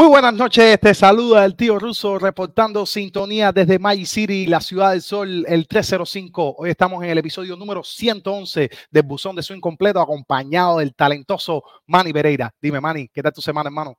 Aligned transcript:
Muy 0.00 0.08
buenas 0.08 0.32
noches, 0.32 0.80
te 0.80 0.94
saluda 0.94 1.44
el 1.44 1.54
tío 1.54 1.78
Russo 1.78 2.18
reportando 2.18 2.86
sintonía 2.86 3.52
desde 3.52 3.78
May 3.78 4.06
City, 4.06 4.46
la 4.46 4.62
ciudad 4.62 4.92
del 4.92 5.02
sol, 5.02 5.44
el 5.46 5.68
305. 5.68 6.54
Hoy 6.56 6.70
estamos 6.70 7.04
en 7.04 7.10
el 7.10 7.18
episodio 7.18 7.54
número 7.54 7.84
111 7.84 8.70
del 8.90 9.02
Buzón 9.02 9.36
de 9.36 9.42
Swing 9.42 9.60
Completo, 9.60 10.00
acompañado 10.00 10.78
del 10.78 10.94
talentoso 10.94 11.62
Manny 11.84 12.14
Pereira. 12.14 12.50
Dime, 12.62 12.80
Manny, 12.80 13.08
¿qué 13.08 13.20
tal 13.20 13.34
tu 13.34 13.42
semana, 13.42 13.68
hermano? 13.68 13.98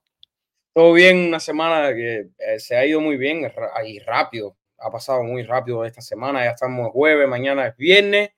Todo 0.74 0.92
bien, 0.94 1.28
una 1.28 1.40
semana 1.40 1.94
que 1.94 2.30
eh, 2.40 2.58
se 2.58 2.76
ha 2.76 2.84
ido 2.84 3.00
muy 3.00 3.18
bien 3.18 3.48
y 3.86 4.00
rápido. 4.00 4.58
Ha 4.80 4.90
pasado 4.90 5.22
muy 5.22 5.44
rápido 5.44 5.86
esta 5.86 6.02
semana. 6.02 6.44
Ya 6.44 6.50
estamos 6.50 6.90
jueves, 6.94 7.30
mañana 7.30 7.68
es 7.68 7.78
viernes, 7.78 8.32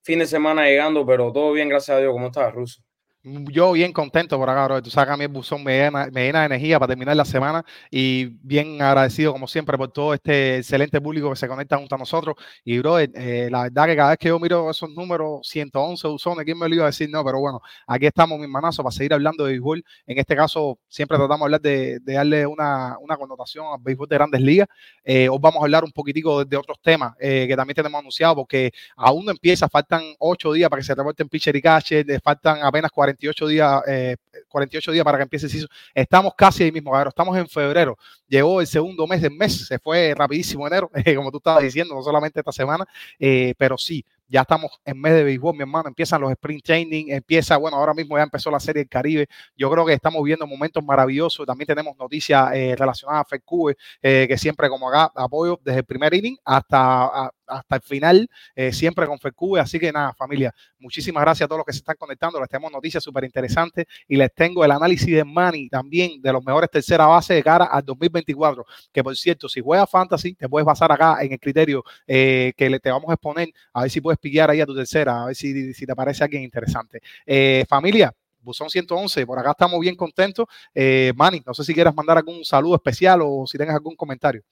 fin 0.00 0.20
de 0.20 0.26
semana 0.26 0.66
llegando, 0.66 1.04
pero 1.04 1.32
todo 1.32 1.50
bien, 1.54 1.68
gracias 1.68 1.96
a 1.96 2.00
Dios. 2.00 2.12
¿Cómo 2.12 2.28
estás, 2.28 2.54
Ruso? 2.54 2.80
Yo 3.22 3.72
bien 3.72 3.92
contento 3.92 4.38
por 4.38 4.48
acá, 4.48 4.64
bro. 4.64 4.82
Tú 4.82 4.88
sabes 4.88 5.14
que 5.14 5.24
a 5.24 5.28
buzón 5.28 5.62
me 5.62 5.76
llena, 5.76 6.06
me 6.10 6.24
llena 6.24 6.40
de 6.40 6.46
energía 6.46 6.78
para 6.78 6.88
terminar 6.88 7.14
la 7.14 7.26
semana 7.26 7.62
y 7.90 8.24
bien 8.42 8.80
agradecido, 8.80 9.32
como 9.32 9.46
siempre, 9.46 9.76
por 9.76 9.92
todo 9.92 10.14
este 10.14 10.56
excelente 10.56 10.98
público 11.02 11.28
que 11.28 11.36
se 11.36 11.46
conecta 11.46 11.76
junto 11.76 11.94
a 11.96 11.98
nosotros. 11.98 12.34
Y, 12.64 12.78
bro, 12.78 12.98
eh, 12.98 13.48
la 13.50 13.64
verdad 13.64 13.86
que 13.88 13.96
cada 13.96 14.08
vez 14.10 14.18
que 14.18 14.28
yo 14.28 14.38
miro 14.40 14.70
esos 14.70 14.88
números, 14.88 15.40
111 15.46 16.08
buzones, 16.08 16.46
¿quién 16.46 16.58
me 16.58 16.66
lo 16.66 16.74
iba 16.76 16.84
a 16.84 16.86
decir? 16.86 17.10
No, 17.10 17.22
pero 17.22 17.40
bueno, 17.40 17.60
aquí 17.86 18.06
estamos, 18.06 18.38
mi 18.38 18.44
hermanazo, 18.44 18.82
para 18.82 18.92
seguir 18.92 19.12
hablando 19.12 19.44
de 19.44 19.50
béisbol. 19.50 19.84
En 20.06 20.18
este 20.18 20.34
caso, 20.34 20.78
siempre 20.88 21.18
tratamos 21.18 21.40
de 21.40 21.44
hablar 21.44 21.60
de, 21.60 21.98
de 22.00 22.12
darle 22.14 22.46
una, 22.46 22.96
una 23.00 23.18
connotación 23.18 23.66
al 23.70 23.80
béisbol 23.82 24.08
de 24.08 24.16
grandes 24.16 24.40
ligas. 24.40 24.66
Eh, 25.04 25.28
hoy 25.28 25.38
vamos 25.40 25.60
a 25.60 25.64
hablar 25.64 25.84
un 25.84 25.92
poquitico 25.92 26.38
de, 26.38 26.44
de 26.46 26.56
otros 26.56 26.78
temas 26.80 27.14
eh, 27.20 27.44
que 27.46 27.54
también 27.54 27.74
tenemos 27.74 27.98
anunciado, 27.98 28.34
porque 28.36 28.70
aún 28.96 29.26
no 29.26 29.30
empieza, 29.30 29.68
faltan 29.68 30.02
8 30.18 30.52
días 30.54 30.70
para 30.70 30.80
que 30.80 30.86
se 30.86 30.94
reporten 30.94 31.28
pitcher 31.28 31.54
y 31.56 31.60
catcher, 31.60 32.10
eh, 32.10 32.18
faltan 32.22 32.62
apenas 32.62 32.90
48 33.10 33.46
días, 33.46 33.82
eh, 33.86 34.16
48 34.48 34.92
días 34.92 35.04
para 35.04 35.18
que 35.18 35.22
empiece 35.22 35.46
el 35.46 35.52
season. 35.52 35.68
Estamos 35.94 36.32
casi 36.36 36.64
ahí 36.64 36.72
mismo, 36.72 36.92
cabrón. 36.92 37.08
Estamos 37.08 37.36
en 37.36 37.48
febrero. 37.48 37.96
Llegó 38.28 38.60
el 38.60 38.66
segundo 38.66 39.06
mes 39.06 39.22
del 39.22 39.32
mes, 39.32 39.66
se 39.66 39.78
fue 39.78 40.14
rapidísimo 40.16 40.66
enero, 40.66 40.90
eh, 40.94 41.14
como 41.14 41.30
tú 41.30 41.38
estabas 41.38 41.62
diciendo, 41.62 41.94
no 41.94 42.02
solamente 42.02 42.40
esta 42.40 42.52
semana, 42.52 42.86
eh, 43.18 43.54
pero 43.58 43.76
sí, 43.76 44.04
ya 44.28 44.42
estamos 44.42 44.70
en 44.84 45.00
mes 45.00 45.12
de 45.12 45.24
béisbol, 45.24 45.54
mi 45.56 45.62
hermano. 45.62 45.88
Empiezan 45.88 46.20
los 46.20 46.30
sprint 46.30 46.64
training, 46.64 47.06
empieza, 47.08 47.56
bueno, 47.56 47.76
ahora 47.76 47.92
mismo 47.92 48.16
ya 48.16 48.22
empezó 48.22 48.48
la 48.50 48.60
serie 48.60 48.82
del 48.82 48.88
Caribe. 48.88 49.26
Yo 49.56 49.68
creo 49.70 49.84
que 49.84 49.92
estamos 49.92 50.22
viendo 50.22 50.46
momentos 50.46 50.84
maravillosos. 50.84 51.44
También 51.44 51.66
tenemos 51.66 51.96
noticias 51.98 52.52
eh, 52.54 52.76
relacionadas 52.78 53.22
a 53.22 53.28
FedCube, 53.28 53.76
que 54.00 54.38
siempre, 54.38 54.68
como 54.68 54.88
acá, 54.88 55.10
apoyo 55.16 55.58
desde 55.64 55.80
el 55.80 55.84
primer 55.84 56.14
inning 56.14 56.36
hasta, 56.44 57.32
hasta 57.50 57.76
el 57.76 57.82
final, 57.82 58.30
eh, 58.54 58.72
siempre 58.72 59.06
con 59.06 59.18
FedCube. 59.18 59.60
Así 59.60 59.78
que 59.78 59.92
nada, 59.92 60.14
familia, 60.14 60.54
muchísimas 60.78 61.22
gracias 61.22 61.44
a 61.44 61.48
todos 61.48 61.58
los 61.58 61.66
que 61.66 61.72
se 61.72 61.78
están 61.78 61.96
conectando. 61.98 62.40
Les 62.40 62.48
tenemos 62.48 62.72
noticias 62.72 63.02
súper 63.02 63.24
interesantes 63.24 63.86
y 64.08 64.16
les 64.16 64.32
tengo 64.34 64.64
el 64.64 64.70
análisis 64.70 65.14
de 65.14 65.24
Manny 65.24 65.68
también 65.68 66.20
de 66.20 66.32
los 66.32 66.44
mejores 66.44 66.70
tercera 66.70 67.06
base 67.06 67.34
de 67.34 67.42
cara 67.42 67.64
al 67.64 67.84
2024. 67.84 68.64
Que 68.92 69.02
por 69.02 69.16
cierto, 69.16 69.48
si 69.48 69.60
juegas 69.60 69.90
Fantasy, 69.90 70.34
te 70.34 70.48
puedes 70.48 70.64
basar 70.64 70.90
acá 70.92 71.18
en 71.20 71.32
el 71.32 71.38
criterio 71.40 71.84
eh, 72.06 72.52
que 72.56 72.70
le, 72.70 72.80
te 72.80 72.90
vamos 72.90 73.10
a 73.10 73.14
exponer, 73.14 73.52
a 73.72 73.82
ver 73.82 73.90
si 73.90 74.00
puedes 74.00 74.18
pillar 74.18 74.50
ahí 74.50 74.60
a 74.60 74.66
tu 74.66 74.74
tercera, 74.74 75.22
a 75.22 75.26
ver 75.26 75.34
si, 75.34 75.74
si 75.74 75.86
te 75.86 75.94
parece 75.94 76.24
alguien 76.24 76.42
interesante. 76.42 77.00
Eh, 77.26 77.64
familia, 77.68 78.12
Buzón 78.42 78.70
111, 78.70 79.26
por 79.26 79.38
acá 79.38 79.50
estamos 79.50 79.80
bien 79.80 79.94
contentos. 79.94 80.46
Eh, 80.74 81.12
Manny, 81.16 81.42
no 81.46 81.54
sé 81.54 81.64
si 81.64 81.74
quieras 81.74 81.94
mandar 81.94 82.16
algún 82.16 82.44
saludo 82.44 82.74
especial 82.74 83.20
o 83.22 83.46
si 83.46 83.58
tengas 83.58 83.76
algún 83.76 83.96
comentario. 83.96 84.42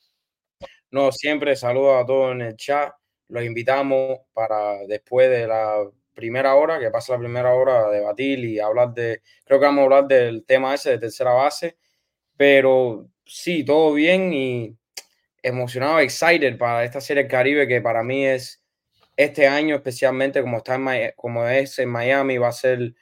No, 0.91 1.13
siempre 1.13 1.55
saludo 1.55 1.99
a 1.99 2.07
todos 2.07 2.33
en 2.33 2.43
el 2.43 2.57
chat. 2.57 2.93
Los 3.29 3.45
invitamos 3.45 4.21
para 4.33 4.79
después 4.87 5.29
de 5.29 5.47
la 5.47 5.87
primera 6.15 6.55
hora, 6.55 6.81
que 6.81 6.91
pasa 6.91 7.13
la 7.13 7.19
primera 7.19 7.55
hora, 7.55 7.87
a 7.87 7.91
debatir 7.91 8.39
y 8.41 8.59
hablar 8.59 8.95
de, 8.95 9.23
creo 9.45 9.61
que 9.61 9.67
vamos 9.67 9.83
a 9.83 9.85
hablar 9.85 10.09
del 10.09 10.45
tema 10.45 10.75
ese 10.75 10.91
de 10.91 10.99
tercera 10.99 11.33
base, 11.33 11.77
pero 12.37 13.09
sí, 13.25 13.65
todo 13.65 13.93
bien 13.93 14.33
y 14.33 14.77
emocionado, 15.43 16.01
excited 16.01 16.59
para 16.59 16.85
esta 16.85 17.01
serie 17.01 17.25
del 17.25 17.31
Caribe 17.31 17.69
que 17.69 17.81
para 17.81 18.03
mí 18.03 18.27
es 18.27 18.65
este 19.17 19.47
año 19.47 19.77
especialmente 19.77 20.41
como 20.43 20.59
está 20.59 20.75
en 20.77 21.13
como 21.17 21.47
es 21.47 21.79
en 21.79 21.89
Miami 21.89 22.39
va 22.39 22.49
a 22.49 22.53
ser 22.53 22.95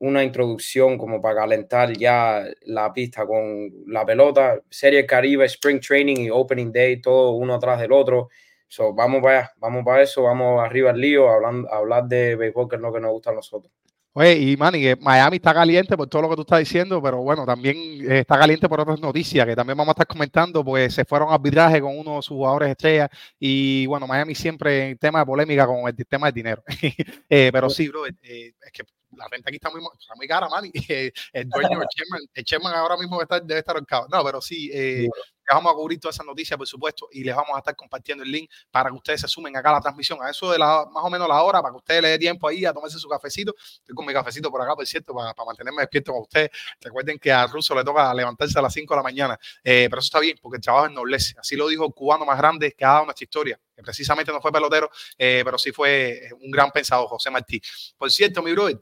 una 0.00 0.22
introducción 0.22 0.96
como 0.98 1.20
para 1.20 1.40
calentar 1.40 1.92
ya 1.96 2.44
la 2.62 2.92
pista 2.92 3.26
con 3.26 3.70
la 3.86 4.04
pelota, 4.06 4.60
serie 4.70 5.06
Caribe, 5.06 5.44
Spring 5.46 5.80
Training 5.80 6.16
y 6.26 6.30
Opening 6.30 6.72
Day, 6.72 7.00
todo 7.00 7.32
uno 7.32 7.54
atrás 7.54 7.80
del 7.80 7.92
otro. 7.92 8.28
So, 8.68 8.94
vamos 8.94 9.22
para 9.22 9.38
allá, 9.40 9.52
vamos 9.56 9.84
para 9.84 10.02
eso, 10.02 10.22
vamos 10.22 10.62
arriba 10.62 10.90
al 10.90 11.00
lío, 11.00 11.30
hablando, 11.30 11.72
hablar 11.72 12.04
de 12.04 12.36
béisbol, 12.36 12.68
que 12.68 12.76
es 12.76 12.82
lo 12.82 12.92
que 12.92 13.00
nos 13.00 13.12
gusta 13.12 13.30
a 13.30 13.34
nosotros. 13.34 13.72
Oye, 14.12 14.36
y 14.36 14.56
Manny, 14.56 14.96
Miami 15.00 15.36
está 15.36 15.54
caliente 15.54 15.96
por 15.96 16.08
todo 16.08 16.22
lo 16.22 16.30
que 16.30 16.34
tú 16.34 16.40
estás 16.40 16.58
diciendo, 16.58 17.00
pero 17.00 17.18
bueno, 17.18 17.46
también 17.46 17.76
eh, 17.76 18.20
está 18.20 18.36
caliente 18.36 18.68
por 18.68 18.80
otras 18.80 18.98
noticias 19.00 19.46
que 19.46 19.54
también 19.54 19.76
vamos 19.78 19.92
a 19.92 19.94
estar 19.94 20.06
comentando, 20.08 20.64
pues 20.64 20.92
se 20.92 21.04
fueron 21.04 21.30
a 21.30 21.34
arbitraje 21.34 21.80
con 21.80 21.96
uno 21.96 22.16
de 22.16 22.22
sus 22.22 22.36
jugadores 22.36 22.70
estrellas 22.70 23.10
y 23.38 23.86
bueno, 23.86 24.08
Miami 24.08 24.34
siempre 24.34 24.90
en 24.90 24.98
tema 24.98 25.20
de 25.20 25.26
polémica 25.26 25.66
con 25.66 25.86
el 25.86 25.94
tema 26.06 26.26
del 26.26 26.34
dinero. 26.34 26.64
Eh, 27.30 27.50
pero 27.52 27.68
sí, 27.70 27.88
bro, 27.88 28.06
eh, 28.06 28.12
es 28.22 28.72
que 28.72 28.82
la 29.18 29.28
renta 29.28 29.50
aquí 29.50 29.56
está 29.56 29.70
muy, 29.70 29.80
está 30.00 30.14
muy 30.14 30.26
cara, 30.26 30.48
Manny. 30.48 30.70
Eh, 30.88 31.12
el 31.32 31.48
dueño, 31.48 31.82
el 31.82 31.88
chairman, 31.88 32.20
el 32.32 32.44
chairman 32.44 32.74
ahora 32.74 32.96
mismo 32.96 33.16
debe 33.16 33.24
estar, 33.24 33.42
debe 33.42 33.60
estar 33.60 33.76
ahorcado. 33.76 34.06
No, 34.10 34.24
pero 34.24 34.40
sí, 34.40 34.70
eh, 34.72 34.98
Sí, 34.98 35.06
les 35.48 35.54
vamos 35.54 35.72
a 35.72 35.76
cubrir 35.76 35.98
todas 35.98 36.16
esas 36.16 36.26
noticias, 36.26 36.56
por 36.58 36.66
supuesto, 36.66 37.08
y 37.10 37.24
les 37.24 37.34
vamos 37.34 37.54
a 37.54 37.58
estar 37.58 37.74
compartiendo 37.74 38.22
el 38.22 38.30
link 38.30 38.50
para 38.70 38.90
que 38.90 38.96
ustedes 38.96 39.22
se 39.22 39.28
sumen 39.28 39.56
acá 39.56 39.70
a 39.70 39.74
la 39.74 39.80
transmisión, 39.80 40.18
a 40.22 40.30
eso 40.30 40.50
de 40.50 40.58
la, 40.58 40.86
más 40.92 41.04
o 41.04 41.10
menos 41.10 41.26
la 41.26 41.42
hora, 41.42 41.62
para 41.62 41.72
que 41.72 41.78
ustedes 41.78 42.02
le 42.02 42.08
dé 42.08 42.18
tiempo 42.18 42.48
ahí 42.48 42.66
a 42.66 42.72
tomarse 42.72 42.98
su 42.98 43.08
cafecito. 43.08 43.54
Estoy 43.56 43.94
con 43.94 44.04
mi 44.04 44.12
cafecito 44.12 44.50
por 44.50 44.60
acá, 44.60 44.74
por 44.74 44.86
cierto, 44.86 45.14
para, 45.14 45.32
para 45.32 45.46
mantenerme 45.46 45.82
despierto 45.82 46.12
con 46.12 46.22
ustedes. 46.22 46.50
Recuerden 46.80 47.18
que 47.18 47.32
a 47.32 47.46
Russo 47.46 47.74
le 47.74 47.82
toca 47.82 48.12
levantarse 48.12 48.58
a 48.58 48.62
las 48.62 48.72
5 48.72 48.92
de 48.92 48.98
la 48.98 49.02
mañana, 49.02 49.38
eh, 49.64 49.86
pero 49.88 50.00
eso 50.00 50.06
está 50.06 50.20
bien, 50.20 50.36
porque 50.40 50.56
el 50.56 50.62
trabajo 50.62 50.86
ennoblece. 50.86 51.34
Así 51.38 51.56
lo 51.56 51.68
dijo 51.68 51.86
el 51.86 51.94
cubano 51.94 52.26
más 52.26 52.36
grande 52.36 52.72
que 52.72 52.84
ha 52.84 52.88
dado 52.88 53.04
nuestra 53.06 53.24
historia, 53.24 53.58
que 53.74 53.82
precisamente 53.82 54.30
no 54.32 54.40
fue 54.42 54.52
pelotero, 54.52 54.90
eh, 55.16 55.42
pero 55.44 55.56
sí 55.56 55.72
fue 55.72 56.28
un 56.40 56.50
gran 56.50 56.70
pensador, 56.70 57.08
José 57.08 57.30
Martí. 57.30 57.60
Por 57.96 58.10
cierto, 58.10 58.42
mi 58.42 58.52
brother, 58.52 58.78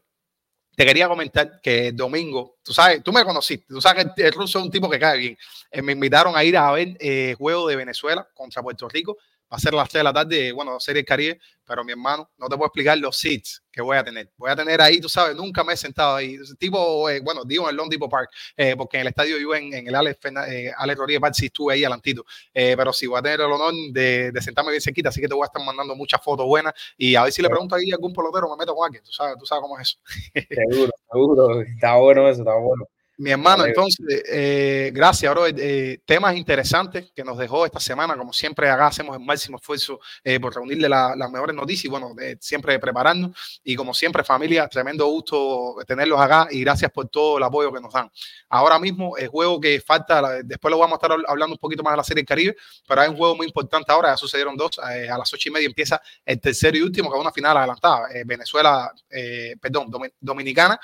te 0.76 0.84
quería 0.84 1.08
comentar 1.08 1.60
que 1.62 1.90
domingo, 1.92 2.58
tú 2.62 2.72
sabes, 2.74 3.02
tú 3.02 3.10
me 3.12 3.24
conociste, 3.24 3.66
tú 3.66 3.80
sabes 3.80 4.04
que 4.04 4.22
el, 4.22 4.26
el 4.26 4.32
ruso 4.32 4.58
es 4.58 4.64
un 4.66 4.70
tipo 4.70 4.90
que 4.90 4.98
cae 4.98 5.18
bien. 5.18 5.38
Eh, 5.70 5.80
me 5.80 5.92
invitaron 5.92 6.36
a 6.36 6.44
ir 6.44 6.56
a 6.56 6.70
ver 6.70 6.96
eh, 7.00 7.34
juego 7.36 7.66
de 7.66 7.76
Venezuela 7.76 8.28
contra 8.34 8.62
Puerto 8.62 8.86
Rico. 8.88 9.16
Va 9.52 9.56
a 9.56 9.60
ser 9.60 9.74
las 9.74 9.88
3 9.88 10.00
de 10.00 10.04
la 10.04 10.12
tarde, 10.12 10.52
bueno, 10.52 10.80
Serie 10.80 11.04
Caribe, 11.04 11.38
pero 11.64 11.84
mi 11.84 11.92
hermano, 11.92 12.30
no 12.38 12.48
te 12.48 12.56
puedo 12.56 12.66
explicar 12.66 12.96
los 12.98 13.16
seats 13.16 13.62
que 13.70 13.82
voy 13.82 13.96
a 13.96 14.04
tener. 14.04 14.30
Voy 14.36 14.50
a 14.50 14.56
tener 14.56 14.80
ahí, 14.80 15.00
tú 15.00 15.08
sabes, 15.08 15.36
nunca 15.36 15.64
me 15.64 15.72
he 15.72 15.76
sentado 15.76 16.16
ahí. 16.16 16.38
Tipo, 16.58 17.10
eh, 17.10 17.20
bueno, 17.20 17.44
digo 17.44 17.64
en 17.64 17.70
el 17.70 17.76
Long 17.76 17.88
Depot 17.88 18.10
Park, 18.10 18.30
eh, 18.56 18.74
porque 18.76 18.96
en 18.96 19.02
el 19.02 19.08
estadio 19.08 19.38
yo 19.38 19.54
en, 19.54 19.74
en 19.74 19.86
el 19.86 19.94
Alex, 19.94 20.18
eh, 20.48 20.72
Alex 20.76 20.98
Rodríguez 20.98 21.20
Park 21.20 21.34
sí 21.34 21.46
estuve 21.46 21.74
ahí 21.74 21.84
alantito. 21.84 22.24
Eh, 22.54 22.74
pero 22.76 22.92
sí, 22.92 23.06
voy 23.06 23.18
a 23.18 23.22
tener 23.22 23.40
el 23.40 23.52
honor 23.52 23.74
de, 23.90 24.32
de, 24.32 24.42
sentarme 24.42 24.70
bien 24.70 24.80
cerquita, 24.80 25.08
así 25.08 25.20
que 25.20 25.28
te 25.28 25.34
voy 25.34 25.44
a 25.44 25.46
estar 25.46 25.64
mandando 25.64 25.94
muchas 25.94 26.22
fotos 26.22 26.46
buenas 26.46 26.72
y 26.96 27.14
a 27.16 27.24
ver 27.24 27.32
si 27.32 27.42
le 27.42 27.48
pregunto 27.48 27.74
ahí 27.74 27.90
a 27.90 27.96
algún 27.96 28.12
pelotero, 28.12 28.48
me 28.50 28.56
meto 28.56 28.74
con 28.74 28.86
alguien. 28.86 29.02
Tú 29.04 29.12
sabes, 29.12 29.36
tú 29.38 29.46
sabes 29.46 29.62
cómo 29.62 29.78
es 29.78 29.88
eso. 29.88 29.98
Seguro, 30.48 30.92
seguro. 31.10 31.60
Está 31.62 31.96
bueno 31.96 32.28
eso, 32.28 32.40
está 32.40 32.54
bueno. 32.54 32.86
Mi 33.18 33.30
hermano, 33.30 33.64
entonces, 33.64 34.22
eh, 34.28 34.90
gracias, 34.92 35.32
bro. 35.32 35.46
Eh, 35.46 36.00
temas 36.04 36.36
interesantes 36.36 37.10
que 37.14 37.24
nos 37.24 37.38
dejó 37.38 37.64
esta 37.64 37.80
semana. 37.80 38.14
Como 38.14 38.30
siempre, 38.34 38.68
acá 38.68 38.88
hacemos 38.88 39.16
el 39.16 39.24
máximo 39.24 39.56
esfuerzo 39.56 40.00
eh, 40.22 40.38
por 40.38 40.54
reunirle 40.54 40.86
la, 40.86 41.16
las 41.16 41.30
mejores 41.30 41.56
noticias 41.56 41.86
y, 41.86 41.88
bueno, 41.88 42.14
siempre 42.40 42.78
prepararnos. 42.78 43.60
Y 43.64 43.74
como 43.74 43.94
siempre, 43.94 44.22
familia, 44.22 44.68
tremendo 44.68 45.06
gusto 45.06 45.76
tenerlos 45.86 46.20
acá 46.20 46.48
y 46.50 46.60
gracias 46.60 46.90
por 46.90 47.08
todo 47.08 47.38
el 47.38 47.44
apoyo 47.44 47.72
que 47.72 47.80
nos 47.80 47.90
dan. 47.90 48.10
Ahora 48.50 48.78
mismo, 48.78 49.16
el 49.16 49.28
juego 49.28 49.58
que 49.60 49.80
falta, 49.80 50.42
después 50.44 50.70
lo 50.70 50.78
vamos 50.78 50.98
a 51.00 51.06
estar 51.06 51.18
hablando 51.26 51.54
un 51.54 51.58
poquito 51.58 51.82
más 51.82 51.94
de 51.94 51.96
la 51.96 52.04
Serie 52.04 52.20
del 52.20 52.28
Caribe, 52.28 52.56
pero 52.86 53.00
hay 53.00 53.08
un 53.08 53.16
juego 53.16 53.34
muy 53.34 53.46
importante 53.46 53.90
ahora. 53.92 54.10
Ya 54.10 54.18
sucedieron 54.18 54.58
dos. 54.58 54.78
a 54.78 55.16
las 55.16 55.32
ocho 55.32 55.48
y 55.48 55.52
media 55.52 55.66
empieza 55.66 56.02
el 56.22 56.38
tercero 56.38 56.76
y 56.76 56.82
último, 56.82 57.10
que 57.10 57.16
es 57.16 57.20
una 57.22 57.32
final 57.32 57.56
adelantada. 57.56 58.08
Venezuela, 58.26 58.92
perdón, 59.58 59.90
Dominicana 60.20 60.78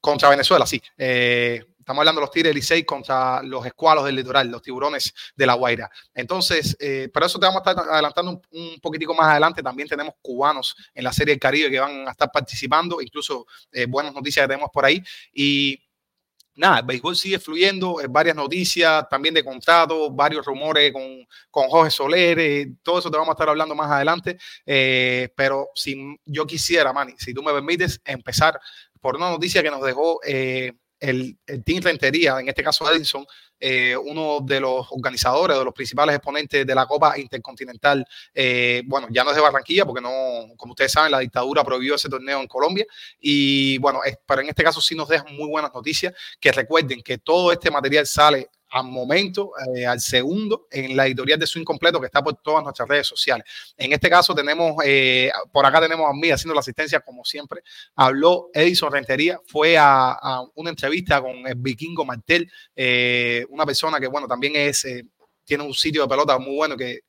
contra 0.00 0.28
Venezuela, 0.28 0.66
sí. 0.66 0.80
Eh, 0.96 1.64
estamos 1.78 2.00
hablando 2.00 2.20
de 2.20 2.26
los 2.26 2.32
Tigres 2.32 2.52
Licey 2.52 2.84
contra 2.84 3.42
los 3.44 3.64
escualos 3.64 4.04
del 4.04 4.16
litoral, 4.16 4.48
los 4.48 4.60
tiburones 4.60 5.14
de 5.36 5.46
la 5.46 5.54
Guaira. 5.54 5.88
Entonces, 6.12 6.76
eh, 6.80 7.08
pero 7.14 7.26
eso 7.26 7.38
te 7.38 7.46
vamos 7.46 7.62
a 7.64 7.70
estar 7.70 7.88
adelantando 7.88 8.32
un, 8.32 8.42
un, 8.50 8.80
poquitico 8.80 9.14
más 9.14 9.28
adelante. 9.28 9.62
También 9.62 9.88
tenemos 9.88 10.14
cubanos 10.20 10.74
en 10.92 11.04
la 11.04 11.12
Serie 11.12 11.34
del 11.34 11.40
Caribe 11.40 11.70
que 11.70 11.78
van 11.78 12.08
a 12.08 12.10
estar 12.10 12.30
participando, 12.32 13.00
incluso 13.00 13.46
eh, 13.70 13.86
buenas 13.86 14.12
noticias 14.12 14.44
que 14.44 14.48
tenemos 14.48 14.70
por 14.72 14.84
ahí. 14.84 15.00
Y 15.32 15.80
nada, 16.56 16.80
el 16.80 16.86
béisbol 16.86 17.14
sigue 17.14 17.38
fluyendo, 17.38 18.00
eh, 18.00 18.06
varias 18.08 18.34
noticias 18.34 19.08
también 19.08 19.34
de 19.34 19.44
contratos, 19.44 20.14
varios 20.14 20.44
rumores 20.44 20.92
con, 20.92 21.26
con 21.50 21.68
Jorge 21.68 21.90
Soler, 21.90 22.38
eh, 22.38 22.72
todo 22.82 22.98
eso 22.98 23.10
te 23.10 23.16
vamos 23.16 23.30
a 23.30 23.34
estar 23.34 23.48
hablando 23.48 23.74
más 23.74 23.90
adelante. 23.90 24.38
Eh, 24.64 25.28
pero 25.36 25.68
si 25.74 26.16
yo 26.24 26.46
quisiera, 26.46 26.92
Manny, 26.92 27.14
si 27.18 27.32
tú 27.32 27.42
me 27.42 27.52
permites, 27.52 28.00
empezar 28.04 28.58
por 29.06 29.14
una 29.14 29.30
noticia 29.30 29.62
que 29.62 29.70
nos 29.70 29.80
dejó 29.82 30.18
eh, 30.24 30.72
el, 30.98 31.38
Team 31.64 31.80
Rentería, 31.80 32.40
en 32.40 32.48
este 32.48 32.64
caso 32.64 32.90
Edison, 32.92 33.24
eh, 33.60 33.96
uno 33.96 34.40
de 34.42 34.58
los 34.58 34.84
organizadores, 34.90 35.56
de 35.56 35.64
los 35.64 35.72
principales 35.72 36.16
exponentes 36.16 36.66
de 36.66 36.74
la 36.74 36.86
Copa 36.86 37.16
Intercontinental, 37.16 38.04
eh, 38.34 38.82
bueno, 38.84 39.06
ya 39.12 39.22
no 39.22 39.30
es 39.30 39.36
de 39.36 39.42
Barranquilla, 39.42 39.84
porque 39.84 40.00
no, 40.00 40.10
como 40.56 40.72
ustedes 40.72 40.90
saben, 40.90 41.12
la 41.12 41.20
dictadura 41.20 41.62
prohibió 41.62 41.94
ese 41.94 42.08
torneo 42.08 42.40
en 42.40 42.48
Colombia. 42.48 42.84
Y 43.20 43.78
bueno, 43.78 44.02
es, 44.02 44.18
pero 44.26 44.40
en 44.40 44.48
este 44.48 44.64
caso 44.64 44.80
sí 44.80 44.96
nos 44.96 45.06
dejan 45.08 45.36
muy 45.36 45.48
buenas 45.48 45.72
noticias, 45.72 46.12
que 46.40 46.50
recuerden 46.50 47.00
que 47.00 47.18
todo 47.18 47.52
este 47.52 47.70
material 47.70 48.08
sale 48.08 48.50
al 48.70 48.84
momento, 48.84 49.52
eh, 49.74 49.86
al 49.86 50.00
segundo, 50.00 50.66
en 50.70 50.96
la 50.96 51.06
editorial 51.06 51.38
de 51.38 51.46
su 51.46 51.58
incompleto 51.58 52.00
que 52.00 52.06
está 52.06 52.22
por 52.22 52.36
todas 52.42 52.62
nuestras 52.62 52.88
redes 52.88 53.06
sociales. 53.06 53.46
En 53.76 53.92
este 53.92 54.10
caso 54.10 54.34
tenemos, 54.34 54.74
eh, 54.84 55.30
por 55.52 55.64
acá 55.64 55.80
tenemos 55.80 56.08
a 56.08 56.12
mí 56.12 56.30
haciendo 56.30 56.54
la 56.54 56.60
asistencia 56.60 57.00
como 57.00 57.24
siempre. 57.24 57.62
Habló 57.94 58.50
Edison 58.52 58.92
Rentería, 58.92 59.40
fue 59.46 59.78
a, 59.78 60.12
a 60.12 60.44
una 60.54 60.70
entrevista 60.70 61.20
con 61.20 61.46
el 61.46 61.54
vikingo 61.56 62.04
Martel, 62.04 62.50
eh, 62.74 63.44
una 63.50 63.64
persona 63.64 64.00
que, 64.00 64.08
bueno, 64.08 64.26
también 64.26 64.56
es, 64.56 64.84
eh, 64.84 65.06
tiene 65.44 65.64
un 65.64 65.74
sitio 65.74 66.02
de 66.02 66.08
pelota 66.08 66.38
muy 66.38 66.56
bueno 66.56 66.76
que 66.76 67.00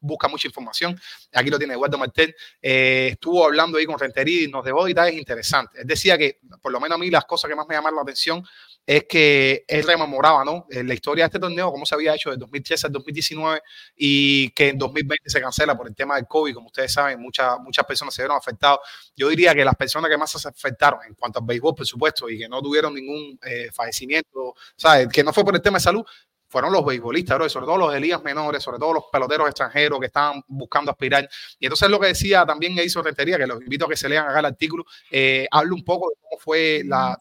busca 0.00 0.28
mucha 0.28 0.48
información. 0.48 0.98
Aquí 1.32 1.50
lo 1.50 1.58
tiene 1.58 1.74
Eduardo 1.74 1.98
Martel. 1.98 2.34
Eh, 2.60 3.10
estuvo 3.12 3.44
hablando 3.44 3.78
ahí 3.78 3.84
con 3.84 3.98
Rentería 3.98 4.44
y 4.44 4.48
nos 4.48 4.64
dejó 4.64 4.84
detalles 4.84 5.18
interesantes. 5.18 5.80
Él 5.80 5.86
decía 5.86 6.16
que, 6.16 6.40
por 6.62 6.72
lo 6.72 6.80
menos 6.80 6.96
a 6.96 6.98
mí, 6.98 7.10
las 7.10 7.24
cosas 7.24 7.48
que 7.48 7.54
más 7.54 7.66
me 7.68 7.74
llamaron 7.74 7.96
la 7.96 8.02
atención 8.02 8.42
es 8.90 9.04
que 9.08 9.64
él 9.68 9.84
rememoraba, 9.84 10.44
¿no? 10.44 10.66
En 10.68 10.88
la 10.88 10.94
historia 10.94 11.22
de 11.22 11.26
este 11.26 11.38
torneo, 11.38 11.70
cómo 11.70 11.86
se 11.86 11.94
había 11.94 12.12
hecho 12.12 12.32
de 12.32 12.36
2013 12.36 12.88
al 12.88 12.92
2019 12.92 13.62
y 13.94 14.50
que 14.50 14.70
en 14.70 14.78
2020 14.78 15.30
se 15.30 15.40
cancela 15.40 15.76
por 15.76 15.86
el 15.86 15.94
tema 15.94 16.16
del 16.16 16.26
COVID. 16.26 16.54
Como 16.54 16.66
ustedes 16.66 16.92
saben, 16.92 17.20
muchas, 17.20 17.56
muchas 17.60 17.86
personas 17.86 18.12
se 18.12 18.22
vieron 18.22 18.36
afectadas. 18.36 18.80
Yo 19.14 19.28
diría 19.28 19.54
que 19.54 19.64
las 19.64 19.76
personas 19.76 20.10
que 20.10 20.18
más 20.18 20.32
se 20.32 20.48
afectaron 20.48 20.98
en 21.06 21.14
cuanto 21.14 21.38
al 21.38 21.44
béisbol, 21.46 21.76
por 21.76 21.86
supuesto, 21.86 22.28
y 22.28 22.36
que 22.36 22.48
no 22.48 22.60
tuvieron 22.60 22.92
ningún 22.92 23.38
eh, 23.46 23.70
fallecimiento, 23.72 24.56
¿sabes? 24.74 25.06
Que 25.06 25.22
no 25.22 25.32
fue 25.32 25.44
por 25.44 25.54
el 25.54 25.62
tema 25.62 25.78
de 25.78 25.84
salud, 25.84 26.04
fueron 26.48 26.72
los 26.72 26.84
beisbolistas, 26.84 27.38
bro, 27.38 27.48
sobre 27.48 27.66
todo 27.66 27.76
los 27.76 27.92
de 27.92 28.00
ligas 28.00 28.24
menores, 28.24 28.60
sobre 28.60 28.80
todo 28.80 28.92
los 28.92 29.04
peloteros 29.12 29.46
extranjeros 29.46 30.00
que 30.00 30.06
estaban 30.06 30.42
buscando 30.48 30.90
aspirar. 30.90 31.28
Y 31.60 31.66
entonces 31.66 31.88
lo 31.88 32.00
que 32.00 32.08
decía 32.08 32.44
también 32.44 32.76
hizo 32.80 33.00
Rentería, 33.04 33.38
que 33.38 33.46
los 33.46 33.62
invito 33.62 33.84
a 33.84 33.88
que 33.88 33.96
se 33.96 34.08
lean 34.08 34.26
acá 34.28 34.40
el 34.40 34.46
artículo, 34.46 34.84
eh, 35.12 35.46
habla 35.48 35.74
un 35.74 35.84
poco 35.84 36.10
de 36.10 36.16
cómo 36.20 36.40
fue 36.40 36.82
la, 36.84 37.16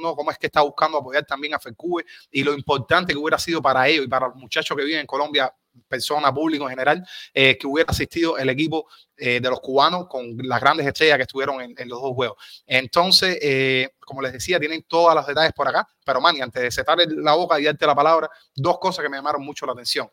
¿no? 0.00 0.14
cómo 0.14 0.30
es 0.30 0.38
que 0.38 0.46
está 0.46 0.62
buscando 0.62 0.98
apoyar 0.98 1.24
también 1.24 1.54
a 1.54 1.58
FECUBE 1.58 2.04
y 2.30 2.42
lo 2.42 2.54
importante 2.54 3.12
que 3.12 3.18
hubiera 3.18 3.38
sido 3.38 3.60
para 3.60 3.88
ellos 3.88 4.04
y 4.04 4.08
para 4.08 4.28
los 4.28 4.36
muchachos 4.36 4.76
que 4.76 4.84
viven 4.84 5.00
en 5.00 5.06
Colombia, 5.06 5.52
personas, 5.88 6.32
público 6.32 6.64
en 6.64 6.70
general, 6.70 7.06
eh, 7.32 7.56
que 7.58 7.66
hubiera 7.66 7.90
asistido 7.90 8.36
el 8.38 8.48
equipo 8.50 8.86
eh, 9.16 9.40
de 9.40 9.50
los 9.50 9.60
cubanos 9.60 10.06
con 10.08 10.36
las 10.38 10.60
grandes 10.60 10.86
estrellas 10.86 11.16
que 11.16 11.22
estuvieron 11.22 11.60
en, 11.60 11.88
los 11.88 12.00
dos 12.00 12.12
juegos. 12.14 12.36
Entonces, 12.66 13.38
eh, 13.40 13.94
como 14.00 14.22
les 14.22 14.32
decía, 14.32 14.58
tienen 14.58 14.84
todos 14.86 15.14
los 15.14 15.26
detalles 15.26 15.52
por 15.52 15.68
acá, 15.68 15.88
pero 16.04 16.20
Manny, 16.20 16.40
antes 16.40 16.62
de 16.62 16.70
setar 16.70 16.98
la 17.08 17.34
boca 17.34 17.58
y 17.58 17.64
darte 17.64 17.86
la 17.86 17.94
palabra, 17.94 18.30
dos 18.54 18.78
cosas 18.78 19.02
que 19.02 19.08
me 19.08 19.16
llamaron 19.16 19.42
mucho 19.42 19.66
la 19.66 19.72
atención. 19.72 20.10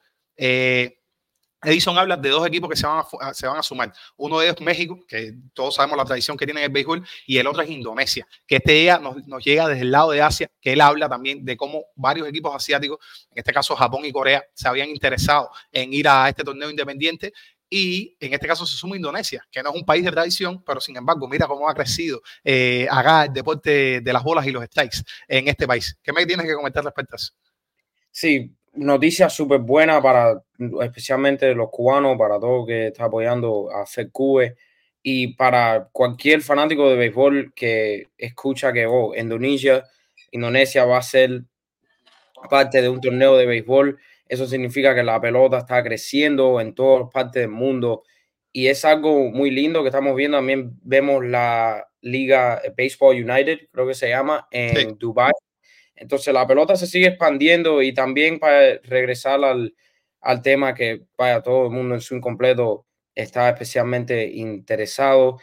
Edison 1.64 1.98
habla 1.98 2.16
de 2.16 2.30
dos 2.30 2.46
equipos 2.48 2.70
que 2.70 2.76
se 2.76 2.88
van, 2.88 3.58
a, 3.58 3.64
sumar. 3.64 3.94
Uno 4.16 4.40
de 4.40 4.46
ellos 4.46 4.56
es 4.60 4.66
México, 4.66 5.00
que 5.08 5.34
todos 5.54 5.76
sabemos 5.76 5.98
la 5.98 6.06
tradición 6.06 6.38
que 6.38 6.46
tiene 6.46 6.64
el 6.64 6.72
béisbol, 6.72 7.06
y 7.26 7.38
el 7.38 7.48
otro 7.48 7.62
es 7.62 7.70
Indonesia, 7.70 8.28
que 8.48 8.58
este 8.58 8.74
día 8.74 9.00
nos, 9.00 9.44
llega 9.44 9.68
desde 9.68 9.82
el 9.82 9.92
lado 9.92 10.12
de 10.12 10.22
Asia, 10.22 10.50
que 10.62 10.74
él 10.74 10.82
habla 10.82 11.10
también 11.10 11.44
de 11.44 11.58
cómo 11.58 11.86
varios 11.96 12.28
equipos 12.28 12.56
asiáticos, 12.56 13.00
en 13.32 13.40
este 13.40 13.52
caso 13.52 13.76
Japón 13.76 14.06
y 14.06 14.12
Corea, 14.12 14.44
se 14.54 14.68
habían 14.68 14.90
interesado 14.90 15.50
en 15.72 15.94
ir 15.94 16.08
a 16.08 16.30
este 16.30 16.44
torneo 16.44 16.70
independiente. 16.70 17.34
Y 17.72 18.18
en 18.20 18.34
este 18.34 18.48
caso 18.48 18.66
se 18.66 18.76
suma 18.76 18.96
Indonesia, 18.96 19.48
que 19.52 19.62
no 19.62 19.70
es 19.70 19.76
un 19.76 19.86
país 19.86 20.04
de 20.04 20.10
tradición, 20.10 20.64
pero 20.64 20.82
sin 20.82 20.98
embargo, 20.98 21.28
mira 21.28 21.46
cómo 21.46 21.70
ha 21.70 21.76
crecido 21.76 22.20
eh, 22.44 22.88
acá 22.90 23.26
el 23.26 23.34
deporte 23.34 24.02
de 24.02 24.14
las 24.14 24.24
bolas 24.24 24.48
y 24.48 24.52
los 24.52 24.64
strikes 24.64 25.04
en 25.28 25.48
este 25.48 25.68
país. 25.68 25.96
¿Qué 26.02 26.12
me 26.12 26.26
tienes 26.26 26.48
que 26.48 26.56
comentar 26.56 26.84
respecto 26.84 27.16
a? 27.16 27.20
Sí, 28.12 28.59
noticia 28.80 29.30
súper 29.30 29.60
buena 29.60 30.02
para 30.02 30.42
especialmente 30.82 31.54
los 31.54 31.70
cubanos, 31.70 32.18
para 32.18 32.40
todo 32.40 32.66
que 32.66 32.88
está 32.88 33.06
apoyando 33.06 33.70
a 33.72 33.86
FECUBE 33.86 34.56
y 35.04 35.36
para 35.36 35.90
cualquier 35.92 36.42
fanático 36.42 36.90
de 36.90 36.96
béisbol 36.96 37.54
que 37.54 38.08
escucha 38.18 38.74
que 38.74 38.86
oh, 38.86 39.14
Indonesia, 39.16 39.84
Indonesia 40.32 40.86
va 40.86 40.98
a 40.98 41.04
ser 41.04 41.44
parte 42.50 42.82
de 42.82 42.90
un 42.90 43.02
torneo 43.02 43.38
de 43.38 43.46
béisbol. 43.46 44.00
Eso 44.28 44.48
significa 44.48 44.94
que 44.94 45.04
la 45.04 45.20
pelota 45.20 45.60
está 45.60 45.84
creciendo 45.84 46.62
en 46.62 46.74
todas 46.74 47.10
partes 47.12 47.42
del 47.42 47.52
mundo 47.52 48.04
y 48.52 48.68
es 48.68 48.86
algo 48.86 49.30
muy 49.32 49.52
lindo 49.52 49.82
que 49.82 49.90
estamos 49.90 50.16
viendo. 50.16 50.38
También 50.38 50.72
vemos 50.84 51.26
la 51.26 51.86
Liga 52.02 52.62
Baseball 52.78 53.16
United, 53.16 53.60
creo 53.72 53.88
que 53.88 53.94
se 53.94 54.10
llama, 54.10 54.48
en 54.52 54.90
sí. 54.90 54.96
Dubai 54.98 55.32
entonces 56.00 56.34
la 56.34 56.48
pelota 56.48 56.76
se 56.76 56.88
sigue 56.88 57.08
expandiendo 57.08 57.82
y 57.82 57.94
también 57.94 58.40
para 58.40 58.80
regresar 58.84 59.44
al, 59.44 59.76
al 60.22 60.42
tema 60.42 60.74
que 60.74 61.02
vaya 61.18 61.42
todo 61.42 61.66
el 61.66 61.72
mundo 61.72 61.96
en 61.96 62.02
su 62.02 62.16
incompleto 62.16 62.86
está 63.16 63.50
especialmente 63.50 64.28
interesado. 64.28 65.40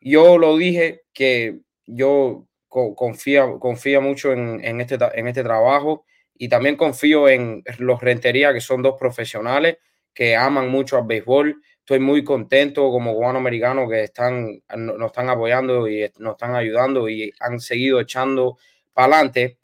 Yo 0.00 0.38
lo 0.38 0.56
dije 0.56 1.02
que 1.12 1.60
yo 1.86 2.46
confío, 2.68 3.58
confío 3.58 4.02
mucho 4.02 4.32
en, 4.32 4.62
en, 4.62 4.80
este, 4.80 4.98
en 5.14 5.26
este 5.26 5.42
trabajo 5.42 6.04
y 6.34 6.48
también 6.48 6.76
confío 6.76 7.28
en 7.28 7.62
los 7.78 8.00
Rentería, 8.00 8.52
que 8.52 8.60
son 8.60 8.82
dos 8.82 8.96
profesionales 8.98 9.78
que 10.14 10.36
aman 10.36 10.68
mucho 10.68 10.98
al 10.98 11.06
béisbol. 11.06 11.62
Estoy 11.78 12.00
muy 12.00 12.22
contento 12.22 12.90
como 12.90 13.14
cubano 13.14 13.38
americano 13.38 13.88
que 13.88 14.04
están, 14.04 14.62
nos 14.76 15.06
están 15.06 15.30
apoyando 15.30 15.88
y 15.88 16.10
nos 16.18 16.32
están 16.32 16.54
ayudando 16.54 17.08
y 17.08 17.32
han 17.40 17.58
seguido 17.58 18.00
echando 18.00 18.58
para 18.92 19.14
adelante 19.14 19.57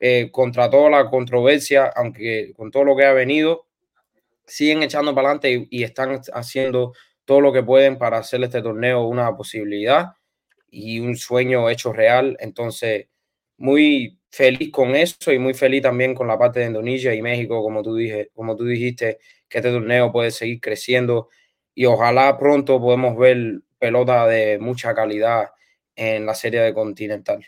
eh, 0.00 0.30
contra 0.32 0.70
toda 0.70 0.88
la 0.88 1.10
controversia, 1.10 1.92
aunque 1.94 2.52
con 2.56 2.70
todo 2.70 2.84
lo 2.84 2.96
que 2.96 3.04
ha 3.04 3.12
venido, 3.12 3.66
siguen 4.46 4.82
echando 4.82 5.14
para 5.14 5.28
adelante 5.28 5.68
y, 5.70 5.84
están 5.84 6.20
haciendo 6.32 6.94
todo 7.26 7.40
lo 7.42 7.52
que 7.52 7.62
pueden 7.62 7.98
para 7.98 8.18
hacer 8.18 8.42
este 8.42 8.62
torneo 8.62 9.02
una 9.02 9.36
posibilidad 9.36 10.14
y 10.70 11.00
un 11.00 11.16
sueño 11.16 11.68
hecho 11.70 11.92
real. 11.92 12.36
Entonces, 12.40 13.08
muy 13.58 14.18
feliz 14.30 14.72
con 14.72 14.96
eso 14.96 15.32
y 15.32 15.38
muy 15.38 15.54
feliz 15.54 15.82
también 15.82 16.14
con 16.14 16.26
la 16.28 16.38
parte 16.38 16.60
de 16.60 16.66
Indonesia 16.66 17.14
y 17.14 17.22
México, 17.22 17.62
como 17.62 17.82
tú, 17.82 17.96
dije, 17.96 18.30
como 18.34 18.56
tú 18.56 18.64
dijiste, 18.64 19.18
que 19.48 19.58
este 19.58 19.70
torneo 19.70 20.12
puede 20.12 20.30
seguir 20.30 20.60
creciendo 20.60 21.28
y 21.74 21.84
ojalá 21.86 22.38
pronto 22.38 22.80
podemos 22.80 23.16
ver 23.18 23.60
pelota 23.78 24.26
de 24.26 24.58
mucha 24.58 24.94
calidad 24.94 25.50
en 25.94 26.26
la 26.26 26.34
serie 26.34 26.60
de 26.60 26.74
Continental. 26.74 27.46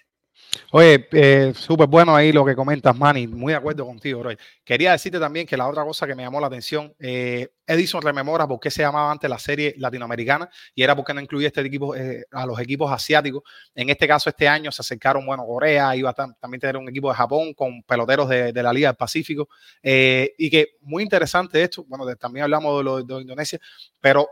Oye, 0.71 1.09
eh, 1.13 1.53
súper 1.55 1.87
bueno 1.87 2.15
ahí 2.15 2.33
lo 2.33 2.45
que 2.45 2.55
comentas, 2.55 2.97
Manny. 2.97 3.27
Muy 3.27 3.53
de 3.53 3.59
acuerdo 3.59 3.85
contigo, 3.85 4.21
bro. 4.21 4.31
Quería 4.65 4.93
decirte 4.93 5.19
también 5.19 5.47
que 5.47 5.57
la 5.57 5.69
otra 5.69 5.85
cosa 5.85 6.07
que 6.07 6.15
me 6.15 6.23
llamó 6.23 6.41
la 6.41 6.47
atención, 6.47 6.95
eh, 6.99 7.49
Edison 7.67 8.01
rememora 8.01 8.47
por 8.47 8.61
qué 8.61 8.71
se 8.71 8.83
llamaba 8.83 9.11
antes 9.11 9.29
la 9.29 9.39
serie 9.39 9.75
latinoamericana 9.79 10.49
y 10.75 10.83
era 10.83 10.97
porque 10.97 11.15
no 11.15 11.21
incluía 11.21 11.49
este 11.49 11.61
equipo, 11.63 11.95
eh, 11.95 12.25
a 12.31 12.47
los 12.47 12.59
equipos 12.61 12.91
asiáticos. 12.91 13.43
En 13.75 13.91
este 13.91 14.07
caso, 14.07 14.31
este 14.31 14.49
año 14.49 14.71
se 14.73 14.83
acercaron, 14.83 15.27
bueno, 15.27 15.45
Corea, 15.45 15.95
iba 15.97 16.11
a 16.11 16.15
también 16.15 16.61
tener 16.61 16.77
un 16.77 16.89
equipo 16.89 17.09
de 17.09 17.17
Japón 17.17 17.55
con 17.55 17.83
peloteros 17.83 18.29
de, 18.29 18.53
la 18.63 18.73
Liga 18.73 18.89
del 18.89 18.97
Pacífico. 18.97 19.49
y 19.83 20.51
que 20.51 20.77
muy 20.83 21.03
interesante 21.03 21.63
esto, 21.63 21.85
bueno, 21.85 22.07
también 22.17 22.45
hablamos 22.45 23.07
de 23.07 23.15
de 23.15 23.21
Indonesia, 23.21 23.59
pero 24.01 24.29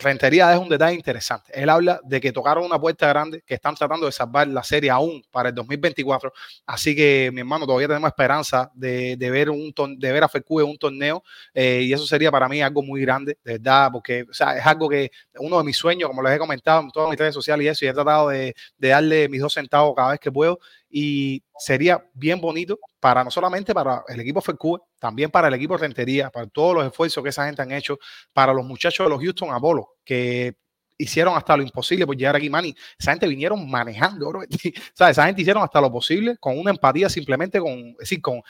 Rentería 0.00 0.52
es 0.54 0.58
un 0.58 0.68
detalle 0.68 0.96
interesante. 0.96 1.52
Él 1.54 1.68
habla 1.68 2.00
de 2.02 2.20
que 2.20 2.32
tocaron 2.32 2.64
una 2.64 2.80
puerta 2.80 3.06
grande, 3.06 3.42
que 3.46 3.54
están 3.54 3.74
tratando 3.74 4.06
de 4.06 4.12
salvar 4.12 4.48
la 4.48 4.62
serie 4.62 4.90
aún 4.90 5.22
para 5.30 5.50
el 5.50 5.54
2024. 5.54 6.32
Así 6.66 6.96
que, 6.96 7.30
mi 7.32 7.40
hermano, 7.40 7.66
todavía 7.66 7.86
tenemos 7.86 8.08
esperanza 8.08 8.70
de, 8.74 9.16
ver, 9.18 9.50
un 9.50 9.72
de 9.98 10.12
ver 10.12 10.24
a 10.24 10.28
FECU 10.28 10.60
en 10.60 10.66
un 10.68 10.78
torneo. 10.78 11.22
Eh, 11.52 11.82
y 11.82 11.92
eso 11.92 12.06
sería 12.06 12.30
para 12.30 12.48
mí 12.48 12.62
algo 12.62 12.82
muy 12.82 13.02
grande, 13.02 13.38
de 13.44 13.52
verdad, 13.52 13.90
porque 13.92 14.24
o 14.28 14.32
sea, 14.32 14.56
es 14.56 14.66
algo 14.66 14.88
que 14.88 15.10
uno 15.38 15.58
de 15.58 15.64
mis 15.64 15.76
sueños, 15.76 16.08
como 16.08 16.22
les 16.22 16.34
he 16.34 16.38
comentado 16.38 16.80
en 16.80 16.90
todas 16.90 17.10
mis 17.10 17.18
redes 17.18 17.34
sociales 17.34 17.64
y 17.64 17.68
eso, 17.68 17.84
y 17.84 17.88
he 17.88 17.92
tratado 17.92 18.30
de, 18.30 18.54
de 18.78 18.88
darle 18.88 19.28
mis 19.28 19.40
dos 19.42 19.52
centavos 19.52 19.94
cada 19.94 20.12
vez 20.12 20.20
que 20.20 20.32
puedo 20.32 20.58
y 20.90 21.42
sería 21.56 22.04
bien 22.14 22.40
bonito 22.40 22.78
para 22.98 23.22
no 23.22 23.30
solamente 23.30 23.72
para 23.72 24.02
el 24.08 24.20
equipo 24.20 24.40
FECUE, 24.40 24.80
también 24.98 25.30
para 25.30 25.48
el 25.48 25.54
equipo 25.54 25.76
Rentería, 25.76 26.30
para 26.30 26.46
todos 26.48 26.74
los 26.74 26.86
esfuerzos 26.86 27.22
que 27.22 27.30
esa 27.30 27.46
gente 27.46 27.62
han 27.62 27.72
hecho, 27.72 27.98
para 28.32 28.52
los 28.52 28.66
muchachos 28.66 29.06
de 29.06 29.10
los 29.10 29.22
Houston 29.22 29.50
Apollo, 29.52 29.88
que 30.04 30.56
hicieron 30.98 31.36
hasta 31.36 31.56
lo 31.56 31.62
imposible 31.62 32.06
por 32.06 32.16
llegar 32.16 32.36
aquí, 32.36 32.50
Manny. 32.50 32.74
Esa 32.98 33.12
gente 33.12 33.26
vinieron 33.26 33.70
manejando, 33.70 34.28
bro. 34.28 34.42
Esa 34.98 35.26
gente 35.26 35.40
hicieron 35.40 35.62
hasta 35.62 35.80
lo 35.80 35.90
posible 35.90 36.36
con 36.38 36.58
una 36.58 36.72
empatía 36.72 37.08
simplemente 37.08 37.58
con, 37.58 37.72
es 37.72 37.98
decir, 37.98 38.20
con, 38.20 38.42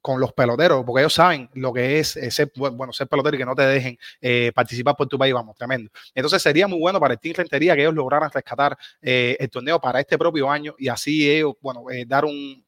con 0.00 0.20
los 0.20 0.32
peloteros, 0.32 0.84
porque 0.84 1.02
ellos 1.02 1.14
saben 1.14 1.50
lo 1.54 1.72
que 1.72 1.98
es 1.98 2.16
eh, 2.16 2.30
ser, 2.30 2.52
bueno, 2.54 2.92
ser 2.92 3.08
pelotero 3.08 3.36
y 3.36 3.38
que 3.38 3.44
no 3.44 3.54
te 3.54 3.62
dejen 3.62 3.98
eh, 4.20 4.52
participar 4.54 4.96
por 4.96 5.06
tu 5.08 5.18
país, 5.18 5.34
vamos, 5.34 5.56
tremendo. 5.56 5.90
Entonces 6.14 6.40
sería 6.40 6.66
muy 6.68 6.78
bueno 6.78 7.00
para 7.00 7.14
el 7.14 7.20
Team 7.20 7.34
Rentería 7.36 7.74
que 7.74 7.82
ellos 7.82 7.94
lograran 7.94 8.30
rescatar 8.30 8.76
eh, 9.02 9.36
el 9.38 9.50
torneo 9.50 9.80
para 9.80 10.00
este 10.00 10.16
propio 10.16 10.50
año 10.50 10.74
y 10.78 10.88
así 10.88 11.30
ellos, 11.30 11.54
bueno, 11.60 11.84
dar 12.06 12.24
un, 12.24 12.64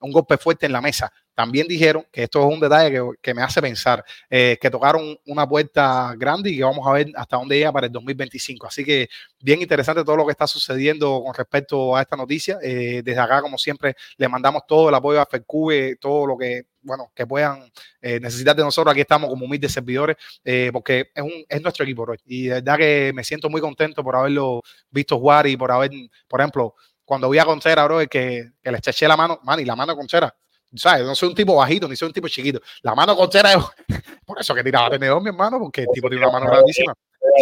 un 0.00 0.12
golpe 0.12 0.38
fuerte 0.38 0.66
en 0.66 0.72
la 0.72 0.80
mesa 0.80 1.12
también 1.34 1.66
dijeron 1.66 2.06
que 2.12 2.24
esto 2.24 2.40
es 2.40 2.54
un 2.54 2.60
detalle 2.60 3.00
que, 3.20 3.34
me 3.34 3.42
hace 3.42 3.60
pensar, 3.60 4.04
que 4.28 4.70
tocaron 4.70 5.18
una 5.26 5.48
puerta 5.48 6.14
grande 6.16 6.50
y 6.50 6.56
que 6.58 6.64
vamos 6.64 6.86
a 6.86 6.92
ver 6.92 7.08
hasta 7.16 7.36
dónde 7.36 7.56
llega 7.56 7.72
para 7.72 7.86
el 7.86 7.92
2025. 7.92 8.66
Así 8.66 8.84
que 8.84 9.08
bien 9.40 9.60
interesante 9.60 10.04
todo 10.04 10.16
lo 10.16 10.26
que 10.26 10.32
está 10.32 10.46
sucediendo 10.46 11.22
con 11.24 11.34
respecto 11.34 11.96
a 11.96 12.02
esta 12.02 12.16
noticia. 12.16 12.58
desde 12.58 13.18
acá, 13.18 13.42
como 13.42 13.58
siempre, 13.58 13.94
le 14.16 14.28
mandamos 14.28 14.62
todo 14.66 14.88
el 14.88 14.94
apoyo 14.94 15.20
a 15.20 15.26
FECUBE, 15.26 15.96
todo 15.96 16.26
lo 16.26 16.38
que 16.38 16.66
bueno, 16.84 17.10
que 17.14 17.26
puedan 17.26 17.70
eh, 18.00 18.20
necesitar 18.20 18.54
de 18.54 18.62
nosotros. 18.62 18.92
Aquí 18.92 19.00
estamos 19.00 19.28
como 19.28 19.46
humildes 19.46 19.72
servidores, 19.72 20.16
eh, 20.44 20.70
porque 20.72 21.10
es, 21.14 21.22
un, 21.22 21.44
es 21.48 21.62
nuestro 21.62 21.84
equipo, 21.84 22.06
Y 22.26 22.44
de 22.44 22.54
verdad 22.54 22.78
que 22.78 23.12
me 23.14 23.24
siento 23.24 23.50
muy 23.50 23.60
contento 23.60 24.04
por 24.04 24.16
haberlo 24.16 24.62
visto 24.90 25.18
jugar 25.18 25.46
y 25.46 25.56
por 25.56 25.72
haber, 25.72 25.90
por 26.28 26.40
ejemplo, 26.40 26.74
cuando 27.04 27.28
vi 27.28 27.38
a 27.38 27.44
Contreras, 27.44 27.84
bro, 27.86 27.98
que, 28.08 28.52
que 28.62 28.70
le 28.70 28.78
eché 28.78 29.08
la 29.08 29.16
mano, 29.16 29.40
man, 29.42 29.60
y 29.60 29.64
la 29.64 29.76
mano 29.76 29.96
Contreras, 29.96 30.32
¿sabes? 30.74 31.04
No 31.04 31.14
soy 31.14 31.28
un 31.28 31.34
tipo 31.34 31.56
bajito, 31.56 31.88
ni 31.88 31.96
soy 31.96 32.08
un 32.08 32.12
tipo 32.12 32.28
chiquito. 32.28 32.60
La 32.82 32.94
mano 32.94 33.16
Contreras 33.16 33.56
es 33.88 33.96
por 34.26 34.40
eso 34.40 34.54
que 34.54 34.64
tiraba 34.64 34.90
tenedor, 34.90 35.22
mi 35.22 35.28
hermano, 35.28 35.58
porque 35.58 35.82
el 35.82 35.88
tipo 35.92 36.08
tiene 36.08 36.24
una 36.24 36.32
mano 36.32 36.50
grandísima. 36.50 36.94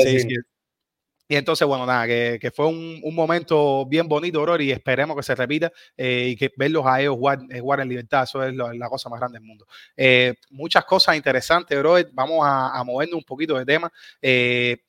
Sí, 0.05 0.21
sí, 0.21 0.37
y 1.33 1.37
entonces, 1.37 1.67
bueno, 1.67 1.87
nada, 1.87 2.07
que, 2.07 2.53
fue 2.55 2.67
un, 2.67 3.01
momento 3.15 3.87
bien 3.87 4.07
bonito, 4.07 4.43
bro, 4.43 4.61
y 4.61 4.71
esperemos 4.71 5.17
que 5.17 5.23
se 5.23 5.35
repita 5.35 5.73
eh, 5.97 6.29
y 6.29 6.37
que 6.37 6.53
verlos 6.59 6.85
a 6.85 7.01
ellos 7.01 7.15
jugar, 7.15 7.39
eh, 7.49 7.59
jugar 7.59 7.81
en 7.81 7.89
libertad, 7.89 8.25
eso 8.25 8.45
es 8.45 8.55
la 8.55 8.89
cosa 8.91 9.09
más 9.09 9.19
grande 9.19 9.39
del 9.39 9.49
mundo. 9.49 9.67
Eh, 9.97 10.35
muchas 10.51 10.85
cosas 10.85 11.17
interesantes, 11.17 11.79
bro. 11.79 11.95
Vamos 12.13 12.41
a, 12.43 12.79
a 12.79 12.85
movernos 12.85 13.17
un 13.17 13.25
poquito 13.25 13.57
de 13.57 13.65
tema. 13.65 13.91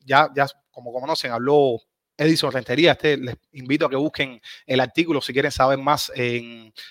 ya, 0.04 0.30
ya, 0.36 0.46
como 0.70 0.92
conocen, 0.92 1.32
habló 1.32 1.80
Edison 2.16 2.52
Rentería. 2.52 2.92
Este, 2.92 3.16
les 3.16 3.36
invito 3.52 3.86
a 3.86 3.90
que 3.90 3.96
busquen 3.96 4.40
el 4.66 4.80
artículo 4.80 5.20
si 5.20 5.32
quieren 5.32 5.50
saber 5.50 5.78
más 5.78 6.12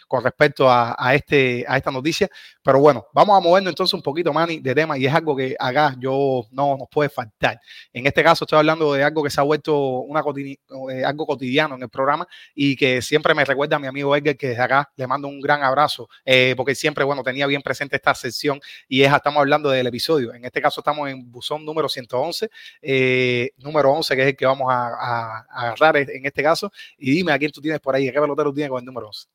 con 0.08 0.24
respecto 0.24 0.70
a, 0.70 1.14
este, 1.14 1.66
a 1.68 1.78
esta 1.78 1.92
noticia. 1.92 2.30
Pero 2.64 2.80
bueno, 2.80 3.06
vamos 3.14 3.38
a 3.38 3.42
movernos 3.42 3.72
entonces 3.72 3.94
un 3.94 4.02
poquito, 4.02 4.32
Manny, 4.32 4.60
de 4.60 4.74
tema 4.74 4.98
y 4.98 5.06
es 5.06 5.14
algo 5.14 5.36
que 5.36 5.56
acá 5.60 5.96
yo 6.00 6.46
no 6.52 6.78
nos 6.78 6.88
puede 6.90 7.10
faltar. 7.10 7.60
En 7.92 8.08
este 8.08 8.24
caso 8.24 8.46
estoy 8.46 8.60
hablando 8.60 8.94
de 8.94 9.04
algo 9.04 9.24
que 9.24 9.30
se 9.30 9.40
ha 9.40 9.44
vuelto 9.44 10.00
una 10.00 10.24
eh, 10.92 11.04
algo 11.06 11.26
cotidiano 11.26 11.76
en 11.76 11.84
el 11.84 11.90
programa 11.90 12.28
y 12.56 12.76
que 12.76 13.02
siempre 13.02 13.34
me 13.34 13.46
recuerda 13.46 13.76
a 13.76 13.80
mi 13.80 13.88
amigo 13.88 14.16
Edgar 14.16 14.38
que 14.38 14.50
desde 14.50 14.62
acá 14.62 14.92
le 14.96 15.08
mando 15.08 15.28
un 15.28 15.42
gran 15.42 15.64
abrazo 15.64 16.10
eh, 16.26 16.54
porque 16.56 16.76
siempre, 16.76 17.04
bueno, 17.04 17.24
tenía 17.24 17.48
bien 17.48 17.62
presente 17.62 17.96
esta 17.96 18.16
sesión 18.16 18.60
y 18.88 19.02
es, 19.04 19.14
estamos 19.14 19.40
hablando 19.40 19.70
del 19.70 19.88
episodio. 19.88 20.34
En 20.34 20.46
este 20.46 20.62
caso 20.62 20.82
estamos 20.82 21.10
en 21.10 21.32
buzón 21.32 21.66
número 21.66 21.90
111, 21.90 22.50
eh, 22.82 23.52
número 23.58 23.92
11 23.92 24.16
que 24.16 24.22
es 24.22 24.28
el 24.30 24.36
que 24.36 24.46
vamos 24.46 24.68
a, 24.72 25.13
agarrar 25.50 25.98
en 25.98 26.26
este 26.26 26.44
caso. 26.44 26.72
Y 26.98 27.12
dime 27.12 27.32
a 27.32 27.40
quién 27.40 27.52
tú 27.52 27.62
tienes 27.62 27.80
por 27.80 27.96
ahí, 27.96 28.12
qué 28.12 28.20
pelotero 28.20 28.54
tienes 28.54 28.70
con 28.70 28.80
el 28.80 28.86
número 28.86 29.08
11 29.08 29.28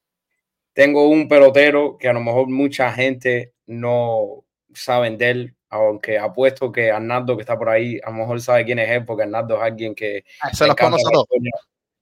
tengo 0.78 1.08
un 1.08 1.26
pelotero 1.26 1.99
que 1.99 2.08
a 2.08 2.12
lo 2.12 2.20
mejor 2.20 2.49
mucha 2.49 2.92
gente 2.92 3.52
no 3.66 4.44
sabe 4.73 5.11
de 5.16 5.28
él, 5.28 5.56
aunque 5.68 6.20
apuesto 6.20 6.70
que 6.70 6.92
Arnaldo 6.92 7.37
que 7.37 7.40
está 7.40 7.58
por 7.58 7.68
ahí, 7.68 7.99
a 8.04 8.11
lo 8.11 8.18
mejor 8.18 8.40
sabe 8.40 8.64
quién 8.64 8.78
es 8.78 8.88
él, 8.88 9.04
porque 9.04 9.25
Arnaldo 9.25 9.56
es 9.56 9.62
alguien 9.62 9.92
que 9.92 10.25
ah, 10.40 10.52
le, 10.61 10.66
encanta 10.68 10.97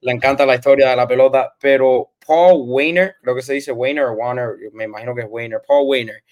le, 0.00 0.12
encanta 0.12 0.44
la 0.44 0.56
historia 0.56 0.90
de 0.90 0.96
la 0.96 1.08
pelota, 1.08 1.54
pero 1.58 2.12
Paul 2.26 2.64
Weiner, 2.66 3.16
creo 3.22 3.34
que 3.34 3.40
se 3.40 3.54
dice 3.54 3.72
Weiner 3.72 4.04
o 4.04 4.12
Warner, 4.12 4.56
me 4.74 4.84
imagino 4.84 5.14
que 5.14 5.22
es 5.22 5.26
Weiner, 5.30 5.62
Paul 5.66 5.88
Weiner, 5.88 6.22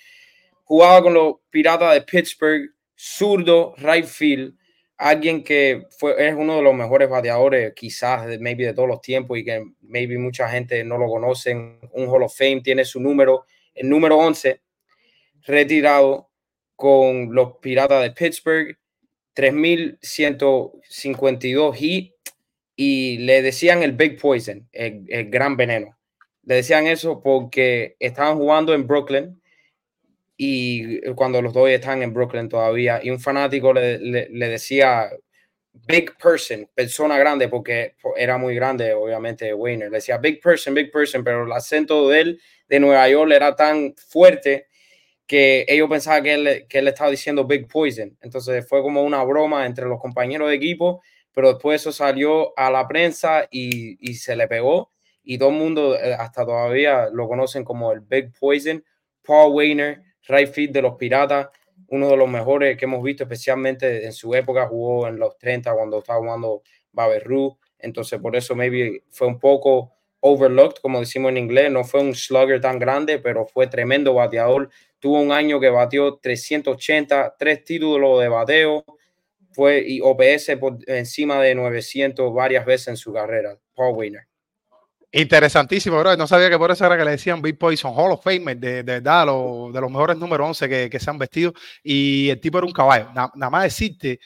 jugaba 0.64 1.02
con 1.02 1.14
los 1.14 1.36
Piratas 1.48 1.94
de 1.94 2.02
Pittsburgh, 2.02 2.68
zurdo, 2.94 3.74
right 3.78 4.04
field, 4.04 4.54
alguien 4.96 5.42
que 5.42 5.86
fue, 5.98 6.28
es 6.28 6.34
uno 6.34 6.56
de 6.56 6.62
los 6.62 6.74
mejores 6.74 7.08
bateadores, 7.08 7.72
quizás, 7.74 8.26
de, 8.26 8.38
maybe 8.38 8.66
de 8.66 8.74
todos 8.74 8.88
los 8.88 9.00
tiempos 9.00 9.38
y 9.38 9.44
que 9.44 9.64
maybe 9.82 10.18
mucha 10.18 10.48
gente 10.48 10.84
no 10.84 10.98
lo 10.98 11.08
conoce. 11.08 11.54
Un 11.54 12.08
Hall 12.08 12.22
of 12.22 12.36
Fame 12.36 12.60
tiene 12.62 12.84
su 12.84 13.00
número, 13.00 13.46
el 13.74 13.88
número 13.88 14.18
11, 14.18 14.60
retirado 15.46 16.30
con 16.76 17.34
los 17.34 17.56
Piratas 17.58 18.02
de 18.02 18.12
Pittsburgh, 18.12 18.78
3152 19.34 21.76
hit 21.76 22.12
y 22.76 23.18
le 23.18 23.42
decían 23.42 23.82
el 23.82 23.92
Big 23.92 24.18
Poison, 24.20 24.68
el, 24.72 25.04
el 25.08 25.30
gran 25.30 25.56
veneno. 25.56 25.96
Le 26.42 26.56
decían 26.56 26.86
eso 26.86 27.22
porque 27.22 27.96
estaban 27.98 28.36
jugando 28.36 28.74
en 28.74 28.86
Brooklyn 28.86 29.40
y 30.36 31.00
cuando 31.12 31.40
los 31.40 31.52
dos 31.52 31.68
están 31.68 32.02
en 32.02 32.12
Brooklyn 32.12 32.48
todavía, 32.48 33.00
y 33.02 33.10
un 33.10 33.20
fanático 33.20 33.72
le, 33.72 33.98
le, 33.98 34.48
decía 34.48 35.10
big 35.72 36.16
person, 36.16 36.68
persona 36.74 37.18
grande, 37.18 37.48
porque 37.48 37.94
era 38.16 38.36
muy 38.38 38.54
grande, 38.54 38.92
obviamente, 38.94 39.54
Wayner. 39.54 39.90
Le 39.90 39.96
decía 39.98 40.18
big 40.18 40.40
person, 40.40 40.74
big 40.74 40.90
person, 40.90 41.22
pero 41.22 41.44
el 41.44 41.52
acento 41.52 42.08
de 42.08 42.20
él 42.20 42.40
de 42.68 42.80
Nueva 42.80 43.08
York 43.08 43.30
era 43.32 43.54
tan 43.54 43.94
fuerte 43.96 44.66
que 45.26 45.64
ellos 45.68 45.88
pensaban 45.88 46.22
que 46.22 46.34
él, 46.34 46.66
que 46.68 46.78
él 46.78 46.88
estaba 46.88 47.10
diciendo 47.10 47.44
big 47.44 47.66
poison. 47.68 48.16
Entonces 48.20 48.66
fue 48.68 48.82
como 48.82 49.02
una 49.02 49.22
broma 49.24 49.66
entre 49.66 49.86
los 49.86 50.00
compañeros 50.00 50.48
de 50.48 50.56
equipo, 50.56 51.02
pero 51.32 51.52
después 51.52 51.80
eso 51.80 51.92
salió 51.92 52.56
a 52.58 52.70
la 52.70 52.86
prensa 52.86 53.46
y, 53.50 53.96
y 54.00 54.14
se 54.14 54.36
le 54.36 54.48
pegó. 54.48 54.90
Y 55.22 55.38
todo 55.38 55.48
el 55.50 55.56
mundo, 55.56 55.96
eh, 55.96 56.14
hasta 56.14 56.44
todavía, 56.44 57.08
lo 57.10 57.26
conocen 57.28 57.64
como 57.64 57.92
el 57.92 58.00
Big 58.00 58.32
Poison. 58.38 58.84
Paul 59.26 59.54
Weiner, 59.54 60.02
right 60.28 60.49
field 60.49 60.73
de 60.73 60.83
los 60.83 60.95
Piratas, 60.97 61.49
uno 61.88 62.09
de 62.09 62.16
los 62.16 62.28
mejores 62.28 62.76
que 62.76 62.85
hemos 62.85 63.02
visto, 63.02 63.25
especialmente 63.25 64.04
en 64.04 64.12
su 64.12 64.35
época, 64.35 64.66
jugó 64.66 65.09
en 65.09 65.19
los 65.19 65.37
30 65.38 65.73
cuando 65.75 65.99
estaba 65.99 66.19
jugando 66.21 66.62
Baberru, 66.93 67.59
entonces 67.78 68.21
por 68.21 68.37
eso 68.37 68.54
maybe 68.54 69.02
fue 69.11 69.26
un 69.26 69.38
poco 69.38 69.93
overlooked, 70.21 70.81
como 70.81 71.00
decimos 71.00 71.31
en 71.31 71.37
inglés, 71.37 71.71
no 71.71 71.85
fue 71.85 72.00
un 72.00 72.14
slugger 72.14 72.61
tan 72.61 72.78
grande, 72.78 73.19
pero 73.19 73.47
fue 73.47 73.66
tremendo 73.66 74.14
bateador, 74.14 74.71
tuvo 74.99 75.21
un 75.21 75.33
año 75.33 75.61
que 75.61 75.69
batió 75.69 76.16
380, 76.16 77.37
tres 77.38 77.64
títulos 77.64 78.21
de 78.21 78.28
bateo, 78.28 78.85
fue 79.52 79.85
y 79.87 80.00
OPS 80.00 80.57
por 80.59 80.78
encima 80.87 81.40
de 81.43 81.54
900 81.54 82.33
varias 82.33 82.64
veces 82.64 82.88
en 82.88 82.97
su 82.97 83.12
carrera, 83.12 83.59
Paul 83.75 83.97
Winner. 83.97 84.26
Interesantísimo, 85.16 86.00
bro. 86.00 86.16
No 86.16 86.26
sabía 86.26 86.50
que 86.50 86.59
por 86.59 86.73
eso 86.73 86.85
era 86.85 86.99
que 86.99 87.04
le 87.04 87.12
decían 87.12 87.40
Big 87.40 87.56
Poison 87.56 87.92
Hall 87.94 88.11
of 88.11 88.25
Fame, 88.25 88.56
de, 88.56 88.83
de, 88.83 89.00
de, 89.00 89.00
de 89.00 89.80
los 89.80 89.90
mejores 89.90 90.16
número 90.16 90.44
11 90.44 90.68
que, 90.68 90.90
que, 90.90 90.99
se 90.99 91.09
han 91.09 91.18
vestido. 91.18 91.52
Y 91.85 92.30
el 92.30 92.40
tipo 92.40 92.59
era 92.59 92.66
un 92.66 92.73
caballo. 92.73 93.11
Nada 93.14 93.50
más 93.50 93.62
decirte 93.62 94.18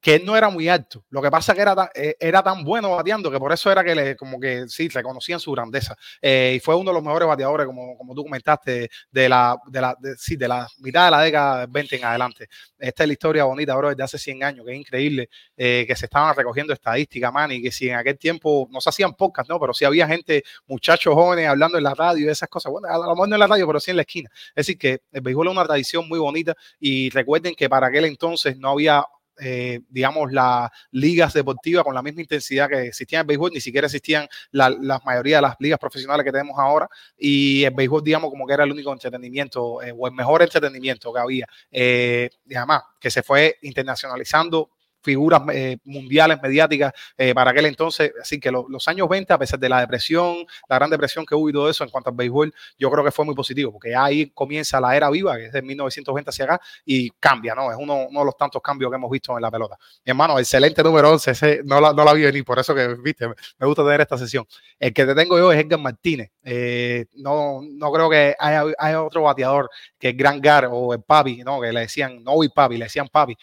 que 0.00 0.14
él 0.16 0.24
no 0.24 0.36
era 0.36 0.48
muy 0.48 0.68
alto. 0.68 1.04
Lo 1.10 1.20
que 1.20 1.30
pasa 1.30 1.54
que 1.54 1.60
era, 1.60 1.90
eh, 1.94 2.16
era 2.18 2.42
tan 2.42 2.64
bueno 2.64 2.90
bateando 2.90 3.30
que 3.30 3.38
por 3.38 3.52
eso 3.52 3.70
era 3.70 3.84
que 3.84 3.94
le, 3.94 4.16
como 4.16 4.40
que 4.40 4.66
sí, 4.68 4.88
reconocían 4.88 5.38
su 5.38 5.52
grandeza. 5.52 5.96
Eh, 6.22 6.54
y 6.56 6.60
fue 6.60 6.74
uno 6.74 6.90
de 6.90 6.94
los 6.94 7.02
mejores 7.02 7.28
bateadores, 7.28 7.66
como, 7.66 7.96
como 7.96 8.14
tú 8.14 8.24
comentaste, 8.24 8.88
de 9.10 9.28
la, 9.28 9.56
de, 9.66 9.80
la, 9.80 9.96
sí, 10.16 10.36
de 10.36 10.48
la 10.48 10.66
mitad 10.78 11.04
de 11.06 11.10
la 11.10 11.20
década 11.22 11.66
20 11.66 11.96
en 11.96 12.04
adelante. 12.04 12.48
Esta 12.78 13.02
es 13.04 13.08
la 13.08 13.12
historia 13.12 13.44
bonita, 13.44 13.76
bro, 13.76 13.90
desde 13.90 14.02
hace 14.02 14.18
100 14.18 14.42
años, 14.44 14.64
que 14.66 14.72
es 14.72 14.78
increíble 14.78 15.28
eh, 15.56 15.84
que 15.86 15.94
se 15.96 16.06
estaban 16.06 16.34
recogiendo 16.34 16.72
estadísticas, 16.72 17.32
man, 17.32 17.52
y 17.52 17.62
que 17.62 17.70
si 17.70 17.88
en 17.88 17.96
aquel 17.96 18.18
tiempo 18.18 18.68
no 18.70 18.80
se 18.80 18.88
hacían 18.88 19.14
pocas, 19.14 19.48
¿no? 19.48 19.60
Pero 19.60 19.74
sí 19.74 19.84
había 19.84 20.06
gente, 20.06 20.42
muchachos 20.66 21.14
jóvenes 21.14 21.46
hablando 21.48 21.76
en 21.76 21.84
la 21.84 21.94
radio 21.94 22.26
y 22.26 22.28
esas 22.30 22.48
cosas. 22.48 22.72
Bueno, 22.72 22.88
a 22.88 22.96
lo 22.96 23.10
mejor 23.10 23.28
no 23.28 23.36
en 23.36 23.40
la 23.40 23.46
radio, 23.46 23.66
pero 23.66 23.80
sí 23.80 23.90
en 23.90 23.96
la 23.98 24.02
esquina. 24.02 24.30
Es 24.50 24.66
decir, 24.66 24.78
que 24.78 25.02
el 25.12 25.20
béisbol 25.20 25.48
es 25.48 25.52
una 25.52 25.64
tradición 25.64 26.08
muy 26.08 26.18
bonita 26.18 26.54
y 26.78 27.10
recuerden 27.10 27.54
que 27.54 27.68
para 27.68 27.88
aquel 27.88 28.06
entonces 28.06 28.56
no 28.56 28.70
había 28.70 29.04
eh, 29.40 29.80
digamos, 29.88 30.32
las 30.32 30.70
ligas 30.90 31.32
deportivas 31.32 31.84
con 31.84 31.94
la 31.94 32.02
misma 32.02 32.22
intensidad 32.22 32.68
que 32.68 32.88
existían 32.88 33.20
en 33.20 33.24
el 33.24 33.26
béisbol, 33.28 33.50
ni 33.52 33.60
siquiera 33.60 33.86
existían 33.86 34.28
la, 34.50 35.00
mayoría 35.04 35.36
de 35.36 35.42
las 35.42 35.56
ligas 35.58 35.78
profesionales 35.78 36.24
que 36.24 36.32
tenemos 36.32 36.58
ahora, 36.58 36.88
y 37.16 37.64
el 37.64 37.74
béisbol, 37.74 38.04
digamos, 38.04 38.30
como 38.30 38.46
que 38.46 38.54
era 38.54 38.64
el 38.64 38.72
único 38.72 38.92
entretenimiento 38.92 39.82
eh, 39.82 39.94
o 39.96 40.06
el 40.06 40.12
mejor 40.12 40.42
entretenimiento 40.42 41.12
que 41.12 41.20
había. 41.20 41.46
Eh, 41.70 42.30
y 42.46 42.54
además, 42.54 42.82
que 42.98 43.10
se 43.10 43.22
fue 43.22 43.58
internacionalizando 43.62 44.70
figuras 45.02 45.42
eh, 45.52 45.78
mundiales 45.84 46.38
mediáticas 46.42 46.92
eh, 47.16 47.34
para 47.34 47.50
aquel 47.50 47.66
entonces. 47.66 48.12
Así 48.20 48.38
que 48.38 48.50
los 48.50 48.88
años 48.88 49.08
20, 49.08 49.32
a 49.32 49.38
pesar 49.38 49.58
de 49.58 49.68
la 49.68 49.80
depresión, 49.80 50.46
la 50.68 50.76
gran 50.76 50.90
depresión 50.90 51.24
que 51.24 51.34
hubo 51.34 51.48
y 51.48 51.52
todo 51.52 51.68
eso 51.68 51.84
en 51.84 51.90
cuanto 51.90 52.10
al 52.10 52.16
béisbol, 52.16 52.52
yo 52.78 52.90
creo 52.90 53.04
que 53.04 53.10
fue 53.10 53.24
muy 53.24 53.34
positivo, 53.34 53.72
porque 53.72 53.94
ahí 53.94 54.30
comienza 54.30 54.80
la 54.80 54.96
era 54.96 55.10
viva, 55.10 55.36
que 55.36 55.46
es 55.46 55.52
de 55.52 55.62
1920 55.62 56.30
hacia 56.30 56.44
acá, 56.44 56.60
y 56.84 57.10
cambia, 57.10 57.54
¿no? 57.54 57.70
Es 57.70 57.78
uno, 57.78 58.08
de 58.10 58.24
los 58.24 58.36
tantos 58.36 58.62
cambios 58.62 58.90
que 58.90 58.96
hemos 58.96 59.10
visto 59.10 59.36
en 59.36 59.42
la 59.42 59.50
pelota. 59.50 59.78
Hermano, 60.04 60.38
excelente 60.38 60.82
número 60.82 61.10
11, 61.12 61.30
ese 61.30 61.60
no 61.64 61.80
la, 61.80 61.92
no 61.92 62.04
la 62.04 62.12
vi 62.12 62.22
venir, 62.22 62.44
por 62.44 62.58
eso 62.58 62.74
que, 62.74 62.94
viste, 63.02 63.26
me 63.28 63.66
gusta 63.66 63.82
tener 63.82 64.00
esta 64.00 64.18
sesión. 64.18 64.46
El 64.78 64.92
que 64.92 65.04
te 65.04 65.14
tengo 65.14 65.38
yo 65.38 65.52
es 65.52 65.60
Edgar 65.60 65.80
Martínez. 65.80 66.30
Eh, 66.42 67.06
no, 67.16 67.60
no 67.62 67.92
creo 67.92 68.10
que 68.10 68.34
haya, 68.38 69.02
otro 69.02 69.22
bateador 69.22 69.70
que 69.98 70.08
el 70.08 70.16
Gran 70.16 70.40
Gar 70.40 70.68
o 70.70 70.92
el 70.92 71.02
Papi, 71.02 71.38
¿no? 71.44 71.60
Que 71.60 71.72
le 71.72 71.80
decían, 71.80 72.22
no 72.22 72.42
y 72.42 72.48
Papi, 72.48 72.76
le 72.76 72.84
decían 72.84 73.08
Papi, 73.08 73.36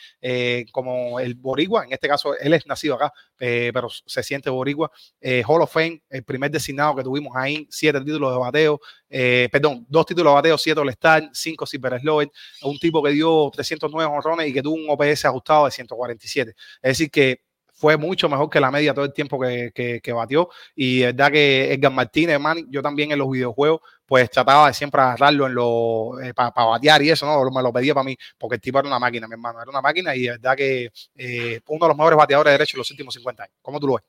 como 0.72 1.20
el 1.20 1.36
boricua, 1.48 1.86
en 1.86 1.94
este 1.94 2.08
caso 2.08 2.38
él 2.38 2.54
es 2.54 2.68
nacido 2.68 2.96
acá, 2.96 3.12
eh, 3.40 3.72
pero 3.74 3.88
se 3.90 4.24
siente 4.24 4.50
boricua. 4.50 4.92
Eh, 5.20 5.44
Hall 5.48 5.62
of 5.62 5.72
Fame, 5.72 6.04
el 6.10 6.24
primer 6.24 6.52
designado 6.52 6.96
que 6.96 7.04
tuvimos 7.04 7.36
ahí, 7.36 7.68
siete 7.70 8.00
títulos 8.02 8.32
de 8.34 8.38
bateo, 8.38 8.80
eh, 9.10 9.50
perdón, 9.52 9.86
dos 9.90 10.06
títulos 10.06 10.32
de 10.32 10.36
bateo, 10.36 10.58
siete 10.58 10.80
All-Star, 10.82 11.30
cinco 11.34 11.66
Super 11.66 12.00
Slower, 12.00 12.30
un 12.64 12.78
tipo 12.78 13.02
que 13.02 13.12
dio 13.12 13.50
309 13.54 14.12
honrones 14.14 14.48
y 14.48 14.54
que 14.54 14.62
tuvo 14.62 14.76
un 14.76 14.86
OPS 14.90 15.26
ajustado 15.26 15.66
de 15.66 15.72
147. 15.72 16.54
Es 16.82 16.98
decir, 16.98 17.10
que 17.10 17.47
fue 17.78 17.96
mucho 17.96 18.28
mejor 18.28 18.50
que 18.50 18.60
la 18.60 18.72
media 18.72 18.94
todo 18.94 19.06
el 19.06 19.14
tiempo 19.14 19.40
que, 19.40 19.72
que, 20.02 20.14
batió. 20.14 20.50
Y 20.76 21.04
es 21.04 21.16
verdad 21.16 21.32
que 21.32 21.74
Edgar 21.74 21.92
Martínez, 21.92 22.40
man, 22.40 22.66
yo 22.70 22.82
también 22.82 23.12
en 23.12 23.20
los 23.20 23.30
videojuegos, 23.30 23.82
pues 24.04 24.32
trataba 24.32 24.68
de 24.68 24.74
siempre 24.74 25.00
agarrarlo 25.00 25.46
en 25.46 25.54
lo, 25.54 26.20
eh, 26.20 26.34
para 26.34 26.52
batear 26.52 27.04
y 27.04 27.12
eso, 27.12 27.28
¿no? 27.28 27.52
Me 27.52 27.62
lo 27.62 27.72
pedía 27.72 27.94
para 27.94 28.04
mí, 28.04 28.18
porque 28.38 28.56
el 28.56 28.62
tipo 28.62 28.80
era 28.80 28.88
una 28.88 28.98
máquina, 28.98 29.28
mi 29.28 29.34
hermano, 29.34 29.62
era 29.62 29.70
una 29.70 29.82
máquina 29.82 30.16
y 30.16 30.26
es 30.26 30.42
verdad 30.42 30.58
que 30.58 30.90
eh, 31.16 31.60
uno 31.68 31.86
de 31.86 31.90
los 31.90 31.98
mejores 31.98 32.18
bateadores 32.18 32.52
de 32.52 32.58
derecho 32.58 32.78
en 32.78 32.80
los 32.80 32.92
últimos 32.92 33.14
50 33.14 33.44
años. 33.44 33.56
¿Cómo 33.62 33.80
tú 33.80 33.88
lo 33.88 33.94
ves? 33.96 34.04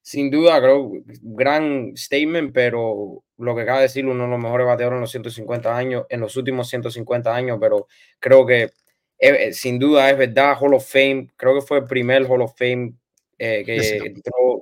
Sin 0.00 0.30
duda, 0.30 0.60
creo, 0.60 0.92
gran 1.20 1.96
statement, 1.96 2.52
pero 2.54 3.24
lo 3.38 3.56
que 3.56 3.62
acaba 3.62 3.78
de 3.78 3.84
decir, 3.84 4.06
uno 4.06 4.24
de 4.24 4.30
los 4.30 4.38
mejores 4.38 4.66
bateadores 4.68 4.98
en 4.98 5.00
los 5.00 5.10
150 5.10 5.76
años, 5.76 6.06
en 6.08 6.20
los 6.20 6.36
últimos 6.36 6.68
150 6.68 7.34
años, 7.34 7.58
pero 7.60 7.88
creo 8.20 8.46
que 8.46 8.70
eh, 9.18 9.52
sin 9.52 9.78
duda 9.78 10.10
es 10.10 10.18
verdad, 10.18 10.56
Hall 10.60 10.74
of 10.74 10.90
Fame, 10.90 11.28
creo 11.36 11.54
que 11.54 11.60
fue 11.66 11.78
el 11.78 11.84
primer 11.84 12.24
Hall 12.24 12.42
of 12.42 12.56
Fame 12.56 12.94
eh, 13.38 13.62
que, 13.64 14.14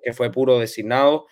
que 0.03 0.13
fue 0.13 0.31
puro 0.31 0.59
designado. 0.59 1.27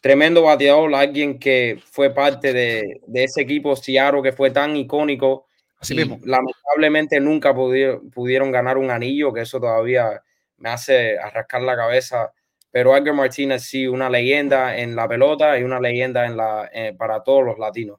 Tremendo 0.00 0.42
bateador, 0.42 0.94
alguien 0.94 1.38
que 1.38 1.80
fue 1.90 2.14
parte 2.14 2.52
de, 2.52 3.00
de 3.06 3.24
ese 3.24 3.40
equipo 3.40 3.74
Seattle 3.74 4.22
que 4.22 4.32
fue 4.32 4.50
tan 4.50 4.76
icónico. 4.76 5.46
Así 5.78 5.94
mismo. 5.94 6.18
Lamentablemente 6.24 7.20
nunca 7.20 7.54
pudieron, 7.54 8.10
pudieron 8.10 8.50
ganar 8.50 8.78
un 8.78 8.90
anillo, 8.90 9.32
que 9.32 9.42
eso 9.42 9.60
todavía 9.60 10.22
me 10.58 10.70
hace 10.70 11.18
arrascar 11.18 11.62
la 11.62 11.76
cabeza. 11.76 12.32
Pero 12.70 12.96
Edgar 12.96 13.14
Martínez 13.14 13.62
sí, 13.62 13.86
una 13.86 14.10
leyenda 14.10 14.76
en 14.76 14.94
la 14.94 15.08
pelota 15.08 15.58
y 15.58 15.62
una 15.62 15.80
leyenda 15.80 16.26
en 16.26 16.36
la, 16.36 16.70
eh, 16.72 16.94
para 16.96 17.22
todos 17.22 17.44
los 17.44 17.58
latinos. 17.58 17.98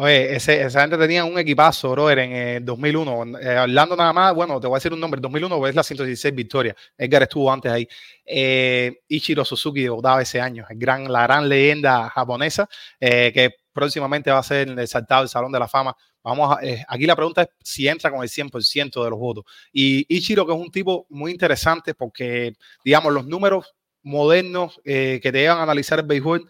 Oye, 0.00 0.36
ese, 0.36 0.62
esa 0.62 0.82
gente 0.82 0.96
tenía 0.96 1.24
un 1.24 1.36
equipazo, 1.40 1.90
brother, 1.90 2.20
en 2.20 2.32
el 2.32 2.64
2001. 2.64 3.36
Eh, 3.40 3.56
hablando 3.56 3.96
nada 3.96 4.12
más, 4.12 4.32
bueno, 4.32 4.60
te 4.60 4.68
voy 4.68 4.76
a 4.76 4.78
decir 4.78 4.92
un 4.92 5.00
nombre. 5.00 5.20
2001 5.20 5.66
es 5.66 5.74
la 5.74 5.82
116 5.82 6.32
victoria. 6.36 6.76
Edgar 6.96 7.24
estuvo 7.24 7.52
antes 7.52 7.72
ahí. 7.72 7.88
Eh, 8.24 9.00
Ichiro 9.08 9.44
Suzuki 9.44 9.82
debutaba 9.82 10.22
ese 10.22 10.40
año. 10.40 10.64
El 10.70 10.78
gran, 10.78 11.10
la 11.12 11.24
gran 11.24 11.48
leyenda 11.48 12.08
japonesa 12.10 12.68
eh, 13.00 13.32
que 13.34 13.56
próximamente 13.72 14.30
va 14.30 14.38
a 14.38 14.42
ser 14.44 14.86
saltado 14.86 15.22
del 15.22 15.28
Salón 15.28 15.50
de 15.50 15.58
la 15.58 15.66
Fama. 15.66 15.96
Vamos 16.22 16.56
a, 16.56 16.64
eh, 16.64 16.84
aquí 16.86 17.04
la 17.04 17.16
pregunta 17.16 17.42
es 17.42 17.48
si 17.60 17.88
entra 17.88 18.12
con 18.12 18.22
el 18.22 18.28
100% 18.28 19.02
de 19.02 19.10
los 19.10 19.18
votos. 19.18 19.46
Y 19.72 20.06
Ichiro, 20.14 20.46
que 20.46 20.52
es 20.52 20.58
un 20.60 20.70
tipo 20.70 21.06
muy 21.08 21.32
interesante 21.32 21.94
porque, 21.94 22.52
digamos, 22.84 23.12
los 23.12 23.26
números 23.26 23.74
modernos 24.02 24.80
eh, 24.84 25.20
que 25.22 25.32
te 25.32 25.40
llevan 25.40 25.58
a 25.58 25.62
analizar 25.64 25.98
el 25.98 26.06
béisbol 26.06 26.48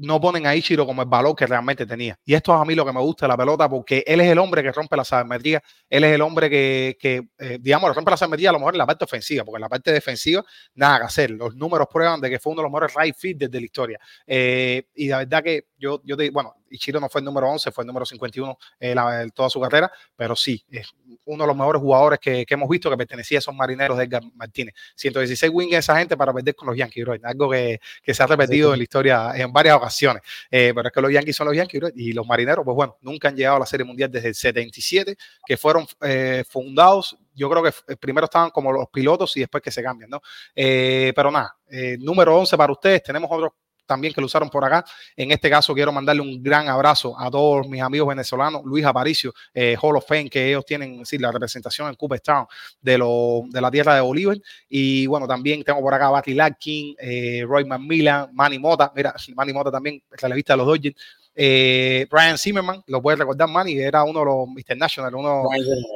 no 0.00 0.20
ponen 0.20 0.46
a 0.46 0.56
Ichiro 0.56 0.86
como 0.86 1.02
el 1.02 1.08
valor 1.08 1.34
que 1.34 1.46
realmente 1.46 1.86
tenía. 1.86 2.18
Y 2.24 2.34
esto 2.34 2.54
es 2.54 2.60
a 2.60 2.64
mí 2.64 2.74
lo 2.74 2.84
que 2.84 2.92
me 2.92 3.00
gusta 3.00 3.26
de 3.26 3.28
la 3.28 3.36
pelota, 3.36 3.68
porque 3.68 4.02
él 4.06 4.20
es 4.20 4.28
el 4.28 4.38
hombre 4.38 4.62
que 4.62 4.72
rompe 4.72 4.96
la 4.96 5.04
sabermetría, 5.04 5.62
él 5.88 6.04
es 6.04 6.12
el 6.12 6.22
hombre 6.22 6.48
que, 6.48 6.96
que 6.98 7.28
eh, 7.38 7.58
digamos, 7.60 7.94
rompe 7.94 8.10
la 8.10 8.16
sabermetría 8.16 8.50
a 8.50 8.52
lo 8.54 8.58
mejor 8.58 8.74
en 8.74 8.78
la 8.78 8.86
parte 8.86 9.04
ofensiva, 9.04 9.44
porque 9.44 9.58
en 9.58 9.62
la 9.62 9.68
parte 9.68 9.92
defensiva, 9.92 10.44
nada 10.74 11.00
que 11.00 11.04
hacer. 11.04 11.30
Los 11.30 11.54
números 11.54 11.86
prueban 11.90 12.20
de 12.20 12.30
que 12.30 12.38
fue 12.38 12.52
uno 12.52 12.62
de 12.62 12.64
los 12.64 12.72
mejores 12.72 12.94
right 12.96 13.14
fit 13.16 13.38
desde 13.38 13.60
la 13.60 13.64
historia. 13.64 13.98
Eh, 14.26 14.84
y 14.94 15.08
la 15.08 15.18
verdad 15.18 15.42
que 15.42 15.69
yo, 15.80 16.00
yo 16.04 16.16
te, 16.16 16.30
bueno, 16.30 16.54
Ichiro 16.70 17.00
no 17.00 17.08
fue 17.08 17.20
el 17.20 17.24
número 17.24 17.48
11, 17.48 17.72
fue 17.72 17.82
el 17.82 17.86
número 17.86 18.06
51 18.06 18.58
en 18.78 18.98
eh, 18.98 19.30
toda 19.34 19.50
su 19.50 19.60
carrera, 19.60 19.90
pero 20.14 20.36
sí, 20.36 20.64
es 20.70 20.92
uno 21.24 21.44
de 21.44 21.48
los 21.48 21.56
mejores 21.56 21.80
jugadores 21.80 22.20
que, 22.20 22.44
que 22.44 22.54
hemos 22.54 22.68
visto 22.68 22.90
que 22.90 22.96
pertenecía 22.96 23.38
a 23.38 23.40
esos 23.40 23.54
marineros 23.54 23.96
de 23.96 24.04
Edgar 24.04 24.22
Martínez. 24.34 24.74
116 24.94 25.50
wins 25.52 25.74
esa 25.74 25.98
gente 25.98 26.16
para 26.16 26.32
perder 26.32 26.54
con 26.54 26.68
los 26.68 26.76
Yankees, 26.76 27.04
bro. 27.04 27.16
algo 27.22 27.50
que, 27.50 27.80
que, 28.02 28.14
se 28.14 28.22
ha 28.22 28.26
repetido 28.26 28.68
sí. 28.68 28.72
en 28.74 28.78
la 28.78 28.82
historia 28.82 29.32
en 29.34 29.52
varias 29.52 29.76
ocasiones. 29.76 30.22
Eh, 30.50 30.72
pero 30.74 30.88
es 30.88 30.94
que 30.94 31.00
los 31.00 31.12
Yankees 31.12 31.36
son 31.36 31.46
los 31.46 31.56
Yankees, 31.56 31.80
bro, 31.80 31.90
y 31.94 32.12
los 32.12 32.26
marineros, 32.26 32.64
pues 32.64 32.74
bueno, 32.74 32.96
nunca 33.00 33.28
han 33.28 33.36
llegado 33.36 33.56
a 33.56 33.60
la 33.60 33.66
Serie 33.66 33.84
Mundial 33.84 34.10
desde 34.10 34.28
el 34.28 34.34
77, 34.34 35.16
que 35.46 35.56
fueron 35.56 35.86
eh, 36.02 36.44
fundados 36.48 37.16
yo 37.40 37.48
creo 37.48 37.62
que 37.62 37.72
eh, 37.92 37.96
primero 37.96 38.26
estaban 38.26 38.50
como 38.50 38.70
los 38.72 38.88
pilotos 38.88 39.36
y 39.36 39.40
después 39.40 39.62
que 39.62 39.70
se 39.70 39.82
cambian, 39.82 40.10
¿no? 40.10 40.20
Eh, 40.54 41.12
pero 41.16 41.30
nada, 41.30 41.56
eh, 41.70 41.96
número 41.98 42.36
11 42.36 42.56
para 42.56 42.72
ustedes, 42.72 43.02
tenemos 43.02 43.30
otros 43.32 43.52
también 43.90 44.14
que 44.14 44.20
lo 44.20 44.26
usaron 44.26 44.48
por 44.48 44.64
acá. 44.64 44.84
En 45.16 45.32
este 45.32 45.50
caso 45.50 45.74
quiero 45.74 45.90
mandarle 45.90 46.22
un 46.22 46.40
gran 46.40 46.68
abrazo 46.68 47.18
a 47.18 47.28
todos 47.28 47.68
mis 47.68 47.82
amigos 47.82 48.08
venezolanos, 48.08 48.62
Luis 48.64 48.84
Aparicio, 48.84 49.34
eh, 49.52 49.76
Hall 49.82 49.96
of 49.96 50.06
Fame, 50.06 50.30
que 50.30 50.48
ellos 50.48 50.64
tienen 50.64 51.04
sí, 51.04 51.18
la 51.18 51.32
representación 51.32 51.88
en 51.88 51.96
Cooperstown 51.96 52.46
de, 52.80 52.96
lo, 52.96 53.42
de 53.48 53.60
la 53.60 53.68
tierra 53.68 53.96
de 53.96 54.00
Bolívar. 54.00 54.38
Y 54.68 55.06
bueno, 55.08 55.26
también 55.26 55.64
tengo 55.64 55.80
por 55.80 55.92
acá 55.92 56.06
a 56.06 56.10
Batty 56.10 56.34
Larkin, 56.34 56.94
eh, 57.00 57.44
Roy 57.44 57.64
McMillan, 57.64 58.30
Manny 58.32 58.60
Mota, 58.60 58.92
mira, 58.94 59.12
Manny 59.34 59.52
Mota 59.52 59.72
también, 59.72 60.00
relevista 60.10 60.52
de 60.52 60.56
los 60.58 60.66
Dodgers. 60.66 60.96
Eh, 61.34 62.06
Brian 62.10 62.38
Zimmerman, 62.38 62.82
lo 62.86 63.02
puedes 63.02 63.18
recordar, 63.18 63.48
Manny, 63.48 63.78
era 63.78 64.04
uno 64.04 64.20
de 64.20 64.24
los 64.24 64.48
Mr. 64.48 64.76
National, 64.76 65.14
uno 65.14 65.48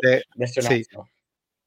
de, 0.02 0.24
de 0.35 0.46
sí. 0.46 0.85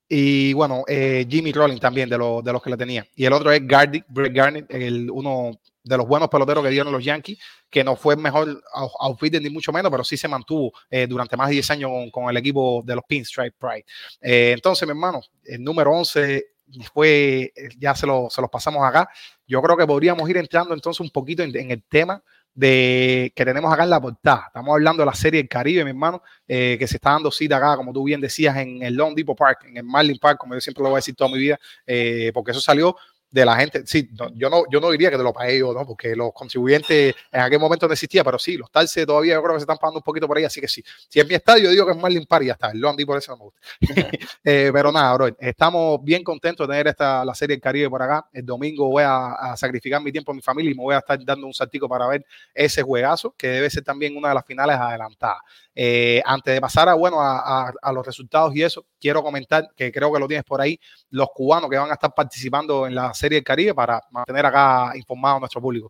Y 0.10 0.54
bueno, 0.54 0.84
eh, 0.88 1.26
Jimmy 1.30 1.52
Rollins 1.52 1.82
también 1.82 2.10
de, 2.10 2.18
lo, 2.18 2.42
de, 2.42 2.54
los 2.54 2.62
que 2.62 2.70
le 2.70 2.78
tenía. 2.78 3.06
Y 3.16 3.26
el 3.26 3.34
otro 3.34 3.52
es 3.52 3.66
Gardy, 3.68 4.04
Brett 4.08 4.34
Garnett, 4.34 4.74
el, 4.74 5.12
uno 5.12 5.60
de 5.84 5.98
los 5.98 6.08
buenos 6.08 6.30
peloteros 6.30 6.64
que 6.64 6.70
dieron 6.70 6.92
los 6.92 7.04
Yankees, 7.04 7.40
que 7.70 7.84
no 7.84 7.96
fue 7.96 8.16
el 8.16 8.22
mejor 8.22 8.62
outfitter 9.00 9.42
ni 9.42 9.50
mucho 9.50 9.72
menos, 9.72 9.92
pero 9.92 10.04
sí 10.04 10.16
se 10.16 10.28
mantuvo 10.28 10.72
eh, 10.90 11.08
durante 11.08 11.36
más 11.36 11.50
de 11.50 11.56
10 11.56 11.72
años 11.72 11.92
con, 11.92 12.12
con, 12.12 12.30
el 12.30 12.38
equipo 12.38 12.82
de 12.86 12.96
los 12.96 13.04
Pinstripe 13.06 13.56
Pride. 13.58 13.86
Eh, 14.22 14.52
entonces, 14.54 14.88
mi 14.88 14.92
hermano, 14.92 15.22
el 15.44 15.64
número 15.64 15.92
11 15.92 16.46
fue, 16.94 17.52
ya 17.78 17.96
se, 17.96 18.06
lo, 18.06 18.30
se 18.30 18.42
los 18.42 18.50
pasamos 18.50 18.84
acá. 18.86 19.10
Yo 19.46 19.62
creo 19.62 19.76
que 19.76 19.88
podríamos 19.88 20.30
ir 20.30 20.38
entrando 20.38 20.74
entonces 20.74 21.02
un 21.02 21.10
poquito 21.10 21.44
en, 21.44 21.56
en 21.56 21.72
el 21.72 21.84
tema 21.84 22.24
de 22.58 23.32
que 23.36 23.46
tenemos 23.46 23.72
acá 23.72 23.84
en 23.84 23.92
la 23.92 24.02
portada. 24.02 24.46
Estamos 24.48 24.74
hablando 24.74 25.04
de 25.04 25.06
la 25.06 25.14
serie 25.14 25.40
El 25.40 25.48
Caribe, 25.48 25.84
mi 25.84 25.92
hermano, 25.92 26.24
eh, 26.48 26.76
que 26.80 26.88
se 26.88 26.96
está 26.96 27.12
dando 27.12 27.30
cita 27.30 27.58
acá, 27.58 27.78
como 27.78 27.94
tú 27.94 28.04
bien 28.04 28.20
decías, 28.20 28.58
en 28.58 28.82
el 28.82 28.96
Long 28.96 29.14
Depot 29.14 29.38
Park, 29.38 29.66
en 29.68 29.78
el 29.78 29.84
Marlin 29.84 30.18
Park, 30.18 30.40
como 30.40 30.56
yo 30.56 30.60
siempre 30.60 30.82
lo 30.82 30.90
voy 30.90 30.96
a 30.96 30.98
decir 30.98 31.14
toda 31.14 31.30
mi 31.30 31.38
vida, 31.38 31.60
eh, 31.86 32.32
porque 32.34 32.50
eso 32.50 32.60
salió 32.60 32.96
de 33.30 33.46
la 33.46 33.58
gente, 33.58 33.84
sí, 33.86 34.10
yo, 34.36 34.50
no, 34.50 34.64
yo 34.72 34.80
no 34.80 34.90
diría 34.90 35.12
que 35.12 35.18
te 35.18 35.24
lo 35.24 35.34
pagué 35.34 35.60
yo, 35.60 35.74
¿no? 35.74 35.86
porque 35.86 36.16
los 36.16 36.32
contribuyentes 36.34 37.14
en 37.32 37.42
aquel 37.42 37.60
momento 37.60 37.86
no 37.86 37.94
existía, 37.94 38.24
pero 38.24 38.40
sí, 38.40 38.56
los 38.56 38.72
talces 38.72 39.06
todavía 39.06 39.34
yo 39.34 39.44
creo 39.44 39.56
que 39.56 39.60
se 39.60 39.64
están 39.64 39.78
pagando 39.78 40.00
un 40.00 40.04
poquito 40.04 40.28
por 40.28 40.38
ahí, 40.38 40.46
así 40.46 40.62
que 40.62 40.68
sí. 40.68 40.84
Si 41.10 41.20
es 41.20 41.28
mi 41.28 41.36
estadio, 41.36 41.70
digo 41.70 41.86
que 41.86 41.92
es 41.92 41.98
Marlin 41.98 42.26
Park 42.26 42.44
y 42.44 42.48
ya 42.48 42.54
está, 42.54 42.72
el 42.72 42.80
Long 42.80 42.98
por 43.06 43.18
eso 43.18 43.32
no 43.32 43.38
me 43.38 43.44
gusta. 43.44 43.60
eh, 44.44 44.70
pero 44.74 44.92
nada, 44.92 45.14
bro, 45.14 45.28
estamos 45.40 46.04
bien 46.04 46.24
contentos 46.24 46.68
de 46.68 46.74
tener 46.74 46.88
esta, 46.88 47.26
la 47.26 47.36
serie 47.36 47.56
del 47.56 47.62
Caribe 47.62 47.90
por 47.90 48.02
acá. 48.02 48.28
El 48.32 48.46
domingo 48.46 48.88
voy 48.90 49.04
a, 49.06 49.56
sacrificar 49.58 50.02
mi 50.02 50.12
tiempo 50.12 50.32
a 50.32 50.36
mi 50.36 50.42
familia 50.42 50.72
y 50.72 50.76
me 50.76 50.84
voy 50.84 50.96
a 50.96 51.00
estar 51.00 51.20
dando 51.24 51.48
un 51.48 51.54
saltico 51.54 51.88
para 51.90 52.08
ver 52.08 52.26
ese 52.54 52.82
juegazo, 52.82 53.36
que 53.38 53.48
debe 53.48 53.70
ser 53.70 53.84
también 53.84 54.16
una 54.16 54.30
de 54.30 54.36
las 54.36 54.46
finales 54.46 54.78
adelantadas. 54.78 55.42
Eh, 55.76 56.22
antes 56.26 56.54
de 56.54 56.62
pasar 56.62 56.90
a, 56.90 56.94
bueno, 56.94 57.18
a 57.20 57.92
los 57.94 58.06
resultados 58.06 58.56
y 58.56 58.64
eso, 58.64 58.86
quiero 59.00 59.24
comentar, 59.24 59.70
que 59.76 59.92
creo 59.92 60.12
que 60.12 60.20
lo 60.20 60.28
tienes 60.28 60.46
por 60.46 60.62
ahí, 60.62 60.80
los 61.10 61.30
cubanos 61.34 61.70
que 61.70 61.78
van 61.78 61.90
a 61.90 61.94
estar 61.94 62.14
participando 62.14 62.88
en 62.88 62.96
la 62.96 63.14
Serie 63.14 63.38
del 63.38 63.44
Caribe 63.44 63.74
para 63.74 64.02
mantener 64.12 64.46
acá 64.46 64.92
informado 64.96 65.38
a 65.38 65.40
nuestro 65.40 65.62
público. 65.62 65.90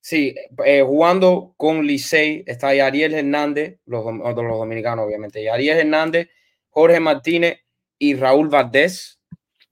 Sí, 0.00 0.34
eh, 0.66 0.82
jugando 0.82 1.54
con 1.56 1.86
Licey 1.86 2.44
está 2.46 2.68
Ariel 2.68 3.14
Hernández, 3.14 3.78
los, 3.86 4.04
los 4.04 4.34
dominicanos 4.34 5.06
obviamente, 5.06 5.48
Ariel 5.48 5.78
Hernández, 5.78 6.28
Jorge 6.68 7.00
Martínez 7.00 7.60
y 7.98 8.14
Raúl 8.14 8.48
Valdés. 8.48 9.18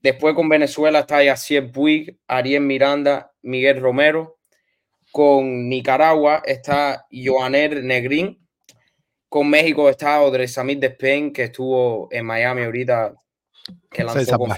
Después 0.01 0.33
con 0.33 0.49
Venezuela 0.49 0.99
está 0.99 1.23
Yacier 1.23 1.71
Puig, 1.71 2.17
Ariel 2.27 2.63
Miranda, 2.63 3.31
Miguel 3.41 3.79
Romero. 3.79 4.39
Con 5.11 5.69
Nicaragua 5.69 6.41
está 6.45 7.05
Joaner 7.11 7.83
Negrín. 7.83 8.42
Con 9.33 9.49
México 9.49 9.89
está 9.89 10.21
Odresamid 10.21 10.77
Despen, 10.77 11.33
que 11.33 11.45
estuvo 11.45 12.07
en 12.11 12.23
Miami 12.23 12.65
ahorita, 12.65 13.15
que 13.89 14.03
lanzó 14.03 14.37
con 14.37 14.51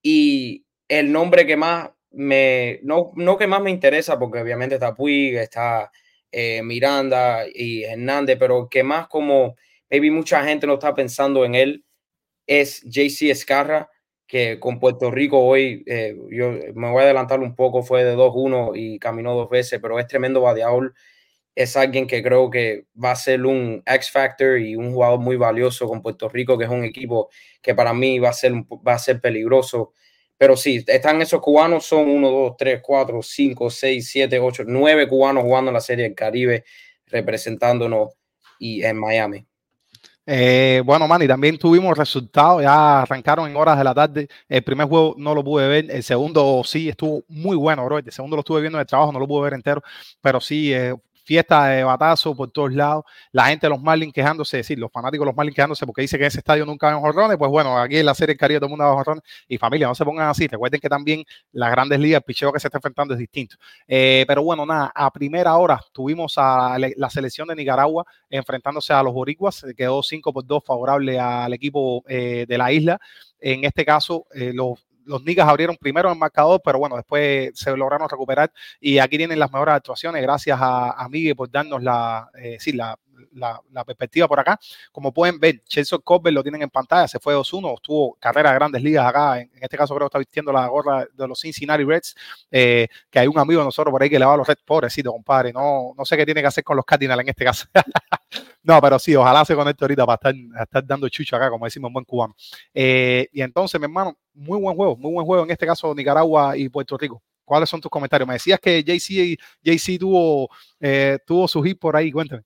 Y 0.00 0.64
el 0.86 1.10
nombre 1.10 1.44
que 1.44 1.56
más 1.56 1.90
me, 2.12 2.78
no, 2.84 3.10
no 3.16 3.36
que 3.36 3.48
más 3.48 3.60
me 3.60 3.72
interesa, 3.72 4.16
porque 4.16 4.42
obviamente 4.42 4.76
está 4.76 4.94
Puig, 4.94 5.34
está 5.34 5.90
eh, 6.30 6.62
Miranda 6.62 7.46
y 7.52 7.82
Hernández, 7.82 8.36
pero 8.38 8.68
que 8.68 8.84
más 8.84 9.08
como 9.08 9.56
maybe 9.90 10.12
mucha 10.12 10.44
gente 10.44 10.64
no 10.68 10.74
está 10.74 10.94
pensando 10.94 11.44
en 11.44 11.56
él, 11.56 11.84
es 12.46 12.80
JC 12.84 13.32
Escarra, 13.32 13.90
que 14.28 14.60
con 14.60 14.78
Puerto 14.78 15.10
Rico 15.10 15.40
hoy, 15.40 15.82
eh, 15.88 16.16
yo 16.30 16.52
me 16.76 16.92
voy 16.92 17.00
a 17.00 17.06
adelantar 17.06 17.40
un 17.40 17.56
poco, 17.56 17.82
fue 17.82 18.04
de 18.04 18.14
2-1 18.14 18.76
y 18.76 19.00
caminó 19.00 19.34
dos 19.34 19.50
veces, 19.50 19.80
pero 19.82 19.98
es 19.98 20.06
tremendo 20.06 20.42
bateador. 20.42 20.94
Es 21.58 21.76
alguien 21.76 22.06
que 22.06 22.22
creo 22.22 22.50
que 22.50 22.84
va 23.02 23.10
a 23.10 23.16
ser 23.16 23.44
un 23.44 23.82
X 23.84 24.12
Factor 24.12 24.60
y 24.60 24.76
un 24.76 24.92
jugador 24.92 25.18
muy 25.18 25.34
valioso 25.34 25.88
con 25.88 26.00
Puerto 26.00 26.28
Rico, 26.28 26.56
que 26.56 26.66
es 26.66 26.70
un 26.70 26.84
equipo 26.84 27.30
que 27.60 27.74
para 27.74 27.92
mí 27.92 28.20
va 28.20 28.28
a 28.28 28.32
ser, 28.32 28.52
va 28.54 28.94
a 28.94 28.98
ser 29.00 29.20
peligroso. 29.20 29.92
Pero 30.36 30.56
sí, 30.56 30.84
están 30.86 31.20
esos 31.20 31.40
cubanos, 31.40 31.84
son 31.84 32.08
1, 32.08 32.30
2, 32.30 32.56
3, 32.56 32.80
4, 32.80 33.22
5, 33.22 33.70
6, 33.70 34.08
7, 34.08 34.38
8, 34.38 34.62
9 34.68 35.08
cubanos 35.08 35.42
jugando 35.42 35.70
en 35.70 35.74
la 35.74 35.80
Serie 35.80 36.04
del 36.04 36.14
Caribe, 36.14 36.64
representándonos 37.06 38.10
y 38.60 38.84
en 38.84 38.96
Miami. 38.96 39.44
Eh, 40.30 40.80
bueno, 40.84 41.08
man, 41.08 41.22
y 41.22 41.26
también 41.26 41.58
tuvimos 41.58 41.98
resultados, 41.98 42.62
ya 42.62 43.00
arrancaron 43.02 43.50
en 43.50 43.56
horas 43.56 43.76
de 43.78 43.82
la 43.82 43.94
tarde. 43.94 44.28
El 44.48 44.62
primer 44.62 44.86
juego 44.86 45.16
no 45.18 45.34
lo 45.34 45.42
pude 45.42 45.66
ver, 45.66 45.90
el 45.90 46.04
segundo 46.04 46.62
sí 46.64 46.88
estuvo 46.88 47.24
muy 47.26 47.56
bueno, 47.56 47.84
bro. 47.84 47.98
El 47.98 48.12
segundo 48.12 48.36
lo 48.36 48.40
estuve 48.40 48.60
viendo 48.60 48.78
en 48.78 48.82
el 48.82 48.86
trabajo, 48.86 49.10
no 49.10 49.18
lo 49.18 49.26
pude 49.26 49.42
ver 49.42 49.54
entero, 49.54 49.82
pero 50.20 50.40
sí 50.40 50.72
eh, 50.72 50.94
fiesta 51.28 51.66
de 51.66 51.84
batazo 51.84 52.34
por 52.34 52.50
todos 52.50 52.72
lados, 52.72 53.04
la 53.32 53.48
gente 53.48 53.66
de 53.66 53.70
los 53.70 53.82
Marlins 53.82 54.14
quejándose, 54.14 54.56
decir, 54.56 54.78
los 54.78 54.90
fanáticos 54.90 55.26
los 55.26 55.36
Marlins 55.36 55.54
quejándose 55.54 55.84
porque 55.84 56.00
dice 56.00 56.16
que 56.18 56.24
ese 56.24 56.38
estadio 56.38 56.64
nunca 56.64 56.88
hay 56.88 56.98
jorrones, 56.98 57.36
pues 57.36 57.50
bueno, 57.50 57.78
aquí 57.78 57.98
en 57.98 58.06
la 58.06 58.14
serie 58.14 58.32
del 58.32 58.38
Caribe 58.38 58.60
todo 58.60 58.68
el 58.68 58.70
mundo 58.70 58.86
va 58.86 58.94
jorrones 58.94 59.22
y 59.46 59.58
familia, 59.58 59.88
no 59.88 59.94
se 59.94 60.06
pongan 60.06 60.30
así, 60.30 60.46
recuerden 60.46 60.80
que 60.80 60.88
también 60.88 61.22
las 61.52 61.70
grandes 61.70 62.00
ligas, 62.00 62.20
el 62.20 62.24
picheo 62.24 62.50
que 62.50 62.58
se 62.58 62.68
está 62.68 62.78
enfrentando 62.78 63.12
es 63.12 63.20
distinto. 63.20 63.56
Eh, 63.86 64.24
pero 64.26 64.42
bueno, 64.42 64.64
nada, 64.64 64.90
a 64.94 65.10
primera 65.10 65.54
hora 65.58 65.78
tuvimos 65.92 66.32
a 66.38 66.78
la 66.78 67.10
selección 67.10 67.46
de 67.48 67.56
Nicaragua 67.56 68.06
enfrentándose 68.30 68.94
a 68.94 69.02
los 69.02 69.12
boricuas, 69.12 69.66
quedó 69.76 70.02
5 70.02 70.32
por 70.32 70.46
2 70.46 70.62
favorable 70.64 71.20
al 71.20 71.52
equipo 71.52 72.02
eh, 72.08 72.46
de 72.48 72.56
la 72.56 72.72
isla. 72.72 72.98
En 73.38 73.64
este 73.64 73.84
caso, 73.84 74.26
eh, 74.32 74.52
los 74.54 74.87
los 75.08 75.22
Niggas 75.24 75.48
abrieron 75.48 75.76
primero 75.76 76.10
el 76.12 76.18
marcador, 76.18 76.60
pero 76.64 76.78
bueno, 76.78 76.96
después 76.96 77.50
se 77.54 77.76
lograron 77.76 78.08
recuperar. 78.08 78.52
Y 78.80 78.98
aquí 78.98 79.16
tienen 79.16 79.38
las 79.38 79.50
mejores 79.50 79.74
actuaciones 79.74 80.22
gracias 80.22 80.58
a, 80.60 80.92
a 80.92 81.08
Miguel 81.08 81.34
por 81.34 81.50
darnos 81.50 81.82
la, 81.82 82.30
eh, 82.40 82.58
sí, 82.60 82.72
la, 82.72 82.98
la, 83.32 83.84
perspectiva 83.84 84.28
por 84.28 84.40
acá. 84.40 84.58
Como 84.92 85.12
pueden 85.12 85.38
ver, 85.38 85.62
Chelsea 85.64 85.98
Colbert 85.98 86.34
lo 86.34 86.42
tienen 86.42 86.62
en 86.62 86.70
pantalla, 86.70 87.08
se 87.08 87.18
fue 87.18 87.34
2-1, 87.34 87.80
tuvo 87.82 88.14
carrera 88.20 88.50
de 88.50 88.56
grandes 88.56 88.82
ligas 88.82 89.06
acá, 89.06 89.40
en, 89.40 89.50
este 89.60 89.76
caso 89.76 89.94
creo 89.94 90.06
que 90.06 90.10
está 90.10 90.18
vistiendo 90.18 90.52
la 90.52 90.66
gorra 90.66 91.06
de 91.12 91.28
los 91.28 91.40
Cincinnati 91.40 91.84
Reds, 91.84 92.14
eh, 92.50 92.88
que 93.10 93.18
hay 93.18 93.26
un 93.26 93.38
amigo 93.38 93.60
de 93.60 93.66
nosotros 93.66 93.90
por 93.92 94.02
ahí 94.02 94.10
que 94.10 94.18
le 94.18 94.24
va 94.24 94.34
a 94.34 94.36
los 94.36 94.46
Reds, 94.46 94.62
pobrecito, 94.64 95.12
compadre, 95.12 95.52
no, 95.52 95.94
no 95.96 96.04
sé 96.04 96.16
qué 96.16 96.24
tiene 96.24 96.40
que 96.40 96.48
hacer 96.48 96.64
con 96.64 96.76
los 96.76 96.84
Cardinals 96.84 97.20
en 97.20 97.28
este 97.28 97.44
caso. 97.44 97.66
no, 98.62 98.80
pero 98.80 98.98
sí, 98.98 99.14
ojalá 99.16 99.44
se 99.44 99.54
conecte 99.54 99.84
ahorita 99.84 100.06
para 100.06 100.14
estar, 100.14 100.62
estar 100.62 100.86
dando 100.86 101.08
chucho 101.08 101.36
acá, 101.36 101.50
como 101.50 101.64
decimos 101.64 101.88
en 101.88 101.92
buen 101.94 102.04
cubano. 102.04 102.34
Eh, 102.74 103.28
y 103.32 103.42
entonces, 103.42 103.80
mi 103.80 103.84
hermano, 103.84 104.16
muy 104.34 104.60
buen 104.60 104.76
juego, 104.76 104.96
muy 104.96 105.12
buen 105.12 105.26
juego, 105.26 105.44
en 105.44 105.50
este 105.50 105.66
caso 105.66 105.94
Nicaragua 105.94 106.56
y 106.56 106.68
Puerto 106.68 106.96
Rico. 106.96 107.22
¿Cuáles 107.48 107.70
son 107.70 107.80
tus 107.80 107.90
comentarios? 107.90 108.28
Me 108.28 108.34
decías 108.34 108.60
que 108.60 108.82
JC, 108.82 109.38
JC 109.62 109.98
tuvo, 109.98 110.50
eh, 110.78 111.18
tuvo 111.26 111.48
su 111.48 111.62
hit 111.62 111.78
por 111.78 111.96
ahí, 111.96 112.12
cuéntame. 112.12 112.42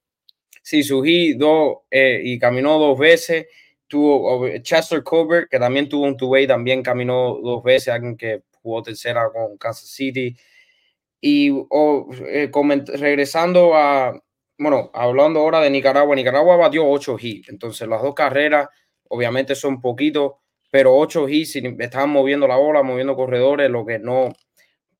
Sí, 0.64 0.82
su 0.84 1.02
hit 1.02 1.36
dos, 1.38 1.78
eh, 1.90 2.20
y 2.24 2.38
caminó 2.38 2.78
dos 2.78 2.98
veces. 2.98 3.46
Tuvo 3.88 4.48
Chester 4.58 5.02
Colbert, 5.02 5.50
que 5.50 5.58
también 5.58 5.88
tuvo 5.88 6.06
un 6.06 6.16
two-way, 6.16 6.46
también 6.46 6.82
caminó 6.82 7.38
dos 7.42 7.62
veces, 7.62 7.88
alguien 7.88 8.16
que 8.16 8.42
jugó 8.62 8.82
tercera 8.82 9.28
con 9.32 9.58
Kansas 9.58 9.88
City. 9.90 10.34
Y 11.20 11.50
eh, 12.28 12.50
regresando 12.94 13.74
a, 13.74 14.20
bueno, 14.58 14.90
hablando 14.94 15.40
ahora 15.40 15.60
de 15.60 15.70
Nicaragua, 15.70 16.16
Nicaragua 16.16 16.56
batió 16.56 16.88
ocho 16.88 17.16
hits, 17.20 17.48
entonces 17.48 17.86
las 17.88 18.02
dos 18.02 18.14
carreras 18.14 18.68
obviamente 19.08 19.54
son 19.54 19.80
poquitos, 19.80 20.32
pero 20.70 20.96
ocho 20.96 21.28
hits, 21.28 21.56
estaban 21.56 22.10
moviendo 22.10 22.48
la 22.48 22.56
bola, 22.56 22.82
moviendo 22.82 23.14
corredores, 23.16 23.70
lo 23.70 23.84
que 23.86 23.98
no 23.98 24.32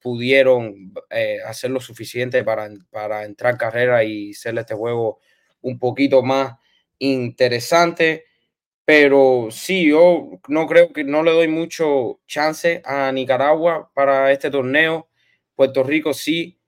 pudieron 0.01 0.93
eh, 1.11 1.39
hacer 1.47 1.71
lo 1.71 1.81
suficiente 1.81 2.45
para, 2.45 2.69
para 2.91 3.25
entrar 3.25 3.57
carrera 3.59 4.05
y 4.05 4.33
hacerle 4.33 4.63
este 4.63 4.75
juego 4.75 5.21
un 5.63 5.79
poquito 5.79 6.23
más 6.23 6.55
interesante. 6.99 8.27
Pero 8.85 9.49
sí, 9.51 9.89
yo 9.89 10.41
no 10.49 10.67
creo 10.67 10.93
que 10.93 11.05
no 11.05 11.23
le 11.23 11.31
doy 11.33 11.49
mucho 11.49 12.21
chance 12.27 12.83
a 12.85 13.13
Nicaragua 13.13 13.91
para 13.95 14.33
este 14.33 14.51
torneo. 14.51 15.09
Puerto 15.55 15.85
Rico 15.85 16.15
sí, 16.15 16.59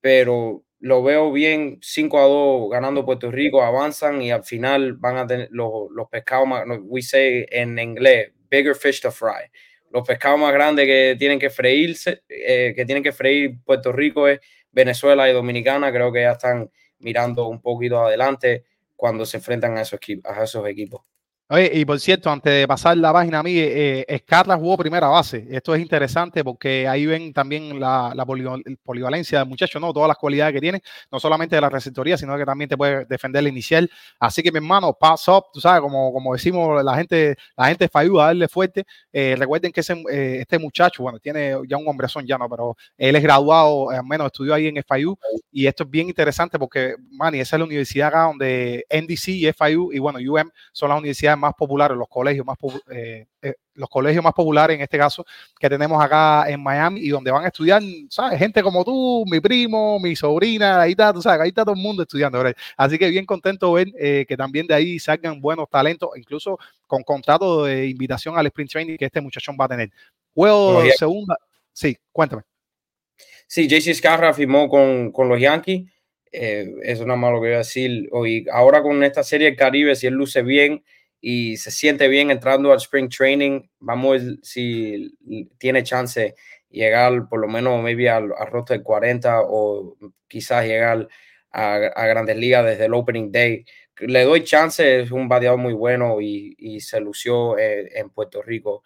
pero 0.00 0.64
lo 0.80 1.02
veo 1.02 1.32
bien 1.32 1.78
5 1.82 2.18
a 2.18 2.22
2 2.22 2.70
ganando 2.70 3.04
Puerto 3.04 3.30
Rico, 3.30 3.62
avanzan 3.62 4.22
y 4.22 4.30
al 4.30 4.44
final 4.44 4.94
van 4.94 5.16
a 5.16 5.26
tener 5.26 5.48
los, 5.50 5.90
los 5.90 6.08
pescados 6.08 6.46
más, 6.46 6.64
we 6.82 7.02
say 7.02 7.46
en 7.50 7.78
inglés, 7.78 8.32
bigger 8.50 8.74
fish 8.74 9.00
to 9.00 9.10
fry. 9.10 9.50
Los 9.90 10.06
pescados 10.06 10.38
más 10.38 10.52
grandes 10.52 10.86
que 10.86 11.16
tienen 11.18 11.38
que 11.38 11.50
freírse, 11.50 12.22
eh, 12.28 12.72
que 12.76 12.84
tienen 12.84 13.02
que 13.02 13.12
freír 13.12 13.56
Puerto 13.64 13.90
Rico 13.92 14.28
es 14.28 14.40
Venezuela 14.70 15.28
y 15.28 15.32
Dominicana, 15.32 15.90
creo 15.92 16.12
que 16.12 16.22
ya 16.22 16.32
están 16.32 16.70
mirando 17.00 17.48
un 17.48 17.60
poquito 17.60 18.00
adelante 18.04 18.64
cuando 18.96 19.24
se 19.26 19.38
enfrentan 19.38 19.76
a 19.78 19.82
esos, 19.82 20.00
a 20.24 20.42
esos 20.44 20.66
equipos. 20.68 21.02
Oye, 21.50 21.70
y 21.72 21.84
por 21.86 21.98
cierto, 21.98 22.30
antes 22.30 22.52
de 22.52 22.68
pasar 22.68 22.94
la 22.98 23.10
página 23.10 23.38
a 23.38 23.42
mí, 23.42 23.54
eh, 23.56 24.04
jugó 24.58 24.76
primera 24.76 25.08
base. 25.08 25.46
Esto 25.50 25.74
es 25.74 25.80
interesante 25.80 26.44
porque 26.44 26.86
ahí 26.86 27.06
ven 27.06 27.32
también 27.32 27.80
la, 27.80 28.12
polivalencia 28.84 29.38
del 29.38 29.48
muchacho, 29.48 29.80
¿no? 29.80 29.94
Todas 29.94 30.08
las 30.08 30.18
cualidades 30.18 30.52
que 30.52 30.60
tiene, 30.60 30.82
no 31.10 31.18
solamente 31.18 31.56
de 31.56 31.62
la 31.62 31.70
receptoría, 31.70 32.18
sino 32.18 32.36
que 32.36 32.44
también 32.44 32.68
te 32.68 32.76
puede 32.76 33.06
defender 33.06 33.42
la 33.42 33.48
inicial. 33.48 33.90
Así 34.20 34.42
que, 34.42 34.52
mi 34.52 34.58
hermano, 34.58 34.92
pass 34.92 35.26
up, 35.28 35.44
tú 35.50 35.58
sabes, 35.58 35.80
como, 35.80 36.12
como 36.12 36.34
decimos 36.34 36.84
la 36.84 36.94
gente, 36.94 37.36
la 37.56 37.68
gente 37.68 37.88
falló 37.88 38.20
a 38.20 38.26
darle 38.26 38.46
fuerte. 38.46 38.84
Eh, 39.10 39.34
recuerden 39.38 39.72
que 39.72 39.80
ese, 39.80 39.94
eh, 40.12 40.40
este 40.42 40.58
muchacho, 40.58 41.02
bueno, 41.02 41.18
tiene 41.18 41.56
ya 41.66 41.78
un 41.78 41.88
hombrezón 41.88 42.26
ya, 42.26 42.36
¿no? 42.36 42.46
Pero 42.50 42.76
él 42.98 43.16
es 43.16 43.22
graduado, 43.22 43.88
al 43.88 44.04
menos 44.04 44.26
estudió 44.26 44.52
ahí 44.52 44.66
en 44.66 44.76
FIU, 44.86 45.18
y 45.50 45.66
esto 45.66 45.84
es 45.84 45.90
bien 45.90 46.08
interesante 46.08 46.58
porque, 46.58 46.94
man, 47.10 47.34
esa 47.34 47.56
es 47.56 47.60
la 47.60 47.64
universidad 47.64 48.08
acá 48.08 48.22
donde 48.24 48.84
NDC 48.90 49.28
y 49.28 49.52
FIU 49.52 49.92
y, 49.92 49.98
bueno, 49.98 50.18
UM 50.18 50.50
son 50.72 50.90
las 50.90 50.98
universidades 50.98 51.37
más 51.38 51.54
populares, 51.54 51.96
los 51.96 52.08
colegios 52.08 52.44
más, 52.44 52.56
eh, 52.90 53.26
eh, 53.42 53.54
los 53.74 53.88
colegios 53.88 54.22
más 54.22 54.32
populares 54.32 54.74
en 54.74 54.82
este 54.82 54.98
caso 54.98 55.24
que 55.58 55.68
tenemos 55.68 56.02
acá 56.02 56.48
en 56.48 56.62
Miami 56.62 57.00
y 57.00 57.08
donde 57.08 57.30
van 57.30 57.44
a 57.44 57.48
estudiar, 57.48 57.82
¿sabes? 58.10 58.38
Gente 58.38 58.62
como 58.62 58.84
tú, 58.84 59.24
mi 59.30 59.40
primo, 59.40 59.98
mi 60.00 60.16
sobrina, 60.16 60.82
ahí 60.82 60.92
está, 60.92 61.12
tú 61.12 61.22
sabes, 61.22 61.40
ahí 61.40 61.48
está 61.48 61.62
todo 61.62 61.74
el 61.74 61.80
mundo 61.80 62.02
estudiando. 62.02 62.42
Así 62.76 62.98
que 62.98 63.08
bien 63.08 63.24
contento 63.24 63.72
ver 63.72 63.88
eh, 63.98 64.24
que 64.28 64.36
también 64.36 64.66
de 64.66 64.74
ahí 64.74 64.98
salgan 64.98 65.40
buenos 65.40 65.68
talentos, 65.70 66.10
incluso 66.16 66.58
con 66.86 67.02
contrato 67.02 67.64
de 67.64 67.86
invitación 67.86 68.36
al 68.36 68.46
sprint 68.46 68.70
training 68.70 68.96
que 68.96 69.06
este 69.06 69.20
muchachón 69.20 69.56
va 69.60 69.66
a 69.66 69.68
tener. 69.68 69.90
Juego 70.34 70.82
segunda. 70.96 71.36
Sí, 71.72 71.96
cuéntame. 72.12 72.42
Sí, 73.46 73.66
JC 73.66 73.94
Scarra 73.94 74.34
firmó 74.34 74.68
con, 74.68 75.10
con 75.10 75.28
los 75.28 75.40
Yankees. 75.40 75.88
eso 76.30 77.06
no 77.06 77.14
es 77.14 77.20
malo 77.20 77.40
que 77.40 77.46
voy 77.46 77.54
a 77.54 77.58
decir. 77.58 78.08
Hoy, 78.12 78.46
ahora 78.52 78.82
con 78.82 79.02
esta 79.02 79.22
serie 79.22 79.46
del 79.46 79.56
Caribe, 79.56 79.96
si 79.96 80.06
él 80.06 80.14
luce 80.14 80.42
bien, 80.42 80.84
y 81.20 81.56
se 81.56 81.70
siente 81.70 82.08
bien 82.08 82.30
entrando 82.30 82.72
al 82.72 82.78
spring 82.78 83.08
training. 83.08 83.62
Vamos 83.80 84.22
si 84.42 85.16
tiene 85.58 85.82
chance 85.82 86.34
llegar 86.70 87.28
por 87.28 87.40
lo 87.40 87.48
menos 87.48 87.82
maybe 87.82 88.10
al, 88.10 88.32
al 88.38 88.46
roster 88.48 88.82
40 88.82 89.40
o 89.42 89.96
quizás 90.28 90.66
llegar 90.66 91.08
a, 91.52 91.74
a, 91.74 92.06
grandes 92.06 92.36
ligas 92.36 92.64
desde 92.64 92.86
el 92.86 92.94
opening 92.94 93.32
day. 93.32 93.64
Le 94.00 94.22
doy 94.24 94.44
chance, 94.44 95.00
es 95.00 95.10
un 95.10 95.28
bateador 95.28 95.58
muy 95.58 95.72
bueno 95.72 96.20
y, 96.20 96.54
y 96.58 96.80
se 96.80 97.00
lució 97.00 97.58
en, 97.58 97.88
en 97.94 98.10
Puerto 98.10 98.42
Rico 98.42 98.82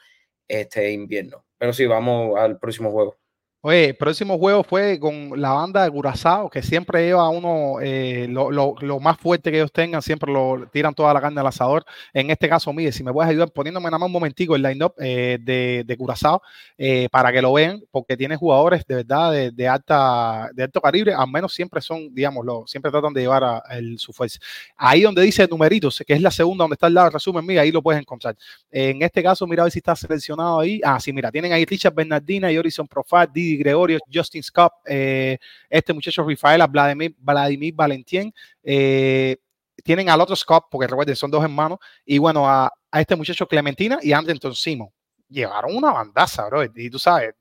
este 0.48 0.92
invierno. 0.92 1.44
Pero 1.58 1.72
sí, 1.72 1.86
vamos 1.86 2.38
al 2.38 2.58
próximo 2.58 2.90
juego. 2.90 3.21
Oye, 3.64 3.94
próximo 3.94 4.38
juego 4.38 4.64
fue 4.64 4.98
con 4.98 5.40
la 5.40 5.52
banda 5.52 5.84
de 5.84 5.90
Curazao, 5.92 6.50
que 6.50 6.62
siempre 6.62 7.04
lleva 7.04 7.28
uno 7.28 7.76
eh, 7.80 8.26
lo, 8.28 8.50
lo, 8.50 8.74
lo, 8.80 8.98
más 8.98 9.16
fuerte 9.18 9.52
que 9.52 9.58
ellos 9.58 9.70
tengan, 9.72 10.02
siempre 10.02 10.32
lo 10.32 10.68
tiran 10.72 10.92
toda 10.92 11.14
la 11.14 11.20
carne 11.20 11.40
al 11.40 11.46
asador. 11.46 11.84
En 12.12 12.28
este 12.32 12.48
caso, 12.48 12.72
mire, 12.72 12.90
si 12.90 13.04
me 13.04 13.12
puedes 13.12 13.30
ayudar 13.30 13.52
poniéndome 13.52 13.84
nada 13.84 13.98
más 13.98 14.08
un 14.08 14.14
momentico 14.14 14.56
el 14.56 14.62
line-up 14.62 14.94
eh, 14.98 15.38
de, 15.40 15.84
de, 15.86 15.96
Curazao 15.96 16.42
eh, 16.76 17.08
para 17.12 17.30
que 17.30 17.40
lo 17.40 17.52
vean, 17.52 17.80
porque 17.92 18.16
tiene 18.16 18.34
jugadores 18.34 18.84
de 18.84 18.96
verdad 18.96 19.30
de, 19.30 19.52
de, 19.52 19.68
alta, 19.68 20.50
de 20.52 20.64
alto 20.64 20.80
calibre, 20.80 21.14
al 21.14 21.30
menos 21.30 21.54
siempre 21.54 21.80
son, 21.80 22.12
digamos, 22.12 22.44
lo, 22.44 22.66
siempre 22.66 22.90
tratan 22.90 23.12
de 23.12 23.20
llevar 23.20 23.44
a, 23.44 23.62
el, 23.70 23.96
su 23.96 24.12
fuerza. 24.12 24.40
Ahí 24.76 25.02
donde 25.02 25.22
dice 25.22 25.46
numeritos, 25.46 26.02
que 26.04 26.14
es 26.14 26.20
la 26.20 26.32
segunda 26.32 26.64
donde 26.64 26.74
está 26.74 26.88
el 26.88 26.94
lado 26.94 27.10
resumen, 27.10 27.46
mira, 27.46 27.62
ahí 27.62 27.70
lo 27.70 27.80
puedes 27.80 28.00
encontrar. 28.00 28.34
En 28.72 29.02
este 29.02 29.22
caso, 29.22 29.46
mira 29.46 29.62
a 29.62 29.66
ver 29.66 29.72
si 29.72 29.78
está 29.78 29.94
seleccionado 29.94 30.58
ahí. 30.58 30.80
Ah, 30.82 30.98
sí, 30.98 31.12
mira, 31.12 31.30
tienen 31.30 31.52
ahí 31.52 31.64
Richard 31.64 31.94
Bernardina 31.94 32.50
y 32.50 32.58
Horizon 32.58 32.88
Profile, 32.88 33.28
Didi 33.32 33.51
Gregorio, 33.56 33.98
Justin 34.12 34.42
Scott, 34.42 34.72
eh, 34.86 35.38
este 35.68 35.92
muchacho 35.92 36.26
Rafaela, 36.26 36.66
Vladimir, 36.66 37.14
Vladimir 37.18 37.74
Valentín, 37.74 38.32
eh, 38.62 39.36
tienen 39.82 40.08
al 40.08 40.20
otro 40.20 40.36
Scott, 40.36 40.66
porque 40.70 40.86
recuerden, 40.86 41.16
son 41.16 41.30
dos 41.30 41.42
hermanos, 41.42 41.78
y 42.04 42.18
bueno, 42.18 42.48
a, 42.48 42.72
este 42.92 43.16
muchacho 43.16 43.46
Clementina 43.46 43.98
y 44.02 44.12
Anderson 44.12 44.54
Simon. 44.54 44.88
Llevaron 45.28 45.74
una 45.74 45.92
bandaza, 45.92 46.46
bro. 46.46 46.62
Y 46.62 46.90
tú 46.90 46.98
sabes, 46.98 47.34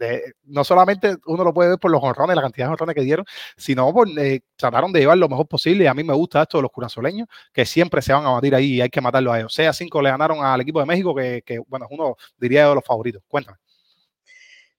no 0.44 0.64
solamente 0.64 1.18
uno 1.26 1.44
lo 1.44 1.54
puede 1.54 1.72
ver 1.72 1.78
por 1.78 1.92
los 1.92 2.02
honrones, 2.02 2.38
la 2.38 2.42
cantidad 2.42 2.68
de 2.68 2.72
honrones 2.72 2.96
que 2.96 3.02
dieron, 3.02 3.26
sino 3.58 3.92
por 3.94 4.08
eh, 4.18 4.40
trataron 4.56 4.94
de 4.94 5.02
llevar 5.02 5.18
lo 5.18 5.28
mejor 5.28 5.46
posible. 5.46 5.84
Y 5.84 5.88
a 5.88 5.94
mí 5.94 6.02
me 6.02 6.14
gusta 6.14 6.42
esto 6.42 6.58
de 6.58 6.62
los 6.62 6.72
curazoleños, 6.72 7.28
que 7.52 7.66
siempre 7.66 8.02
se 8.02 8.14
van 8.14 8.26
a 8.26 8.30
batir 8.30 8.56
ahí 8.56 8.76
y 8.76 8.82
hay 8.82 8.90
que 8.90 9.02
matarlos 9.02 9.34
a 9.34 9.40
ellos. 9.40 9.52
O 9.52 9.56
sea, 9.56 9.74
cinco 9.74 10.02
le 10.02 10.10
ganaron 10.10 10.42
al 10.42 10.62
equipo 10.62 10.80
de 10.80 10.86
México, 10.86 11.14
que, 11.14 11.44
que 11.46 11.60
bueno, 11.68 11.86
uno 11.90 12.16
diría 12.38 12.70
de 12.70 12.76
los 12.76 12.86
favoritos. 12.86 13.24
Cuéntame. 13.28 13.58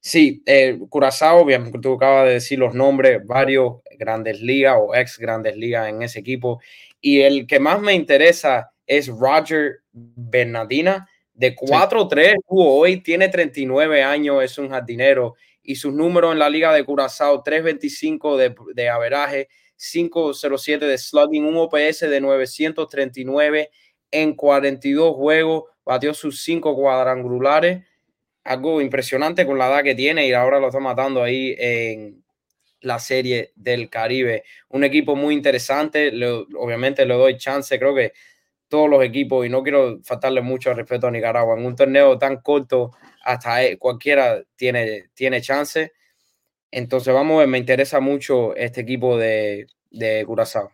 Sí, 0.05 0.43
eh, 0.45 0.77
Curazao, 0.89 1.45
bien, 1.45 1.71
tú 1.81 1.93
acabas 1.93 2.25
de 2.27 2.33
decir 2.33 2.59
los 2.59 2.75
nombres, 2.75 3.25
varios 3.25 3.75
grandes 3.97 4.41
ligas 4.41 4.75
o 4.77 4.93
ex 4.93 5.17
grandes 5.17 5.55
ligas 5.55 5.87
en 5.87 6.01
ese 6.01 6.19
equipo. 6.19 6.59
Y 6.99 7.21
el 7.21 7.47
que 7.47 7.57
más 7.61 7.79
me 7.79 7.93
interesa 7.93 8.73
es 8.85 9.07
Roger 9.07 9.77
Bernardina, 9.93 11.07
de 11.33 11.55
4-3, 11.55 12.33
sí. 12.33 12.37
hoy 12.49 13.01
tiene 13.01 13.29
39 13.29 14.03
años, 14.03 14.43
es 14.43 14.57
un 14.57 14.71
jardinero. 14.71 15.35
Y 15.63 15.75
sus 15.75 15.93
números 15.93 16.33
en 16.33 16.39
la 16.39 16.49
liga 16.49 16.73
de 16.73 16.83
Curazao, 16.83 17.41
3.25 17.41 18.35
de, 18.35 18.53
de 18.73 18.89
averaje, 18.89 19.47
5.07 19.77 20.79
de 20.79 20.97
slugging, 20.97 21.45
un 21.45 21.55
OPS 21.55 22.01
de 22.01 22.19
939 22.19 23.69
en 24.11 24.35
42 24.35 25.15
juegos, 25.15 25.63
batió 25.85 26.13
sus 26.13 26.43
5 26.43 26.75
cuadrangulares 26.75 27.85
algo 28.43 28.81
impresionante 28.81 29.45
con 29.45 29.57
la 29.57 29.67
edad 29.67 29.83
que 29.83 29.95
tiene 29.95 30.27
y 30.27 30.33
ahora 30.33 30.59
lo 30.59 30.67
está 30.67 30.79
matando 30.79 31.23
ahí 31.23 31.55
en 31.57 32.23
la 32.81 32.99
serie 32.99 33.53
del 33.55 33.89
Caribe. 33.89 34.43
Un 34.69 34.83
equipo 34.83 35.15
muy 35.15 35.33
interesante, 35.33 36.11
le, 36.11 36.29
obviamente 36.29 37.05
le 37.05 37.13
doy 37.13 37.37
chance, 37.37 37.77
creo 37.79 37.95
que 37.95 38.13
todos 38.67 38.89
los 38.89 39.03
equipos, 39.03 39.45
y 39.45 39.49
no 39.49 39.63
quiero 39.63 39.99
faltarle 40.03 40.41
mucho 40.41 40.73
respeto 40.73 41.07
a 41.07 41.11
Nicaragua, 41.11 41.57
en 41.57 41.65
un 41.65 41.75
torneo 41.75 42.17
tan 42.17 42.37
corto, 42.41 42.91
hasta 43.23 43.59
cualquiera 43.77 44.41
tiene, 44.55 45.09
tiene 45.13 45.41
chance. 45.41 45.93
Entonces, 46.71 47.13
vamos 47.13 47.35
a 47.35 47.39
ver, 47.41 47.47
me 47.49 47.59
interesa 47.59 47.99
mucho 47.99 48.55
este 48.55 48.81
equipo 48.81 49.17
de, 49.17 49.67
de 49.91 50.25
Curazao. 50.25 50.71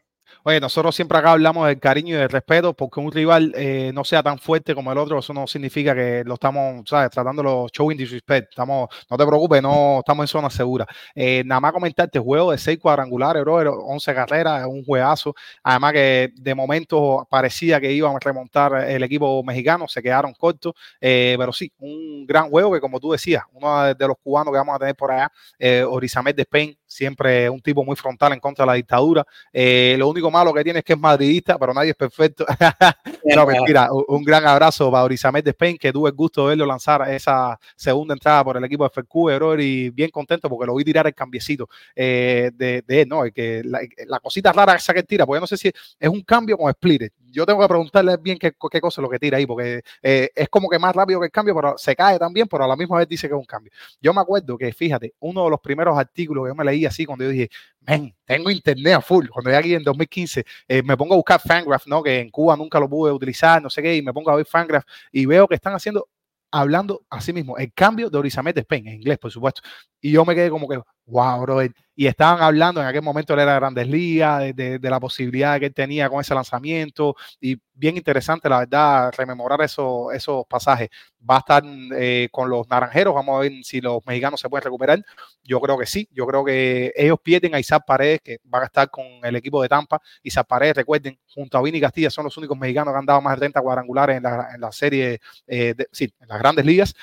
Oye, 0.49 0.59
nosotros 0.59 0.95
siempre 0.95 1.15
acá 1.19 1.33
hablamos 1.33 1.67
del 1.67 1.79
cariño 1.79 2.15
y 2.15 2.17
del 2.17 2.27
respeto, 2.29 2.73
porque 2.73 2.99
un 2.99 3.12
rival 3.12 3.53
eh, 3.55 3.91
no 3.93 4.03
sea 4.03 4.23
tan 4.23 4.39
fuerte 4.39 4.73
como 4.73 4.91
el 4.91 4.97
otro, 4.97 5.19
eso 5.19 5.31
no 5.31 5.45
significa 5.45 5.93
que 5.93 6.23
lo 6.25 6.33
estamos, 6.33 6.81
¿sabes? 6.89 7.12
Tratando 7.12 7.43
los 7.43 7.71
showing 7.71 7.95
disrespect. 7.95 8.49
Estamos, 8.49 8.89
no 9.12 9.15
te 9.15 9.27
preocupes, 9.27 9.62
no 9.62 9.99
estamos 9.99 10.23
en 10.23 10.27
zona 10.27 10.49
segura. 10.49 10.88
Eh, 11.13 11.43
nada 11.45 11.62
más 11.62 11.71
comentarte, 11.71 12.17
juego 12.17 12.49
de 12.51 12.57
seis 12.57 12.79
cuadrangulares, 12.79 13.43
bro, 13.43 13.57
11 13.57 14.15
carreras, 14.15 14.65
un 14.65 14.83
juegazo. 14.83 15.35
Además 15.62 15.93
que 15.93 16.33
de 16.33 16.55
momento 16.55 17.27
parecía 17.29 17.79
que 17.79 17.91
iban 17.91 18.15
a 18.15 18.19
remontar 18.19 18.89
el 18.89 19.03
equipo 19.03 19.43
mexicano, 19.43 19.88
se 19.88 20.01
quedaron 20.01 20.33
cortos, 20.33 20.73
eh, 20.99 21.35
pero 21.38 21.53
sí, 21.53 21.71
un 21.77 22.25
gran 22.25 22.49
juego 22.49 22.73
que 22.73 22.81
como 22.81 22.99
tú 22.99 23.12
decías, 23.12 23.43
uno 23.53 23.93
de 23.93 24.07
los 24.07 24.17
cubanos 24.17 24.51
que 24.51 24.57
vamos 24.57 24.75
a 24.75 24.79
tener 24.79 24.95
por 24.95 25.12
allá, 25.12 25.31
eh, 25.59 25.83
Orizamet 25.83 26.35
de 26.35 26.41
Spain, 26.41 26.75
siempre 26.89 27.49
un 27.49 27.62
tipo 27.62 27.86
muy 27.86 27.95
frontal 27.95 28.34
en 28.34 28.39
contra 28.39 28.65
de 28.65 28.67
la 28.67 28.73
dictadura. 28.73 29.25
Eh, 29.54 29.95
lo 29.97 30.10
único 30.10 30.30
malo 30.32 30.54
que 30.54 30.63
tiene 30.63 30.80
es 30.80 30.86
que 30.86 30.93
es 30.93 30.99
madridista, 30.99 31.58
pero 31.58 31.73
nadie 31.73 31.91
es 31.91 31.95
perfecto. 31.95 32.45
no, 33.36 33.45
mentira. 33.45 33.89
Un, 34.08 34.23
gran 34.23 34.45
abrazo 34.45 34.91
para 34.91 35.04
Orizamet 35.04 35.45
de 35.45 35.52
Spain, 35.52 35.78
que 35.78 35.93
tuve 35.93 36.10
el 36.10 36.15
gusto 36.15 36.41
de 36.41 36.49
verlo 36.49 36.65
lanzar 36.65 37.10
esa 37.10 37.58
segunda 37.75 38.13
entrada 38.13 38.43
por 38.43 38.58
el 38.58 38.63
equipo 38.63 38.84
de 38.84 38.89
FQ, 38.89 39.60
y 39.60 39.89
bien 39.91 40.10
contento 40.10 40.49
porque 40.49 40.65
lo 40.65 40.75
vi 40.75 40.84
tirar 40.84 41.08
el 41.08 41.13
cambiecito 41.13 41.69
eh, 41.95 42.52
de, 42.54 42.84
de, 42.86 43.02
él, 43.02 43.08
¿no? 43.08 43.23
Que 43.34 43.62
la, 43.63 44.19
cosita 44.19 44.52
rara 44.52 44.75
esa 44.75 44.93
que 44.93 45.04
tira, 45.04 45.25
porque 45.25 45.38
yo 45.38 45.41
no 45.41 45.47
sé 45.47 45.58
si 45.58 45.71
es 45.99 46.10
un 46.10 46.21
cambio 46.21 46.58
con 46.58 46.71
splitter. 46.71 47.12
Yo 47.31 47.45
tengo 47.45 47.61
que 47.61 47.67
preguntarle 47.67 48.17
bien 48.17 48.37
qué, 48.37 48.51
cosa 48.53 49.01
es 49.01 49.03
lo 49.03 49.09
que 49.09 49.19
tira 49.19 49.37
ahí, 49.37 49.45
porque 49.45 49.81
eh, 50.01 50.29
es 50.35 50.49
como 50.49 50.69
que 50.69 50.79
más 50.79 50.95
rápido 50.95 51.19
que 51.19 51.27
el 51.27 51.31
cambio, 51.31 51.55
pero 51.55 51.77
se 51.77 51.95
cae 51.95 52.17
también, 52.19 52.47
pero 52.47 52.63
a 52.63 52.67
la 52.67 52.75
misma 52.75 52.97
vez 52.97 53.07
dice 53.07 53.27
que 53.27 53.33
es 53.33 53.39
un 53.39 53.45
cambio. 53.45 53.71
Yo 54.01 54.13
me 54.13 54.21
acuerdo 54.21 54.57
que, 54.57 54.71
fíjate, 54.73 55.13
uno 55.19 55.43
de 55.43 55.49
los 55.49 55.59
primeros 55.59 55.97
artículos 55.97 56.45
que 56.45 56.49
yo 56.49 56.55
me 56.55 56.65
leí 56.65 56.85
así 56.85 57.05
cuando 57.05 57.25
yo 57.25 57.31
dije, 57.31 57.49
men, 57.81 58.15
tengo 58.25 58.49
internet 58.49 58.93
a 58.95 59.01
full. 59.01 59.27
Cuando 59.27 59.49
llegué 59.49 59.59
aquí 59.59 59.73
en 59.75 59.83
2015, 59.83 60.45
eh, 60.67 60.83
me 60.83 60.97
pongo 60.97 61.13
a 61.13 61.17
buscar 61.17 61.39
Fangraph, 61.39 61.87
¿no? 61.87 62.03
Que 62.03 62.19
en 62.19 62.29
Cuba 62.29 62.55
nunca 62.55 62.79
lo 62.79 62.89
pude 62.89 63.11
utilizar, 63.11 63.61
no 63.61 63.69
sé 63.69 63.81
qué, 63.81 63.95
y 63.95 64.01
me 64.01 64.13
pongo 64.13 64.31
a 64.31 64.35
ver 64.35 64.45
Fangraph 64.45 64.85
y 65.11 65.25
veo 65.25 65.47
que 65.47 65.55
están 65.55 65.73
haciendo, 65.73 66.07
hablando 66.51 67.05
así 67.09 67.33
mismo, 67.33 67.57
el 67.57 67.71
cambio 67.73 68.09
de 68.09 68.17
Orizamet 68.17 68.57
Spain, 68.57 68.87
en 68.87 68.95
inglés, 68.95 69.17
por 69.17 69.31
supuesto. 69.31 69.61
Y 70.01 70.12
yo 70.12 70.25
me 70.25 70.35
quedé 70.35 70.49
como 70.49 70.67
que, 70.67 70.79
wow, 71.05 71.41
bro. 71.41 71.62
Y 71.95 72.07
estaban 72.07 72.41
hablando, 72.41 72.79
en 72.79 72.88
aquel 72.88 73.01
momento 73.01 73.33
él 73.33 73.41
era 73.41 73.55
Grandes 73.55 73.88
Ligas, 73.88 74.39
de, 74.39 74.53
de, 74.53 74.79
de, 74.79 74.89
la 74.89 75.01
posibilidad 75.01 75.59
que 75.59 75.65
él 75.65 75.73
tenía 75.73 76.09
con 76.09 76.21
ese 76.21 76.33
lanzamiento. 76.33 77.15
Y 77.41 77.57
bien 77.73 77.97
interesante, 77.97 78.47
la 78.47 78.59
verdad, 78.59 79.12
rememorar 79.17 79.62
eso, 79.62 80.12
esos 80.12 80.45
pasajes. 80.47 80.89
Va 81.29 81.38
a 81.38 81.39
estar 81.39 81.63
eh, 81.97 82.29
con 82.31 82.49
los 82.49 82.69
naranjeros, 82.69 83.13
vamos 83.13 83.35
a 83.38 83.39
ver 83.41 83.51
si 83.63 83.81
los 83.81 83.99
mexicanos 84.05 84.39
se 84.39 84.47
pueden 84.47 84.63
recuperar. 84.63 85.03
Yo 85.43 85.59
creo 85.59 85.77
que 85.77 85.85
sí, 85.85 86.07
yo 86.12 86.25
creo 86.25 86.45
que 86.45 86.93
ellos 86.95 87.17
pierden 87.21 87.55
a 87.55 87.59
Isaac 87.59 87.83
Paredes, 87.85 88.21
que 88.23 88.38
va 88.53 88.62
a 88.62 88.65
estar 88.65 88.89
con 88.89 89.05
el 89.23 89.35
equipo 89.35 89.62
de 89.62 89.67
Tampa. 89.67 90.01
Isaac 90.23 90.47
Paredes, 90.47 90.77
recuerden, 90.77 91.19
junto 91.33 91.57
a 91.57 91.62
Vini 91.62 91.81
Castilla, 91.81 92.09
son 92.09 92.25
los 92.25 92.38
únicos 92.38 92.57
mexicanos 92.57 92.93
que 92.93 92.97
han 92.97 93.05
dado 93.05 93.21
más 93.21 93.35
de 93.35 93.39
30 93.39 93.62
cuadrangulares 93.62 94.17
en 94.17 94.23
la, 94.23 94.49
en 94.55 94.62
la 94.62 94.71
serie, 94.71 95.19
eh, 95.47 95.73
de, 95.75 95.88
sí, 95.91 96.13
en 96.19 96.27
las 96.29 96.39
grandes 96.39 96.65
ligas. 96.65 96.95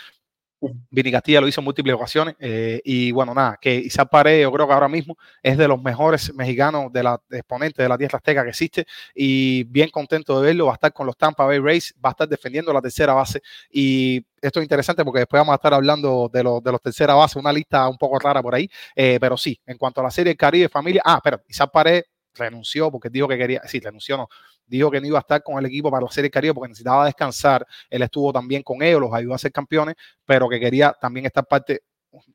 Vini 0.91 1.13
Castilla 1.13 1.41
lo 1.41 1.49
hizo 1.49 1.61
en 1.61 1.65
múltiples 1.65 1.95
ocasiones 1.95 2.35
eh, 2.39 2.81
y 2.85 3.13
bueno, 3.13 3.35
nada, 3.35 3.59
que 3.61 3.75
Isaac 3.75 4.09
Paredes 4.11 4.43
yo 4.43 4.53
creo 4.53 4.67
que 4.67 4.73
ahora 4.73 4.89
mismo 4.89 5.17
es 5.43 5.59
de 5.59 5.69
los 5.69 5.81
mejores 5.81 6.33
mexicanos 6.35 6.93
de 6.93 7.03
la 7.03 7.21
de 7.29 7.39
exponentes 7.39 7.83
de 7.83 7.89
la 7.89 7.99
tierra 7.99 8.17
azteca 8.17 8.43
que 8.43 8.51
existe 8.51 8.87
y 9.15 9.65
bien 9.65 9.91
contento 9.91 10.41
de 10.41 10.47
verlo, 10.47 10.67
va 10.67 10.73
a 10.73 10.75
estar 10.75 10.93
con 10.93 11.07
los 11.07 11.17
Tampa 11.17 11.45
Bay 11.45 11.59
Rays, 11.59 11.95
va 12.03 12.11
a 12.11 12.13
estar 12.13 12.29
defendiendo 12.29 12.73
la 12.73 12.81
tercera 12.81 13.13
base 13.13 13.41
y 13.71 14.25
esto 14.41 14.61
es 14.61 14.65
interesante 14.65 15.05
porque 15.05 15.21
después 15.21 15.41
vamos 15.41 15.53
a 15.53 15.57
estar 15.57 15.75
hablando 15.75 16.31
de, 16.33 16.43
lo, 16.43 16.61
de 16.61 16.73
los 16.73 16.81
tercera 16.81 17.15
base, 17.15 17.39
una 17.39 17.53
lista 17.53 17.89
un 17.89 17.99
poco 17.99 18.19
rara 18.19 18.43
por 18.43 18.55
ahí, 18.55 18.69
eh, 18.95 19.19
pero 19.21 19.37
sí, 19.37 19.61
en 19.67 19.77
cuanto 19.77 20.01
a 20.01 20.05
la 20.05 20.11
serie 20.11 20.37
Caribe 20.37 20.69
Familia, 20.69 21.03
ah, 21.05 21.21
pero 21.23 21.41
Isaac 21.49 21.71
Paredes 21.73 22.05
renunció 22.37 22.91
porque 22.91 23.11
dijo 23.11 23.29
que 23.29 23.39
quería, 23.39 23.63
sí, 23.67 23.81
renunció 23.81 24.17
no, 24.17 24.29
dijo 24.67 24.91
que 24.91 25.01
no 25.01 25.07
iba 25.07 25.19
a 25.19 25.21
estar 25.21 25.43
con 25.43 25.59
el 25.59 25.67
equipo 25.67 25.91
para 25.91 26.05
la 26.05 26.11
Serie 26.11 26.31
Caribe 26.31 26.55
porque 26.55 26.69
necesitaba 26.69 27.07
descansar. 27.07 27.67
Él 27.91 28.03
estuvo 28.03 28.33
también 28.33 28.63
con 28.63 28.83
ellos, 28.83 29.01
los 29.01 29.13
ayudó 29.13 29.35
a 29.35 29.39
ser 29.39 29.53
campeones, 29.53 29.95
pero 30.25 30.49
que 30.49 30.61
quería 30.61 30.95
también 31.01 31.27
estar 31.27 31.45
parte 31.47 31.83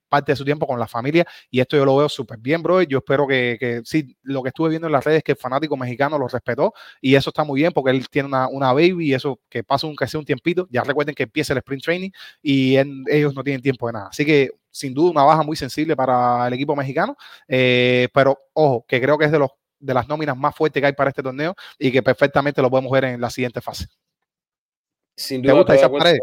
parte 0.10 0.32
de 0.34 0.36
su 0.36 0.46
tiempo 0.46 0.68
con 0.68 0.80
la 0.80 0.88
familia 0.88 1.26
y 1.50 1.60
esto 1.60 1.78
yo 1.78 1.86
lo 1.86 1.96
veo 1.98 2.10
súper 2.10 2.38
bien, 2.40 2.62
bro. 2.62 2.82
Yo 2.82 3.00
espero 3.00 3.28
que, 3.28 3.58
que, 3.60 3.82
sí, 3.86 4.16
lo 4.24 4.44
que 4.44 4.50
estuve 4.50 4.70
viendo 4.70 4.88
en 4.88 4.94
las 4.94 5.04
redes 5.04 5.24
que 5.24 5.32
el 5.34 5.38
fanático 5.38 5.78
mexicano 5.78 6.18
lo 6.18 6.28
respetó 6.28 6.74
y 7.00 7.16
eso 7.16 7.30
está 7.30 7.44
muy 7.44 7.62
bien 7.62 7.72
porque 7.72 7.92
él 7.92 8.08
tiene 8.10 8.28
una, 8.28 8.48
una 8.48 8.74
baby 8.74 9.10
y 9.10 9.14
eso 9.14 9.40
que 9.50 9.64
pasa 9.64 9.88
un, 9.88 9.96
que 9.96 10.08
sea 10.08 10.20
un 10.20 10.26
tiempito. 10.26 10.68
Ya 10.70 10.84
recuerden 10.84 11.16
que 11.16 11.24
empieza 11.24 11.54
el 11.54 11.60
sprint 11.60 11.84
training 11.84 12.10
y 12.42 12.76
en, 12.76 13.04
ellos 13.08 13.34
no 13.34 13.44
tienen 13.44 13.62
tiempo 13.62 13.88
de 13.88 13.94
nada. 13.94 14.08
Así 14.10 14.26
que 14.26 14.52
sin 14.70 14.94
duda 14.94 15.12
una 15.12 15.24
baja 15.24 15.44
muy 15.44 15.56
sensible 15.56 15.96
para 15.96 16.48
el 16.48 16.54
equipo 16.54 16.76
mexicano, 16.76 17.16
eh, 17.48 18.08
pero 18.14 18.38
ojo, 18.54 18.86
que 18.88 19.02
creo 19.02 19.18
que 19.18 19.26
es 19.26 19.32
de 19.32 19.40
los 19.40 19.50
de 19.82 19.94
las 19.94 20.08
nóminas 20.08 20.38
más 20.38 20.56
fuertes 20.56 20.82
que 20.82 20.88
hay 20.88 20.94
para 20.94 21.10
este 21.10 21.24
torneo 21.24 21.56
y 21.78 21.92
que 21.92 22.04
perfectamente 22.04 22.62
lo 22.62 22.70
podemos 22.70 22.92
ver 22.92 23.06
en 23.06 23.22
la 23.22 23.30
siguiente 23.30 23.62
fase. 23.62 23.88
Sin 25.16 25.42
duda, 25.42 25.54
¿Te 25.54 25.58
gusta 25.58 25.76
esa 25.76 25.92
pared? 25.92 26.18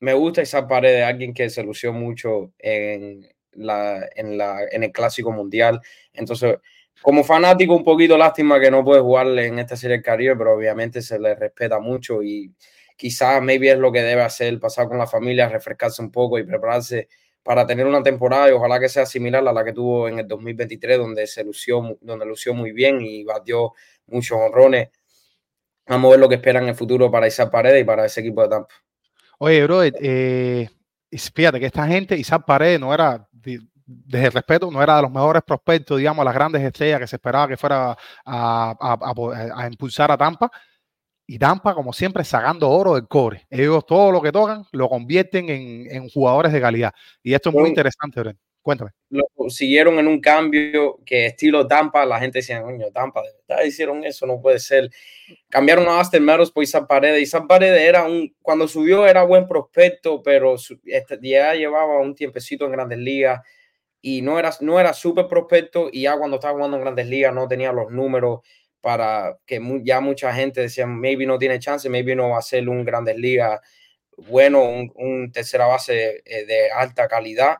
Me 0.00 0.14
gusta 0.14 0.42
esa 0.42 0.66
pared 0.66 0.94
de 0.94 1.04
alguien 1.04 1.34
que 1.34 1.50
se 1.50 1.62
lució 1.62 1.92
mucho 1.92 2.52
en, 2.58 3.28
la, 3.52 4.08
en, 4.14 4.38
la, 4.38 4.60
en 4.70 4.84
el 4.84 4.92
Clásico 4.92 5.32
Mundial. 5.32 5.80
Entonces, 6.12 6.56
como 7.02 7.24
fanático, 7.24 7.74
un 7.74 7.84
poquito 7.84 8.16
lástima 8.16 8.60
que 8.60 8.70
no 8.70 8.84
puede 8.84 9.00
jugarle 9.00 9.46
en 9.46 9.58
esta 9.58 9.76
serie 9.76 9.96
del 9.96 10.04
Caribe, 10.04 10.36
pero 10.36 10.54
obviamente 10.54 11.02
se 11.02 11.18
le 11.18 11.34
respeta 11.34 11.78
mucho 11.80 12.22
y 12.22 12.52
quizás 12.96 13.40
maybe 13.42 13.70
es 13.70 13.78
lo 13.78 13.92
que 13.92 14.02
debe 14.02 14.22
hacer, 14.22 14.58
pasar 14.58 14.88
con 14.88 14.98
la 14.98 15.06
familia, 15.06 15.48
refrescarse 15.48 16.02
un 16.02 16.10
poco 16.10 16.38
y 16.38 16.44
prepararse 16.44 17.08
para 17.48 17.66
tener 17.66 17.86
una 17.86 18.02
temporada 18.02 18.50
y 18.50 18.52
ojalá 18.52 18.78
que 18.78 18.90
sea 18.90 19.06
similar 19.06 19.48
a 19.48 19.52
la 19.54 19.64
que 19.64 19.72
tuvo 19.72 20.06
en 20.06 20.18
el 20.18 20.28
2023, 20.28 20.98
donde 20.98 21.26
se 21.26 21.42
lució, 21.42 21.96
donde 22.02 22.26
lució 22.26 22.52
muy 22.52 22.72
bien 22.72 23.00
y 23.00 23.24
batió 23.24 23.72
muchos 24.08 24.36
honrones. 24.38 24.90
Vamos 25.86 26.08
a 26.08 26.10
ver 26.10 26.20
lo 26.20 26.28
que 26.28 26.34
esperan 26.34 26.64
en 26.64 26.68
el 26.68 26.74
futuro 26.74 27.10
para 27.10 27.26
Isaac 27.26 27.50
Paredes 27.50 27.80
y 27.80 27.84
para 27.84 28.04
ese 28.04 28.20
equipo 28.20 28.42
de 28.42 28.50
Tampa. 28.50 28.74
Oye, 29.38 29.62
bro, 29.62 29.82
eh, 29.82 30.68
fíjate 31.10 31.58
que 31.58 31.64
esta 31.64 31.86
gente, 31.86 32.18
Isaac 32.18 32.44
Paredes 32.46 32.80
no 32.80 32.92
era 32.92 33.26
desde 33.32 34.26
el 34.26 34.32
respeto, 34.32 34.70
no 34.70 34.82
era 34.82 34.96
de 34.96 35.02
los 35.02 35.10
mejores 35.10 35.42
prospectos, 35.42 35.96
digamos, 35.96 36.26
las 36.26 36.34
grandes 36.34 36.60
estrellas 36.60 37.00
que 37.00 37.06
se 37.06 37.16
esperaba 37.16 37.48
que 37.48 37.56
fuera 37.56 37.96
a, 38.26 39.68
impulsar 39.70 40.10
a 40.10 40.18
Tampa. 40.18 40.50
Y 41.30 41.38
Tampa, 41.38 41.74
como 41.74 41.92
siempre, 41.92 42.24
sacando 42.24 42.70
oro 42.70 42.94
del 42.94 43.06
cobre. 43.06 43.46
Ellos 43.50 43.84
todo 43.84 44.10
lo 44.10 44.22
que 44.22 44.32
tocan 44.32 44.64
lo 44.72 44.88
convierten 44.88 45.50
en, 45.50 46.08
jugadores 46.08 46.54
de 46.54 46.60
calidad. 46.60 46.90
Y 47.22 47.34
esto 47.34 47.50
es 47.50 47.54
muy 47.54 47.68
interesante, 47.68 48.18
Bren. 48.18 48.38
Cuéntame. 48.62 48.92
Lo 49.10 49.26
siguieron 49.50 49.98
en 49.98 50.08
un 50.08 50.22
cambio 50.22 50.98
que 51.04 51.26
estilo 51.26 51.66
Tampa, 51.66 52.06
la 52.06 52.18
gente 52.18 52.38
decía, 52.38 52.62
coño, 52.62 52.86
Tampa, 52.92 53.20
de 53.20 53.28
verdad 53.46 53.62
hicieron 53.62 54.04
eso, 54.04 54.26
no 54.26 54.40
puede 54.40 54.58
ser. 54.58 54.88
Cambiaron 55.50 55.86
a 55.88 56.00
Aston 56.00 56.24
Meadows 56.24 56.50
por 56.50 56.64
Isaac 56.64 56.86
Paredes. 56.88 57.20
Isaac 57.20 57.44
Paredes 57.46 57.82
era 57.82 58.04
un, 58.04 58.34
cuando 58.40 58.66
subió 58.66 59.06
era 59.06 59.22
buen 59.22 59.46
prospecto, 59.46 60.22
pero 60.22 60.54
este, 60.54 61.18
ya 61.20 61.54
llevaba 61.54 62.00
un 62.00 62.14
tiempecito 62.14 62.64
en 62.64 62.72
grandes 62.72 63.00
ligas 63.00 63.42
y 64.00 64.22
no 64.22 64.38
era, 64.38 64.50
no 64.60 64.80
era 64.80 64.94
súper 64.94 65.26
prospecto 65.26 65.90
y 65.92 66.02
ya 66.02 66.16
cuando 66.16 66.36
estaba 66.36 66.54
jugando 66.54 66.78
en 66.78 66.84
grandes 66.84 67.06
ligas 67.06 67.34
no 67.34 67.46
tenía 67.48 67.70
los 67.70 67.90
números 67.90 68.40
para 68.80 69.38
que 69.46 69.60
ya 69.82 70.00
mucha 70.00 70.32
gente 70.32 70.62
decía, 70.62 70.86
maybe 70.86 71.26
no 71.26 71.38
tiene 71.38 71.58
chance, 71.58 71.88
maybe 71.88 72.14
no 72.14 72.30
va 72.30 72.38
a 72.38 72.42
ser 72.42 72.68
un 72.68 72.84
grandes 72.84 73.16
ligas 73.16 73.60
bueno, 74.26 74.64
un, 74.64 75.30
tercera 75.32 75.66
base 75.66 76.22
eh, 76.24 76.44
de 76.44 76.70
alta 76.70 77.06
calidad. 77.08 77.58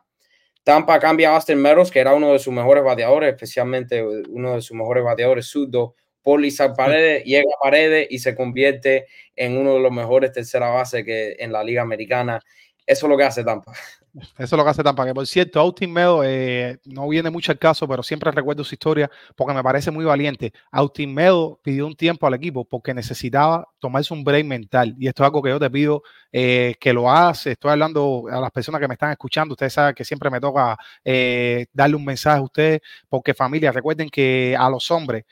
Tampa 0.63 0.99
cambia 0.99 1.31
a 1.31 1.35
Austin 1.35 1.57
Meadows, 1.57 1.89
que 1.89 1.99
era 1.99 2.13
uno 2.13 2.33
de 2.33 2.39
sus 2.39 2.53
mejores 2.53 2.83
bateadores, 2.83 3.29
especialmente 3.29 4.03
uno 4.03 4.55
de 4.55 4.61
sus 4.61 4.75
mejores 4.75 5.03
bateadores 5.03 5.45
surdo, 5.45 5.95
por 6.21 6.41
Lisa 6.41 6.73
Paredes, 6.73 7.23
llega 7.23 7.49
a 7.57 7.63
Paredes 7.63 8.07
y 8.09 8.19
se 8.19 8.35
convierte 8.35 9.07
en 9.35 9.57
uno 9.57 9.75
de 9.75 9.79
los 9.79 9.91
mejores 9.91 10.33
tercera 10.33 10.69
base 10.69 11.05
que 11.05 11.37
en 11.39 11.51
la 11.53 11.63
liga 11.63 11.81
americana. 11.81 12.41
Eso 12.85 13.05
es 13.05 13.09
lo 13.09 13.17
que 13.17 13.23
hace 13.23 13.43
Tampa. 13.43 13.73
Eso 14.13 14.31
es 14.37 14.51
lo 14.51 14.63
que 14.63 14.69
hace 14.69 14.83
Tampa. 14.83 15.05
Que 15.05 15.13
por 15.13 15.25
cierto, 15.27 15.59
Austin 15.59 15.91
Meadows 15.91 16.25
eh, 16.27 16.77
no 16.85 17.07
viene 17.07 17.29
mucho 17.29 17.51
al 17.51 17.59
caso, 17.59 17.87
pero 17.87 18.03
siempre 18.03 18.31
recuerdo 18.31 18.63
su 18.63 18.73
historia 18.73 19.09
porque 19.35 19.53
me 19.53 19.63
parece 19.63 19.91
muy 19.91 20.05
valiente. 20.05 20.53
Austin 20.71 21.13
Meadows 21.13 21.57
pidió 21.61 21.85
un 21.85 21.95
tiempo 21.95 22.27
al 22.27 22.33
equipo 22.33 22.65
porque 22.65 22.93
necesitaba 22.93 23.67
tomarse 23.79 24.13
un 24.13 24.23
break 24.23 24.45
mental. 24.45 24.95
Y 24.97 25.07
esto 25.07 25.23
es 25.23 25.25
algo 25.27 25.41
que 25.41 25.49
yo 25.49 25.59
te 25.59 25.69
pido 25.69 26.03
eh, 26.31 26.75
que 26.79 26.93
lo 26.93 27.09
hagas. 27.09 27.47
Estoy 27.47 27.71
hablando 27.71 28.25
a 28.31 28.39
las 28.39 28.51
personas 28.51 28.81
que 28.81 28.87
me 28.87 28.93
están 28.93 29.11
escuchando. 29.11 29.53
Ustedes 29.53 29.73
saben 29.73 29.95
que 29.95 30.05
siempre 30.05 30.29
me 30.29 30.39
toca 30.39 30.77
eh, 31.03 31.67
darle 31.73 31.95
un 31.95 32.05
mensaje 32.05 32.39
a 32.39 32.41
ustedes 32.41 32.81
porque 33.07 33.33
familia, 33.33 33.71
recuerden 33.71 34.09
que 34.09 34.55
a 34.57 34.69
los 34.69 34.89
hombres, 34.91 35.25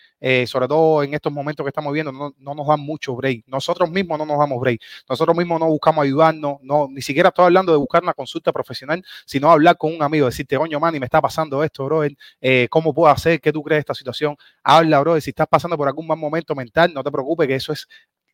sobre 0.47 0.67
todo 0.67 1.03
en 1.03 1.13
estos 1.13 1.31
momentos 1.31 1.63
que 1.63 1.69
estamos 1.69 1.93
viendo, 1.93 2.11
no, 2.11 2.33
no, 2.37 2.55
nos 2.55 2.67
dan 2.67 2.79
mucho 2.79 3.15
break. 3.15 3.43
Nosotros 3.47 3.89
mismos 3.91 4.17
no 4.17 4.25
nos 4.25 4.39
damos 4.39 4.59
break. 4.59 4.81
Nosotros 5.07 5.37
mismos 5.37 5.59
no 5.59 5.67
buscamos 5.67 6.03
ayudarnos. 6.03 6.57
No, 6.61 6.87
ni 6.89 7.01
siquiera 7.01 7.29
estoy 7.29 7.45
hablando 7.45 7.71
de 7.71 7.77
buscar 7.77 8.03
una 8.03 8.13
consulta 8.13 8.51
profesional 8.51 9.03
sino 9.25 9.51
hablar 9.51 9.77
con 9.77 9.93
un 9.93 10.03
amigo, 10.03 10.25
decirte, 10.25 10.57
coño, 10.57 10.79
man, 10.79 10.95
y 10.95 10.99
me 10.99 11.05
está 11.05 11.21
pasando 11.21 11.63
esto, 11.63 11.85
bro, 11.85 12.03
eh, 12.41 12.67
¿cómo 12.69 12.93
puedo 12.93 13.11
hacer? 13.11 13.39
¿Qué 13.41 13.51
tú 13.51 13.63
crees 13.63 13.77
de 13.77 13.81
esta 13.81 13.93
situación? 13.93 14.35
Habla, 14.63 14.99
bro, 14.99 15.19
si 15.21 15.31
estás 15.31 15.47
pasando 15.47 15.77
por 15.77 15.87
algún 15.87 16.07
mal 16.07 16.17
momento 16.17 16.55
mental, 16.55 16.93
no 16.93 17.03
te 17.03 17.11
preocupes, 17.11 17.47
que 17.47 17.55
eso 17.55 17.73
es 17.73 17.87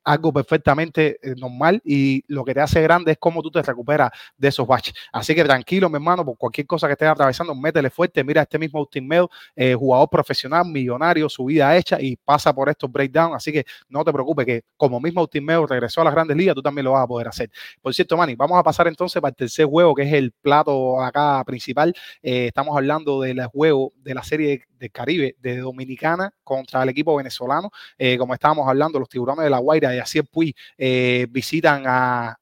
algo 0.03 0.33
perfectamente 0.33 1.17
eh, 1.21 1.35
normal 1.37 1.81
y 1.85 2.23
lo 2.27 2.43
que 2.43 2.53
te 2.53 2.61
hace 2.61 2.81
grande 2.81 3.13
es 3.13 3.17
cómo 3.17 3.41
tú 3.41 3.49
te 3.49 3.61
recuperas 3.61 4.11
de 4.37 4.47
esos 4.47 4.67
baches. 4.67 4.93
Así 5.11 5.33
que 5.33 5.43
tranquilo, 5.43 5.89
mi 5.89 5.95
hermano, 5.95 6.25
por 6.25 6.37
cualquier 6.37 6.67
cosa 6.67 6.87
que 6.87 6.93
estés 6.93 7.07
atravesando, 7.07 7.55
métele 7.55 7.89
fuerte. 7.89 8.23
Mira 8.23 8.41
este 8.41 8.59
mismo 8.59 8.79
Austin 8.79 9.07
Mel, 9.07 9.27
eh, 9.55 9.73
jugador 9.73 10.09
profesional, 10.09 10.65
millonario, 10.65 11.29
su 11.29 11.45
vida 11.45 11.75
hecha 11.75 11.99
y 12.01 12.15
pasa 12.15 12.53
por 12.53 12.69
estos 12.69 12.91
breakdowns. 12.91 13.35
Así 13.35 13.51
que 13.51 13.65
no 13.89 14.03
te 14.03 14.11
preocupes, 14.11 14.45
que 14.45 14.63
como 14.77 14.99
mismo 14.99 15.21
Austin 15.21 15.45
Mel 15.45 15.67
regresó 15.67 16.01
a 16.01 16.05
las 16.05 16.13
grandes 16.13 16.35
ligas, 16.35 16.55
tú 16.55 16.61
también 16.61 16.85
lo 16.85 16.91
vas 16.91 17.03
a 17.03 17.07
poder 17.07 17.27
hacer. 17.27 17.49
Por 17.81 17.93
cierto, 17.93 18.17
Manny, 18.17 18.35
vamos 18.35 18.57
a 18.57 18.63
pasar 18.63 18.87
entonces 18.87 19.21
para 19.21 19.29
el 19.29 19.35
tercer 19.35 19.65
juego, 19.65 19.95
que 19.95 20.03
es 20.03 20.13
el 20.13 20.31
plato 20.31 21.01
acá 21.01 21.43
principal. 21.45 21.93
Eh, 22.21 22.47
estamos 22.47 22.75
hablando 22.75 23.21
del 23.21 23.45
juego 23.47 23.93
de 23.97 24.13
la 24.13 24.23
serie 24.23 24.65
del 24.77 24.91
Caribe 24.91 25.35
de 25.39 25.57
Dominicana 25.57 26.33
contra 26.43 26.83
el 26.83 26.89
equipo 26.89 27.15
venezolano. 27.15 27.71
como 28.17 28.33
estábamos 28.33 28.67
hablando, 28.67 28.99
los 28.99 29.07
tiburones 29.07 29.45
de 29.45 29.49
la 29.49 29.59
Guaira 29.59 29.92
y 29.95 29.99
así 29.99 30.21
Puy 30.21 30.55
eh, 30.77 31.27
visitan 31.29 31.83
a, 31.85 32.37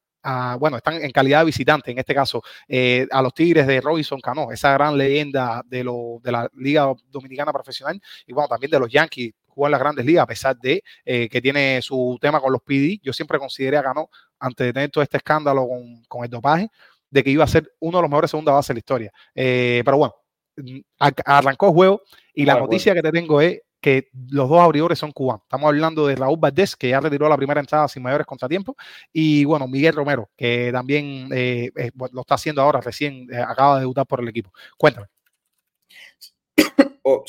bueno, 0.58 0.76
están 0.76 1.02
en 1.02 1.10
calidad 1.10 1.40
de 1.40 1.46
visitante, 1.46 1.90
en 1.90 1.98
este 1.98 2.14
caso, 2.14 2.42
eh, 2.68 3.06
a 3.10 3.20
los 3.22 3.34
Tigres 3.34 3.66
de 3.66 3.80
Robinson 3.80 4.20
Cano, 4.20 4.52
esa 4.52 4.72
gran 4.72 4.96
leyenda 4.96 5.62
de, 5.66 5.82
lo, 5.82 6.20
de 6.22 6.30
la 6.30 6.48
Liga 6.54 6.92
Dominicana 7.08 7.52
Profesional, 7.52 8.00
y 8.26 8.32
bueno, 8.32 8.48
también 8.48 8.70
de 8.70 8.78
los 8.78 8.90
Yankees, 8.90 9.32
jugar 9.48 9.72
las 9.72 9.80
grandes 9.80 10.06
ligas, 10.06 10.22
a 10.22 10.26
pesar 10.26 10.56
de 10.56 10.82
eh, 11.04 11.28
que 11.28 11.42
tiene 11.42 11.82
su 11.82 12.16
tema 12.20 12.40
con 12.40 12.52
los 12.52 12.62
PD. 12.62 12.98
Yo 13.02 13.12
siempre 13.12 13.38
consideré 13.38 13.76
a 13.76 13.82
Cano, 13.82 14.08
antes 14.38 14.66
de 14.66 14.72
tener 14.72 14.90
todo 14.90 15.02
este 15.02 15.18
escándalo 15.18 15.68
con, 15.68 16.02
con 16.08 16.24
el 16.24 16.30
dopaje, 16.30 16.68
de 17.10 17.22
que 17.22 17.30
iba 17.30 17.44
a 17.44 17.48
ser 17.48 17.70
uno 17.80 17.98
de 17.98 18.02
los 18.02 18.10
mejores 18.10 18.30
segunda 18.30 18.52
base 18.52 18.72
de 18.72 18.74
la 18.76 18.78
historia. 18.78 19.12
pero 19.34 19.98
bueno, 19.98 20.14
arrancó 21.24 21.66
el 21.66 21.72
juego 21.72 22.02
y 22.34 22.44
la 22.44 22.58
noticia 22.58 22.94
que 22.94 23.02
te 23.02 23.12
tengo 23.12 23.40
es 23.40 23.60
que 23.82 24.08
los 24.30 24.48
dos 24.48 24.60
abridores 24.60 24.98
son 24.98 25.10
cubanos. 25.10 25.42
Estamos 25.42 25.66
hablando 25.66 26.06
de 26.06 26.14
Raúl 26.14 26.38
Valdés, 26.38 26.76
que 26.76 26.90
ya 26.90 27.00
retiró 27.00 27.28
la 27.28 27.36
primera 27.36 27.60
entrada 27.60 27.88
sin 27.88 28.02
mayores 28.02 28.26
contratiempos, 28.26 28.76
y 29.12 29.44
bueno, 29.44 29.66
Miguel 29.66 29.94
Romero, 29.94 30.30
que 30.36 30.70
también 30.72 31.28
eh, 31.34 31.70
eh, 31.76 31.90
lo 32.12 32.20
está 32.20 32.36
haciendo 32.36 32.62
ahora, 32.62 32.80
recién 32.80 33.26
eh, 33.30 33.36
acaba 33.36 33.74
de 33.74 33.80
debutar 33.80 34.06
por 34.06 34.20
el 34.20 34.28
equipo. 34.28 34.50
Cuéntame. 34.78 35.08
Oh, 37.04 37.24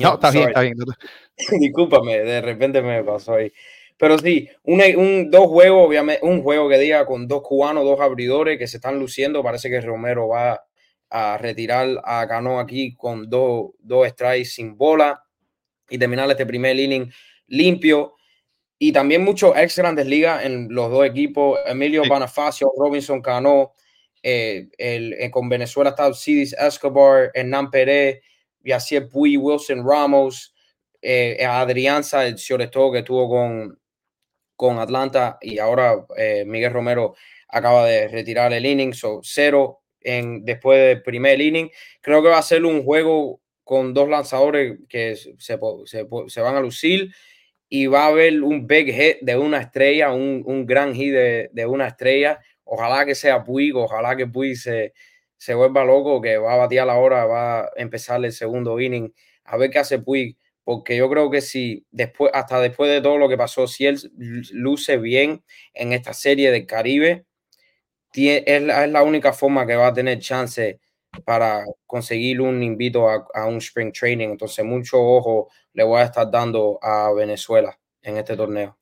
no, 0.00 0.14
está 0.14 0.32
bien, 0.32 0.48
está 0.48 0.60
bien. 0.60 0.74
Discúlpame, 1.60 2.18
de 2.18 2.40
repente 2.40 2.82
me 2.82 3.04
pasó 3.04 3.34
ahí. 3.34 3.52
Pero 3.96 4.18
sí, 4.18 4.48
un, 4.64 4.82
un, 4.96 5.30
dos 5.30 5.46
juegos, 5.46 5.86
obviamente, 5.86 6.26
un 6.26 6.42
juego 6.42 6.68
que 6.68 6.78
diga 6.78 7.06
con 7.06 7.28
dos 7.28 7.42
cubanos, 7.42 7.84
dos 7.84 8.00
abridores 8.00 8.58
que 8.58 8.66
se 8.66 8.78
están 8.78 8.98
luciendo. 8.98 9.40
Parece 9.44 9.70
que 9.70 9.80
Romero 9.80 10.26
va 10.26 10.64
a 11.10 11.38
retirar 11.38 12.00
a 12.04 12.26
Cano 12.26 12.58
aquí 12.58 12.96
con 12.96 13.30
dos, 13.30 13.70
dos 13.78 14.08
strikes 14.08 14.46
sin 14.46 14.76
bola 14.76 15.22
y 15.88 15.98
terminar 15.98 16.30
este 16.30 16.46
primer 16.46 16.78
inning 16.78 17.10
limpio. 17.46 18.14
Y 18.78 18.92
también 18.92 19.24
muchos 19.24 19.56
ex 19.56 19.76
grandes 19.76 20.06
ligas 20.06 20.44
en 20.44 20.68
los 20.70 20.90
dos 20.90 21.04
equipos. 21.04 21.58
Emilio 21.66 22.02
Bonifacio, 22.08 22.70
Robinson 22.78 23.20
Cano, 23.20 23.72
eh, 24.22 24.68
el, 24.78 25.14
eh, 25.14 25.30
con 25.30 25.48
Venezuela 25.48 25.90
está 25.90 26.12
Cidis 26.14 26.52
Escobar, 26.52 27.30
Hernán 27.34 27.70
Pérez, 27.70 28.20
Yacier 28.62 29.08
Puy, 29.08 29.36
Wilson 29.36 29.84
Ramos, 29.84 30.54
eh, 31.00 31.44
Adrianza, 31.44 32.26
el 32.26 32.38
sobre 32.38 32.68
todo 32.68 32.92
que 32.92 32.98
estuvo 32.98 33.28
con, 33.28 33.78
con 34.56 34.78
Atlanta 34.78 35.38
y 35.40 35.58
ahora 35.58 36.04
eh, 36.16 36.44
Miguel 36.44 36.72
Romero 36.72 37.14
acaba 37.48 37.86
de 37.86 38.08
retirar 38.08 38.52
el 38.52 38.66
inning, 38.66 38.92
so 38.92 39.20
cero 39.22 39.82
en, 40.00 40.44
después 40.44 40.78
del 40.80 41.02
primer 41.02 41.40
inning. 41.40 41.70
Creo 42.00 42.22
que 42.22 42.28
va 42.28 42.38
a 42.38 42.42
ser 42.42 42.64
un 42.64 42.82
juego 42.82 43.40
con 43.68 43.92
dos 43.92 44.08
lanzadores 44.08 44.78
que 44.88 45.14
se, 45.14 45.36
se, 45.36 46.40
van 46.40 46.56
a 46.56 46.60
lucir 46.60 47.14
y 47.68 47.86
va 47.86 48.04
a 48.04 48.06
haber 48.06 48.42
un 48.42 48.66
big 48.66 48.86
hit 48.94 49.18
de 49.20 49.36
una 49.36 49.60
estrella, 49.60 50.10
un, 50.10 50.42
un 50.46 50.64
gran 50.64 50.94
hit 50.94 51.12
de, 51.12 51.50
de, 51.52 51.66
una 51.66 51.88
estrella. 51.88 52.40
Ojalá 52.64 53.04
que 53.04 53.14
sea 53.14 53.44
Puig, 53.44 53.76
ojalá 53.76 54.16
que 54.16 54.26
Puig 54.26 54.56
se, 54.56 54.94
se 55.36 55.52
vuelva 55.52 55.84
loco, 55.84 56.22
que 56.22 56.38
va 56.38 56.54
a 56.54 56.56
batear 56.56 56.86
la 56.86 56.94
hora, 56.94 57.26
va 57.26 57.60
a 57.60 57.70
empezar 57.76 58.24
el 58.24 58.32
segundo 58.32 58.80
inning, 58.80 59.12
a 59.44 59.58
ver 59.58 59.68
qué 59.68 59.80
hace 59.80 59.98
Puig, 59.98 60.38
porque 60.64 60.96
yo 60.96 61.10
creo 61.10 61.30
que 61.30 61.42
si 61.42 61.84
después, 61.90 62.30
hasta 62.32 62.60
después 62.60 62.90
de 62.90 63.02
todo 63.02 63.18
lo 63.18 63.28
que 63.28 63.36
pasó, 63.36 63.66
si 63.66 63.84
él 63.84 63.98
luce 64.50 64.96
bien 64.96 65.44
en 65.74 65.92
esta 65.92 66.14
serie 66.14 66.50
del 66.50 66.64
Caribe, 66.64 67.26
es 68.14 68.62
la, 68.62 68.86
es 68.86 68.90
la 68.90 69.02
única 69.02 69.34
forma 69.34 69.66
que 69.66 69.76
va 69.76 69.88
a 69.88 69.92
tener 69.92 70.20
chance 70.20 70.80
para 71.24 71.64
conseguir 71.86 72.40
un 72.40 72.62
invito 72.62 73.08
a, 73.08 73.46
un 73.46 73.58
spring 73.58 73.92
training. 73.92 74.28
Entonces, 74.30 74.64
mucho 74.64 74.98
ojo 75.00 75.48
le 75.74 75.84
voy 75.84 76.00
a 76.00 76.04
estar 76.04 76.30
dando 76.30 76.78
a 76.82 77.12
Venezuela 77.12 77.78
en 78.02 78.16
este 78.16 78.36
torneo. 78.36 78.77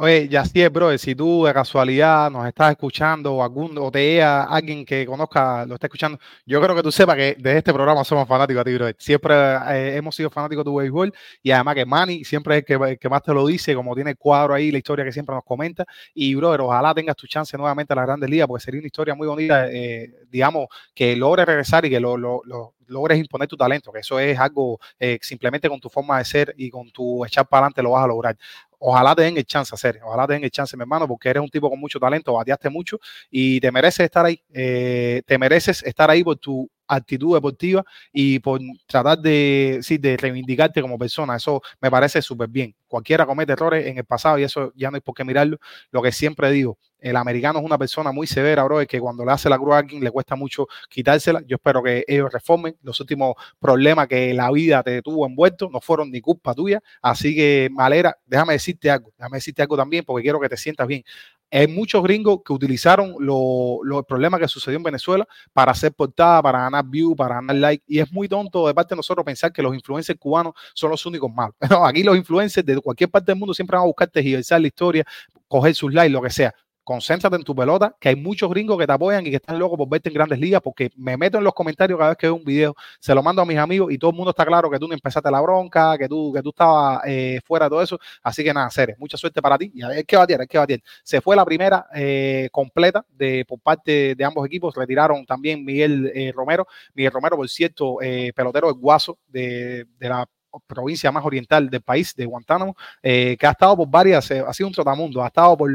Oye, 0.00 0.28
ya 0.28 0.44
sí, 0.44 0.64
bro, 0.68 0.96
si 0.96 1.12
tú 1.16 1.44
de 1.44 1.52
casualidad 1.52 2.30
nos 2.30 2.46
estás 2.46 2.70
escuchando 2.70 3.34
o, 3.34 3.42
algún, 3.42 3.76
o 3.78 3.90
te 3.90 4.22
alguien 4.22 4.84
que 4.84 5.04
conozca, 5.04 5.66
lo 5.66 5.74
está 5.74 5.88
escuchando, 5.88 6.20
yo 6.46 6.62
creo 6.62 6.76
que 6.76 6.84
tú 6.84 6.92
sepas 6.92 7.16
que 7.16 7.34
de 7.36 7.58
este 7.58 7.72
programa 7.72 8.04
somos 8.04 8.28
fanáticos 8.28 8.60
a 8.60 8.64
ti, 8.64 8.74
bro. 8.74 8.86
Siempre 8.96 9.34
eh, 9.34 9.96
hemos 9.96 10.14
sido 10.14 10.30
fanáticos 10.30 10.64
de 10.64 10.70
tu 10.70 10.76
béisbol 10.76 11.12
y 11.42 11.50
además 11.50 11.74
que 11.74 11.84
Manny 11.84 12.22
siempre 12.22 12.58
es 12.58 12.64
el 12.68 12.96
que, 12.96 13.08
más 13.08 13.22
te 13.24 13.34
lo 13.34 13.44
dice, 13.44 13.74
como 13.74 13.92
tiene 13.96 14.10
el 14.10 14.16
cuadro 14.16 14.54
ahí, 14.54 14.70
la 14.70 14.78
historia 14.78 15.04
que 15.04 15.10
siempre 15.10 15.34
nos 15.34 15.42
comenta. 15.42 15.84
Y, 16.14 16.32
brother, 16.36 16.60
ojalá 16.60 16.94
tengas 16.94 17.16
tu 17.16 17.26
chance 17.26 17.56
nuevamente 17.58 17.92
a 17.92 17.96
la 17.96 18.02
Grandes 18.06 18.30
Ligas 18.30 18.46
porque 18.46 18.64
sería 18.64 18.78
una 18.78 18.86
historia 18.86 19.16
muy 19.16 19.26
bonita, 19.26 19.68
eh, 19.68 20.12
digamos, 20.30 20.68
que 20.94 21.16
logres 21.16 21.44
regresar 21.44 21.84
y 21.86 21.90
que 21.90 21.98
lo, 21.98 22.16
lo 22.16 22.44
logres 22.88 23.18
imponer 23.18 23.48
tu 23.48 23.56
talento, 23.56 23.92
que 23.92 24.00
eso 24.00 24.18
es 24.18 24.38
algo 24.38 24.78
eh, 24.98 25.18
simplemente 25.22 25.68
con 25.68 25.80
tu 25.80 25.88
forma 25.88 26.18
de 26.18 26.24
ser 26.24 26.54
y 26.56 26.70
con 26.70 26.90
tu 26.90 27.24
echar 27.24 27.46
para 27.46 27.66
adelante 27.66 27.82
lo 27.82 27.90
vas 27.92 28.04
a 28.04 28.08
lograr. 28.08 28.36
Ojalá 28.78 29.14
te 29.14 29.22
den 29.22 29.36
el 29.36 29.44
chance, 29.44 29.74
hacer, 29.74 30.00
ojalá 30.04 30.26
te 30.26 30.34
den 30.34 30.44
el 30.44 30.50
chance, 30.50 30.76
mi 30.76 30.82
hermano, 30.82 31.08
porque 31.08 31.28
eres 31.28 31.42
un 31.42 31.48
tipo 31.48 31.68
con 31.68 31.80
mucho 31.80 31.98
talento, 31.98 32.32
bateaste 32.32 32.70
mucho 32.70 32.98
y 33.30 33.60
te 33.60 33.72
mereces 33.72 34.04
estar 34.04 34.24
ahí, 34.24 34.42
eh, 34.52 35.22
te 35.26 35.38
mereces 35.38 35.82
estar 35.82 36.10
ahí 36.10 36.22
por 36.22 36.36
tu 36.36 36.70
actitud 36.88 37.34
deportiva 37.34 37.84
y 38.12 38.38
por 38.40 38.60
tratar 38.86 39.18
de, 39.18 39.78
sí, 39.82 39.98
de 39.98 40.16
reivindicarte 40.16 40.80
como 40.80 40.98
persona. 40.98 41.36
Eso 41.36 41.62
me 41.80 41.90
parece 41.90 42.22
súper 42.22 42.48
bien. 42.48 42.74
cualquiera 42.86 43.26
comete 43.26 43.52
errores 43.52 43.86
en 43.86 43.98
el 43.98 44.04
pasado 44.04 44.38
y 44.38 44.44
eso 44.44 44.72
ya 44.74 44.90
no 44.90 44.96
hay 44.96 45.00
por 45.00 45.14
qué 45.14 45.24
mirarlo. 45.24 45.58
Lo 45.90 46.02
que 46.02 46.12
siempre 46.12 46.50
digo, 46.50 46.78
el 47.00 47.16
americano 47.16 47.60
es 47.60 47.64
una 47.64 47.78
persona 47.78 48.10
muy 48.10 48.26
severa, 48.26 48.64
bro, 48.64 48.80
es 48.80 48.88
que 48.88 49.00
cuando 49.00 49.24
le 49.24 49.30
hace 49.30 49.48
la 49.48 49.56
cruz 49.56 49.74
a 49.74 49.78
alguien 49.78 50.02
le 50.02 50.10
cuesta 50.10 50.34
mucho 50.34 50.66
quitársela. 50.88 51.42
Yo 51.46 51.56
espero 51.56 51.82
que 51.82 52.04
ellos 52.08 52.32
reformen. 52.32 52.76
Los 52.82 52.98
últimos 53.00 53.34
problemas 53.60 54.08
que 54.08 54.34
la 54.34 54.50
vida 54.50 54.82
te 54.82 55.00
tuvo 55.02 55.26
envuelto 55.26 55.68
no 55.70 55.80
fueron 55.80 56.10
ni 56.10 56.20
culpa 56.20 56.54
tuya. 56.54 56.80
Así 57.00 57.36
que, 57.36 57.68
Malera, 57.70 58.16
déjame 58.26 58.54
decirte 58.54 58.90
algo, 58.90 59.12
déjame 59.16 59.36
decirte 59.36 59.62
algo 59.62 59.76
también 59.76 60.04
porque 60.04 60.22
quiero 60.22 60.40
que 60.40 60.48
te 60.48 60.56
sientas 60.56 60.86
bien 60.86 61.04
hay 61.50 61.66
muchos 61.66 62.02
gringos 62.02 62.40
que 62.44 62.52
utilizaron 62.52 63.14
los 63.18 64.04
problemas 64.06 64.40
que 64.40 64.48
sucedió 64.48 64.76
en 64.76 64.82
Venezuela 64.82 65.26
para 65.52 65.72
hacer 65.72 65.92
portada, 65.92 66.42
para 66.42 66.60
ganar 66.60 66.84
view, 66.86 67.16
para 67.16 67.36
ganar 67.36 67.56
like. 67.56 67.84
Y 67.86 67.98
es 67.98 68.12
muy 68.12 68.28
tonto 68.28 68.66
de 68.66 68.74
parte 68.74 68.94
de 68.94 68.96
nosotros 68.96 69.24
pensar 69.24 69.52
que 69.52 69.62
los 69.62 69.74
influencers 69.74 70.18
cubanos 70.18 70.54
son 70.74 70.90
los 70.90 71.04
únicos 71.06 71.32
malos. 71.32 71.54
aquí 71.84 72.02
los 72.02 72.16
influencers 72.16 72.66
de 72.66 72.80
cualquier 72.80 73.10
parte 73.10 73.32
del 73.32 73.38
mundo 73.38 73.54
siempre 73.54 73.76
van 73.76 73.84
a 73.84 73.86
buscar 73.86 74.08
tergiversar 74.08 74.60
la 74.60 74.66
historia, 74.66 75.04
coger 75.46 75.74
sus 75.74 75.92
likes, 75.92 76.12
lo 76.12 76.22
que 76.22 76.30
sea 76.30 76.54
concéntrate 76.88 77.36
en 77.36 77.42
tu 77.42 77.54
pelota, 77.54 77.94
que 78.00 78.08
hay 78.08 78.16
muchos 78.16 78.48
gringos 78.48 78.78
que 78.78 78.86
te 78.86 78.92
apoyan 78.94 79.26
y 79.26 79.28
que 79.28 79.36
están 79.36 79.58
locos 79.58 79.76
por 79.76 79.90
verte 79.90 80.08
en 80.08 80.14
grandes 80.14 80.38
ligas, 80.38 80.62
porque 80.62 80.90
me 80.96 81.18
meto 81.18 81.36
en 81.36 81.44
los 81.44 81.52
comentarios 81.52 81.98
cada 81.98 82.12
vez 82.12 82.16
que 82.16 82.28
veo 82.28 82.34
un 82.34 82.44
video, 82.44 82.74
se 82.98 83.14
lo 83.14 83.22
mando 83.22 83.42
a 83.42 83.44
mis 83.44 83.58
amigos 83.58 83.92
y 83.92 83.98
todo 83.98 84.10
el 84.10 84.16
mundo 84.16 84.30
está 84.30 84.46
claro 84.46 84.70
que 84.70 84.78
tú 84.78 84.88
no 84.88 84.94
empezaste 84.94 85.30
la 85.30 85.42
bronca, 85.42 85.98
que 85.98 86.08
tú, 86.08 86.32
que 86.32 86.40
tú 86.40 86.48
estabas 86.48 87.02
eh, 87.06 87.40
fuera 87.44 87.66
de 87.66 87.70
todo 87.70 87.82
eso. 87.82 87.98
Así 88.22 88.42
que 88.42 88.54
nada, 88.54 88.70
Ceres, 88.70 88.98
mucha 88.98 89.18
suerte 89.18 89.42
para 89.42 89.58
ti. 89.58 89.70
Y 89.74 89.82
hay 89.82 90.02
que 90.02 90.16
batir, 90.16 90.40
hay 90.40 90.46
que 90.46 90.56
batir. 90.56 90.82
Se 91.02 91.20
fue 91.20 91.36
la 91.36 91.44
primera 91.44 91.88
eh, 91.94 92.48
completa 92.50 93.04
de, 93.10 93.44
por 93.46 93.60
parte 93.60 94.14
de 94.14 94.24
ambos 94.24 94.46
equipos. 94.46 94.74
Retiraron 94.74 95.26
también 95.26 95.62
Miguel 95.66 96.10
eh, 96.14 96.32
Romero. 96.34 96.66
Miguel 96.94 97.12
Romero, 97.12 97.36
por 97.36 97.50
cierto, 97.50 97.98
pelotero 98.34 98.68
de 98.68 98.78
Guaso 98.78 99.18
de, 99.28 99.84
de 99.98 100.08
la 100.08 100.26
provincia 100.66 101.12
más 101.12 101.24
oriental 101.24 101.68
del 101.68 101.82
país, 101.82 102.14
de 102.14 102.24
Guantánamo, 102.24 102.76
eh, 103.02 103.36
que 103.38 103.46
ha 103.46 103.50
estado 103.50 103.76
por 103.76 103.88
varias, 103.88 104.30
eh, 104.30 104.42
ha 104.46 104.52
sido 104.52 104.68
un 104.68 104.72
trotamundo, 104.72 105.22
ha 105.22 105.28
estado 105.28 105.56
por 105.56 105.70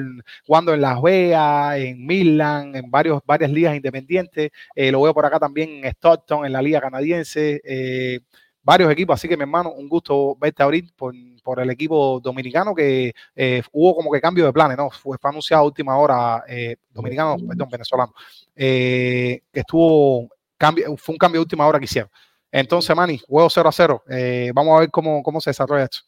jugando 0.45 0.73
en 0.73 0.81
Las 0.81 1.01
Vegas, 1.01 1.77
en 1.77 2.05
Midland, 2.05 2.75
en 2.75 2.89
varios, 2.89 3.21
varias 3.25 3.51
ligas 3.51 3.75
independientes, 3.75 4.51
eh, 4.75 4.91
lo 4.91 5.01
veo 5.01 5.13
por 5.13 5.25
acá 5.25 5.39
también 5.39 5.83
en 5.83 5.85
Stockton, 5.85 6.45
en 6.45 6.53
la 6.53 6.61
liga 6.61 6.81
canadiense, 6.81 7.61
varios 8.61 8.91
equipos, 8.91 9.15
así 9.15 9.27
que 9.27 9.35
mi 9.35 9.43
hermano, 9.43 9.71
un 9.73 9.89
gusto 9.89 10.35
verte 10.39 10.63
abrir 10.63 10.93
por, 10.95 11.13
por 11.43 11.59
el 11.59 11.69
equipo 11.69 12.19
dominicano 12.21 12.73
que 12.73 13.13
hubo 13.71 13.95
como 13.95 14.11
que 14.11 14.21
cambio 14.21 14.45
de 14.45 14.53
planes, 14.53 14.77
¿no? 14.77 14.89
Fue, 14.89 15.17
anunciado 15.21 15.63
a 15.63 15.65
última 15.65 15.97
hora, 15.97 16.43
dominicano, 16.91 17.37
perdón, 17.47 17.69
venezolano, 17.69 18.13
que 18.55 19.41
estuvo, 19.51 20.29
cambio, 20.57 20.95
fue 20.97 21.13
un 21.13 21.19
cambio 21.19 21.39
de 21.39 21.43
última 21.43 21.67
hora 21.67 21.79
que 21.79 21.85
hicieron. 21.85 22.09
Entonces, 22.53 22.95
Manny, 22.95 23.19
juego 23.27 23.49
0 23.49 23.67
a 23.67 23.71
0. 23.71 24.03
Eh, 24.09 24.51
vamos 24.53 24.77
a 24.77 24.81
ver 24.81 24.91
cómo, 24.91 25.23
cómo 25.23 25.41
se 25.41 25.49
desarrolla 25.49 25.85
esto. 25.85 25.99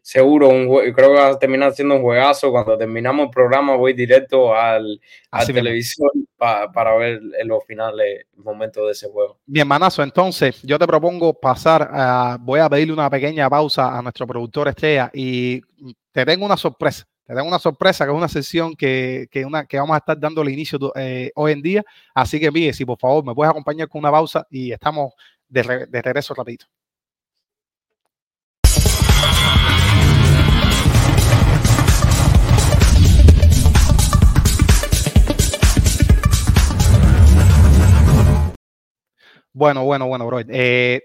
Seguro, 0.00 0.48
un 0.48 0.68
creo 0.92 1.08
que 1.10 1.20
va 1.20 1.28
a 1.28 1.38
terminar 1.38 1.74
siendo 1.74 1.96
un 1.96 2.02
juegazo. 2.02 2.52
Cuando 2.52 2.78
terminamos 2.78 3.26
el 3.26 3.30
programa, 3.30 3.74
voy 3.74 3.92
directo 3.92 4.54
al, 4.54 5.00
a 5.32 5.44
televisión 5.44 6.08
para 6.36 6.96
ver 6.96 7.20
en 7.38 7.48
los 7.48 7.64
finales 7.66 8.24
momentos 8.36 8.86
de 8.86 8.92
ese 8.92 9.10
juego. 9.10 9.38
Bien, 9.44 9.66
manazo. 9.66 10.02
Entonces, 10.02 10.62
yo 10.62 10.78
te 10.78 10.86
propongo 10.86 11.34
pasar, 11.34 11.90
a, 11.92 12.38
voy 12.40 12.60
a 12.60 12.70
pedirle 12.70 12.92
una 12.92 13.10
pequeña 13.10 13.50
pausa 13.50 13.98
a 13.98 14.00
nuestro 14.00 14.26
productor 14.26 14.68
Estrella 14.68 15.10
y 15.12 15.60
te 16.12 16.24
tengo 16.24 16.46
una 16.46 16.56
sorpresa. 16.56 17.04
Te 17.24 17.34
tengo 17.34 17.46
una 17.46 17.58
sorpresa, 17.58 18.04
que 18.04 18.10
es 18.10 18.16
una 18.16 18.28
sesión 18.28 18.74
que, 18.74 19.28
que, 19.30 19.44
una, 19.44 19.64
que 19.64 19.78
vamos 19.78 19.94
a 19.94 19.98
estar 19.98 20.18
dando 20.18 20.42
el 20.42 20.48
inicio 20.48 20.78
eh, 20.96 21.30
hoy 21.34 21.52
en 21.52 21.62
día. 21.62 21.84
Así 22.14 22.40
que, 22.40 22.50
mire, 22.50 22.72
si 22.72 22.84
por 22.84 22.98
favor 22.98 23.24
me 23.24 23.34
puedes 23.34 23.50
acompañar 23.50 23.88
con 23.88 24.00
una 24.00 24.10
pausa 24.10 24.46
y 24.50 24.72
estamos 24.72 25.12
de, 25.48 25.62
regreso 25.62 26.34
rapidito. 26.34 26.66
Bueno, 39.54 39.84
bueno, 39.84 40.06
bueno, 40.06 40.26
bro. 40.26 40.38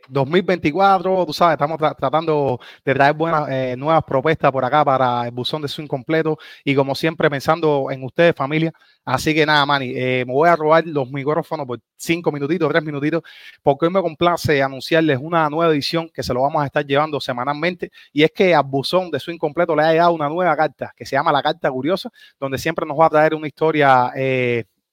2024, 0.07 1.21
eh, 1.21 1.25
tú 1.25 1.33
sabes, 1.33 1.55
estamos 1.55 1.77
tratando 1.77 2.57
de 2.85 2.93
traer 2.93 3.13
buenas, 3.13 3.49
eh, 3.49 3.75
nuevas 3.77 4.01
propuestas 4.05 4.53
por 4.53 4.63
acá 4.63 4.85
para 4.85 5.25
el 5.25 5.31
buzón 5.31 5.61
de 5.61 5.67
swing 5.67 5.87
completo 5.87 6.37
y 6.63 6.73
como 6.73 6.95
siempre 6.95 7.29
pensando 7.29 7.87
en 7.91 8.05
ustedes, 8.05 8.33
familia. 8.33 8.71
Así 9.03 9.35
que 9.35 9.45
nada, 9.45 9.65
Manny, 9.65 9.91
eh, 9.93 10.23
me 10.25 10.31
voy 10.31 10.47
a 10.47 10.55
robar 10.55 10.85
los 10.87 11.11
micrófonos 11.11 11.65
por 11.67 11.81
cinco 11.97 12.31
minutitos, 12.31 12.69
tres 12.69 12.83
minutitos, 12.83 13.21
porque 13.61 13.87
hoy 13.87 13.91
me 13.91 14.01
complace 14.01 14.63
anunciarles 14.63 15.19
una 15.21 15.49
nueva 15.49 15.73
edición 15.73 16.09
que 16.13 16.23
se 16.23 16.33
lo 16.33 16.41
vamos 16.41 16.63
a 16.63 16.67
estar 16.67 16.85
llevando 16.85 17.19
semanalmente 17.19 17.91
y 18.13 18.23
es 18.23 18.31
que 18.31 18.55
al 18.55 18.63
buzón 18.63 19.11
de 19.11 19.19
swing 19.19 19.37
completo 19.37 19.75
le 19.75 19.83
ha 19.83 19.91
llegado 19.91 20.13
una 20.13 20.29
nueva 20.29 20.55
carta 20.55 20.93
que 20.95 21.05
se 21.05 21.17
llama 21.17 21.33
la 21.33 21.43
carta 21.43 21.69
curiosa, 21.69 22.09
donde 22.39 22.57
siempre 22.57 22.85
nos 22.85 22.97
va 22.97 23.07
a 23.07 23.09
traer 23.09 23.35
una 23.35 23.47
historia 23.47 24.09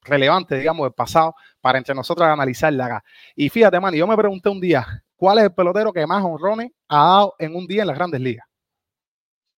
relevante, 0.04 0.58
digamos, 0.58 0.84
del 0.84 0.92
pasado 0.92 1.34
para 1.64 1.78
entre 1.78 1.94
nosotros 1.94 2.28
analizarla 2.28 2.84
acá. 2.84 3.04
Y 3.34 3.48
fíjate, 3.48 3.80
man, 3.80 3.94
yo 3.94 4.06
me 4.06 4.18
pregunté 4.18 4.50
un 4.50 4.60
día, 4.60 5.02
¿cuál 5.16 5.38
es 5.38 5.44
el 5.44 5.54
pelotero 5.54 5.94
que 5.94 6.06
más 6.06 6.22
honrones 6.22 6.70
ha 6.88 6.98
dado 6.98 7.34
en 7.38 7.56
un 7.56 7.66
día 7.66 7.80
en 7.80 7.86
las 7.86 7.96
grandes 7.96 8.20
ligas? 8.20 8.46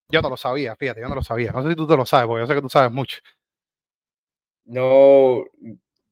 Yo 0.09 0.22
no 0.22 0.30
lo 0.30 0.36
sabía, 0.36 0.76
fíjate, 0.76 1.00
yo 1.00 1.09
no 1.09 1.16
lo 1.16 1.24
sabía. 1.24 1.50
No 1.50 1.64
sé 1.64 1.70
si 1.70 1.74
tú 1.74 1.84
te 1.84 1.96
lo 1.96 2.07
sabes, 2.07 2.28
porque 2.28 2.42
yo 2.42 2.46
sé 2.46 2.54
que 2.54 2.62
tú 2.62 2.68
sabes 2.68 2.92
mucho. 2.92 3.18
No, 4.66 5.42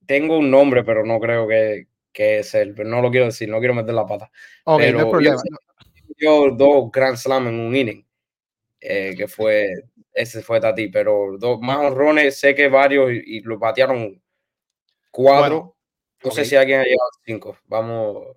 tengo 0.05 0.37
un 0.37 0.51
nombre, 0.51 0.83
pero 0.83 1.07
no 1.07 1.21
creo 1.21 1.47
que, 1.47 1.87
que 2.13 2.41
es 2.41 2.53
él. 2.57 2.75
Pero 2.75 2.89
no 2.89 3.01
lo 3.01 3.13
quiero 3.13 3.27
decir, 3.27 3.49
no 3.49 3.61
quiero 3.61 3.75
meter 3.75 3.95
la 3.95 4.05
pata. 4.05 4.29
Ok, 4.65 4.83
no 4.93 4.99
hay 4.99 5.11
problema. 5.11 5.41
Yo, 6.17 6.51
dos 6.51 6.91
Grand 6.91 7.17
Slam 7.17 7.47
en 7.47 7.61
un 7.61 7.77
inning, 7.77 8.05
eh, 8.81 9.15
que 9.17 9.29
fue, 9.29 9.69
ese 10.13 10.43
fue 10.43 10.59
Tati, 10.59 10.89
pero 10.89 11.37
dos 11.39 11.61
más 11.61 11.79
honrones, 11.79 12.37
sé 12.37 12.53
que 12.53 12.69
varios 12.69 13.13
y, 13.13 13.23
y 13.25 13.41
lo 13.43 13.61
batearon 13.61 14.21
cuatro. 15.13 15.74
No 16.25 16.31
sé 16.31 16.45
si 16.45 16.57
alguien 16.57 16.81
ha 16.81 16.85
llegado 16.85 17.09
a 17.09 17.21
cinco. 17.25 17.59
Vamos. 17.67 18.37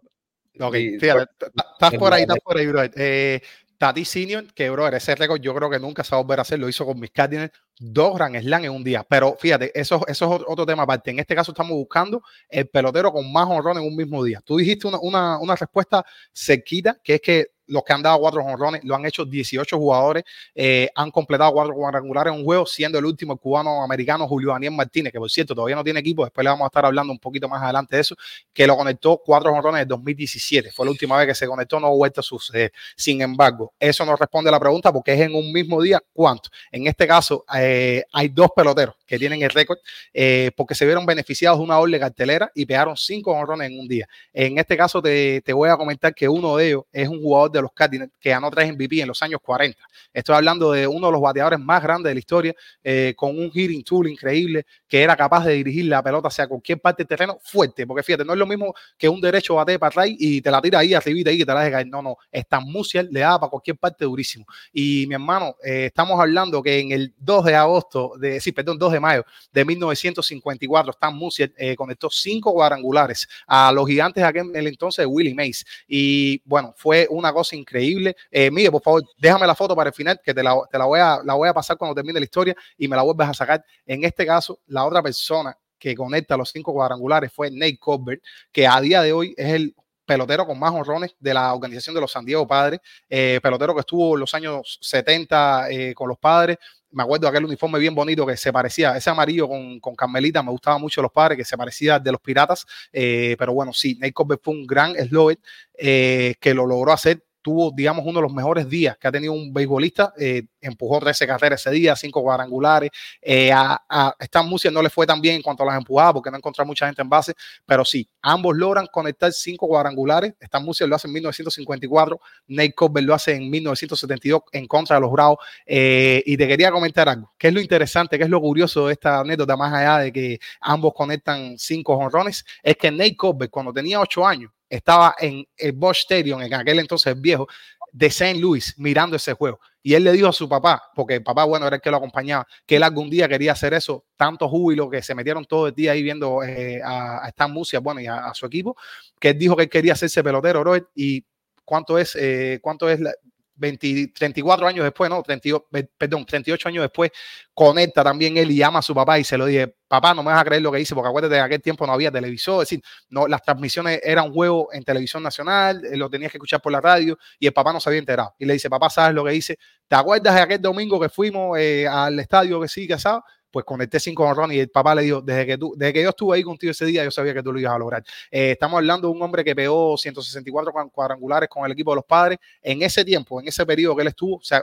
Ok, 0.60 0.76
fíjate, 1.00 1.26
estás 1.74 1.94
por 1.98 2.14
ahí, 2.14 2.24
estás 2.24 2.40
por 2.44 2.58
ahí, 2.58 2.68
bro. 2.68 2.82
Eh, 2.96 3.42
Tati 3.78 4.06
Senior, 4.06 4.52
que 4.54 4.70
bro, 4.70 4.88
ese 4.88 5.16
récord 5.16 5.40
yo 5.40 5.54
creo 5.54 5.70
que 5.70 5.80
nunca 5.80 6.04
se 6.04 6.12
va 6.12 6.18
a 6.18 6.24
volver 6.24 6.40
a 6.40 6.42
hacer, 6.42 6.58
lo 6.58 6.68
hizo 6.68 6.86
con 6.86 7.00
mis 7.00 7.12
Cardinals, 7.12 7.52
dos 7.78 8.16
Grand 8.16 8.36
Slam 8.40 8.66
en 8.66 8.72
un 8.72 8.84
día. 8.84 9.06
Pero 9.08 9.38
fíjate, 9.40 9.72
eso, 9.80 10.04
eso 10.08 10.36
es 10.36 10.44
otro 10.48 10.66
tema 10.66 10.84
aparte. 10.84 11.12
En 11.12 11.20
este 11.20 11.36
caso 11.36 11.52
estamos 11.52 11.74
buscando 11.74 12.24
el 12.50 12.68
pelotero 12.68 13.12
con 13.12 13.32
más 13.32 13.48
honrones 13.48 13.84
en 13.84 13.90
un 13.90 13.96
mismo 13.96 14.24
día. 14.24 14.42
Tú 14.44 14.58
dijiste 14.58 14.88
una, 14.88 15.00
una, 15.00 15.38
una 15.38 15.56
respuesta 15.56 16.04
cerquita, 16.34 17.00
que 17.04 17.16
es 17.16 17.22
que 17.22 17.52
los 17.68 17.84
que 17.84 17.94
han 17.94 18.02
dado 18.02 18.20
cuatro 18.20 18.44
honrones, 18.44 18.84
lo 18.84 18.96
han 18.96 19.06
hecho 19.06 19.26
18 19.26 19.78
jugadores, 19.78 20.24
eh, 20.56 20.90
han 20.96 21.12
completado 21.12 21.52
cuatro 21.54 21.74
cuadrangulares 21.74 22.34
en 22.34 22.40
un 22.40 22.46
juego, 22.46 22.66
siendo 22.66 22.98
el 23.00 23.06
último 23.06 23.38
cubano 23.38 23.84
americano 23.84 24.28
Julio 24.28 24.52
Daniel 24.52 24.74
Martínez, 24.74 25.12
que 25.12 25.20
por 25.20 25.30
cierto 25.30 25.54
todavía 25.54 25.76
no 25.76 25.84
tiene 25.84 26.00
equipo, 26.00 26.24
después 26.24 26.44
le 26.44 26.50
vamos 26.50 26.66
a 26.66 26.68
estar 26.68 26.86
hablando 26.86 27.12
un 27.12 27.20
poquito 27.20 27.48
más 27.48 27.62
adelante 27.62 27.96
de 27.96 28.02
eso, 28.02 28.16
que 28.54 28.66
lo 28.66 28.76
conectó 28.76 29.22
cuatro 29.24 29.52
honrones 29.52 29.84
en 29.84 29.88
2017, 29.88 30.72
fue 30.72 30.86
la 30.86 30.92
última 30.92 31.18
vez 31.18 31.28
que 31.28 31.36
se 31.36 31.48
conectó, 31.48 31.80
no 31.80 31.88
ha 31.88 31.92
vuelto 31.92 32.22
a 32.22 32.24
suceder. 32.24 32.72
Sin 32.96 33.22
embargo, 33.22 33.74
eso 33.80 34.06
no 34.06 34.16
responde 34.16 34.50
a 34.50 34.52
la 34.52 34.60
pregunta 34.60 34.92
porque 34.92 35.14
es 35.14 35.22
en 35.22 35.36
un 35.36 35.52
mismo 35.52 35.82
día, 35.82 36.02
¿cuánto? 36.14 36.50
En 36.72 36.88
este 36.88 37.08
caso, 37.08 37.46
eh, 37.56 38.04
hay 38.12 38.30
dos 38.30 38.50
peloteros 38.56 38.96
que 39.06 39.18
tienen 39.18 39.42
el 39.42 39.50
récord 39.50 39.78
eh, 40.14 40.52
porque 40.56 40.76
se 40.76 40.86
vieron 40.86 41.06
beneficiados 41.06 41.60
de 41.60 41.64
una 41.64 41.80
orden 41.80 42.00
cartelera 42.00 42.52
y 42.54 42.66
pegaron 42.66 42.98
cinco 42.98 43.32
honrones 43.32 43.72
en 43.72 43.80
un 43.80 43.88
día. 43.88 44.08
En 44.34 44.58
este 44.58 44.76
caso, 44.78 45.02
te, 45.02 45.42
te 45.42 45.54
voy 45.54 45.70
a 45.70 45.78
comentar 45.78 46.14
que 46.14 46.28
uno 46.28 46.58
de 46.58 46.68
ellos 46.68 46.84
es 46.92 47.08
un 47.08 47.22
jugador 47.22 47.52
de 47.52 47.57
de 47.60 47.64
los 47.64 47.72
Cardinals, 47.74 48.12
que 48.20 48.30
ganó 48.30 48.50
tres 48.52 48.72
MVP 48.74 49.02
en 49.02 49.08
los 49.08 49.22
años 49.22 49.40
40. 49.42 49.80
Estoy 50.14 50.36
hablando 50.36 50.72
de 50.72 50.88
uno 50.88 51.08
de 51.08 51.12
los 51.14 51.22
bateadores 51.22 51.60
más 51.60 51.82
grandes 51.82 52.10
de 52.10 52.14
la 52.16 52.20
historia, 52.20 52.56
eh, 52.84 53.14
con 53.16 53.38
un 53.38 53.52
hitting 53.52 53.84
tool 53.84 54.08
increíble, 54.08 54.66
que 54.88 55.02
era 55.02 55.16
capaz 55.16 55.46
de 55.46 55.54
dirigir 55.54 55.86
la 55.86 56.02
pelota 56.02 56.28
hacia 56.28 56.48
cualquier 56.48 56.80
parte 56.80 57.04
del 57.04 57.08
terreno 57.08 57.38
fuerte, 57.42 57.86
porque 57.86 58.04
fíjate, 58.04 58.24
no 58.24 58.34
es 58.34 58.40
lo 58.40 58.46
mismo 58.46 58.74
que 58.98 59.10
un 59.10 59.22
derecho 59.22 59.56
bate 59.56 59.78
para 59.78 59.90
atrás 59.90 60.08
y 60.10 60.42
te 60.42 60.52
la 60.52 60.62
tira 60.62 60.80
ahí 60.80 60.94
arribita 60.94 61.32
y 61.32 61.40
te 61.40 61.54
la 61.54 61.62
deja 61.62 61.72
caer. 61.72 61.88
No, 61.88 62.02
no, 62.02 62.18
esta 62.32 62.60
Musial 62.60 63.08
le 63.12 63.22
da 63.22 63.40
para 63.40 63.50
cualquier 63.50 63.78
parte 63.78 64.06
durísimo. 64.06 64.46
Y 64.72 65.06
mi 65.08 65.16
hermano, 65.16 65.56
eh, 65.64 65.86
estamos 65.86 66.20
hablando 66.20 66.62
que 66.62 66.80
en 66.80 66.92
el 66.92 67.14
2 67.18 67.46
de 67.46 67.56
agosto, 67.56 68.14
de, 68.20 68.40
sí, 68.40 68.52
perdón, 68.52 68.78
2 68.78 68.94
de 68.94 69.00
mayo 69.00 69.26
de 69.52 69.66
1954, 69.66 70.92
Stan 70.92 71.16
Musial 71.16 71.54
eh, 71.58 71.76
conectó 71.76 72.10
cinco 72.10 72.54
cuadrangulares 72.54 73.28
a 73.48 73.72
los 73.72 73.88
gigantes 73.88 74.24
aquel 74.24 74.52
entonces 74.56 75.04
de 75.04 75.06
Willie 75.06 75.34
Mays. 75.34 75.66
Y 75.88 76.42
bueno, 76.46 76.74
fue 76.78 77.08
una 77.10 77.34
cosa 77.34 77.47
increíble. 77.56 78.16
Eh, 78.32 78.52
Miguel, 78.52 78.72
por 78.72 78.82
favor, 78.82 79.04
déjame 79.18 79.48
la 79.48 79.56
foto 79.56 79.76
para 79.76 79.90
el 79.90 79.94
final, 79.94 80.20
que 80.24 80.34
te, 80.34 80.44
la, 80.44 80.56
te 80.70 80.78
la, 80.78 80.86
voy 80.86 81.00
a, 81.00 81.20
la 81.24 81.34
voy 81.34 81.50
a 81.50 81.54
pasar 81.54 81.78
cuando 81.78 81.96
termine 81.96 82.20
la 82.20 82.26
historia 82.26 82.56
y 82.78 82.88
me 82.88 82.96
la 82.96 83.02
vuelves 83.04 83.30
a 83.30 83.34
sacar. 83.34 83.64
En 83.86 84.04
este 84.04 84.26
caso, 84.26 84.60
la 84.68 84.86
otra 84.86 85.02
persona 85.02 85.58
que 85.78 85.96
conecta 85.96 86.38
los 86.38 86.50
cinco 86.50 86.74
cuadrangulares 86.74 87.32
fue 87.32 87.52
Nate 87.52 87.78
Colbert, 87.78 88.22
que 88.52 88.68
a 88.68 88.80
día 88.82 89.02
de 89.02 89.14
hoy 89.14 89.34
es 89.38 89.54
el 89.54 89.76
pelotero 90.06 90.48
con 90.48 90.58
más 90.58 90.72
honrones 90.72 91.16
de 91.20 91.34
la 91.34 91.54
organización 91.54 91.94
de 91.94 92.02
los 92.02 92.12
San 92.12 92.26
Diego 92.26 92.48
Padres, 92.48 92.80
eh, 93.10 93.40
pelotero 93.44 93.76
que 93.76 93.82
estuvo 93.82 94.16
en 94.16 94.22
los 94.22 94.34
años 94.34 94.80
70 94.82 95.70
eh, 95.70 95.94
con 95.94 96.08
los 96.08 96.18
padres. 96.18 96.58
Me 96.90 97.04
acuerdo 97.04 97.28
aquel 97.28 97.44
uniforme 97.44 97.78
bien 97.78 97.94
bonito 97.94 98.26
que 98.26 98.38
se 98.38 98.52
parecía, 98.52 98.96
ese 98.96 99.10
amarillo 99.10 99.48
con, 99.50 99.80
con 99.82 99.94
Carmelita, 99.94 100.42
me 100.42 100.52
gustaba 100.52 100.78
mucho 100.78 101.02
los 101.02 101.12
padres, 101.12 101.38
que 101.38 101.44
se 101.44 101.58
parecía 101.58 102.00
de 102.00 102.12
los 102.12 102.22
piratas. 102.22 102.66
pero 102.92 103.54
bueno, 103.54 103.74
sí, 103.74 103.96
Nate 103.96 104.14
Colbert 104.14 104.42
fue 104.42 104.54
un 104.54 104.66
gran 104.66 104.96
slower 104.96 105.38
que 105.74 106.54
lo 106.56 106.66
logró 106.66 106.94
hacer 106.94 107.27
tuvo, 107.48 107.72
digamos, 107.72 108.04
uno 108.06 108.20
de 108.20 108.24
los 108.24 108.34
mejores 108.34 108.68
días 108.68 108.98
que 108.98 109.08
ha 109.08 109.12
tenido 109.12 109.32
un 109.32 109.54
beisbolista. 109.54 110.14
Eh, 110.20 110.44
empujó 110.60 111.00
13 111.00 111.26
carreras 111.26 111.62
ese 111.62 111.72
día, 111.72 111.96
5 111.96 112.22
cuadrangulares. 112.22 112.90
Eh, 113.22 113.54
a, 113.54 113.82
a 113.88 114.14
Stan 114.20 114.46
Musial 114.46 114.74
no 114.74 114.82
le 114.82 114.90
fue 114.90 115.08
tan 115.08 115.22
bien 115.22 115.36
en 115.38 115.42
cuanto 115.42 115.64
a 115.64 115.68
las 115.68 115.78
empujadas 115.78 116.12
porque 116.12 116.30
no 116.30 116.36
encontró 116.36 116.66
mucha 116.66 116.88
gente 116.88 117.02
en 117.02 117.08
base, 117.08 117.34
pero 117.66 117.86
sí, 117.86 118.06
ambos 118.22 118.54
logran 118.58 118.86
conectar 118.92 119.32
5 119.32 119.66
cuadrangulares. 119.66 120.34
Stan 120.42 120.62
Musial 120.62 120.90
lo 120.90 120.98
hace 120.98 121.08
en 121.08 121.14
1954, 121.14 122.20
Nate 122.48 122.74
Cobb 122.74 123.00
lo 123.00 123.14
hace 123.14 123.36
en 123.36 123.50
1972 123.50 124.42
en 124.52 124.68
contra 124.68 124.98
de 124.98 125.02
los 125.04 125.12
Bravos. 125.14 125.38
Eh, 125.66 126.22
y 126.26 126.36
te 126.36 126.50
quería 126.50 126.70
comentar 126.70 127.08
algo. 127.08 127.32
¿Qué 127.38 127.48
es 127.48 127.54
lo 127.54 127.62
interesante, 127.62 128.18
qué 128.18 128.26
es 128.26 128.30
lo 128.30 128.42
curioso 128.42 128.88
de 128.88 128.94
esta 128.94 129.22
anécdota, 129.22 129.56
más 129.56 129.74
allá 129.74 130.00
de 130.00 130.12
que 130.12 130.40
ambos 130.60 130.94
conectan 130.94 131.58
5 131.58 131.94
honrones? 131.94 132.44
Es 132.62 132.76
que 132.76 132.92
Nate 132.92 133.16
Cobb, 133.16 133.50
cuando 133.50 133.72
tenía 133.72 134.02
8 134.02 134.28
años, 134.28 134.52
estaba 134.70 135.16
en 135.20 135.46
el 135.58 135.72
Bosch 135.74 136.00
Stadium, 136.00 136.42
en 136.42 136.54
aquel 136.54 136.80
entonces 136.80 137.20
viejo, 137.20 137.48
de 137.92 138.08
St. 138.08 138.40
Louis, 138.40 138.74
mirando 138.78 139.16
ese 139.16 139.34
juego. 139.34 139.60
Y 139.82 139.94
él 139.94 140.04
le 140.04 140.12
dijo 140.12 140.28
a 140.28 140.34
su 140.34 140.50
papá, 140.50 140.84
porque 140.94 141.16
el 141.16 141.24
papá, 141.24 141.46
bueno, 141.46 141.66
era 141.66 141.78
el 141.78 141.82
que 141.82 141.90
lo 141.90 141.98
acompañaba, 141.98 142.46
que 142.66 142.76
él 142.76 142.84
algún 142.84 143.10
día 143.10 143.28
quería 143.28 143.54
hacer 143.54 143.74
eso, 143.74 144.06
tanto 144.18 144.50
júbilo 144.50 144.90
que 144.90 145.02
se 145.02 145.16
metieron 145.16 145.46
todo 145.46 145.68
el 145.68 145.74
día 145.74 145.94
ahí 145.94 146.04
viendo 146.04 146.44
eh, 146.44 146.82
a, 146.84 147.26
a, 147.26 147.30
Stan 147.30 147.52
Musial, 147.52 147.82
bueno, 147.82 148.02
y 148.02 148.08
a, 148.08 148.28
a, 148.28 148.34
su 148.34 148.46
equipo, 148.46 148.76
que 149.20 149.30
él 149.30 149.38
dijo 149.38 149.56
que 149.56 149.64
él 149.64 149.70
quería 149.70 149.94
hacerse 149.94 150.24
pelotero, 150.24 150.60
bro, 150.60 150.76
y 150.94 151.26
cuánto 151.64 151.98
es, 151.98 152.16
eh, 152.20 152.60
cuánto 152.62 152.90
es 152.90 153.00
la, 153.00 153.14
20, 153.58 154.14
34 154.16 154.68
años 154.68 154.84
después, 154.84 155.10
no, 155.10 155.22
32, 155.22 155.64
perdón, 155.98 156.26
38 156.26 156.70
años 156.70 156.84
después, 156.84 157.12
conecta 157.54 158.04
también 158.04 158.38
él 158.38 158.52
y 158.52 158.58
llama 158.58 158.80
a 158.80 158.82
su 158.82 158.94
papá 158.94 159.20
y 159.20 159.24
se 159.24 159.38
lo 159.38 159.46
dije, 159.46 159.76
papá, 159.88 160.14
no 160.14 160.24
me 160.24 160.32
vas 160.32 160.42
a 160.42 160.46
creer 160.46 160.62
lo 160.62 160.72
que 160.72 160.78
dice, 160.78 160.94
porque 160.94 161.10
acuérdate, 161.10 161.38
en 161.38 161.44
aquel 161.44 161.62
tiempo 161.62 161.86
no 161.88 161.94
había 161.94 162.12
televisor, 162.12 162.64
es 162.64 162.70
decir, 162.70 162.84
no, 163.10 163.28
las 163.28 163.42
transmisiones 163.42 164.00
eran 164.04 164.32
juego 164.32 164.70
en 164.72 164.84
televisión 164.84 165.24
nacional, 165.24 165.84
eh, 165.86 165.98
lo 165.98 166.10
tenías 166.10 166.32
que 166.32 166.38
escuchar 166.38 166.62
por 166.62 166.72
la 166.72 166.82
radio 166.82 167.18
y 167.40 167.48
el 167.48 167.54
papá 167.54 167.74
no 167.74 167.80
se 167.80 167.90
había 167.90 168.00
enterado. 168.00 168.36
Y 168.38 168.46
le 168.46 168.54
dice, 168.54 168.70
papá, 168.70 168.90
¿sabes 168.90 169.16
lo 169.16 169.24
que 169.24 169.32
dice? 169.32 169.58
¿Te 169.88 169.96
acuerdas 169.96 170.36
de 170.36 170.42
aquel 170.42 170.62
domingo 170.62 171.00
que 171.00 171.10
fuimos 171.10 171.58
eh, 171.58 171.88
al 171.88 172.20
estadio 172.20 172.62
que 172.62 172.68
sí, 172.68 172.88
que 172.88 173.00
sabes? 173.00 173.24
Pues 173.52 173.66
conecté 173.66 174.00
cinco 174.00 174.24
honrones 174.24 174.58
y 174.58 174.60
el 174.60 174.70
papá 174.70 174.96
le 174.96 175.04
dijo, 175.04 175.22
desde 175.22 175.46
que, 175.46 175.58
tú, 175.58 175.74
desde 175.78 175.94
que 175.94 176.04
yo 176.04 176.10
estuve 176.10 176.38
ahí 176.38 176.44
contigo 176.44 176.72
ese 176.72 176.86
día, 176.86 177.04
yo 177.04 177.12
sabía 177.12 177.34
que 177.34 177.44
tú 177.44 177.54
lo 177.54 177.60
ibas 177.60 177.74
a 177.74 177.80
lograr. 177.80 178.04
Eh, 178.30 178.52
estamos 178.52 178.78
hablando 178.78 179.08
de 179.08 179.14
un 179.14 179.22
hombre 179.22 179.44
que 179.44 179.56
pegó 179.56 179.98
164 179.98 180.72
cuadrangulares 180.92 181.50
con 181.50 181.66
el 181.66 181.72
equipo 181.72 181.92
de 181.92 181.96
los 181.96 182.06
padres. 182.06 182.40
En 182.62 182.82
ese 182.82 183.04
tiempo, 183.06 183.40
en 183.40 183.48
ese 183.48 183.66
periodo 183.66 183.96
que 183.96 184.02
él 184.02 184.08
estuvo, 184.10 184.36
o 184.36 184.44
sea, 184.44 184.62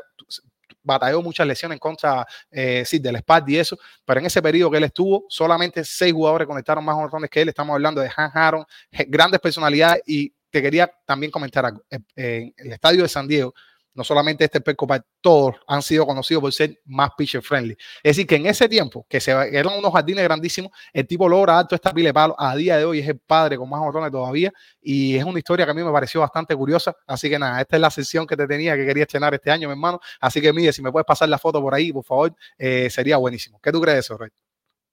batalló 0.83 1.23
muchas 1.23 1.47
lesiones 1.47 1.77
en 1.77 1.81
contra 1.81 2.27
eh, 2.51 2.85
sí, 2.85 2.99
del 2.99 3.17
SPAD 3.19 3.49
y 3.49 3.57
eso, 3.57 3.79
pero 4.05 4.21
en 4.21 4.27
ese 4.27 4.43
periodo 4.43 4.71
que 4.71 4.77
él 4.77 4.85
estuvo, 4.85 5.25
solamente 5.29 5.83
seis 5.83 6.13
jugadores 6.13 6.47
conectaron 6.47 6.85
más 6.85 6.97
honrones 6.97 7.31
que 7.31 7.41
él. 7.41 7.49
Estamos 7.49 7.75
hablando 7.75 8.01
de 8.01 8.11
Han 8.15 8.31
Aaron, 8.35 8.65
grandes 9.09 9.41
personalidades 9.41 10.03
y 10.07 10.33
te 10.51 10.63
quería 10.63 10.91
también 11.05 11.33
comentar 11.33 11.65
algo. 11.65 11.83
En 11.91 12.55
el 12.57 12.73
estadio 12.73 13.03
de 13.03 13.09
San 13.09 13.27
Diego, 13.27 13.55
no 13.95 14.05
solamente 14.05 14.45
este 14.45 14.61
Petco 14.61 14.87
todos 15.21 15.57
han 15.67 15.83
sido 15.83 16.07
conocidos 16.07 16.41
por 16.41 16.53
ser 16.53 16.81
más 16.85 17.11
pitcher 17.17 17.43
friendly. 17.43 17.77
Es 18.03 18.17
decir, 18.17 18.27
que 18.27 18.37
en 18.37 18.47
ese 18.47 18.69
tiempo, 18.69 19.07
que 19.09 19.21
se, 19.21 19.31
eran 19.31 19.79
unos 19.79 19.93
jardines 19.93 20.25
grandísimos, 20.25 20.73
el 20.93 21.07
tipo 21.07 21.29
logra 21.29 21.59
alto 21.59 21.75
esta 21.75 21.93
pile 21.93 22.13
palo. 22.13 22.35
A 22.39 22.57
día 22.57 22.77
de 22.77 22.85
hoy 22.85 22.99
es 22.99 23.09
el 23.09 23.19
padre 23.19 23.57
con 23.57 23.69
más 23.71 23.81
botones 23.81 24.11
todavía. 24.11 24.53
Y 24.81 25.17
es 25.17 25.25
una 25.25 25.39
historia 25.39 25.65
que 25.65 25.71
a 25.71 25.75
mí 25.75 25.83
me 25.83 25.93
pareció 25.93 26.21
bastante 26.21 26.55
curiosa. 26.57 26.95
Así 27.07 27.31
que 27.31 27.39
nada, 27.39 27.61
esta 27.61 27.77
es 27.77 27.81
la 27.81 27.91
sesión 27.91 28.27
que 28.27 28.37
te 28.37 28.47
tenía 28.47 28.77
que 28.77 28.85
quería 28.85 29.05
estrenar 29.05 29.33
este 29.35 29.51
año, 29.51 29.69
mi 29.69 29.73
hermano. 29.73 30.01
Así 30.21 30.41
que, 30.41 30.53
mire, 30.53 30.73
si 30.73 30.83
me 30.83 30.91
puedes 30.91 31.07
pasar 31.07 31.29
la 31.29 31.39
foto 31.39 31.61
por 31.61 31.75
ahí, 31.75 31.93
por 31.93 32.05
favor, 32.05 32.35
eh, 32.59 32.91
sería 32.91 33.17
buenísimo. 33.17 33.61
¿Qué 33.63 33.71
tú 33.71 33.81
crees 33.81 33.97
de 33.97 34.01
eso, 34.01 34.19
Rey? 34.19 34.31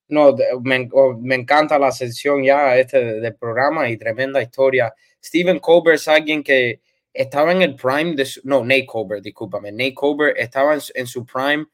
No, 0.07 0.35
me, 0.61 0.89
me, 1.21 1.35
encanta 1.35 1.79
la 1.79 1.91
sesión 1.91 2.43
ya 2.43 2.75
este 2.75 3.21
del 3.21 3.35
programa 3.35 3.89
y 3.89 3.97
tremenda 3.97 4.41
historia. 4.41 4.93
Steven 5.23 5.59
Colbert 5.59 5.95
es 5.95 6.07
alguien 6.09 6.43
que 6.43 6.81
estaba 7.13 7.51
en 7.51 7.61
el 7.61 7.75
prime 7.75 8.15
de 8.15 8.27
no, 8.43 8.63
Nate 8.63 8.85
Colbert, 8.85 9.23
discúlpame, 9.23 9.71
Nate 9.71 9.93
Colbert 9.93 10.37
estaba 10.37 10.73
en, 10.73 11.07
su 11.07 11.25
prime 11.25 11.65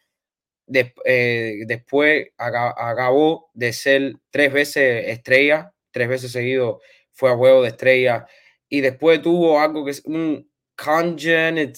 de, 0.65 0.93
eh, 1.05 1.63
después 1.65 2.27
acabó 2.37 3.49
de 3.53 3.73
ser 3.73 4.15
tres 4.29 4.51
veces 4.51 5.07
estrella, 5.07 5.73
tres 5.91 6.09
veces 6.09 6.31
seguido 6.31 6.81
fue 7.13 7.31
a 7.31 7.35
juego 7.35 7.61
de 7.63 7.69
estrella 7.69 8.25
y 8.69 8.81
después 8.81 9.21
tuvo 9.21 9.59
algo 9.59 9.85
que 9.85 9.91
es 9.91 10.03
un 10.05 10.49
congenital, 10.75 11.73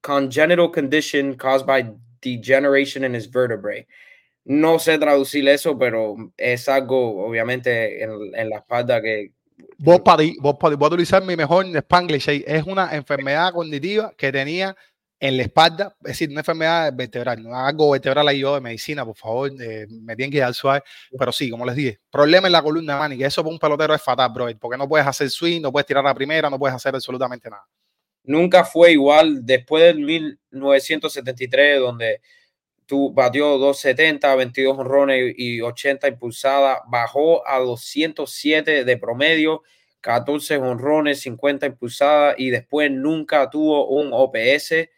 congenital 0.00 0.70
condition 0.70 1.34
caused 1.36 1.66
by 1.66 1.94
degeneration 2.20 3.04
in 3.04 3.14
his 3.14 3.30
vertebrae. 3.30 3.86
No 4.44 4.78
sé 4.78 4.98
traducir 4.98 5.48
eso, 5.48 5.78
pero 5.78 6.16
es 6.36 6.68
algo 6.68 7.24
obviamente 7.24 8.02
en, 8.02 8.10
en 8.34 8.50
la 8.50 8.58
espalda 8.58 9.00
que 9.00 9.32
Vos, 9.78 10.00
para, 10.00 10.22
vos, 10.40 10.56
para, 10.58 10.76
voy 10.76 10.86
a 10.86 10.88
utilizar 10.88 11.22
mi 11.24 11.36
mejor 11.36 11.66
Spanglish. 11.66 12.28
Es 12.46 12.64
una 12.64 12.94
enfermedad 12.94 13.52
cognitiva 13.52 14.12
que 14.16 14.30
tenía 14.32 14.76
en 15.22 15.36
la 15.36 15.44
espalda, 15.44 15.94
es 16.00 16.08
decir, 16.08 16.30
una 16.30 16.40
enfermedad 16.40 16.92
vertebral, 16.92 17.40
no 17.40 17.54
algo 17.54 17.92
vertebral 17.92 18.26
ahí 18.26 18.40
yo 18.40 18.56
de 18.56 18.60
medicina, 18.60 19.04
por 19.04 19.16
favor, 19.16 19.52
eh, 19.62 19.86
me 19.88 20.16
tienen 20.16 20.32
que 20.32 20.40
dar 20.40 20.52
suave, 20.52 20.82
pero 21.16 21.30
sí, 21.30 21.48
como 21.48 21.64
les 21.64 21.76
dije, 21.76 22.00
problema 22.10 22.48
en 22.48 22.52
la 22.52 22.60
columna 22.60 22.98
mánica, 22.98 23.24
eso 23.28 23.40
para 23.44 23.52
un 23.52 23.58
pelotero 23.60 23.94
es 23.94 24.02
fatal, 24.02 24.32
bro, 24.34 24.48
porque 24.58 24.76
no 24.76 24.88
puedes 24.88 25.06
hacer 25.06 25.30
swing, 25.30 25.60
no 25.60 25.70
puedes 25.70 25.86
tirar 25.86 26.02
la 26.02 26.12
primera, 26.12 26.50
no 26.50 26.58
puedes 26.58 26.74
hacer 26.74 26.92
absolutamente 26.96 27.48
nada. 27.48 27.62
Nunca 28.24 28.64
fue 28.64 28.90
igual 28.90 29.46
después 29.46 29.84
del 29.84 30.00
1973, 30.00 31.78
donde 31.78 32.20
batió 33.14 33.58
270, 33.58 34.34
22 34.34 34.78
honrones 34.78 35.34
y 35.36 35.60
80 35.60 36.08
impulsadas, 36.08 36.78
bajó 36.88 37.46
a 37.46 37.58
207 37.58 38.84
de 38.84 38.96
promedio, 38.96 39.62
14 40.00 40.56
honrones, 40.56 41.20
50 41.20 41.66
impulsadas 41.66 42.34
y 42.38 42.50
después 42.50 42.90
nunca 42.90 43.48
tuvo 43.50 43.88
un 43.88 44.10
OPS 44.12 44.88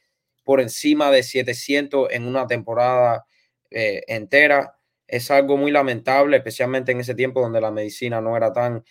por 0.44 0.60
encima 0.60 1.10
de 1.10 1.22
700 1.22 2.08
en 2.12 2.26
una 2.26 2.46
temporada 2.46 3.24
eh, 3.70 4.02
entera. 4.08 4.78
Es 5.06 5.30
algo 5.30 5.56
muy 5.56 5.70
lamentable, 5.70 6.36
especialmente 6.36 6.92
en 6.92 7.00
ese 7.00 7.14
tiempo 7.14 7.40
donde 7.40 7.60
la 7.60 7.70
medicina 7.70 8.20
no 8.20 8.36
era 8.36 8.52
tan 8.52 8.84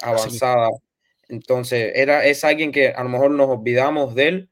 avanzada. 0.00 0.68
Entonces, 1.28 1.92
era, 1.94 2.24
es 2.26 2.44
alguien 2.44 2.72
que 2.72 2.88
a 2.88 3.02
lo 3.02 3.08
mejor 3.08 3.30
nos 3.30 3.48
olvidamos 3.48 4.14
de 4.14 4.28
él 4.28 4.48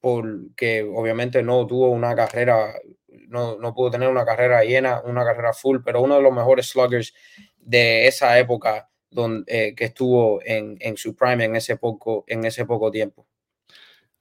porque 0.00 0.82
obviamente 0.82 1.42
no 1.42 1.66
tuvo 1.66 1.88
una 1.88 2.14
carrera 2.14 2.74
no, 3.28 3.56
no 3.58 3.74
pudo 3.74 3.90
tener 3.90 4.08
una 4.08 4.24
carrera 4.24 4.64
llena, 4.64 5.00
una 5.04 5.24
carrera 5.24 5.52
full, 5.52 5.78
pero 5.84 6.02
uno 6.02 6.16
de 6.16 6.22
los 6.22 6.32
mejores 6.32 6.68
sluggers 6.68 7.14
de 7.58 8.06
esa 8.06 8.38
época 8.38 8.88
donde, 9.10 9.44
eh, 9.46 9.74
que 9.74 9.84
estuvo 9.84 10.40
en, 10.44 10.76
en, 10.80 10.96
su 10.96 11.14
prime 11.14 11.44
en 11.44 11.56
ese, 11.56 11.76
poco, 11.76 12.24
en 12.26 12.44
ese 12.44 12.64
poco 12.66 12.90
tiempo. 12.90 13.26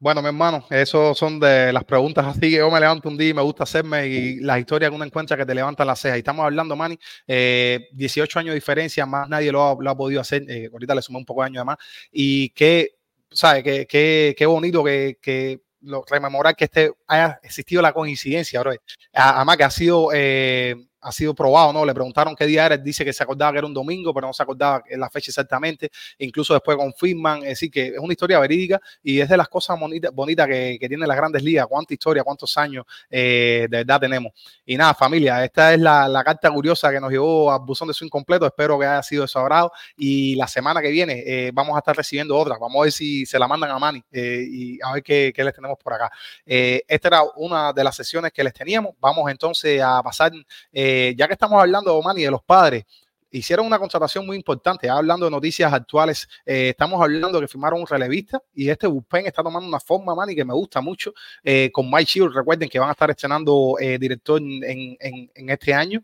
Bueno, 0.03 0.21
mi 0.21 0.27
hermano, 0.27 0.65
eso 0.69 1.15
son 1.15 1.39
de 1.39 1.71
las 1.71 1.85
preguntas 1.85 2.25
así 2.25 2.41
que 2.41 2.57
yo 2.57 2.69
me 2.69 2.77
levanto 2.77 3.07
un 3.07 3.17
día 3.17 3.29
y 3.29 3.33
me 3.33 3.41
gusta 3.41 3.63
hacerme 3.63 4.05
y 4.05 4.35
las 4.41 4.59
historias 4.59 4.89
que 4.91 4.95
uno 4.95 5.05
encuentra 5.05 5.37
que 5.37 5.45
te 5.45 5.55
levantan 5.55 5.87
la 5.87 5.95
ceja. 5.95 6.17
Y 6.17 6.19
estamos 6.19 6.43
hablando, 6.43 6.75
Manny, 6.75 6.99
eh, 7.25 7.87
18 7.93 8.39
años 8.39 8.49
de 8.49 8.55
diferencia, 8.55 9.05
más 9.05 9.29
nadie 9.29 9.49
lo 9.49 9.63
ha, 9.63 9.77
lo 9.79 9.89
ha 9.89 9.95
podido 9.95 10.19
hacer. 10.19 10.43
Eh, 10.49 10.69
ahorita 10.73 10.93
le 10.93 11.01
sumé 11.01 11.19
un 11.19 11.25
poco 11.25 11.41
de 11.41 11.45
años 11.47 11.61
de 11.61 11.65
más. 11.65 11.77
Y 12.11 12.49
qué, 12.49 12.97
¿sabes? 13.31 13.63
Qué, 13.63 13.87
qué, 13.87 14.35
qué 14.37 14.45
bonito 14.45 14.83
que, 14.83 15.19
que 15.21 15.61
lo, 15.83 16.03
rememorar 16.09 16.55
que 16.55 16.65
este 16.65 16.91
haya 17.07 17.39
existido 17.43 17.81
la 17.81 17.93
coincidencia, 17.93 18.59
bro. 18.59 18.73
Además 19.13 19.57
que 19.57 19.63
ha 19.63 19.69
sido 19.69 20.09
eh, 20.13 20.75
ha 21.03 21.11
sido 21.11 21.33
probado, 21.33 21.73
¿no? 21.73 21.85
Le 21.85 21.93
preguntaron 21.93 22.35
qué 22.35 22.45
día 22.45 22.65
era, 22.65 22.77
dice 22.77 23.03
que 23.03 23.13
se 23.13 23.23
acordaba 23.23 23.51
que 23.51 23.57
era 23.59 23.67
un 23.67 23.73
domingo, 23.73 24.13
pero 24.13 24.27
no 24.27 24.33
se 24.33 24.41
acordaba 24.41 24.83
la 24.89 25.09
fecha 25.09 25.31
exactamente, 25.31 25.91
incluso 26.17 26.53
después 26.53 26.77
confirman, 26.77 27.39
es 27.39 27.49
decir, 27.49 27.69
que 27.69 27.87
es 27.87 27.99
una 27.99 28.13
historia 28.13 28.39
verídica 28.39 28.79
y 29.03 29.19
es 29.19 29.27
de 29.27 29.37
las 29.37 29.49
cosas 29.49 29.79
bonitas 29.79 30.11
bonita 30.13 30.47
que, 30.47 30.77
que 30.79 30.87
tienen 30.87 31.07
las 31.07 31.17
grandes 31.17 31.43
ligas, 31.43 31.67
cuánta 31.67 31.93
historia, 31.93 32.23
cuántos 32.23 32.55
años 32.57 32.85
eh, 33.09 33.67
de 33.69 33.77
verdad 33.77 33.99
tenemos. 33.99 34.31
Y 34.65 34.77
nada, 34.77 34.93
familia, 34.93 35.43
esta 35.43 35.73
es 35.73 35.79
la, 35.79 36.07
la, 36.07 36.23
carta 36.23 36.49
curiosa 36.49 36.91
que 36.91 37.01
nos 37.01 37.11
llevó 37.11 37.51
a 37.51 37.59
Buzón 37.59 37.89
de 37.89 37.93
su 37.93 38.05
incompleto, 38.05 38.45
espero 38.45 38.79
que 38.79 38.85
haya 38.85 39.03
sido 39.03 39.23
de 39.23 39.27
su 39.27 39.37
agrado 39.39 39.71
y 39.97 40.35
la 40.35 40.47
semana 40.47 40.81
que 40.81 40.89
viene 40.89 41.23
eh, 41.25 41.51
vamos 41.53 41.75
a 41.75 41.79
estar 41.79 41.95
recibiendo 41.95 42.37
otra, 42.37 42.57
vamos 42.57 42.79
a 42.79 42.83
ver 42.83 42.91
si 42.91 43.25
se 43.25 43.37
la 43.37 43.47
mandan 43.47 43.71
a 43.71 43.79
Manny 43.79 44.01
eh, 44.11 44.45
y 44.49 44.79
a 44.81 44.93
ver 44.93 45.03
qué, 45.03 45.33
qué, 45.35 45.43
les 45.43 45.53
tenemos 45.53 45.77
por 45.77 45.93
acá. 45.93 46.09
Eh, 46.45 46.83
esta 46.87 47.09
era 47.09 47.23
una 47.35 47.73
de 47.73 47.83
las 47.83 47.95
sesiones 47.95 48.31
que 48.31 48.43
les 48.43 48.53
teníamos, 48.53 48.93
vamos 48.99 49.29
entonces 49.29 49.81
a 49.81 50.01
pasar... 50.01 50.31
Eh, 50.71 50.92
eh, 50.93 51.15
ya 51.17 51.27
que 51.27 51.33
estamos 51.33 51.59
hablando, 51.59 51.99
Manny, 52.01 52.23
de 52.23 52.31
los 52.31 52.43
padres, 52.43 52.85
hicieron 53.31 53.65
una 53.65 53.79
contratación 53.79 54.25
muy 54.25 54.37
importante. 54.37 54.87
Hablando 54.87 55.25
de 55.25 55.31
noticias 55.31 55.73
actuales, 55.73 56.27
eh, 56.45 56.69
estamos 56.69 57.01
hablando 57.01 57.39
que 57.39 57.47
firmaron 57.47 57.79
un 57.81 57.87
relevista 57.87 58.39
y 58.53 58.69
este 58.69 58.85
bullpen 58.85 59.25
está 59.25 59.41
tomando 59.41 59.67
una 59.67 59.79
forma, 59.79 60.13
Manny, 60.13 60.35
que 60.35 60.45
me 60.45 60.53
gusta 60.53 60.81
mucho. 60.81 61.13
Eh, 61.43 61.71
con 61.73 61.89
Mike 61.89 62.05
Shield, 62.05 62.33
recuerden 62.33 62.69
que 62.69 62.77
van 62.77 62.89
a 62.89 62.91
estar 62.91 63.09
estrenando 63.09 63.75
director 63.99 64.39
en, 64.39 65.49
este 65.49 65.73
año. 65.73 66.03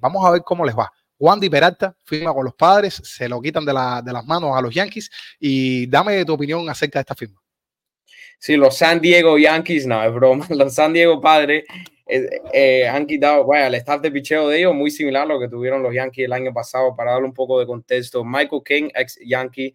Vamos 0.00 0.24
a 0.24 0.30
ver 0.30 0.42
cómo 0.44 0.64
les 0.64 0.76
va. 0.76 0.92
Wandy 1.18 1.50
Peralta 1.50 1.94
firma 2.04 2.32
con 2.32 2.44
los 2.44 2.54
padres, 2.54 2.94
se 3.04 3.28
lo 3.28 3.42
quitan 3.42 3.64
de, 3.64 3.72
de 3.72 4.12
las 4.12 4.24
manos 4.24 4.56
a 4.56 4.62
los 4.62 4.74
Yankees 4.74 5.10
y 5.38 5.86
dame 5.86 6.24
tu 6.24 6.32
opinión 6.32 6.68
acerca 6.70 6.98
de 6.98 7.02
esta 7.02 7.14
firma. 7.14 7.40
Sí, 8.42 8.56
los 8.56 8.78
San 8.78 9.02
Diego 9.02 9.36
Yankees, 9.36 9.86
no, 9.86 10.02
es 10.02 10.14
broma. 10.14 10.46
Los 10.48 10.74
San 10.74 10.94
Diego 10.94 11.20
Padres 11.20 11.64
eh, 12.10 12.42
eh, 12.52 12.88
han 12.88 13.06
quitado, 13.06 13.44
bueno, 13.44 13.66
el 13.66 13.74
staff 13.76 14.00
de 14.00 14.10
picheo 14.10 14.48
de 14.48 14.58
ellos 14.58 14.74
muy 14.74 14.90
similar 14.90 15.22
a 15.22 15.26
lo 15.26 15.40
que 15.40 15.48
tuvieron 15.48 15.82
los 15.82 15.94
Yankees 15.94 16.24
el 16.24 16.32
año 16.32 16.52
pasado, 16.52 16.94
para 16.96 17.12
darle 17.12 17.26
un 17.26 17.34
poco 17.34 17.58
de 17.60 17.66
contexto. 17.66 18.24
Michael 18.24 18.62
King, 18.64 18.88
ex 18.94 19.18
Yankee, 19.24 19.74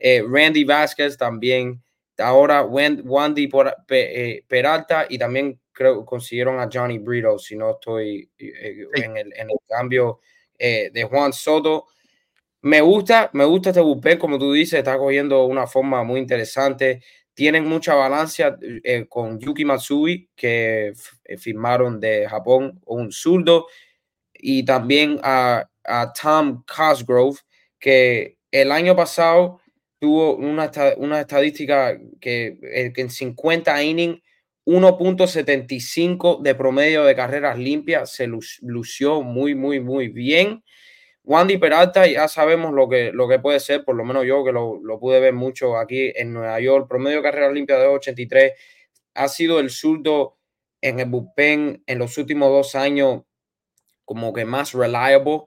eh, 0.00 0.24
Randy 0.26 0.64
Vázquez 0.64 1.16
también, 1.18 1.82
ahora 2.16 2.62
Wandy 2.62 3.50
eh, 3.90 4.44
Peralta 4.48 5.06
y 5.08 5.18
también 5.18 5.60
creo 5.70 6.06
consiguieron 6.06 6.58
a 6.58 6.70
Johnny 6.72 6.98
Brito, 6.98 7.38
si 7.38 7.54
no 7.54 7.72
estoy 7.72 8.30
eh, 8.38 8.86
en, 8.94 9.16
el, 9.18 9.32
en, 9.34 9.50
el, 9.50 9.56
cambio 9.68 10.20
de 10.58 11.06
Juan 11.08 11.32
Soto. 11.32 11.86
Me 12.62 12.80
gusta, 12.80 13.30
me 13.34 13.44
gusta 13.44 13.70
este 13.70 13.80
bullpen, 13.80 14.18
como 14.18 14.38
tú 14.38 14.52
dices, 14.52 14.78
está 14.78 14.98
cogiendo 14.98 15.44
una 15.44 15.66
forma 15.66 16.02
muy 16.02 16.20
interesante. 16.20 17.02
Tienen 17.32 17.66
mucha 17.66 17.94
balanza 17.94 18.58
con 19.08 19.38
Yuki 19.38 19.64
Matsui, 19.64 20.28
que 20.34 20.92
firmaron 21.38 22.00
de 22.00 22.28
Japón, 22.28 22.80
un 22.86 23.12
zurdo, 23.12 23.66
y 24.34 24.64
también 24.64 25.20
a, 25.22 25.66
Tom 26.20 26.62
Cosgrove, 26.66 27.38
que 27.78 28.36
el 28.50 28.70
año 28.70 28.94
pasado 28.94 29.60
tuvo 29.98 30.36
una, 30.36 30.70
una 30.98 31.20
estadística 31.20 31.98
que, 32.20 32.58
eh, 32.62 32.92
que 32.92 33.00
en 33.00 33.10
50 33.10 33.82
innings, 33.82 34.22
1.75 34.66 36.42
de 36.42 36.54
promedio 36.54 37.04
de 37.04 37.16
carreras 37.16 37.58
limpias, 37.58 38.12
se 38.12 38.28
lució 38.60 39.22
muy, 39.22 39.54
muy, 39.54 39.80
muy 39.80 40.08
bien. 40.08 40.62
Wandy 41.24 41.58
Peralta, 41.58 42.06
ya 42.06 42.28
sabemos 42.28 42.72
lo 42.72 42.88
que, 42.88 43.12
lo 43.12 43.28
que 43.28 43.38
puede 43.38 43.60
ser, 43.60 43.84
por 43.84 43.96
lo 43.96 44.04
menos 44.04 44.26
yo 44.26 44.44
que 44.44 44.52
lo, 44.52 44.80
lo 44.82 44.98
pude 44.98 45.20
ver 45.20 45.34
mucho 45.34 45.76
aquí 45.76 46.12
en 46.14 46.32
Nueva 46.32 46.60
York. 46.60 46.88
Promedio 46.88 47.18
de 47.18 47.22
carreras 47.22 47.52
limpias 47.52 47.80
de 47.80 47.86
83 47.86 48.52
ha 49.14 49.28
sido 49.28 49.60
el 49.60 49.70
surdo 49.70 50.39
en 50.80 51.00
el 51.00 51.08
bullpen 51.08 51.82
en 51.86 51.98
los 51.98 52.16
últimos 52.18 52.50
dos 52.50 52.74
años 52.74 53.22
como 54.04 54.32
que 54.32 54.44
más 54.44 54.72
reliable 54.72 55.42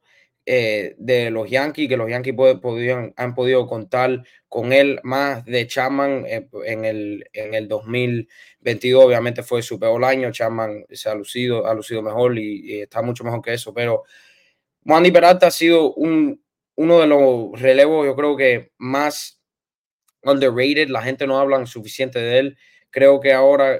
eh, 0.45 0.95
de 0.97 1.29
los 1.31 1.49
Yankees, 1.49 1.87
que 1.87 1.95
los 1.95 2.09
Yankees 2.09 2.35
podían, 2.61 3.13
han 3.15 3.33
podido 3.33 3.65
contar 3.65 4.23
con 4.49 4.73
él 4.73 4.99
más 5.03 5.45
de 5.45 5.65
Chapman 5.67 6.25
eh, 6.27 6.49
en, 6.65 6.83
el, 6.83 7.25
en 7.31 7.53
el 7.53 7.69
2022. 7.69 9.05
Obviamente 9.05 9.41
fue 9.41 9.61
su 9.61 9.79
peor 9.79 10.03
año. 10.03 10.31
Chapman 10.31 10.85
se 10.91 11.09
ha 11.09 11.15
lucido, 11.15 11.65
ha 11.65 11.73
lucido 11.73 12.01
mejor 12.01 12.37
y, 12.37 12.81
está 12.81 13.01
mucho 13.01 13.23
mejor 13.23 13.41
que 13.41 13.53
eso. 13.53 13.73
Pero 13.73 14.03
Wandy 14.85 15.11
Peralta 15.11 15.47
ha 15.47 15.51
sido 15.51 15.93
un, 15.93 16.43
uno 16.75 16.99
de 16.99 17.07
los 17.07 17.61
relevos, 17.61 18.05
yo 18.05 18.15
creo 18.15 18.35
que 18.35 18.71
más 18.77 19.41
underrated. 20.23 20.89
La 20.89 21.03
gente 21.03 21.25
no 21.25 21.39
habla 21.39 21.65
suficiente 21.65 22.19
de 22.19 22.39
él. 22.39 22.57
Creo 22.93 23.19
que 23.19 23.33
ahora 23.33 23.79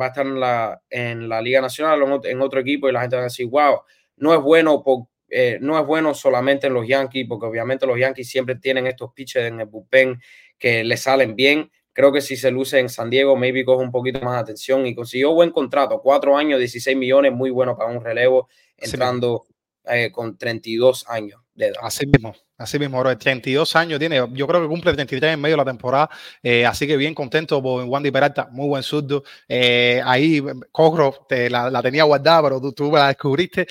va 0.00 0.06
a 0.06 0.08
estar 0.08 0.26
en 0.26 0.40
la, 0.40 0.82
en 0.88 1.28
la 1.28 1.42
Liga 1.42 1.60
Nacional 1.60 2.02
o 2.02 2.24
en 2.24 2.40
otro 2.40 2.60
equipo 2.60 2.88
y 2.88 2.92
la 2.92 3.02
gente 3.02 3.16
va 3.16 3.22
a 3.22 3.24
decir, 3.26 3.46
wow, 3.46 3.80
no 4.16 4.32
es 4.32 4.40
bueno 4.40 4.82
por 4.82 5.06
eh, 5.36 5.58
no 5.60 5.78
es 5.78 5.84
bueno 5.84 6.14
solamente 6.14 6.68
en 6.68 6.74
los 6.74 6.86
Yankees, 6.86 7.26
porque 7.28 7.46
obviamente 7.46 7.86
los 7.86 7.98
Yankees 7.98 8.28
siempre 8.28 8.54
tienen 8.54 8.86
estos 8.86 9.12
pitches 9.12 9.44
en 9.46 9.58
el 9.58 9.66
bullpen 9.66 10.20
que 10.58 10.84
le 10.84 10.96
salen 10.96 11.34
bien. 11.34 11.72
Creo 11.92 12.12
que 12.12 12.20
si 12.20 12.36
se 12.36 12.52
luce 12.52 12.78
en 12.78 12.88
San 12.88 13.10
Diego, 13.10 13.36
maybe 13.36 13.64
coge 13.64 13.82
un 13.82 13.90
poquito 13.90 14.20
más 14.20 14.34
de 14.34 14.40
atención 14.40 14.86
y 14.86 14.94
consiguió 14.94 15.34
buen 15.34 15.50
contrato, 15.50 16.00
cuatro 16.00 16.36
años, 16.36 16.60
16 16.60 16.96
millones, 16.96 17.32
muy 17.32 17.50
bueno 17.50 17.76
para 17.76 17.90
un 17.90 18.04
relevo, 18.04 18.48
entrando 18.76 19.44
eh, 19.86 20.12
con 20.12 20.38
32 20.38 21.04
años 21.08 21.40
de 21.52 21.66
edad. 21.66 21.80
Así 21.82 22.06
mismo, 22.06 22.34
así 22.58 22.78
mismo, 22.78 22.98
bro. 23.00 23.16
32 23.16 23.76
años 23.76 23.98
tiene, 23.98 24.16
yo 24.32 24.46
creo 24.46 24.62
que 24.62 24.68
cumple 24.68 24.92
33 24.92 25.34
en 25.34 25.40
medio 25.40 25.54
de 25.54 25.64
la 25.64 25.70
temporada, 25.70 26.10
eh, 26.42 26.66
así 26.66 26.86
que 26.86 26.96
bien 26.96 27.14
contento 27.14 27.62
por 27.62 27.84
Wandy 27.84 28.10
Peralta, 28.10 28.48
muy 28.50 28.68
buen 28.68 28.82
surdo. 28.82 29.22
Eh, 29.48 30.00
ahí, 30.04 30.42
Cogro, 30.72 31.26
te 31.28 31.50
la, 31.50 31.82
tenía 31.82 32.04
guardada, 32.04 32.42
pero 32.42 32.60
tú, 32.60 32.72
tú 32.72 32.92
la 32.92 33.08
descubriste. 33.08 33.66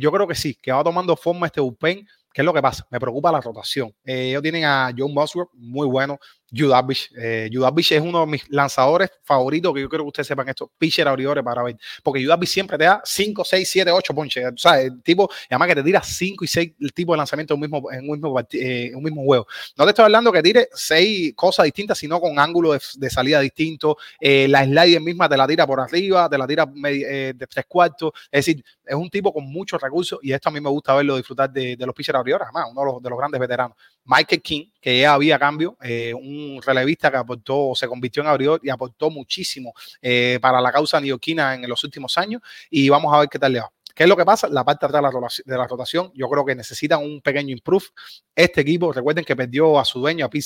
yo 0.00 0.12
creo 0.12 0.26
que 0.26 0.34
sí, 0.34 0.54
que 0.60 0.72
va 0.72 0.82
tomando 0.84 1.16
forma 1.16 1.46
este 1.46 1.60
bullpen. 1.60 2.06
¿Qué 2.32 2.42
es 2.42 2.46
lo 2.46 2.52
que 2.52 2.62
pasa? 2.62 2.86
Me 2.90 3.00
preocupa 3.00 3.32
la 3.32 3.40
rotación. 3.40 3.92
ellos 4.04 4.42
tienen 4.42 4.64
a 4.64 4.92
John 4.96 5.12
Bosworth, 5.12 5.50
muy 5.54 5.86
bueno. 5.88 6.18
Judavich. 6.54 7.10
Eh, 7.16 7.50
es 7.50 8.00
uno 8.00 8.20
de 8.20 8.26
mis 8.26 8.48
lanzadores 8.50 9.10
favoritos, 9.22 9.74
que 9.74 9.80
yo 9.80 9.88
creo 9.88 10.04
que 10.04 10.08
ustedes 10.08 10.26
sepan 10.26 10.48
esto, 10.48 10.70
pitcher 10.78 11.06
abridores 11.08 11.44
para 11.44 11.62
ver, 11.62 11.76
porque 12.02 12.22
Judavich 12.22 12.48
siempre 12.48 12.78
te 12.78 12.84
da 12.84 13.00
5, 13.04 13.44
6, 13.44 13.68
7, 13.70 13.90
8 13.90 14.14
ponches, 14.14 14.44
o 14.46 14.56
sea, 14.56 14.80
el 14.80 15.02
tipo, 15.02 15.28
además 15.50 15.68
que 15.68 15.74
te 15.76 15.82
tira 15.82 16.02
5 16.02 16.44
y 16.44 16.48
6 16.48 16.72
el 16.80 16.92
tipo 16.92 17.12
de 17.12 17.18
lanzamiento 17.18 17.54
en 17.54 17.56
un 17.56 17.60
mismo, 17.60 17.92
en 17.92 18.08
un 18.08 18.12
mismo, 18.12 18.40
eh, 18.52 18.92
un 18.94 19.02
mismo 19.02 19.22
juego. 19.24 19.46
No 19.76 19.84
te 19.84 19.90
estoy 19.90 20.04
hablando 20.04 20.32
que 20.32 20.42
tire 20.42 20.68
6 20.72 21.34
cosas 21.34 21.64
distintas, 21.64 21.98
sino 21.98 22.20
con 22.20 22.38
ángulo 22.38 22.72
de, 22.72 23.10
salida 23.10 23.40
distinto, 23.40 23.96
eh, 24.20 24.46
la 24.48 24.64
slider 24.64 25.00
misma 25.00 25.28
te 25.28 25.36
la 25.36 25.46
tira 25.46 25.66
por 25.66 25.80
arriba, 25.80 26.28
te 26.28 26.38
la 26.38 26.46
tira 26.46 26.70
eh, 26.84 27.32
de 27.36 27.46
tres 27.46 27.66
cuartos, 27.66 28.12
es 28.30 28.44
decir, 28.44 28.64
es 28.84 28.94
un 28.94 29.10
tipo 29.10 29.32
con 29.32 29.44
muchos 29.44 29.80
recursos 29.80 30.18
y 30.22 30.32
esto 30.32 30.48
a 30.48 30.52
mí 30.52 30.60
me 30.60 30.70
gusta 30.70 30.94
verlo 30.94 31.16
disfrutar 31.16 31.50
de, 31.50 31.76
los 31.78 31.94
pitchers 31.94 32.18
abridores, 32.18 32.48
además, 32.50 32.70
uno 32.70 33.00
de 33.00 33.10
los 33.10 33.18
grandes 33.18 33.40
veteranos. 33.40 33.76
Michael 34.08 34.40
King, 34.40 34.70
que 34.80 35.00
ya 35.00 35.12
había 35.12 35.38
cambio, 35.38 35.76
un 36.14 36.60
relevista 36.64 37.10
que 37.10 37.18
aportó, 37.18 37.72
se 37.74 37.86
convirtió 37.86 38.22
en 38.22 38.28
abridor 38.28 38.60
y 38.62 38.70
aportó 38.70 39.10
muchísimo 39.10 39.74
eh, 40.00 40.38
para 40.40 40.62
la 40.62 40.72
causa 40.72 40.98
neoquina 40.98 41.54
en 41.54 41.68
los 41.68 41.84
últimos 41.84 42.16
años. 42.16 42.40
Y 42.70 42.88
vamos 42.88 43.14
a 43.14 43.20
ver 43.20 43.28
qué 43.28 43.38
tal 43.38 43.52
le 43.52 43.60
va. 43.60 43.70
¿Qué 43.94 44.04
es 44.04 44.08
lo 44.08 44.16
que 44.16 44.24
pasa? 44.24 44.48
La 44.48 44.64
parte 44.64 44.86
de 44.86 44.96
atrás 44.96 45.42
de 45.44 45.56
la 45.56 45.66
rotación, 45.66 46.10
yo 46.14 46.28
creo 46.28 46.44
que 46.44 46.54
necesitan 46.54 47.02
un 47.02 47.20
pequeño 47.20 47.52
improve. 47.52 47.86
Este 48.34 48.60
equipo, 48.62 48.92
recuerden 48.92 49.24
que 49.24 49.36
perdió 49.36 49.78
a 49.78 49.84
su 49.84 49.98
dueño, 50.00 50.24
a 50.24 50.30
Pete 50.30 50.42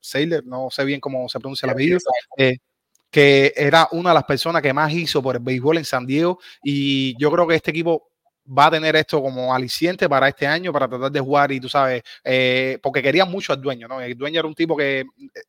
Seiler, 0.00 0.44
no 0.44 0.68
sé 0.70 0.84
bien 0.84 1.00
cómo 1.00 1.28
se 1.28 1.38
pronuncia 1.38 1.66
el 1.66 1.70
apellido, 1.70 1.98
eh, 2.36 2.58
que 3.10 3.54
era 3.56 3.88
una 3.92 4.10
de 4.10 4.14
las 4.14 4.24
personas 4.24 4.60
que 4.60 4.72
más 4.72 4.92
hizo 4.92 5.22
por 5.22 5.36
el 5.36 5.42
béisbol 5.42 5.78
en 5.78 5.84
San 5.84 6.04
Diego. 6.04 6.40
Y 6.64 7.16
yo 7.16 7.30
creo 7.30 7.46
que 7.46 7.54
este 7.54 7.70
equipo 7.70 8.09
va 8.46 8.66
a 8.66 8.70
tener 8.70 8.96
esto 8.96 9.22
como 9.22 9.54
aliciente 9.54 10.08
para 10.08 10.28
este 10.28 10.46
año, 10.46 10.72
para 10.72 10.88
tratar 10.88 11.10
de 11.10 11.20
jugar 11.20 11.52
y 11.52 11.60
tú 11.60 11.68
sabes, 11.68 12.02
eh, 12.24 12.78
porque 12.82 13.02
quería 13.02 13.24
mucho 13.24 13.52
al 13.52 13.60
dueño, 13.60 13.86
¿no? 13.86 14.00
El 14.00 14.16
dueño 14.16 14.40
era 14.40 14.48
un 14.48 14.54
tipo 14.54 14.76
que 14.76 15.00
eh, 15.00 15.04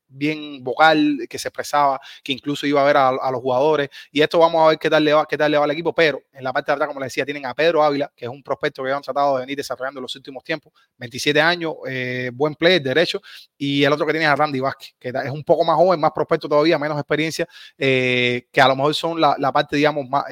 bien 0.08 0.64
vocal, 0.64 1.20
que 1.30 1.40
se 1.40 1.48
expresaba, 1.48 2.00
que 2.24 2.32
incluso 2.34 2.68
iba 2.68 2.82
a 2.82 2.86
ver 2.86 2.98
a, 2.98 3.32
los 3.32 3.42
jugadores 3.42 3.90
y 4.12 4.22
esto 4.22 4.40
vamos 4.40 4.64
a 4.64 4.70
ver 4.70 4.78
qué 4.78 4.90
tal, 4.90 5.04
le 5.04 5.14
va, 5.14 5.26
qué 5.26 5.38
tal 5.38 5.52
le 5.52 5.58
va 5.58 5.64
al 5.64 5.72
equipo, 5.72 5.94
pero 5.94 6.22
en 6.32 6.44
la 6.44 6.54
parte 6.54 6.72
de 6.72 6.74
atrás, 6.74 6.88
como 6.88 7.00
les 7.00 7.08
decía, 7.08 7.26
tienen 7.26 7.46
a 7.46 7.54
Pedro 7.54 7.84
Ávila, 7.84 8.12
que 8.16 8.26
es 8.26 8.32
un 8.32 8.44
prospecto 8.44 8.84
que 8.84 8.92
han 8.92 9.02
tratado 9.02 9.36
de 9.36 9.42
venir 9.42 9.58
desarrollando 9.58 10.00
en 10.00 10.04
los 10.04 10.16
últimos 10.16 10.44
tiempos, 10.44 10.74
27 10.98 11.42
años, 11.42 11.76
eh, 11.88 12.30
buen 12.34 12.56
player, 12.56 12.82
derecho, 12.82 13.22
y 13.58 13.84
el 13.84 13.94
otro 13.94 14.06
que 14.06 14.14
tiene 14.14 14.26
a 14.28 14.36
Randy 14.36 14.60
Vázquez, 14.60 14.96
que 15.00 15.10
es 15.10 15.32
un 15.32 15.44
poco 15.44 15.64
más 15.64 15.76
joven, 15.76 16.00
más 16.00 16.12
prospecto 16.12 16.48
todavía, 16.50 16.78
menos 16.78 16.98
experiencia, 16.98 17.48
que 17.78 18.62
a 18.62 18.68
lo 18.68 18.76
mejor 18.76 18.94
son 18.94 19.20
la, 19.20 19.36
la 19.40 19.52
parte, 19.52 19.76
digamos, 19.76 20.08
más 20.10 20.26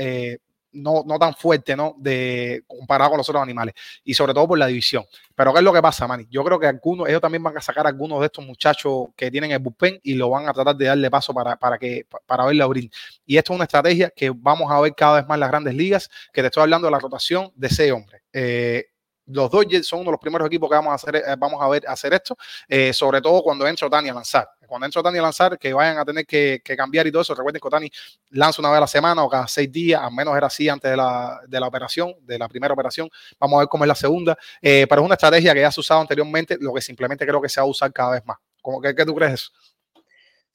no, 0.71 1.03
no 1.05 1.17
tan 1.17 1.33
fuerte, 1.33 1.75
¿no? 1.75 1.95
De, 1.97 2.63
comparado 2.67 3.11
con 3.11 3.17
los 3.17 3.29
otros 3.29 3.41
animales. 3.41 3.73
Y 4.03 4.13
sobre 4.13 4.33
todo 4.33 4.47
por 4.47 4.57
la 4.57 4.67
división. 4.67 5.03
Pero 5.35 5.53
¿qué 5.53 5.59
es 5.59 5.63
lo 5.63 5.73
que 5.73 5.81
pasa, 5.81 6.07
Manny? 6.07 6.27
Yo 6.29 6.43
creo 6.43 6.59
que 6.59 6.67
algunos, 6.67 7.07
ellos 7.07 7.21
también 7.21 7.43
van 7.43 7.57
a 7.57 7.61
sacar 7.61 7.85
a 7.85 7.89
algunos 7.89 8.19
de 8.19 8.27
estos 8.27 8.45
muchachos 8.45 9.07
que 9.15 9.31
tienen 9.31 9.51
el 9.51 9.59
bullpen 9.59 9.99
y 10.03 10.15
lo 10.15 10.29
van 10.29 10.47
a 10.47 10.53
tratar 10.53 10.75
de 10.75 10.85
darle 10.85 11.09
paso 11.09 11.33
para, 11.33 11.55
para, 11.55 11.77
que, 11.77 12.05
para 12.25 12.45
verle 12.45 12.63
abrir. 12.63 12.91
Y 13.25 13.37
esto 13.37 13.53
es 13.53 13.55
una 13.55 13.65
estrategia 13.65 14.11
que 14.15 14.31
vamos 14.35 14.71
a 14.71 14.79
ver 14.81 14.93
cada 14.95 15.17
vez 15.17 15.27
más 15.27 15.35
en 15.35 15.39
las 15.39 15.49
grandes 15.49 15.73
ligas, 15.75 16.09
que 16.33 16.41
te 16.41 16.47
estoy 16.47 16.63
hablando 16.63 16.87
de 16.87 16.91
la 16.91 16.99
rotación 16.99 17.51
de 17.55 17.67
ese 17.67 17.91
hombre. 17.91 18.21
Eh, 18.33 18.88
los 19.29 19.49
Dodgers 19.49 19.87
son 19.87 19.99
uno 19.99 20.07
de 20.07 20.11
los 20.13 20.19
primeros 20.19 20.45
equipos 20.47 20.69
que 20.69 20.75
vamos 20.75 20.91
a 20.91 20.95
hacer, 20.95 21.15
eh, 21.15 21.35
vamos 21.37 21.61
a 21.61 21.67
ver 21.67 21.83
hacer 21.87 22.13
esto, 22.13 22.37
eh, 22.67 22.93
sobre 22.93 23.21
todo 23.21 23.41
cuando 23.41 23.67
entra 23.67 23.87
Otani 23.87 24.09
a 24.09 24.13
lanzar. 24.13 24.49
Cuando 24.67 24.85
entra 24.85 25.01
Otani 25.01 25.17
a 25.17 25.21
lanzar, 25.23 25.57
que 25.57 25.73
vayan 25.73 25.97
a 25.97 26.05
tener 26.05 26.25
que, 26.25 26.61
cambiar 26.77 27.07
y 27.07 27.11
todo 27.11 27.23
eso. 27.23 27.33
Recuerden 27.33 27.59
que 27.59 27.67
Otani 27.67 27.89
lanza 28.29 28.61
una 28.61 28.69
vez 28.69 28.77
a 28.77 28.81
la 28.81 28.87
semana 28.87 29.23
o 29.23 29.29
cada 29.29 29.47
seis 29.47 29.71
días, 29.71 30.01
al 30.01 30.11
menos 30.11 30.37
era 30.37 30.47
así 30.47 30.69
antes 30.69 30.91
de 30.91 30.97
la, 30.97 31.39
de 31.47 31.59
la 31.59 31.67
operación, 31.67 32.13
de 32.21 32.37
la 32.37 32.47
primera 32.47 32.73
operación. 32.73 33.09
Vamos 33.39 33.57
a 33.57 33.59
ver 33.61 33.67
cómo 33.67 33.83
es 33.83 33.87
la 33.87 33.95
segunda. 33.95 34.37
Eh, 34.61 34.85
pero 34.87 35.01
es 35.01 35.05
una 35.05 35.15
estrategia 35.15 35.53
que 35.53 35.61
ya 35.61 35.71
se 35.71 35.79
usado 35.79 36.01
anteriormente, 36.01 36.57
lo 36.59 36.73
que 36.73 36.81
simplemente 36.81 37.25
creo 37.25 37.41
que 37.41 37.49
se 37.49 37.59
va 37.59 37.65
a 37.65 37.69
usar 37.69 37.91
cada 37.91 38.11
vez 38.11 38.25
más. 38.25 38.37
¿Cómo, 38.61 38.81
qué, 38.81 38.93
¿Qué 38.93 39.05
tú 39.05 39.15
crees? 39.15 39.51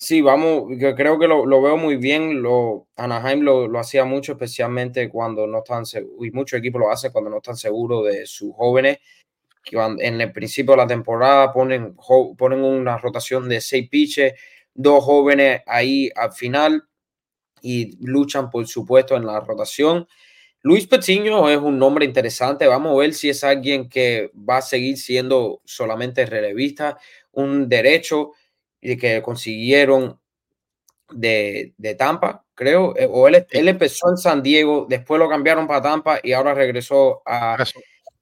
Sí, 0.04 0.20
vamos, 0.20 0.64
yo 0.76 0.94
creo 0.94 1.18
que 1.18 1.26
lo, 1.26 1.62
veo 1.62 1.78
muy 1.78 1.96
bien. 1.96 2.42
Lo, 2.42 2.88
Anaheim 2.94 3.40
lo, 3.40 3.78
hacía 3.78 4.04
mucho, 4.04 4.32
especialmente 4.32 5.08
cuando 5.08 5.46
no 5.46 5.60
están 5.60 5.86
seguros, 5.86 6.26
y 6.26 6.30
muchos 6.30 6.58
equipos 6.58 6.78
lo 6.78 6.90
hacen 6.90 7.10
cuando 7.10 7.30
no 7.30 7.38
están 7.38 7.56
seguros 7.56 8.04
de 8.04 8.26
sus 8.26 8.54
jóvenes, 8.54 8.98
en 9.72 10.20
el 10.20 10.30
principio 10.30 10.72
de 10.72 10.76
la 10.76 10.86
temporada 10.86 11.50
ponen, 11.54 11.96
ponen 12.36 12.62
una 12.62 12.98
rotación 12.98 13.48
de 13.48 13.62
seis 13.62 13.88
pitches, 13.88 14.34
dos 14.74 15.02
jóvenes 15.02 15.62
ahí 15.64 16.10
al 16.14 16.32
final 16.32 16.84
y 17.62 17.96
luchan, 18.06 18.50
por 18.50 18.66
supuesto, 18.66 19.16
en 19.16 19.24
la 19.24 19.40
rotación. 19.40 20.06
Luis 20.60 20.86
Petiño 20.86 21.48
es 21.48 21.56
un 21.56 21.78
nombre 21.78 22.04
interesante. 22.04 22.66
Vamos 22.66 22.92
a 22.92 23.00
ver 23.00 23.14
si 23.14 23.30
es 23.30 23.42
alguien 23.42 23.88
que 23.88 24.30
va 24.36 24.58
a 24.58 24.62
seguir 24.62 24.98
siendo 24.98 25.62
solamente 25.64 26.26
relevista, 26.26 26.98
un 27.32 27.70
derecho 27.70 28.32
y 28.84 28.98
que 28.98 29.22
consiguieron 29.22 30.20
de, 31.10 31.74
Tampa, 31.98 32.44
creo, 32.54 32.94
eh, 32.96 33.08
o 33.10 33.26
él, 33.26 33.46
él, 33.50 33.68
empezó 33.68 34.10
en 34.10 34.18
San 34.18 34.42
Diego, 34.42 34.86
después 34.88 35.18
lo 35.18 35.28
cambiaron 35.28 35.66
para 35.66 35.82
Tampa 35.82 36.20
y 36.22 36.32
ahora 36.32 36.52
regresó 36.52 37.22
a 37.24 37.56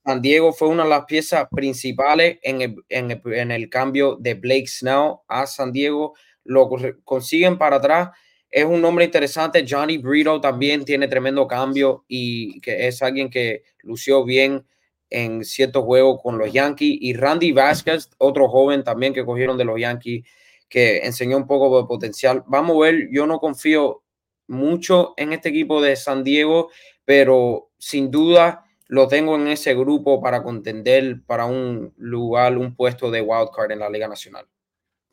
San 0.05 0.23
Diego. 0.23 0.53
Fue 0.53 0.69
una 0.69 0.85
de 0.85 0.91
las 0.91 1.05
piezas 1.05 1.49
principales 1.51 2.39
en 2.43 2.63
el, 2.63 2.77
en 2.89 3.51
el, 3.51 3.69
cambio 3.69 4.17
de 4.21 4.35
Blake 4.35 4.69
Snell 4.69 5.17
a 5.27 5.47
San 5.47 5.73
Diego. 5.73 6.15
Lo 6.45 6.69
consiguen 7.05 7.59
para 7.59 7.77
atrás. 7.77 8.11
Es 8.49 8.65
un 8.65 8.81
nombre 8.81 9.05
interesante. 9.05 9.65
Johnny 9.69 9.99
Brito 9.99 10.41
también 10.41 10.85
tiene 10.85 11.09
tremendo 11.09 11.49
cambio 11.49 12.05
y 12.07 12.61
que 12.61 12.87
es 12.87 13.03
alguien 13.03 13.31
que 13.31 13.65
lució 13.83 14.25
bien 14.25 14.65
en 15.11 15.45
ciertos 15.45 15.85
juegos 15.85 16.21
con 16.23 16.39
los 16.39 16.53
Yankees. 16.53 16.99
Y 17.01 17.15
Randy 17.15 17.53
Vasquez, 17.53 18.11
otro 18.19 18.49
joven 18.49 18.85
también 18.85 19.13
que 19.13 19.25
cogieron 19.25 19.57
de 19.57 19.65
los 19.65 19.81
Yankees 19.81 20.25
que 20.73 21.01
enseñó 21.01 21.37
un 21.37 21.47
poco 21.47 21.83
de 21.83 21.87
potencial. 21.87 22.45
Vamos 22.47 22.77
a 22.77 22.81
ver, 22.91 23.11
yo 23.13 23.27
no 23.27 23.39
confío 23.39 24.03
mucho 24.49 25.13
en 25.19 25.35
este 25.35 25.51
equipo 25.51 25.83
de 25.83 25.97
San 25.97 26.25
Diego, 26.25 26.71
pero 27.05 27.69
sin 27.77 28.11
duda 28.11 28.65
lo 28.87 29.07
tengo 29.07 29.37
en 29.37 29.49
ese 29.49 29.75
grupo 29.75 30.23
para 30.23 30.43
contender 30.43 31.21
para 31.27 31.45
un 31.45 31.93
lugar, 31.99 32.57
un 32.57 32.75
puesto 32.75 33.11
de 33.11 33.21
wildcard 33.21 33.73
en 33.73 33.81
la 33.81 33.91
Liga 33.91 34.09
Nacional. 34.09 34.47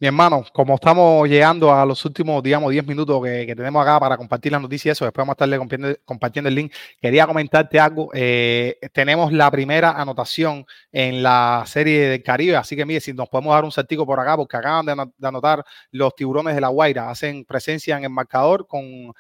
Mi 0.02 0.08
hermano, 0.08 0.46
como 0.54 0.76
estamos 0.76 1.28
llegando 1.28 1.74
a 1.74 1.86
los 1.86 2.06
últimos, 2.06 2.42
digamos, 2.42 2.72
10 2.72 2.88
minutos 2.88 3.22
que, 3.22 3.54
tenemos 3.54 3.82
acá 3.82 4.00
para 4.00 4.16
compartir 4.16 4.50
las 4.50 4.62
noticias, 4.62 4.98
eso, 4.98 5.04
después 5.04 5.24
vamos 5.24 5.34
a 5.34 5.46
estarle 5.46 5.98
compartiendo, 6.06 6.48
el 6.48 6.56
link. 6.56 6.74
Quería 7.02 7.28
comentarte 7.28 7.82
algo. 7.82 8.10
Eh, 8.14 8.80
tenemos 8.94 9.34
la 9.34 9.52
primera 9.52 9.92
anotación 9.92 10.66
en 10.94 11.22
la 11.22 11.64
serie 11.68 12.08
del 12.08 12.24
Caribe, 12.24 12.56
así 12.56 12.78
que 12.78 12.86
mire, 12.86 13.02
si 13.02 13.12
nos 13.12 13.28
podemos 13.28 13.54
dar 13.54 13.66
un 13.66 13.74
saltico 13.74 14.06
por 14.06 14.22
acá, 14.22 14.38
porque 14.38 14.56
acaban 14.56 14.86
de, 14.86 15.28
anotar 15.28 15.66
los 15.92 16.16
tiburones 16.16 16.56
de 16.56 16.62
la 16.62 16.70
Guaira, 16.70 17.10
hacen 17.10 17.44
presencia 17.44 17.98
en 17.98 18.06
el 18.06 18.10
marcador 18.10 18.68
con, 18.68 19.14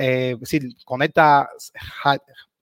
eh, 0.00 0.36
con 0.84 1.02
esta 1.02 1.48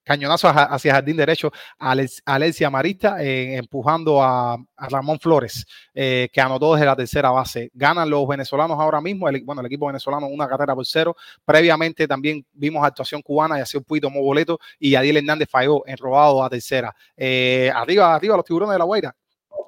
cañonazo 0.04 0.48
hacia 0.48 0.94
jardín 0.94 1.16
derecho 1.16 1.52
a 1.78 1.94
Alexia 2.24 2.70
Marista, 2.70 3.22
eh, 3.22 3.56
empujando 3.56 4.22
a, 4.22 4.58
Ramón 4.76 5.18
Flores, 5.20 5.64
eh, 5.94 6.28
que 6.32 6.40
anotó 6.40 6.74
desde 6.74 6.86
la 6.86 6.96
tercera 6.96 7.30
base. 7.30 7.70
Ganan 7.72 8.10
los 8.10 8.26
venezolanos 8.26 8.78
ahora 8.78 9.00
mismo, 9.00 9.28
el, 9.28 9.42
bueno, 9.44 9.60
el 9.60 9.66
equipo 9.66 9.86
venezolano 9.86 10.26
una 10.26 10.48
carrera 10.48 10.74
por 10.74 10.84
cero. 10.84 11.16
Previamente 11.44 12.08
también 12.08 12.44
vimos 12.52 12.84
actuación 12.84 13.22
cubana 13.22 13.58
y 13.58 13.62
así 13.62 13.76
un 13.76 13.84
poquito 13.84 14.08
tomó 14.08 14.22
boleto 14.22 14.58
y 14.78 14.94
Adiel 14.94 15.18
Hernández 15.18 15.48
falló 15.48 15.86
en 15.86 15.96
robado 15.96 16.42
a 16.42 16.50
tercera. 16.50 16.94
Eh, 17.16 17.70
arriba, 17.72 18.14
arriba 18.14 18.36
los 18.36 18.44
tiburones 18.44 18.74
de 18.74 18.78
la 18.78 18.84
Guaira, 18.84 19.14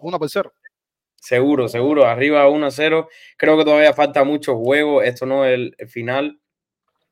uno 0.01 0.18
por 0.18 0.28
cero. 0.28 0.53
Seguro, 1.16 1.68
seguro, 1.68 2.05
arriba 2.05 2.47
1 2.51 2.66
a 2.66 2.70
0. 2.70 3.09
Creo 3.39 3.57
que 3.57 3.64
todavía 3.64 3.95
falta 3.95 4.24
mucho 4.24 4.59
juego. 4.59 5.01
Esto 5.01 5.24
no 5.24 5.47
es 5.47 5.72
el 5.78 5.89
final. 5.89 6.39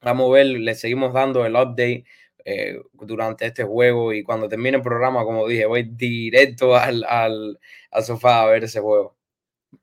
Vamos 0.02 0.28
a 0.28 0.32
ver, 0.34 0.46
le 0.46 0.74
seguimos 0.74 1.14
dando 1.14 1.46
el 1.46 1.54
update 1.54 2.04
eh, 2.44 2.80
durante 2.92 3.46
este 3.46 3.64
juego 3.64 4.12
y 4.12 4.22
cuando 4.22 4.48
termine 4.48 4.76
el 4.78 4.82
programa, 4.82 5.24
como 5.24 5.46
dije, 5.46 5.66
voy 5.66 5.84
directo 5.84 6.76
al, 6.76 7.04
al, 7.04 7.58
sofá 8.04 8.42
a 8.42 8.46
ver 8.46 8.64
ese 8.64 8.80
juego. 8.80 9.16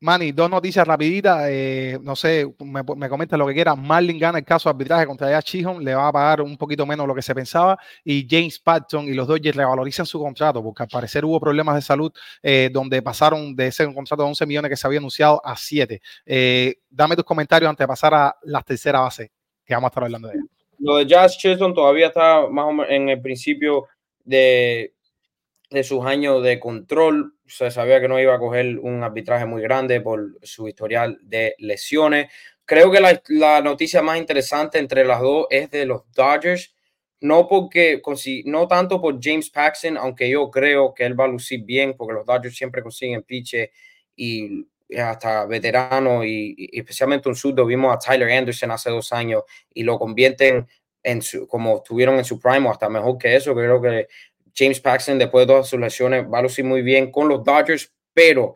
Manny, 0.01 0.31
dos 0.31 0.49
noticias 0.49 0.85
rapiditas. 0.85 1.45
Eh, 1.49 1.97
no 2.03 2.15
sé, 2.15 2.45
me, 2.59 2.83
me 2.95 3.09
comenta 3.09 3.35
lo 3.37 3.47
que 3.47 3.55
quiera. 3.55 3.75
Marlin 3.75 4.19
gana 4.19 4.37
el 4.37 4.45
caso 4.45 4.69
de 4.69 4.71
arbitraje 4.71 5.07
contra 5.07 5.27
Aya 5.27 5.41
Chihon, 5.41 5.83
le 5.83 5.95
va 5.95 6.07
a 6.07 6.11
pagar 6.11 6.41
un 6.41 6.57
poquito 6.57 6.85
menos 6.85 7.07
lo 7.07 7.15
que 7.15 7.23
se 7.23 7.33
pensaba. 7.33 7.77
Y 8.03 8.27
James 8.29 8.59
Patton 8.59 9.05
y 9.05 9.13
los 9.13 9.27
Dodgers 9.27 9.57
revalorizan 9.57 10.05
su 10.05 10.19
contrato, 10.19 10.61
porque 10.61 10.83
al 10.83 10.89
parecer 10.89 11.25
hubo 11.25 11.39
problemas 11.39 11.75
de 11.75 11.81
salud 11.81 12.11
eh, 12.43 12.69
donde 12.71 13.01
pasaron 13.01 13.55
de 13.55 13.67
ese 13.67 13.91
contrato 13.93 14.21
de 14.23 14.29
11 14.29 14.45
millones 14.45 14.69
que 14.69 14.77
se 14.77 14.85
había 14.85 14.99
anunciado 14.99 15.41
a 15.43 15.55
7. 15.57 16.01
dame 16.89 17.15
tus 17.15 17.25
comentarios 17.25 17.69
antes 17.69 17.83
de 17.83 17.87
pasar 17.87 18.13
a 18.13 18.35
la 18.43 18.61
tercera 18.61 18.99
base, 18.99 19.31
que 19.65 19.73
vamos 19.73 19.87
a 19.87 19.89
estar 19.89 20.03
hablando 20.03 20.27
de 20.27 20.35
ella. 20.35 20.48
Lo 20.79 20.97
de 20.97 21.05
Jazz 21.05 21.37
Chisholm 21.37 21.73
todavía 21.73 22.07
está 22.07 22.47
más 22.47 22.65
o 22.65 22.71
menos 22.71 22.87
en 22.89 23.09
el 23.09 23.21
principio 23.21 23.87
de, 24.23 24.93
de 25.69 25.83
sus 25.83 26.05
años 26.05 26.43
de 26.43 26.59
control. 26.59 27.35
Se 27.45 27.69
sabía 27.71 27.99
que 27.99 28.07
no 28.07 28.19
iba 28.19 28.35
a 28.35 28.39
coger 28.39 28.79
un 28.79 29.03
arbitraje 29.03 29.45
muy 29.45 29.61
grande 29.61 30.01
por 30.01 30.37
su 30.41 30.67
historial 30.67 31.19
de 31.21 31.55
lesiones. 31.57 32.31
Creo 32.65 32.91
que 32.91 33.01
la, 33.01 33.21
la 33.27 33.61
noticia 33.61 34.01
más 34.01 34.17
interesante 34.17 34.79
entre 34.79 35.03
las 35.03 35.21
dos 35.21 35.47
es 35.49 35.69
de 35.71 35.85
los 35.85 36.09
Dodgers. 36.13 36.73
No 37.21 37.49
porque 37.49 38.01
no 38.45 38.67
tanto 38.67 39.01
por 39.01 39.19
James 39.21 39.49
Paxton, 39.49 39.97
aunque 39.97 40.29
yo 40.29 40.49
creo 40.49 40.93
que 40.93 41.05
él 41.05 41.19
va 41.19 41.25
a 41.25 41.27
lucir 41.27 41.63
bien, 41.65 41.95
porque 41.97 42.13
los 42.13 42.25
Dodgers 42.25 42.55
siempre 42.55 42.81
consiguen 42.81 43.23
piche 43.23 43.71
y 44.15 44.65
hasta 44.97 45.45
veterano 45.45 46.23
y, 46.23 46.69
especialmente 46.73 47.29
un 47.29 47.35
surdo. 47.35 47.65
Vimos 47.65 47.93
a 47.95 47.99
Tyler 47.99 48.31
Anderson 48.31 48.71
hace 48.71 48.89
dos 48.89 49.13
años 49.13 49.43
y 49.73 49.83
lo 49.83 49.99
convierten 49.99 50.67
en 51.03 51.21
su, 51.21 51.47
como 51.47 51.77
estuvieron 51.77 52.15
en 52.15 52.25
su 52.25 52.39
prime 52.39 52.67
o 52.67 52.71
hasta 52.71 52.89
mejor 52.89 53.17
que 53.17 53.35
eso. 53.35 53.53
Creo 53.53 53.81
que 53.81 54.07
James 54.55 54.79
Paxton, 54.79 55.19
después 55.19 55.43
de 55.45 55.53
todas 55.53 55.67
sus 55.67 55.79
lesiones, 55.79 56.25
va 56.25 56.39
a 56.39 56.41
lucir 56.41 56.65
muy 56.65 56.81
bien 56.81 57.11
con 57.11 57.27
los 57.27 57.43
Dodgers. 57.43 57.93
Pero, 58.13 58.55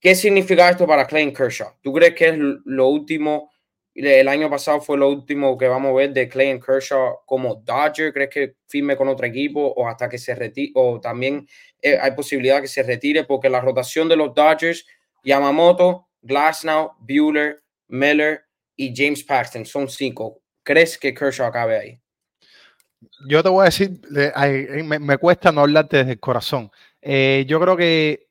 ¿qué 0.00 0.14
significa 0.14 0.70
esto 0.70 0.86
para 0.86 1.06
Clayton 1.06 1.34
Kershaw? 1.34 1.74
¿Tú 1.80 1.92
crees 1.92 2.14
que 2.14 2.28
es 2.28 2.36
lo 2.38 2.88
último? 2.88 3.50
El 3.94 4.26
año 4.26 4.50
pasado 4.50 4.80
fue 4.80 4.98
lo 4.98 5.08
último 5.08 5.56
que 5.56 5.68
vamos 5.68 5.90
a 5.90 5.94
ver 5.94 6.12
de 6.12 6.28
Clayton 6.28 6.60
Kershaw 6.60 7.20
como 7.26 7.54
Dodger. 7.54 8.12
¿Crees 8.12 8.30
que 8.30 8.54
firme 8.66 8.96
con 8.96 9.08
otro 9.08 9.24
equipo 9.24 9.60
o 9.60 9.86
hasta 9.86 10.08
que 10.08 10.18
se 10.18 10.34
retire? 10.34 10.72
O 10.74 11.00
también 11.00 11.46
eh, 11.80 11.96
hay 12.00 12.10
posibilidad 12.12 12.60
que 12.60 12.66
se 12.66 12.82
retire 12.82 13.22
porque 13.22 13.48
la 13.48 13.60
rotación 13.60 14.08
de 14.08 14.16
los 14.16 14.34
Dodgers 14.34 14.84
Yamamoto, 15.24 16.08
Glasnow, 16.22 16.92
Bueller, 17.00 17.62
Miller 17.88 18.44
y 18.76 18.92
James 18.94 19.22
Paxton 19.24 19.64
son 19.64 19.88
cinco. 19.88 20.40
¿Crees 20.62 20.98
que 20.98 21.12
Kershaw 21.12 21.46
acabe 21.46 21.78
ahí? 21.78 22.00
Yo 23.28 23.42
te 23.42 23.48
voy 23.48 23.62
a 23.62 23.64
decir, 23.66 24.00
me, 24.84 25.18
cuesta 25.18 25.52
no 25.52 25.60
hablarte 25.60 25.98
desde 25.98 26.12
el 26.12 26.20
corazón. 26.20 26.70
Eh, 27.00 27.44
yo 27.46 27.60
creo 27.60 27.76
que 27.76 28.28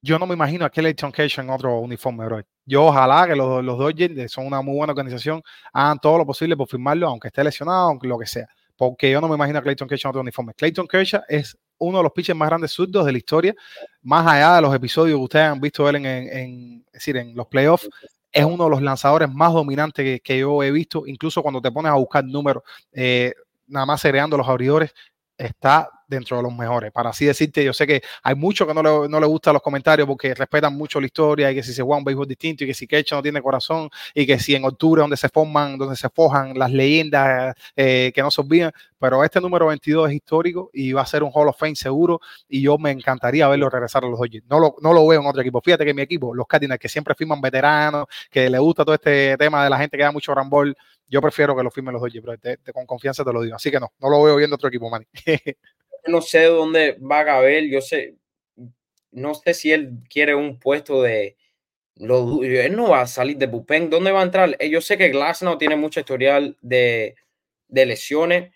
yo 0.00 0.18
no 0.18 0.26
me 0.26 0.34
imagino 0.34 0.64
a 0.64 0.70
Clayton 0.70 1.12
Kershaw 1.12 1.44
en 1.44 1.50
otro 1.50 1.78
uniforme, 1.80 2.24
bro. 2.24 2.40
Yo 2.64 2.86
ojalá 2.86 3.26
que 3.26 3.34
los, 3.34 3.64
los 3.64 3.78
Dodgers 3.78 4.30
son 4.30 4.46
una 4.46 4.62
muy 4.62 4.76
buena 4.76 4.92
organización, 4.92 5.42
hagan 5.72 5.98
todo 5.98 6.18
lo 6.18 6.26
posible 6.26 6.56
por 6.56 6.68
firmarlo, 6.68 7.08
aunque 7.08 7.28
esté 7.28 7.42
lesionado, 7.42 7.88
aunque 7.88 8.06
lo 8.06 8.18
que 8.18 8.26
sea. 8.26 8.46
Porque 8.76 9.10
yo 9.10 9.20
no 9.20 9.28
me 9.28 9.34
imagino 9.34 9.58
a 9.58 9.62
Clayton 9.62 9.88
Kershaw 9.88 10.08
en 10.08 10.10
otro 10.10 10.20
uniforme. 10.22 10.54
Clayton 10.54 10.86
Kershaw 10.86 11.22
es 11.28 11.56
uno 11.82 11.98
de 11.98 12.04
los 12.04 12.12
pitchers 12.12 12.38
más 12.38 12.48
grandes 12.48 12.70
zurdos 12.70 13.04
de 13.04 13.12
la 13.12 13.18
historia, 13.18 13.54
más 14.02 14.26
allá 14.26 14.56
de 14.56 14.62
los 14.62 14.74
episodios 14.74 15.18
que 15.18 15.24
ustedes 15.24 15.46
han 15.46 15.60
visto 15.60 15.88
él 15.88 15.96
en, 15.96 16.84
decir, 16.92 17.16
en 17.16 17.34
los 17.34 17.46
playoffs. 17.46 17.88
Es 18.30 18.44
uno 18.44 18.64
de 18.64 18.70
los 18.70 18.82
lanzadores 18.82 19.30
más 19.30 19.52
dominantes 19.52 20.20
que, 20.22 20.38
yo 20.38 20.62
he 20.62 20.70
visto, 20.70 21.06
incluso 21.06 21.42
cuando 21.42 21.60
te 21.60 21.70
pones 21.70 21.92
a 21.92 21.96
buscar 21.96 22.24
números, 22.24 22.62
eh, 22.92 23.34
nada 23.66 23.84
más 23.84 24.00
cereando 24.00 24.36
los 24.36 24.48
abridores, 24.48 24.94
está 25.36 25.90
dentro 26.16 26.36
de 26.36 26.42
los 26.42 26.54
mejores. 26.54 26.92
Para 26.92 27.10
así 27.10 27.24
decirte, 27.24 27.64
yo 27.64 27.72
sé 27.72 27.86
que 27.86 28.02
hay 28.22 28.34
muchos 28.34 28.66
que 28.66 28.74
no 28.74 28.82
le, 28.82 29.08
no 29.08 29.20
le 29.20 29.26
gustan 29.26 29.54
los 29.54 29.62
comentarios 29.62 30.06
porque 30.06 30.34
respetan 30.34 30.76
mucho 30.76 31.00
la 31.00 31.06
historia 31.06 31.50
y 31.50 31.54
que 31.54 31.62
si 31.62 31.72
se 31.72 31.82
juega 31.82 31.98
un 31.98 32.04
béisbol 32.04 32.26
distinto 32.26 32.64
y 32.64 32.66
que 32.66 32.74
si 32.74 32.86
Kecha 32.86 33.16
no 33.16 33.22
tiene 33.22 33.42
corazón 33.42 33.88
y 34.14 34.26
que 34.26 34.38
si 34.38 34.54
en 34.54 34.64
octubre 34.64 35.00
donde 35.00 35.16
se 35.16 35.28
forman, 35.28 35.78
donde 35.78 35.96
se 35.96 36.08
fojan 36.08 36.58
las 36.58 36.70
leyendas 36.70 37.54
eh, 37.76 38.12
que 38.14 38.22
no 38.22 38.30
se 38.30 38.40
olvidan, 38.40 38.72
pero 38.98 39.24
este 39.24 39.40
número 39.40 39.66
22 39.66 40.10
es 40.10 40.14
histórico 40.14 40.70
y 40.72 40.92
va 40.92 41.02
a 41.02 41.06
ser 41.06 41.22
un 41.24 41.30
Hall 41.34 41.48
of 41.48 41.58
Fame 41.58 41.74
seguro 41.74 42.20
y 42.48 42.62
yo 42.62 42.78
me 42.78 42.92
encantaría 42.92 43.48
verlo 43.48 43.68
regresar 43.68 44.04
a 44.04 44.08
los 44.08 44.18
Dodgers. 44.18 44.44
No 44.48 44.60
lo, 44.60 44.76
no 44.80 44.92
lo 44.92 45.06
veo 45.06 45.20
en 45.20 45.26
otro 45.26 45.40
equipo. 45.40 45.60
Fíjate 45.60 45.84
que 45.84 45.92
mi 45.92 46.02
equipo, 46.02 46.32
los 46.34 46.46
Cardinals, 46.46 46.78
que 46.78 46.88
siempre 46.88 47.14
firman 47.16 47.40
veteranos, 47.40 48.06
que 48.30 48.48
le 48.48 48.58
gusta 48.60 48.84
todo 48.84 48.94
este 48.94 49.36
tema 49.36 49.64
de 49.64 49.70
la 49.70 49.78
gente 49.78 49.96
que 49.96 50.04
da 50.04 50.12
mucho 50.12 50.32
rambol, 50.34 50.76
yo 51.08 51.20
prefiero 51.20 51.56
que 51.56 51.62
lo 51.62 51.70
firmen 51.70 51.92
los 51.92 52.00
Dodgers, 52.00 52.38
pero 52.40 52.72
con 52.72 52.86
confianza 52.86 53.24
te 53.24 53.32
lo 53.32 53.42
digo. 53.42 53.56
Así 53.56 53.70
que 53.70 53.80
no, 53.80 53.92
no 53.98 54.08
lo 54.08 54.22
veo 54.22 54.36
viendo 54.36 54.54
otro 54.54 54.68
equipo, 54.68 54.88
man. 54.88 55.04
no 56.06 56.22
sé 56.22 56.44
dónde 56.44 56.98
va 56.98 57.20
a 57.20 57.24
caber, 57.24 57.64
yo 57.68 57.80
sé, 57.80 58.16
no 59.10 59.34
sé 59.34 59.54
si 59.54 59.72
él 59.72 59.98
quiere 60.08 60.34
un 60.34 60.58
puesto 60.58 61.02
de, 61.02 61.36
lo, 61.96 62.42
él 62.42 62.76
no 62.76 62.88
va 62.88 63.02
a 63.02 63.06
salir 63.06 63.36
de 63.36 63.46
bullpen, 63.46 63.90
¿dónde 63.90 64.12
va 64.12 64.20
a 64.20 64.24
entrar? 64.24 64.56
Eh, 64.58 64.70
yo 64.70 64.80
sé 64.80 64.96
que 64.98 65.12
no 65.42 65.58
tiene 65.58 65.76
mucho 65.76 66.00
historial 66.00 66.56
de, 66.60 67.16
de 67.68 67.86
lesiones, 67.86 68.52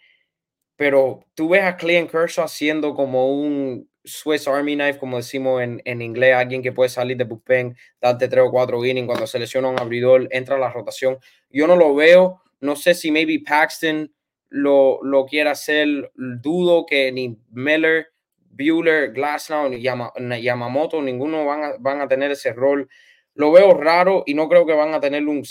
pero 0.76 1.24
tú 1.34 1.50
ves 1.50 1.62
a 1.64 1.76
Clayton 1.76 2.08
Kershaw 2.08 2.44
haciendo 2.44 2.94
como 2.94 3.30
un 3.32 3.88
Swiss 4.04 4.46
Army 4.46 4.74
Knife, 4.74 4.98
como 4.98 5.16
decimos 5.16 5.62
en, 5.62 5.82
en, 5.84 6.00
inglés, 6.00 6.34
alguien 6.34 6.62
que 6.62 6.72
puede 6.72 6.88
salir 6.88 7.16
de 7.16 7.24
bullpen, 7.24 7.76
darte 8.00 8.28
tres 8.28 8.44
o 8.46 8.50
cuatro 8.50 8.84
innings, 8.84 9.06
cuando 9.06 9.26
se 9.26 9.38
lesiona 9.38 9.68
un 9.68 9.80
abridor, 9.80 10.28
entra 10.30 10.56
a 10.56 10.58
la 10.58 10.70
rotación. 10.70 11.18
Yo 11.50 11.66
no 11.66 11.76
lo 11.76 11.94
veo, 11.94 12.40
no 12.60 12.76
sé 12.76 12.94
si 12.94 13.10
maybe 13.10 13.42
Paxton 13.44 14.12
lo, 14.48 15.02
lo 15.02 15.26
quiere 15.26 15.50
hacer, 15.50 16.10
dudo 16.14 16.86
que 16.86 17.12
ni 17.12 17.38
Miller, 17.50 18.08
Bueller, 18.50 19.12
Glasnow 19.12 19.68
ni 19.68 19.80
Yamamoto, 19.80 21.02
ninguno 21.02 21.44
van 21.44 21.64
a, 21.64 21.72
van 21.78 22.00
a 22.00 22.08
tener 22.08 22.30
ese 22.30 22.52
rol. 22.52 22.88
Lo 23.34 23.52
veo 23.52 23.74
raro 23.74 24.22
y 24.26 24.32
no 24.34 24.48
creo 24.48 24.64
que 24.64 24.72
van 24.72 24.94
a 24.94 25.00
tener 25.00 25.22
un, 25.26 25.44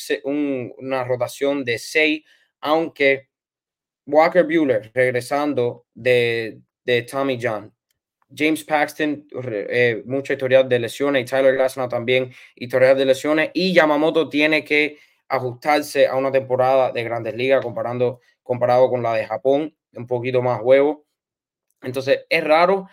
una 0.77 1.03
rotación 1.03 1.63
de 1.63 1.77
seis, 1.77 2.23
aunque 2.61 3.29
Walker 4.07 4.43
Bueller 4.43 4.91
regresando 4.93 5.85
de, 5.93 6.59
de 6.83 7.03
Tommy 7.03 7.37
John, 7.41 7.71
James 8.35 8.63
Paxton, 8.63 9.27
eh, 9.51 10.01
mucha 10.05 10.33
historial 10.33 10.67
de 10.67 10.79
lesiones, 10.79 11.21
y 11.21 11.25
Tyler 11.25 11.55
Glasnow 11.55 11.87
también, 11.87 12.33
historial 12.55 12.97
de 12.97 13.05
lesiones, 13.05 13.51
y 13.53 13.71
Yamamoto 13.73 14.29
tiene 14.29 14.63
que 14.63 14.97
ajustarse 15.27 16.07
a 16.07 16.15
una 16.15 16.31
temporada 16.31 16.91
de 16.91 17.03
grandes 17.03 17.35
ligas 17.35 17.63
comparando, 17.63 18.19
comparado 18.45 18.89
con 18.89 19.03
la 19.03 19.13
de 19.15 19.25
Japón, 19.25 19.75
un 19.93 20.07
poquito 20.07 20.41
más 20.41 20.61
huevo. 20.63 21.05
Entonces, 21.81 22.25
es 22.29 22.43
raro. 22.43 22.87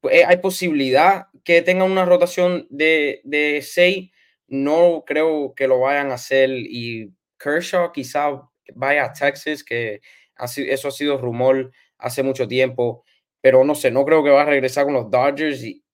Pues, 0.00 0.16
eh, 0.16 0.24
hay 0.26 0.38
posibilidad 0.38 1.26
que 1.44 1.62
tengan 1.62 1.90
una 1.90 2.06
rotación 2.06 2.66
de, 2.70 3.20
de 3.24 3.62
seis. 3.62 4.10
No 4.48 5.04
creo 5.06 5.54
que 5.54 5.68
lo 5.68 5.80
vayan 5.80 6.10
a 6.10 6.14
hacer. 6.14 6.50
Y 6.50 7.12
Kershaw 7.38 7.92
quizá 7.92 8.42
vaya 8.74 9.04
a 9.04 9.12
Texas, 9.12 9.62
que 9.62 10.00
eso 10.38 10.88
ha 10.88 10.90
sido 10.90 11.18
rumor 11.18 11.70
hace 11.98 12.22
mucho 12.22 12.48
tiempo. 12.48 13.04
Pero 13.40 13.64
no 13.64 13.74
sé, 13.74 13.90
no 13.90 14.04
creo 14.06 14.24
que 14.24 14.30
va 14.30 14.42
a 14.42 14.46
regresar 14.46 14.84
con 14.86 14.94
los 14.94 15.10
Dodgers 15.10 15.62
y 15.62 15.84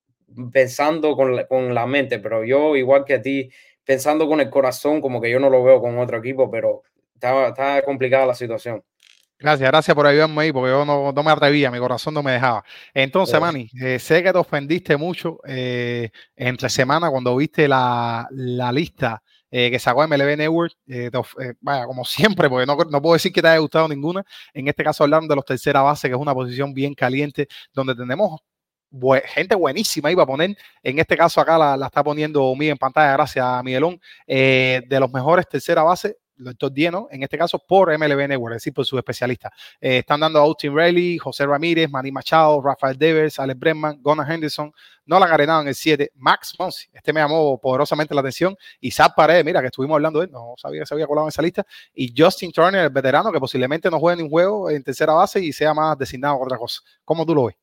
pensando 0.52 1.16
con 1.16 1.34
la, 1.36 1.46
con 1.48 1.74
la 1.74 1.86
mente. 1.86 2.20
Pero 2.20 2.44
yo, 2.44 2.76
igual 2.76 3.04
que 3.04 3.14
a 3.14 3.22
ti, 3.22 3.50
pensando 3.84 4.28
con 4.28 4.40
el 4.40 4.50
corazón, 4.50 5.00
como 5.00 5.20
que 5.20 5.30
yo 5.30 5.40
no 5.40 5.50
lo 5.50 5.64
veo 5.64 5.80
con 5.80 5.98
otro 5.98 6.18
equipo, 6.18 6.50
pero 6.50 6.82
está, 7.14 7.48
está 7.48 7.82
complicada 7.82 8.26
la 8.26 8.34
situación. 8.34 8.84
Gracias, 9.40 9.70
gracias 9.70 9.94
por 9.94 10.06
ayudarme 10.06 10.42
ahí, 10.42 10.52
porque 10.52 10.70
yo 10.70 10.84
no, 10.84 11.12
no, 11.12 11.22
me 11.22 11.30
atrevía, 11.30 11.70
mi 11.70 11.78
corazón 11.78 12.12
no 12.14 12.22
me 12.22 12.32
dejaba. 12.32 12.62
Entonces, 12.92 13.40
Manny, 13.40 13.70
eh, 13.80 13.98
sé 13.98 14.22
que 14.22 14.32
te 14.32 14.38
ofendiste 14.38 14.96
mucho 14.96 15.38
eh, 15.46 16.10
entre 16.36 16.68
semana 16.68 17.10
cuando 17.10 17.34
viste 17.34 17.66
la, 17.66 18.28
la 18.30 18.70
lista 18.70 19.22
eh, 19.52 19.70
que 19.70 19.78
sacó 19.78 20.06
MLB 20.06 20.36
Network. 20.36 20.74
Eh, 20.86 21.10
eh, 21.40 21.54
vaya, 21.60 21.86
como 21.86 22.04
siempre, 22.04 22.48
porque 22.48 22.66
no, 22.66 22.76
no, 22.76 23.02
puedo 23.02 23.14
decir 23.14 23.32
que 23.32 23.42
te 23.42 23.48
haya 23.48 23.58
gustado 23.58 23.88
ninguna. 23.88 24.24
En 24.54 24.68
este 24.68 24.84
caso, 24.84 25.04
hablando 25.04 25.28
de 25.28 25.36
los 25.36 25.44
tercera 25.44 25.82
base, 25.82 26.08
que 26.08 26.14
es 26.14 26.20
una 26.20 26.34
posición 26.34 26.72
bien 26.72 26.94
caliente, 26.94 27.48
donde 27.72 27.94
tenemos 27.94 28.40
gente 29.26 29.54
buenísima 29.54 30.12
va 30.14 30.24
a 30.24 30.26
poner. 30.26 30.56
En 30.82 30.98
este 30.98 31.16
caso, 31.16 31.40
acá 31.40 31.56
la, 31.58 31.76
la 31.76 31.86
está 31.86 32.02
poniendo 32.02 32.52
Miguel 32.54 32.72
en 32.72 32.78
pantalla, 32.78 33.12
gracias 33.12 33.44
a 33.44 33.62
Miguelón, 33.62 34.00
de 34.26 34.98
los 35.00 35.12
mejores 35.12 35.48
tercera 35.48 35.82
base 35.84 36.16
doctor 36.44 36.72
Dieno, 36.72 37.08
en 37.10 37.22
este 37.22 37.38
caso 37.38 37.58
por 37.58 37.96
MLB 37.96 38.28
Network, 38.28 38.54
es 38.54 38.62
decir, 38.62 38.72
por 38.74 38.84
su 38.84 38.96
especialista. 38.98 39.50
Eh, 39.80 39.98
están 39.98 40.20
dando 40.20 40.38
a 40.38 40.42
Austin 40.42 40.76
Riley, 40.76 41.18
José 41.18 41.46
Ramírez, 41.46 41.90
Manny 41.90 42.10
Machado, 42.12 42.60
Rafael 42.62 42.96
Devers, 42.96 43.38
Alex 43.38 43.58
Bregman, 43.58 44.00
Gunnar 44.02 44.30
Henderson, 44.30 44.72
Nolan 45.06 45.32
Arenado 45.32 45.62
en 45.62 45.68
el 45.68 45.74
7, 45.74 46.12
Max 46.14 46.54
Monsi, 46.58 46.88
este 46.92 47.12
me 47.12 47.20
llamó 47.20 47.58
poderosamente 47.60 48.14
la 48.14 48.20
atención, 48.20 48.56
y 48.80 48.90
Zap 48.90 49.16
Paredes, 49.16 49.44
mira 49.44 49.60
que 49.60 49.66
estuvimos 49.66 49.96
hablando 49.96 50.20
de 50.20 50.26
él, 50.26 50.30
no 50.32 50.54
sabía 50.56 50.80
que 50.80 50.86
se 50.86 50.94
había 50.94 51.06
colado 51.06 51.26
en 51.26 51.30
esa 51.30 51.42
lista, 51.42 51.66
y 51.92 52.14
Justin 52.16 52.52
Turner, 52.52 52.84
el 52.84 52.90
veterano, 52.90 53.32
que 53.32 53.40
posiblemente 53.40 53.90
no 53.90 53.98
juegue 53.98 54.18
ni 54.18 54.22
un 54.22 54.30
juego 54.30 54.70
en 54.70 54.82
tercera 54.82 55.12
base 55.12 55.40
y 55.40 55.52
sea 55.52 55.74
más 55.74 55.98
designado 55.98 56.34
a 56.34 56.44
otra 56.44 56.58
cosa. 56.58 56.80
¿Cómo 57.04 57.26
tú 57.26 57.34
lo 57.34 57.46
ves? 57.46 57.56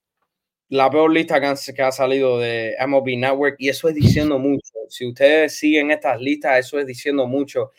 La 0.69 0.89
peor 0.89 1.09
lista 1.09 1.39
que, 1.39 1.81
ha 1.81 1.91
salido 1.93 2.39
de 2.39 2.75
MLB 2.85 3.17
Network, 3.17 3.55
y 3.59 3.69
eso 3.69 3.87
es 3.87 3.95
diciendo 3.95 4.37
mucho. 4.37 4.73
Si 4.89 5.07
ustedes 5.07 5.57
siguen 5.57 5.91
estas 5.91 6.19
listas, 6.19 6.59
eso 6.59 6.77
es 6.77 6.85
diciendo 6.85 7.25
mucho 7.25 7.71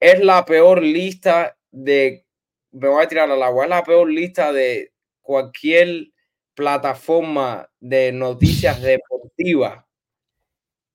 es 0.00 0.20
la 0.24 0.44
peor 0.44 0.82
lista 0.82 1.56
de, 1.70 2.24
me 2.72 2.88
voy 2.88 3.04
a 3.04 3.08
tirar 3.08 3.30
al 3.30 3.42
agua, 3.42 3.64
es 3.64 3.70
la 3.70 3.84
peor 3.84 4.10
lista 4.10 4.52
de 4.52 4.92
cualquier 5.20 6.08
plataforma 6.54 7.70
de 7.78 8.10
noticias 8.12 8.82
deportivas 8.82 9.84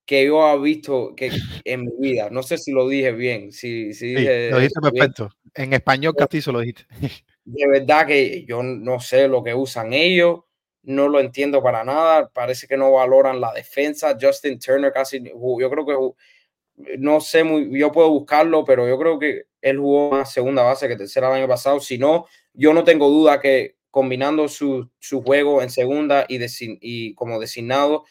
que 0.06 0.26
yo 0.26 0.53
he 0.53 0.60
visto 0.60 1.16
que 1.16 1.32
en 1.64 1.86
mi 1.86 1.91
vida. 1.99 2.30
No 2.30 2.43
sé 2.43 2.58
si 2.58 2.72
lo 2.72 2.88
dije 2.88 3.12
bien. 3.12 3.51
Si, 3.51 3.93
si 3.93 4.14
dije, 4.14 4.51
lo 4.51 4.60
dijiste 4.60 4.82
perfecto. 4.82 5.30
En 5.53 5.74
español 5.74 6.16
castizo 6.16 6.51
lo 6.51 6.60
dijiste. 6.60 6.86
De 7.45 7.68
verdad 7.68 8.06
que 8.06 8.45
yo 8.45 8.62
no 8.62 8.99
sé 8.99 9.28
lo 9.28 9.43
que 9.43 9.53
usan 9.53 9.93
ellos. 9.93 10.41
No 10.84 11.08
lo 11.08 11.20
entiendo 11.20 11.64
para 11.64 11.84
nada. 11.84 12.30
Parece 12.30 12.68
que 12.68 12.78
no 12.78 12.91
valoran 12.91 13.41
la 13.41 13.51
defensa. 13.53 14.16
Justin 14.20 14.60
Turner 14.60 14.93
casi, 14.93 15.24
yo 15.24 15.70
creo 15.70 15.86
que 15.86 15.95
no 16.97 17.21
sé 17.21 17.43
muy, 17.43 17.78
yo 17.80 17.91
puedo 17.91 18.09
buscarlo, 18.09 18.65
pero 18.65 18.88
yo 18.88 18.97
creo 18.97 19.19
que 19.19 19.43
él 19.61 19.80
jugó 19.80 20.11
más 20.11 20.32
segunda 20.32 20.63
base 20.63 20.88
que 20.88 20.95
tercera 20.95 21.28
el 21.30 21.41
año 21.41 21.47
pasado. 21.47 21.80
Si 21.80 21.97
no, 21.97 22.26
yo 22.53 22.73
no 22.73 22.84
tengo 22.84 23.09
duda 23.09 23.39
que 23.39 23.76
combinando 23.91 24.47
su, 24.47 24.89
su 24.99 25.23
juego 25.23 25.61
en 25.61 25.69
segunda 25.69 26.26
y, 26.28 26.39
y 26.82 27.13
como 27.15 27.39
designado 27.39 28.03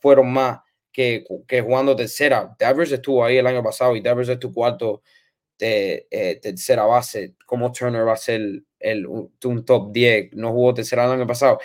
fueron 0.00 0.32
más 0.32 0.60
que, 0.92 1.24
que 1.48 1.62
jugando 1.62 1.96
tercera. 1.96 2.54
Devers 2.58 2.92
estuvo 2.92 3.24
ahí 3.24 3.38
el 3.38 3.46
año 3.46 3.62
pasado 3.62 3.96
y 3.96 4.00
Devers 4.00 4.28
es 4.28 4.38
tu 4.38 4.52
cuarto 4.52 5.02
de 5.58 6.06
eh, 6.10 6.38
tercera 6.40 6.84
base. 6.84 7.34
Como 7.46 7.72
Turner 7.72 8.06
va 8.06 8.12
a 8.12 8.16
ser 8.16 8.40
el, 8.42 8.66
el, 8.78 9.06
un 9.06 9.64
top 9.64 9.92
10, 9.92 10.34
no 10.34 10.52
jugó 10.52 10.74
tercera 10.74 11.06
el 11.06 11.12
año 11.12 11.26
pasado. 11.26 11.58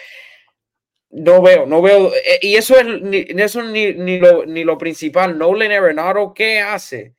No 1.09 1.41
veo, 1.41 1.65
no 1.65 1.81
veo. 1.81 2.13
Eh, 2.13 2.39
y 2.41 2.55
eso 2.55 2.77
es 2.77 3.01
ni, 3.01 3.25
eso 3.41 3.63
ni, 3.63 3.93
ni, 3.93 4.19
lo, 4.19 4.45
ni 4.45 4.63
lo 4.63 4.77
principal. 4.77 5.37
Nolan 5.37 5.71
Arenado, 5.71 6.33
¿qué 6.33 6.59
hace 6.59 7.15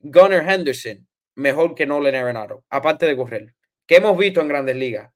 Gunnar 0.00 0.48
Henderson 0.48 1.06
mejor 1.36 1.74
que 1.74 1.86
Nolan 1.86 2.14
Arenado? 2.14 2.64
Aparte 2.70 3.06
de 3.06 3.16
correr. 3.16 3.54
¿Qué 3.86 3.96
hemos 3.96 4.16
visto 4.18 4.40
en 4.40 4.48
grandes 4.48 4.76
ligas? 4.76 5.12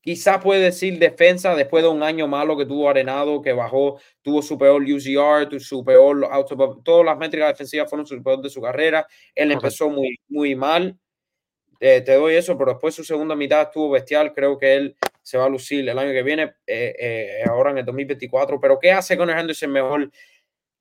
Quizás 0.00 0.42
puede 0.42 0.60
decir 0.60 0.98
defensa 0.98 1.54
después 1.54 1.82
de 1.82 1.88
un 1.88 2.02
año 2.02 2.28
malo 2.28 2.58
que 2.58 2.66
tuvo 2.66 2.90
Arenado, 2.90 3.40
que 3.40 3.54
bajó, 3.54 3.98
tuvo 4.20 4.42
su 4.42 4.58
peor 4.58 4.82
UZR, 4.82 5.58
su 5.60 5.82
peor 5.82 6.28
auto, 6.30 6.82
todas 6.84 7.06
las 7.06 7.16
métricas 7.16 7.48
defensivas 7.48 7.88
fueron 7.88 8.06
su 8.06 8.22
peor 8.22 8.42
de 8.42 8.50
su 8.50 8.60
carrera. 8.60 9.06
Él 9.34 9.52
empezó 9.52 9.88
muy, 9.88 10.18
muy 10.28 10.54
mal. 10.54 10.98
Eh, 11.80 12.02
te 12.02 12.14
doy 12.14 12.34
eso, 12.34 12.58
pero 12.58 12.72
después 12.72 12.94
su 12.94 13.04
segunda 13.04 13.34
mitad 13.34 13.62
estuvo 13.62 13.90
bestial. 13.90 14.32
Creo 14.34 14.58
que 14.58 14.74
él 14.74 14.96
se 15.24 15.38
va 15.38 15.46
a 15.46 15.48
lucir 15.48 15.88
el 15.88 15.98
año 15.98 16.12
que 16.12 16.22
viene, 16.22 16.54
eh, 16.66 16.94
eh, 16.98 17.42
ahora 17.48 17.70
en 17.70 17.78
el 17.78 17.84
2024. 17.84 18.60
Pero 18.60 18.78
¿qué 18.78 18.92
hace 18.92 19.16
Connor 19.16 19.38
Henderson 19.38 19.72
mejor 19.72 20.10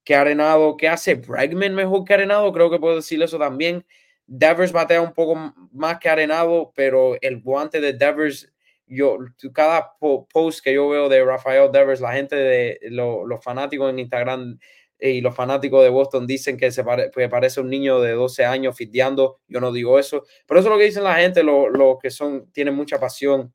que 0.04 0.16
Arenado? 0.16 0.76
¿Qué 0.76 0.90
hace 0.90 1.16
Bregman 1.16 1.74
mejor 1.74 2.04
que 2.04 2.14
Arenado? 2.14 2.52
Creo 2.52 2.70
que 2.70 2.78
puedo 2.78 2.98
decir 2.98 3.24
eso 3.24 3.40
también. 3.40 3.86
Devers 4.28 4.74
batea 4.74 5.02
un 5.02 5.14
poco 5.14 5.54
más 5.72 5.98
que 6.00 6.10
Arenado, 6.10 6.74
pero 6.76 7.16
el 7.22 7.42
guante 7.42 7.80
de 7.80 7.94
Devers, 7.94 8.52
yo, 8.86 9.18
cada 9.54 9.94
post 9.98 10.62
que 10.62 10.74
yo 10.74 10.90
veo 10.90 11.08
de 11.08 11.24
Rafael 11.24 11.72
Devers, 11.72 12.02
la 12.02 12.12
gente 12.12 12.36
de 12.36 12.80
los 12.84 13.42
fanáticos 13.42 13.90
en 13.90 14.00
Instagram 14.00 14.60
y 15.00 15.22
los 15.22 15.36
fanáticos 15.36 15.84
de 15.84 15.90
Boston 15.90 16.28
dicen 16.28 16.58
que 16.58 16.70
se 16.72 16.84
parece 16.84 17.62
un 17.62 17.70
niño 17.70 18.02
de 18.02 18.12
12 18.12 18.44
años 18.44 18.76
fiteando. 18.76 19.40
Yo 19.48 19.62
no 19.62 19.72
digo 19.72 20.00
eso, 20.00 20.26
pero 20.46 20.60
eso 20.60 20.68
es 20.68 20.74
lo 20.74 20.80
que 20.80 20.86
dicen 20.86 21.04
la 21.04 21.16
gente, 21.16 21.44
los 21.44 21.72
lo 21.72 21.98
que 21.98 22.10
son, 22.10 22.52
tienen 22.52 22.76
mucha 22.76 23.00
pasión 23.00 23.54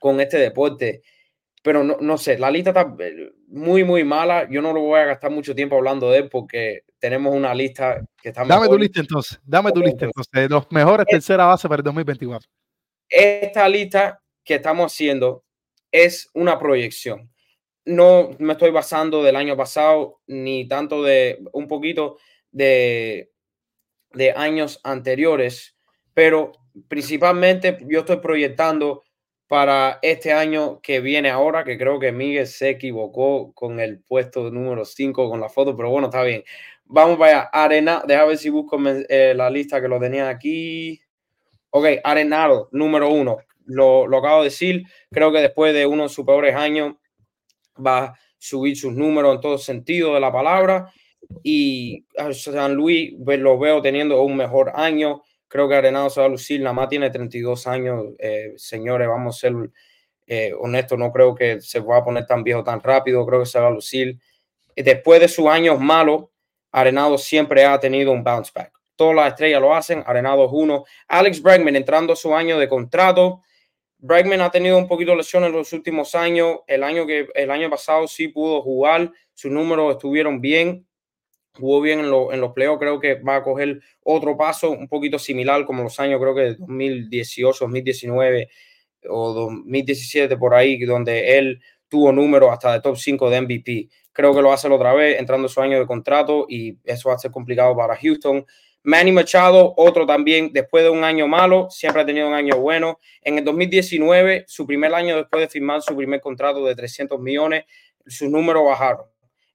con 0.00 0.20
este 0.20 0.38
deporte. 0.38 1.02
Pero 1.62 1.84
no, 1.84 1.98
no, 2.00 2.16
sé, 2.18 2.38
la 2.38 2.50
lista 2.50 2.70
está 2.70 2.96
eh, 2.98 3.32
muy, 3.46 3.84
muy 3.84 4.02
mala. 4.02 4.48
Yo 4.50 4.62
no 4.62 4.72
lo 4.72 4.80
voy 4.80 4.98
a 4.98 5.04
gastar 5.04 5.30
mucho 5.30 5.54
tiempo 5.54 5.76
hablando 5.76 6.10
de 6.10 6.18
él 6.18 6.28
porque 6.28 6.84
tenemos 6.98 7.34
una 7.34 7.54
lista 7.54 8.02
que 8.20 8.30
está 8.30 8.44
Dame 8.44 8.66
tu 8.66 8.78
lista 8.78 9.00
entonces, 9.00 9.38
dame 9.44 9.70
tu 9.70 9.80
lista 9.80 10.06
entonces, 10.06 10.50
los 10.50 10.70
mejores 10.70 11.06
tercera 11.06 11.46
base 11.46 11.68
para 11.68 11.80
el 11.80 11.84
2024. 11.84 12.48
Esta 13.08 13.68
lista 13.68 14.22
que 14.42 14.54
estamos 14.54 14.92
haciendo 14.92 15.44
es 15.92 16.30
una 16.32 16.58
proyección. 16.58 17.30
No 17.84 18.30
me 18.38 18.54
estoy 18.54 18.70
basando 18.70 19.22
del 19.22 19.36
año 19.36 19.56
pasado 19.56 20.20
ni 20.26 20.66
tanto 20.66 21.02
de 21.02 21.42
un 21.52 21.68
poquito 21.68 22.18
de, 22.50 23.32
de 24.12 24.32
años 24.32 24.80
anteriores, 24.82 25.76
pero 26.14 26.52
principalmente 26.88 27.78
yo 27.86 28.00
estoy 28.00 28.18
proyectando 28.18 29.02
para 29.50 29.98
este 30.00 30.32
año 30.32 30.80
que 30.80 31.00
viene 31.00 31.28
ahora, 31.28 31.64
que 31.64 31.76
creo 31.76 31.98
que 31.98 32.12
Miguel 32.12 32.46
se 32.46 32.68
equivocó 32.70 33.52
con 33.52 33.80
el 33.80 33.98
puesto 34.00 34.48
número 34.48 34.84
5 34.84 35.28
con 35.28 35.40
la 35.40 35.48
foto, 35.48 35.76
pero 35.76 35.90
bueno, 35.90 36.06
está 36.06 36.22
bien. 36.22 36.44
Vamos 36.84 37.18
para 37.18 37.32
allá. 37.32 37.50
Arena, 37.52 38.00
déjame 38.06 38.28
ver 38.28 38.38
si 38.38 38.48
busco 38.48 38.78
eh, 38.86 39.34
la 39.34 39.50
lista 39.50 39.80
que 39.80 39.88
lo 39.88 39.98
tenía 39.98 40.28
aquí. 40.28 41.00
Ok, 41.70 41.84
Arenado, 42.04 42.68
número 42.70 43.08
uno. 43.08 43.38
Lo, 43.64 44.06
lo 44.06 44.18
acabo 44.18 44.38
de 44.38 44.50
decir. 44.50 44.84
Creo 45.10 45.32
que 45.32 45.40
después 45.40 45.74
de 45.74 45.84
uno 45.84 46.04
de 46.04 46.10
sus 46.10 46.24
peores 46.24 46.54
años 46.54 46.94
va 47.84 48.04
a 48.04 48.18
subir 48.38 48.76
sus 48.76 48.92
números 48.92 49.34
en 49.34 49.40
todo 49.40 49.58
sentido 49.58 50.14
de 50.14 50.20
la 50.20 50.30
palabra. 50.30 50.92
Y 51.42 52.06
San 52.34 52.74
Luis 52.74 53.14
pues, 53.24 53.40
lo 53.40 53.58
veo 53.58 53.82
teniendo 53.82 54.22
un 54.22 54.36
mejor 54.36 54.70
año. 54.76 55.24
Creo 55.50 55.68
que 55.68 55.74
Arenado 55.74 56.08
se 56.10 56.20
va 56.20 56.26
a 56.26 56.28
lucir. 56.28 56.60
Nada 56.60 56.72
más 56.72 56.88
tiene 56.88 57.10
32 57.10 57.66
años. 57.66 58.04
Eh, 58.20 58.52
señores, 58.56 59.08
vamos 59.08 59.36
a 59.36 59.40
ser 59.40 59.52
eh, 60.24 60.54
honestos. 60.56 60.96
No 60.96 61.10
creo 61.10 61.34
que 61.34 61.60
se 61.60 61.80
va 61.80 61.96
a 61.96 62.04
poner 62.04 62.24
tan 62.24 62.44
viejo 62.44 62.62
tan 62.62 62.80
rápido. 62.80 63.26
Creo 63.26 63.40
que 63.40 63.46
se 63.46 63.58
va 63.58 63.66
a 63.66 63.72
lucir. 63.72 64.16
Después 64.76 65.20
de 65.20 65.26
sus 65.26 65.48
años 65.48 65.80
malos, 65.80 66.26
Arenado 66.70 67.18
siempre 67.18 67.64
ha 67.64 67.80
tenido 67.80 68.12
un 68.12 68.22
bounce 68.22 68.52
back. 68.54 68.72
Todas 68.94 69.16
las 69.16 69.28
estrellas 69.30 69.60
lo 69.60 69.74
hacen. 69.74 70.04
Arenado 70.06 70.44
es 70.44 70.50
uno. 70.52 70.84
Alex 71.08 71.42
Bregman 71.42 71.74
entrando 71.74 72.12
a 72.12 72.16
su 72.16 72.32
año 72.32 72.56
de 72.56 72.68
contrato. 72.68 73.42
Bregman 73.98 74.42
ha 74.42 74.52
tenido 74.52 74.78
un 74.78 74.86
poquito 74.86 75.10
de 75.10 75.16
lesión 75.16 75.42
en 75.42 75.50
los 75.50 75.72
últimos 75.72 76.14
años. 76.14 76.60
El 76.68 76.84
año, 76.84 77.08
que, 77.08 77.26
el 77.34 77.50
año 77.50 77.68
pasado 77.68 78.06
sí 78.06 78.28
pudo 78.28 78.62
jugar. 78.62 79.10
Sus 79.34 79.50
números 79.50 79.94
estuvieron 79.94 80.40
bien 80.40 80.86
jugó 81.60 81.80
bien 81.80 82.00
en, 82.00 82.06
en 82.06 82.40
los 82.40 82.52
playoffs, 82.52 82.80
creo 82.80 82.98
que 82.98 83.14
va 83.16 83.36
a 83.36 83.42
coger 83.42 83.80
otro 84.02 84.36
paso 84.36 84.70
un 84.70 84.88
poquito 84.88 85.18
similar 85.18 85.64
como 85.64 85.82
los 85.82 86.00
años, 86.00 86.20
creo 86.20 86.34
que 86.34 86.40
de 86.40 86.54
2018, 86.56 87.64
2019 87.64 88.48
o 89.08 89.32
2017 89.32 90.36
por 90.36 90.54
ahí, 90.54 90.78
donde 90.84 91.38
él 91.38 91.60
tuvo 91.88 92.12
números 92.12 92.50
hasta 92.52 92.72
de 92.72 92.80
top 92.80 92.96
5 92.96 93.30
de 93.30 93.40
MVP. 93.40 93.88
Creo 94.12 94.34
que 94.34 94.42
lo 94.42 94.48
va 94.48 94.52
a 94.52 94.56
hacer 94.56 94.72
otra 94.72 94.92
vez, 94.92 95.18
entrando 95.18 95.46
en 95.46 95.48
su 95.48 95.60
año 95.60 95.78
de 95.78 95.86
contrato 95.86 96.46
y 96.48 96.78
eso 96.84 97.08
va 97.08 97.14
a 97.14 97.18
ser 97.18 97.30
complicado 97.30 97.76
para 97.76 97.96
Houston. 97.96 98.44
Manny 98.82 99.12
Machado, 99.12 99.74
otro 99.76 100.06
también, 100.06 100.52
después 100.52 100.82
de 100.84 100.90
un 100.90 101.04
año 101.04 101.28
malo, 101.28 101.68
siempre 101.70 102.02
ha 102.02 102.06
tenido 102.06 102.28
un 102.28 102.34
año 102.34 102.58
bueno. 102.58 102.98
En 103.22 103.38
el 103.38 103.44
2019, 103.44 104.44
su 104.46 104.66
primer 104.66 104.94
año 104.94 105.16
después 105.16 105.42
de 105.42 105.48
firmar 105.48 105.82
su 105.82 105.94
primer 105.94 106.20
contrato 106.20 106.64
de 106.64 106.74
300 106.74 107.20
millones, 107.20 107.64
sus 108.06 108.30
números 108.30 108.64
bajaron 108.64 109.10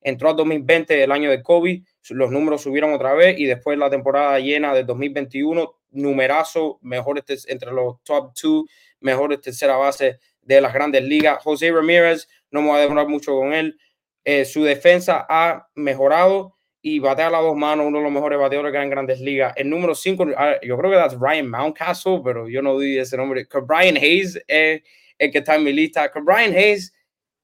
entró 0.06 0.30
a 0.30 0.34
2020, 0.34 1.04
el 1.04 1.12
año 1.12 1.30
de 1.30 1.44
COVID, 1.44 1.84
los 2.10 2.32
números 2.32 2.62
subieron 2.62 2.94
otra 2.94 3.14
vez 3.14 3.40
y 3.40 3.46
después 3.46 3.78
la 3.78 3.90
temporada 3.90 4.40
llena 4.40 4.74
de 4.74 4.84
2021, 4.84 5.76
numerazo, 5.92 6.80
mejores 6.82 7.24
entre 7.48 7.72
los 7.72 8.04
top 8.04 8.34
two, 8.34 8.66
mejores 9.00 9.42
tercera 9.42 9.78
base 9.78 10.20
de 10.42 10.62
las 10.62 10.74
grandes 10.74 11.04
ligas. 11.04 11.42
José 11.44 11.72
Ramírez, 11.72 12.28
no 12.52 12.62
me 12.62 12.70
voy 12.70 12.78
a 12.78 12.82
demorar 12.82 13.08
mucho 13.08 13.36
con 13.36 13.54
él. 13.54 13.78
Eh, 14.24 14.46
su 14.46 14.64
defensa 14.64 15.26
ha 15.28 15.68
mejorado 15.76 16.56
y 16.82 17.00
batea 17.00 17.28
a 17.28 17.32
las 17.32 17.42
dos 17.42 17.56
manos, 17.56 17.88
uno 17.88 17.98
de 17.98 18.04
los 18.04 18.14
mejores 18.14 18.38
bateadores 18.38 18.72
que 18.72 18.78
hay 18.78 18.84
en 18.84 18.90
grandes 18.92 19.20
ligas. 19.20 19.54
El 19.56 19.70
número 19.72 19.96
5, 19.96 20.28
ah, 20.38 20.56
yo 20.62 20.78
creo 20.78 20.92
que 20.92 21.04
es 21.04 21.20
Ryan 21.20 21.50
Mountcastle, 21.50 22.22
pero 22.24 22.48
yo 22.48 22.62
no 22.62 22.78
di 22.78 23.00
ese 23.00 23.18
nombre. 23.18 23.48
Que 23.48 23.60
Brian 23.60 23.98
Hayes 23.98 24.40
es 24.48 24.84
el 25.18 25.32
que 25.32 25.40
está 25.40 25.56
en 25.56 25.64
mi 25.64 25.74
lista. 25.74 26.12
Que 26.12 26.20
Brian 26.22 26.54
Hayes, 26.54 26.94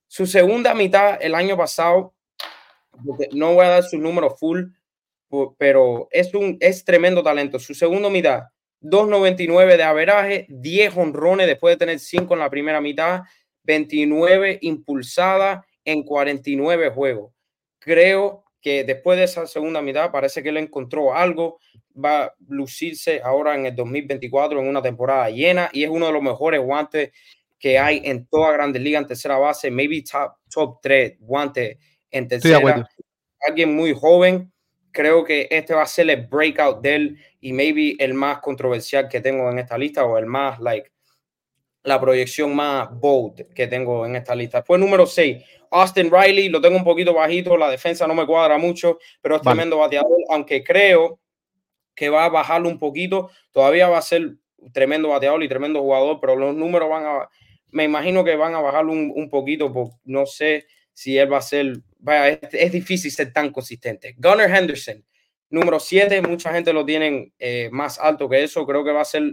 su 0.07 0.28
segunda 0.28 0.76
mitad 0.76 1.18
el 1.20 1.34
año 1.34 1.57
pasado, 1.57 2.14
no 3.34 3.54
voy 3.54 3.66
a 3.66 3.70
dar 3.70 3.84
su 3.84 3.98
número 3.98 4.32
full, 4.32 4.64
pero 5.58 6.08
es 6.12 6.34
un 6.34 6.58
es 6.60 6.84
tremendo 6.84 7.24
talento. 7.24 7.60
Su 7.60 7.74
segunda 7.74 8.10
mitad, 8.10 8.44
2.99 8.82 9.78
de 9.78 9.84
averaje, 9.84 10.46
10 10.50 10.98
honrones 10.98 11.48
después 11.48 11.76
de 11.76 11.78
tener 11.78 12.00
5 12.00 12.34
en 12.34 12.39
la 12.39 12.50
primera 12.50 12.82
mitad, 12.82 13.22
29 13.64 14.60
impulsadas 14.62 15.66
en 15.86 16.04
49 16.04 16.89
juegos. 16.89 17.34
Creo 17.80 18.44
que 18.62 18.84
después 18.84 19.18
de 19.18 19.26
esa 19.26 19.48
segunda 19.48 19.82
mitad 19.82 20.12
parece 20.12 20.44
que 20.44 20.50
él 20.50 20.58
encontró 20.58 21.16
algo, 21.16 21.60
va 21.94 22.26
a 22.26 22.36
lucirse 22.48 23.22
ahora 23.24 23.56
en 23.56 23.66
el 23.66 23.76
2024 23.76 24.60
en 24.60 24.68
una 24.68 24.82
temporada 24.82 25.30
llena 25.30 25.70
y 25.74 25.84
es 25.84 25.89
uno 25.89 26.08
de 26.08 26.14
los 26.14 26.22
mejores 26.22 26.62
guantes 26.62 27.12
que 27.60 27.78
hay 27.78 28.02
en 28.06 28.26
toda 28.28 28.52
Grandes 28.54 28.82
Ligas 28.82 29.04
en 29.04 29.08
tercera 29.08 29.38
base, 29.38 29.70
maybe 29.70 30.04
top, 30.04 30.34
top 30.50 30.80
3 30.82 31.18
guantes 31.20 31.78
en 32.12 32.28
tercera. 32.28 32.88
Alguien 33.47 33.76
muy 33.76 33.93
joven, 33.93 34.51
creo 34.91 35.24
que 35.24 35.47
este 35.49 35.74
va 35.74 35.84
a 35.84 35.88
ser 35.88 36.09
el 36.09 36.28
breakout 36.28 36.82
de 36.82 36.95
él 36.95 37.18
y 37.39 37.53
maybe 37.53 37.95
el 37.97 38.14
más 38.14 38.39
controversial 38.39 39.07
que 39.07 39.22
tengo 39.22 39.49
en 39.49 39.59
esta 39.59 39.78
lista 39.78 40.05
o 40.05 40.18
el 40.18 40.26
más, 40.26 40.59
like, 40.59 40.91
la 41.84 41.99
proyección 41.99 42.55
más 42.55 42.89
bold 42.91 43.53
que 43.53 43.68
tengo 43.68 44.05
en 44.05 44.16
esta 44.16 44.36
lista. 44.36 44.62
Fue 44.62 44.78
número 44.78 45.05
6, 45.05 45.43
Austin 45.72 46.12
Riley, 46.12 46.49
lo 46.49 46.62
tengo 46.62 46.78
un 46.78 46.84
poquito 46.84 47.14
bajito, 47.14 47.57
la 47.57 47.70
defensa 47.70 48.05
no 48.05 48.14
me 48.14 48.26
cuadra 48.26 48.57
mucho, 48.57 48.99
pero 49.22 49.38
es 49.38 49.41
tremendo 49.41 49.78
bateador, 49.78 50.18
aunque 50.30 50.64
creo 50.64 51.20
que 51.95 52.09
va 52.09 52.26
a 52.26 52.30
bajarlo 52.30 52.70
un 52.70 52.78
poquito, 52.78 53.32
todavía 53.51 53.89
va 53.89 53.97
a 53.97 54.03
ser 54.03 54.36
tremendo 54.74 55.09
bateador 55.09 55.41
y 55.43 55.47
tremendo 55.47 55.82
jugador, 55.82 56.20
pero 56.20 56.36
los 56.36 56.55
números 56.55 56.89
van 56.89 57.05
a, 57.05 57.30
me 57.70 57.86
imagino 57.86 58.24
que 58.24 58.36
van 58.36 58.53
a 58.53 58.62
bajarlo 58.62 58.91
un, 58.91 59.12
un 59.16 59.30
poquito, 59.30 59.72
pues 59.74 59.89
no 60.03 60.26
sé 60.26 60.68
si 60.93 61.18
él 61.18 61.32
va 61.32 61.38
a 61.38 61.41
ser, 61.41 61.78
vaya, 62.02 62.30
es, 62.30 62.39
es 62.52 62.72
difícil 62.72 63.12
ser 63.12 63.32
tan 63.32 63.52
consistente. 63.52 64.16
Gunnar 64.18 64.49
Henderson, 64.49 65.04
número 65.49 65.80
7, 65.80 66.22
mucha 66.22 66.54
gente 66.54 66.74
lo 66.74 66.86
tienen 66.86 67.34
eh, 67.38 67.70
más 67.72 67.99
alto 67.99 68.28
que 68.28 68.43
eso, 68.43 68.66
creo 68.66 68.84
que 68.84 68.91
va 68.91 69.02
a 69.02 69.06
ser 69.06 69.24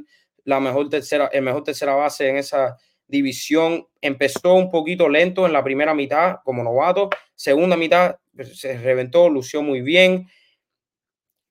la 0.44 0.60
mejor 0.60 0.88
tercera, 0.88 1.28
el 1.32 1.42
mejor 1.42 1.64
tercera 1.64 1.94
base 1.94 2.28
en 2.28 2.36
esa 2.36 2.76
división. 3.06 3.86
Empezó 4.00 4.54
un 4.54 4.70
poquito 4.70 5.08
lento 5.08 5.46
en 5.46 5.52
la 5.52 5.64
primera 5.64 5.94
mitad 5.94 6.36
como 6.44 6.62
novato, 6.62 7.10
segunda 7.34 7.76
mitad 7.76 8.16
pues, 8.34 8.58
se 8.58 8.78
reventó, 8.78 9.28
lució 9.28 9.62
muy 9.62 9.80
bien. 9.80 10.28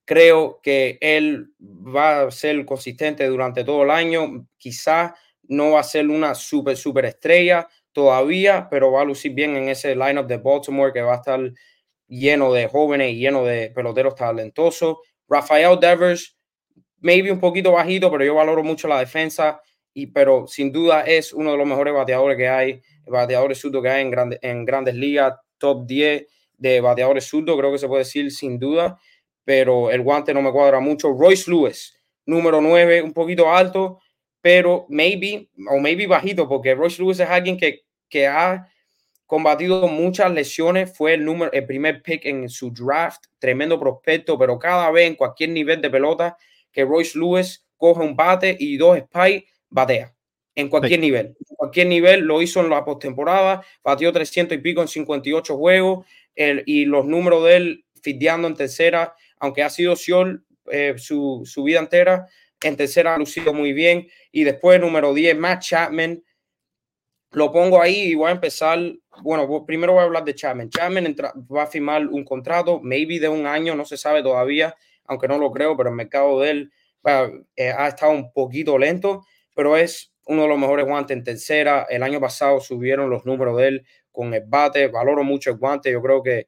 Creo 0.06 0.62
que 0.62 0.98
él 1.02 1.52
va 1.60 2.24
a 2.24 2.32
ser 2.32 2.64
consistente 2.66 3.26
durante 3.28 3.64
todo 3.66 3.84
el 3.84 3.92
año. 3.92 4.48
Quizás 4.58 5.12
no 5.44 5.72
va 5.72 5.82
a 5.82 5.84
ser 5.84 6.08
una 6.08 6.34
super, 6.34 6.78
super 6.78 7.06
estrella 7.06 7.68
todavía, 7.98 8.68
pero 8.70 8.92
va 8.92 9.02
a 9.02 9.06
lucir 9.06 9.34
bien 9.34 9.58
en 9.58 9.70
ese 9.70 9.96
lineup 9.96 10.28
de 10.28 10.38
Baltimore 10.38 10.94
que 10.94 11.02
va 11.02 11.14
a 11.14 11.16
estar 11.16 11.40
lleno 12.08 12.54
de 12.54 12.68
jóvenes 12.68 13.12
y 13.12 13.18
lleno 13.18 13.44
de 13.44 13.72
peloteros 13.72 14.14
talentosos. 14.14 14.98
Rafael 15.28 15.80
Devers, 15.80 16.38
maybe 17.00 17.32
un 17.32 17.40
poquito 17.40 17.72
bajito, 17.72 18.12
pero 18.12 18.24
yo 18.24 18.36
valoro 18.36 18.64
mucho 18.64 18.88
la 18.88 19.00
defensa, 19.00 19.60
y, 19.96 20.06
pero 20.06 20.46
sin 20.46 20.72
duda 20.72 21.06
es 21.08 21.34
uno 21.34 21.54
de 21.54 21.58
los 21.58 21.66
mejores 21.66 21.92
bateadores 21.92 22.38
que 22.38 22.48
hay, 22.48 22.82
bateadores 23.08 23.58
surdos 23.58 23.82
que 23.82 23.90
hay 23.90 24.04
en, 24.04 24.12
grande, 24.12 24.38
en 24.44 24.64
grandes 24.64 24.94
ligas, 24.94 25.34
top 25.58 25.88
10 25.88 26.28
de 26.56 26.82
bateadores 26.82 27.26
surdos, 27.26 27.58
creo 27.58 27.72
que 27.72 27.80
se 27.80 27.88
puede 27.88 28.04
decir 28.04 28.32
sin 28.32 28.60
duda, 28.60 29.00
pero 29.44 29.90
el 29.90 30.04
guante 30.04 30.36
no 30.36 30.44
me 30.44 30.52
cuadra 30.52 30.80
mucho. 30.80 31.12
Royce 31.14 31.50
Lewis, 31.50 32.00
número 32.28 32.62
9, 32.62 33.02
un 33.02 33.14
poquito 33.14 33.52
alto, 33.52 34.02
pero 34.40 34.86
maybe, 34.88 35.50
o 35.68 35.80
maybe 35.80 36.06
bajito, 36.06 36.48
porque 36.48 36.76
Royce 36.76 37.02
Lewis 37.02 37.20
es 37.20 37.28
alguien 37.28 37.58
que, 37.58 37.87
que 38.10 38.28
ha 38.28 38.68
combatido 39.26 39.88
muchas 39.88 40.32
lesiones, 40.32 40.96
fue 40.96 41.14
el, 41.14 41.26
número, 41.26 41.52
el 41.52 41.66
primer 41.66 42.02
pick 42.02 42.26
en 42.26 42.48
su 42.48 42.72
draft, 42.72 43.26
tremendo 43.40 43.80
prospecto, 43.80 44.40
pero 44.40 44.58
cada 44.58 44.90
vez 44.90 45.08
en 45.08 45.16
cualquier 45.16 45.50
nivel 45.50 45.82
de 45.82 45.90
pelota 45.90 46.38
que 46.72 46.86
Royce 46.86 47.20
Lewis 47.20 47.66
coge 47.76 48.02
un 48.02 48.16
bate 48.16 48.56
y 48.58 48.78
dos 48.78 48.98
spikes, 48.98 49.52
batea. 49.70 50.14
En 50.56 50.70
cualquier 50.70 51.00
nivel. 51.00 51.36
En 51.50 51.56
cualquier 51.56 51.88
nivel 51.88 52.22
lo 52.22 52.42
hizo 52.42 52.62
en 52.62 52.70
la 52.70 52.84
postemporada, 52.84 53.64
batió 53.84 54.12
300 54.12 54.58
y 54.58 54.62
pico 54.62 54.82
en 54.82 54.88
58 54.88 55.56
juegos 55.56 56.08
el, 56.34 56.64
y 56.66 56.86
los 56.86 57.06
números 57.06 57.44
de 57.44 57.56
él 57.58 57.86
fideando 58.02 58.48
en 58.48 58.56
tercera, 58.56 59.14
aunque 59.40 59.62
ha 59.62 59.70
sido 59.70 59.96
Siol 59.96 60.46
eh, 60.72 60.96
su, 60.98 61.44
su, 61.46 61.64
vida 61.64 61.80
entera, 61.80 62.28
en 62.62 62.76
tercera 62.76 63.14
ha 63.14 63.18
lucido 63.18 63.54
muy 63.54 63.74
bien. 63.74 64.08
Y 64.32 64.46
después, 64.46 64.80
número 64.80 65.14
10, 65.14 65.38
Matt 65.38 65.62
Chapman. 65.62 66.24
Lo 67.32 67.52
pongo 67.52 67.82
ahí 67.82 68.12
y 68.12 68.16
voy 68.16 68.30
a 68.30 68.34
empezar. 68.34 68.80
Bueno, 69.22 69.66
primero 69.66 69.94
voy 69.94 70.02
a 70.02 70.06
hablar 70.06 70.24
de 70.24 70.36
Chapman. 70.36 70.70
Chapman 70.70 71.06
entra, 71.06 71.34
va 71.36 71.64
a 71.64 71.68
firmar 71.68 72.08
un 72.08 72.24
contrato, 72.24 72.80
maybe 72.82 73.20
de 73.20 73.28
un 73.28 73.46
año, 73.46 73.76
no 73.76 73.86
se 73.86 73.98
sabe 73.98 74.24
todavía, 74.24 74.76
aunque 75.06 75.28
no 75.28 75.38
lo 75.38 75.52
creo, 75.52 75.76
pero 75.76 75.90
el 75.90 75.96
mercado 75.96 76.40
de 76.40 76.52
él 76.52 76.72
eh, 77.56 77.72
ha 77.72 77.88
estado 77.88 78.12
un 78.12 78.32
poquito 78.32 78.78
lento, 78.78 79.26
pero 79.54 79.78
es 79.78 80.14
uno 80.26 80.44
de 80.44 80.48
los 80.50 80.60
mejores 80.60 80.86
guantes 80.86 81.18
en 81.18 81.24
tercera. 81.24 81.86
El 81.90 82.04
año 82.04 82.20
pasado 82.20 82.60
subieron 82.60 83.10
los 83.10 83.26
números 83.26 83.58
de 83.58 83.68
él 83.68 83.86
con 84.12 84.34
el 84.34 84.44
bate. 84.46 84.88
Valoro 84.88 85.24
mucho 85.24 85.52
el 85.52 85.58
guante. 85.58 85.92
Yo 85.92 86.02
creo 86.02 86.22
que 86.22 86.48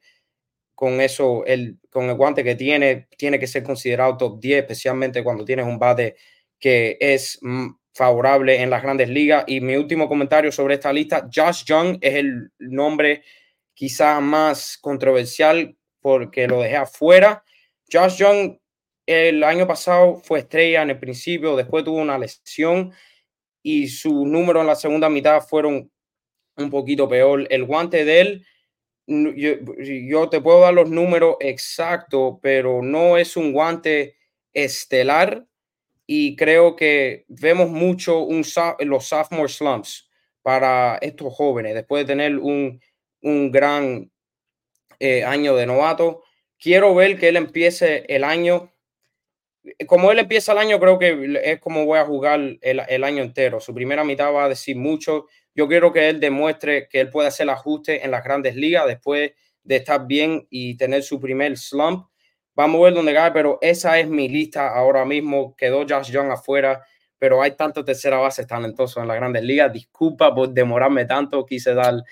con 0.75 1.01
eso, 1.01 1.45
el, 1.45 1.77
con 1.89 2.09
el 2.09 2.15
guante 2.15 2.43
que 2.43 2.55
tiene, 2.55 3.07
tiene 3.17 3.39
que 3.39 3.47
ser 3.47 3.63
considerado 3.63 4.17
top 4.17 4.39
10, 4.39 4.59
especialmente 4.59 5.23
cuando 5.23 5.45
tienes 5.45 5.65
un 5.65 5.80
bate 5.80 6.15
que 6.59 6.97
es 6.99 7.39
mm, 7.41 7.69
favorable 7.93 8.61
en 8.61 8.69
las 8.69 8.81
grandes 8.81 9.09
ligas. 9.09 9.43
Y 9.47 9.61
mi 9.61 9.75
último 9.75 10.07
comentario 10.07 10.51
sobre 10.51 10.75
esta 10.75 10.93
lista, 10.93 11.27
Josh 11.33 11.63
Young 11.65 11.97
es 12.01 12.15
el 12.15 12.51
nombre 12.59 13.23
quizá 13.73 14.19
más 14.19 14.77
controversial 14.77 15.75
porque 16.01 16.47
lo 16.47 16.61
dejé 16.61 16.77
afuera. 16.77 17.43
Josh 17.91 18.17
Young 18.17 18.57
el 19.05 19.43
año 19.43 19.65
pasado 19.65 20.21
fue 20.23 20.39
estrella 20.39 20.83
en 20.83 20.91
el 20.91 20.99
principio, 20.99 21.55
después 21.55 21.83
tuvo 21.83 21.97
una 21.97 22.19
lesión 22.19 22.93
y 23.63 23.87
sus 23.87 24.13
números 24.27 24.61
en 24.61 24.67
la 24.67 24.75
segunda 24.75 25.09
mitad 25.09 25.41
fueron 25.41 25.91
un 26.57 26.69
poquito 26.69 27.09
peor. 27.09 27.47
El 27.49 27.65
guante 27.65 28.05
de 28.05 28.21
él, 28.21 28.45
yo, 29.07 29.53
yo 29.77 30.29
te 30.29 30.41
puedo 30.41 30.61
dar 30.61 30.75
los 30.75 30.89
números 30.91 31.37
exactos, 31.39 32.35
pero 32.41 32.83
no 32.83 33.17
es 33.17 33.35
un 33.35 33.51
guante 33.51 34.15
estelar 34.53 35.47
y 36.12 36.36
creo 36.36 36.76
que 36.76 37.26
vemos 37.28 37.70
mucho 37.70 38.22
un, 38.22 38.43
los 38.80 39.05
sophomore 39.05 39.47
slumps 39.47 40.10
para 40.41 40.97
estos 41.03 41.32
jóvenes 41.32 41.76
después 41.76 42.01
de 42.01 42.14
tener 42.14 42.36
un, 42.39 42.82
un 43.22 43.51
gran 43.51 44.12
eh, 44.99 45.24
año 45.24 45.55
de 45.55 45.68
novato. 45.68 46.24
Quiero 46.57 46.95
ver 46.95 47.20
que 47.20 47.28
él 47.28 47.36
empiece 47.38 48.05
el 48.07 48.24
año 48.24 48.74
eh, 49.64 49.86
como 49.86 50.12
él 50.12 50.18
empieza 50.18 50.53
el 50.53 50.57
año, 50.57 50.80
creo 50.80 50.97
que 50.97 51.39
es 51.43 51.60
como 51.60 51.86
voy 51.86 51.99
a 51.99 52.05
jugar 52.05 52.39
el, 52.39 52.60
el, 52.88 53.03
año 53.03 53.22
entero. 53.22 53.60
Su 53.60 53.76
primera 53.76 54.03
mitad 54.03 54.34
va 54.34 54.45
a 54.45 54.49
decir 54.49 54.78
mucho. 54.78 55.28
Yo 55.53 55.68
quiero 55.68 55.93
que 55.93 56.10
él 56.10 56.20
demuestre 56.20 56.89
que 56.89 57.01
él 57.01 57.12
puede 57.12 57.28
hacer 57.28 57.47
ajuste 57.51 58.03
en 58.03 58.10
las 58.10 58.24
grandes 58.24 58.55
ligas 58.55 58.88
después 58.88 59.34
de 59.62 59.76
estar 59.76 60.07
bien 60.07 60.47
y 60.49 60.76
tener 60.76 61.03
su 61.03 61.20
primer 61.20 61.55
slump. 61.55 62.09
Vamos 62.60 62.82
a 62.82 62.84
ver 62.84 62.93
dónde 62.93 63.14
cae, 63.14 63.32
pero 63.32 63.57
esa 63.62 63.97
es 63.99 64.10
mi 64.10 64.28
lista 64.28 64.68
ahora 64.76 65.05
mismo. 65.05 65.55
Quedó 65.55 65.86
Josh 65.88 66.12
Young 66.12 66.30
afuera, 66.30 66.84
pero 67.18 67.41
hay 67.41 67.51
tantos 67.51 67.86
tercera 67.86 68.18
bases 68.18 68.45
talentosos 68.45 69.01
en 69.01 69.07
las 69.07 69.16
grandes 69.16 69.43
ligas. 69.43 69.72
Disculpa 69.72 70.36
por 70.36 70.49
demorarme 70.49 71.05
tanto. 71.05 71.45
Quise 71.45 71.74
dar, 71.74 72.03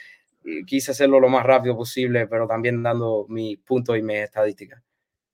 quise 0.66 0.92
hacerlo 0.92 1.20
lo 1.20 1.28
más 1.28 1.46
rápido 1.46 1.76
posible, 1.76 2.28
pero 2.28 2.48
también 2.48 2.82
dando 2.82 3.26
mi 3.28 3.58
punto 3.58 3.94
y 3.94 4.02
mi 4.02 4.16
estadística. 4.16 4.82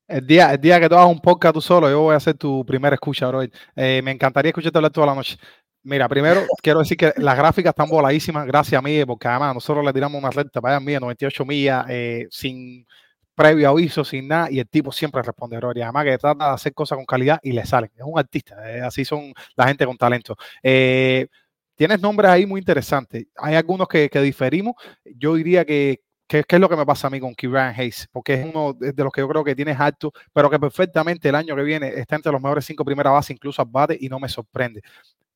El 0.08 0.26
día, 0.26 0.52
el 0.52 0.60
día 0.60 0.80
que 0.80 0.90
tú 0.90 0.96
hagas 0.96 1.12
un 1.12 1.22
podcast 1.22 1.54
tú 1.54 1.62
solo, 1.62 1.92
yo 1.92 2.02
voy 2.02 2.16
a 2.16 2.18
hacer 2.18 2.34
tu 2.34 2.66
primera 2.66 2.96
escucha, 2.96 3.28
bro. 3.28 3.44
Eh, 3.76 4.02
me 4.04 4.10
encantaría 4.10 4.50
escucharte 4.50 4.80
hablar 4.80 4.92
toda 4.92 5.06
la 5.06 5.14
noche. 5.14 5.38
Mira, 5.84 6.10
primero 6.10 6.42
quiero 6.64 6.80
decir 6.80 6.98
que 6.98 7.14
las 7.18 7.38
gráficas 7.38 7.70
están 7.70 7.88
voladísimas, 7.88 8.48
gracias 8.48 8.80
a 8.80 8.82
mí, 8.82 9.06
porque 9.06 9.28
además 9.28 9.54
nosotros 9.54 9.86
le 9.86 9.94
tiramos 9.94 10.20
una 10.20 10.32
recta 10.32 10.60
para 10.60 10.78
allá 10.78 10.84
mía, 10.84 11.00
98 11.00 11.46
millas, 11.46 11.86
eh, 11.88 12.26
sin 12.32 12.88
previo 13.36 13.70
aviso, 13.70 14.04
sin 14.04 14.28
nada, 14.28 14.50
y 14.52 14.60
el 14.60 14.68
tipo 14.68 14.92
siempre 14.92 15.22
responde, 15.22 15.58
bro. 15.58 15.72
Y 15.76 15.82
además 15.82 16.06
que 16.06 16.18
trata 16.18 16.48
de 16.50 16.54
hacer 16.54 16.74
cosas 16.74 16.98
con 16.98 17.06
calidad 17.06 17.40
y 17.44 17.52
le 17.52 17.66
salen. 17.66 17.92
Es 17.96 18.04
un 18.06 18.18
artista, 18.20 18.56
eh, 18.72 18.82
así 18.82 19.06
son 19.06 19.34
la 19.56 19.68
gente 19.68 19.86
con 19.86 19.98
talento. 19.98 20.36
Eh, 20.62 21.28
tienes 21.76 22.02
nombres 22.02 22.30
ahí 22.32 22.46
muy 22.46 22.60
interesantes. 22.60 23.26
Hay 23.38 23.56
algunos 23.56 23.88
que, 23.88 24.10
que 24.10 24.22
diferimos. 24.22 24.76
Yo 25.06 25.36
diría 25.36 25.66
que 25.66 26.02
¿Qué, 26.28 26.44
¿Qué, 26.46 26.56
es 26.56 26.60
lo 26.62 26.70
que 26.70 26.78
me 26.78 26.86
pasa 26.86 27.08
a 27.08 27.10
mí 27.10 27.20
con 27.20 27.36
Kieran 27.36 27.76
Hayes? 27.78 28.08
Porque 28.12 28.34
es 28.36 28.46
uno 28.46 28.74
de 28.74 29.04
los 29.04 29.12
que 29.12 29.22
yo 29.22 29.28
creo 29.28 29.44
que 29.44 29.56
tienes 29.56 29.80
alto, 29.80 30.12
pero 30.32 30.50
que 30.50 30.58
perfectamente 30.60 31.30
el 31.30 31.36
año 31.36 31.56
que 31.56 31.64
viene 31.64 31.90
está 31.90 32.16
entre 32.16 32.32
los 32.32 32.42
mejores 32.42 32.66
cinco 32.66 32.86
primeras 32.86 33.14
bases, 33.14 33.32
incluso 33.32 33.62
al 33.62 33.68
bate, 33.70 33.98
y 34.00 34.08
no 34.08 34.20
me 34.20 34.30
sorprende. 34.30 34.82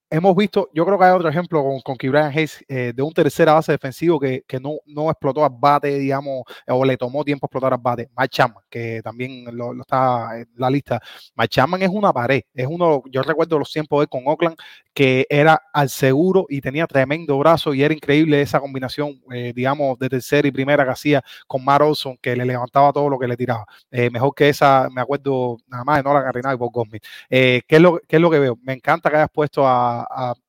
Hemos 0.09 0.35
visto, 0.35 0.69
yo 0.73 0.85
creo 0.85 0.97
que 0.97 1.05
hay 1.05 1.11
otro 1.11 1.29
ejemplo 1.29 1.63
con, 1.63 1.81
con 1.81 1.97
Brian 1.97 2.31
Hayes 2.31 2.63
eh, 2.67 2.93
de 2.95 3.03
un 3.03 3.11
tercera 3.13 3.53
base 3.53 3.73
defensivo 3.73 4.19
que, 4.19 4.43
que 4.47 4.59
no, 4.59 4.77
no, 4.85 5.09
explotó 5.09 5.43
al 5.43 5.51
bate, 5.53 5.99
digamos, 5.99 6.43
o 6.67 6.85
le 6.85 6.97
tomó 6.97 7.23
tiempo 7.23 7.45
explotar 7.45 7.73
al 7.73 7.79
bate. 7.81 8.09
Mike 8.17 8.29
Chapman, 8.29 8.63
que 8.69 9.01
también 9.03 9.45
lo, 9.51 9.73
está 9.81 10.39
en 10.39 10.47
la 10.55 10.69
lista. 10.69 11.01
Mike 11.35 11.85
es 11.85 11.89
una 11.89 12.13
pared, 12.13 12.41
es 12.53 12.67
uno, 12.67 13.03
yo 13.09 13.21
recuerdo 13.21 13.59
los 13.59 13.71
tiempos 13.71 14.01
de 14.01 14.07
con 14.07 14.23
Oakland, 14.25 14.55
que 14.93 15.25
era 15.29 15.61
al 15.73 15.89
seguro 15.89 16.45
y 16.49 16.61
tenía 16.61 16.87
tremendo 16.87 17.37
brazo 17.37 17.73
y 17.73 17.83
era 17.83 17.93
increíble 17.93 18.41
esa 18.41 18.59
combinación, 18.59 19.21
eh, 19.31 19.51
digamos, 19.55 19.99
de 19.99 20.09
tercera 20.09 20.47
y 20.47 20.51
primera 20.51 20.85
que 20.85 20.91
hacía 20.91 21.23
con 21.45 21.63
Mar 21.63 21.81
Olson, 21.81 22.17
que 22.21 22.35
le 22.35 22.45
levantaba 22.45 22.93
todo 22.93 23.09
lo 23.09 23.19
que 23.19 23.27
le 23.27 23.35
tiraba. 23.35 23.65
Eh, 23.91 24.09
mejor 24.09 24.33
que 24.33 24.49
esa, 24.49 24.87
me 24.91 25.01
acuerdo 25.01 25.57
nada 25.67 25.83
más 25.83 25.97
de 25.97 26.03
Nolan 26.03 26.25
Arenado 26.25 26.55
y 26.55 26.57
Bob 26.57 26.71
Gosmi. 26.71 26.99
¿qué, 27.29 27.63
es 27.67 27.81
lo, 27.81 27.99
¿Qué 28.07 28.15
es 28.15 28.21
lo 28.21 28.29
que 28.29 28.39
veo? 28.39 28.57
Me 28.61 28.73
encanta 28.73 29.09
que 29.09 29.17
hayas 29.17 29.29
puesto 29.31 29.67
a 29.67 29.96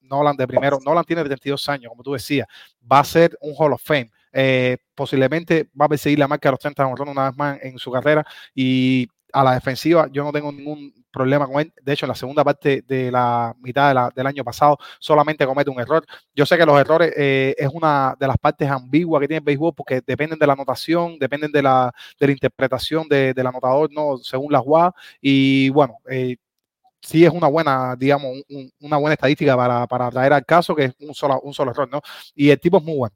Nolan 0.01 0.37
de 0.37 0.47
primero. 0.47 0.79
Nolan 0.85 1.05
tiene 1.05 1.23
32 1.23 1.69
años, 1.69 1.91
como 1.91 2.03
tú 2.03 2.13
decías, 2.13 2.47
va 2.91 3.01
a 3.01 3.05
ser 3.05 3.37
un 3.41 3.55
Hall 3.57 3.73
of 3.73 3.83
Fame. 3.83 4.11
Eh, 4.33 4.77
posiblemente 4.95 5.69
va 5.81 5.87
a 5.87 5.89
perseguir 5.89 6.19
la 6.19 6.29
marca 6.29 6.49
de 6.49 6.53
los 6.53 6.61
30 6.61 6.87
una 6.87 7.29
vez 7.31 7.37
más 7.37 7.59
en 7.63 7.79
su 7.79 7.91
carrera 7.91 8.27
y 8.55 9.09
a 9.33 9.45
la 9.45 9.55
defensiva 9.55 10.09
yo 10.11 10.25
no 10.25 10.33
tengo 10.33 10.53
ningún 10.53 10.93
problema 11.13 11.47
con 11.47 11.61
él. 11.61 11.73
De 11.83 11.93
hecho, 11.93 12.07
en 12.07 12.09
la 12.09 12.15
segunda 12.15 12.45
parte 12.45 12.83
de 12.87 13.11
la 13.11 13.55
mitad 13.61 14.13
del 14.15 14.27
año 14.27 14.45
pasado 14.45 14.79
solamente 14.99 15.47
comete 15.47 15.71
un 15.71 15.81
error. 15.81 16.05
Yo 16.35 16.47
sé 16.47 16.57
que 16.57 16.67
los 16.67 16.79
errores 16.79 17.13
eh, 17.17 17.55
es 17.59 17.69
una 17.73 18.15
de 18.19 18.27
las 18.27 18.39
partes 18.39 18.71
ambiguas 18.71 19.21
que 19.21 19.29
tiene 19.29 19.39
el 19.39 19.45
béisbol 19.45 19.75
porque 19.75 20.01
dependen 20.07 20.39
de 20.39 20.47
la 20.47 20.53
anotación, 20.53 21.19
dependen 21.19 21.53
de 21.53 21.63
la, 21.63 21.93
interpretación 22.21 23.09
de, 23.09 23.35
del 23.35 23.47
anotador, 23.47 23.91
¿no? 23.93 24.19
según 24.19 24.53
la 24.53 24.61
jugada. 24.61 24.95
Y 25.21 25.71
bueno, 25.71 25.97
eh, 26.11 26.37
sí 27.01 27.25
es 27.25 27.33
una 27.33 27.49
buena, 27.49 27.97
digamos, 27.97 28.37
una 28.81 28.97
buena 28.97 29.15
estadística 29.15 29.57
para, 29.57 29.87
para 29.87 30.11
traer 30.11 30.33
al 30.33 30.45
caso, 30.45 30.75
que 30.75 30.85
es 30.85 30.95
un 31.01 31.15
solo, 31.15 31.41
un 31.41 31.55
solo 31.55 31.71
error, 31.71 31.89
¿no? 31.91 32.01
Y 32.35 32.51
el 32.51 32.61
tipo 32.61 32.79
es 32.79 32.85
muy 32.85 32.97
bueno. 32.97 33.15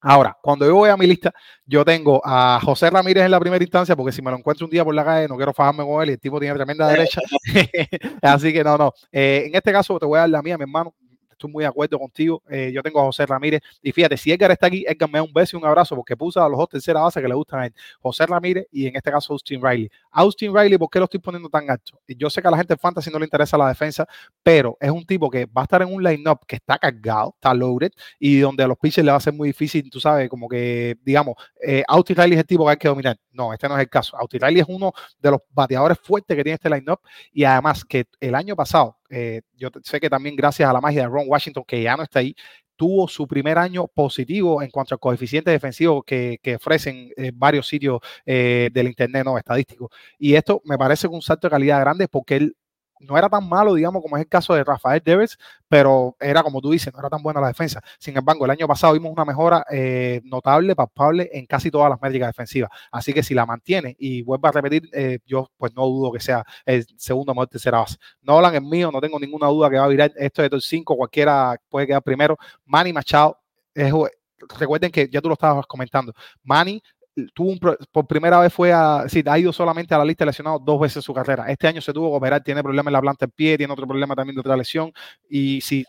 Ahora, 0.00 0.36
cuando 0.40 0.66
yo 0.66 0.74
voy 0.74 0.90
a 0.90 0.96
mi 0.96 1.06
lista, 1.06 1.32
yo 1.64 1.84
tengo 1.84 2.20
a 2.24 2.60
José 2.62 2.90
Ramírez 2.90 3.24
en 3.24 3.30
la 3.30 3.40
primera 3.40 3.64
instancia, 3.64 3.96
porque 3.96 4.12
si 4.12 4.22
me 4.22 4.30
lo 4.30 4.36
encuentro 4.36 4.66
un 4.66 4.70
día 4.70 4.84
por 4.84 4.94
la 4.94 5.04
calle, 5.04 5.26
no 5.26 5.36
quiero 5.36 5.52
fajarme 5.52 5.84
con 5.84 6.02
él 6.02 6.10
y 6.10 6.12
el 6.12 6.20
tipo 6.20 6.38
tiene 6.38 6.54
tremenda 6.54 6.86
derecha. 6.86 7.20
Así 8.22 8.52
que 8.52 8.62
no, 8.62 8.76
no. 8.76 8.92
Eh, 9.10 9.44
en 9.46 9.54
este 9.54 9.72
caso, 9.72 9.98
te 9.98 10.06
voy 10.06 10.18
a 10.18 10.20
dar 10.20 10.30
la 10.30 10.42
mía, 10.42 10.56
mi 10.56 10.62
hermano 10.62 10.94
estoy 11.36 11.50
muy 11.50 11.62
de 11.62 11.68
acuerdo 11.68 11.98
contigo. 11.98 12.42
Eh, 12.48 12.72
yo 12.74 12.82
tengo 12.82 13.00
a 13.00 13.04
José 13.04 13.26
Ramírez. 13.26 13.60
Y 13.82 13.92
fíjate, 13.92 14.16
si 14.16 14.32
Edgar 14.32 14.50
está 14.50 14.66
aquí, 14.66 14.84
Edgar 14.86 15.10
me 15.10 15.18
da 15.18 15.22
un 15.22 15.32
beso 15.32 15.56
y 15.56 15.60
un 15.60 15.66
abrazo 15.66 15.94
porque 15.94 16.16
puso 16.16 16.42
a 16.42 16.48
los 16.48 16.58
dos 16.58 16.68
tercera 16.68 17.00
base 17.00 17.20
que 17.20 17.28
le 17.28 17.34
gustan 17.34 17.60
a 17.60 17.66
él. 17.66 17.74
José 18.00 18.26
Ramírez 18.26 18.66
y 18.72 18.86
en 18.86 18.96
este 18.96 19.10
caso 19.10 19.32
Austin 19.32 19.62
Riley. 19.62 19.90
Austin 20.10 20.54
Riley, 20.54 20.78
¿por 20.78 20.90
qué 20.90 20.98
lo 20.98 21.04
estoy 21.04 21.20
poniendo 21.20 21.48
tan 21.48 21.70
alto? 21.70 22.00
Yo 22.08 22.30
sé 22.30 22.40
que 22.40 22.48
a 22.48 22.50
la 22.50 22.56
gente 22.56 22.74
de 22.74 22.78
Fantasy 22.78 23.10
no 23.10 23.18
le 23.18 23.26
interesa 23.26 23.56
la 23.58 23.68
defensa, 23.68 24.06
pero 24.42 24.76
es 24.80 24.90
un 24.90 25.04
tipo 25.04 25.30
que 25.30 25.46
va 25.46 25.62
a 25.62 25.64
estar 25.64 25.82
en 25.82 25.92
un 25.92 26.02
line-up 26.02 26.40
que 26.46 26.56
está 26.56 26.78
cargado, 26.78 27.34
está 27.34 27.52
loaded, 27.52 27.92
y 28.18 28.38
donde 28.38 28.64
a 28.64 28.66
los 28.66 28.78
pitchers 28.78 29.04
le 29.04 29.10
va 29.10 29.18
a 29.18 29.20
ser 29.20 29.32
muy 29.32 29.48
difícil, 29.48 29.88
tú 29.90 30.00
sabes, 30.00 30.28
como 30.28 30.48
que, 30.48 30.96
digamos, 31.02 31.34
eh, 31.62 31.84
Austin 31.86 32.16
Riley 32.16 32.34
es 32.34 32.40
el 32.40 32.46
tipo 32.46 32.64
que 32.64 32.70
hay 32.70 32.76
que 32.76 32.88
dominar. 32.88 33.18
No, 33.32 33.52
este 33.52 33.68
no 33.68 33.76
es 33.76 33.82
el 33.82 33.90
caso. 33.90 34.16
Austin 34.16 34.40
Riley 34.40 34.60
es 34.60 34.66
uno 34.68 34.92
de 35.18 35.30
los 35.30 35.40
bateadores 35.50 35.98
fuertes 35.98 36.36
que 36.36 36.42
tiene 36.42 36.54
este 36.54 36.70
line-up 36.70 37.00
y 37.32 37.44
además 37.44 37.84
que 37.84 38.06
el 38.20 38.34
año 38.34 38.56
pasado 38.56 38.96
eh, 39.10 39.42
yo 39.54 39.70
sé 39.82 40.00
que 40.00 40.10
también 40.10 40.36
gracias 40.36 40.68
a 40.68 40.72
la 40.72 40.80
magia 40.80 41.02
de 41.02 41.08
Ron 41.08 41.26
Washington, 41.26 41.64
que 41.66 41.82
ya 41.82 41.96
no 41.96 42.02
está 42.02 42.20
ahí, 42.20 42.34
tuvo 42.76 43.08
su 43.08 43.26
primer 43.26 43.58
año 43.58 43.88
positivo 43.88 44.62
en 44.62 44.70
cuanto 44.70 44.94
al 44.94 44.98
coeficiente 45.00 45.50
defensivo 45.50 46.02
que, 46.02 46.38
ofrecen 46.56 47.10
eh, 47.16 47.32
varios 47.34 47.66
sitios 47.66 48.00
eh, 48.24 48.70
del 48.72 48.88
Internet 48.88 49.24
no 49.24 49.38
estadístico. 49.38 49.90
Y 50.18 50.34
esto 50.34 50.60
me 50.64 50.78
parece 50.78 51.08
un 51.08 51.22
salto 51.22 51.46
de 51.48 51.52
calidad 51.52 51.80
grande 51.80 52.08
porque 52.08 52.36
él 52.36 52.56
no 53.00 53.16
era 53.16 53.28
tan 53.28 53.48
malo, 53.48 53.74
digamos, 53.74 54.02
como 54.02 54.16
es 54.16 54.22
el 54.22 54.28
caso 54.28 54.54
de 54.54 54.64
Rafael 54.64 55.02
Devers, 55.04 55.38
pero 55.68 56.16
era 56.20 56.42
como 56.42 56.60
tú 56.60 56.70
dices, 56.70 56.92
no 56.92 56.98
era 57.00 57.08
tan 57.08 57.22
buena 57.22 57.40
la 57.40 57.48
defensa. 57.48 57.80
Sin 57.98 58.16
embargo, 58.16 58.44
el 58.44 58.50
año 58.50 58.66
pasado 58.66 58.92
vimos 58.94 59.12
una 59.12 59.24
mejora 59.24 59.64
eh, 59.70 60.20
notable, 60.24 60.74
palpable 60.74 61.28
en 61.32 61.46
casi 61.46 61.70
todas 61.70 61.90
las 61.90 62.00
métricas 62.00 62.28
defensivas. 62.28 62.70
Así 62.90 63.12
que 63.12 63.22
si 63.22 63.34
la 63.34 63.46
mantiene 63.46 63.96
y 63.98 64.22
vuelve 64.22 64.48
a 64.48 64.52
repetir, 64.52 64.88
eh, 64.92 65.18
yo 65.26 65.50
pues 65.56 65.74
no 65.74 65.84
dudo 65.86 66.12
que 66.12 66.20
sea 66.20 66.44
el 66.64 66.86
segundo 66.96 67.34
mejor 67.34 67.48
tercera 67.48 67.78
base. 67.78 67.96
Nolan 68.22 68.54
es 68.54 68.62
mío, 68.62 68.90
no 68.92 69.00
tengo 69.00 69.18
ninguna 69.18 69.48
duda 69.48 69.70
que 69.70 69.78
va 69.78 69.84
a 69.84 69.88
virar 69.88 70.12
esto 70.16 70.42
de 70.42 70.48
los 70.48 70.64
cinco, 70.64 70.96
cualquiera 70.96 71.56
puede 71.68 71.86
quedar 71.86 72.02
primero. 72.02 72.36
Manny 72.64 72.92
Machado 72.92 73.38
recuerden 74.58 74.90
que 74.90 75.08
ya 75.08 75.20
tú 75.20 75.28
lo 75.28 75.34
estabas 75.34 75.66
comentando. 75.66 76.12
Manny 76.42 76.82
tuvo 77.34 77.76
por 77.90 78.06
primera 78.06 78.40
vez 78.40 78.52
fue 78.52 78.72
a, 78.72 79.04
sí, 79.08 79.22
ha 79.26 79.38
ido 79.38 79.52
solamente 79.52 79.94
a 79.94 79.98
la 79.98 80.04
lista 80.04 80.24
de 80.24 80.30
lesionados 80.30 80.62
dos 80.64 80.80
veces 80.80 80.96
en 80.96 81.02
su 81.02 81.14
carrera. 81.14 81.46
Este 81.48 81.66
año 81.66 81.80
se 81.80 81.92
tuvo 81.92 82.10
que 82.10 82.16
operar, 82.16 82.42
tiene 82.42 82.62
problemas 82.62 82.88
en 82.88 82.92
la 82.94 83.00
planta 83.00 83.26
del 83.26 83.32
pie, 83.32 83.56
tiene 83.56 83.72
otro 83.72 83.86
problema 83.86 84.14
también 84.14 84.34
de 84.34 84.40
otra 84.40 84.56
lesión. 84.56 84.92
Y 85.28 85.60
si 85.60 85.84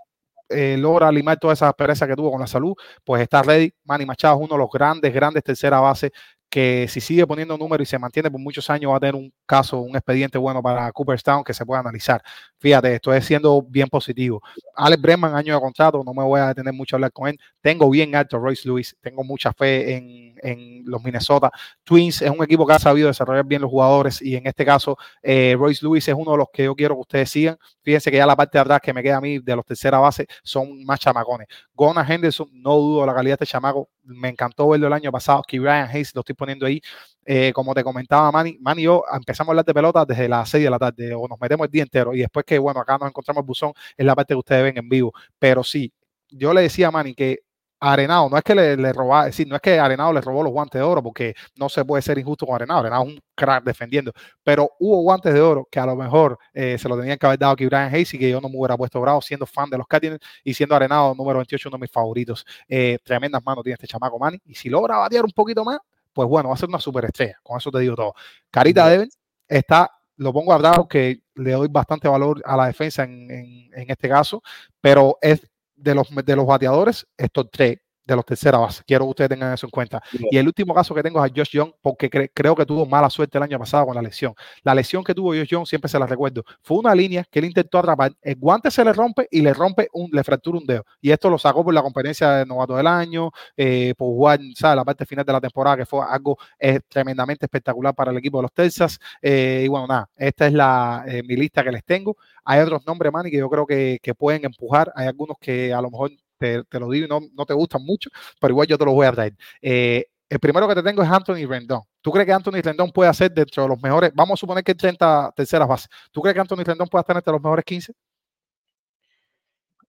eh, 0.50 0.78
logra 0.78 1.12
limar 1.12 1.38
todas 1.38 1.60
esas 1.60 1.74
perezas 1.74 2.08
que 2.08 2.16
tuvo 2.16 2.32
con 2.32 2.40
la 2.40 2.48
salud, 2.48 2.74
pues 3.04 3.22
está 3.22 3.44
ready. 3.44 3.74
Manny 3.84 4.06
Machado 4.06 4.36
es 4.36 4.42
uno 4.42 4.56
de 4.56 4.60
los 4.60 4.70
grandes, 4.72 5.14
grandes 5.14 5.44
tercera 5.44 5.80
base 5.80 6.12
que 6.50 6.88
si 6.88 7.02
sigue 7.02 7.28
poniendo 7.28 7.58
números 7.58 7.88
y 7.88 7.90
se 7.90 8.00
mantiene 8.00 8.32
por 8.32 8.40
muchos 8.40 8.70
años 8.70 8.92
va 8.92 8.98
a 8.98 9.00
tener 9.00 9.16
un 9.16 9.32
caso, 9.46 9.82
un 9.82 9.96
expediente 9.96 10.38
bueno 10.38 10.62
para 10.62 10.92
Cooperstown 10.92 11.44
que 11.44 11.54
se 11.54 11.66
pueda 11.66 11.82
analizar. 11.82 12.22
Fíjate, 12.58 12.96
estoy 12.96 13.22
siendo 13.22 13.62
bien 13.62 13.88
positivo. 13.88 14.42
Alex 14.76 15.02
Breman, 15.02 15.36
año 15.36 15.54
de 15.54 15.60
contrato, 15.60 16.04
no 16.04 16.14
me 16.14 16.24
voy 16.24 16.40
a 16.40 16.48
detener 16.48 16.74
mucho 16.74 16.96
a 16.96 16.98
hablar 16.98 17.12
con 17.12 17.28
él. 17.28 17.40
Tengo 17.62 17.90
bien 17.90 18.16
alto 18.16 18.40
Royce 18.40 18.68
Lewis, 18.68 18.96
tengo 19.02 19.24
mucha 19.24 19.52
fe 19.54 19.96
en, 19.96 20.36
en, 20.42 20.84
los 20.86 21.04
Minnesota 21.04 21.52
Twins. 21.84 22.22
Es 22.22 22.30
un 22.30 22.44
equipo 22.44 22.66
que 22.66 22.74
ha 22.74 22.80
sabido 22.80 23.08
desarrollar 23.08 23.46
bien 23.46 23.62
los 23.62 23.70
jugadores 23.70 24.22
y 24.22 24.36
en 24.36 24.48
este 24.48 24.66
caso 24.66 24.98
eh, 25.22 25.56
Royce 25.58 25.86
Lewis 25.86 26.08
es 26.08 26.16
uno 26.18 26.32
de 26.32 26.38
los 26.38 26.48
que 26.52 26.64
yo 26.64 26.76
quiero 26.76 26.96
que 26.96 27.02
ustedes 27.02 27.30
sigan. 27.30 27.58
Fíjense 27.82 28.10
que 28.10 28.18
ya 28.18 28.26
la 28.26 28.36
parte 28.36 28.58
de 28.58 28.62
atrás 28.62 28.80
que 28.82 28.94
me 28.94 29.04
queda 29.04 29.18
a 29.18 29.22
mí 29.22 29.40
de 29.40 29.56
los 29.56 29.66
tercera 29.66 30.00
base 30.00 30.28
son 30.44 30.84
más 30.86 31.00
chamacones. 31.00 31.48
Gona 31.74 32.06
Henderson, 32.08 32.50
no 32.54 32.76
dudo 32.76 33.06
la 33.06 33.14
calidad 33.14 33.38
de 33.38 33.44
este 33.44 33.52
chamaco, 33.52 33.90
me 34.04 34.30
encantó 34.30 34.70
verlo 34.70 34.88
el 34.88 34.94
año 34.94 35.12
pasado. 35.12 35.42
Que 35.48 35.60
Ryan 35.60 35.90
Hayes 35.90 36.16
lo 36.16 36.22
estoy 36.22 36.36
poniendo 36.38 36.66
ahí. 36.66 36.82
Eh, 37.26 37.52
como 37.54 37.74
te 37.74 37.84
comentaba 37.84 38.32
Manny, 38.32 38.58
Manny 38.62 38.84
y 38.84 38.86
yo 38.86 39.04
empezamos 39.14 39.50
a 39.50 39.52
hablar 39.52 39.66
de 39.66 39.74
pelota 39.74 40.06
desde 40.06 40.30
las 40.30 40.50
6 40.50 40.64
de 40.64 40.70
la 40.70 40.80
tarde 40.80 41.14
o 41.14 41.28
nos 41.28 41.40
metemos 41.42 41.66
el 41.66 41.72
día 41.72 41.84
entero 41.84 42.14
y 42.16 42.20
después 42.20 42.46
que, 42.46 42.58
bueno, 42.58 42.80
acá 42.80 42.98
nos 42.98 43.10
encontramos 43.10 43.42
el 43.42 43.48
buzón, 43.48 43.74
es 43.98 44.06
la 44.06 44.16
parte 44.16 44.34
que 44.34 44.38
ustedes 44.38 44.64
ven 44.64 44.78
en 44.78 44.88
vivo. 44.88 45.14
Pero 45.38 45.64
sí, 45.64 45.92
yo 46.30 46.54
le 46.54 46.62
decía 46.62 46.88
a 46.88 46.92
Manny 46.92 47.14
que 47.16 47.40
Arenado, 47.80 48.28
no 48.30 48.38
es 48.38 48.44
que 48.44 48.56
le, 48.56 48.76
le 48.76 48.92
roba, 48.92 49.22
es 49.22 49.34
decir, 49.34 49.48
no 49.48 49.56
es 49.56 49.62
que 49.62 49.78
Arenado 49.78 50.12
le 50.12 50.22
robó 50.22 50.42
los 50.42 50.52
guantes 50.52 50.80
de 50.80 50.84
oro, 50.84 51.04
porque 51.04 51.36
no 51.58 51.70
se 51.70 51.86
puede 51.86 52.02
ser 52.02 52.18
injusto 52.18 52.46
con 52.48 52.56
Arenado. 52.56 52.80
Arenado 52.80 53.04
es 53.04 53.10
un 53.10 53.20
crack 53.36 53.64
defendiendo, 53.64 54.12
pero 54.44 54.72
hubo 54.80 55.02
guantes 55.04 55.32
de 55.34 55.42
oro 55.42 55.68
que 55.70 55.80
a 55.80 55.86
lo 55.86 55.96
mejor 55.96 56.40
eh, 56.54 56.78
se 56.80 56.90
lo 56.90 56.98
tenían 56.98 57.20
que 57.20 57.26
haber 57.28 57.38
dado 57.38 57.52
a 57.52 57.56
Brian 57.56 57.94
Hayes 57.94 58.14
y 58.16 58.20
que 58.20 58.30
yo 58.32 58.42
no 58.42 58.50
me 58.50 58.58
hubiera 58.58 58.76
puesto 58.76 59.00
bravo 59.00 59.22
siendo 59.22 59.46
fan 59.46 59.70
de 59.70 59.78
los 59.78 59.86
Cardinals 59.86 60.22
y 60.44 60.54
siendo 60.56 60.76
Arenado 60.76 61.14
número 61.14 61.38
28, 61.38 61.70
uno 61.70 61.78
de 61.78 61.82
mis 61.82 61.92
favoritos. 61.92 62.46
Eh, 62.68 62.98
tremendas 63.04 63.44
manos 63.46 63.64
tiene 63.64 63.76
este 63.76 63.88
chamaco 63.88 64.18
Manny, 64.18 64.40
y 64.46 64.56
si 64.56 64.70
logra 64.70 64.98
batear 64.98 65.24
un 65.26 65.32
poquito 65.32 65.64
más, 65.64 65.78
pues 66.18 66.28
bueno, 66.28 66.50
va 66.50 66.56
a 66.56 66.58
ser 66.58 66.68
una 66.68 66.80
superestrella. 66.80 67.38
Con 67.44 67.60
eso 67.60 67.70
te 67.70 67.78
digo 67.78 67.96
todo. 67.96 68.16
Carita 68.50 68.90
Devin 68.90 69.08
está 69.48 69.92
lo 70.16 70.34
pongo 70.34 70.52
a 70.52 70.58
bravo 70.58 70.88
que 70.88 71.22
le 71.36 71.52
doy 71.52 71.68
bastante 71.70 72.08
valor 72.08 72.42
a 72.44 72.58
la 72.58 72.66
defensa 72.66 73.04
en, 73.04 73.30
en, 73.30 73.70
en, 73.72 73.92
este 73.92 74.10
caso, 74.10 74.42
pero 74.82 75.20
es 75.22 75.48
de 75.76 75.94
los, 75.94 76.08
de 76.10 76.36
los 76.36 76.48
bateadores, 76.48 77.06
estos 77.16 77.52
tres 77.52 77.78
de 78.08 78.16
los 78.16 78.26
tercera 78.26 78.58
base. 78.58 78.84
Quiero 78.88 79.06
que 79.06 79.10
ustedes 79.10 79.30
tengan 79.30 79.54
eso 79.54 79.68
en 79.68 79.72
cuenta. 79.72 80.02
Y 80.32 80.38
el 80.38 80.48
último 80.48 80.74
caso 80.74 80.96
que 80.96 81.04
tengo 81.04 81.24
es 81.24 81.30
a 81.30 81.34
Josh 81.36 81.52
Young, 81.52 81.72
porque 81.82 82.10
creo 82.10 82.56
que 82.56 82.66
tuvo 82.66 82.86
mala 82.86 83.10
suerte 83.10 83.38
el 83.38 83.44
año 83.44 83.60
pasado 83.60 83.86
con 83.86 83.96
la 83.96 84.02
lesión. 84.02 84.34
La 84.64 84.74
lesión 84.74 85.04
que 85.04 85.14
tuvo 85.14 85.30
Josh 85.30 85.48
Young, 85.48 85.66
siempre 85.68 85.90
se 85.90 86.00
la 86.00 86.08
recuerdo, 86.08 86.44
fue 86.62 86.78
una 86.78 86.96
línea 86.96 87.26
que 87.30 87.40
él 87.40 87.46
intentó 87.46 87.80
atrapar, 87.80 88.14
el 88.22 88.36
guante 88.36 88.72
se 88.72 88.84
le 88.84 88.94
rompe 88.94 89.28
y 89.30 89.42
le 89.42 89.54
rompe, 89.54 89.90
un, 89.92 90.10
le 90.12 90.24
fractura 90.24 90.58
un 90.58 90.66
dedo. 90.66 90.86
Y 91.02 91.12
esto 91.12 91.30
lo 91.30 91.38
sacó 91.38 91.64
por 91.64 91.74
la 91.74 91.82
conferencia 91.82 92.32
de 92.32 92.46
novato 92.46 92.78
del 92.78 92.88
año, 92.88 93.32
eh, 93.58 93.94
por 93.98 94.08
jugar, 94.08 94.40
¿sabes? 94.56 94.78
La 94.78 94.86
parte 94.86 95.06
final 95.06 95.26
de 95.26 95.34
la 95.34 95.42
temporada, 95.42 95.78
que 95.78 95.86
fue 95.86 96.00
algo 96.08 96.38
eh, 96.58 96.80
tremendamente 96.88 97.46
espectacular 97.46 97.94
para 97.94 98.12
el 98.12 98.18
equipo 98.18 98.38
de 98.38 98.44
los 98.44 98.54
Texas. 98.54 99.00
Eh, 99.22 99.64
y 99.66 99.68
bueno, 99.68 99.88
nada, 99.88 100.10
esta 100.16 100.48
es 100.48 100.54
la, 100.54 101.06
mi 101.26 101.36
lista 101.36 101.64
que 101.64 101.72
les 101.72 101.84
tengo. 101.84 102.16
Hay 102.46 102.62
otros 102.62 102.86
nombres, 102.86 103.12
Manny, 103.12 103.30
que 103.30 103.38
yo 103.38 103.50
creo 103.50 103.66
que, 103.66 104.00
que 104.02 104.16
pueden 104.16 104.46
empujar. 104.46 104.92
Hay 104.96 105.08
algunos 105.08 105.38
que 105.40 105.74
a 105.74 105.82
lo 105.82 105.92
mejor 105.92 106.12
te, 106.38 106.80
lo 106.80 106.90
digo 106.90 107.06
y 107.06 107.10
no, 107.10 107.20
no, 107.34 107.46
te 107.46 107.54
gustan 107.54 107.84
mucho, 107.84 108.10
pero 108.40 108.52
igual 108.52 108.68
yo 108.68 108.78
te 108.78 108.86
los 108.86 108.94
voy 108.94 109.08
a 109.08 109.12
traer. 109.12 109.34
Eh, 109.62 110.06
el 110.30 110.40
primero 110.40 110.68
que 110.68 110.76
te 110.76 110.84
tengo 110.84 111.02
es 111.02 111.10
Anthony 111.10 111.48
Rendon. 111.48 111.82
¿Tú 112.02 112.12
crees 112.12 112.26
que 112.26 112.34
Anthony 112.34 112.62
Rendon 112.62 112.92
puede 112.92 113.10
hacer 113.10 113.32
dentro 113.32 113.64
de 113.64 113.70
los 113.70 113.82
mejores? 113.82 114.12
Vamos 114.14 114.38
a 114.38 114.42
suponer 114.42 114.64
que 114.64 114.76
30 114.76 115.32
terceras 115.36 115.68
bases. 115.68 115.90
¿Tú 116.12 116.22
crees 116.22 116.34
que 116.34 116.42
Anthony 116.42 116.64
Rendon 116.64 116.88
puede 116.88 117.02
estar 117.02 117.16
entre 117.16 117.32
los 117.32 117.42
mejores 117.42 117.64
15? 117.64 117.94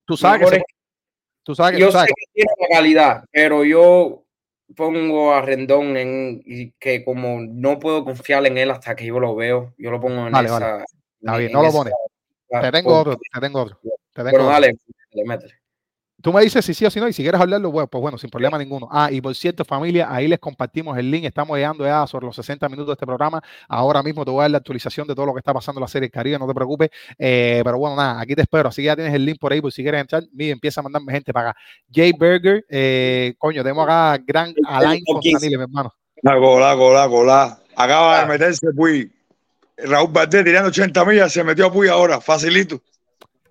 Tú 0.05 0.17
sabes 0.17 0.51
que, 0.51 0.63
tú 1.43 1.55
sabes 1.55 1.73
que, 1.73 1.81
yo 1.81 1.93
sé 1.93 2.07
que 2.07 2.15
tiene 2.33 2.51
la 2.61 2.77
calidad, 2.77 3.25
pero 3.31 3.65
yo 3.65 4.25
pongo 4.75 5.35
a 5.35 5.43
Rendón 5.43 5.97
en 5.97 6.73
que 6.79 7.05
como 7.05 7.41
no 7.41 7.79
puedo 7.79 8.05
confiar 8.05 8.47
en 8.47 8.59
él 8.59 8.71
hasta 8.71 8.95
que 8.97 9.07
yo 9.07 9.19
lo 9.21 9.35
veo, 9.35 9.75
yo 9.77 9.91
lo 9.91 10.01
pongo 10.01 10.29
en 10.29 10.37
esa. 10.37 10.59
Vale. 10.59 10.85
Está 11.21 11.37
bien, 11.37 11.53
no 11.53 11.63
lo 11.63 11.73
pones. 11.73 11.93
Te 12.49 12.73
tengo 12.73 12.99
otro, 12.99 13.19
te 13.33 13.41
tengo 13.41 13.63
otro. 13.63 13.81
Te 13.83 14.25
tengo 14.25 14.31
bueno, 14.31 14.45
otro. 14.45 14.53
dale, 14.53 14.79
métele. 15.27 15.55
Tú 16.21 16.33
me 16.33 16.43
dices 16.43 16.65
si 16.65 16.75
sí 16.75 16.85
o 16.85 16.91
si 16.91 16.99
no, 16.99 17.07
y 17.07 17.13
si 17.13 17.23
quieres 17.23 17.41
hablarlo, 17.41 17.71
bueno, 17.71 17.87
pues 17.87 18.03
bueno, 18.03 18.19
sin 18.19 18.29
problema 18.29 18.59
ninguno. 18.59 18.89
Ah, 18.91 19.09
y 19.13 19.21
por 19.21 19.33
cierto, 19.37 19.65
familia, 19.65 20.09
ahí 20.11 20.27
les 20.27 20.41
compartimos 20.41 20.99
el 20.99 21.09
link. 21.09 21.25
Estamos 21.25 21.57
llegando 21.57 21.85
ya 21.85 22.09
sobre 22.09 22.27
los 22.27 22.35
60 22.35 22.69
minutos 22.69 22.89
de 22.89 22.93
este 22.95 23.07
programa. 23.07 23.41
Ahora 23.69 24.03
mismo 24.03 24.25
te 24.25 24.33
voy 24.33 24.41
a 24.41 24.43
dar 24.43 24.51
la 24.51 24.59
actualización 24.59 25.07
de 25.07 25.15
todo 25.15 25.27
lo 25.27 25.33
que 25.33 25.39
está 25.39 25.55
pasando 25.55 25.79
en 25.79 25.83
la 25.83 25.89
serie 25.89 26.11
Caribe, 26.11 26.37
no 26.37 26.49
te 26.49 26.55
preocupes. 26.55 26.91
Eh, 27.17 27.61
pero 27.63 27.79
bueno, 27.79 27.95
nada, 27.95 28.21
aquí 28.21 28.35
te 28.35 28.43
espero. 28.43 28.69
Así 28.69 28.83
que 28.83 28.87
ya 28.87 28.97
tienes 28.97 29.15
el 29.15 29.25
link 29.25 29.39
por 29.39 29.53
ahí, 29.53 29.61
por 29.61 29.71
si 29.71 29.83
quieres 29.83 30.01
entrar. 30.01 30.25
Mira, 30.33 30.53
empieza 30.53 30.81
a 30.81 30.83
mandarme 30.83 31.13
gente 31.13 31.33
para 31.33 31.51
acá. 31.51 31.61
Jay 31.93 32.11
Burger, 32.11 32.67
eh, 32.69 33.35
coño, 33.39 33.63
tenemos 33.63 33.85
acá 33.85 34.21
gran 34.27 34.53
Alain 34.67 35.05
Fontanile, 35.07 35.57
mi 35.57 35.63
hermano. 35.63 35.95
La 36.23 36.35
gola, 36.35 36.75
gola, 36.75 37.07
gola. 37.07 37.63
Acaba 37.77 38.23
de 38.23 38.27
meterse 38.27 38.67
Puy. 38.73 39.13
Raúl 39.77 40.11
Valdés 40.11 40.45
tirando 40.45 40.71
80 40.71 41.05
millas, 41.05 41.33
se 41.33 41.45
metió 41.45 41.67
a 41.67 41.73
Puy 41.73 41.87
ahora, 41.87 42.21
facilito. 42.21 42.83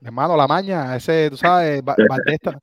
Hermano, 0.03 0.37
la 0.37 0.47
maña, 0.47 0.95
ese, 0.95 1.29
tú 1.29 1.37
sabes, 1.37 1.81
Va- 1.81 1.95
Valdés 2.07 2.33
está, 2.41 2.59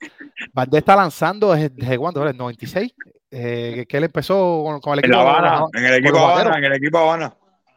Valdés 0.52 0.78
está 0.78 0.96
lanzando 0.96 1.52
desde, 1.52 1.68
desde 1.70 1.98
cuándo, 1.98 2.20
¿Desde 2.20 2.32
el 2.32 2.36
96, 2.38 2.92
eh, 3.30 3.86
que 3.88 3.96
él 3.96 4.04
empezó 4.04 4.62
con, 4.64 4.80
con 4.80 4.92
el 4.94 5.00
En 5.00 5.04
equipo. 5.10 5.18
La 5.18 5.24
de- 5.24 5.30
Habana, 5.48 5.66
en 5.74 5.84
el 5.84 5.94
equipo. 5.94 6.18
Habana, 6.18 6.58
en 6.58 6.64
el 6.64 6.72
equipo 6.74 6.98
Habana. 6.98 7.34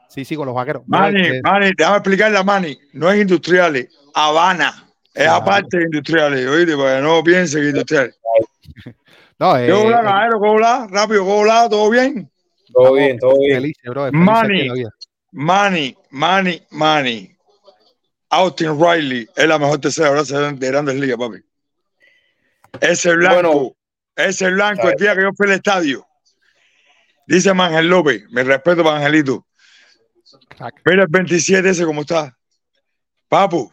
Sí, 0.07 0.23
sí, 0.23 0.35
con 0.35 0.45
los 0.45 0.55
vaqueros. 0.55 0.83
Manny, 0.87 1.21
Eh, 1.27 1.41
Manny, 1.43 1.71
déjame 1.75 1.97
explicarle 1.97 2.37
a 2.37 2.43
Manny, 2.43 2.77
no 2.93 3.11
es 3.11 3.19
industriales, 3.21 3.87
Habana. 4.13 4.83
Es 5.13 5.23
Claro. 5.23 5.37
aparte 5.41 5.77
de 5.77 5.83
industriales, 5.85 6.47
oíste, 6.47 6.77
para 6.77 6.97
que 6.97 7.01
no 7.01 7.23
piense 7.23 7.59
que 7.59 7.69
industriales. 7.69 8.15
no, 9.39 9.57
eh, 9.57 9.65
¿Qué 9.65 9.73
hola, 9.73 9.99
eh, 9.99 10.03
caballero? 10.03 10.39
¿Cómo 10.39 10.51
hola? 10.53 10.87
Rápido, 10.89 11.21
¿cómo 11.25 11.37
hola? 11.39 11.67
¿Todo 11.69 11.89
bien? 11.89 12.29
Todo 12.71 12.93
bien, 12.93 13.17
todo 13.17 13.37
bien. 13.39 13.55
felices, 13.55 13.83
bro, 13.89 14.03
felices 14.05 14.25
Manny. 14.25 14.59
de 14.59 14.65
la 14.67 14.73
vida. 14.73 14.89
Austin 18.29 18.79
Riley 18.79 19.27
es 19.35 19.47
la 19.47 19.57
mejor 19.57 19.79
tercera 19.79 20.09
base 20.11 20.35
de 20.37 20.67
Grandes 20.67 20.95
Ligas, 20.95 21.17
papi. 21.17 21.37
Ese 22.81 23.15
blanco, 23.15 23.35
Bueno. 23.53 23.75
ese 24.15 24.49
blanco, 24.51 24.89
el 24.89 24.95
día 24.95 25.15
que 25.15 25.21
yo 25.21 25.29
fui 25.35 25.47
al 25.47 25.53
estadio, 25.53 26.05
dice 27.25 27.53
Mangel 27.53 27.87
López, 27.87 28.23
mi 28.29 28.43
respeto 28.43 28.83
para 28.83 28.97
Angelito. 28.97 29.45
Mira 30.85 31.03
el 31.03 31.07
27 31.09 31.69
ese 31.69 31.85
como 31.85 32.01
está. 32.01 32.35
Papu, 33.29 33.71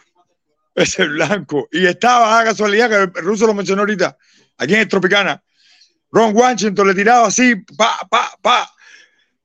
ese 0.75 1.05
blanco. 1.05 1.69
Y 1.73 1.87
estaba 1.87 2.41
a 2.41 2.45
casualidad 2.45 2.89
que 2.89 3.19
el 3.21 3.25
ruso 3.25 3.47
lo 3.47 3.55
mencionó 3.55 3.83
ahorita, 3.83 4.17
aquí 4.59 4.75
en 4.75 4.89
Tropicana. 4.89 5.43
Ron 6.11 6.37
Washington 6.37 6.87
le 6.89 6.95
tiraba 6.95 7.27
así, 7.27 7.57
pa, 7.77 7.99
pa, 8.09 8.31
pa. 8.41 8.71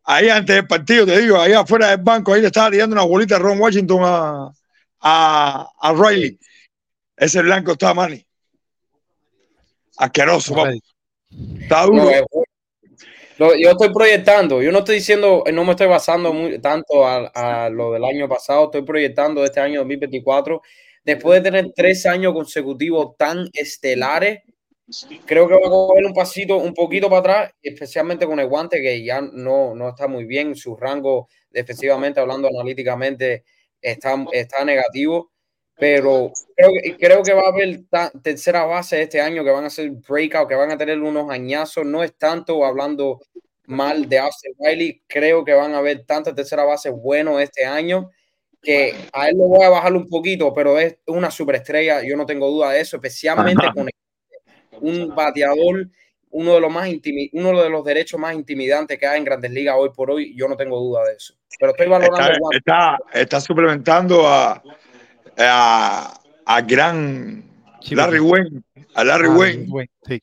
Ahí 0.03 0.29
antes 0.29 0.55
del 0.55 0.67
partido, 0.67 1.05
te 1.05 1.19
digo, 1.19 1.39
ahí 1.39 1.53
afuera 1.53 1.87
del 1.89 1.97
banco, 1.99 2.33
ahí 2.33 2.41
le 2.41 2.47
estaba 2.47 2.69
tirando 2.71 2.95
una 2.95 3.03
bolita 3.03 3.35
a 3.35 3.39
Ron 3.39 3.59
Washington 3.59 4.01
a, 4.03 4.51
a, 5.01 5.69
a 5.79 5.93
Riley. 5.93 6.37
Ese 7.17 7.41
blanco 7.41 7.73
está, 7.73 7.93
Manny. 7.93 8.25
Asqueroso, 9.97 10.55
papu. 10.55 10.79
Está 11.61 11.83
duro. 11.85 12.03
No, 12.03 12.09
es 12.09 12.23
bueno. 12.31 12.45
Lo- 13.37 13.55
yo 13.55 13.69
estoy 13.69 13.93
proyectando, 13.93 14.61
yo 14.61 14.71
no 14.71 14.79
estoy 14.79 14.95
diciendo, 14.95 15.43
no 15.53 15.63
me 15.63 15.71
estoy 15.71 15.87
basando 15.87 16.33
muy, 16.33 16.59
tanto 16.59 17.05
a, 17.07 17.27
a 17.65 17.69
lo 17.69 17.93
del 17.93 18.03
año 18.03 18.27
pasado, 18.27 18.65
estoy 18.65 18.81
proyectando 18.81 19.43
este 19.45 19.61
año 19.61 19.79
2024. 19.79 20.61
Después 21.05 21.41
de 21.41 21.49
tener 21.49 21.71
tres 21.73 22.05
años 22.05 22.33
consecutivos 22.33 23.15
tan 23.17 23.47
estelares, 23.53 24.41
creo 25.25 25.47
que 25.47 25.53
va 25.53 25.67
a 25.67 25.69
coger 25.69 26.05
un 26.05 26.13
pasito 26.13 26.57
un 26.57 26.73
poquito 26.73 27.09
para 27.09 27.19
atrás, 27.19 27.53
especialmente 27.61 28.25
con 28.25 28.39
el 28.41 28.47
guante 28.47 28.81
que 28.81 29.03
ya 29.03 29.21
no, 29.21 29.73
no 29.73 29.89
está 29.89 30.07
muy 30.07 30.25
bien, 30.25 30.55
su 30.55 30.75
rango 30.75 31.29
defensivamente, 31.49 32.19
hablando 32.19 32.49
analíticamente, 32.49 33.45
está, 33.81 34.15
está 34.33 34.63
negativo. 34.65 35.31
Pero 35.77 36.33
creo, 36.57 36.69
que- 36.73 36.97
creo 36.97 37.23
que 37.23 37.33
va 37.33 37.43
a 37.43 37.49
haber 37.53 37.85
ta- 37.89 38.11
tercera 38.21 38.65
base 38.65 39.01
este 39.01 39.21
año 39.21 39.45
que 39.45 39.49
van 39.51 39.63
a 39.63 39.67
hacer 39.67 39.89
breakout, 39.91 40.49
que 40.49 40.55
van 40.55 40.71
a 40.71 40.77
tener 40.77 40.99
unos 40.99 41.29
añazos. 41.31 41.85
No 41.85 42.03
es 42.03 42.17
tanto 42.17 42.65
hablando 42.65 43.21
mal 43.65 44.09
de 44.09 44.19
Austin 44.19 44.53
Riley. 44.59 45.01
Creo 45.07 45.45
que 45.45 45.53
van 45.53 45.73
a 45.73 45.77
haber 45.77 46.05
tantas 46.05 46.35
tercera 46.35 46.65
base 46.65 46.89
buenos 46.89 47.41
este 47.41 47.65
año 47.65 48.09
que 48.61 48.93
a 49.13 49.29
él 49.29 49.37
lo 49.37 49.45
voy 49.45 49.63
a 49.63 49.69
bajar 49.69 49.93
un 49.93 50.09
poquito, 50.09 50.53
pero 50.53 50.77
es 50.77 50.97
una 51.07 51.31
superestrella. 51.31 52.03
Yo 52.03 52.17
no 52.17 52.25
tengo 52.25 52.49
duda 52.49 52.71
de 52.71 52.81
eso, 52.81 52.97
especialmente 52.97 53.63
Ajá. 53.65 53.73
con 53.73 53.87
un 54.81 55.15
bateador, 55.15 55.87
uno 56.31 56.53
de 56.53 56.61
los 56.61 56.71
más 56.71 56.89
uno 57.33 57.63
de 57.63 57.69
los 57.69 57.83
derechos 57.83 58.19
más 58.19 58.35
intimidantes 58.35 58.97
que 58.99 59.07
hay 59.07 59.17
en 59.17 59.25
Grandes 59.25 59.51
Ligas 59.51 59.75
hoy 59.77 59.89
por 59.95 60.11
hoy. 60.11 60.35
Yo 60.35 60.47
no 60.47 60.55
tengo 60.55 60.79
duda 60.79 61.05
de 61.05 61.13
eso. 61.13 61.33
Pero 61.59 61.71
estoy 61.71 61.87
valorando 61.87 62.49
está, 62.51 62.97
está, 63.01 63.19
está 63.19 63.41
suplementando 63.41 64.27
a, 64.27 64.61
a, 65.37 66.21
a 66.45 66.61
gran 66.61 67.43
Larry 67.91 68.19
Wayne, 68.19 68.61
a 68.95 69.03
Larry 69.03 69.27
Ah, 69.29 69.35
Wayne. 69.37 69.65
Wayne, 69.69 69.91
Sí. 70.07 70.21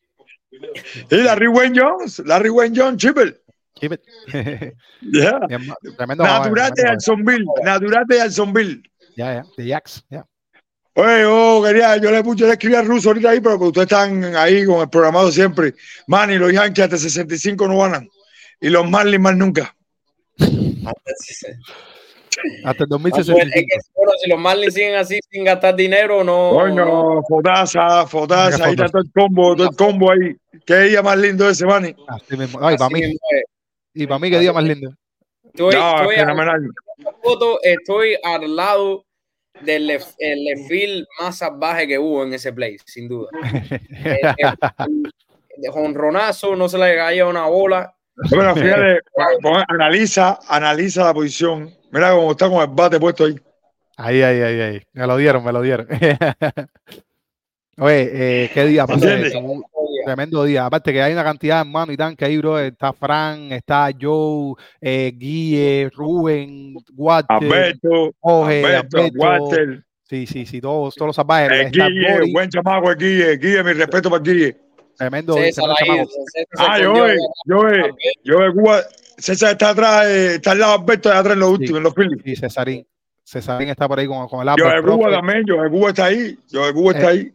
Y 1.10 1.16
Larry 1.16 1.48
Wayne 1.48 1.78
Jones, 1.78 2.18
Larry 2.20 2.48
Wayne 2.50 2.74
Jones, 2.76 2.96
Chipper. 3.02 3.40
Keep 3.74 3.92
it. 3.92 4.00
Yeah. 5.02 5.38
Natural 6.16 6.70
de 6.74 6.82
Jacksonville, 6.82 7.44
natural 7.62 8.04
de 8.08 8.16
Jacksonville. 8.16 8.82
Ya, 9.16 9.34
ya, 9.34 9.44
de 9.56 9.68
Jax, 9.68 10.04
ya. 10.10 10.26
Oye, 10.98 11.20
yo 11.23 11.62
quería, 11.62 11.97
yo 11.98 12.10
le 12.10 12.23
puse, 12.24 12.39
yo 12.40 12.47
le 12.47 12.52
escribí 12.55 12.74
al 12.74 12.86
ruso 12.86 13.10
ahorita 13.10 13.31
ahí, 13.31 13.40
pero 13.40 13.59
que 13.59 13.64
ustedes 13.66 13.86
están 13.86 14.35
ahí 14.35 14.64
con 14.64 14.81
el 14.81 14.89
programado 14.89 15.31
siempre. 15.31 15.74
Manny, 16.06 16.36
los 16.39 16.52
Yankees 16.52 16.85
hasta 16.85 16.97
65 16.98 17.68
no 17.68 17.78
ganan. 17.78 18.09
Y 18.60 18.70
los 18.70 18.89
Marlins 18.89 19.23
más 19.23 19.36
nunca. 19.36 19.77
Hasta 20.39 20.48
el 20.48 20.77
Ah, 22.64 22.74
pues, 22.74 22.81
es 22.81 22.89
2065. 22.89 23.51
que, 23.55 23.78
bueno, 23.94 24.12
si 24.23 24.31
los 24.31 24.39
Marlins 24.39 24.74
siguen 24.74 24.94
así 24.97 25.18
sin 25.31 25.44
gastar 25.44 25.74
dinero, 25.74 26.23
no. 26.23 26.51
Coño, 26.52 27.23
Fotaza, 27.28 28.06
Fotaza, 28.06 28.64
ahí 28.66 28.73
está 28.73 28.89
todo 28.89 29.02
el 29.02 29.10
combo, 29.12 29.56
todo 29.56 29.68
el 29.70 29.77
combo 29.77 30.10
ahí. 30.12 30.35
Qué 30.66 30.77
día 30.81 31.02
más 31.02 31.16
lindo 31.18 31.48
ese, 31.48 31.64
Manny. 31.66 31.94
Así 32.09 32.36
mismo. 32.36 32.59
Ay, 32.62 32.77
para 32.77 32.90
mí, 32.90 33.01
es. 33.02 33.16
y 33.94 34.06
para 34.06 34.18
mí, 34.18 34.31
qué 34.31 34.39
día 34.39 34.52
más 34.52 34.64
lindo. 34.64 34.90
Estoy, 35.44 35.74
No, 35.74 35.97
estoy, 35.97 36.16
fenomenal. 36.16 36.68
foto, 37.23 37.59
estoy 37.62 38.16
al 38.23 38.55
lado 38.55 39.05
del 39.62 39.90
el 40.18 40.44
left 40.44 40.68
field 40.68 41.06
más 41.20 41.38
salvaje 41.38 41.86
que 41.88 41.98
hubo 41.98 42.22
en 42.24 42.34
ese 42.34 42.52
play, 42.52 42.76
sin 42.84 43.08
duda. 43.08 43.28
Eh, 44.04 44.20
eh, 44.22 44.52
de 45.58 45.70
jonronazo, 45.70 46.54
no 46.54 46.68
se 46.68 46.76
le 46.78 46.94
caía 46.96 47.26
una 47.26 47.46
bola. 47.46 47.94
Bueno, 48.30 48.54
fíjate, 48.54 49.00
pon- 49.42 49.64
analiza, 49.68 50.38
analiza 50.48 51.04
la 51.04 51.14
posición. 51.14 51.74
Mira 51.90 52.12
cómo 52.12 52.32
está 52.32 52.48
con 52.50 52.60
el 52.60 52.68
bate 52.68 53.00
puesto 53.00 53.24
ahí. 53.24 53.36
Ahí, 53.96 54.22
ahí, 54.22 54.42
ahí, 54.42 54.60
ahí. 54.60 54.82
Me 54.92 55.06
lo 55.06 55.16
dieron, 55.16 55.42
me 55.42 55.52
lo 55.52 55.62
dieron. 55.62 55.88
Oye, 57.78 58.44
eh, 58.44 58.50
qué 58.52 58.64
día 58.66 58.86
pasó 58.86 59.06
tremendo 60.06 60.44
día. 60.44 60.64
Aparte 60.66 60.92
que 60.92 61.02
hay 61.02 61.12
una 61.12 61.24
cantidad 61.24 61.56
de 61.56 61.60
hermanos 61.68 61.92
y 61.92 61.96
tan 61.96 62.16
que 62.16 62.24
ahí, 62.24 62.38
bro. 62.38 62.58
Está 62.58 62.92
Fran, 62.92 63.52
está 63.52 63.90
Joe, 64.00 64.54
eh, 64.80 65.12
Guille, 65.16 65.90
Rubén, 65.94 66.74
Walter, 66.94 67.36
Alberto, 67.36 68.14
Jorge, 68.20 68.64
Alberto, 68.64 68.98
Alberto. 68.98 69.18
Walter, 69.18 69.82
Sí, 70.08 70.24
sí, 70.24 70.46
sí, 70.46 70.60
todos, 70.60 70.94
todos 70.94 71.08
los 71.08 71.16
salvajes. 71.16 71.50
Está 71.66 71.86
Guille, 71.88 72.12
Boris, 72.12 72.32
buen 72.32 72.48
chamaco 72.48 72.90
el 72.92 72.96
Guille. 72.96 73.36
Guille, 73.38 73.64
mi 73.64 73.72
respeto 73.72 74.08
para 74.08 74.22
el 74.22 74.30
Guille. 74.32 74.56
tremendo, 74.96 75.34
César 75.34 75.64
ahí, 75.70 75.86
chamaco. 75.88 76.10
César 76.32 76.46
Ah, 76.70 76.78
yo, 76.80 77.08
eh, 77.08 77.16
yo, 77.44 77.68
eh, 77.68 77.90
yo 78.22 78.38
de 78.38 78.52
Cuba. 78.52 78.80
César 79.18 79.52
está 79.52 79.70
atrás, 79.70 80.06
eh, 80.06 80.34
está 80.36 80.52
al 80.52 80.58
lado 80.60 80.72
de 80.76 80.82
Alberto, 80.84 81.08
allá 81.10 81.18
atrás 81.20 81.34
en 81.34 81.40
los 81.40 81.50
últimos, 81.50 81.78
en 81.78 81.82
los 81.82 81.94
Phillies. 81.94 82.20
Sí, 82.24 82.36
Cesarín. 82.36 82.86
Cesarín 83.24 83.68
está 83.70 83.88
por 83.88 83.98
ahí 83.98 84.06
con, 84.06 84.28
con 84.28 84.40
el 84.46 84.54
Yo 84.56 84.66
Albert, 84.66 84.84
de 84.86 84.92
Cuba 84.92 85.10
también, 85.10 85.42
yo 85.44 85.60
de 85.62 85.70
Cuba 85.70 85.88
está 85.88 86.04
ahí, 86.04 86.38
yo 86.48 86.64
de 86.66 86.72
Cuba 86.72 86.92
está 86.92 87.06
Eh, 87.06 87.08
ahí. 87.10 87.32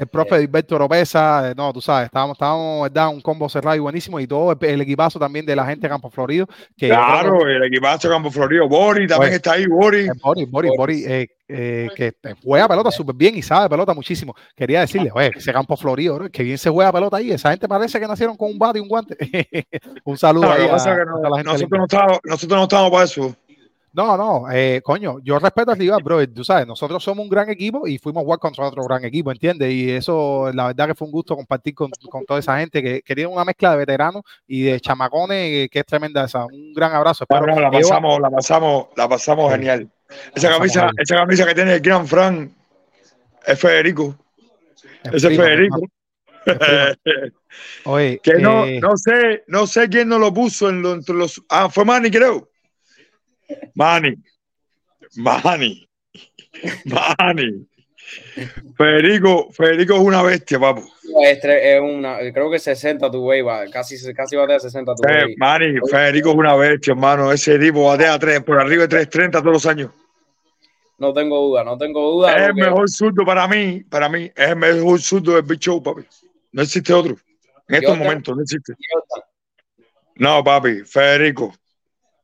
El 0.00 0.06
profe 0.08 0.38
Gilberto 0.40 0.74
Oropesa, 0.76 1.50
eh, 1.50 1.54
no, 1.56 1.72
tú 1.72 1.80
sabes, 1.80 2.06
estábamos, 2.06 2.34
estábamos, 2.36 2.82
¿verdad? 2.82 3.08
Un 3.08 3.20
combo 3.20 3.48
cerrado 3.48 3.76
y 3.76 3.80
buenísimo 3.80 4.18
y 4.20 4.26
todo 4.26 4.52
el, 4.52 4.58
el 4.68 4.80
equipazo 4.80 5.18
también 5.18 5.44
de 5.46 5.56
la 5.56 5.64
gente 5.66 5.82
de 5.86 5.88
Campo 5.90 6.10
Florido. 6.10 6.46
Que 6.76 6.86
que- 6.86 6.88
Claro, 6.88 7.46
el 7.46 7.62
equipazo 7.64 8.08
de 8.08 8.14
Campo 8.14 8.30
Florido. 8.30 8.68
Boris 8.68 9.08
también 9.08 9.28
Oye. 9.30 9.36
está 9.36 9.52
ahí, 9.52 9.66
Boris. 9.66 10.08
Eh, 10.08 10.12
Boris, 10.22 10.50
Boris, 10.50 10.72
Boris, 10.76 11.06
eh, 11.06 11.28
eh, 11.50 11.88
que 11.96 12.12
juega 12.44 12.68
pelota 12.68 12.90
súper 12.90 13.14
bien 13.14 13.36
y 13.36 13.42
sabe 13.42 13.68
pelota 13.70 13.94
muchísimo. 13.94 14.34
Quería 14.54 14.80
decirle, 14.80 15.10
oye, 15.14 15.30
ese 15.34 15.52
campo 15.52 15.76
florido, 15.76 16.14
bro, 16.16 16.28
que 16.30 16.42
bien 16.42 16.58
se 16.58 16.68
juega 16.70 16.92
pelota 16.92 17.16
ahí. 17.16 17.30
Esa 17.30 17.50
gente 17.50 17.66
parece 17.66 17.98
que 17.98 18.06
nacieron 18.06 18.36
con 18.36 18.50
un 18.50 18.58
bate 18.58 18.78
y 18.78 18.82
un 18.82 18.88
guante. 18.88 19.16
un 20.04 20.16
saludo 20.18 20.46
No, 20.46 20.52
ahí 20.52 20.62
a, 20.62 20.66
que 20.66 21.04
no- 21.06 21.22
la 21.30 21.36
gente 21.38 21.44
nosotros, 21.44 21.70
no 21.78 21.84
estamos, 21.84 22.18
nosotros 22.24 22.56
no 22.58 22.62
estamos 22.64 22.90
para 22.90 23.04
eso. 23.04 23.36
No, 23.92 24.16
no, 24.16 24.50
eh, 24.52 24.80
coño, 24.84 25.18
yo 25.22 25.38
respeto 25.38 25.70
al 25.72 25.78
rival, 25.78 26.02
bro. 26.02 26.26
Tú 26.28 26.44
sabes, 26.44 26.66
nosotros 26.66 27.02
somos 27.02 27.24
un 27.24 27.28
gran 27.30 27.48
equipo 27.48 27.86
y 27.86 27.98
fuimos 27.98 28.20
a 28.20 28.24
jugar 28.24 28.38
contra 28.38 28.66
otro 28.66 28.84
gran 28.84 29.04
equipo, 29.04 29.32
¿entiendes? 29.32 29.72
Y 29.72 29.90
eso, 29.90 30.50
la 30.52 30.68
verdad 30.68 30.88
que 30.88 30.94
fue 30.94 31.06
un 31.06 31.12
gusto 31.12 31.34
compartir 31.34 31.74
con, 31.74 31.90
con 32.10 32.24
toda 32.24 32.38
esa 32.40 32.58
gente 32.58 32.82
que, 32.82 33.02
que 33.02 33.14
tiene 33.14 33.32
una 33.32 33.44
mezcla 33.44 33.72
de 33.72 33.78
veteranos 33.78 34.22
y 34.46 34.62
de 34.62 34.80
chamacones 34.80 35.38
eh, 35.64 35.68
que 35.70 35.80
es 35.80 35.86
tremenda 35.86 36.24
esa. 36.24 36.44
Un 36.46 36.72
gran 36.74 36.92
abrazo. 36.92 37.24
Espero 37.28 37.46
no, 37.54 37.60
la 37.60 37.70
pasamos, 37.70 38.20
la 38.20 38.30
pasamos, 38.30 38.86
la 38.96 39.08
pasamos 39.08 39.52
genial. 39.52 39.88
Esa 40.34 40.50
camisa, 40.50 40.80
genial. 40.80 40.94
esa 40.98 41.14
camisa 41.16 41.46
que 41.46 41.54
tiene 41.54 41.74
el 41.74 41.80
gran 41.80 42.06
Fran 42.06 42.50
es 43.46 43.58
Federico. 43.58 44.16
es 45.04 45.14
Ese 45.14 45.32
es 45.32 45.36
Federico. 45.36 45.80
Oye, 47.84 48.20
que 48.22 48.34
no, 48.34 48.64
eh, 48.64 48.80
no 48.80 48.96
sé, 48.96 49.44
no 49.48 49.66
sé 49.66 49.88
quién 49.88 50.08
nos 50.08 50.20
lo 50.20 50.32
puso 50.32 50.68
en 50.68 50.82
lo- 50.82 50.92
entre 50.92 51.14
los. 51.14 51.42
Ah, 51.48 51.68
fue 51.68 51.84
Manny, 51.84 52.10
creo. 52.10 52.48
Manny. 53.74 54.14
Manny. 55.16 55.88
Manny. 56.84 57.66
Federico, 58.76 59.50
Federico 59.52 59.94
es 59.94 60.00
una 60.00 60.22
bestia, 60.22 60.58
papu. 60.58 60.82
Es, 61.24 61.80
una, 61.80 62.18
creo 62.32 62.50
que 62.50 62.58
60 62.58 63.10
tu 63.10 63.26
way, 63.26 63.42
va, 63.42 63.66
casi, 63.70 63.96
casi 64.14 64.36
batea 64.36 64.60
60 64.60 64.94
tu 64.94 65.02
Eh. 65.08 65.34
Manny, 65.36 65.78
Federico 65.90 66.30
es 66.30 66.34
una 66.36 66.54
bestia, 66.56 66.92
hermano. 66.92 67.32
Ese 67.32 67.58
tipo 67.58 67.84
batea 67.86 68.18
tres, 68.18 68.40
por 68.42 68.58
arriba 68.60 68.86
de 68.86 69.06
3.30 69.08 69.30
todos 69.40 69.52
los 69.52 69.66
años. 69.66 69.90
No 70.98 71.12
tengo 71.12 71.40
duda, 71.40 71.62
no 71.64 71.76
tengo 71.78 72.10
duda. 72.12 72.34
Es 72.36 72.48
el 72.48 72.54
que- 72.54 72.62
mejor 72.62 72.88
zurdo 72.90 73.24
para 73.24 73.46
mí, 73.46 73.84
para 73.88 74.08
mí, 74.08 74.30
es 74.34 74.48
el 74.48 74.56
mejor 74.56 75.00
zurdo 75.00 75.34
del 75.34 75.42
Big 75.42 75.60
Show, 75.60 75.82
papi. 75.82 76.02
No 76.52 76.62
existe 76.62 76.92
otro. 76.92 77.16
En 77.68 77.74
estos 77.76 77.96
momentos 77.98 78.34
no 78.34 78.42
existe. 78.42 78.72
No, 80.16 80.42
papi, 80.42 80.82
Federico. 80.84 81.54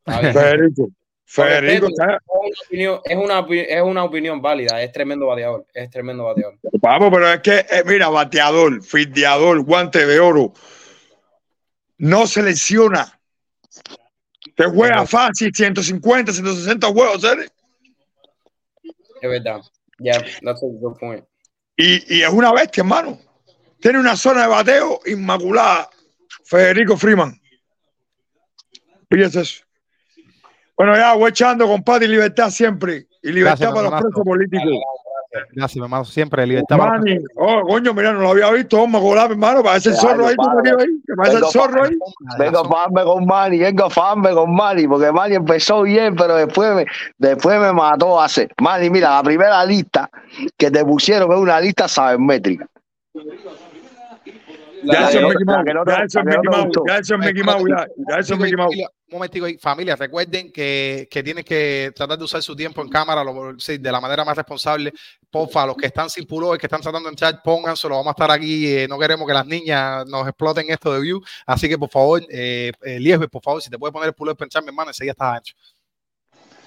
Federico, 0.06 0.88
Federico, 1.26 1.88
está- 1.88 2.18
Es 2.44 3.16
una 3.16 3.40
opinión, 3.40 3.68
es 3.68 3.82
una, 3.82 4.04
opinión 4.04 4.42
válida, 4.42 4.82
es 4.82 4.92
tremendo 4.92 5.26
bateador, 5.26 5.66
es 5.72 5.90
tremendo 5.90 6.24
bateador. 6.24 6.58
Papo, 6.80 7.10
pero 7.10 7.32
es 7.32 7.40
que, 7.40 7.58
eh, 7.58 7.82
mira, 7.86 8.08
bateador, 8.08 8.82
fildeador, 8.82 9.62
guante 9.64 10.06
de 10.06 10.20
oro. 10.20 10.52
No 11.98 12.26
selecciona. 12.26 13.18
Te 14.54 14.64
juega 14.64 15.06
fácil, 15.06 15.50
150, 15.52 16.32
160 16.32 16.86
juegos, 16.88 17.22
¿sabes? 17.22 17.50
Es 19.20 19.30
verdad. 19.30 19.62
Yeah, 19.98 20.20
that's 20.42 20.62
a 20.62 20.66
good 20.80 20.98
point. 20.98 21.24
Y, 21.76 22.18
y 22.18 22.22
es 22.22 22.28
una 22.30 22.52
bestia, 22.52 22.82
hermano. 22.82 23.18
Tiene 23.80 23.98
una 23.98 24.16
zona 24.16 24.42
de 24.42 24.48
bateo 24.48 25.00
inmaculada. 25.06 25.88
Federico 26.44 26.96
Freeman. 26.96 27.40
Fíjese 29.10 29.40
eso. 29.40 29.63
Bueno, 30.76 30.96
ya 30.96 31.14
voy 31.14 31.30
echando, 31.30 31.66
compadre, 31.66 32.06
y 32.06 32.08
libertad 32.08 32.50
siempre. 32.50 33.06
Y 33.22 33.30
libertad 33.32 33.58
Gracias, 33.70 33.72
para 33.72 33.90
los 33.90 34.00
presos 34.02 34.24
políticos. 34.24 34.72
Gracias, 35.52 35.76
mi 35.76 35.82
hermano. 35.82 36.04
Siempre 36.04 36.46
libertad. 36.46 36.76
para- 36.78 36.92
Manny, 36.92 37.18
oh, 37.36 37.62
coño, 37.66 37.92
mira, 37.92 38.12
no 38.12 38.20
lo 38.20 38.30
había 38.30 38.50
visto. 38.52 38.76
Vamos 38.78 39.00
a 39.00 39.04
colar, 39.04 39.30
hermano. 39.32 39.62
Parece 39.64 39.88
el 39.90 39.96
zorro 39.96 40.26
ahí, 40.28 40.34
tú 40.36 40.42
compadre. 40.42 40.62
metido 40.62 40.78
ahí. 40.80 41.00
Que 41.06 41.14
parece 41.16 41.34
el 41.36 41.40
Vengo, 41.40 41.50
zorro 41.52 41.84
ahí. 41.84 41.96
Vengo 42.38 42.58
a 42.60 42.68
fajarme 42.68 43.02
con 43.04 43.26
Manny, 43.26 43.58
vengo 43.58 43.84
a 43.84 43.90
fajarme 43.90 44.30
con 44.32 44.54
Manny, 44.54 44.86
porque 44.86 45.10
Manny 45.10 45.34
empezó 45.34 45.82
bien, 45.82 46.14
pero 46.14 46.36
después 46.36 46.74
me, 46.76 46.86
después 47.18 47.60
me 47.60 47.72
mató 47.72 48.20
a 48.20 48.26
hacer. 48.26 48.48
Manny, 48.60 48.90
mira, 48.90 49.10
la 49.10 49.22
primera 49.24 49.64
lista 49.64 50.08
que 50.56 50.70
te 50.70 50.84
pusieron 50.84 51.32
es 51.32 51.38
una 51.38 51.60
lista 51.60 51.88
sabermétrica. 51.88 52.66
Ya 54.84 55.08
eso 55.08 55.18
es 55.18 55.24
Mickey 55.24 55.44
Mouse. 55.46 55.56
la 55.58 55.64
que 55.64 55.74
no 55.74 55.84
te- 55.84 55.90
Ya 55.92 56.02
eso 56.04 56.20
es 56.20 56.26
Mickey 56.26 57.42
Mouse. 57.42 57.64
Ya 58.08 58.16
eso 58.18 58.34
es 58.34 58.40
Mickey 58.40 58.56
Mouse. 58.56 58.74
Ya 59.14 59.16
ya 59.16 59.18
momentico, 59.18 59.46
ahí. 59.46 59.58
familia, 59.58 59.94
recuerden 59.96 60.50
que, 60.50 61.06
que 61.08 61.22
tienen 61.22 61.44
que 61.44 61.92
tratar 61.94 62.18
de 62.18 62.24
usar 62.24 62.42
su 62.42 62.56
tiempo 62.56 62.82
en 62.82 62.88
cámara 62.88 63.22
de 63.22 63.92
la 63.92 64.00
manera 64.00 64.24
más 64.24 64.36
responsable. 64.36 64.92
Porfa, 65.30 65.66
los 65.66 65.76
que 65.76 65.86
están 65.86 66.10
sin 66.10 66.26
pullover, 66.26 66.58
que 66.58 66.66
están 66.66 66.80
tratando 66.80 67.08
de 67.08 67.12
entrar, 67.12 67.40
pónganselo. 67.42 67.94
Vamos 67.96 68.08
a 68.08 68.12
estar 68.12 68.30
aquí. 68.30 68.66
eh, 68.66 68.88
no 68.88 68.98
queremos 68.98 69.26
que 69.26 69.34
las 69.34 69.46
niñas 69.46 70.04
nos 70.06 70.26
exploten 70.26 70.68
esto 70.68 70.92
de 70.92 71.00
view. 71.00 71.20
Así 71.46 71.68
que, 71.68 71.78
por 71.78 71.90
favor, 71.90 72.22
eh, 72.28 72.72
eh, 72.84 73.28
por 73.30 73.42
favor, 73.42 73.62
si 73.62 73.70
te 73.70 73.78
puedes 73.78 73.92
poner 73.92 74.08
el 74.08 74.14
pullover 74.14 74.36
para 74.36 74.46
entrar, 74.46 74.64
mi 74.64 74.68
hermano, 74.68 74.90
enseguida 74.90 75.12
estás 75.12 75.36
ancho. 75.36 75.54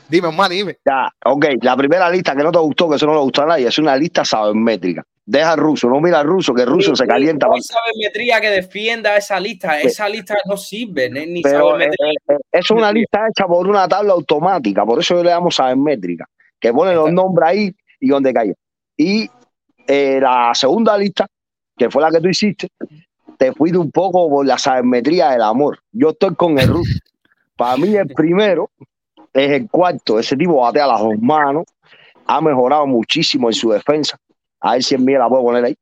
Dime, 0.10 0.30
hermano, 0.30 0.50
dime. 0.54 0.78
Ya, 0.86 1.10
ok, 1.26 1.46
la 1.62 1.76
primera 1.76 2.10
lista 2.10 2.36
que 2.36 2.44
no 2.44 2.52
te 2.52 2.60
gustó, 2.60 2.90
que 2.90 2.96
eso 2.96 3.06
no 3.06 3.14
le 3.14 3.20
gustó 3.20 3.44
a 3.44 3.48
nadie, 3.48 3.68
es 3.68 3.78
una 3.78 3.96
lista 3.98 4.24
sabermétrica. 4.24 5.04
Deja 5.26 5.52
al 5.52 5.60
ruso, 5.60 5.90
no 5.90 6.00
mira 6.00 6.22
al 6.22 6.28
ruso, 6.28 6.54
que 6.54 6.62
el 6.62 6.70
ruso 6.70 6.96
se 6.96 7.06
calienta. 7.06 7.48
No 7.48 7.56
hay 7.56 7.62
sabermetría 7.62 8.40
que 8.40 8.50
defienda 8.50 9.18
esa 9.18 9.38
lista. 9.40 9.82
Esa 9.82 10.08
lista 10.08 10.38
no 10.46 10.56
sirve, 10.56 11.10
ni, 11.10 11.26
ni 11.26 11.42
Pero 11.42 11.78
eh, 11.78 11.90
sabermetría. 11.92 12.08
eh, 12.10 12.34
eh, 12.34 12.38
es 12.52 12.72
una 12.72 12.92
lista 12.94 13.28
hecha 13.30 13.46
por 13.46 13.68
una 13.68 13.88
tabla 13.88 14.14
automática, 14.14 14.86
por 14.86 15.00
eso 15.00 15.16
yo 15.16 15.24
le 15.24 15.32
damos 15.32 15.56
sabermétrica, 15.56 16.26
que 16.60 16.72
pone 16.72 16.94
los 16.94 17.12
nombres 17.12 17.50
ahí 17.50 17.76
y 18.00 18.08
donde 18.08 18.34
cae. 18.34 18.54
Y 18.96 19.30
eh, 19.86 20.20
la 20.22 20.52
segunda 20.54 20.98
lista, 20.98 21.28
que 21.78 21.90
fue 21.90 22.02
la 22.02 22.10
que 22.10 22.22
tú 22.22 22.30
hiciste, 22.30 22.70
te 23.38 23.52
fuiste 23.52 23.78
un 23.78 23.92
poco 23.92 24.30
por 24.30 24.46
la 24.46 24.58
sabermetría 24.58 25.32
del 25.32 25.42
amor. 25.42 25.80
Yo 25.92 26.12
estoy 26.12 26.36
con 26.36 26.58
el 26.58 26.70
ruso. 26.70 26.94
Para 27.58 27.76
mí 27.76 27.96
el 27.96 28.08
primero 28.08 28.70
es 29.38 29.52
el 29.52 29.70
cuarto. 29.70 30.20
Ese 30.20 30.36
tipo 30.36 30.62
batea 30.62 30.88
las 30.88 31.00
dos 31.00 31.18
manos, 31.20 31.66
ha 32.26 32.42
mejorado 32.42 32.88
muchísimo 32.88 33.48
en 33.50 33.54
su 33.54 33.70
defensa. 33.70 34.18
A 34.60 34.74
ver 34.74 34.84
si 34.84 34.96
en 34.96 35.06
mí 35.06 35.14
la 35.14 35.30
puedo 35.30 35.44
poner 35.44 35.66
ahí. 35.66 35.78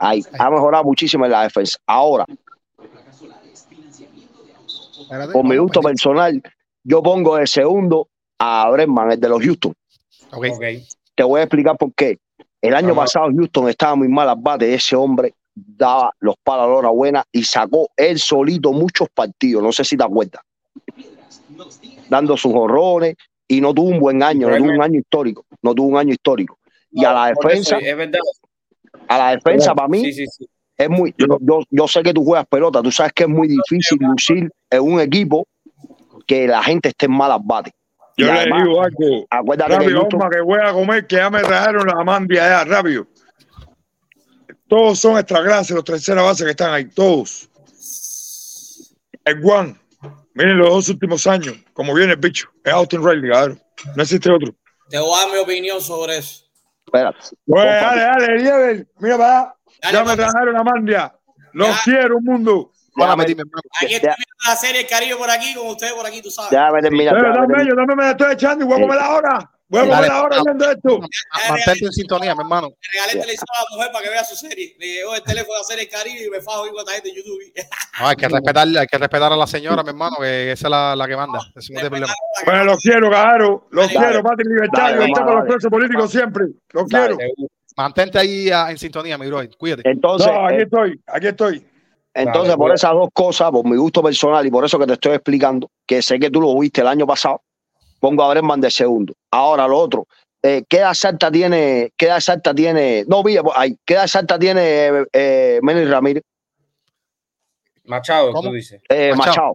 Ahí, 0.00 0.22
ha 0.38 0.50
mejorado 0.50 0.84
muchísimo 0.84 1.24
en 1.24 1.30
la 1.30 1.42
defensa. 1.42 1.78
Ahora, 1.86 2.24
por 5.32 5.44
mi 5.44 5.56
gusto 5.56 5.80
personal, 5.80 6.42
yo 6.82 7.02
pongo 7.02 7.36
de 7.36 7.46
segundo 7.46 8.08
a 8.38 8.68
Bregman, 8.70 9.12
el 9.12 9.20
de 9.20 9.28
los 9.28 9.42
Houston. 9.42 9.72
ok. 10.32 10.46
Ok. 10.52 10.64
Te 11.14 11.22
voy 11.22 11.40
a 11.40 11.44
explicar 11.44 11.76
por 11.76 11.92
qué. 11.94 12.18
El 12.60 12.74
año 12.74 12.92
Ajá. 12.92 13.02
pasado 13.02 13.26
Houston 13.26 13.68
estaba 13.68 13.94
muy 13.94 14.08
mal 14.08 14.28
al 14.28 14.36
bate. 14.38 14.74
Ese 14.74 14.96
hombre 14.96 15.34
daba 15.54 16.10
los 16.18 16.34
palos 16.42 16.64
a 16.64 16.68
la 16.68 16.74
hora 16.74 16.88
buena 16.88 17.24
y 17.30 17.44
sacó 17.44 17.88
él 17.96 18.18
solito 18.18 18.72
muchos 18.72 19.08
partidos. 19.14 19.62
No 19.62 19.70
sé 19.70 19.84
si 19.84 19.96
te 19.96 20.02
acuerdas. 20.02 20.42
Dando 22.08 22.36
sus 22.36 22.52
horrores 22.54 23.16
y 23.48 23.60
no 23.60 23.74
tuvo 23.74 23.88
un 23.88 24.00
buen 24.00 24.22
año, 24.22 24.48
no 24.48 24.56
tuvo 24.56 24.70
un 24.70 24.82
año 24.82 25.00
histórico. 25.00 25.46
No 25.62 25.74
tuvo 25.74 25.88
un 25.88 25.98
año 25.98 26.12
histórico. 26.12 26.58
Y 26.90 27.04
a 27.04 27.12
la 27.12 27.26
defensa, 27.28 27.78
es 27.78 27.96
verdad. 27.96 28.20
a 29.08 29.18
la 29.18 29.30
defensa 29.30 29.74
para 29.74 29.88
mí 29.88 30.04
Sí, 30.04 30.12
sí, 30.12 30.26
sí. 30.26 30.46
es 30.76 30.88
muy. 30.88 31.14
Yo, 31.18 31.38
yo, 31.40 31.60
yo 31.70 31.88
sé 31.88 32.02
que 32.02 32.12
tú 32.12 32.24
juegas 32.24 32.46
pelota, 32.46 32.82
tú 32.82 32.90
sabes 32.90 33.12
que 33.12 33.24
es 33.24 33.28
muy 33.28 33.48
difícil 33.48 33.98
lucir 34.00 34.50
en 34.70 34.80
un 34.80 35.00
equipo 35.00 35.46
que 36.26 36.46
la 36.46 36.62
gente 36.62 36.90
esté 36.90 37.06
en 37.06 37.12
malas 37.12 37.40
bates. 37.42 37.72
Yo 38.16 38.32
le 38.32 38.44
digo 38.44 38.80
algo. 38.82 39.26
acuérdate 39.28 39.72
que 39.72 39.78
Rápido, 39.78 40.06
Osma, 40.06 40.30
que 40.30 40.40
voy 40.40 40.60
a 40.60 40.72
comer, 40.72 41.06
que 41.06 41.16
ya 41.16 41.30
me 41.30 41.40
trajeron 41.40 41.86
la 41.86 42.04
mandia 42.04 42.48
ya, 42.48 42.64
rápido. 42.64 43.06
Todos 44.68 45.00
son 45.00 45.18
extra 45.18 45.42
clase, 45.42 45.74
los 45.74 45.84
tercera 45.84 46.22
base 46.22 46.44
que 46.44 46.50
están 46.50 46.72
ahí, 46.72 46.86
todos. 46.86 47.48
El 49.24 49.42
Juan, 49.42 49.78
miren 50.34 50.58
los 50.58 50.68
dos 50.68 50.88
últimos 50.88 51.26
años, 51.26 51.56
como 51.72 51.94
viene 51.94 52.12
el 52.12 52.18
bicho, 52.18 52.48
es 52.64 52.72
Austin 52.72 53.04
Riley, 53.04 53.30
claro. 53.30 53.56
No 53.96 54.02
existe 54.02 54.30
otro. 54.30 54.54
Te 54.90 54.98
voy 54.98 55.12
a 55.16 55.24
dar 55.24 55.32
mi 55.34 55.38
opinión 55.38 55.80
sobre 55.80 56.18
eso. 56.18 56.44
espérate. 56.86 57.18
Pues 57.46 57.64
dale, 57.64 58.00
dale, 58.02 58.38
Lieber, 58.38 58.86
mira. 58.98 59.16
Dale, 59.16 59.54
Ya 59.92 60.04
me 60.04 60.16
trajeron 60.16 60.54
la 60.54 60.62
mandia. 60.62 61.14
Los 61.52 61.68
Ya. 61.68 61.80
quiero, 61.84 62.20
mundo. 62.20 62.70
Aquí 62.96 63.22
estoy 63.24 63.90
Ya. 63.90 63.98
viendo 64.16 64.24
la 64.46 64.54
serie 64.56 64.82
El 64.82 64.86
Caribe 64.86 65.16
por 65.16 65.28
aquí, 65.28 65.52
con 65.54 65.66
ustedes 65.66 65.92
por 65.94 66.06
aquí, 66.06 66.22
tú 66.22 66.30
sabes. 66.30 66.50
Déjame 66.52 66.80
terminar. 66.80 67.14
Pero 67.14 67.28
déjame 67.28 67.40
dame 67.40 67.54
terminar. 67.54 67.74
yo, 67.74 67.80
dame 67.80 67.96
me 67.96 68.02
la 68.04 68.10
estoy 68.12 68.32
echando 68.34 68.64
y 68.64 68.68
voy 68.68 68.78
a 68.78 68.82
comer 68.82 68.98
ahora. 69.00 69.50
Voy 69.68 69.80
a 69.80 69.82
comer 69.96 70.10
ahora 70.10 70.36
viendo 70.44 70.70
esto. 70.70 70.98
Ma- 71.00 71.08
Mantente 71.50 71.86
en 71.86 71.92
sintonía, 71.92 72.34
mi 72.34 72.40
hermano. 72.42 72.68
Regalé 72.92 73.12
el 73.14 73.20
televisor 73.20 73.46
a 73.56 73.62
la 73.70 73.76
mujer 73.76 73.92
para 73.92 74.04
que 74.04 74.10
vea 74.10 74.24
su 74.24 74.36
serie. 74.36 74.76
Le 74.78 74.86
llegó 74.86 75.14
el 75.14 75.22
teléfono 75.22 75.56
a 75.58 75.60
hacer 75.62 75.78
el 75.80 75.88
Caribe 75.88 76.26
y 76.26 76.30
me 76.30 76.40
fajo 76.42 76.66
igual 76.66 76.84
a 76.86 76.92
gente 76.92 77.08
de 77.08 77.14
YouTube. 77.16 77.40
No, 78.00 78.06
hay 78.08 78.16
que 78.16 78.28
respetar, 78.28 78.68
hay 78.68 78.86
que 78.86 78.98
respetar 78.98 79.32
a 79.32 79.36
la 79.36 79.46
señora, 79.46 79.82
mi 79.82 79.88
hermano, 79.88 80.16
que 80.20 80.52
esa 80.52 80.66
es 80.66 80.70
la, 80.70 80.94
la 80.96 81.08
que 81.08 81.16
manda. 81.16 81.38
No 81.70 81.80
problema. 81.88 82.06
Bueno, 82.44 82.64
los 82.64 82.78
quiero, 82.78 83.10
caro. 83.10 83.66
Los 83.70 83.86
Dale. 83.92 83.98
quiero, 84.06 84.22
patria 84.22 84.48
libertad. 84.48 84.92
Libertad 84.92 85.24
para 85.24 85.34
los 85.40 85.44
presos 85.48 85.70
políticos 85.70 86.10
siempre. 86.10 86.44
Los 86.72 86.88
Dale. 86.88 87.16
quiero. 87.16 87.32
Mantente 87.76 88.18
ahí 88.18 88.50
ah, 88.50 88.70
en 88.70 88.78
sintonía, 88.78 89.18
mi 89.18 89.26
bro. 89.26 89.40
Cuídate. 89.58 89.82
Entonces, 89.88 90.30
No, 90.30 90.46
aquí 90.46 90.56
eh, 90.56 90.62
estoy, 90.62 91.00
aquí 91.08 91.26
estoy. 91.26 91.66
entonces 92.14 92.48
Dale, 92.50 92.56
por 92.56 92.72
esas 92.72 92.92
dos 92.92 93.08
cosas, 93.12 93.50
por 93.50 93.64
mi 93.66 93.76
gusto 93.76 94.00
personal 94.02 94.46
y 94.46 94.50
por 94.50 94.64
eso 94.64 94.78
que 94.78 94.86
te 94.86 94.92
estoy 94.92 95.14
explicando, 95.14 95.68
que 95.84 96.00
sé 96.00 96.20
que 96.20 96.30
tú 96.30 96.40
lo 96.40 96.56
viste 96.58 96.82
el 96.82 96.86
año 96.86 97.04
pasado, 97.06 97.42
pongo 98.04 98.22
a 98.22 98.28
Bregman 98.28 98.60
de 98.60 98.70
segundo. 98.70 99.14
Ahora 99.30 99.66
lo 99.66 99.78
otro, 99.78 100.06
eh, 100.42 100.62
¿qué 100.68 100.76
edad 100.76 100.90
exacta 100.90 101.32
tiene? 101.32 101.90
¿Qué 101.96 102.04
edad 102.04 102.18
exacta 102.18 102.54
tiene? 102.54 103.02
No, 103.08 103.22
Villa, 103.22 103.42
pues, 103.42 103.54
ay, 103.56 103.78
¿qué 103.82 103.94
edad 103.94 104.04
exacta 104.04 104.38
tiene 104.38 104.60
eh, 104.60 105.06
eh, 105.10 105.86
Ramírez? 105.88 106.22
Machado, 107.84 108.30
¿Cómo? 108.32 108.50
tú 108.50 108.54
dices. 108.54 108.82
Eh, 108.90 109.14
Machado. 109.16 109.30
Machado. 109.30 109.52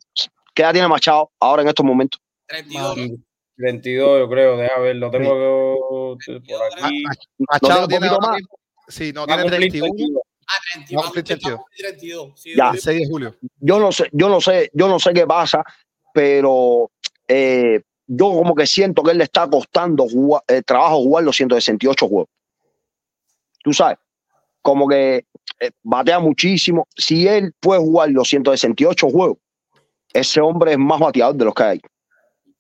¿Qué 0.56 0.64
edad 0.64 0.74
tiene 0.74 0.88
Machado 0.88 1.30
ahora 1.40 1.62
en 1.62 1.68
estos 1.68 1.86
momentos? 1.86 2.20
32. 2.48 2.98
¿no? 2.98 3.18
22, 3.58 4.20
yo 4.20 4.30
creo. 4.30 4.58
Deja 4.58 4.80
ver, 4.80 4.96
lo 4.96 5.12
tengo 5.12 6.18
yo 6.18 6.18
por 6.18 6.84
aquí. 6.84 7.04
Machado 7.38 7.82
¿No 7.82 7.88
tiene 7.88 8.08
un 8.08 8.16
poquito 8.16 8.28
más? 8.32 8.42
Sí, 8.88 9.14
no, 9.14 9.28
tiene 9.28 9.44
cumplir 9.44 9.60
31, 9.60 9.94
22. 9.96 10.24
Ah, 10.48 10.54
32. 10.74 10.98
Va 10.98 11.02
a 11.02 11.06
cumplir 11.06 11.24
32. 11.24 11.62
32. 11.78 12.32
Sí, 12.36 12.54
Ya. 12.56 12.72
el 12.72 12.80
6 12.80 13.00
de 13.00 13.08
julio. 13.08 13.36
Yo 13.60 13.80
no 13.80 13.92
sé, 13.92 14.10
yo 14.12 14.28
no 14.28 14.42
sé, 14.42 14.72
yo 14.74 14.88
no 14.88 14.98
sé 14.98 15.14
qué 15.14 15.28
pasa, 15.28 15.64
pero 16.12 16.90
eh, 17.28 17.84
yo 18.12 18.26
como 18.32 18.56
que 18.56 18.66
siento 18.66 19.04
que 19.04 19.12
él 19.12 19.20
le 19.20 19.26
está 19.26 19.48
costando 19.48 20.08
jugar- 20.08 20.44
eh, 20.48 20.64
trabajo 20.64 20.98
jugar 20.98 21.24
los 21.24 21.36
168 21.36 22.08
juegos. 22.08 22.28
Tú 23.64 23.72
sabes, 23.72 23.98
como 24.64 24.88
que 24.88 25.26
eh, 25.60 25.72
batea 25.84 26.20
muchísimo. 26.20 26.88
Si 26.98 27.28
él 27.28 27.54
puede 27.60 27.80
jugar 27.82 28.10
los 28.10 28.28
168 28.28 29.10
juegos, 29.10 29.38
ese 30.12 30.42
hombre 30.42 30.72
es 30.72 30.78
más 30.80 31.00
bateador 31.00 31.36
de 31.36 31.46
los 31.46 31.54
que 31.54 31.64
hay. 31.64 31.82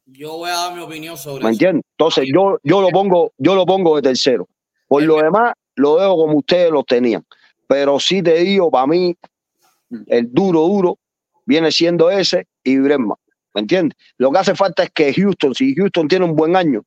Yo 0.05 0.37
voy 0.37 0.49
a 0.51 0.53
dar 0.53 0.75
mi 0.75 0.81
opinión 0.81 1.17
sobre 1.17 1.43
¿Me 1.43 1.49
entiendes? 1.51 1.83
Entonces 1.97 2.29
yo, 2.31 2.59
yo 2.63 2.81
lo 2.81 2.89
pongo, 2.89 3.31
yo 3.37 3.55
lo 3.55 3.65
pongo 3.65 3.95
de 3.95 4.03
tercero. 4.03 4.47
Por 4.87 5.01
lo 5.03 5.17
demás, 5.17 5.53
lo 5.75 5.97
dejo 5.97 6.15
como 6.15 6.37
ustedes 6.37 6.71
lo 6.71 6.83
tenían. 6.83 7.25
Pero 7.67 7.99
sí 7.99 8.21
te 8.21 8.35
digo, 8.35 8.69
para 8.69 8.87
mí, 8.87 9.15
el 10.07 10.31
duro, 10.31 10.61
duro, 10.61 10.97
viene 11.45 11.71
siendo 11.71 12.09
ese 12.11 12.47
y 12.63 12.77
Bregman. 12.77 13.17
¿Me 13.59 13.63
entiendes? 13.63 13.97
Lo 14.17 14.31
que 14.31 14.37
hace 14.37 14.55
falta 14.55 14.83
es 14.83 14.89
que 14.91 15.13
Houston, 15.13 15.53
si 15.53 15.75
Houston 15.75 16.07
tiene 16.07 16.23
un 16.23 16.33
buen 16.33 16.55
año, 16.55 16.81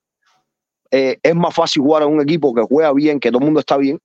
eh, 0.90 1.18
es 1.22 1.34
más 1.34 1.54
fácil 1.54 1.82
jugar 1.82 2.02
en 2.04 2.08
un 2.08 2.22
equipo 2.22 2.54
que 2.54 2.62
juega 2.62 2.92
bien, 2.94 3.20
que 3.20 3.28
todo 3.30 3.40
el 3.40 3.44
mundo 3.44 3.60
está 3.60 3.76
bien. 3.76 3.98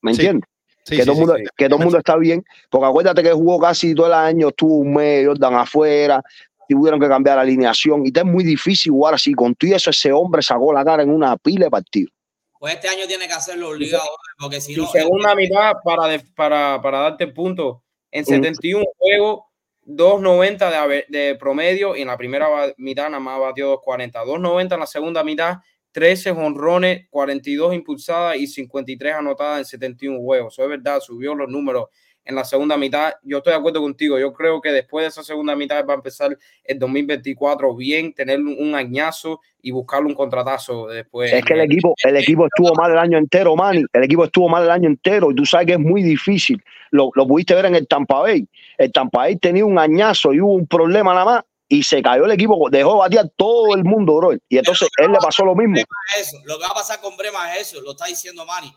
¿Me 0.00 0.12
entiendes? 0.12 0.48
Sí, 0.84 0.96
que 0.96 1.02
sí, 1.02 1.06
todo 1.06 1.12
el 1.12 1.16
sí, 1.16 1.20
mundo, 1.20 1.36
sí. 1.38 1.44
que 1.56 1.66
todo 1.68 1.78
el 1.78 1.84
mundo 1.84 1.98
está 1.98 2.16
bien, 2.16 2.44
porque 2.70 2.86
acuérdate 2.86 3.22
que 3.22 3.32
jugó 3.32 3.58
casi 3.60 3.94
todo 3.94 4.06
el 4.06 4.12
año, 4.12 4.48
estuvo 4.48 4.76
un 4.76 4.94
mes, 4.94 5.26
Jordan 5.26 5.54
afuera, 5.54 6.22
tuvieron 6.68 6.98
que 7.00 7.08
cambiar 7.08 7.36
la 7.36 7.42
alineación, 7.42 8.06
y 8.06 8.12
te 8.12 8.20
es 8.20 8.26
muy 8.26 8.44
difícil 8.44 8.92
jugar 8.92 9.14
así. 9.14 9.32
Con 9.34 9.54
todo 9.54 9.74
eso, 9.74 9.90
ese 9.90 10.12
hombre 10.12 10.42
sacó 10.42 10.72
la 10.72 10.84
cara 10.84 11.02
en 11.02 11.10
una 11.10 11.36
pila 11.36 11.66
de 11.66 11.70
partidos. 11.70 12.12
Pues 12.58 12.74
este 12.74 12.88
año 12.88 13.06
tiene 13.08 13.26
que 13.26 13.32
hacerlo 13.34 13.70
obligado, 13.70 14.04
porque 14.38 14.60
si 14.60 14.74
no. 14.76 14.86
segunda 14.88 15.34
mitad, 15.34 15.72
para, 15.84 16.06
de- 16.08 16.20
para, 16.36 16.80
para 16.80 16.98
darte 17.00 17.26
punto, 17.28 17.82
en 18.10 18.22
Mm. 18.22 18.26
71 18.26 18.84
juegos, 18.98 19.40
2.90 19.86 20.88
de, 20.88 21.04
de 21.08 21.34
promedio 21.36 21.96
y 21.96 22.02
en 22.02 22.08
la 22.08 22.16
primera 22.16 22.48
mitad 22.76 23.06
nada 23.06 23.20
más 23.20 23.40
batió 23.40 23.80
2.40. 23.80 24.12
2.90 24.12 24.74
en 24.74 24.80
la 24.80 24.86
segunda 24.86 25.24
mitad, 25.24 25.56
13 25.92 26.30
honrones, 26.30 27.06
42 27.10 27.74
impulsadas 27.74 28.36
y 28.36 28.46
53 28.46 29.14
anotadas 29.14 29.58
en 29.58 29.64
71 29.64 30.20
juegos. 30.20 30.54
Eso 30.54 30.62
es 30.62 30.68
verdad, 30.68 31.00
subió 31.00 31.34
los 31.34 31.48
números 31.48 31.86
en 32.24 32.34
la 32.34 32.44
segunda 32.44 32.76
mitad. 32.76 33.14
Yo 33.22 33.38
estoy 33.38 33.52
de 33.52 33.58
acuerdo 33.58 33.80
contigo. 33.80 34.18
Yo 34.18 34.32
creo 34.32 34.60
que 34.60 34.70
después 34.70 35.04
de 35.04 35.08
esa 35.08 35.22
segunda 35.22 35.56
mitad 35.56 35.84
va 35.86 35.94
a 35.94 35.96
empezar 35.96 36.36
el 36.64 36.78
2024 36.78 37.74
bien, 37.76 38.12
tener 38.12 38.40
un, 38.40 38.74
añazo 38.74 39.40
y 39.60 39.70
buscarle 39.70 40.08
un 40.08 40.14
contratazo 40.14 40.86
después. 40.88 41.32
Es 41.32 41.44
que 41.44 41.54
el 41.54 41.60
equipo, 41.60 41.94
el 42.04 42.16
equipo 42.16 42.46
estuvo 42.46 42.74
mal 42.74 42.92
el 42.92 42.98
año 42.98 43.18
entero, 43.18 43.54
Manny. 43.54 43.84
El 43.92 44.04
equipo 44.04 44.24
estuvo 44.24 44.48
mal 44.48 44.64
el 44.64 44.70
año 44.70 44.88
entero 44.88 45.30
y 45.30 45.34
tú 45.34 45.44
sabes 45.44 45.66
que 45.66 45.72
es 45.74 45.78
muy 45.78 46.02
difícil. 46.02 46.62
Lo, 46.90 47.10
lo 47.14 47.26
pudiste 47.26 47.54
ver 47.54 47.66
en 47.66 47.74
el 47.74 47.86
Tampa 47.86 48.20
Bay. 48.20 48.46
El 48.78 48.92
Tampa 48.92 49.18
Bay 49.18 49.36
tenía 49.36 49.64
un 49.64 49.78
añazo 49.78 50.32
y 50.32 50.40
hubo 50.40 50.54
un 50.54 50.66
problema 50.66 51.12
nada 51.12 51.24
más 51.24 51.44
y 51.68 51.82
se 51.82 52.02
cayó 52.02 52.26
el 52.26 52.32
equipo, 52.32 52.68
dejó 52.70 52.98
batear 52.98 53.30
todo 53.34 53.74
el 53.74 53.82
mundo, 53.82 54.16
bro. 54.16 54.32
Y 54.46 54.58
entonces 54.58 54.88
él 54.98 55.10
le 55.10 55.18
pasó 55.18 55.42
lo 55.42 55.54
mismo. 55.54 55.76
eso. 56.18 56.36
Lo 56.44 56.58
que 56.58 56.64
va 56.64 56.70
a 56.70 56.74
pasar 56.74 57.00
con 57.00 57.16
Brema 57.16 57.54
es 57.54 57.68
eso, 57.68 57.80
lo 57.80 57.92
está 57.92 58.06
diciendo 58.06 58.44
Manny. 58.44 58.70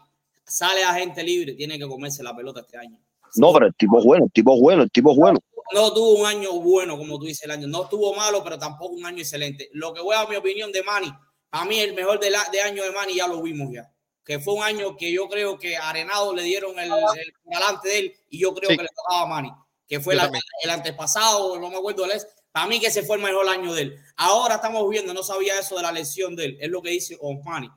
Sale 0.46 0.82
a 0.84 0.94
gente 0.94 1.22
libre, 1.22 1.56
tiene 1.56 1.78
que 1.78 1.86
comerse 1.88 2.24
la 2.24 2.34
pelota 2.34 2.62
este 2.62 2.78
año. 2.78 2.98
No, 3.38 3.54
pero 3.54 3.68
el 3.68 3.76
tipo 3.76 4.00
es 4.00 4.06
bueno, 4.06 4.26
el 4.26 4.32
tipo 4.32 4.54
es 4.56 4.62
bueno, 4.62 4.84
el 4.84 4.92
tipo 4.92 5.12
es 5.12 5.18
bueno. 5.18 5.40
No 5.74 5.92
tuvo 5.94 6.20
un 6.22 6.26
año 6.28 6.52
bueno, 6.54 6.98
como 6.98 7.18
tú 7.20 7.26
dices, 7.26 7.44
el 7.44 7.52
año. 7.52 7.68
No 7.68 7.84
estuvo 7.84 8.14
malo, 8.16 8.44
pero 8.44 8.58
tampoco 8.60 8.94
un 8.94 9.06
año 9.06 9.20
excelente. 9.20 9.70
Lo 9.74 9.94
que 9.94 10.02
voy 10.02 10.16
a 10.16 10.26
mi 10.28 10.36
opinión 10.36 10.72
de 10.72 10.84
Manny, 10.84 11.12
a 11.52 11.66
mí 11.66 11.80
el 11.80 11.94
mejor 11.94 12.20
de, 12.20 12.30
la, 12.30 12.44
de 12.52 12.62
año 12.62 12.84
de 12.84 12.92
Manny 12.92 13.16
ya 13.16 13.28
lo 13.28 13.42
vimos 13.42 13.70
ya. 13.74 13.92
Que 14.24 14.40
fue 14.40 14.54
un 14.56 14.64
año 14.64 14.96
que 14.96 15.12
yo 15.12 15.28
creo 15.28 15.58
que 15.58 15.76
Arenado 15.78 16.34
le 16.34 16.44
dieron 16.44 16.78
el, 16.80 16.92
el 16.92 17.34
galante 17.46 17.90
de 17.90 18.00
él 18.00 18.14
y 18.30 18.40
yo 18.40 18.54
creo 18.54 18.70
Sí. 18.72 18.78
que 18.78 18.84
le 18.84 18.90
tocaba 18.96 19.22
a 19.22 19.26
Manny. 19.28 19.52
Que 19.88 20.00
fue 20.00 20.16
la- 20.16 20.32
el 20.64 20.70
antepasado, 20.70 21.60
no 21.60 21.70
me 21.70 21.78
acuerdo 21.78 22.06
es. 22.06 22.28
Para 22.52 22.68
mí 22.68 22.80
que 22.80 22.88
ese 22.88 23.04
fue 23.04 23.18
el 23.18 23.22
mejor 23.24 23.48
año 23.50 23.74
de 23.74 23.82
él. 23.84 23.98
Ahora 24.16 24.56
estamos 24.56 24.88
viendo, 24.90 25.14
no 25.14 25.24
sabía 25.24 25.60
eso 25.60 25.76
de 25.76 25.82
la 25.82 25.92
lesión 25.92 26.36
de 26.36 26.46
él. 26.46 26.58
Es 26.62 26.70
lo 26.70 26.82
que 26.82 26.90
dice 26.92 27.18
Osmani. 27.20 27.70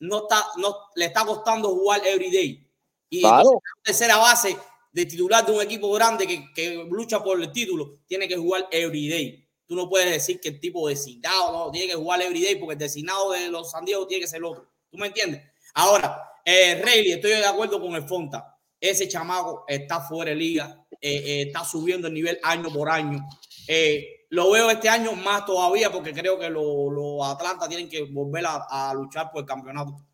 No 0.00 0.22
está, 0.22 0.44
no, 0.56 0.76
le 0.96 1.04
está 1.06 1.24
costando 1.24 1.68
jugar 1.70 2.04
everyday. 2.06 2.68
Y 3.08 3.20
Claro. 3.20 3.48
tercera 3.82 4.16
base 4.16 4.56
de 4.94 5.06
titular 5.06 5.44
de 5.44 5.50
un 5.50 5.60
equipo 5.60 5.92
grande 5.92 6.24
que, 6.24 6.52
que 6.54 6.86
lucha 6.88 7.22
por 7.22 7.42
el 7.42 7.50
título, 7.50 7.98
tiene 8.06 8.28
que 8.28 8.36
jugar 8.36 8.68
everyday. 8.70 9.44
Tú 9.66 9.74
no 9.74 9.88
puedes 9.88 10.08
decir 10.08 10.38
que 10.40 10.50
el 10.50 10.60
tipo 10.60 10.88
designado 10.88 11.52
no, 11.52 11.70
tiene 11.72 11.88
que 11.88 11.96
jugar 11.96 12.22
everyday 12.22 12.54
porque 12.54 12.74
el 12.74 12.78
designado 12.78 13.32
de 13.32 13.48
los 13.48 13.72
San 13.72 13.84
Diego 13.84 14.06
tiene 14.06 14.22
que 14.22 14.28
ser 14.28 14.44
otro. 14.44 14.70
¿Tú 14.88 14.96
me 14.96 15.08
entiendes? 15.08 15.42
Ahora, 15.74 16.22
eh, 16.44 16.80
Rayleigh, 16.80 17.14
estoy 17.14 17.32
de 17.32 17.44
acuerdo 17.44 17.80
con 17.80 17.92
el 17.96 18.06
Fonta. 18.06 18.56
Ese 18.80 19.08
chamaco 19.08 19.64
está 19.66 20.00
fuera 20.00 20.30
de 20.30 20.36
liga, 20.36 20.86
eh, 21.00 21.16
eh, 21.16 21.42
está 21.48 21.64
subiendo 21.64 22.06
el 22.06 22.14
nivel 22.14 22.38
año 22.44 22.72
por 22.72 22.88
año. 22.88 23.18
Eh, 23.66 24.26
lo 24.30 24.52
veo 24.52 24.70
este 24.70 24.88
año 24.88 25.12
más 25.14 25.44
todavía 25.44 25.90
porque 25.90 26.12
creo 26.12 26.38
que 26.38 26.48
los 26.50 26.92
los 26.92 27.26
Atlanta 27.26 27.68
tienen 27.68 27.88
que 27.88 28.02
volver 28.04 28.46
a, 28.46 28.64
a 28.70 28.94
luchar 28.94 29.32
por 29.32 29.40
el 29.40 29.46
campeonato. 29.46 30.06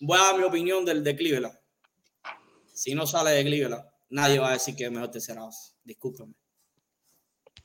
Voy 0.00 0.18
a 0.18 0.24
dar 0.24 0.36
mi 0.36 0.44
opinión 0.44 0.84
del 0.84 1.02
de 1.02 1.16
Cleveland. 1.16 1.58
Si 2.74 2.94
no 2.94 3.06
sale 3.06 3.30
de 3.30 3.44
Cleveland, 3.44 3.82
nadie 4.10 4.38
va 4.38 4.50
a 4.50 4.52
decir 4.54 4.74
que 4.76 4.84
es 4.84 4.90
mejor 4.90 5.10
tercera 5.10 5.42
base. 5.44 5.72
Discúlpeme. 5.84 6.32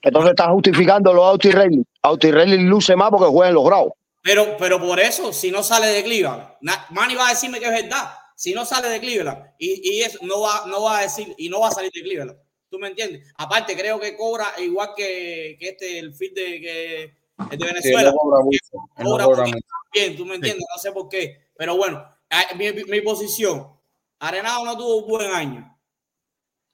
Entonces 0.02 0.32
estás 0.32 0.48
justificando 0.50 1.14
los 1.14 1.24
Auti 1.26 1.52
Rayleigh. 1.52 1.84
Auti 2.02 2.32
Rayleigh 2.32 2.64
luce 2.64 2.96
más 2.96 3.10
porque 3.12 3.28
juega 3.28 3.50
en 3.50 3.56
los 3.56 3.66
grados. 3.66 3.92
Pero, 4.24 4.56
pero 4.58 4.80
por 4.80 5.00
eso, 5.00 5.32
si 5.34 5.52
no 5.52 5.64
sale 5.64 5.88
de 5.88 6.04
Cleveland, 6.04 6.44
Manny 6.92 7.16
va 7.16 7.28
a 7.28 7.30
decirme 7.32 7.60
que 7.60 7.66
es 7.66 7.72
verdad. 7.84 8.12
Si 8.36 8.54
no 8.54 8.66
sale 8.66 8.90
de 8.90 9.00
Cleveland 9.00 9.52
y, 9.60 9.98
y 9.98 10.02
eso 10.02 10.18
no 10.24 10.42
va, 10.42 10.64
no 10.68 10.82
va 10.84 11.00
a 11.00 11.02
decir 11.04 11.34
y 11.38 11.50
no 11.50 11.60
va 11.60 11.68
a 11.68 11.72
salir 11.72 11.92
de 11.94 12.02
Cleveland. 12.02 12.38
¿Tú 12.70 12.80
me 12.80 12.88
entiendes? 12.88 13.32
Aparte, 13.38 13.76
creo 13.78 14.00
que 14.00 14.16
cobra 14.16 14.48
igual 14.60 14.92
que, 14.96 15.58
que 15.60 15.70
este, 15.70 16.00
el 16.00 16.14
fit 16.16 16.34
de, 16.34 16.44
que, 16.62 17.04
el 17.52 17.58
de 17.60 17.66
Sí, 17.68 17.74
Venezuela. 17.74 18.12
no 18.12 18.18
cobra 18.18 18.44
mucho, 18.44 18.60
no 18.98 19.06
Cobra 19.06 19.26
cobra 19.26 19.42
mucho 19.44 19.54
mucho. 19.56 19.68
bien, 19.94 20.16
tú 20.18 20.26
me 20.26 20.36
entiendes, 20.36 20.66
no 20.76 20.82
sé 20.82 20.92
por 20.92 21.10
qué. 21.10 21.50
Pero 21.58 21.76
bueno, 21.78 22.04
a- 22.30 22.56
mi, 22.56 22.72
mi 22.72 23.02
posición, 23.02 23.68
Arenado 24.20 24.64
no 24.66 24.78
tuvo 24.78 24.98
un 24.98 25.08
buen 25.10 25.30
año. 25.32 25.71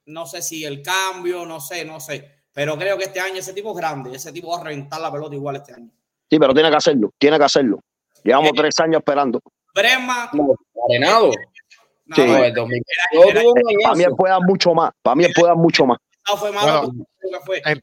No 0.08 0.26
sé 0.26 0.42
si 0.42 0.64
el 0.64 0.82
cambio, 0.82 1.46
no 1.46 1.60
sé, 1.60 1.86
no 1.86 2.00
sé. 2.00 2.32
Pero 2.54 2.78
creo 2.78 2.98
que 2.98 3.06
este 3.06 3.20
año 3.20 3.36
ese 3.36 3.54
tipo 3.54 3.72
es 3.72 3.78
grande, 3.78 4.16
ese 4.16 4.32
tipo 4.32 4.50
va 4.50 4.62
a 4.62 4.64
reventar 4.64 5.00
la 5.00 5.12
pelota 5.12 5.36
igual 5.36 5.58
este 5.58 5.74
año. 5.74 5.90
Sí, 6.30 6.40
pero 6.40 6.54
tiene 6.54 6.70
que 6.70 6.76
hacerlo, 6.76 7.14
tiene 7.18 7.38
que 7.38 7.44
hacerlo. 7.44 7.80
Llevamos 8.24 8.52
tres 8.56 8.80
años 8.80 9.00
esperando. 9.00 9.42
Bresma, 9.76 10.30
No, 10.34 10.56
Arenado. 10.90 11.28
no, 11.28 12.16
Sí. 12.16 12.22
No, 12.22 12.38
no, 12.38 12.44
el 12.44 12.54
2022 12.54 13.44
tuvo 13.44 13.52
un 13.52 13.82
Para 13.84 13.96
mí 13.96 14.04
él 14.06 14.16
puede 14.16 14.32
dar 14.34 14.42
mucho 14.42 14.74
más. 14.74 14.92
Para 15.02 15.16
mí 15.16 15.26
él 15.26 15.34
puede 15.36 15.48
dar 15.50 15.58
mucho 15.58 15.86
más. 15.86 15.98
Fue 16.36 16.52
malo, 16.52 16.92
Bueno, 16.92 17.40
fue. 17.46 17.62
en- 17.64 17.82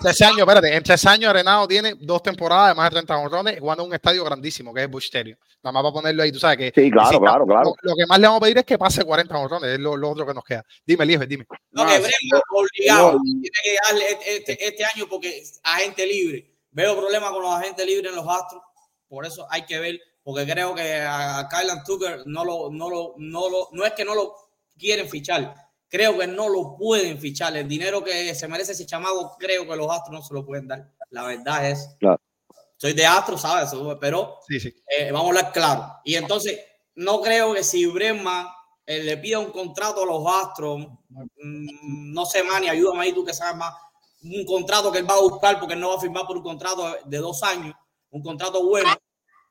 tres 0.00 0.20
años, 0.22 0.38
espérate, 0.38 0.74
en 0.74 0.82
tres 0.82 1.06
años 1.06 1.30
Arenado 1.30 1.68
tiene 1.68 1.94
dos 2.00 2.22
temporadas 2.22 2.70
de 2.70 2.74
más 2.74 2.86
de 2.90 2.94
30 2.96 3.16
honrones 3.18 3.60
jugando 3.60 3.82
en 3.84 3.88
un 3.90 3.94
estadio 3.94 4.24
grandísimo 4.24 4.72
que 4.74 4.80
es 4.80 4.84
el 4.86 4.90
Bush 4.90 5.04
Stadium. 5.04 5.36
Nada 5.62 5.72
más 5.72 5.82
para 5.82 5.92
ponerlo 5.92 6.22
ahí, 6.22 6.32
tú 6.32 6.38
sabes 6.38 6.58
que 6.58 6.72
Sí, 6.74 6.90
claro, 6.90 7.10
si- 7.10 7.18
claro, 7.18 7.46
claro. 7.46 7.62
Lo, 7.82 7.90
lo 7.90 7.94
que 7.96 8.06
más 8.06 8.18
le 8.18 8.26
vamos 8.26 8.38
a 8.38 8.44
pedir 8.44 8.58
es 8.58 8.64
que 8.64 8.78
pase 8.78 9.04
40 9.04 9.36
honrones, 9.38 9.70
es 9.70 9.78
lo, 9.78 9.96
lo 9.96 10.10
otro 10.10 10.26
que 10.26 10.34
nos 10.34 10.44
queda. 10.44 10.64
Dime, 10.86 11.06
Lieber, 11.06 11.28
dime. 11.28 11.46
No, 11.70 11.84
No, 11.84 11.90
que 11.90 11.96
sí, 11.96 12.02
Bresma 12.30 12.40
obligado. 12.50 13.12
no. 13.12 13.20
Tiene 13.22 13.50
que 13.62 13.76
darle 13.88 14.04
este, 14.10 14.36
este- 14.36 14.68
este 14.68 14.84
año 14.84 15.06
porque 15.08 15.38
es 15.38 15.60
agente 15.62 16.06
libre. 16.06 16.50
Veo 16.70 16.96
problemas 16.96 17.30
con 17.30 17.42
los 17.42 17.52
agentes 17.54 17.86
libres 17.86 18.10
en 18.10 18.16
los 18.16 18.26
Astros. 18.28 18.62
Por 19.08 19.24
eso 19.26 19.46
hay 19.50 19.64
que 19.64 19.78
ver, 19.78 20.00
porque 20.22 20.44
creo 20.50 20.74
que 20.74 21.00
a 21.00 21.46
Kylan 21.48 21.84
Tucker 21.84 22.22
no 22.26 22.44
lo, 22.44 22.68
no 22.70 22.90
lo, 22.90 23.14
no 23.18 23.48
lo, 23.48 23.68
no 23.72 23.84
es 23.86 23.92
que 23.92 24.04
no 24.04 24.14
lo 24.14 24.34
quieren 24.78 25.08
fichar. 25.08 25.54
Creo 25.94 26.18
que 26.18 26.26
no 26.26 26.48
lo 26.48 26.76
pueden 26.76 27.20
fichar. 27.20 27.56
El 27.56 27.68
dinero 27.68 28.02
que 28.02 28.34
se 28.34 28.48
merece 28.48 28.72
ese 28.72 28.84
chamaco, 28.84 29.36
creo 29.38 29.64
que 29.64 29.76
los 29.76 29.88
Astros 29.88 30.10
no 30.12 30.22
se 30.22 30.34
lo 30.34 30.44
pueden 30.44 30.66
dar. 30.66 30.90
La 31.10 31.22
verdad 31.22 31.70
es. 31.70 31.94
Claro. 32.00 32.20
Soy 32.76 32.94
de 32.94 33.06
Astros, 33.06 33.42
¿sabes? 33.42 33.70
Pero 34.00 34.40
Sí, 34.48 34.58
sí. 34.58 34.74
eh, 34.88 35.12
vamos 35.12 35.26
a 35.26 35.28
hablar 35.28 35.52
claro. 35.52 35.92
Y 36.02 36.16
entonces, 36.16 36.58
no 36.96 37.20
creo 37.20 37.54
que 37.54 37.62
si 37.62 37.86
Bresma 37.86 38.52
eh, 38.84 39.04
le 39.04 39.18
pida 39.18 39.38
un 39.38 39.52
contrato 39.52 40.02
a 40.02 40.06
los 40.06 40.24
Astros, 40.26 40.80
mm, 41.10 42.12
no 42.12 42.26
sé, 42.26 42.42
Manny, 42.42 42.68
ayúdame 42.70 43.04
ahí 43.04 43.12
tú 43.12 43.24
que 43.24 43.32
sabes 43.32 43.54
más, 43.56 43.72
un 44.24 44.44
contrato 44.46 44.90
que 44.90 44.98
él 44.98 45.08
va 45.08 45.14
a 45.14 45.20
buscar 45.20 45.60
porque 45.60 45.74
él 45.74 45.80
no 45.80 45.90
va 45.90 45.98
a 45.98 46.00
firmar 46.00 46.26
por 46.26 46.36
un 46.38 46.42
contrato 46.42 46.92
de 47.04 47.18
dos 47.18 47.40
años, 47.44 47.72
un 48.10 48.20
contrato 48.20 48.66
bueno, 48.66 48.90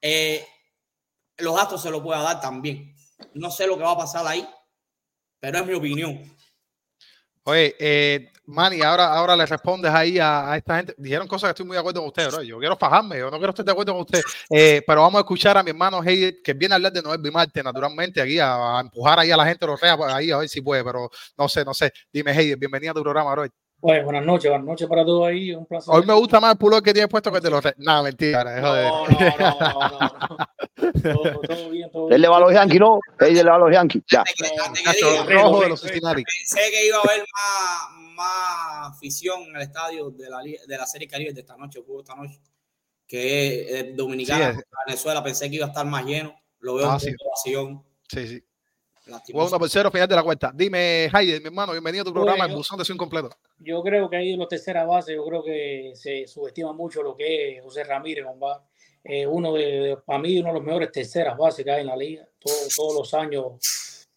eh, 0.01 0.45
los 1.37 1.57
Astros 1.57 1.81
se 1.83 1.89
lo 1.89 2.03
pueda 2.03 2.21
dar 2.21 2.41
también. 2.41 2.93
No 3.33 3.49
sé 3.49 3.65
lo 3.65 3.77
que 3.77 3.83
va 3.83 3.91
a 3.91 3.97
pasar 3.97 4.27
ahí, 4.27 4.45
pero 5.39 5.59
es 5.59 5.65
mi 5.65 5.73
opinión. 5.73 6.32
Oye, 7.45 7.75
eh, 7.77 8.31
Manny, 8.45 8.81
ahora, 8.81 9.13
ahora 9.13 9.35
le 9.35 9.45
respondes 9.45 9.91
ahí 9.91 10.19
a, 10.19 10.51
a 10.51 10.57
esta 10.57 10.77
gente. 10.77 10.95
Dijeron 10.97 11.27
cosas 11.27 11.49
que 11.49 11.51
estoy 11.51 11.65
muy 11.65 11.75
de 11.75 11.79
acuerdo 11.79 12.01
con 12.01 12.09
usted, 12.09 12.29
bro. 12.29 12.41
Yo 12.41 12.59
quiero 12.59 12.77
fajarme, 12.77 13.19
yo 13.19 13.29
no 13.29 13.37
quiero 13.37 13.49
estar 13.49 13.65
de 13.65 13.71
acuerdo 13.71 13.93
con 13.93 14.01
usted. 14.01 14.21
Eh, 14.49 14.81
pero 14.85 15.01
vamos 15.01 15.19
a 15.19 15.21
escuchar 15.21 15.57
a 15.57 15.63
mi 15.63 15.71
hermano 15.71 16.03
Heide, 16.03 16.41
que 16.41 16.53
viene 16.53 16.73
a 16.73 16.77
hablar 16.77 16.93
de 16.93 17.01
Noel 17.01 17.21
Bimarte, 17.21 17.63
naturalmente, 17.63 18.21
aquí 18.21 18.39
a, 18.39 18.79
empujar 18.81 19.19
ahí 19.19 19.31
a 19.31 19.37
la 19.37 19.45
gente, 19.45 19.65
los 19.65 19.79
rea 19.79 19.97
ahí, 20.09 20.31
a 20.31 20.37
ver 20.37 20.49
si 20.49 20.61
puede, 20.61 20.83
pero 20.83 21.09
no 21.37 21.49
sé, 21.49 21.65
no 21.65 21.73
sé. 21.73 21.91
Dime, 22.11 22.31
Heide, 22.31 22.55
bienvenido 22.55 22.91
a 22.91 22.95
tu 22.95 23.01
programa, 23.01 23.31
bro. 23.31 23.45
Pues 23.83 24.01
buenas 24.01 24.23
noches, 24.25 24.49
buenas 24.49 24.65
noches 24.65 24.87
para 24.87 25.03
todos 25.03 25.27
ahí. 25.27 25.53
Un 25.53 25.65
placer. 25.65 25.93
Hoy 25.93 26.05
me 26.05 26.13
gusta 26.13 26.39
más 26.39 26.53
el 26.53 26.57
pulor 26.57 26.81
que 26.81 26.93
tienes 26.93 27.09
puesto 27.09 27.29
que 27.33 27.41
te 27.41 27.49
lo 27.49 27.59
re... 27.59 27.73
Nada, 27.79 28.01
mentira, 28.01 28.41
No, 28.61 28.67
joder. 28.69 28.85
no, 28.87 29.07
no, 29.09 29.59
no, 29.59 29.89
no, 29.89 29.99
no. 30.29 30.37
Todo, 31.03 31.41
todo 31.41 31.69
bien, 31.69 31.91
todo 31.91 32.03
Él 32.03 32.09
bien. 32.11 32.21
le 32.21 32.27
va 32.29 32.37
a 32.37 32.39
los 32.39 32.53
Yankees, 32.53 32.79
¿no? 32.79 32.99
Él 33.19 33.33
le 33.35 33.43
va 33.43 33.55
a 33.55 33.59
los 33.59 33.71
Yankees. 33.73 34.03
Ya. 34.09 34.23
Rojo 35.27 35.61
de 35.63 35.69
los. 35.69 35.81
Cincinnati. 35.81 36.23
Pensé 36.23 36.71
que 36.71 36.87
iba 36.87 36.97
a 36.97 37.01
haber 37.01 37.19
más, 37.33 38.15
más 38.15 38.95
afición 38.95 39.41
en 39.49 39.55
el 39.57 39.61
estadio 39.63 40.11
de 40.11 40.29
la, 40.29 40.39
de 40.39 40.77
la 40.77 40.85
Serie 40.85 41.07
Caribe 41.09 41.33
de 41.33 41.41
esta 41.41 41.57
noche, 41.57 41.79
el 41.79 41.99
esta 41.99 42.15
noche, 42.15 42.39
que 43.05 43.63
es 43.63 43.71
eh, 43.81 43.93
Dominicana, 43.95 44.45
Sí, 44.45 44.49
es- 44.51 44.55
contra 44.63 44.79
Venezuela. 44.87 45.23
Pensé 45.23 45.49
que 45.49 45.55
iba 45.57 45.65
a 45.65 45.69
estar 45.69 45.85
más 45.85 46.05
lleno. 46.05 46.33
Lo 46.59 46.75
veo 46.75 46.89
Ah, 46.89 46.93
un 46.93 46.99
sí. 47.01 47.11
poco 47.17 47.31
vacío. 47.31 47.85
Sí, 48.07 48.27
sí. 48.29 48.43
Lastimoso. 49.05 49.47
1 49.55 49.59
por 49.59 49.69
0, 49.69 49.91
final 49.91 50.07
de 50.07 50.15
la 50.15 50.23
cuenta. 50.23 50.51
Dime, 50.53 51.05
Heide, 51.05 51.39
mi 51.39 51.47
hermano, 51.47 51.71
bienvenido 51.71 52.01
a 52.01 52.05
tu 52.05 52.13
programa, 52.13 52.45
el 52.45 52.49
Bueno. 52.49 52.57
buzón 52.57 52.77
de 52.79 52.85
su 52.85 52.93
incompleto. 52.93 53.29
Yo 53.59 53.81
creo 53.83 54.09
que 54.09 54.17
ahí 54.17 54.33
en 54.33 54.39
los 54.39 54.47
tercera 54.47 54.85
base, 54.85 55.13
yo 55.15 55.25
creo 55.25 55.43
que 55.43 55.91
se 55.95 56.25
subestima 56.27 56.73
mucho 56.73 57.01
lo 57.03 57.15
que 57.15 57.57
es 57.57 57.63
José 57.63 57.83
Ramírez, 57.83 58.25
compadre. 58.25 58.63
Eh, 59.03 59.27
uno 59.27 59.53
de, 59.53 59.65
de- 59.65 59.97
para 59.97 60.19
mí, 60.19 60.37
uno 60.39 60.47
de 60.49 60.53
los 60.55 60.63
mejores 60.63 60.91
terceras 60.91 61.37
bases 61.37 61.65
que 61.65 61.71
hay 61.71 61.81
en 61.81 61.87
la 61.87 61.95
liga. 61.97 62.25
Todo- 62.39 62.53
todos 62.75 62.93
los 62.95 63.13
años 63.13 63.53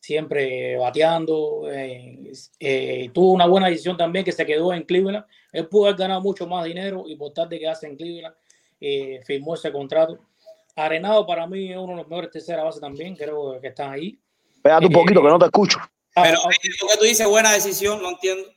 siempre 0.00 0.76
bateando. 0.76 1.68
eh, 1.70 2.30
eh, 2.60 3.10
tuvo 3.12 3.32
una 3.32 3.46
buena 3.46 3.66
decisión 3.68 3.96
también 3.96 4.24
que 4.24 4.30
se 4.32 4.46
quedó 4.46 4.72
en 4.72 4.82
Cleveland. 4.84 5.24
Él 5.52 5.66
pudo 5.68 5.86
haber 5.86 5.98
ganado 5.98 6.20
mucho 6.20 6.46
más 6.46 6.64
dinero 6.64 7.04
y 7.08 7.16
por 7.16 7.32
tal 7.32 7.48
de 7.48 7.58
quedarse 7.58 7.86
en 7.88 7.96
Cleveland, 7.96 8.34
eh, 8.80 9.20
firmó 9.24 9.54
ese 9.54 9.72
contrato. 9.72 10.18
Arenado 10.76 11.26
para 11.26 11.46
mí 11.46 11.72
es 11.72 11.76
uno 11.78 11.92
de 11.94 11.96
los 12.02 12.08
mejores 12.08 12.30
tercera 12.30 12.62
base 12.62 12.78
también, 12.78 13.16
creo 13.16 13.58
que 13.60 13.68
están 13.68 13.90
ahí. 13.92 14.18
Espérate 14.66 14.86
un 14.86 14.92
poquito 14.92 15.22
que 15.22 15.28
no 15.28 15.38
te 15.38 15.44
escucho. 15.46 15.78
Pero 16.14 16.38
lo 16.42 16.48
que 16.88 16.96
tú 16.98 17.04
dices, 17.04 17.26
buena 17.26 17.52
decisión, 17.52 18.00
no 18.02 18.10
entiendo. 18.10 18.48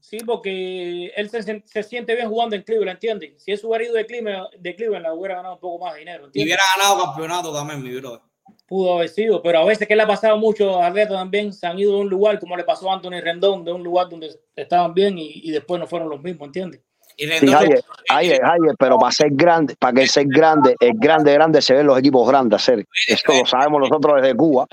sí, 0.00 0.18
porque 0.26 1.06
él 1.16 1.30
se, 1.30 1.62
se 1.66 1.82
siente 1.82 2.14
bien 2.14 2.28
jugando 2.28 2.54
en 2.54 2.62
Cleveland, 2.62 2.96
¿entiendes? 2.96 3.42
Si 3.42 3.52
es 3.52 3.64
hubiera 3.64 3.84
ido 3.84 3.94
de 3.94 4.06
Cleveland, 4.06 4.48
de 4.58 4.76
Cleveland, 4.76 5.04
la 5.04 5.14
hubiera 5.14 5.36
ganado 5.36 5.54
un 5.54 5.60
poco 5.60 5.84
más 5.84 5.94
de 5.94 6.00
dinero, 6.00 6.24
Y 6.32 6.42
¿entiendes? 6.42 6.44
hubiera 6.44 6.62
ganado 6.76 7.04
campeonato 7.04 7.52
también, 7.52 7.82
mi 7.82 7.94
brother. 7.96 8.20
Pudo 8.66 8.94
haber 8.96 9.08
sido, 9.08 9.42
pero 9.42 9.58
a 9.60 9.64
veces 9.64 9.86
que 9.88 9.96
le 9.96 10.02
ha 10.02 10.06
pasado 10.06 10.36
mucho 10.38 10.80
a 10.82 10.86
atletas 10.86 11.14
también, 11.14 11.52
se 11.52 11.66
han 11.66 11.78
ido 11.78 11.92
de 11.94 12.00
un 12.00 12.08
lugar, 12.10 12.38
como 12.38 12.56
le 12.56 12.64
pasó 12.64 12.90
a 12.90 12.94
Anthony 12.94 13.20
Rendón, 13.22 13.64
de 13.64 13.72
un 13.72 13.82
lugar 13.82 14.08
donde 14.08 14.38
estaban 14.56 14.92
bien 14.94 15.18
y, 15.18 15.30
y 15.44 15.50
después 15.50 15.80
no 15.80 15.86
fueron 15.86 16.08
los 16.08 16.20
mismos, 16.22 16.46
¿entiendes? 16.46 16.80
Y 17.16 17.24
Sí, 17.24 17.30
Rendón, 17.30 17.54
Javier, 17.54 17.84
Javier, 18.08 18.42
Javier, 18.42 18.74
pero 18.78 18.98
para 18.98 19.12
ser 19.12 19.28
grande, 19.30 19.76
para 19.76 19.92
que 19.92 20.06
ser 20.08 20.26
grande, 20.26 20.76
es 20.80 20.92
grande, 20.94 21.32
grande 21.32 21.62
se 21.62 21.74
ven 21.74 21.86
los 21.86 21.98
equipos 21.98 22.28
grandes 22.28 22.60
hacer. 22.60 22.84
Eso 23.06 23.32
lo 23.32 23.46
sabemos 23.46 23.80
nosotros 23.80 24.20
desde 24.20 24.36
Cuba. 24.36 24.66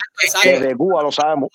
Desde 0.43 0.75
Cuba 0.75 1.03
lo 1.03 1.11
sabemos. 1.11 1.49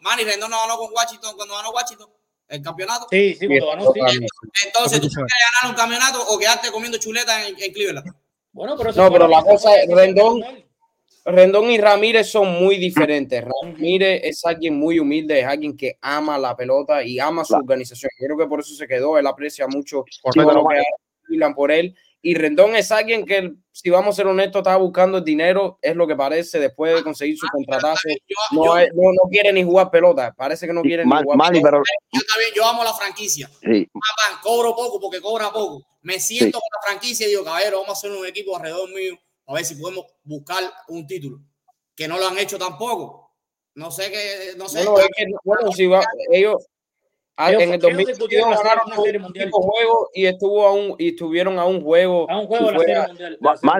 Manny 0.00 0.24
Rendón 0.24 0.50
no 0.50 0.60
ganó 0.60 0.76
con 0.76 0.92
Washington 0.92 1.34
cuando 1.36 1.54
ganó 1.54 1.70
Washington 1.70 2.08
el 2.48 2.62
campeonato. 2.62 3.06
Sí, 3.10 3.34
sí, 3.34 3.46
cuando 3.46 3.92
ganó, 3.92 4.10
sí. 4.10 4.26
Entonces, 4.66 5.00
¿tú 5.00 5.08
quieres 5.08 5.28
ganar 5.62 5.74
un 5.74 5.76
campeonato 5.76 6.24
o 6.28 6.38
quedarte 6.38 6.70
comiendo 6.70 6.98
chuleta 6.98 7.46
en, 7.46 7.54
en 7.60 7.72
Cleveland? 7.72 8.12
Bueno, 8.52 8.74
pero 8.76 8.90
eso 8.90 9.02
No, 9.02 9.12
pero 9.12 9.28
la 9.28 9.42
cosa 9.42 9.76
es, 9.76 9.88
Rendón-. 9.88 10.67
Rendón 11.30 11.70
y 11.70 11.78
Ramírez 11.78 12.30
son 12.30 12.48
muy 12.52 12.76
diferentes. 12.76 13.44
Ramírez 13.44 14.20
es 14.24 14.44
alguien 14.46 14.78
muy 14.78 14.98
humilde, 14.98 15.40
es 15.40 15.46
alguien 15.46 15.76
que 15.76 15.98
ama 16.00 16.38
la 16.38 16.56
pelota 16.56 17.02
y 17.04 17.18
ama 17.18 17.44
su 17.44 17.48
Claro. 17.48 17.64
organización. 17.64 18.10
Yo 18.18 18.26
creo 18.26 18.38
que 18.38 18.46
por 18.46 18.60
eso 18.60 18.74
se 18.74 18.86
quedó. 18.88 19.18
Él 19.18 19.26
aprecia 19.26 19.66
mucho 19.66 20.04
todo 20.34 20.52
lo 20.52 20.66
que 20.66 20.82
hablan 21.34 21.54
por 21.54 21.70
él. 21.70 21.94
Y 22.20 22.34
Rendón 22.34 22.74
es 22.74 22.90
alguien 22.90 23.24
que, 23.24 23.52
si 23.70 23.90
vamos 23.90 24.14
a 24.14 24.16
ser 24.16 24.26
honestos, 24.26 24.58
estaba 24.60 24.76
buscando 24.78 25.18
el 25.18 25.24
dinero, 25.24 25.78
es 25.82 25.94
lo 25.94 26.06
que 26.06 26.16
parece, 26.16 26.58
después 26.58 26.92
de 26.94 27.04
conseguir 27.04 27.36
su 27.36 27.46
contratazo. 27.52 28.08
Yo, 28.08 28.36
No, 28.52 28.74
no, 28.74 29.12
no 29.12 29.30
quiere 29.30 29.52
ni 29.52 29.62
jugar 29.62 29.90
pelota. 29.90 30.34
Parece 30.36 30.66
que 30.66 30.72
no 30.72 30.82
quiere 30.82 31.04
ni 31.04 31.08
Man- 31.10 31.22
jugar 31.24 31.50
pelota. 31.52 31.70
pero 31.70 31.82
yo 32.12 32.20
también, 32.26 32.50
yo 32.56 32.64
amo 32.66 32.82
la 32.82 32.92
franquicia. 32.94 33.48
sí, 33.62 33.86
Papá, 33.92 34.40
cobro 34.42 34.74
poco 34.74 34.98
porque 34.98 35.20
cobra 35.20 35.52
poco. 35.52 35.86
Me 36.02 36.18
siento 36.18 36.58
con 36.58 36.68
la 36.72 36.88
franquicia 36.90 37.26
y 37.26 37.30
digo, 37.30 37.44
caballero, 37.44 37.80
vamos 37.82 37.90
a 37.90 37.92
hacer 37.92 38.10
un 38.10 38.26
equipo 38.26 38.56
alrededor 38.56 38.88
mío 38.92 39.16
a 39.48 39.54
ver 39.54 39.64
si 39.64 39.74
podemos 39.74 40.04
buscar 40.22 40.62
un 40.88 41.06
título. 41.06 41.40
Que 41.96 42.06
no 42.06 42.16
lo 42.18 42.28
han 42.28 42.38
hecho 42.38 42.58
tampoco. 42.58 43.32
No 43.74 43.90
sé 43.90 44.10
qué, 44.10 44.56
no 44.56 44.68
sé. 44.68 44.84
Bueno, 44.84 44.98
es 45.00 45.08
que, 45.16 45.24
bueno, 45.44 45.72
si 45.72 45.86
va- 45.86 46.04
ellos, 46.32 46.64
ah, 47.36 47.50
Ellos- 47.50 47.62
en 47.62 47.68
el 47.70 47.74
ellos 47.74 47.82
2022 47.82 48.06
discutieron 48.18 48.52
hacer 48.52 48.64
ganaron 48.66 48.86
una 48.88 48.98
un 48.98 49.04
serie 49.04 49.20
mundial. 49.20 49.44
único 49.46 49.62
juego 49.62 50.10
y 50.14 50.26
estuvo 50.26 50.66
a 50.66 50.72
un, 50.72 50.94
y 50.98 51.08
estuvieron 51.08 51.58
a 51.58 51.64
un 51.64 51.82
juego. 51.82 52.30
A 52.30 52.38
un 52.40 52.46
juego 52.46 52.66
de 52.66 52.72
la 52.72 52.76
fuera- 52.78 52.92
Serie 53.06 53.08
Mundial. 53.08 53.38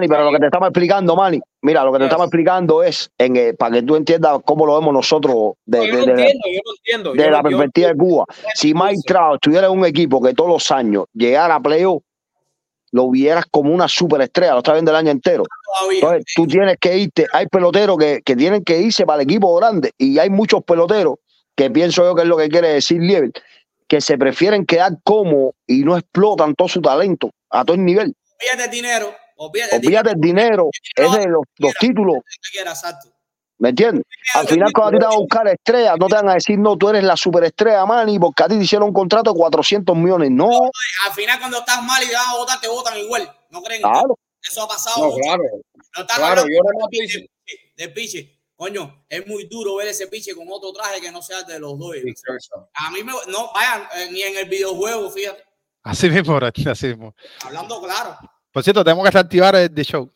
Pero 0.08 0.24
lo 0.24 0.32
que 0.32 0.38
te 0.38 0.46
estamos 0.46 0.68
explicando, 0.68 1.16
Manny, 1.16 1.40
mira, 1.62 1.84
lo 1.84 1.92
que 1.92 1.98
te 1.98 2.04
estamos 2.04 2.26
explicando 2.26 2.82
es 2.82 3.10
en, 3.18 3.36
eh, 3.36 3.54
para 3.54 3.74
que 3.76 3.82
tú 3.82 3.96
entiendas 3.96 4.38
cómo 4.44 4.66
lo 4.66 4.78
vemos 4.78 4.92
nosotros 4.94 5.54
de, 5.66 5.78
No, 5.78 5.84
yo 5.84 5.92
de- 5.92 5.98
lo 5.98 6.06
de 6.06 6.06
la- 6.06 6.20
entiendo, 6.22 6.44
yo 6.48 6.60
lo 6.64 6.72
entiendo. 6.76 7.12
de 7.12 7.18
Yo- 7.24 7.30
la 7.30 7.36
yo- 7.38 7.42
perspectiva 7.42 7.88
de 7.88 7.96
Cuba. 7.96 8.24
Si 8.54 8.74
Mike. 8.74 9.00
Trout 9.06 9.34
estuviera 9.34 9.66
en 9.66 9.72
un 9.78 9.84
equipo 9.84 10.20
que 10.22 10.32
todos 10.34 10.50
los 10.50 10.70
años 10.70 11.04
llegara 11.12 11.56
a 11.56 11.60
playoff, 11.60 12.02
lo 12.92 13.10
vieras 13.10 13.44
como 13.50 13.72
una 13.72 13.88
superestrella, 13.88 14.52
lo 14.52 14.58
está 14.58 14.72
viendo 14.72 14.90
el 14.90 14.96
año 14.96 15.10
entero. 15.10 15.44
todavía. 15.78 16.00
Entonces, 16.00 16.32
tú 16.34 16.46
tienes 16.46 16.76
que 16.80 16.96
irte. 16.96 17.26
Hay 17.32 17.46
peloteros 17.46 17.98
que, 17.98 18.22
que 18.24 18.36
tienen 18.36 18.64
que 18.64 18.78
irse 18.78 19.04
para 19.04 19.22
el 19.22 19.28
equipo 19.28 19.54
grande 19.56 19.92
y 19.98 20.18
hay 20.18 20.30
muchos 20.30 20.62
peloteros 20.64 21.16
que 21.54 21.70
pienso 21.70 22.04
yo 22.04 22.14
que 22.14 22.22
es 22.22 22.28
lo 22.28 22.36
que 22.36 22.48
quiere 22.48 22.68
decir 22.68 23.00
Lieber, 23.00 23.32
que 23.88 24.00
se 24.00 24.16
prefieren 24.16 24.64
quedar 24.64 24.92
como 25.02 25.54
y 25.66 25.80
no 25.80 25.96
explotan 25.96 26.54
todo 26.54 26.68
su 26.68 26.80
talento 26.80 27.30
a 27.50 27.64
todo 27.64 27.74
el 27.74 27.84
nivel. 27.84 28.14
Olvídate 28.40 28.64
el 28.64 28.70
dinero. 28.70 29.14
Olvídate 29.40 30.10
el 30.10 30.20
dinero, 30.20 30.68
es 30.96 31.12
de 31.12 31.28
los, 31.28 31.42
los 31.58 31.72
títulos, 31.74 32.16
exacto. 32.52 33.08
¿Me 33.58 33.70
entiendes? 33.70 34.04
Al 34.34 34.46
final, 34.46 34.72
cuando 34.72 34.88
a 34.88 34.92
ti 34.92 34.98
te 34.98 35.04
van 35.06 35.14
a 35.14 35.18
buscar 35.18 35.48
estrellas, 35.48 35.94
no 35.98 36.06
te 36.06 36.14
van 36.14 36.28
a 36.28 36.34
decir, 36.34 36.58
no, 36.58 36.76
tú 36.76 36.88
eres 36.88 37.04
la 37.04 37.16
superestrella, 37.16 37.84
Manny, 37.86 38.18
porque 38.18 38.42
a 38.42 38.48
ti 38.48 38.56
te 38.58 38.64
hicieron 38.64 38.88
un 38.88 38.94
contrato 38.94 39.32
de 39.32 39.38
400 39.38 39.96
millones. 39.96 40.30
No, 40.30 40.48
Al 41.06 41.12
final, 41.12 41.38
cuando 41.38 41.58
estás 41.58 41.82
mal 41.82 42.02
y 42.02 42.08
te 42.08 42.14
van 42.14 42.28
a 42.28 42.36
votar, 42.36 42.60
te 42.60 42.68
votan 42.68 42.96
igual. 42.98 43.30
¿No 43.50 43.62
creen? 43.62 43.82
claro. 43.82 44.18
Eso 44.40 44.62
ha 44.62 44.68
pasado. 44.68 44.98
No, 44.98 45.06
mucho. 45.08 45.20
claro, 45.22 45.42
No 45.96 46.02
están 46.02 46.16
claro. 46.16 46.42
Yo 46.42 46.60
no 46.62 46.86
de 46.86 46.98
piche, 46.98 47.30
de 47.76 47.88
piche. 47.88 48.34
Coño, 48.56 49.04
es 49.08 49.24
muy 49.26 49.44
duro 49.44 49.76
ver 49.76 49.88
ese 49.88 50.08
piche 50.08 50.34
con 50.34 50.46
otro 50.50 50.72
traje 50.72 51.00
que 51.00 51.12
no 51.12 51.22
sea 51.22 51.42
de 51.42 51.60
los 51.60 51.78
dos. 51.78 51.94
A 52.74 52.90
mí 52.90 53.04
me, 53.04 53.12
no, 53.28 53.52
vayan, 53.52 53.82
eh, 53.96 54.08
ni 54.10 54.22
en 54.22 54.36
el 54.36 54.48
videojuego, 54.48 55.10
fíjate. 55.10 55.44
Así 55.82 56.10
mismo, 56.10 56.38
así 56.38 56.86
mismo. 56.88 57.14
Hablando 57.44 57.80
claro. 57.80 58.18
Por 58.50 58.64
cierto, 58.64 58.82
tenemos 58.82 59.04
que 59.04 59.10
reactivar 59.12 59.54
el 59.54 59.72
de 59.72 59.84
show. 59.84 60.10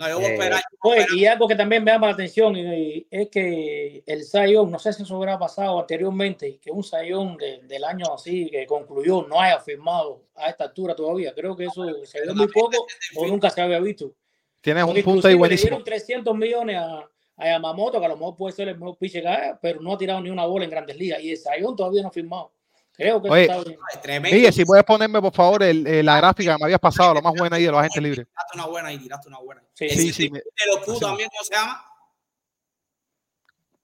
No, 0.00 0.08
yo 0.08 0.16
voy 0.16 0.24
a 0.24 0.28
Eh, 0.28 0.32
esperar. 0.32 0.60
yo 0.72 0.78
voy 0.82 0.90
a 0.90 0.94
Oye, 0.94 1.00
esperar. 1.02 1.18
y 1.20 1.26
algo 1.26 1.48
que 1.48 1.54
también 1.56 1.84
me 1.84 1.92
llama 1.92 2.06
la 2.08 2.12
atención 2.14 2.56
y- 2.56 2.60
y 2.62 3.06
es 3.10 3.28
que 3.28 4.02
el 4.06 4.24
Sayón, 4.24 4.70
no 4.70 4.78
sé 4.78 4.92
si 4.94 5.02
eso 5.02 5.16
hubiera 5.18 5.38
pasado 5.38 5.78
anteriormente, 5.78 6.58
que 6.58 6.70
un 6.70 6.82
Sayón 6.82 7.36
de- 7.36 7.60
del 7.64 7.84
año 7.84 8.14
así 8.14 8.48
que 8.50 8.66
concluyó 8.66 9.26
no 9.28 9.38
haya 9.40 9.60
firmado 9.60 10.22
a 10.34 10.48
esta 10.48 10.64
altura 10.64 10.94
todavía. 10.96 11.34
Creo 11.34 11.54
que 11.54 11.66
eso 11.66 11.84
se 12.04 12.20
ve 12.26 12.32
muy 12.34 12.48
poco 12.48 12.86
o 13.16 13.26
nunca 13.26 13.50
se 13.50 13.60
había 13.60 13.78
visto. 13.78 14.14
Tienes 14.62 14.84
Porque 14.84 15.00
un 15.00 15.04
punto 15.04 15.28
ahí 15.28 15.32
inclusive 15.32 15.32
le 15.34 15.38
buenísimo. 15.38 15.68
dieron 15.68 15.84
300 15.84 16.34
millones 16.36 16.76
a, 16.76 17.08
a 17.36 17.46
Yamamoto, 17.46 17.98
que 18.00 18.06
a 18.06 18.08
lo 18.10 18.16
mejor 18.16 18.36
puede 18.36 18.54
ser 18.54 18.68
el 18.68 18.78
mejor 18.78 18.96
pitcher 18.98 19.22
que 19.22 19.28
haya, 19.28 19.58
pero 19.60 19.80
no 19.80 19.92
ha 19.92 19.98
tirado 19.98 20.20
ni 20.22 20.30
una 20.30 20.44
bola 20.46 20.64
en 20.64 20.70
grandes 20.70 20.96
ligas. 20.96 21.22
Y 21.22 21.30
el 21.30 21.36
Sayón 21.36 21.76
todavía 21.76 22.02
no 22.02 22.08
ha 22.08 22.12
firmado. 22.12 22.52
Creo 22.92 23.22
que 23.22 23.30
Oye, 23.30 23.42
está 23.42 23.60
bien. 23.64 23.78
Tremendo. 24.02 24.36
Miguel, 24.36 24.52
si 24.52 24.64
puedes 24.64 24.84
ponerme, 24.84 25.20
por 25.22 25.32
favor, 25.32 25.62
el- 25.62 25.86
eh, 25.86 26.02
la 26.02 26.16
gráfica 26.18 26.52
que 26.52 26.58
me 26.58 26.64
habías 26.66 26.80
pasado, 26.80 27.14
lo 27.14 27.22
más 27.22 27.32
buena 27.34 27.56
ahí 27.56 27.64
de 27.64 27.70
los 27.70 27.80
agentes 27.80 28.02
libres. 28.02 28.26
Tiraste 28.26 28.56
una 28.58 28.66
buena 28.66 28.88
ahí, 28.88 28.98
tiraste 28.98 29.28
una 29.28 29.38
buena. 29.38 29.62
Sí, 29.74 29.84
El 29.84 29.90
Sí, 29.98 30.12
sí. 30.12 30.30
me- 30.30 30.40
de 30.40 30.44
los 30.66 30.78
Q 30.84 30.98
también, 31.00 31.28
¿cómo 31.30 31.44
se 31.44 31.54
llama? 31.54 31.84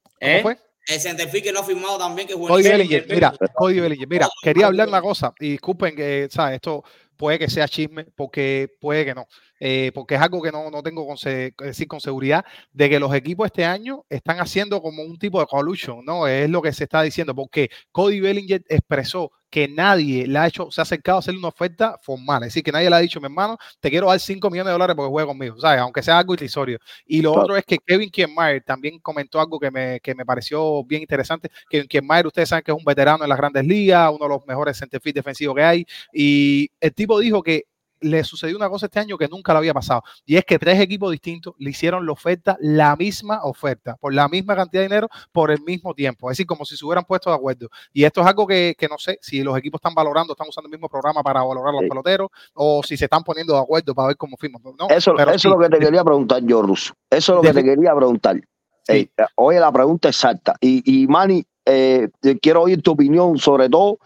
¿Cómo 0.02 0.16
¿Eh? 0.20 0.42
fue? 0.42 0.58
El 0.88 1.00
científico 1.00 1.44
que 1.44 1.52
no 1.52 1.60
ha 1.60 1.64
firmado 1.64 1.98
también, 1.98 2.28
que 2.28 2.34
es 2.34 2.38
Cody. 2.38 2.62
Bellinger, 2.62 3.06
mira, 3.08 3.34
Cody 3.54 3.80
Bellinger, 3.80 4.08
mira, 4.08 4.28
quería 4.42 4.66
hablar 4.66 4.86
una 4.88 5.00
cosa 5.00 5.32
y 5.40 5.50
disculpen 5.52 5.96
que, 5.96 6.28
¿sabes? 6.30 6.56
Esto 6.56 6.84
puede 7.16 7.38
que 7.40 7.50
sea 7.50 7.66
chisme, 7.66 8.04
porque 8.14 8.68
puede 8.80 9.04
que 9.04 9.14
no, 9.14 9.26
eh, 9.60 9.90
porque 9.94 10.14
es 10.16 10.20
algo 10.20 10.42
que 10.42 10.52
no, 10.52 10.70
no 10.70 10.82
tengo 10.82 11.06
con, 11.06 11.16
decir 11.58 11.88
con 11.88 12.00
seguridad, 12.00 12.44
de 12.72 12.88
que 12.90 13.00
los 13.00 13.14
equipos 13.14 13.46
este 13.46 13.64
año 13.64 14.04
están 14.08 14.38
haciendo 14.40 14.80
como 14.82 15.02
un 15.02 15.18
tipo 15.18 15.40
de 15.40 15.46
collusion, 15.46 16.04
¿no? 16.04 16.26
Es 16.26 16.48
lo 16.50 16.62
que 16.62 16.72
se 16.72 16.84
está 16.84 17.02
diciendo, 17.02 17.34
porque 17.34 17.70
Cody 17.92 18.20
Bellinger 18.20 18.62
expresó 18.68 19.30
que 19.48 19.68
nadie 19.68 20.26
le 20.26 20.38
ha 20.38 20.46
hecho, 20.48 20.70
se 20.70 20.80
ha 20.80 20.82
acercado 20.82 21.16
a 21.16 21.20
hacerle 21.20 21.38
una 21.38 21.48
oferta 21.48 21.96
formal, 22.02 22.42
es 22.42 22.48
decir, 22.48 22.62
que 22.64 22.72
nadie 22.72 22.90
le 22.90 22.96
ha 22.96 22.98
dicho, 22.98 23.20
mi 23.20 23.26
hermano, 23.26 23.56
te 23.80 23.90
quiero 23.90 24.08
dar 24.08 24.18
5 24.20 24.50
millones 24.50 24.66
de 24.68 24.72
dólares 24.72 24.96
porque 24.96 25.08
juegue 25.10 25.26
conmigo, 25.28 25.58
¿sabes? 25.60 25.80
Aunque 25.80 26.02
sea 26.02 26.18
algo 26.18 26.34
irrisorio. 26.34 26.78
Y 27.06 27.22
lo 27.22 27.32
Claro. 27.32 27.42
otro 27.44 27.56
es 27.56 27.64
que 27.64 27.78
Kevin 27.78 28.10
Kiermaier 28.10 28.62
también 28.64 28.98
comentó 29.00 29.40
algo 29.40 29.58
que 29.60 29.70
me, 29.70 30.00
que 30.00 30.14
me 30.14 30.24
pareció 30.26 30.84
bien 30.84 31.02
interesante. 31.02 31.48
Kevin 31.70 31.86
Kiermaier, 31.88 32.26
ustedes 32.26 32.48
saben 32.48 32.64
que 32.64 32.72
es 32.72 32.76
un 32.76 32.84
veterano 32.84 33.22
en 33.24 33.28
las 33.30 33.38
grandes 33.38 33.64
ligas, 33.64 34.10
uno 34.10 34.24
de 34.24 34.28
los 34.30 34.46
mejores 34.46 34.78
centerfield 34.78 35.14
defensivos 35.16 35.54
que 35.56 35.62
hay. 35.62 35.86
Y 36.12 36.68
el 36.80 36.92
tipo 36.94 37.18
dijo 37.20 37.42
que 37.42 37.64
le 38.00 38.22
sucedió 38.24 38.56
una 38.56 38.68
cosa 38.68 38.86
este 38.86 38.98
año 39.00 39.16
que 39.18 39.28
nunca 39.28 39.52
le 39.52 39.58
había 39.58 39.74
pasado. 39.74 40.02
Y 40.24 40.36
es 40.36 40.44
que 40.44 40.58
tres 40.58 40.80
equipos 40.80 41.10
distintos 41.10 41.54
le 41.58 41.70
hicieron 41.70 42.04
la 42.06 42.12
oferta, 42.12 42.56
la 42.60 42.94
misma 42.96 43.40
oferta, 43.44 43.96
por 43.96 44.12
la 44.14 44.28
misma 44.28 44.54
cantidad 44.56 44.82
de 44.82 44.88
dinero, 44.88 45.08
por 45.32 45.50
el 45.50 45.60
mismo 45.62 45.94
tiempo. 45.94 46.30
Es 46.30 46.36
decir, 46.36 46.46
como 46.46 46.64
si 46.64 46.76
se 46.76 46.84
hubieran 46.84 47.04
puesto 47.04 47.30
de 47.30 47.36
acuerdo. 47.36 47.68
Y 47.92 48.04
esto 48.04 48.20
es 48.20 48.26
algo 48.26 48.46
que, 48.46 48.74
que 48.78 48.88
no 48.88 48.98
sé 48.98 49.18
si 49.22 49.42
los 49.42 49.56
equipos 49.56 49.78
están 49.78 49.94
valorando, 49.94 50.32
están 50.32 50.48
usando 50.48 50.66
el 50.68 50.72
mismo 50.72 50.88
programa 50.88 51.22
para 51.22 51.42
valorar 51.42 51.70
a 51.70 51.72
los 51.72 51.82
Sí. 51.82 51.88
peloteros, 51.88 52.28
o 52.54 52.82
si 52.82 52.96
se 52.96 53.04
están 53.04 53.22
poniendo 53.22 53.54
de 53.54 53.60
acuerdo 53.60 53.94
para 53.94 54.08
ver 54.08 54.16
cómo 54.16 54.36
firman. 54.36 54.62
¿no? 54.78 54.88
Eso, 54.88 55.14
Pero 55.16 55.30
eso 55.30 55.38
sí, 55.38 55.48
es 55.48 55.54
lo 55.54 55.60
que 55.60 55.68
te 55.68 55.78
quería 55.78 56.02
preguntar 56.04 56.42
yo, 56.44 56.62
Russo. 56.62 56.92
Eso 57.10 57.32
es 57.32 57.36
lo 57.36 57.42
que 57.42 57.52
te 57.52 57.64
quería 57.64 57.94
preguntar. 57.94 58.36
Sí. 58.84 59.10
Eh, 59.16 59.24
oye, 59.36 59.58
la 59.60 59.72
pregunta 59.72 60.08
exacta. 60.08 60.54
Y, 60.60 60.82
y 61.02 61.06
Manny, 61.06 61.44
eh, 61.64 62.08
te 62.20 62.38
quiero 62.38 62.62
oír 62.62 62.82
tu 62.82 62.92
opinión, 62.92 63.38
sobre 63.38 63.68
todo 63.68 63.98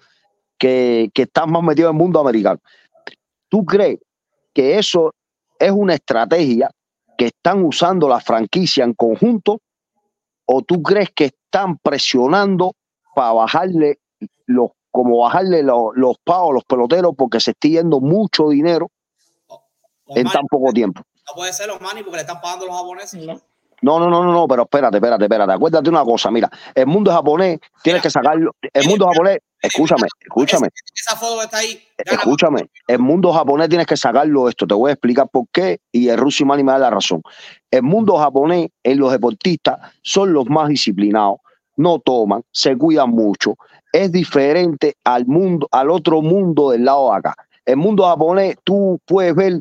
que, 0.58 1.10
que 1.14 1.22
estás 1.22 1.46
más 1.46 1.62
metido 1.62 1.88
en 1.90 1.96
el 1.96 1.98
mundo 2.02 2.20
americano. 2.20 2.60
¿Tú 3.50 3.66
crees 3.66 3.98
que 4.54 4.78
eso 4.78 5.12
es 5.58 5.70
una 5.70 5.94
estrategia 5.94 6.70
que 7.18 7.26
están 7.26 7.62
usando 7.62 8.08
la 8.08 8.20
franquicia 8.20 8.84
en 8.84 8.94
conjunto? 8.94 9.60
¿O 10.46 10.62
tú 10.62 10.82
crees 10.82 11.10
que 11.14 11.26
están 11.26 11.76
presionando 11.76 12.74
para 13.14 13.32
bajarle 13.32 13.98
los, 14.46 14.70
como 14.90 15.18
bajarle 15.18 15.62
los, 15.62 15.90
los 15.94 16.16
pagos 16.24 16.50
a 16.50 16.54
los 16.54 16.64
peloteros 16.64 17.12
porque 17.16 17.40
se 17.40 17.50
está 17.50 17.68
yendo 17.68 18.00
mucho 18.00 18.48
dinero 18.48 18.88
en 20.06 20.26
tan 20.28 20.46
poco 20.46 20.72
tiempo? 20.72 21.02
no 21.30 21.34
puede 21.36 21.52
ser 21.52 21.68
los 21.68 21.80
Manny 21.80 22.02
porque 22.02 22.16
le 22.16 22.22
están 22.22 22.40
pagando 22.40 22.66
los 22.66 22.76
japoneses. 22.76 23.24
No. 23.24 23.40
No, 23.82 23.98
no, 23.98 24.10
no, 24.10 24.22
no, 24.24 24.32
no, 24.32 24.46
pero 24.46 24.62
espérate, 24.62 24.98
espérate, 24.98 25.24
espérate. 25.24 25.52
Acuérdate 25.52 25.88
una 25.88 26.04
cosa, 26.04 26.30
mira, 26.30 26.50
el 26.74 26.86
mundo 26.86 27.10
japonés 27.10 27.58
tienes 27.82 28.02
que 28.02 28.10
sacarlo. 28.10 28.54
El 28.72 28.86
mundo 28.86 29.06
japonés, 29.08 29.38
escúchame, 29.60 30.06
escúchame, 30.20 30.68
Esa 30.94 31.16
foto 31.16 31.42
está 31.42 31.58
ahí. 31.58 31.82
gana 32.04 32.18
escúchame. 32.18 32.70
El 32.86 32.98
mundo 32.98 33.32
japonés 33.32 33.68
tienes 33.68 33.86
que 33.86 33.96
sacarlo 33.96 34.48
esto. 34.48 34.66
Te 34.66 34.74
voy 34.74 34.90
a 34.90 34.92
explicar 34.92 35.28
por 35.28 35.44
qué 35.50 35.78
y 35.90 36.08
el 36.08 36.18
Russo 36.18 36.42
y 36.42 36.46
Mani 36.46 36.62
me 36.62 36.72
da 36.72 36.78
la 36.78 36.90
razón. 36.90 37.22
El 37.70 37.82
mundo 37.82 38.18
japonés, 38.18 38.68
en 38.82 38.98
los 38.98 39.12
deportistas, 39.12 39.78
son 40.02 40.32
los 40.32 40.48
más 40.48 40.68
disciplinados. 40.68 41.38
No 41.76 41.98
toman, 42.00 42.42
se 42.50 42.76
cuidan 42.76 43.10
mucho. 43.10 43.54
Es 43.92 44.12
diferente 44.12 44.96
al 45.04 45.26
mundo, 45.26 45.66
al 45.70 45.90
otro 45.90 46.20
mundo 46.20 46.70
del 46.70 46.84
lado 46.84 47.10
de 47.10 47.16
acá. 47.16 47.34
El 47.64 47.76
mundo 47.76 48.04
japonés, 48.04 48.56
tú 48.62 49.00
puedes 49.06 49.34
ver 49.34 49.60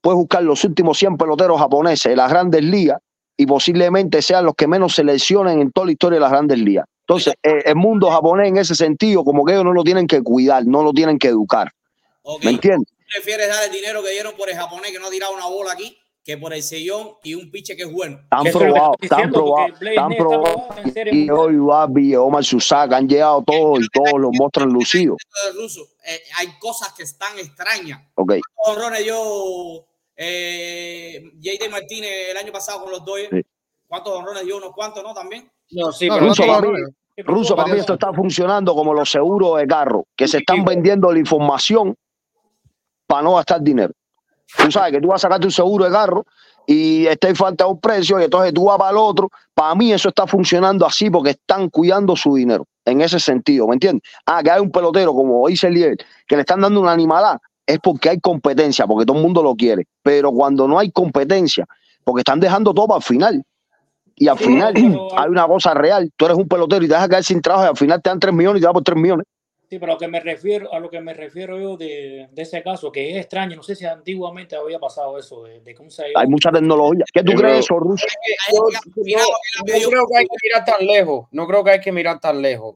puedes 0.00 0.16
buscar 0.16 0.42
los 0.42 0.64
últimos 0.64 0.98
100 0.98 1.16
peloteros 1.16 1.60
japoneses 1.60 2.10
de 2.10 2.16
las 2.16 2.28
grandes 2.28 2.62
ligas 2.62 2.98
y 3.42 3.46
posiblemente 3.46 4.22
sean 4.22 4.44
los 4.44 4.54
que 4.54 4.68
menos 4.68 4.94
se 4.94 5.02
lesionen 5.02 5.60
en 5.60 5.72
toda 5.72 5.86
la 5.86 5.92
historia 5.92 6.16
de 6.16 6.20
las 6.20 6.30
grandes 6.30 6.58
ligas. 6.60 6.86
Entonces, 7.00 7.34
eh, 7.42 7.62
el 7.64 7.74
mundo 7.74 8.08
japonés 8.08 8.48
en 8.48 8.56
ese 8.56 8.76
sentido, 8.76 9.24
como 9.24 9.44
que 9.44 9.52
ellos 9.54 9.64
no 9.64 9.72
lo 9.72 9.82
tienen 9.82 10.06
que 10.06 10.22
cuidar, 10.22 10.64
no 10.64 10.84
lo 10.84 10.92
tienen 10.92 11.18
que 11.18 11.26
educar. 11.26 11.72
Ok. 12.22 12.44
¿Me 12.44 12.50
entiendes? 12.52 12.88
¿Tú 12.88 13.04
prefieres 13.12 13.48
dar 13.48 13.64
el 13.64 13.72
dinero 13.72 14.00
que 14.00 14.10
dieron 14.10 14.34
por 14.36 14.48
el 14.48 14.54
japonés 14.54 14.92
que 14.92 15.00
no 15.00 15.08
ha 15.08 15.10
tirado 15.10 15.34
una 15.34 15.46
bola 15.46 15.72
aquí 15.72 15.98
que 16.24 16.38
por 16.38 16.54
el 16.54 16.62
sellón 16.62 17.14
y 17.24 17.34
un 17.34 17.50
piche 17.50 17.74
que 17.74 17.82
es 17.82 17.92
bueno? 17.92 18.20
Están 18.22 18.44
probados, 18.44 18.96
están 19.00 19.32
probados, 19.32 19.82
están 19.82 20.10
probados. 20.16 20.62
Y 21.10 21.28
hoy 21.28 21.56
Babi, 21.56 22.14
Omar 22.14 22.44
Susaka 22.44 22.96
han 22.96 23.08
llegado 23.08 23.42
todos 23.44 23.80
y 23.80 23.88
todos 23.88 24.20
los 24.20 24.30
monstruos 24.38 24.72
lucidos. 24.72 25.16
Eh, 26.06 26.22
hay 26.36 26.46
cosas 26.60 26.92
que 26.92 27.02
están 27.02 27.36
extrañas. 27.40 28.02
Ok, 28.14 28.34
¿Cuántos 28.54 28.84
honrones 28.84 29.02
dio 29.02 29.84
eh, 30.16 31.22
J.D. 31.42 31.68
Martínez 31.70 32.10
el 32.30 32.36
año 32.36 32.52
pasado 32.52 32.82
con 32.82 32.90
los 32.92 33.04
Dodgers? 33.04 33.30
Sí. 33.30 33.42
¿Cuántos 33.86 34.12
honrones 34.14 34.44
dio? 34.44 34.56
Unos 34.56 34.72
cuantos, 34.72 35.02
¿no? 35.02 35.12
También. 35.12 35.50
No, 35.70 35.92
sí, 35.92 36.08
No, 36.08 36.14
pero 36.14 36.26
no 36.26 36.32
Ruso, 36.32 36.42
todos, 36.42 36.56
para 36.56 36.66
no, 36.66 36.72
mí, 36.72 36.80
no. 36.80 37.24
Ruso, 37.24 37.56
para 37.56 37.72
mí 37.72 37.78
esto 37.78 37.94
está 37.94 38.12
funcionando 38.12 38.74
como 38.74 38.94
los 38.94 39.10
seguros 39.10 39.58
de 39.58 39.66
carro, 39.66 40.06
que 40.16 40.26
se 40.26 40.38
están 40.38 40.64
vendiendo 40.64 41.12
la 41.12 41.18
información 41.18 41.94
para 43.06 43.22
no 43.22 43.34
gastar 43.34 43.60
dinero. 43.60 43.92
Tú 44.56 44.70
sabes 44.70 44.92
que 44.92 45.00
tú 45.00 45.08
vas 45.08 45.20
a 45.20 45.28
sacarte 45.28 45.46
un 45.46 45.52
seguro 45.52 45.84
de 45.84 45.90
carro 45.90 46.24
y 46.66 47.06
está 47.06 47.28
en 47.28 47.36
falta 47.36 47.66
un 47.66 47.80
precio 47.80 48.20
y 48.20 48.24
entonces 48.24 48.54
tú 48.54 48.64
vas 48.64 48.78
para 48.78 48.90
el 48.90 48.96
otro. 48.96 49.28
Para 49.54 49.74
mí 49.74 49.92
eso 49.92 50.08
está 50.08 50.26
funcionando 50.26 50.86
así 50.86 51.10
porque 51.10 51.30
están 51.30 51.68
cuidando 51.68 52.16
su 52.16 52.34
dinero 52.34 52.66
en 52.84 53.00
ese 53.00 53.20
sentido, 53.20 53.66
¿me 53.68 53.74
entiendes? 53.74 54.02
Ah, 54.26 54.42
que 54.42 54.50
hay 54.50 54.60
un 54.60 54.70
pelotero 54.70 55.12
como 55.14 55.46
dice 55.48 55.70
Lier, 55.70 55.96
que 56.26 56.36
le 56.36 56.40
están 56.42 56.60
dando 56.60 56.80
una 56.80 56.92
animalada, 56.92 57.40
es 57.66 57.78
porque 57.80 58.10
hay 58.10 58.20
competencia, 58.20 58.86
porque 58.86 59.06
todo 59.06 59.16
el 59.16 59.22
mundo 59.22 59.42
lo 59.42 59.54
quiere. 59.54 59.86
Pero 60.02 60.32
cuando 60.32 60.66
no 60.68 60.78
hay 60.78 60.90
competencia, 60.90 61.66
porque 62.04 62.20
están 62.20 62.40
dejando 62.40 62.72
todo 62.74 62.88
para 62.88 62.98
el 62.98 63.04
final. 63.04 63.42
Y 64.16 64.28
al 64.28 64.38
Sí, 64.38 64.44
final 64.44 64.72
pero- 64.74 65.18
hay 65.18 65.28
una 65.30 65.46
cosa 65.46 65.72
real. 65.74 66.10
Tú 66.16 66.26
eres 66.26 66.36
un 66.36 66.46
pelotero 66.48 66.84
y 66.84 66.88
te 66.88 66.94
dejas 66.94 67.08
caer 67.08 67.24
sin 67.24 67.40
trabajo 67.40 67.66
y 67.66 67.68
al 67.70 67.76
final 67.76 68.02
te 68.02 68.10
dan 68.10 68.20
3 68.20 68.34
millones 68.34 68.58
y 68.58 68.60
te 68.60 68.66
dan 68.66 68.74
por 68.74 68.82
3 68.82 68.98
millones. 68.98 69.26
Sí, 69.70 69.78
pero 69.78 69.92
a 69.92 69.94
lo 69.94 69.98
que 69.98 70.08
me 70.08 70.20
refiero, 70.20 70.70
a 70.70 70.78
lo 70.80 70.90
que 70.90 71.00
me 71.00 71.14
refiero 71.14 71.58
yo 71.58 71.78
de, 71.78 72.28
de 72.30 72.42
ese 72.42 72.62
caso, 72.62 72.92
que 72.92 73.10
es 73.12 73.16
extraño, 73.16 73.56
no 73.56 73.62
sé 73.62 73.74
si 73.74 73.86
antiguamente 73.86 74.54
había 74.54 74.78
pasado 74.78 75.16
eso, 75.18 75.44
de, 75.44 75.60
de 75.60 75.74
que 75.74 75.80
un 75.82 75.88
sellón- 75.88 76.12
Hay 76.14 76.26
mucha 76.28 76.50
tecnología. 76.52 77.04
¿Qué 77.10 77.22
tú 77.22 77.32
Yo 77.32 77.38
crees 77.38 77.52
creo- 77.52 77.60
eso, 77.60 77.78
Ruso? 77.78 78.06
yo, 78.52 78.64
yo- 79.66 79.78
yo 79.78 79.88
creo 79.88 80.06
que 80.08 80.18
hay 80.18 80.26
que 80.26 80.36
mirar 80.42 80.64
tan 80.66 80.86
lejos. 80.86 81.26
No 81.30 81.46
creo 81.46 81.64
que 81.64 81.70
hay 81.70 81.80
que 81.80 81.90
mirar 81.92 82.20
tan 82.20 82.42
lejos. 82.42 82.74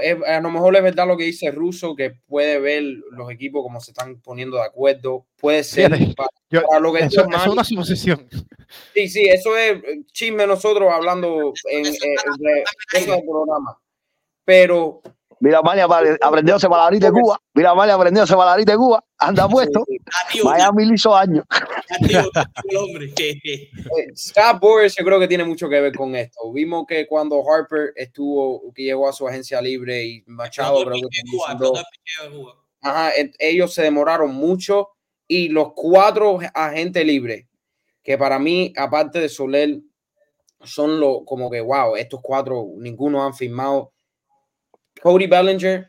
Es- 0.00 0.16
a 0.26 0.40
lo 0.40 0.50
mejor 0.50 0.76
es 0.76 0.82
verdad 0.82 1.06
lo 1.06 1.16
que 1.16 1.24
dice 1.24 1.50
Russo, 1.50 1.94
que 1.96 2.10
puede 2.26 2.58
ver 2.58 2.82
los 3.12 3.30
equipos 3.30 3.62
como 3.62 3.80
se 3.80 3.90
están 3.92 4.20
poniendo 4.20 4.56
de 4.56 4.64
acuerdo. 4.64 5.26
Puede 5.40 5.62
ser 5.64 5.92
Fíjate, 5.94 6.14
para, 6.14 6.28
Yo- 6.50 6.62
para 6.66 6.80
lo 6.80 6.92
que 6.92 7.04
eso, 7.04 7.20
es 7.22 7.46
una 7.46 7.64
suposición. 7.64 8.28
Sí, 8.94 9.08
sí, 9.08 9.24
eso 9.28 9.56
es 9.56 9.72
eh, 9.84 10.02
chisme 10.12 10.46
nosotros 10.46 10.90
hablando 10.92 11.52
en, 11.70 11.86
en- 11.86 11.92
de 11.92 12.64
cosas 12.92 13.06
del 13.06 13.24
programa. 13.24 13.78
Pero 14.44 15.02
Mira, 15.40 15.58
Amalia 15.58 15.84
apare- 15.84 16.18
aprendió 16.20 16.54
a 16.54 16.56
hacer 16.56 16.70
bailarín 16.70 17.00
de 17.00 17.12
Cuba. 17.12 17.38
Mira, 17.54 17.70
Amalia 17.70 17.94
aprendió 17.94 18.22
a 18.22 18.24
hacer 18.24 18.36
bailarín 18.36 18.64
de 18.64 18.76
Cuba. 18.76 19.04
Anda 19.18 19.48
puesto. 19.48 19.84
Miami 20.44 20.86
le 20.86 20.94
hizo 20.94 21.14
años. 21.14 21.44
tío, 22.06 22.20
el 22.70 22.76
hombre. 22.76 23.12
eh, 23.18 23.70
Scott 24.14 24.60
Boris 24.60 24.94
yo 24.96 25.04
creo 25.04 25.20
que 25.20 25.28
tiene 25.28 25.44
mucho 25.44 25.68
que 25.68 25.80
ver 25.80 25.94
con 25.94 26.14
esto. 26.16 26.52
Vimos 26.52 26.86
que 26.86 27.06
cuando 27.06 27.42
Harper 27.48 27.92
estuvo, 27.96 28.72
que 28.74 28.84
llegó 28.84 29.08
a 29.08 29.12
su 29.12 29.28
agencia 29.28 29.60
libre 29.60 30.04
y 30.04 30.24
Machado 30.26 30.84
creo 30.84 30.94
que. 30.94 31.18
Ajá, 32.82 33.12
ellos 33.38 33.74
se 33.74 33.82
demoraron 33.82 34.34
mucho 34.34 34.90
y 35.28 35.48
los 35.48 35.72
cuatro 35.74 36.38
agentes 36.54 37.04
libres, 37.04 37.46
que 38.02 38.16
para 38.16 38.38
mí, 38.38 38.72
aparte 38.76 39.18
de 39.18 39.28
Soler, 39.28 39.80
son 40.62 41.00
lo 41.00 41.24
como 41.24 41.50
que, 41.50 41.60
wow, 41.60 41.96
estos 41.96 42.20
cuatro, 42.22 42.68
ninguno 42.76 43.24
han 43.24 43.34
firmado. 43.34 43.92
Cody 45.02 45.26
Bellinger, 45.26 45.86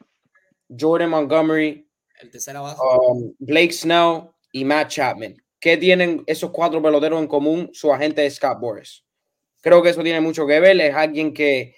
Jordan 0.69 1.09
Montgomery, 1.09 1.87
El 2.19 2.29
um, 2.57 3.33
Blake 3.39 3.71
Snell 3.71 4.29
y 4.51 4.65
Matt 4.65 4.89
Chapman. 4.89 5.35
¿Qué 5.59 5.77
tienen 5.77 6.23
esos 6.27 6.51
cuatro 6.51 6.81
peloteros 6.81 7.19
en 7.19 7.27
común? 7.27 7.69
Su 7.73 7.91
agente 7.91 8.25
es 8.25 8.35
Scott 8.35 8.59
Boris. 8.59 9.03
Creo 9.61 9.81
que 9.81 9.89
eso 9.89 10.03
tiene 10.03 10.21
mucho 10.21 10.45
que 10.45 10.59
ver. 10.59 10.79
Es 10.79 10.93
alguien 10.95 11.33
que 11.33 11.75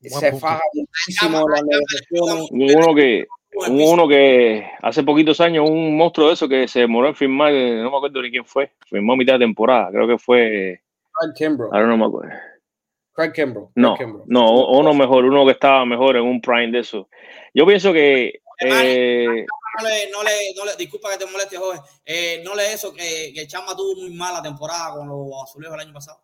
Buen 0.00 0.20
se 0.20 0.30
punto. 0.30 0.46
faja 0.46 0.62
muchísimo 0.74 1.48
las 1.48 1.62
negociaciones. 1.64 2.48
Uno 2.50 2.94
que, 2.94 3.26
uno 3.68 4.08
que 4.08 4.66
hace 4.82 5.02
poquitos 5.02 5.40
años, 5.40 5.68
un 5.68 5.96
monstruo 5.96 6.28
de 6.28 6.34
eso 6.34 6.48
que 6.48 6.68
se 6.68 6.80
demoró 6.80 7.08
en 7.08 7.14
firmar, 7.14 7.52
no 7.52 7.90
me 7.90 7.96
acuerdo 7.96 8.22
ni 8.22 8.30
quién 8.30 8.44
fue, 8.44 8.70
firmó 8.86 9.14
a 9.14 9.16
mitad 9.16 9.34
de 9.34 9.40
temporada, 9.40 9.90
creo 9.90 10.06
que 10.06 10.18
fue, 10.18 10.80
no 11.86 11.96
me 11.96 12.04
acuerdo. 12.04 12.34
Craig 13.16 13.32
Kimbrough. 13.32 13.70
No, 13.74 13.96
Craig 13.96 14.06
Kimbrough. 14.06 14.26
no, 14.28 14.68
uno 14.68 14.92
mejor, 14.92 15.24
uno 15.24 15.46
que 15.46 15.52
estaba 15.52 15.86
mejor 15.86 16.16
en 16.16 16.24
un 16.24 16.40
prime 16.40 16.70
de 16.70 16.80
eso. 16.80 17.08
Yo 17.54 17.66
pienso 17.66 17.90
que 17.92 18.42
eh, 18.60 19.24
no 19.26 19.88
le, 19.88 20.10
no 20.10 20.22
le, 20.22 20.54
no 20.54 20.64
le, 20.66 20.76
disculpa 20.76 21.10
que 21.10 21.24
te 21.24 21.30
moleste, 21.30 21.56
joven. 21.56 21.80
Eh, 22.04 22.42
no 22.44 22.54
le 22.54 22.72
eso 22.72 22.92
que, 22.92 23.32
que 23.34 23.46
Chamba 23.46 23.74
tuvo 23.74 24.02
muy 24.02 24.14
mala 24.14 24.42
temporada 24.42 24.94
con 24.94 25.08
los 25.08 25.28
azulejos 25.42 25.74
el 25.74 25.80
año 25.80 25.94
pasado. 25.94 26.20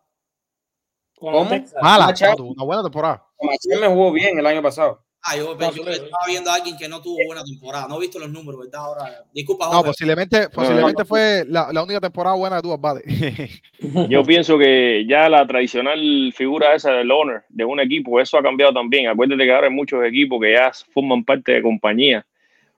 ¿Cómo? 1.17 1.45
Mala, 1.81 2.07
Machado. 2.07 2.35
tuvo 2.35 2.51
una 2.51 2.63
buena 2.63 2.83
temporada. 2.83 3.25
Machado 3.41 3.81
me 3.81 3.87
jugó 3.87 4.11
bien 4.11 4.37
el 4.37 4.45
año 4.45 4.61
pasado. 4.61 5.03
Ah, 5.25 5.37
yo, 5.37 5.55
No, 5.57 5.71
yo 5.71 5.83
estaba 5.89 6.25
viendo 6.27 6.51
a 6.51 6.55
alguien 6.55 6.75
que 6.77 6.89
no 6.89 7.01
tuvo 7.01 7.17
buena 7.25 7.43
temporada. 7.43 7.87
No 7.87 7.95
he 7.97 8.01
visto 8.01 8.19
los 8.19 8.29
números, 8.29 8.59
¿verdad? 8.59 8.81
Ahora, 8.81 9.23
disculpa, 9.33 9.65
No, 9.67 9.71
joven. 9.71 9.85
posiblemente, 9.85 10.49
posiblemente 10.49 11.05
fue 11.05 11.45
la, 11.47 11.69
la 11.71 11.81
única 11.83 12.01
temporada 12.01 12.35
buena 12.35 12.57
de 12.57 12.61
tu 12.61 12.77
Bade. 12.77 13.03
yo 14.09 14.23
pienso 14.23 14.57
que 14.57 15.05
ya 15.07 15.29
la 15.29 15.47
tradicional 15.47 16.33
figura 16.35 16.75
esa 16.75 16.91
del 16.91 17.09
owner 17.11 17.43
de 17.49 17.63
un 17.63 17.79
equipo, 17.79 18.19
eso 18.19 18.37
ha 18.37 18.43
cambiado 18.43 18.73
también. 18.73 19.07
Acuérdate 19.07 19.43
que 19.45 19.53
ahora 19.53 19.67
hay 19.67 19.73
muchos 19.73 20.03
equipos 20.03 20.41
que 20.41 20.53
ya 20.53 20.71
forman 20.93 21.23
parte 21.23 21.53
de 21.53 21.61
compañías 21.61 22.25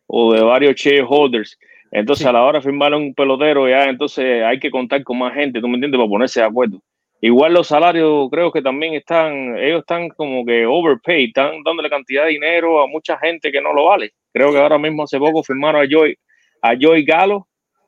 o 0.07 0.33
de 0.33 0.41
varios 0.41 0.75
shareholders. 0.75 1.57
Entonces, 1.91 2.23
Sí. 2.23 2.29
a 2.29 2.33
la 2.33 2.43
hora 2.43 2.59
de 2.59 2.63
firmar 2.63 2.93
un 2.93 3.13
pelotero, 3.15 3.67
ya 3.69 3.85
entonces 3.85 4.43
hay 4.43 4.59
que 4.59 4.69
contar 4.69 5.03
con 5.03 5.17
más 5.17 5.33
gente, 5.33 5.61
¿tú 5.61 5.67
me 5.67 5.75
entiendes? 5.75 5.97
Para 5.97 6.09
ponerse 6.09 6.41
de 6.41 6.45
acuerdo. 6.45 6.81
Igual 7.21 7.53
los 7.53 7.67
salarios 7.67 8.27
creo 8.29 8.51
que 8.51 8.61
también 8.61 8.93
están, 8.93 9.57
ellos 9.57 9.79
están 9.79 10.09
como 10.09 10.45
que 10.45 10.65
overpaid, 10.65 11.29
están 11.29 11.63
dándole 11.63 11.89
cantidad 11.89 12.23
de 12.25 12.31
dinero 12.31 12.81
a 12.81 12.87
mucha 12.87 13.17
gente 13.17 13.51
que 13.51 13.61
no 13.61 13.73
lo 13.73 13.85
vale. 13.85 14.13
Creo 14.31 14.51
que 14.51 14.59
ahora 14.59 14.77
mismo 14.77 15.03
hace 15.03 15.17
poco 15.17 15.41
firmaron 15.43 15.81
a 15.81 15.87
Joy, 15.89 16.15
a 16.61 16.73
Joy 16.79 17.03
Galo 17.05 17.47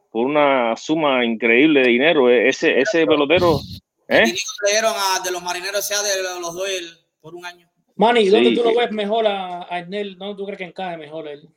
por 0.09 0.25
una 0.25 0.75
suma 0.75 1.23
increíble 1.25 1.81
de 1.81 1.89
dinero. 1.89 2.29
E- 2.29 2.47
Ese, 2.47 2.79
ese 2.79 3.05
pelotero, 3.05 3.59
¿eh? 4.07 4.23
Y 4.25 4.31
le 4.31 4.71
dieron 4.71 4.93
a 4.95 5.19
de 5.23 5.31
los 5.31 5.43
marineros 5.43 5.85
sea 5.85 6.01
de 6.01 6.23
los 6.41 6.53
dos 6.55 6.69
el- 6.69 6.97
por 7.19 7.35
un 7.35 7.45
año. 7.45 7.69
Manny, 7.97 8.29
¿dónde 8.29 8.49
Sí, 8.51 8.55
tú 8.55 8.63
lo 8.63 8.75
ves 8.75 8.91
mejor 8.91 9.27
a, 9.27 9.63
a 9.63 9.83
Snell? 9.83 10.17
¿Dónde 10.17 10.35
tú 10.37 10.45
crees 10.45 10.57
que 10.59 10.63
encaje 10.63 10.97
mejor 10.97 11.27
él? 11.27 11.49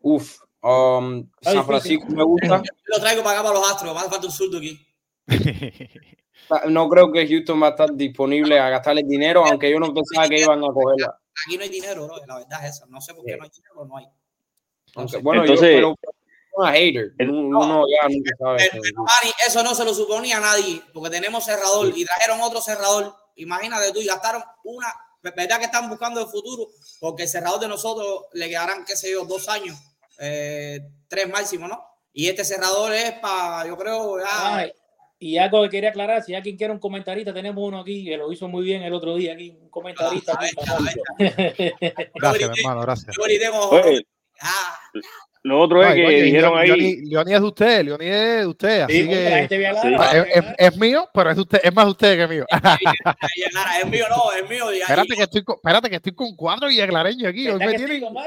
Uf, 0.00 0.38
um, 0.62 1.28
San. 1.42 1.64
Francisco 1.66 2.06
me 2.08 2.24
gusta. 2.24 2.62
Yo 2.64 2.72
lo 2.86 3.00
traigo 3.00 3.22
para 3.22 3.40
acá 3.40 3.48
para 3.48 3.58
los 3.60 3.70
astros. 3.70 3.92
Me 3.92 4.00
hace 4.00 4.08
falta 4.08 4.26
un 4.26 4.32
zurdo 4.32 4.58
aquí. 4.58 4.78
No 6.68 6.88
creo 6.88 7.10
que 7.10 7.26
Houston 7.26 7.62
va 7.62 7.68
a 7.68 7.70
estar 7.70 7.92
disponible 7.94 8.58
a 8.58 8.68
gastarle 8.68 9.02
dinero, 9.04 9.44
aunque 9.44 9.70
yo 9.70 9.78
no 9.78 9.92
pensaba 9.94 10.28
que 10.28 10.40
iban 10.40 10.62
a 10.62 10.68
cogerla. 10.68 11.18
Aquí 11.46 11.56
no 11.56 11.64
hay 11.64 11.70
dinero, 11.70 12.06
bro. 12.06 12.16
La 12.26 12.38
verdad 12.38 12.64
es 12.66 12.76
esa. 12.76 12.86
No 12.86 13.00
sé 13.00 13.14
por 13.14 13.24
qué 13.24 13.36
no 13.36 13.44
hay 13.44 13.50
dinero, 13.50 13.84
no 13.86 13.96
hay. 13.96 14.06
Aunque, 14.94 15.12
sé. 15.16 15.18
bueno, 15.22 15.42
Entonces- 15.42 15.80
yo, 15.80 15.94
pero 15.94 16.16
una 16.54 16.72
hater. 16.72 17.12
Uno 17.20 17.84
ya 17.88 18.08
nunca 18.08 18.30
sabe. 18.38 18.58
Pero, 18.70 18.82
pero, 18.82 19.02
Manny, 19.04 19.32
eso 19.46 19.62
no 19.62 19.74
se 19.74 19.84
lo 19.84 19.94
suponía 19.94 20.36
a 20.36 20.40
nadie, 20.40 20.82
porque 20.92 21.10
tenemos 21.10 21.44
cerrador 21.44 21.92
y 21.96 22.04
trajeron 22.04 22.40
otro 22.42 22.60
cerrador. 22.60 23.14
Imagínate 23.36 23.92
tú, 23.92 24.00
y 24.00 24.06
gastaron 24.06 24.42
una. 24.64 24.88
¿Verdad 25.22 25.58
que 25.58 25.66
están 25.66 25.88
buscando 25.88 26.20
el 26.20 26.26
futuro? 26.26 26.68
Porque 27.00 27.22
el 27.22 27.28
cerrador 27.28 27.60
de 27.60 27.68
nosotros 27.68 28.24
le 28.32 28.48
quedarán, 28.48 28.84
qué 28.84 28.96
sé 28.96 29.12
yo, 29.12 29.24
dos 29.24 29.48
años, 29.48 29.78
eh, 30.18 30.80
tres 31.08 31.28
máximo, 31.28 31.68
¿no? 31.68 31.82
Y 32.12 32.28
este 32.28 32.44
cerrador 32.44 32.92
es 32.92 33.12
para, 33.12 33.66
yo 33.66 33.76
creo, 33.78 34.18
ya. 34.18 34.66
Y 35.22 35.38
algo 35.38 35.62
que 35.62 35.70
quería 35.70 35.90
aclarar, 35.90 36.20
si 36.24 36.34
alguien 36.34 36.56
quiere 36.56 36.72
un 36.72 36.80
comentarista, 36.80 37.32
tenemos 37.32 37.62
uno 37.64 37.78
aquí 37.78 38.04
que 38.04 38.16
lo 38.16 38.32
hizo 38.32 38.48
muy 38.48 38.64
bien 38.64 38.82
el 38.82 38.92
otro 38.92 39.14
día 39.14 39.34
aquí, 39.34 39.50
un 39.50 39.70
comentarista. 39.70 40.36
Ah, 40.36 40.44
aquí, 40.44 41.70
Gracias, 42.16 42.50
mi 42.50 42.58
hermano, 42.58 42.80
gracias. 42.80 43.16
Oye, 43.20 44.04
Ah, 44.40 44.80
lo 45.44 45.58
otro 45.60 45.82
es 45.84 45.94
que 45.94 46.06
oye, 46.06 46.22
dijeron 46.22 46.56
ahí, 46.56 46.96
Leoni 47.04 47.34
es 47.34 47.40
de 47.40 47.46
usted, 47.46 47.84
Leoni 47.84 48.06
es 48.06 48.36
de 48.40 48.46
usted, 48.46 48.80
así 48.82 49.08
que 49.08 49.48
Ah, 49.98 50.24
es, 50.58 50.76
mío, 50.76 51.08
pero 51.12 51.30
es 51.32 51.38
usted, 51.38 51.60
es 51.62 51.74
más 51.74 51.84
de 51.86 51.90
usted 51.90 52.16
que 52.16 52.28
mío. 52.28 52.46
es 52.48 53.86
mío, 53.86 54.04
no, 54.08 54.32
es 54.32 54.48
mío. 54.48 54.72
y- 54.72 54.80
espérate 54.80 55.14
que 55.16 55.22
estoy 55.22 55.42
con, 55.42 55.56
espérate 55.56 55.90
que 55.90 55.96
estoy 55.96 56.14
con 56.14 56.36
cuatro 56.36 56.70
y 56.70 56.80
aclareño 56.80 57.28
aquí. 57.28 57.48
Hoy 57.48 57.58
¿Verdad 57.58 57.72
me 57.72 57.76
tienen. 57.78 58.00
yo 58.02 58.10
me, 58.12 58.22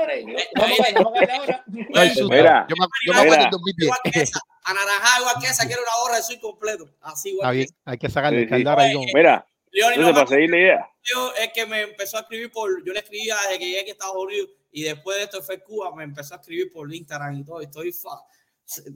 yo 2.16 2.28
me 2.28 2.36
mira, 2.38 2.68
acuerdo 3.16 3.36
del 3.38 3.50
2010. 3.50 3.86
Igual 3.88 4.00
que 4.12 4.20
esa, 4.22 4.40
anaranjada 4.64 5.20
igual 5.20 5.36
que 5.42 5.48
esa, 5.48 5.68
quiero 5.68 5.82
una 5.82 5.92
gorra 6.04 6.18
de 6.18 6.24
soy 6.24 6.40
completo. 6.40 6.90
Así 7.02 7.30
igual 7.30 7.46
Está 7.46 7.52
bien, 7.52 7.68
hay 7.86 7.98
que 7.98 8.10
sacarle 8.10 8.38
Sí, 8.40 8.44
el 8.44 8.50
caldar 8.50 8.80
ahí 8.80 8.94
con. 8.94 9.06
mira, 9.14 9.46
Leoni 9.72 9.98
no 9.98 10.14
para 10.14 10.28
seguir 10.28 10.50
la 10.50 10.58
idea, 10.58 10.90
Yo 11.04 11.34
es 11.42 11.50
que 11.54 11.66
me 11.66 11.82
empezó 11.82 12.18
a 12.18 12.22
escribir 12.22 12.52
por, 12.52 12.84
yo 12.86 12.94
le 12.94 13.00
escribía 13.00 13.36
desde 13.48 13.60
que 13.60 13.66
llegué 13.66 13.80
aquí 13.82 13.90
a 13.90 13.94
Estados 13.94 14.16
Unidos 14.16 14.50
y 14.76 14.84
después 14.84 15.15
de 15.18 15.23
esto 15.23 15.41
fue 15.41 15.64
Cuba, 15.64 15.95
me 15.95 16.03
empezó 16.03 16.34
a 16.34 16.38
escribir 16.38 16.69
por 16.69 16.93
Instagram 16.93 17.39
y 17.39 17.45
todo, 17.45 17.61
y 17.61 17.64
estoy 17.64 17.93
fa. 17.93 18.10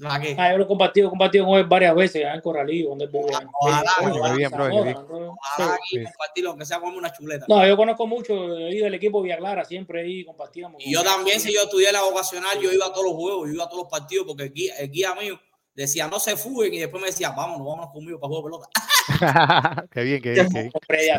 ¿Para 0.02 0.20
qué? 0.20 0.36
Ah, 0.38 0.52
yo 0.52 0.58
lo 0.58 0.66
he 0.66 0.68
compartido, 0.68 1.08
he 1.08 1.10
compartido 1.10 1.46
con 1.46 1.58
él 1.58 1.68
varias 1.68 1.96
veces 1.96 2.18
allá 2.18 2.36
en 2.36 2.42
Corralillo, 2.42 2.90
donde. 2.90 3.08
Ojalá, 3.14 3.50
ojalá. 4.02 5.06
compartirlo, 6.04 6.50
aunque 6.50 6.66
sea 6.66 6.82
como 6.82 6.98
una 6.98 7.14
chuleta. 7.14 7.46
No, 7.48 7.66
yo 7.66 7.78
conozco 7.78 8.06
mucho 8.08 8.34
ahí 8.58 8.80
del 8.80 8.94
equipo 8.96 9.22
Villa 9.22 9.38
Clara, 9.38 9.64
siempre 9.64 10.02
ahí 10.02 10.26
compartíamos. 10.26 10.84
Y 10.86 10.92
yo 10.92 11.02
también, 11.02 11.40
si 11.40 11.54
yo 11.54 11.62
estudié 11.62 11.94
la 11.94 12.02
vocacional, 12.02 12.60
yo 12.60 12.74
iba 12.74 12.88
a 12.88 12.92
todos 12.92 13.06
los 13.06 13.14
juegos, 13.14 13.48
yo 13.48 13.54
iba 13.54 13.64
a 13.64 13.70
todos 13.70 13.84
los 13.84 13.90
partidos, 13.90 14.28
porque 14.28 14.44
el 14.44 14.52
guía, 14.52 14.76
el 14.80 14.92
guía 14.92 15.16
mío 15.16 15.40
decía, 15.74 16.10
no 16.10 16.20
se 16.20 16.36
fuguen, 16.36 16.74
y 16.74 16.80
después 16.80 17.02
me 17.02 17.08
decía, 17.08 17.30
vámonos, 17.30 17.66
vámonos 17.66 17.94
conmigo 17.94 18.20
para 18.20 18.28
jugar 18.28 18.44
pelota. 18.44 18.70
qué 19.92 20.04
bien, 20.04 20.22
qué 20.22 20.32
bien, 20.32 20.50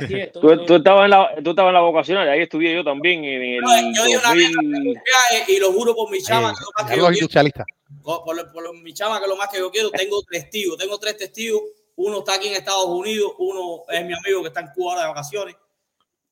qué 0.09 0.31
Tú, 0.33 0.65
tú 0.65 0.77
estabas 0.77 1.05
en 1.05 1.11
la, 1.11 1.35
tú 1.43 1.51
estabas 1.51 1.71
en 1.71 1.75
la 1.75 1.81
vocacional, 1.81 2.29
ahí 2.29 2.41
estudié 2.43 2.75
yo 2.75 2.85
también 2.85 3.25
en 3.25 3.43
el 3.43 3.61
No, 3.61 3.71
yo 3.95 4.05
di 4.05 4.17
una 4.17 4.35
vez 4.35 4.51
2000. 4.55 4.83
viaje, 4.83 5.53
y 5.53 5.59
lo 5.59 5.73
juro 5.73 5.95
por 5.95 6.11
mi 6.11 6.21
chama, 6.23 6.51
Eh, 6.51 6.55
que 6.55 6.65
lo 6.65 6.71
más 6.77 6.91
que 6.91 6.97
yo 6.97 7.03
los 7.03 7.29
quiero, 7.29 7.65
por, 8.03 8.25
por- 8.25 8.53
por 8.53 8.77
mi 8.83 8.95
chama, 8.95 9.21
que 9.21 9.27
lo 9.27 9.37
más 9.37 9.49
que 9.49 9.59
yo 9.59 9.71
quiero, 9.71 9.91
tengo 9.91 10.23
testigos, 10.23 10.79
tengo 10.79 10.99
tres 10.99 11.17
testigos, 11.17 11.63
uno 11.97 12.21
está 12.21 12.35
aquí 12.35 12.49
en 12.49 12.55
Estados 12.55 12.87
Unidos, 12.87 13.33
uno 13.39 13.83
es 13.89 14.05
mi 14.07 14.13
amigo 14.15 14.43
que 14.43 14.49
está 14.49 14.61
en 14.61 14.69
Cuba 14.75 14.93
ahora 14.93 15.03
de 15.03 15.09
vacaciones. 15.09 15.57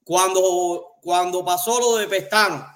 Cuando, 0.04 0.94
cuando 1.02 1.44
pasó 1.44 1.78
lo 1.80 1.96
de 1.96 2.06
Pestano, 2.06 2.66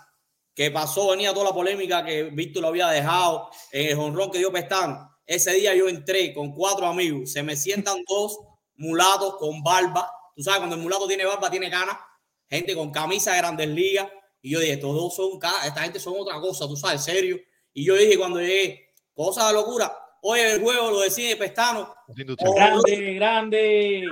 que 0.54 0.70
pasó, 0.70 1.10
venía 1.10 1.32
toda 1.32 1.46
la 1.46 1.54
polémica 1.54 2.04
que 2.04 2.24
Víctor 2.24 2.62
lo 2.62 2.68
había 2.68 2.88
dejado 2.88 3.48
en 3.70 3.88
el 3.88 3.96
jonrón 3.96 4.30
que 4.30 4.38
dio 4.38 4.52
Pestano. 4.52 5.10
Ese 5.24 5.54
día 5.54 5.74
yo 5.74 5.88
entré 5.88 6.34
con 6.34 6.52
cuatro 6.52 6.84
amigos, 6.86 7.32
se 7.32 7.42
me 7.42 7.56
sientan 7.56 8.02
dos 8.06 8.38
mulatos 8.82 9.36
con 9.36 9.62
barba. 9.62 10.10
Tú 10.34 10.42
sabes, 10.42 10.58
cuando 10.58 10.76
el 10.76 10.82
mulato 10.82 11.06
tiene 11.06 11.24
barba, 11.24 11.50
tiene 11.50 11.70
canas, 11.70 11.96
gente 12.48 12.74
con 12.74 12.90
camisa 12.90 13.32
de 13.32 13.38
grandes 13.38 13.68
ligas. 13.68 14.08
Y 14.42 14.50
yo 14.50 14.58
dije, 14.58 14.72
estos 14.72 14.94
dos 14.94 15.14
son, 15.14 15.30
esta 15.64 15.82
gente 15.82 16.00
son 16.00 16.14
otra 16.18 16.40
cosa, 16.40 16.66
tú 16.66 16.76
sabes, 16.76 17.02
serio. 17.04 17.38
Y 17.72 17.84
yo 17.84 17.94
dije 17.94 18.18
cuando 18.18 18.40
llegué, 18.40 18.92
cosa 19.14 19.46
de 19.46 19.54
locura, 19.54 19.96
oye, 20.22 20.54
el 20.54 20.60
juego 20.60 20.90
lo 20.90 21.00
decide 21.00 21.36
Pestano. 21.36 21.94
Industrialistas. 22.08 22.84
Grande, 22.84 23.14
grande. 23.14 24.08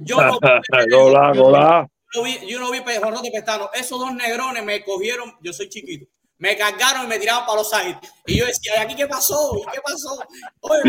Yo 0.00 0.20
no, 0.20 0.38
Gola, 0.90 1.32
gola. 1.32 1.88
yo 2.12 2.20
no 2.20 2.24
vi, 2.24 2.46
yo 2.46 2.58
no 2.58 2.70
vi 2.72 2.80
jonrón 3.00 3.22
de 3.22 3.30
Pestano. 3.30 3.70
Esos 3.72 4.00
dos 4.00 4.12
negrones 4.12 4.64
me 4.64 4.82
cogieron, 4.82 5.36
yo 5.40 5.52
soy 5.52 5.68
chiquito, 5.68 6.06
me 6.38 6.56
cargaron 6.56 7.04
y 7.04 7.06
me 7.06 7.18
tiraron 7.20 7.46
para 7.46 7.58
los 7.58 7.72
aires. 7.72 7.96
Y 8.26 8.36
yo 8.38 8.46
decía, 8.46 8.72
¿y 8.78 8.80
aquí 8.80 8.96
qué 8.96 9.06
pasó? 9.06 9.52
¿Y 9.56 9.70
qué 9.70 9.80
pasó? 9.80 10.18
Oye, 10.60 10.82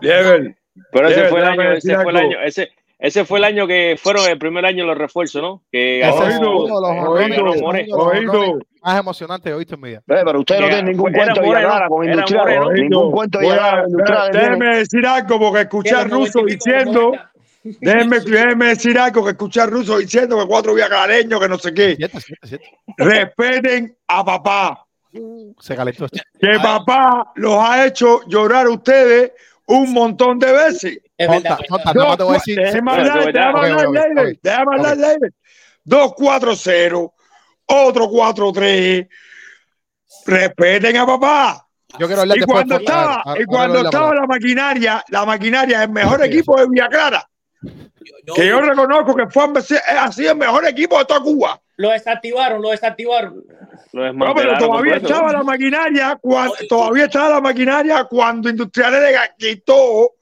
Lieber. 0.00 0.56
Pero 0.92 1.08
ese 1.08 1.24
fue 1.28 1.40
el 1.40 1.46
año, 1.46 1.72
ese 1.72 1.94
fue 1.96 2.10
el 2.10 2.16
año, 2.16 2.40
ese, 2.42 2.70
ese 2.98 3.24
fue 3.24 3.38
el 3.38 3.44
año 3.44 3.66
que 3.66 3.96
fueron 4.02 4.26
el 4.28 4.38
primer 4.38 4.64
año 4.64 4.84
los 4.86 4.96
refuerzos, 4.96 5.42
¿no? 5.42 5.62
Que 5.70 6.02
Oído, 6.04 6.50
Oído. 7.90 8.58
más 8.82 9.20
he 9.50 9.58
visto 9.58 9.76
en. 9.76 10.00
Eh, 10.08 10.22
pero 10.24 10.40
usted 10.40 10.60
no 10.60 10.68
tiene 10.68 10.82
ningún 10.90 11.12
cuento 11.12 11.40
de 11.40 11.46
Villa 11.46 11.88
con 11.88 12.08
moreno. 12.34 12.70
Ningún 12.72 13.12
cuento 13.12 13.38
de 13.38 13.48
déjeme 14.32 14.76
decir 14.78 15.06
algo 15.06 15.38
porque 15.38 15.60
escuché 15.62 15.94
a 15.94 16.04
Que 16.04 16.08
los 16.08 16.18
Russo 16.18 16.38
90 16.40 16.52
y 16.52 16.56
pico, 16.56 16.64
los 16.64 16.64
diciendo, 16.64 17.00
90. 17.00 17.30
déjeme, 17.80 18.20
déjeme 18.20 18.66
decir 18.66 18.98
algo 18.98 19.24
que 19.24 19.30
escuché 19.30 19.60
a 19.60 19.66
Russo 19.66 19.98
diciendo 19.98 20.38
que 20.38 20.46
cuatro 20.46 20.74
viaclareños, 20.74 21.40
que 21.40 21.48
no 21.48 21.58
sé 21.58 21.74
qué. 21.74 21.96
Cierto, 21.96 22.20
cierto, 22.20 22.46
cierto. 22.46 22.66
Respeten 22.96 23.96
a 24.08 24.24
papá. 24.24 24.86
Se 25.60 25.76
calentó. 25.76 26.06
Que 26.40 26.58
papá 26.62 27.32
los 27.36 27.54
ha 27.58 27.86
hecho 27.86 28.20
llorar 28.26 28.66
a 28.66 28.70
ustedes 28.70 29.32
un 29.66 29.92
montón 29.92 30.38
de 30.38 30.52
veces. 30.52 30.98
Es 31.16 31.28
verdad. 31.28 31.58
es 31.60 31.68
tonta, 31.68 31.92
verdad. 31.92 31.94
nada 31.94 32.08
más 32.08 32.16
te 32.16 32.22
voy 32.24 32.32
a 32.32 32.38
decir. 32.38 32.58
Déjame 32.58 32.80
Bueno, 32.82 33.00
hablar, 33.02 33.18
de 33.18 33.24
verdad. 33.26 33.40
déjame 33.40 33.58
Ok, 33.58 33.64
hablar, 33.64 33.86
ok, 33.86 33.94
Leiber, 33.94 34.32
ok. 34.32 34.38
déjame 34.42 34.76
hablar, 34.76 34.92
Ok. 34.92 34.98
Leiber. 34.98 35.32
2-4-0, 35.84 37.12
otro 37.66 38.08
4-3. 38.08 39.08
Respeten 40.26 40.96
a 40.96 41.06
papá. 41.06 41.68
Yo 41.98 42.06
quiero 42.06 42.22
hablar 42.22 42.36
Y 42.36 42.40
después 42.40 42.56
cuando 42.56 42.76
estaba, 42.76 43.24
y 43.38 43.44
cuando 43.44 43.80
estaba 43.80 44.14
la 44.14 44.26
maquinaria, 44.26 45.04
la 45.08 45.24
maquinaria, 45.24 45.82
el 45.84 45.90
mejor 45.90 46.22
equipo 46.24 46.58
de 46.58 46.66
Villa 46.68 46.88
Clara, 46.88 47.28
yo- 48.24 48.34
que 48.34 48.46
yo 48.46 48.60
reconozco 48.60 49.14
que 49.14 49.26
fue 49.28 49.44
ha 49.98 50.12
sido 50.12 50.32
el 50.32 50.38
mejor 50.38 50.66
equipo 50.66 50.98
de 50.98 51.04
toda 51.04 51.20
Cuba. 51.20 51.60
Lo 51.76 51.90
desactivaron, 51.90 52.62
lo 52.62 52.70
desactivaron. 52.70 53.44
lo 53.92 54.12
No, 54.12 54.34
pero 54.34 54.56
todavía 54.58 54.96
estaba 54.96 55.32
la 55.32 55.42
maquinaria, 55.42 56.18
cuando, 56.20 56.54
todavía 56.68 57.04
estaba 57.04 57.30
la 57.30 57.40
maquinaria 57.40 58.04
cuando 58.04 58.48
Industriales 58.48 59.00
le 59.00 59.18
quitó 59.36 60.12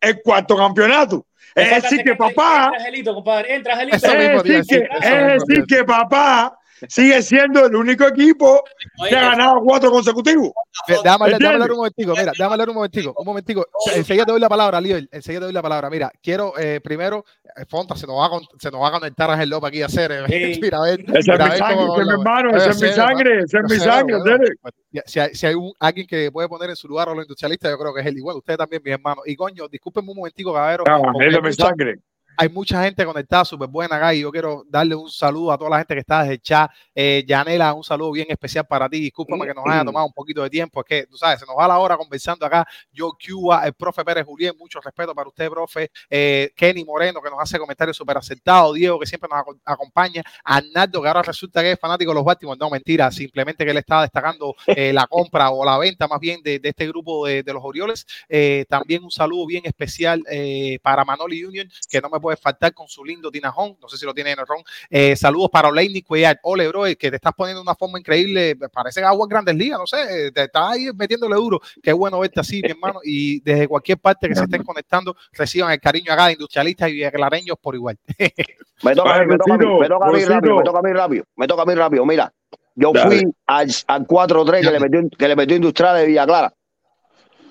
el 0.00 0.22
cuarto 0.22 0.56
campeonato. 0.56 1.26
Es 1.54 1.82
decir, 1.82 2.02
que 2.02 2.16
papá, 2.16 2.64
Entra 2.64 2.78
Angelito, 2.78 3.14
compadre. 3.14 3.54
Entra 3.54 3.74
Angelito. 3.74 3.96
Es 3.96 5.46
decir 5.46 5.64
que 5.66 5.84
papá 5.84 6.58
sigue 6.88 7.22
siendo 7.22 7.66
el 7.66 7.74
único 7.76 8.04
equipo 8.06 8.62
Oye, 9.00 9.10
que 9.10 9.16
ha 9.16 9.30
ganado 9.30 9.60
cuatro 9.64 9.90
consecutivos. 9.90 10.50
Déjame, 10.86 11.08
hablar- 11.10 11.18
déjame 11.18 11.32
¿Entiendes? 11.34 11.52
hablar 11.54 11.70
un 11.70 11.76
momentico, 11.76 12.10
mira, 12.12 12.32
déjame 12.32 12.52
hablar 12.52 12.68
un 12.68 12.74
momentico, 12.74 13.14
un 13.16 13.24
momentico. 13.26 13.66
Enseguida 13.94 14.24
te 14.24 14.32
doy 14.32 14.40
la 14.40 14.48
palabra, 14.48 14.80
Lior, 14.80 15.02
enseguida 15.10 15.40
te 15.40 15.44
doy 15.46 15.52
la 15.52 15.62
palabra. 15.62 15.90
Mira, 15.90 16.12
quiero 16.22 16.52
eh, 16.58 16.80
primero, 16.82 17.24
eh, 17.56 17.64
Fonta, 17.68 17.96
se 17.96 18.06
nos, 18.06 18.16
va 18.16 18.26
a, 18.26 18.28
con- 18.30 18.44
se 18.58 18.70
nos 18.70 18.80
va 18.82 18.88
a 18.88 18.92
conectar 18.92 19.30
Ángel 19.30 19.50
López 19.50 19.68
aquí 19.68 19.82
a 19.82 19.86
hacer. 19.86 20.12
eh, 20.12 20.58
mira, 20.62 20.78
a 20.78 20.82
ver, 20.82 21.00
Esa 21.00 21.18
es 21.18 21.28
mira, 21.28 21.44
mi 21.46 21.56
sangre, 21.58 21.84
ese 21.84 22.00
es 22.00 22.06
mi 22.06 22.12
hermano, 22.12 22.56
esa 22.56 22.70
es 22.70 22.82
mi 22.82 22.88
sangre, 22.88 23.38
esa 23.40 23.58
es 23.58 23.64
mi 23.70 23.76
sangre. 23.78 24.16
bueno, 24.62 24.76
Si 25.06 25.20
hay, 25.20 25.34
si 25.34 25.46
hay 25.46 25.54
un, 25.54 25.72
alguien 25.80 26.06
que 26.06 26.30
puede 26.32 26.48
poner 26.48 26.70
en 26.70 26.76
su 26.76 26.88
lugar 26.88 27.08
a 27.08 27.14
los 27.14 27.24
industrialistas, 27.24 27.70
yo 27.70 27.78
creo 27.78 27.94
que 27.94 28.00
es 28.00 28.06
él. 28.06 28.16
Igual, 28.18 28.36
usted 28.36 28.56
también, 28.56 28.82
mi 28.84 28.90
hermano. 28.92 29.22
Y 29.26 29.34
coño, 29.36 29.68
discúlpenme 29.68 30.10
un 30.10 30.16
momentico, 30.18 30.50
esa 30.56 30.72
hay 30.74 31.28
es 31.28 31.42
mi 31.42 31.48
mucha- 31.48 31.66
sangre. 31.66 31.96
Hay 32.36 32.48
mucha 32.48 32.82
gente 32.84 33.04
conectada, 33.04 33.44
súper 33.44 33.68
buena 33.68 33.96
acá, 33.96 34.14
y 34.14 34.20
yo 34.20 34.30
quiero 34.30 34.64
darle 34.68 34.94
un 34.94 35.10
saludo 35.10 35.52
a 35.52 35.58
toda 35.58 35.70
la 35.70 35.78
gente 35.78 35.94
que 35.94 36.00
está 36.00 36.20
desde 36.20 36.34
el 36.34 36.40
chat. 36.42 36.70
Eh, 36.94 37.24
Yanela, 37.26 37.72
un 37.74 37.84
saludo 37.84 38.12
bien 38.12 38.26
especial 38.30 38.66
para 38.66 38.88
ti. 38.88 39.00
Discúlpame 39.00 39.46
que 39.46 39.54
nos 39.54 39.64
haya 39.66 39.84
tomado 39.84 40.06
un 40.06 40.12
poquito 40.12 40.42
de 40.42 40.50
tiempo, 40.50 40.80
es 40.80 40.86
que, 40.86 41.06
tú 41.06 41.16
sabes, 41.16 41.40
se 41.40 41.46
nos 41.46 41.56
va 41.56 41.68
la 41.68 41.78
hora 41.78 41.96
conversando 41.96 42.44
acá. 42.46 42.66
Yo, 42.92 43.12
Cuba, 43.12 43.64
el 43.66 43.72
profe 43.74 44.04
Pérez 44.04 44.24
Julián, 44.24 44.54
mucho 44.58 44.80
respeto 44.80 45.14
para 45.14 45.28
usted, 45.28 45.48
profe. 45.48 45.90
Eh, 46.10 46.52
Kenny 46.56 46.84
Moreno, 46.84 47.20
que 47.20 47.30
nos 47.30 47.38
hace 47.40 47.58
comentarios 47.58 47.96
súper 47.96 48.16
acertados. 48.18 48.74
Diego, 48.74 48.98
que 48.98 49.06
siempre 49.06 49.28
nos 49.30 49.38
aco- 49.40 49.60
acompaña. 49.64 50.22
Arnaldo, 50.44 51.02
que 51.02 51.08
ahora 51.08 51.22
resulta 51.22 51.62
que 51.62 51.72
es 51.72 51.78
fanático 51.80 52.10
de 52.10 52.14
los 52.16 52.24
Baltimore. 52.24 52.58
No, 52.58 52.70
mentira, 52.70 53.10
simplemente 53.10 53.64
que 53.64 53.70
él 53.70 53.76
estaba 53.78 54.02
destacando 54.02 54.54
eh, 54.66 54.92
la 54.92 55.06
compra 55.06 55.50
o 55.50 55.64
la 55.64 55.78
venta 55.78 56.08
más 56.08 56.20
bien 56.20 56.42
de, 56.42 56.58
de 56.58 56.68
este 56.68 56.86
grupo 56.88 57.26
de, 57.26 57.42
de 57.42 57.52
los 57.52 57.62
Orioles. 57.64 58.06
Eh, 58.28 58.64
también 58.68 59.04
un 59.04 59.10
saludo 59.10 59.46
bien 59.46 59.62
especial 59.66 60.22
eh, 60.30 60.78
para 60.82 61.04
Manoli 61.04 61.44
Union, 61.44 61.68
que 61.90 62.00
no 62.00 62.08
me 62.10 62.20
puede 62.24 62.38
faltar 62.38 62.72
con 62.72 62.88
su 62.88 63.04
lindo 63.04 63.30
tinajón. 63.30 63.76
No 63.82 63.86
sé 63.88 63.98
si 63.98 64.06
lo 64.06 64.14
tiene 64.14 64.32
en 64.32 64.38
el 64.38 64.46
ron. 64.46 64.62
Eh, 64.88 65.14
saludos 65.14 65.50
para 65.50 65.68
Oleini 65.68 66.00
Cuellar. 66.00 66.40
Ole, 66.42 66.66
bro, 66.68 66.84
que 66.84 67.10
te 67.10 67.16
estás 67.16 67.34
poniendo 67.34 67.60
de 67.60 67.64
una 67.64 67.74
forma 67.74 67.98
increíble. 67.98 68.56
Parece 68.72 69.00
que 69.00 69.06
agua 69.06 69.26
en 69.26 69.28
grandes 69.28 69.54
ligas, 69.54 69.78
no 69.78 69.86
sé. 69.86 70.32
Te 70.32 70.44
estás 70.44 70.72
ahí 70.72 70.88
metiéndole 70.94 71.34
duro. 71.36 71.60
Qué 71.82 71.92
bueno 71.92 72.18
verte 72.18 72.40
así, 72.40 72.62
mi 72.62 72.70
hermano. 72.70 73.00
Y 73.04 73.40
desde 73.40 73.68
cualquier 73.68 73.98
parte 73.98 74.26
que 74.26 74.34
se 74.34 74.44
estén 74.44 74.62
conectando, 74.62 75.14
reciban 75.32 75.70
el 75.72 75.80
cariño 75.80 76.12
acá 76.14 76.26
de 76.28 76.32
industrialistas 76.32 76.88
y 76.88 76.94
viclarareños 76.94 77.58
por 77.60 77.74
igual. 77.74 77.98
Me 78.82 78.94
toca, 78.94 79.14
a 79.14 79.20
mí, 79.20 79.26
me 79.26 79.38
toca 79.38 79.54
a 79.54 79.58
mí, 79.58 79.66
me 79.66 79.88
toca 79.88 80.06
a 80.06 80.10
mí 80.12 80.24
rápido, 80.24 80.56
me 80.56 80.64
toca 80.64 80.78
a 80.78 80.82
mí 80.82 80.92
rápido, 80.92 81.24
me 81.36 81.46
toca 81.46 81.62
a 81.62 81.64
mí 81.66 81.74
rápido. 81.74 82.04
Mira, 82.06 82.32
yo 82.74 82.90
Dale. 82.92 83.06
fui 83.20 83.32
al, 83.46 83.68
al 83.86 84.06
4-3 84.06 84.60
que 84.60 84.70
le 84.70 84.80
metió, 84.80 85.00
que 85.16 85.28
le 85.28 85.36
metió 85.36 85.56
Industrial 85.56 85.96
de 85.96 86.06
Villa 86.06 86.26
Clara. 86.26 86.52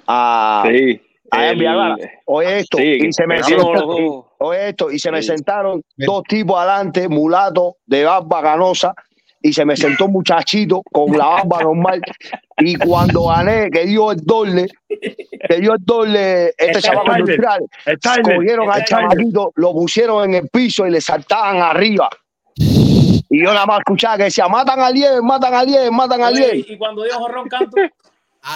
A, 0.07 0.63
Sí. 0.67 1.01
A 1.33 1.53
Clara. 1.53 1.95
Oye 2.25 2.59
esto, 2.59 2.77
sí, 2.77 2.97
y 3.01 3.13
se 3.13 3.27
me 3.27 3.39
dos. 3.39 4.25
oye 4.39 4.69
esto, 4.69 4.91
y 4.91 4.99
se 4.99 5.11
me 5.11 5.21
Sí. 5.21 5.29
sentaron 5.29 5.81
dos 5.97 6.23
tipos 6.23 6.57
adelante, 6.59 7.07
mulatos, 7.09 7.73
de 7.85 8.03
barba 8.05 8.41
canosa, 8.41 8.93
y 9.41 9.51
se 9.51 9.65
me 9.65 9.75
sentó 9.75 10.05
un 10.05 10.13
muchachito 10.13 10.81
con 10.91 11.17
la 11.17 11.27
barba 11.27 11.63
normal. 11.63 12.01
Y 12.59 12.75
cuando 12.75 13.27
gané, 13.27 13.69
que 13.69 13.85
dio 13.85 14.11
el 14.11 14.19
doble, 14.23 14.67
que 14.87 15.55
dio 15.59 15.73
el 15.73 15.83
doble, 15.83 16.53
este 16.57 16.79
chaval 16.81 17.19
industrial, 17.19 17.59
cogieron 18.23 18.71
al 18.71 18.85
chamaquito, 18.85 19.51
lo 19.55 19.73
pusieron 19.73 20.23
en 20.29 20.35
el 20.35 20.49
piso 20.49 20.87
y 20.87 20.91
le 20.91 21.01
saltaban 21.01 21.57
arriba. 21.57 22.09
Y 22.55 23.43
yo 23.43 23.51
nada 23.51 23.65
más 23.65 23.79
escuchaba 23.79 24.17
que 24.17 24.23
decía, 24.25 24.47
matan 24.47 24.79
a 24.79 24.91
Lieber, 24.91 25.21
matan 25.23 25.53
a 25.55 25.63
Lieber, 25.63 25.91
matan 25.91 26.21
a 26.21 26.29
Lieber. 26.29 26.55
Y 26.55 26.77
cuando 26.77 27.03
dio 27.03 27.15
jorrón 27.15 27.47
canto, 27.49 27.77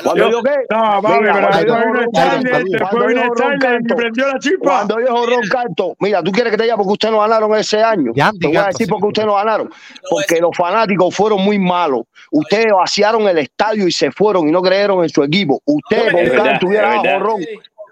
Cuando 0.03 0.29
yo 0.29 0.43
qué, 0.43 0.51
No, 0.69 1.01
Mira, 1.01 1.33
pero 1.33 1.47
cuando 1.47 1.57
después 1.57 1.65
yo 1.65 1.77
vino 1.79 1.93
ron- 1.93 2.11
cuando 2.11 2.49
después 2.49 2.91
yo 2.91 3.07
vino 3.07 3.23
ron 3.23 3.59
Tyler 3.59 3.81
y 3.81 3.93
prendió 3.95 4.27
la 4.27 4.39
chispa. 4.39 4.59
cuando 4.63 4.99
yo 4.99 5.25
Ron 5.25 5.41
Canto, 5.49 5.95
mira, 5.99 6.21
tú 6.23 6.31
quieres 6.33 6.51
que 6.51 6.57
te 6.57 6.63
diga 6.63 6.75
porque 6.75 6.91
ustedes 6.91 7.11
no 7.13 7.19
ganaron 7.21 7.55
ese 7.55 7.81
año. 7.81 8.11
Yandy 8.13 8.39
Te 8.39 8.47
voy 8.47 8.57
a 8.57 8.65
decir 8.65 8.85
sí. 8.85 8.91
por 8.91 8.99
qué 8.99 9.07
ustedes 9.07 9.25
no 9.27 9.35
ganaron. 9.35 9.69
Porque 10.09 10.41
los 10.41 10.55
fanáticos 10.57 11.15
fueron 11.15 11.41
muy 11.41 11.57
malos. 11.57 12.01
Ustedes 12.31 12.67
vaciaron 12.73 13.27
el 13.29 13.37
estadio 13.37 13.87
y 13.87 13.91
se 13.93 14.11
fueron 14.11 14.49
y 14.49 14.51
no 14.51 14.61
creyeron 14.61 15.03
en 15.03 15.09
su 15.09 15.23
equipo. 15.23 15.61
Ustedes 15.65 16.07
Es 16.07 16.11
con 16.13 16.43
Canto 16.43 16.51
es 16.57 16.63
hubiera 16.63 16.89
dado 16.89 17.37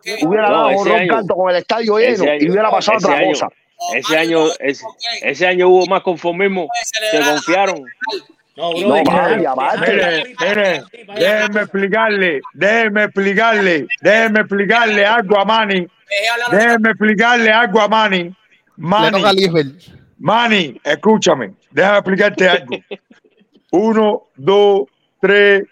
¿Qué? 0.04 0.18
hubiera 0.22 0.50
dado 0.52 0.68
año- 0.68 1.08
Canto 1.16 1.36
con 1.36 1.50
el 1.50 1.56
estadio 1.56 1.98
lleno 1.98 2.26
y 2.40 2.50
hubiera 2.50 2.70
pasado 2.70 2.98
otra 2.98 3.24
cosa. 3.24 3.48
Ese 3.94 4.18
año, 4.18 4.46
ese, 5.22 5.48
año 5.48 5.70
hubo 5.70 5.86
más 5.88 6.02
conformismo. 6.02 6.68
Puede 6.68 7.24
Se 7.24 7.30
confiaron. 7.32 7.86
No, 8.58 8.72
bro. 8.72 8.88
no, 8.88 9.04
vaya, 9.04 9.54
vaya. 9.54 9.82
Mire, 9.82 10.36
mire, 10.40 10.84
déjenme 11.16 11.62
explicarle, 11.62 12.42
déjenme 12.54 13.04
explicarle, 13.04 13.88
déjenme 14.02 14.40
explicarle 14.40 15.06
algo 15.06 15.40
a 15.40 15.46
Manny, 15.46 15.88
déjenme 16.52 16.90
explicarle 16.90 17.52
algo 17.52 17.82
a 17.82 17.88
Manny. 17.88 18.36
Manny. 18.78 19.24
Manny, 20.18 20.82
escúchame, 20.84 21.54
déjame 21.72 21.98
explicarte 21.98 22.50
algo. 22.50 22.78
Uno, 23.72 24.24
dos, 24.36 24.84
tres, 25.20 25.64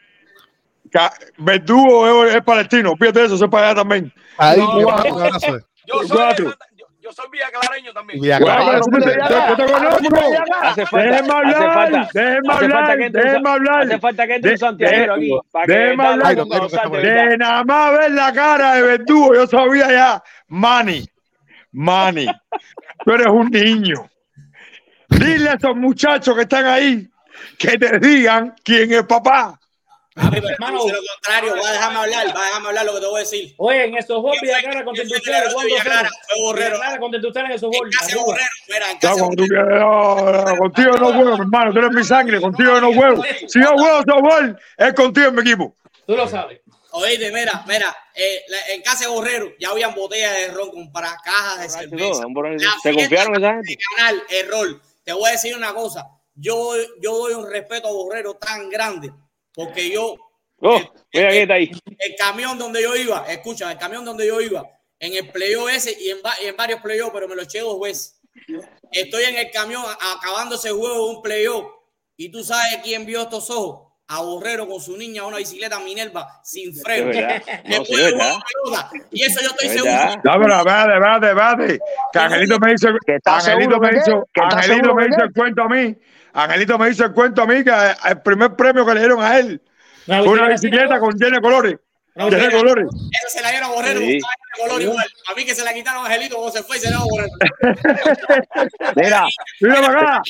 Verdugo 1.38 2.26
es, 2.26 2.36
es 2.36 2.42
palestino, 2.44 2.96
fíjate 2.98 3.26
eso, 3.26 3.36
es 3.36 3.50
para 3.50 3.68
allá 3.68 3.76
también. 3.76 4.14
Ahí, 4.38 4.60
No, 4.60 4.90
abrazo. 4.90 5.60
Yo 5.86 6.04
soy, 6.04 6.18
Cuatro. 6.18 6.54
Yo 7.04 7.12
soy 7.12 7.26
villaclareño 7.32 7.94
también. 7.94 8.22
Villa 8.22 8.40
Bueno, 8.40 8.56
Clara. 8.56 8.72
pero 8.72 8.86
tú 8.86 9.06
te- 9.06 9.20
yo 9.20 9.56
te 9.68 9.74
conozco. 9.74 10.18
Hace 10.62 10.86
falta, 10.86 11.10
Déjeme 11.12 11.34
hablar, 11.34 12.10
déjeme 12.14 12.54
hablar, 12.54 12.98
que 12.98 13.06
entre 13.06 13.22
un 13.22 13.28
déjeme 13.28 13.50
hablar. 13.50 13.82
hace 13.84 14.00
falta 14.00 14.28
que 14.28 14.36
entre 14.36 14.50
un 14.50 14.54
De- 14.54 14.58
santiaguero 14.58 15.14
aquí 15.16 15.32
déjeme 15.68 16.04
hablar. 16.06 16.36
De 17.02 17.38
nada 17.38 17.64
más 17.66 17.92
ver 17.98 18.12
la 18.12 18.34
cara 18.34 18.76
de 18.76 18.82
Verdugo, 18.84 19.34
yo 19.36 19.48
sabía 19.48 19.92
ya, 19.92 20.24
Manny, 20.48 21.06
Manny, 21.74 22.28
tú 23.06 23.12
eres 23.12 23.28
un 23.28 23.50
niño. 23.50 24.10
Dile 25.10 25.50
a 25.50 25.54
esos 25.56 25.76
muchachos 25.76 26.36
que 26.36 26.42
están 26.44 26.66
ahí 26.66 27.08
que 27.60 27.78
te 27.78 28.00
digan 28.00 28.56
quién 28.64 28.92
es 28.94 29.04
papá. 29.04 29.60
Papi, 30.16 30.30
pero 30.42 30.50
Hermano. 30.50 30.78
lo 30.88 30.94
contrario, 31.14 31.56
va 31.64 31.70
a 31.70 31.72
dejarme 31.72 32.00
hablar, 32.00 32.28
va 32.36 32.42
a 32.42 32.46
dejarme 32.46 32.68
hablar 32.68 32.86
lo 32.86 32.94
que 32.94 33.00
te 33.00 33.06
voy 33.08 33.16
a 33.16 33.20
decir. 33.20 33.54
Oye, 33.58 33.84
en 33.86 33.98
esos 33.98 34.22
goles 34.22 34.40
¿Quién 34.40 34.52
fue- 34.52 34.60
Villaclara 34.60 34.86
contra 34.86 35.04
Industriales, 35.04 35.54
¿cuándo? 35.54 35.76
Fue 35.76 35.84
Borrero. 36.42 36.70
Villaclara 36.76 37.00
contra 37.00 37.18
Industriales 37.18 37.50
en 37.50 37.56
esos 37.56 37.72
En 37.74 37.80
goles. 37.80 37.96
arriba. 38.02 38.22
Borrero, 38.24 38.48
mira, 38.68 38.92
en 38.92 38.98
casa 39.00 39.24
Borrero. 39.24 40.58
contigo 40.58 40.98
no 40.98 41.06
juego, 41.14 41.36
mi 41.38 41.42
hermano, 41.42 41.74
tú 41.74 41.80
eres 41.80 41.92
mi 41.92 42.04
sangre, 42.04 42.42
contigo 42.42 42.82
no 42.82 42.94
juego. 42.94 43.24
Si 43.48 43.60
yo 43.62 43.68
juego 43.78 43.98
softball, 44.08 44.60
es 44.78 44.94
contigo 44.94 45.28
en 45.28 45.36
mi 45.36 45.42
equipo. 45.42 45.76
Tú 46.06 46.16
lo 46.16 46.28
sabes. 46.28 46.60
Oíste, 46.96 47.32
mira, 47.32 47.64
mira, 47.68 47.96
eh, 48.14 48.44
la- 48.50 48.68
en 48.74 48.82
casa 48.84 49.06
de 49.06 49.10
Borrero 49.12 49.52
ya 49.60 49.70
habían 49.70 49.96
botellas 49.96 50.36
de 50.36 50.48
ron 50.50 50.70
con 50.70 50.92
para 50.92 51.18
cajas 51.24 51.62
de 51.62 51.70
cerveza. 51.70 52.22
¿Se 52.84 52.94
confiaron 52.94 53.34
gente? 53.42 53.78
ganar 53.98 54.16
error. 54.30 54.80
Te 55.04 55.12
voy 55.12 55.28
a 55.30 55.32
decir 55.32 55.56
una 55.58 55.74
cosa. 55.74 56.06
Yo, 56.36 56.74
yo 57.02 57.18
doy 57.18 57.34
un 57.34 57.50
respeto 57.50 57.88
a 57.88 57.92
Borrero 57.92 58.36
tan 58.36 58.70
grande 58.70 59.12
porque 59.54 59.90
yo, 59.92 60.16
Oh, 60.66 60.80
mira 61.14 61.30
quién 61.30 61.42
está 61.42 61.54
ahí. 61.56 61.72
el 62.00 62.16
camión 62.18 62.58
donde 62.58 62.82
yo 62.82 62.96
iba, 62.96 63.26
escucha, 63.28 63.72
el 63.72 63.78
camión 63.78 64.06
donde 64.06 64.26
yo 64.28 64.40
iba, 64.40 64.64
en 65.00 65.14
el 65.14 65.30
playoff 65.30 65.70
ese 65.70 65.96
y 66.00 66.10
en, 66.10 66.20
va- 66.26 66.36
y 66.42 66.48
en 66.48 66.56
varios 66.56 66.80
playoffs, 66.82 67.12
pero 67.14 67.28
me 67.28 67.36
lo 67.36 67.42
eché 67.42 67.60
dos 67.60 67.80
veces. 67.82 68.20
Estoy 68.92 69.26
en 69.26 69.36
el 69.36 69.52
camión 69.52 69.84
acabando 70.16 70.56
ese 70.56 70.70
juego 70.72 70.94
de 71.10 71.16
un 71.18 71.22
playoff 71.22 71.66
y 72.16 72.30
tú 72.32 72.44
sabes 72.44 72.80
quién 72.84 73.06
vio 73.06 73.24
estos 73.24 73.50
ojos. 73.50 73.90
A 74.08 74.22
Borrero 74.22 74.68
con 74.68 74.82
su 74.82 74.96
niña, 74.98 75.26
una 75.26 75.38
bicicleta 75.38 75.80
Minerva 75.80 76.28
sin 76.44 76.76
freno. 76.76 77.10
No, 77.66 77.86
sí. 77.86 77.94
Y 79.12 79.24
eso 79.24 79.40
yo 79.42 79.48
estoy 79.48 79.68
Es 79.68 79.74
seguro. 79.74 79.92
Ya, 79.94 80.22
pero 80.24 80.58
espérate, 80.58 80.94
espérate, 80.94 81.28
espérate. 81.30 81.80
Que 82.12 82.20
Angelito 82.20 82.60
me 82.60 82.74
hizo, 82.74 82.88
¿Que 83.06 83.16
está 83.16 83.36
Angelito 83.38 83.72
seguro 83.72 83.80
me 83.80 83.98
hizo, 83.98 84.28
¿Que 84.34 84.42
está 84.42 84.56
Angelito 84.58 84.76
seguro 84.86 84.96
me 84.96 85.08
hizo 85.08 85.24
el 85.24 85.34
cuento 85.34 85.62
a 85.64 85.70
mí. 85.70 85.96
Angelito 86.34 86.78
me 86.80 86.90
hizo 86.90 87.06
el 87.06 87.14
cuento 87.14 87.42
a 87.44 87.46
mí 87.48 87.64
que 87.64 87.72
el 88.10 88.22
primer 88.22 88.56
premio 88.56 88.86
que 88.86 88.94
le 88.96 89.00
dieron 89.02 89.22
a 89.24 89.38
él 89.40 89.62
Una 90.08 90.20
fue 90.24 90.30
una 90.34 90.48
bicicleta 90.50 91.00
con 91.00 91.14
llena 91.16 91.38
de 91.38 91.42
colores. 91.42 91.76
Bicicleta. 92.16 92.52
colores. 92.58 92.86
Eso 92.92 93.30
se 93.38 93.42
la 93.42 93.50
dieron 93.52 93.70
a 93.70 93.74
Borrero 93.74 94.00
Sí. 94.00 94.20
con 94.20 94.30
traje 94.30 94.38
de 94.56 94.68
color 94.68 94.82
igual. 94.84 95.06
A 95.32 95.34
mí 95.36 95.46
que 95.46 95.56
se 95.56 95.64
la 95.64 95.74
quitaron 95.74 96.04
a 96.04 96.06
Angelito 96.08 96.36
cuando 96.36 96.52
se 96.58 96.64
fue 96.64 96.78
y 96.78 96.80
se 96.80 96.92
la 96.92 96.98
dio 96.98 97.06
a 97.06 97.08
Borrero. 97.10 97.34
Mira, 98.96 99.26
Mira 99.62 99.76
para 99.82 99.88
acá. 100.00 100.22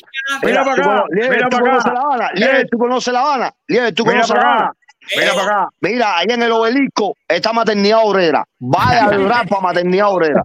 Mira 0.42 0.64
para 0.64 0.76
tú 0.76 0.82
acá. 0.90 1.04
Lieber, 1.10 1.30
Mira 1.30 1.48
tú 1.48 1.50
para 1.56 1.62
conoces 1.62 1.86
acá. 1.86 1.94
La 1.94 2.00
Habana. 2.00 2.30
Lieber, 2.34 2.66
tú 2.70 2.78
conoces 2.78 3.12
La 3.12 3.20
Habana. 3.20 3.54
Lieber, 3.66 3.94
tú 3.94 4.02
Mira 4.04 4.14
conoces 4.14 4.36
La 4.36 4.42
Habana. 4.42 4.72
Mira 5.16 5.34
para 5.34 5.44
acá. 5.44 5.68
Mira, 5.80 6.18
ahí 6.18 6.26
en 6.28 6.42
el 6.42 6.52
obelisco 6.52 7.16
está 7.28 7.52
maternidad 7.52 8.00
obrera. 8.04 8.44
Vaya 8.58 9.06
a 9.06 9.12
llorar 9.12 9.48
para 9.48 9.60
maternidad 9.60 10.08
obrera. 10.10 10.42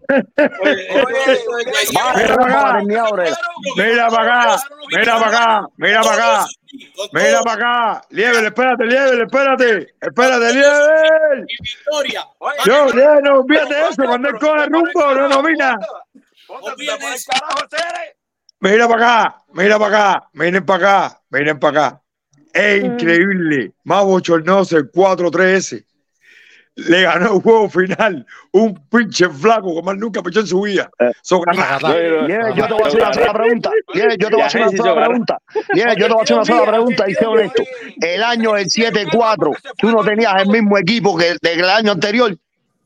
Vaya 1.94 2.36
para 2.36 2.36
para 2.36 2.46
acá. 2.46 2.74
maternidad 2.74 3.12
obrera. 3.12 3.38
Mira 3.78 4.10
para 4.10 4.46
acá. 4.46 4.64
Mira 4.92 5.20
para 5.20 5.28
acá. 5.28 5.68
Mira 5.78 6.02
para 6.02 6.14
acá. 6.14 6.48
Mira 7.14 7.42
para 7.42 7.54
acá. 7.54 8.02
Lieber, 8.10 8.46
espérate, 8.46 8.86
Lieber, 8.86 9.22
espérate. 9.22 9.88
Espérate. 10.02 11.46
Victoria. 11.62 12.28
Yo, 12.66 12.86
no 13.22 13.40
olvídate 13.40 13.74
de 13.74 13.90
eso. 13.90 14.04
Cuando 14.04 14.30
él 14.30 14.36
coge 14.40 14.66
rumbo, 14.66 15.28
no 15.30 15.42
Cere. 17.70 18.16
Mira 18.62 18.88
para 18.88 19.06
acá, 19.06 19.44
mira 19.54 19.80
para 19.80 19.98
acá, 19.98 20.30
miren 20.34 20.66
para 20.66 21.08
acá, 21.08 21.22
miren 21.30 21.60
para 21.60 21.88
acá. 21.88 22.02
Es 22.54 22.84
increíble. 22.84 23.72
Más 23.84 24.04
bochornoso 24.04 24.78
el 24.78 24.92
4-3S. 24.92 25.84
Le 26.76 27.02
ganó 27.02 27.36
el 27.36 27.42
juego 27.42 27.70
final 27.70 28.26
un 28.54 28.74
pinche 28.88 29.28
flaco 29.28 29.76
que 29.76 29.82
más 29.82 29.98
nunca 29.98 30.24
pichó 30.24 30.40
en 30.40 30.48
su 30.48 30.62
vida. 30.62 30.90
Son 31.22 31.42
ganadas. 31.42 31.82
Lieber, 31.84 32.54
yo 32.56 32.68
te 32.68 32.74
voy 32.74 32.84
a 32.84 32.88
hacer 32.88 33.02
una 33.02 33.14
sola 33.14 33.34
pregunta. 33.34 33.72
Yo 33.94 34.08
te 34.30 34.34
voy 34.36 34.42
a 34.42 34.46
hacer 34.46 34.62
una 34.62 34.78
sola 34.78 34.96
pregunta. 34.96 35.38
Yo 35.76 35.84
te 35.84 36.08
voy 36.08 36.20
a 36.20 36.22
hacer 36.24 36.36
una 36.38 36.46
sola 36.46 36.72
pregunta 36.72 37.10
y 37.10 37.14
sé 37.16 37.26
honesto. 37.26 37.64
El 38.00 38.24
año 38.24 38.54
del 38.54 38.66
7-4, 38.68 39.58
tú 39.78 39.92
no 39.92 40.04
tenías 40.06 40.42
el 40.42 40.48
mismo 40.48 40.78
equipo 40.78 41.18
que 41.18 41.36
del 41.42 41.66
año 41.70 41.92
anterior 41.92 42.36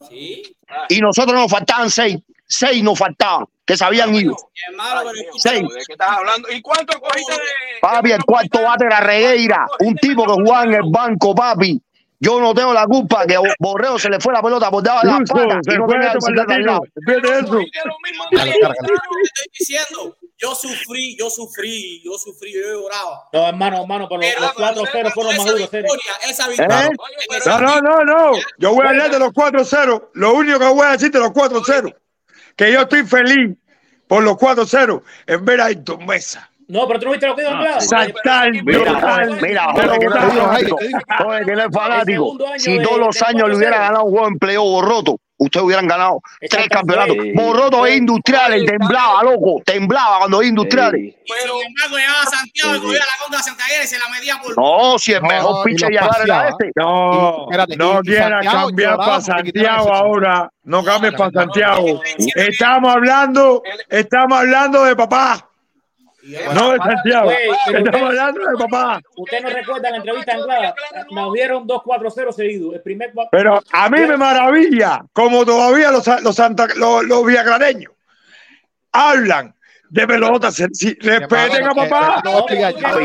Sí. 0.10 0.56
y 0.90 0.99
nosotros 0.99 1.35
nos 1.40 1.52
faltaban 1.52 1.90
seis. 1.90 2.18
Seis 2.45 2.84
nos 2.84 2.98
faltaban, 2.98 3.45
que 3.65 3.77
se 3.77 3.85
habían 3.85 4.14
ido. 4.14 4.35
Seis. 5.38 5.61
¿De 5.61 5.84
qué 5.85 5.94
estás 5.94 6.10
hablando? 6.10 6.49
¿Y 6.52 6.61
cuánto 6.61 6.99
cogiste 6.99 7.34
de.? 7.34 7.40
Papi, 7.81 8.11
el 8.11 8.23
cuarto 8.23 8.61
bate 8.61 8.85
era 8.85 8.99
Regueira, 8.99 9.68
un 9.80 9.95
tipo 9.95 10.26
que 10.26 10.34
jugaba 10.34 10.64
en 10.64 10.73
el 10.73 10.84
banco, 10.90 11.34
papi. 11.34 11.81
Yo 12.19 12.40
no 12.40 12.53
tengo 12.53 12.73
la 12.73 12.85
culpa 12.85 13.26
que 13.26 13.38
Borreo 13.60 13.99
se 13.99 14.10
le 14.10 14.18
fue 14.18 14.31
la 14.31 14.41
pelota 14.41 14.72
por 14.72 14.81
debajo 14.81 15.06
de 15.06 15.26
patas 15.26 15.60
y 15.68 15.72
se 15.72 15.77
no 15.77 15.88
tenía 15.88 16.14
bicicleta 16.14 16.56
al 16.56 16.64
lado. 16.64 16.81
Fíjate 17.06 17.40
eso. 17.40 17.60
Diciendo, 19.60 20.15
yo 20.38 20.56
sufrí, 20.56 21.18
yo 21.18 21.30
sufrí, 21.30 22.02
yo 22.02 22.18
sufrí, 22.18 22.53
yo 22.53 22.61
lloraba. 22.61 23.27
No, 23.34 23.48
hermano, 23.48 23.81
hermano, 23.81 24.07
pero 24.10 24.40
los 24.40 24.53
4-0 24.53 25.14
fueron 25.14 25.35
más 25.35 25.45
esa 25.45 25.52
duros. 25.52 25.69
Esa 26.30 26.48
victoria. 26.48 26.85
¿Eh? 26.85 27.40
No, 27.45 27.60
no, 27.60 27.81
no, 27.81 28.03
no. 28.06 28.31
Yo 28.57 28.73
voy 28.73 28.85
a 28.85 28.90
hablar 28.91 29.11
de 29.11 29.19
los 29.19 29.34
4-0. 29.34 30.10
Lo 30.14 30.34
único 30.34 30.60
que 30.60 30.65
voy 30.68 30.85
a 30.88 30.91
decir 30.91 31.11
de 31.11 31.19
los 31.19 31.31
4-0. 31.31 31.94
Que 32.56 32.72
yo 32.72 32.82
estoy 32.82 33.04
feliz 33.04 33.56
por 34.08 34.24
los 34.24 34.36
4-0 34.36 35.02
en 35.28 35.46
ver 35.46 35.62
a 35.62 35.66
Ayrton 35.66 36.06
Mesa. 36.06 36.50
No, 36.68 36.88
pero 36.88 37.00
tú 37.00 37.06
no 37.08 37.12
viste 37.12 37.28
lo 37.28 37.36
que 37.36 37.42
dijo 37.42 37.54
Andrade. 37.54 37.82
Saltar, 37.82 38.52
Mira, 38.64 39.28
mira, 39.42 39.68
Pero 39.76 39.94
joder, 39.96 40.00
que 40.00 40.06
no 40.08 40.16
es 40.16 40.34
fanático. 40.34 40.80
Joder, 41.18 41.46
que 41.46 41.52
no 41.52 41.62
es 41.62 41.72
fanático. 41.72 42.38
Si 42.58 42.80
todos 42.82 43.00
los 43.00 43.22
años 43.22 43.50
le 43.50 43.56
4-0. 43.56 43.58
hubiera 43.58 43.78
ganado 43.80 44.04
un 44.06 44.12
juego 44.12 44.28
en 44.28 44.40
playoff 44.40 44.66
Borroto, 44.66 45.20
ustedes 45.44 45.65
hubieran 45.65 45.88
ganado 45.88 46.22
tres 46.49 46.68
campeonatos. 46.70 47.18
Borroto 47.36 47.86
es 47.86 47.98
industrial 47.98 48.61
y 48.61 48.65
temblaba, 48.65 49.24
loco. 49.24 49.61
Temblaba 49.65 50.20
cuando 50.20 50.41
es 50.41 50.49
industrial. 50.49 50.95
Y 50.95 51.15
sin 51.26 51.68
embargo, 51.68 51.98
llegaba 51.98 52.22
a 52.22 52.26
Santiago 52.26 52.76
y 52.76 52.80
cogía 52.80 52.99
la 52.99 53.24
contra 53.24 53.41
Santiago 53.41 53.72
y 53.84 53.88
se 53.88 53.99
la 53.99 54.10
medía 54.10 54.40
por. 54.41 54.57
No, 54.57 54.99
si 54.99 55.14
el 55.14 55.22
No, 55.22 55.28
mejor 55.28 55.65
de 55.65 55.99
Agar 55.99 56.22
era 56.24 56.49
este. 56.49 56.72
No, 56.76 57.45
espérate, 57.45 57.78
no 57.78 57.94
Santiago 57.94 58.41
cambiar 58.41 58.98
para 58.98 59.22
Santiago 59.22 59.94
ahora. 59.94 60.52
No 60.64 60.84
cambies 60.84 61.14
para 61.14 61.32
Santiago. 61.32 62.02
Sí. 62.18 62.30
Estamos 62.36 62.94
hablando, 62.94 63.64
estamos 63.90 64.40
hablando 64.40 64.84
de 64.86 64.95
papá, 64.95 65.49
no 66.54 66.72
de 66.72 66.78
Santiago. 66.78 67.32
Estamos 67.32 68.10
hablando 68.10 68.41
de 68.41 68.58
papá. 68.58 69.02
Usted 69.18 69.41
no 69.41 69.50
recuerda 69.50 69.91
la 69.91 69.98
entrevista 69.98 70.34
Anglada. 70.34 70.76
Nos 71.12 71.34
dieron 71.34 71.68
2-4-0 71.68 72.32
seguidos. 72.32 72.76
El 72.76 72.82
primer 72.82 73.14
Pero 73.32 73.62
a 73.72 73.90
mí 73.90 74.00
me 74.00 74.18
maravilla 74.18 75.06
como 75.14 75.45
todavía 75.45 75.91
los, 75.91 76.08
los, 76.08 76.40
los, 76.78 77.06
los 77.06 77.26
hablan 78.94 79.54
de 79.94 80.07
pelotas. 80.07 80.56
Si, 80.56 80.94
respeten 80.95 81.68
a 81.68 81.74
papá. 81.74 82.22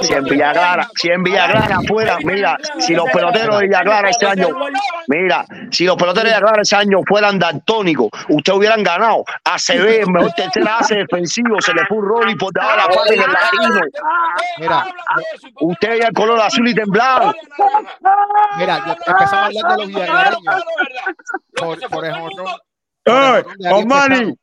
Si 0.03 0.13
en 0.15 0.25
Villa 0.25 0.53
Clara, 0.53 0.89
si 0.95 1.09
en 1.11 1.23
Villa 1.23 1.47
Clara 1.51 1.79
fuera, 1.87 2.17
mira, 2.25 2.57
si 2.79 2.95
los 2.95 3.11
peloteros 3.11 3.59
de 3.61 3.67
Villa 3.67 3.81
Clara 3.83 4.09
este 4.09 4.27
año, 4.27 4.49
mira, 5.07 5.45
si 5.71 5.85
los 5.85 5.97
peloteros 5.97 6.25
de 6.25 6.31
Villa 6.31 6.41
Clara 6.41 6.63
este 6.63 6.77
año 6.77 7.01
fueran 7.07 7.39
daltónicos, 7.39 8.09
ustedes 8.31 8.59
hubieran 8.59 8.83
ganado. 8.83 9.23
ACB, 9.45 10.01
el 10.01 10.11
mejor 10.13 10.33
tercera 10.33 10.77
base 10.79 10.95
defensivo, 10.97 11.61
se 11.61 11.75
le 11.75 11.85
fue 11.85 11.99
un 11.99 12.07
rol 12.09 12.31
y 12.31 12.37
por 12.37 12.53
debajo 12.55 12.77
la 12.77 12.87
pata 12.87 13.13
en 13.15 13.21
el 13.21 13.33
latino. 13.33 13.81
Mira, 14.59 14.87
Usted 15.61 15.89
veía 15.91 16.07
el 16.09 16.15
color 16.15 16.41
azul 16.41 16.69
y 16.69 16.75
temblado. 16.75 17.35
Mira, 18.57 18.83
yo- 18.87 18.97
empezamos 19.07 19.33
a 19.33 19.47
hablar 19.47 19.73
de 19.73 19.77
los 19.79 19.87
villaglareños. 19.89 20.65
Por, 21.55 21.81
por 21.91 22.05
ejemplo, 22.07 22.45
Ay, 23.05 23.43
Osmani, 23.73 24.35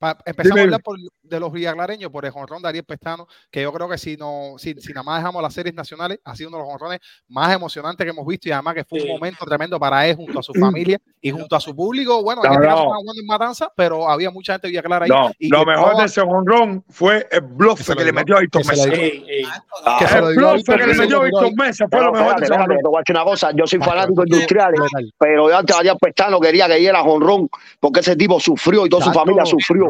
Empezamos 0.00 0.44
Dime. 0.54 0.60
a 0.60 0.64
hablar 0.64 0.82
por- 0.82 0.98
de 1.22 1.40
los 1.40 1.52
villaglareños 1.52 2.10
por 2.10 2.24
el 2.24 2.30
jonrón 2.30 2.62
de 2.62 2.68
Ariel 2.68 2.84
Pestano, 2.84 3.26
que 3.50 3.62
yo 3.62 3.72
creo 3.72 3.88
que 3.88 3.98
si 3.98 4.16
no, 4.16 4.54
si, 4.56 4.74
si 4.80 4.92
nada 4.92 5.02
más 5.02 5.20
dejamos 5.20 5.42
las 5.42 5.52
series 5.52 5.74
nacionales, 5.74 6.20
ha 6.24 6.34
sido 6.36 6.48
uno 6.48 6.58
de 6.58 6.62
los 6.64 6.70
jonrones 6.72 7.00
más 7.28 7.52
emocionantes 7.54 8.04
que 8.04 8.10
hemos 8.10 8.26
visto 8.26 8.48
y 8.48 8.52
además 8.52 8.74
que 8.74 8.84
fue 8.84 9.00
Sí. 9.00 9.06
un 9.06 9.12
momento 9.14 9.44
tremendo 9.44 9.78
para 9.78 10.06
él 10.06 10.16
junto 10.16 10.38
a 10.38 10.42
su 10.42 10.54
familia 10.54 10.98
y 11.20 11.30
junto 11.30 11.54
a 11.56 11.60
su 11.60 11.74
público. 11.76 12.22
Bueno, 12.22 12.42
en 12.44 12.48
No, 12.50 12.54
este 12.54 12.66
caso 12.66 12.84
no. 12.84 13.12
en 13.20 13.26
Matanza, 13.26 13.72
pero 13.76 14.08
había 14.08 14.30
mucha 14.30 14.52
gente 14.54 14.68
de 14.68 14.70
Villa 14.70 14.82
Clara 14.82 15.04
ahí. 15.04 15.10
No, 15.10 15.30
y 15.38 15.48
lo 15.48 15.64
mejor 15.66 15.96
de 15.96 16.04
ese 16.04 16.20
honrón 16.22 16.84
fue 16.88 17.26
el 17.30 17.40
bluff 17.42 17.86
Que 17.94 18.04
le 18.04 18.12
metió 18.12 18.36
a 18.36 18.40
lo 18.40 18.46
Mesa. 18.54 18.84
dio. 18.86 18.92
Ey, 18.94 19.24
ey. 19.28 19.44
Ah, 19.84 19.98
El 20.18 20.34
bluff 20.36 20.54
Víctor 20.54 20.78
que 20.78 20.86
le 20.86 20.94
metió 20.94 21.20
a 21.20 21.24
ahí. 21.24 21.54
Mesa 21.56 21.86
fue 21.90 22.00
lo 22.00 22.12
mejor 22.12 22.38
de 22.38 22.44
ese 22.46 22.54
decir 22.54 23.10
una 23.10 23.24
cosa. 23.24 23.50
Yo 23.52 23.66
soy 23.66 23.78
fanático 23.80 24.24
Letal. 24.24 24.72
pero 25.18 25.50
yo 25.50 25.56
antes 25.58 25.76
Ariel 25.76 25.96
Pestano 26.00 26.40
quería 26.40 26.66
que 26.68 26.76
diera 26.76 27.02
jonrón 27.02 27.48
porque 27.80 28.00
ese 28.00 28.16
tipo 28.16 28.38
sufrió 28.40 28.86
y 28.86 28.88
toda 28.88 29.04
su 29.04 29.12
familia 29.12 29.44
sufrió. 29.44 29.87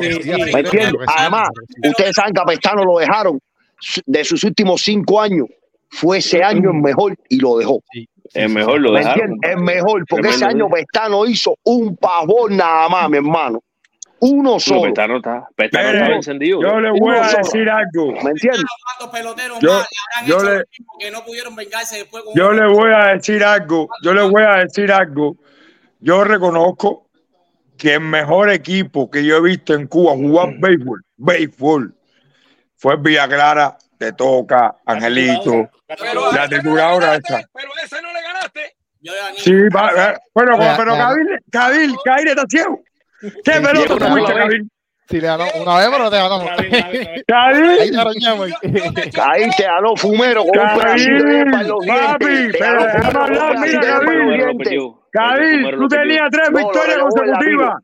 Además, 1.06 1.48
ustedes 1.84 2.14
saben 2.14 2.32
que 2.34 2.40
a 2.40 2.44
Pestano 2.44 2.84
lo 2.84 2.98
dejaron 2.98 3.38
de 4.06 4.24
sus 4.24 4.42
últimos 4.44 4.82
cinco 4.82 5.20
años. 5.20 5.46
fue 5.90 6.18
ese 6.18 6.42
año 6.42 6.70
el 6.70 6.82
mejor 6.82 7.14
y 7.30 7.38
lo 7.40 7.56
dejó. 7.56 7.82
El 8.34 8.50
mejor 8.50 8.78
lo 8.80 8.92
¿Me 8.92 8.98
dejaron. 8.98 9.38
El 9.40 9.56
mejor, 9.58 10.04
porque 10.06 10.28
ese 10.28 10.44
año 10.44 10.68
Pestano 10.68 11.24
hizo 11.24 11.56
un 11.64 11.96
pavor 11.96 12.52
nada 12.52 12.88
más, 12.90 13.08
mi 13.08 13.16
hermano. 13.16 13.60
Uno 14.20 14.54
No, 14.54 14.60
solo. 14.60 14.82
Petano 14.82 15.18
está, 15.18 15.46
estaba 15.56 16.08
encendido. 16.08 16.60
Yo 16.60 16.80
le 16.80 16.90
voy 16.90 17.00
Uno 17.00 17.20
a 17.20 17.28
solo. 17.28 17.38
decir 17.44 17.70
algo. 17.70 18.12
¿Me 18.22 18.30
entiendes? 18.32 18.64
¿Cuántos 18.98 19.18
peloteros 19.18 19.58
Yo- 19.60 19.82
yo 20.26 20.42
le- 20.42 20.64
Yo 22.34 22.52
le 22.52 22.66
voy 22.66 22.90
a 22.92 23.14
decir 23.14 23.42
algo. 23.44 23.88
Yo 24.02 24.12
le 24.12 24.22
voy 24.28 24.42
a 24.42 24.56
decir 24.56 24.92
algo. 24.92 25.36
Yo 26.00 26.24
reconozco 26.24 27.07
que 27.78 27.94
el 27.94 28.00
mejor 28.00 28.50
equipo 28.50 29.10
que 29.10 29.24
yo 29.24 29.36
he 29.36 29.40
visto 29.40 29.72
en 29.72 29.86
Cuba 29.86 30.12
jugar 30.12 30.54
béisbol, 30.58 31.02
béisbol, 31.16 31.94
fue 32.76 32.96
Villa 32.96 33.26
Clara, 33.28 33.78
de 33.98 34.12
Toca, 34.12 34.76
Angelito. 34.84 35.70
Pero 35.86 36.32
La 36.32 36.42
a 36.42 36.44
ese 36.44 36.56
no 36.56 36.56
le 36.56 36.60
trituradora 36.60 37.06
ganaste, 37.06 37.34
esta. 37.34 37.48
Pero 37.52 37.68
ese 37.82 38.02
no 38.02 38.12
le 38.12 38.22
ganaste. 38.22 38.76
Sí, 39.36 39.52
va, 39.74 39.94
Ya, 39.94 40.20
pero. 40.34 40.58
Cabil, 40.58 41.26
Cabil, 41.50 41.96
Cabil 42.04 42.28
está 42.28 42.44
ciego. 42.48 42.82
¿Qué 43.20 43.52
pelota 43.52 43.94
sí, 43.94 43.98
te 43.98 44.68
Si 45.08 45.20
le 45.20 45.26
ganó 45.26 45.44
una 45.58 45.78
vez, 45.78 45.88
pero 45.90 46.10
te 46.10 46.16
ganamos. 46.16 46.50
Ahí 46.58 47.90
te 47.90 47.98
arañamos. 47.98 48.48
Yo 48.62 48.92
te 48.92 49.66
los 49.80 49.94
fumeros 50.00 50.44
con 50.44 50.58
un 50.58 50.78
pedacito 50.78 51.24
de 51.24 51.44
papi, 51.86 52.26
pero 52.58 52.84
ganó 52.84 52.84
déjame 52.84 53.18
fumero 53.18 53.18
hablar, 53.18 53.58
mira, 53.58 54.00
Fumero. 54.00 54.98
Cabil, 55.10 55.62
Fumero 55.62 55.78
tú 55.78 55.88
tenías 55.88 56.28
tres 56.30 56.50
victorias 56.54 56.98
consecutivas. 56.98 57.74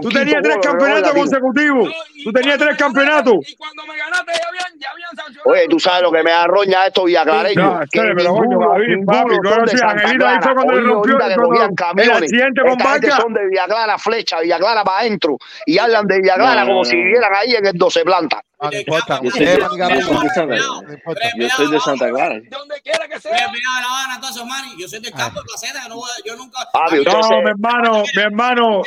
Tú 0.00 0.08
tenías 0.10 0.42
tres 0.42 0.56
lo 0.56 0.60
campeonatos 0.62 1.12
consecutivos. 1.12 1.92
Tú 2.24 2.32
tenías 2.32 2.56
tres 2.58 2.76
campeonatos. 2.76 3.34
Y 3.48 3.56
cuando 3.56 3.84
me 3.86 3.96
ganaste 3.96 4.32
ya 4.32 4.48
habían, 4.48 4.78
ya 4.78 4.90
habían 4.90 5.10
sancionado. 5.16 5.50
Oye, 5.50 5.66
tú 5.68 5.80
sabes 5.80 6.02
lo 6.02 6.12
que 6.12 6.22
me 6.22 6.30
da 6.30 6.46
roña 6.46 6.86
esto 6.86 7.04
Villaclareño. 7.04 7.62
No, 7.62 7.78
que 7.80 7.84
espere, 7.84 8.14
pero 8.14 8.34
coño, 8.34 8.58
David, 8.60 9.04
papi, 9.04 9.34
son 9.34 9.42
no, 9.42 9.66
Santa 9.66 9.88
Angelito 9.90 10.26
ahí 10.28 10.36
fue 10.40 10.54
cuando 10.54 10.72
le 10.74 10.80
rompió 10.82 11.12
el- 11.12 11.18
que 11.18 11.24
cuando- 11.34 11.48
cogían 11.48 11.70
el 11.70 11.74
camiones. 11.76 12.22
accidente 12.22 12.60
con 12.62 12.78
Barca. 12.78 13.16
son 13.16 13.34
de 13.34 13.46
Villaclara 13.48 13.98
flecha, 13.98 14.40
Villaclara 14.40 14.84
para 14.84 14.98
adentro. 15.00 15.36
Y 15.66 15.78
hablan 15.78 16.06
de 16.06 16.18
Villaclara 16.20 16.64
como 16.64 16.84
si 16.84 16.96
vivieran 16.96 17.32
ahí 17.34 17.54
en 17.56 17.66
el 17.66 17.72
12 17.74 18.04
planta. 18.04 18.40
Ah, 18.64 18.68
no 18.70 18.78
importa. 18.78 19.20
Yo 19.24 19.30
soy 19.32 19.44
de- 19.44 19.60
Santa 19.60 19.88
no 19.90 20.92
importa. 20.92 21.20
Yo 21.36 21.48
soy 21.50 21.70
de 21.72 21.80
Santa 21.80 22.08
Clara. 22.10 22.40
Donde 22.48 22.80
quiera 22.82 23.08
que 23.08 23.18
sea. 23.20 23.32
De 23.32 23.38
La 23.40 23.84
Habana, 23.88 24.14
entonces, 24.14 24.44
Manny, 24.44 24.74
yo 24.80 24.86
soy 24.86 25.00
del 25.00 25.12
campo 25.12 25.40
de 25.40 25.46
Placeta, 25.46 25.88
no 25.88 26.00
yo 26.24 26.36
nunca. 26.36 26.60
Papi, 26.72 26.94
a 26.94 26.98
mí 26.98 27.00
usted 27.00 27.12
No, 27.12 27.42
mi 27.42 27.48
hermano, 27.50 28.02
mi 28.14 28.22
hermano, 28.22 28.82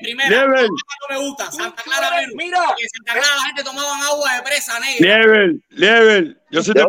primera, 0.00 0.28
Lieber, 0.28 0.66
no 0.68 1.08
me 1.08 1.18
gusta, 1.24 1.52
Santa 1.52 1.82
Clara 1.84 2.16
menos. 2.16 2.34
mira. 2.34 2.58
Santa 2.58 3.12
Clara 3.12 3.36
la 3.36 3.42
gente 3.46 3.62
tomaban 3.62 4.00
agua 4.02 4.34
de 4.36 4.42
presa 4.42 4.80
negra. 4.80 4.98
Lieber, 5.16 5.54
Lieber, 5.70 6.36
yo 6.50 6.62
soy 6.62 6.74
¿De. 6.74 6.80
¿De 6.82 6.88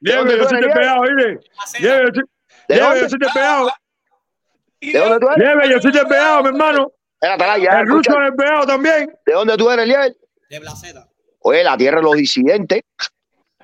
Lieber, 0.00 0.18
dónde 0.18 0.36
yo 0.38 0.48
soy 0.48 0.60
despegado, 0.60 1.02
¿viste? 1.02 1.50
Placeta. 1.54 1.82
Lieber, 1.84 2.06
yo 2.06 2.14
soy- 2.14 2.24
¿De 2.68 2.74
Lieber, 2.74 2.84
dónde? 2.88 3.00
yo 3.02 3.08
soy 3.08 3.18
despegado. 3.20 3.72
Y 4.80 4.92
¿De 4.92 4.98
dónde 4.98 5.18
tú 5.20 5.26
eres? 5.28 5.38
Lieber, 5.38 5.70
yo 5.70 5.80
soy 5.80 5.92
despegado, 5.92 6.42
mi 6.42 6.48
hermano. 6.48 6.92
Espérate, 7.20 7.46
la, 7.46 7.58
ya, 7.58 7.80
El 7.80 7.86
ruso 7.86 8.12
también. 8.66 9.14
¿De 9.24 9.32
dónde 9.32 9.56
tú 9.56 9.70
eres, 9.70 9.86
Lieber? 9.86 10.16
De 10.50 10.60
Placeta. 10.60 11.06
Oye, 11.44 11.64
la 11.64 11.76
tierra 11.76 11.98
de 11.98 12.04
los 12.04 12.14
disidentes. 12.14 12.82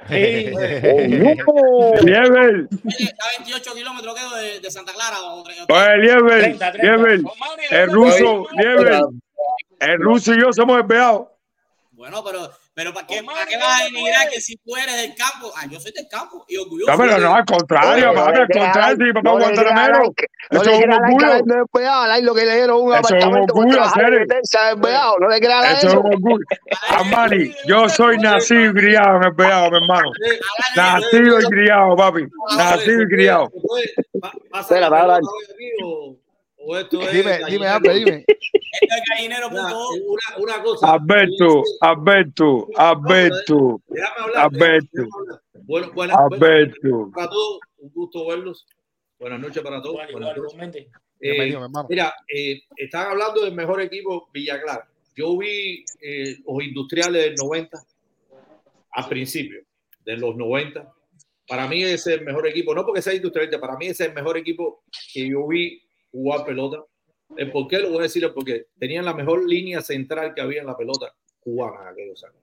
Sí. 0.09 0.53
Oh, 1.47 1.95
no. 1.97 2.03
Lieber, 2.03 2.69
está 2.99 3.25
a 3.27 3.39
28 3.39 3.75
kilómetros 3.75 4.15
de, 4.37 4.61
de 4.61 4.71
Santa 4.71 4.93
Clara. 4.95 5.17
Oye, 5.21 5.97
Lieber, 5.99 6.41
30, 6.41 6.73
30. 6.73 6.97
Lieber, 6.97 7.23
Con 7.23 7.39
Manny, 7.39 7.63
el 7.71 7.89
¿dónde 7.89 7.93
ruso? 7.93 8.47
Lieber, 8.53 9.01
el 9.81 9.99
ruso 9.99 10.35
y 10.35 10.41
yo 10.41 10.53
somos 10.53 10.77
despegados. 10.79 11.29
Bueno, 11.91 12.23
pero, 12.25 12.51
pero 12.79 12.95
¿para 12.95 13.09
qué, 13.09 13.19
Omar, 13.19 13.35
¿para 13.35 13.47
qué 13.47 13.57
¿de 13.57 13.63
vas 13.65 13.81
a 13.81 13.85
denigrar 13.87 14.29
que 14.31 14.41
si 14.41 14.57
tú 14.59 14.77
eres 14.77 14.95
del 14.95 15.13
campo? 15.17 15.53
Ah, 15.57 15.67
yo 15.69 15.81
soy 15.81 15.91
del 15.91 16.07
campo 16.07 16.45
y 16.47 16.59
orgulloso. 16.59 16.93
No, 16.93 16.97
pero 16.97 17.19
no, 17.19 17.35
al 17.35 17.45
contrario, 17.45 17.91
Oye, 17.91 18.15
le 18.15 18.39
al 18.39 18.49
contrario, 18.49 18.97
sí, 19.05 19.13
papá 19.15 19.31
Guantanamero. 19.33 20.15
Eso 20.51 20.63
es 20.63 20.85
un 20.85 20.93
orgullo. 20.93 22.23
lo 22.23 22.35
que 22.37 22.45
le 22.47 22.55
dieron 22.55 22.81
un 22.81 22.95
Eso 22.95 23.17
es 23.17 23.25
un 23.25 23.37
orgullo, 23.37 23.81
no 25.19 25.29
le 25.29 25.41
creas 25.41 25.65
a 25.65 25.73
Eso 25.73 25.89
es 25.89 25.95
un 25.95 26.07
orgullo. 26.07 26.45
Armani, 26.91 27.53
yo 27.67 27.89
soy 27.89 28.17
nacido 28.19 28.67
y 28.67 28.75
criado 28.75 29.17
en 29.17 29.25
el 29.25 29.35
pegado, 29.35 29.71
mi 29.73 29.77
hermano. 29.79 30.13
Nacido 30.77 31.41
y 31.41 31.45
criado, 31.47 31.97
papi. 31.97 32.27
Nacido 32.57 33.03
y 33.03 33.09
criado. 33.09 33.53
Espera, 34.55 34.87
hablar. 34.87 35.21
O 36.71 36.77
esto 36.77 37.01
es 37.01 37.13
Dime, 37.13 37.39
dime, 37.49 37.67
hambre, 37.67 37.95
dime. 37.95 38.25
Esto 38.29 38.95
es 38.95 39.03
gallinero.com. 39.09 39.57
Una, 39.57 40.37
una 40.37 40.63
cosa. 40.63 40.93
Alberto, 40.93 41.63
Alberto, 41.81 42.69
Alberto, 42.77 43.83
Déjame 43.89 44.21
hablar. 44.21 44.51
Alberto. 44.53 45.09
Bueno, 45.63 45.93
buenas 45.95 46.17
Alberto. 46.19 47.11
para 47.15 47.31
todos. 47.31 47.61
Un 47.79 47.91
gusto 47.95 48.27
verlos. 48.27 48.67
Buenas 49.19 49.41
noches 49.41 49.63
para 49.63 49.81
todos. 49.81 49.99
Buenas. 50.13 50.37
Eh, 51.21 51.57
mira, 51.89 52.15
eh, 52.29 52.61
están 52.77 53.13
hablando 53.13 53.47
del 53.47 53.55
mejor 53.55 53.81
equipo 53.81 54.29
Villa 54.35 54.61
Clara. 54.61 54.87
Yo 55.17 55.39
vi 55.39 55.87
eh, 56.03 56.37
los 56.47 56.63
industriales 56.63 57.23
del 57.23 57.35
90 57.37 57.83
al 58.93 59.09
principio, 59.09 59.63
de 60.05 60.19
los 60.19 60.37
90. 60.37 60.93
Para 61.47 61.67
mí 61.67 61.83
ese 61.83 61.95
es 61.95 62.19
el 62.19 62.27
mejor 62.27 62.47
equipo, 62.47 62.75
no 62.75 62.85
porque 62.85 63.01
sea 63.01 63.15
industrialista, 63.15 63.59
para 63.59 63.79
mí 63.79 63.87
ese 63.87 64.03
es 64.03 64.09
el 64.11 64.15
mejor 64.15 64.37
equipo 64.37 64.83
que 65.15 65.31
yo 65.31 65.47
vi 65.47 65.88
jugar 66.13 66.45
pelota. 66.45 66.79
El 67.37 67.51
por 67.53 67.69
qué 67.69 67.79
lo 67.79 67.91
voy 67.91 67.99
a 67.99 68.03
decir 68.03 68.25
es 68.25 68.31
porque 68.31 68.67
tenían 68.79 69.05
la 69.05 69.15
mejor 69.15 69.47
línea 69.49 69.81
central 69.83 70.33
que 70.35 70.41
había 70.41 70.61
en 70.61 70.67
la 70.67 70.77
pelota 70.77 71.13
cubana 71.41 71.83
en 71.83 71.89
aquellos 71.89 72.25
años. 72.25 72.37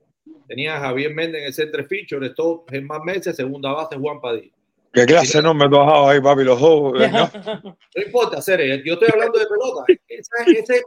Tenía 0.47 0.77
a 0.77 0.79
Javier 0.79 1.13
Méndez 1.13 1.41
en 1.41 1.47
el 1.47 1.53
centro 1.53 1.83
feature, 1.85 2.29
top 2.31 2.69
Germán 2.69 3.01
Meses, 3.03 3.35
segunda 3.35 3.71
base 3.71 3.95
Juan 3.97 4.21
Padilla. 4.21 4.51
¿Qué 4.93 5.05
clase 5.05 5.41
no 5.41 5.53
me 5.53 5.67
bajado 5.67 6.07
ahí, 6.09 6.21
papi? 6.21 6.43
Los 6.43 6.59
dos. 6.59 6.93
¿no? 7.11 7.29
No 7.63 8.01
importa, 8.05 8.41
Cere, 8.41 8.81
yo 8.85 8.93
estoy 8.93 9.09
hablando 9.11 9.37
de 9.39 9.45
pelota. 9.45 9.83
Ese, 10.07 10.59
ese- 10.59 10.81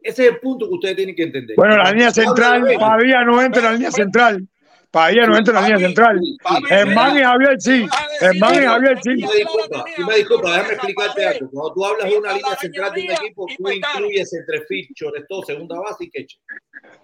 ese 0.00 0.26
es 0.26 0.32
el 0.32 0.38
punto 0.38 0.68
que 0.68 0.74
ustedes 0.74 0.96
tienen 0.96 1.14
que 1.14 1.24
entender. 1.24 1.56
Bueno, 1.56 1.76
la 1.76 1.90
línea 1.90 2.10
central, 2.12 2.64
Pavía 2.78 3.24
no 3.24 3.42
entra 3.42 3.58
en 3.60 3.64
la 3.66 3.72
línea 3.72 3.90
central. 3.90 4.48
Pavía 4.90 5.26
no 5.26 5.36
entra 5.36 5.54
en 5.58 5.62
la 5.62 5.68
línea 5.68 5.86
central. 5.88 6.20
Germán 6.66 7.16
y 7.18 7.20
Javier 7.22 7.60
sí. 7.60 7.86
Germán 8.20 8.54
y 8.54 8.66
Javier 8.66 8.98
sí. 9.02 9.10
Me 9.10 9.34
disculpas, 9.34 9.84
tú 9.96 10.06
me 10.06 10.14
disculpas, 10.16 10.52
déjame 10.54 10.72
explicarte 10.74 11.26
algo. 11.26 11.50
Cuando 11.50 11.74
tú 11.74 11.84
hablas 11.84 12.10
de 12.10 12.18
una 12.18 12.32
línea 12.32 12.56
central 12.56 12.92
de 12.94 13.00
un 13.02 13.10
equipo, 13.10 13.46
tú 13.58 13.70
incluyes 13.70 14.32
entre 14.32 14.62
features, 14.66 15.24
todo, 15.28 15.42
segunda 15.42 15.78
base 15.78 16.04
y 16.04 16.10
catcher. 16.10 16.40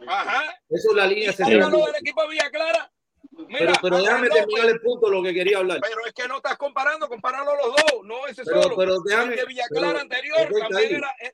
Ajá. 0.09 0.45
Eso 0.71 0.91
es 0.91 0.97
la 0.97 1.07
línea 1.07 1.33
central. 1.33 1.63
háblalo 1.63 1.87
del 1.87 1.95
equipo 1.97 2.23
de 2.23 2.29
Villa 2.31 2.51
Clara. 2.51 2.91
Pero, 3.37 3.49
Mira, 3.49 3.73
pero 3.83 3.99
déjame 3.99 4.29
López, 4.29 4.45
terminar 4.47 4.67
el 4.69 4.81
punto 4.81 5.07
de 5.11 5.13
lo 5.17 5.23
que 5.23 5.35
quería 5.35 5.59
hablar. 5.59 5.81
Pero 5.83 6.07
es 6.07 6.13
que 6.13 6.29
no 6.29 6.37
estás 6.37 6.57
comparando, 6.57 7.09
comparando 7.09 7.53
los 7.55 7.67
dos, 7.77 8.05
no 8.05 8.27
ese 8.29 8.45
Pero- 8.45 8.63
solo. 8.63 8.77
pero 8.77 9.01
déjame- 9.01 9.33
el 9.35 9.41
de 9.41 9.45
Villa 9.47 9.65
pero- 9.69 9.81
Clara 9.83 10.01
anterior 10.01 10.37
también 10.69 10.95
era. 10.97 11.11
eh, 11.21 11.33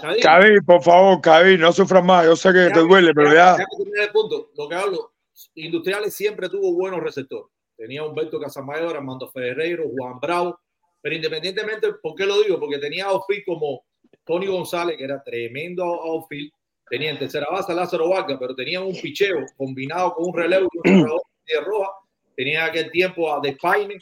Cadí, 0.00 0.20
Cavi, 0.20 0.60
por 0.62 0.82
favor, 0.82 1.20
Cavi, 1.20 1.58
no 1.58 1.72
sufras 1.72 2.02
más. 2.04 2.24
Yo 2.24 2.34
sé 2.36 2.52
que 2.52 2.70
te 2.72 2.80
duele, 2.80 3.12
pero 3.12 3.32
ya. 3.34 3.52
déjame 3.56 3.66
terminar 3.76 4.04
el 4.04 4.10
punto. 4.12 4.50
Lo 4.56 4.68
que 4.68 4.74
hablo, 4.74 5.12
Industriales 5.54 6.14
siempre 6.14 6.48
tuvo 6.48 6.72
buenos 6.74 7.00
receptores. 7.00 7.52
Tenía 7.76 8.04
Humberto 8.04 8.40
Casamayor, 8.40 8.96
Armando 8.96 9.28
Ferreiro, 9.30 9.84
Juan 9.96 10.18
Bravo. 10.20 10.58
Pero 11.02 11.14
independientemente, 11.14 11.92
¿por 12.02 12.14
qué 12.14 12.24
lo 12.26 12.40
digo? 12.42 12.58
Porque 12.58 12.78
tenía 12.78 13.06
outfield 13.06 13.44
como 13.44 13.84
Tony 14.24 14.46
González, 14.46 14.96
que 14.96 15.04
era 15.04 15.22
tremendo 15.22 15.84
outfield. 15.84 16.50
Tenía 16.88 17.10
en 17.10 17.18
tercera 17.18 17.46
base 17.50 17.72
a 17.72 17.74
Lázaro 17.74 18.08
Vargas, 18.08 18.38
pero 18.40 18.54
tenía 18.54 18.80
un 18.80 18.94
picheo 18.94 19.44
combinado 19.56 20.14
con 20.14 20.28
un 20.28 20.34
relevo 20.34 20.68
de 20.84 21.60
roja. 21.60 21.90
Tenía 22.34 22.64
en 22.64 22.70
aquel 22.70 22.90
tiempo 22.90 23.32
a 23.32 23.40
Despaine 23.40 23.98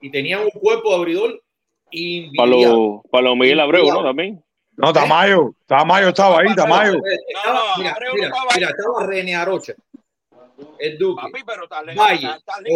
y 0.00 0.10
tenía 0.10 0.40
un 0.40 0.50
cuerpo 0.50 0.90
de 0.90 0.96
abridor 0.96 1.30
Para 1.30 1.42
invidiable. 1.90 2.62
los 2.62 3.00
para 3.10 3.24
los 3.24 3.36
Miguel 3.36 3.60
Abreu, 3.60 3.86
¿no? 3.86 4.02
También. 4.02 4.42
No, 4.76 4.92
Tamayo. 4.92 5.54
Tamayo 5.66 6.08
estaba 6.08 6.40
ahí, 6.40 6.54
Tamayo. 6.54 7.00
Estaba, 7.04 7.60
mira, 7.78 7.96
mira, 8.12 8.28
no 8.28 8.34
estaba 8.34 8.50
ahí. 8.50 8.56
mira, 8.56 8.68
estaba 8.70 9.06
René 9.06 9.34
Arocha, 9.34 9.74
el 10.78 10.98
Duque, 10.98 11.22
Papi, 11.22 11.44
pero 11.46 11.66
Valle, 11.96 12.28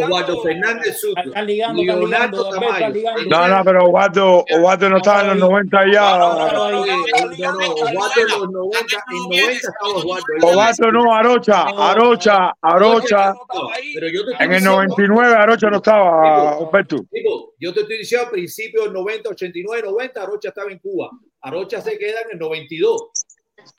Osvaldo 0.04 0.42
Fernández 0.42 1.00
Suto, 1.00 1.20
ligando, 1.44 1.82
Leonardo 1.82 2.50
Tamayo. 2.50 2.94
No, 3.28 3.48
no, 3.48 3.64
pero 3.64 3.84
Osvaldo, 3.86 4.44
no 4.90 4.96
estaba 4.98 5.20
en 5.22 5.26
los 5.28 5.38
90 5.38 5.84
No, 5.86 5.92
ya. 5.92 6.18
no, 6.18 6.34
no, 6.34 6.80
Osvaldo 6.82 6.84
en 6.84 8.28
los 8.28 8.50
90, 8.50 9.04
en 9.10 9.22
90 9.22 9.52
estaba 9.52 9.94
Osvaldo. 9.94 10.24
ahí. 10.42 10.50
Osvaldo 10.50 10.92
no, 10.92 11.14
Arocha, 11.14 11.62
Arocha, 11.62 12.52
Arocha. 12.60 13.32
no 13.32 13.40
estaba 13.50 13.74
ahí. 13.74 13.94
Pero 13.94 14.06
yo 14.08 14.24
te 14.24 14.32
estoy 14.32 14.46
En 14.46 14.52
el 14.52 14.58
diciendo- 14.60 14.72
99 14.82 15.34
Arocha 15.34 15.70
no 15.70 15.76
estaba, 15.76 16.58
Humberto. 16.58 16.96
Yo 17.58 17.74
te 17.74 17.80
estoy 17.80 17.98
diciendo 17.98 18.26
a 18.26 18.30
principios 18.30 18.84
del 18.84 18.92
90, 18.94 19.28
89, 19.30 19.82
90, 19.88 20.22
Arocha 20.22 20.48
estaba 20.48 20.70
en 20.70 20.78
Cuba. 20.78 21.10
Arocha 21.42 21.80
se 21.80 21.96
queda 21.98 22.20
en 22.22 22.32
el 22.32 22.38
92. 22.38 23.10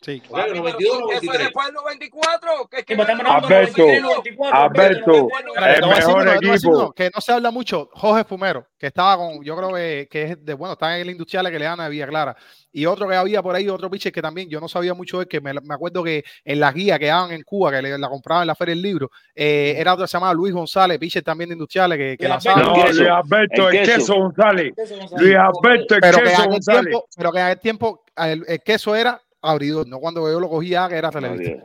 Sí. 0.01 0.21
Papi, 0.29 0.57
92, 0.57 0.57
pero 0.57 0.71
Eso 0.71 0.91
es 0.91 1.23
93. 1.23 1.39
después 1.39 1.65
del 1.67 1.75
94. 1.75 2.67
Que 2.69 2.77
es 2.77 2.85
que 2.85 2.93
Sí, 2.93 2.97
pues 2.97 3.09
estamos 3.09 3.31
hablando 3.33 3.47
Alberto, 3.47 3.77
93, 3.77 4.01
94, 4.01 4.59
Alberto, 4.63 5.11
el 5.11 5.87
mejor 5.89 6.27
equipo. 6.43 6.91
que 6.93 7.09
no 7.13 7.21
se 7.21 7.31
habla 7.31 7.51
mucho, 7.51 7.89
Jorge 7.93 8.23
Fumero, 8.23 8.67
que 8.79 8.87
estaba 8.87 9.17
con, 9.17 9.43
yo 9.43 9.55
creo 9.55 9.73
que, 9.73 10.07
que 10.09 10.23
es 10.23 10.45
de, 10.45 10.53
bueno, 10.55 10.73
está 10.73 10.95
en 10.95 11.01
el 11.03 11.09
industrial 11.11 11.49
que 11.51 11.59
le 11.59 11.65
dan 11.65 11.79
a 11.81 11.87
Villa 11.89 12.07
Clara. 12.07 12.35
Y 12.73 12.85
otro 12.85 13.07
que 13.07 13.15
había 13.15 13.43
por 13.43 13.53
ahí, 13.53 13.67
otro 13.67 13.89
pitcher 13.89 14.11
que 14.13 14.21
también 14.21 14.49
yo 14.49 14.61
no 14.61 14.67
sabía 14.69 14.93
mucho 14.93 15.19
de 15.19 15.25
que 15.25 15.41
me, 15.41 15.53
me 15.53 15.73
acuerdo 15.73 16.01
que 16.03 16.23
en 16.45 16.59
las 16.59 16.73
guías 16.73 16.97
que 16.99 17.07
daban 17.07 17.31
en 17.31 17.43
Cuba, 17.43 17.69
que 17.69 17.81
le- 17.81 17.97
la 17.97 18.07
compraban 18.09 18.43
en 18.43 18.47
la 18.47 18.55
Feria 18.55 18.73
del 18.73 18.81
Libro, 18.81 19.11
eh, 19.35 19.75
era 19.77 19.93
otro 19.93 20.05
que 20.05 20.07
se 20.07 20.13
llamaba 20.17 20.33
Luis 20.33 20.53
González, 20.53 20.97
pitcher 20.97 21.21
también 21.21 21.49
de 21.49 21.53
industriales, 21.55 21.97
que, 21.97 22.15
que 22.17 22.25
El 22.25 22.29
lanzaba. 22.31 22.61
No, 22.61 22.75
Luis 22.87 23.01
Alberto, 23.01 23.69
el 23.69 23.75
el 23.75 23.85
queso 23.85 23.97
queso. 23.97 24.15
González. 24.15 24.73
Luis 25.17 25.35
Alberto, 25.35 25.95
el 25.95 26.01
pero 26.01 26.17
que 26.17 26.23
en 26.23 26.29
queso 26.29 26.49
González. 26.49 26.81
tiempo, 26.85 27.05
pero 27.17 27.31
que 27.33 27.39
en 27.39 27.45
aquel 27.45 27.59
tiempo 27.59 28.03
el, 28.15 28.45
el 28.47 28.61
queso 28.61 28.95
era 28.95 29.21
abridor, 29.41 29.87
no 29.87 29.99
cuando 29.99 30.29
yo 30.31 30.39
lo 30.39 30.49
cogía 30.49 30.87
que 30.89 30.95
era 30.95 31.09
televista. 31.09 31.63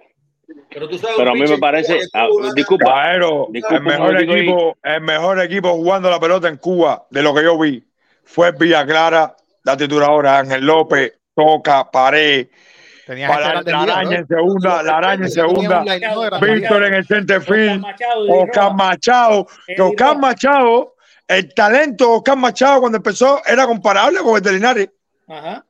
Pero 0.71 0.89
tú 0.89 0.99
sabes, 0.99 1.17
Pero 1.17 1.31
a 1.31 1.35
mí 1.35 1.41
me 1.41 1.59
parece, 1.59 2.01
ah, 2.15 2.29
disculpa, 2.55 2.85
Claro, 2.85 3.49
Disculpa 3.51 3.77
el 3.77 3.83
mejor 3.83 4.17
ahí. 4.17 4.25
equipo, 4.25 4.77
el 4.83 5.01
mejor 5.01 5.41
equipo 5.41 5.73
jugando 5.73 6.11
la 6.11 6.21
pelota 6.21 6.49
en 6.49 6.57
Cuba, 6.59 7.07
de 7.11 7.23
lo 7.23 7.35
que 7.35 7.43
yo 7.43 7.59
vi, 7.59 7.85
fue 8.25 8.53
Villa 8.53 8.87
Clara, 8.87 9.35
la 9.65 9.77
tituladora 9.77 10.39
Ángel 10.39 10.65
López, 10.65 11.15
Toca, 11.35 11.91
Pared, 11.91 12.49
para 13.07 13.63
la 13.63 13.83
araña 13.83 14.03
¿no? 14.03 14.17
en 14.17 14.27
segunda, 14.27 14.83
la 14.83 14.97
araña 14.99 15.25
en 15.27 15.31
segunda, 15.31 15.85
Víctor 16.41 16.85
en 16.85 16.95
el 16.95 17.07
center 17.07 17.43
Oscar 18.29 18.75
Machado, 18.75 19.47
que 19.67 19.81
Oscar. 19.81 20.19
Machado, 20.19 20.97
el 21.29 21.55
talento 21.55 22.05
de 22.05 22.17
Oscar 22.17 22.37
Machado 22.37 22.81
cuando 22.81 22.97
empezó 22.99 23.43
era 23.47 23.67
comparable 23.67 24.19
con 24.21 24.37
el 24.37 24.43
de 24.43 24.53
Linares, 24.53 24.91
Ajá. 25.29 25.65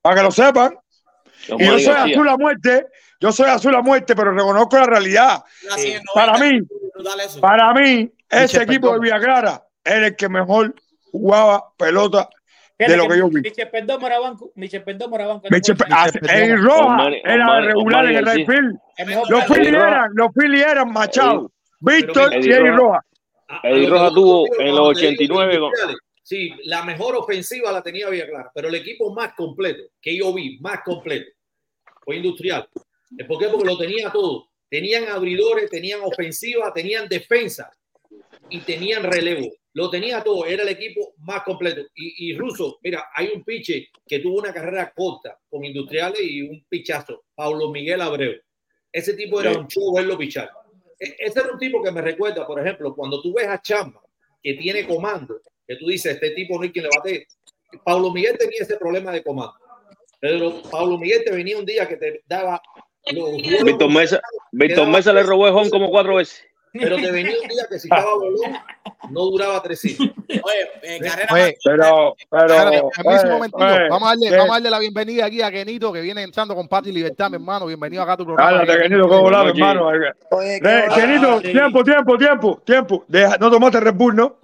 para 0.00 0.16
que 0.16 0.22
lo 0.22 0.30
sepan. 0.30 0.78
Como 1.48 1.60
Y 1.62 1.66
yo 1.66 1.78
soy 1.78 1.94
García. 1.94 2.14
azul 2.14 2.28
a 2.28 2.36
muerte, 2.36 2.86
yo 3.20 3.32
soy 3.32 3.48
azul 3.50 3.74
a 3.74 3.82
muerte, 3.82 4.14
pero 4.16 4.32
reconozco 4.32 4.76
la 4.78 4.86
realidad. 4.86 5.42
Para 6.14 6.32
90, 6.38 6.44
mí. 6.44 7.40
Para 7.40 7.72
mí, 7.74 8.12
ese 8.28 8.62
equipo 8.62 8.92
de. 8.92 9.00
Villaclara 9.00 9.62
era 9.84 10.06
el 10.08 10.16
que 10.16 10.28
mejor 10.28 10.74
jugaba 11.10 11.64
pelota 11.76 12.28
de 12.78 12.96
lo 12.96 13.08
que 13.08 13.18
yo 13.18 13.28
vi. 13.28 13.42
Michel 13.42 13.68
Perdomo 13.70 14.06
era 14.06 14.18
banco. 14.18 14.50
Michel 14.56 14.82
Perdomo 14.82 15.16
era 15.16 15.26
banco. 15.26 15.46
Michel 15.50 15.76
ah. 15.90 16.08
Roja 16.56 17.08
era 17.24 17.60
regular 17.60 17.60
en 17.60 17.70
el 17.70 17.76
Omar 17.76 18.04
right 18.06 18.24
García. 18.26 18.46
field. 18.46 18.78
El 18.96 19.06
mejor 19.06 19.30
Los. 19.30 19.44
Philly 19.46 19.68
eran, 19.68 20.10
los 20.14 20.28
Philly 20.34 20.60
eran 20.62 20.92
Machado, 20.92 21.50
Víctor 21.80 22.34
Eddie 22.34 22.48
y 22.48 22.52
Eddie 22.52 22.70
Roja. 22.72 23.00
Eddie 23.62 23.88
Roja 23.88 24.08
tuvo 24.10 24.46
en 24.58 24.74
los 24.74 24.98
te 24.98 25.06
digo 25.08 25.36
89 25.36 25.58
con- 25.58 25.64
industriales, 25.64 25.96
Sí, 26.32 26.50
la 26.64 26.82
mejor 26.82 27.14
ofensiva 27.14 27.70
la 27.70 27.82
tenía 27.82 28.08
Villa 28.08 28.26
Clara, 28.26 28.50
pero 28.54 28.68
el 28.68 28.74
equipo 28.76 29.12
más 29.12 29.34
completo 29.34 29.82
que 30.00 30.16
yo 30.16 30.32
vi, 30.32 30.58
más 30.60 30.80
completo, 30.82 31.30
fue 32.02 32.16
industrial. 32.16 32.66
¿Por 33.28 33.38
qué? 33.38 33.48
Porque 33.48 33.66
lo 33.66 33.76
tenía 33.76 34.10
todo. 34.10 34.48
Tenían 34.70 35.08
abridores, 35.08 35.68
tenían 35.68 36.00
ofensiva, 36.00 36.72
tenían 36.72 37.06
defensa 37.06 37.70
y 38.48 38.60
tenían 38.60 39.02
relevo. 39.02 39.46
Lo 39.74 39.90
tenía 39.90 40.24
todo. 40.24 40.46
Era 40.46 40.62
el 40.62 40.70
equipo 40.70 41.12
más 41.18 41.42
completo. 41.42 41.82
Y, 41.94 42.30
y 42.30 42.34
Russo, 42.34 42.78
mira, 42.82 43.10
hay 43.14 43.28
un 43.34 43.44
piche 43.44 43.90
que 44.06 44.20
tuvo 44.20 44.38
una 44.38 44.54
carrera 44.54 44.90
corta 44.96 45.38
con 45.50 45.62
industriales 45.66 46.22
y 46.22 46.40
un 46.40 46.64
pichazo. 46.66 47.24
Pablo 47.34 47.68
Miguel 47.70 48.00
Abreu. 48.00 48.40
Ese 48.90 49.12
tipo 49.12 49.38
era 49.38 49.52
un 49.52 49.66
show 49.68 49.94
verlo 49.94 50.16
pichar. 50.16 50.50
E- 50.98 51.14
Ese 51.18 51.40
era 51.40 51.52
un 51.52 51.58
tipo 51.58 51.82
que 51.82 51.92
me 51.92 52.00
recuerda, 52.00 52.46
por 52.46 52.58
ejemplo, 52.58 52.94
cuando 52.94 53.20
tú 53.20 53.34
ves 53.34 53.48
a 53.48 53.60
Chamba, 53.60 54.00
que 54.42 54.54
tiene 54.54 54.86
comando, 54.86 55.38
que 55.74 55.76
tú 55.78 55.86
dices, 55.88 56.14
este 56.14 56.30
tipo 56.30 56.56
no 56.56 56.62
hay 56.62 56.70
quien 56.72 56.84
le 56.84 56.90
bate. 56.96 57.26
Pablo 57.84 58.12
Miguel 58.12 58.36
tenía 58.38 58.58
ese 58.60 58.76
problema 58.76 59.10
de 59.12 59.22
comando. 59.22 59.54
Pero 60.20 60.62
Pablo 60.70 60.98
Miguel 60.98 61.22
te 61.24 61.32
venía 61.32 61.58
un 61.58 61.64
día 61.66 61.88
que 61.88 61.96
te 61.96 62.22
daba 62.28 62.60
Víctor 63.64 63.90
Mesa, 63.90 64.20
Víctor 64.52 64.86
Mesa 64.88 65.12
le 65.12 65.22
robó 65.24 65.48
el 65.48 65.54
home 65.54 65.70
como 65.70 65.90
cuatro 65.90 66.16
veces. 66.16 66.44
pero 66.72 66.96
te 66.96 67.10
venía 67.10 67.34
un 67.42 67.48
día 67.48 67.64
que 67.68 67.78
si 67.78 67.88
estaba 67.88 68.14
bolón, 68.14 68.56
no 69.10 69.20
duraba 69.26 69.60
tres 69.62 69.84
hijos. 69.84 70.06
Oye, 70.28 70.68
eh, 70.82 71.00
carrera 71.00 71.34
Oye, 71.34 71.56
Pero, 71.64 72.14
pero, 72.30 72.54
eh, 72.72 72.82
momentito. 73.30 73.68
eh, 73.68 73.88
vamos, 73.90 74.02
a 74.04 74.10
darle, 74.10 74.28
¿qué? 74.30 74.36
vamos 74.36 74.50
a 74.50 74.54
darle 74.54 74.70
la 74.70 74.78
bienvenida 74.78 75.26
aquí 75.26 75.42
a 75.42 75.50
Kenito, 75.50 75.92
que 75.92 76.00
viene 76.00 76.22
entrando 76.22 76.54
con 76.54 76.68
Pati 76.68 76.92
Libertad, 76.92 77.28
mi 77.30 77.34
hermano. 77.36 77.66
Bienvenido 77.66 78.02
acá 78.02 78.12
a 78.12 78.16
tu 78.16 78.24
programa. 78.24 78.60
Cállate, 78.64 78.82
Kenito, 78.82 79.08
volado, 79.08 79.44
Oye. 79.50 79.52
hermano. 79.60 79.86
Oye, 79.88 80.56
Eh. 80.56 80.60
Kenito, 80.94 81.40
sí. 81.40 81.52
tiempo, 81.52 81.82
tiempo, 81.84 82.16
tiempo, 82.16 82.62
tiempo. 82.64 83.04
Deja- 83.08 83.36
no 83.38 83.50
tomaste 83.50 83.80
Red 83.80 83.94
Bull, 83.94 84.14
¿no? 84.14 84.36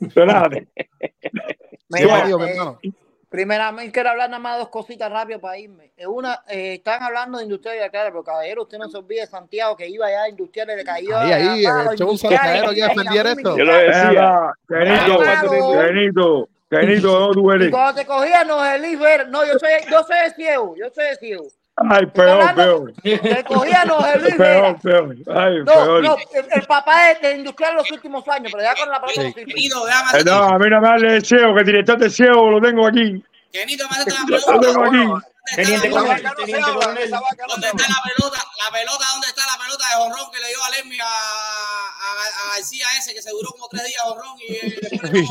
Espérate. 0.00 0.68
Mira, 1.88 2.28
eh, 2.28 2.92
primeramente 3.28 3.92
quiero 3.92 4.10
hablar 4.10 4.28
nada 4.28 4.40
más 4.40 4.58
dos 4.58 4.68
cositas 4.70 5.10
rápido 5.10 5.40
para 5.40 5.58
irme. 5.58 5.92
Una, 6.08 6.42
eh, 6.48 6.74
están 6.74 7.02
hablando 7.02 7.38
de 7.38 7.44
industrial 7.44 7.78
de 7.78 7.90
claro, 7.90 8.10
pero 8.10 8.24
caballero, 8.24 8.62
usted 8.62 8.78
no 8.78 8.88
se 8.88 8.96
olvide 8.98 9.20
de 9.20 9.26
Santiago 9.26 9.76
que 9.76 9.88
iba 9.88 10.06
allá 10.06 10.24
a 10.24 10.28
industriales 10.28 10.76
le 10.76 10.84
cayó. 10.84 11.16
Ahí, 11.16 11.32
ahí, 11.32 11.64
Industriales, 11.98 12.70
que 12.70 12.76
iba 12.78 12.86
a 12.86 12.88
defender 12.88 13.26
esto. 13.26 13.56
Yo 13.56 13.64
lo 13.64 13.72
decía. 13.74 14.08
Venga, 14.08 14.54
Kenito, 14.68 15.18
Claro. 15.18 15.50
Kenito, 15.80 16.48
Kenito, 16.68 17.10
¿dónde 17.20 17.34
tú 17.34 17.52
Y 17.52 17.54
eres? 17.54 17.70
cuando 17.70 18.00
te 18.00 18.06
cogían 18.06 18.48
los 18.48 18.66
Elífer, 18.66 19.28
no, 19.28 19.46
yo 19.46 19.58
soy, 19.58 19.70
yo 19.90 20.02
soy 20.02 20.16
de 20.24 20.30
ciego, 20.34 20.74
yo 20.76 20.90
soy 20.90 21.04
de 21.04 21.16
ciego. 21.16 21.46
Ay, 21.78 22.06
peor, 22.06 22.54
peor. 22.54 22.92
Te 23.02 23.44
cogían 23.44 23.86
los. 23.88 24.02
Peor, 24.36 24.80
peor. 24.80 25.16
Ay, 25.34 25.58
No, 25.58 25.64
peor. 25.66 26.02
no, 26.02 26.16
el, 26.34 26.46
el 26.50 26.62
papá 26.66 27.10
es 27.10 27.20
de 27.20 27.36
industrial 27.36 27.72
en 27.72 27.76
los 27.76 27.90
últimos 27.90 28.26
años, 28.28 28.50
pero 28.52 28.64
ya 28.64 28.74
con 28.74 28.88
la 28.90 29.00
pelota 29.00 29.22
Sí. 29.46 29.68
no 29.68 29.86
Eh, 30.18 30.24
No, 30.24 30.42
a 30.44 30.58
mí 30.58 30.70
no 30.70 30.80
me 30.80 30.88
hable 30.88 31.12
de 31.12 31.20
ciego, 31.20 31.54
que 31.54 31.60
el 31.60 31.66
director 31.66 31.98
de 31.98 32.08
ciego 32.08 32.50
lo 32.50 32.60
tengo 32.62 32.86
aquí. 32.86 33.22
Kenito, 33.52 33.84
me 33.90 33.96
hace 33.96 34.10
la 34.10 34.52
Lo 34.54 34.60
tengo 34.60 34.84
aquí. 34.84 35.26
Teniente 35.54 35.88
¿Dónde 35.88 35.90
coronel, 35.90 36.16
está 36.16 36.28
la 36.30 36.34
teniente 36.34 36.62
pelota? 36.62 36.86
coronel. 36.86 37.10
¿Dónde 37.10 37.66
está 37.68 37.86
la 37.88 38.02
pelota? 38.02 38.38
La 38.66 38.72
pelota, 38.78 39.04
¿dónde 39.12 39.26
está 39.28 39.42
la 39.46 39.62
pelota 39.62 39.84
de 39.88 39.94
Jorrón 39.96 40.30
que 40.32 40.40
le 40.40 40.48
dio 40.48 40.64
a 40.64 40.70
Lermi 40.70 40.98
a, 41.00 41.04
a, 41.06 42.50
a 42.52 42.56
García 42.56 42.86
ese 42.98 43.14
que 43.14 43.22
se 43.22 43.30
duró 43.30 43.50
como 43.52 43.68
tres 43.68 43.84
días 43.84 44.02
Jorrón 44.02 44.36
y 44.40 44.52
eh, 44.52 45.26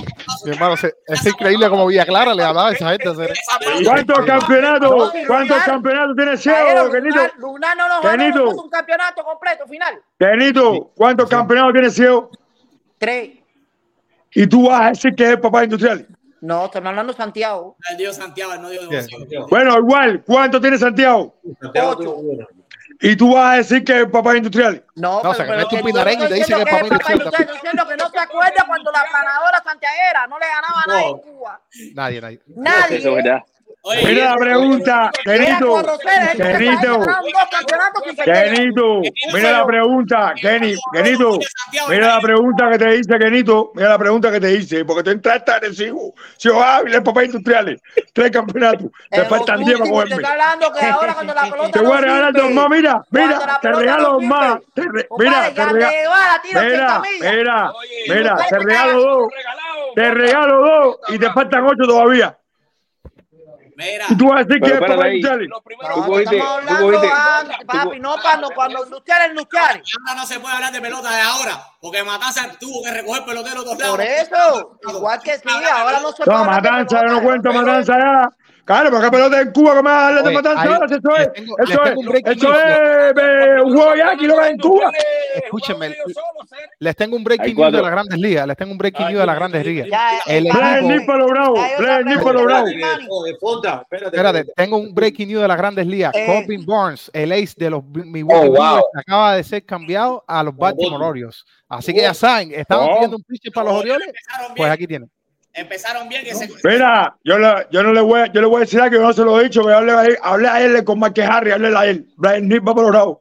hermano, 0.46 0.76
es 0.76 1.26
increíble 1.26 1.70
como 1.70 1.88
Villa 1.88 2.06
Clara 2.06 2.34
le 2.34 2.44
hablaba 2.44 2.70
a 2.70 2.72
esa 2.74 2.90
gente. 2.92 3.10
hacer- 3.10 3.32
Esa 3.32 3.60
pelota- 3.60 3.84
¿Cuántos 3.92 4.26
campeonatos? 4.26 5.14
¿Cuántos 5.28 5.64
campeonatos 5.64 6.16
tiene 6.16 6.38
ciego, 6.38 6.92
Kenito? 6.92 7.22
Lunar, 7.38 7.78
no 7.78 7.88
nos 7.90 8.02
ganó 8.04 8.52
un 8.64 8.70
campeonato 8.70 9.24
completo 9.24 9.68
final. 9.68 10.02
Kenito, 10.18 10.92
¿cuántos 10.96 11.30
campeonatos 11.30 11.74
tiene 11.74 11.90
ciego? 11.90 12.30
Tres. 12.98 13.32
Y 14.32 14.48
tú 14.48 14.68
vas 14.70 14.82
a 14.82 14.90
decir 14.90 15.16
que 15.16 15.24
es 15.24 15.30
el 15.32 15.40
papá 15.40 15.64
industrial. 15.64 16.08
No, 16.46 16.66
estamos 16.66 16.90
hablando 16.90 17.12
de 17.14 17.18
Santiago. 17.18 17.76
El 17.90 17.98
Dios 17.98 18.16
Santiago, 18.16 18.54
el 18.54 18.62
no 18.62 18.70
Dios. 18.70 18.86
José. 18.86 19.10
Bueno, 19.50 19.78
igual, 19.80 20.24
¿cuánto 20.24 20.62
tiene 20.62 20.78
Santiago? 20.78 21.36
Santiago. 21.60 21.98
Y 23.02 23.16
tú 23.16 23.34
vas 23.34 23.54
a 23.54 23.58
decir 23.58 23.84
que 23.84 24.02
es 24.02 24.08
papá 24.08 24.38
industrial. 24.38 24.84
No, 24.96 25.22
No, 25.24 25.34
pero, 25.36 25.64
un 25.64 25.68
que- 25.70 25.84
pinareño 25.84 26.26
y 26.26 26.28
te 26.30 26.34
dice 26.36 26.54
que 26.54 26.62
es 26.62 26.66
papá 26.70 26.78
Estoy 26.86 27.46
diciendo 27.46 27.88
que 27.88 27.98
no 27.98 28.10
se 28.10 28.20
acuerda 28.20 28.64
cuando 28.68 28.92
la 28.92 29.04
planadora 29.10 29.64
santiaguera 29.64 30.28
no 30.28 30.40
le 30.40 30.46
ganaba 30.46 30.82
a 30.82 30.88
nadie 30.88 31.06
en 31.10 31.12
No. 31.16 31.22
Cuba. 31.22 31.62
Nadie, 31.94 32.22
nadie. 32.22 32.40
Nadie. 32.48 32.98
Eso 32.98 33.10
es 33.10 33.16
verdad. 33.24 33.40
Oye, 33.88 34.04
Mira 34.04 34.32
la 34.32 34.38
pregunta, 34.38 35.12
Kenito. 35.24 36.00
Kenito. 36.36 37.06
Kenito, 38.24 39.02
mira 39.32 39.52
la 39.52 39.66
pregunta, 39.66 40.34
Kenny, 40.42 40.76
Kenito, 40.92 41.40
mira 41.88 42.16
la 42.16 42.20
pregunta 42.20 42.72
que 42.72 42.80
te 42.80 42.88
dice 42.94 43.20
Kenito, 43.20 43.72
mira 43.76 43.90
la 43.90 43.98
pregunta 44.00 44.32
que 44.32 44.40
te 44.40 44.48
dice, 44.48 44.86
porque 44.86 45.04
tú 45.04 45.12
entraste 45.12 45.52
agresivo, 45.52 46.16
si 46.36 46.50
hábiles, 46.50 47.02
papá 47.02 47.26
industriales, 47.26 47.80
tres 48.12 48.32
campeonatos, 48.32 48.88
te 49.12 49.24
faltan 49.26 49.64
diez 49.64 49.78
para 49.78 49.92
cogerme. 49.92 50.24
Te 51.72 51.80
voy 51.82 51.98
a 51.98 52.02
regalar 52.02 52.34
dos 52.34 52.52
más, 52.52 52.70
mira, 52.72 53.06
mira, 53.12 53.60
te 53.62 53.72
regalo 53.72 54.14
dos 54.14 54.24
más, 54.24 54.58
mira, 54.76 55.52
te 55.54 55.54
ya 55.54 55.54
te 55.54 55.66
regalo, 55.74 55.92
lleva 55.92 56.34
a 56.34 56.42
tiro 56.42 56.60
80 56.60 57.02
mira, 57.22 57.72
mira, 58.08 58.36
te 58.50 58.60
regalo 58.60 59.02
dos, 59.02 59.28
te 59.94 60.12
regalo 60.12 60.62
dos 60.62 60.98
y 61.10 61.20
te 61.20 61.32
faltan 61.32 61.66
ocho 61.66 61.88
todavía. 61.88 62.36
Mira, 63.76 64.06
tú 64.18 64.28
vas 64.30 64.42
a 64.42 64.44
decir 64.44 64.62
que 64.62 64.68
es 64.68 64.74
espérate 64.74 65.04
ahí. 65.04 65.22
No, 65.22 65.30
Tú 65.38 65.46
no 65.48 66.06
cogiste- 66.08 66.38
estamos 66.38 66.72
hablando 66.72 67.14
antes, 67.14 67.58
papi, 67.66 68.00
no 68.00 68.16
cuando, 68.22 68.50
cuando 68.52 68.84
industriales, 68.86 69.30
industriales. 69.30 69.82
ahora 70.08 70.22
no 70.22 70.26
se 70.28 70.40
puede 70.40 70.56
hablar 70.56 70.72
de 70.72 70.82
pelota 70.82 71.12
de 71.16 71.22
ahora, 71.22 71.64
porque 71.82 72.04
Matanza 72.04 72.50
tuvo 72.60 72.84
que 72.84 72.92
recoger 72.92 73.26
pelotero 73.26 73.64
todos 73.64 73.78
lados. 73.78 73.96
Por 73.96 74.06
eso, 74.06 74.80
igual 74.90 75.22
que 75.22 75.38
sí, 75.38 75.50
ahora 75.72 76.00
no 76.00 76.12
se 76.12 76.24
puede 76.24 76.32
No, 76.32 76.44
hablar 76.44 76.62
de 76.64 76.70
matanza, 76.72 77.02
no 77.04 77.22
cuento 77.22 77.54
matanza 77.54 77.98
ya. 77.98 78.30
Claro, 78.66 78.90
porque 78.90 79.12
pelota 79.12 79.42
en 79.42 79.52
Cuba, 79.52 79.76
¿cómo 79.76 79.84
vas 79.84 79.94
a 79.94 80.08
hablar 80.08 80.24
de 80.24 80.28
Oye, 80.30 80.36
matanza 80.38 80.62
ahí- 80.64 80.70
ahora? 80.74 80.86
Eso 80.88 80.96
es, 80.96 81.34
tengo- 81.34 81.58
eso 81.60 81.82
un 81.82 81.88
es, 82.06 82.06
breaking 82.10 82.34
eso 82.34 82.54
es 82.56 83.62
un 83.64 83.76
juego 83.76 83.96
yaqui, 83.96 84.26
lo 84.26 84.34
que 84.36 84.40
hay 84.42 84.52
en 84.54 84.58
Cuba. 84.58 84.92
Escúchenme, 85.36 85.96
Les 86.80 86.96
tengo 86.96 87.16
un 87.16 87.24
breaking 87.24 87.56
news 87.56 87.72
de 87.72 87.82
las 87.82 87.92
grandes 87.92 88.18
ligas. 88.20 88.48
Les 88.48 88.58
tengo 88.58 88.72
un 88.72 88.78
breaking 88.78 89.08
news 89.08 89.20
de 89.20 89.26
las 89.26 89.36
grandes 89.36 89.66
ligas. 89.66 89.88
El 90.26 90.44
Nípolo 90.46 91.28
Bravo. 91.28 91.58
Nípolo 92.06 92.44
Bravo. 92.44 92.68
Espérate. 93.92 94.46
Tengo 94.56 94.78
un 94.78 94.94
breaking 94.94 95.28
news 95.30 95.42
de 95.42 95.48
las 95.48 95.58
grandes 95.58 95.86
ligas. 95.86 96.14
Eh. 96.16 96.26
Corbin 96.26 96.66
Barnes, 96.66 97.10
el 97.14 97.32
ace 97.32 97.54
de 97.58 97.70
los 97.70 97.84
Milwaukee 97.86 98.48
Oh. 98.48 98.52
Brewers, 98.52 98.84
acaba 98.96 99.36
de 99.36 99.44
ser 99.44 99.64
cambiado 99.66 100.24
a 100.28 100.44
los 100.44 100.56
Baltimore. 100.56 101.06
Orioles. 101.06 101.44
Así 101.70 101.94
que 101.94 102.02
ya 102.02 102.14
saben, 102.14 102.52
estaban 102.54 102.90
Oh. 102.90 102.94
pidiendo 102.96 103.18
un 103.18 103.24
pitcher 103.24 103.52
para 103.54 103.70
los 103.70 103.80
Orioles. 103.80 104.08
Pues 104.56 104.72
aquí 104.72 104.88
tienen. 104.88 105.10
Empezaron 105.58 106.10
bien 106.10 106.24
que 106.26 106.36
se. 106.36 106.50
Mira, 106.64 107.16
yo, 107.24 107.38
le- 107.40 107.68
yo 107.72 107.82
no 107.82 107.94
le 107.94 108.02
voy, 108.02 108.20
a- 108.22 108.26
yo 108.28 108.42
le 108.42 108.48
voy 108.48 108.58
a 108.58 108.60
decir 108.62 108.80
algo 108.82 108.92
que 108.92 108.98
yo 108.98 109.04
no 109.04 109.14
se 109.14 109.24
lo 109.24 109.40
he 109.40 109.46
dicho, 109.46 109.66
que 109.66 109.72
hable 109.74 109.92
a 109.94 110.04
él, 110.06 110.18
hable 110.22 110.48
a 110.50 110.62
él 110.62 110.84
con 110.84 111.00
Marque 111.00 111.24
Harry, 111.24 111.52
hable 111.52 111.76
a 111.78 111.86
él. 111.86 112.06
Brian 112.18 112.48
Nick 112.50 112.68
va 112.68 112.76
por 112.76 112.84
los 112.84 112.92
lados. 112.94 113.18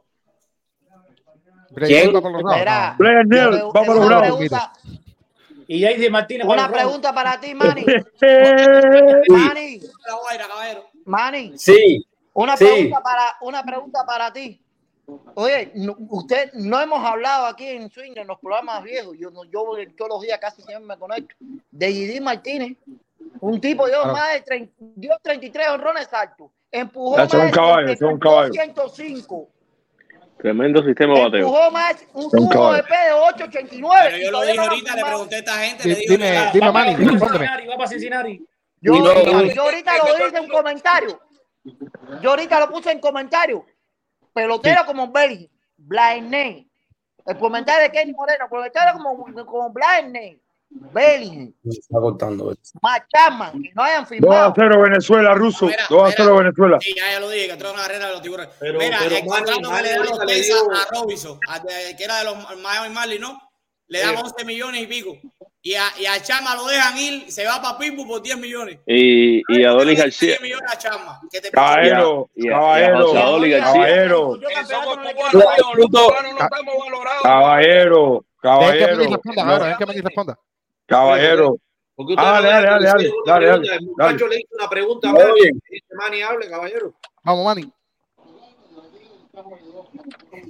¿Quién? 1.77 2.12
Lados. 2.12 2.97
Brian 2.98 3.28
Neal 3.28 3.52
va 3.66 3.85
por 3.85 3.97
los 3.97 4.20
pregunta, 4.20 4.73
Y 5.66 5.82
Jaidi 5.82 6.11
Martínez 6.11 6.47
para 6.47 6.65
una 6.65 6.73
pregunta 6.73 7.15
para 7.15 7.40
ti, 7.40 7.55
Manny. 7.55 7.86
Manny, 11.06 11.52
Sí, 11.56 12.06
una 12.32 12.56
Sí. 12.56 12.65
pregunta 12.65 13.01
para 13.02 13.36
una 13.43 13.62
pregunta 13.65 14.05
para 14.06 14.32
ti. 14.32 14.61
Oye, 15.35 15.70
no- 15.74 15.97
usted 16.10 16.52
no 16.55 16.81
hemos 16.81 17.05
hablado 17.05 17.47
aquí 17.47 17.66
en 17.66 17.90
Swing 17.90 18.12
en 18.16 18.26
los 18.26 18.39
programas 18.39 18.82
viejos. 18.82 19.16
Yo, 19.18 19.31
no- 19.31 19.44
yo 19.44 19.64
todos 19.97 20.09
los 20.09 20.22
días 20.22 20.39
casi 20.39 20.62
siempre 20.62 20.86
me 20.86 20.98
conecto. 20.98 21.35
De 21.70 21.93
Gidi 21.93 22.20
Martínez, 22.20 22.76
un 23.40 23.60
tipo 23.60 23.86
dio 23.86 23.98
Claro. 24.01 24.12
más 24.14 24.32
de 24.32 24.40
30, 24.40 24.72
dio 24.78 25.10
33 25.22 25.68
honrones 25.68 26.12
altos. 26.12 26.51
Empujó 26.70 27.16
más 27.16 27.32
un 27.35 27.51
caballo, 27.51 28.18
caballo. 28.18 28.52
105. 28.52 29.48
Tremendo 30.39 30.82
sistema 30.82 31.14
de 31.14 31.22
bateo. 31.22 31.39
Empujó 31.40 31.70
más 31.70 32.05
un 32.14 32.31
tubo 32.31 32.72
de 32.72 32.82
P 32.82 32.89
de 33.06 33.12
889. 33.12 34.01
Pero 34.05 34.16
yo 34.18 34.28
y 34.28 34.31
lo 34.32 34.43
dije 34.43 34.59
ahorita, 34.59 34.97
le 34.97 35.05
pregunté 35.05 35.35
a 35.35 35.39
esta 35.39 35.52
gente, 35.59 35.89
le 35.89 35.94
digo. 35.94 36.12
dime, 36.12 36.51
dime, 36.52 36.72
Manny, 36.72 36.94
va 37.66 37.76
para. 37.76 37.86
Cincinnati, 37.89 38.47
yo 38.81 38.94
ahorita 38.94 39.93
lo 39.98 40.14
dije 40.16 40.39
en 40.39 40.48
comentario. 40.48 41.20
Yo 42.20 42.31
ahorita 42.31 42.60
lo 42.60 42.68
puse 42.70 42.90
en 42.90 43.01
comentario. 43.01 43.64
Pelotero 44.35 44.85
como 44.85 45.11
Belly, 45.11 45.51
Blind 45.77 46.24
Name. 46.24 46.69
El 47.27 47.39
comentario 47.39 47.85
de 47.85 47.90
Kenny 47.90 48.12
Moreno, 48.12 48.47
pelotero 48.51 48.93
como, 48.94 49.16
como 49.47 49.70
Blind 49.70 50.12
Name. 50.12 50.39
Belly, 50.93 51.55
me 51.62 51.70
está 51.70 52.01
cortando. 52.01 52.51
esto. 52.51 52.78
Machaman, 52.82 53.62
que 53.62 53.70
no 53.74 53.82
hayan 53.85 54.02
2 54.02 54.06
a 54.06 54.09
firmado. 54.09 54.52
0 54.56 54.81
Venezuela, 54.82 55.32
ruso. 55.35 55.66
Mira, 55.66 55.85
2 55.89 56.01
a 56.01 56.05
mira. 56.06 56.15
0 56.16 56.36
Venezuela. 56.36 56.78
Sí, 56.81 56.94
ya, 56.97 57.12
ya 57.12 57.20
lo 57.20 57.31
dije, 57.31 57.47
que 57.47 57.52
entró 57.52 57.70
en 57.70 57.77
la 57.77 57.82
carrera 57.82 58.06
de 58.09 58.12
los 58.12 58.23
tiburones. 58.23 58.55
Pero- 58.59 58.78
Mira, 58.81 58.98
pero 59.01 59.16
el 59.16 59.24
contrato 59.24 59.61
que 59.70 59.82
le 59.82 59.90
dan 59.90 59.98
los 60.05 60.81
a 60.81 60.94
Robinson, 60.94 61.39
a- 61.48 61.62
que 61.62 61.97
era 62.05 62.19
de 62.19 62.24
los 62.24 62.59
Miami 62.61 62.93
Marlins, 62.93 63.20
¿no? 63.20 63.40
Le 63.86 64.01
dan 64.01 64.16
Sí. 64.16 64.23
11 64.24 64.44
millones 64.44 64.82
y 64.82 64.86
pico. 64.89 65.16
Y 65.66 65.74
a, 65.77 65.85
y 65.99 66.05
a 66.05 66.23
Chama 66.23 66.55
lo 66.57 66.66
dejan 66.66 66.99
ir, 66.99 67.32
se 67.32 67.47
va 67.47 67.61
para 67.62 67.78
Pittsburgh 67.78 68.07
por 68.07 68.20
10 68.23 68.36
millones. 68.36 68.81
Y, 68.86 69.41
y 69.49 69.65
a 69.65 69.70
Dolly 69.70 69.95
García. 69.97 70.28
10 70.32 70.43
millones 70.43 70.70
a 70.70 70.77
Chama. 70.77 71.20
Que 71.31 71.41
te 71.41 71.51
Caballero, 71.51 72.28
Y 72.35 72.49
a- 72.49 72.51
y 72.51 72.53
a- 72.53 72.53
y 72.53 72.53
a 72.53 72.59
caballero, 72.61 73.07
José 73.07 73.19
Adoli 73.19 73.51
García. 73.51 73.73
caballero, 73.73 74.39
caballero, 78.43 79.20
caballero, 79.78 80.36
caballero. 80.86 81.57
Porque 81.97 82.12
usted 82.15 82.24
Ah, 82.27 82.41
no 82.41 82.43
dale, 82.43 82.49
deja 82.49 82.61
dale, 82.61 82.78
que 82.78 82.85
dale, 82.86 83.03
le 83.05 83.09
siga 83.09 83.23
una 83.24 83.32
dale, 83.32 83.47
pregunta. 83.47 83.70
dale, 83.70 83.78
El 83.78 83.86
muchacho 83.86 84.27
le 84.28 84.36
hizo 84.36 84.49
una 84.59 84.69
pregunta 84.69 85.09
a 85.09 85.12
Oye. 85.15 85.23
Manny. 85.24 85.51
Dice, 85.70 85.86
Manny, 85.95 86.23
hable, 86.23 86.51
caballero. 86.51 86.95
Vamos, 87.23 87.45
Manny. 87.45 87.73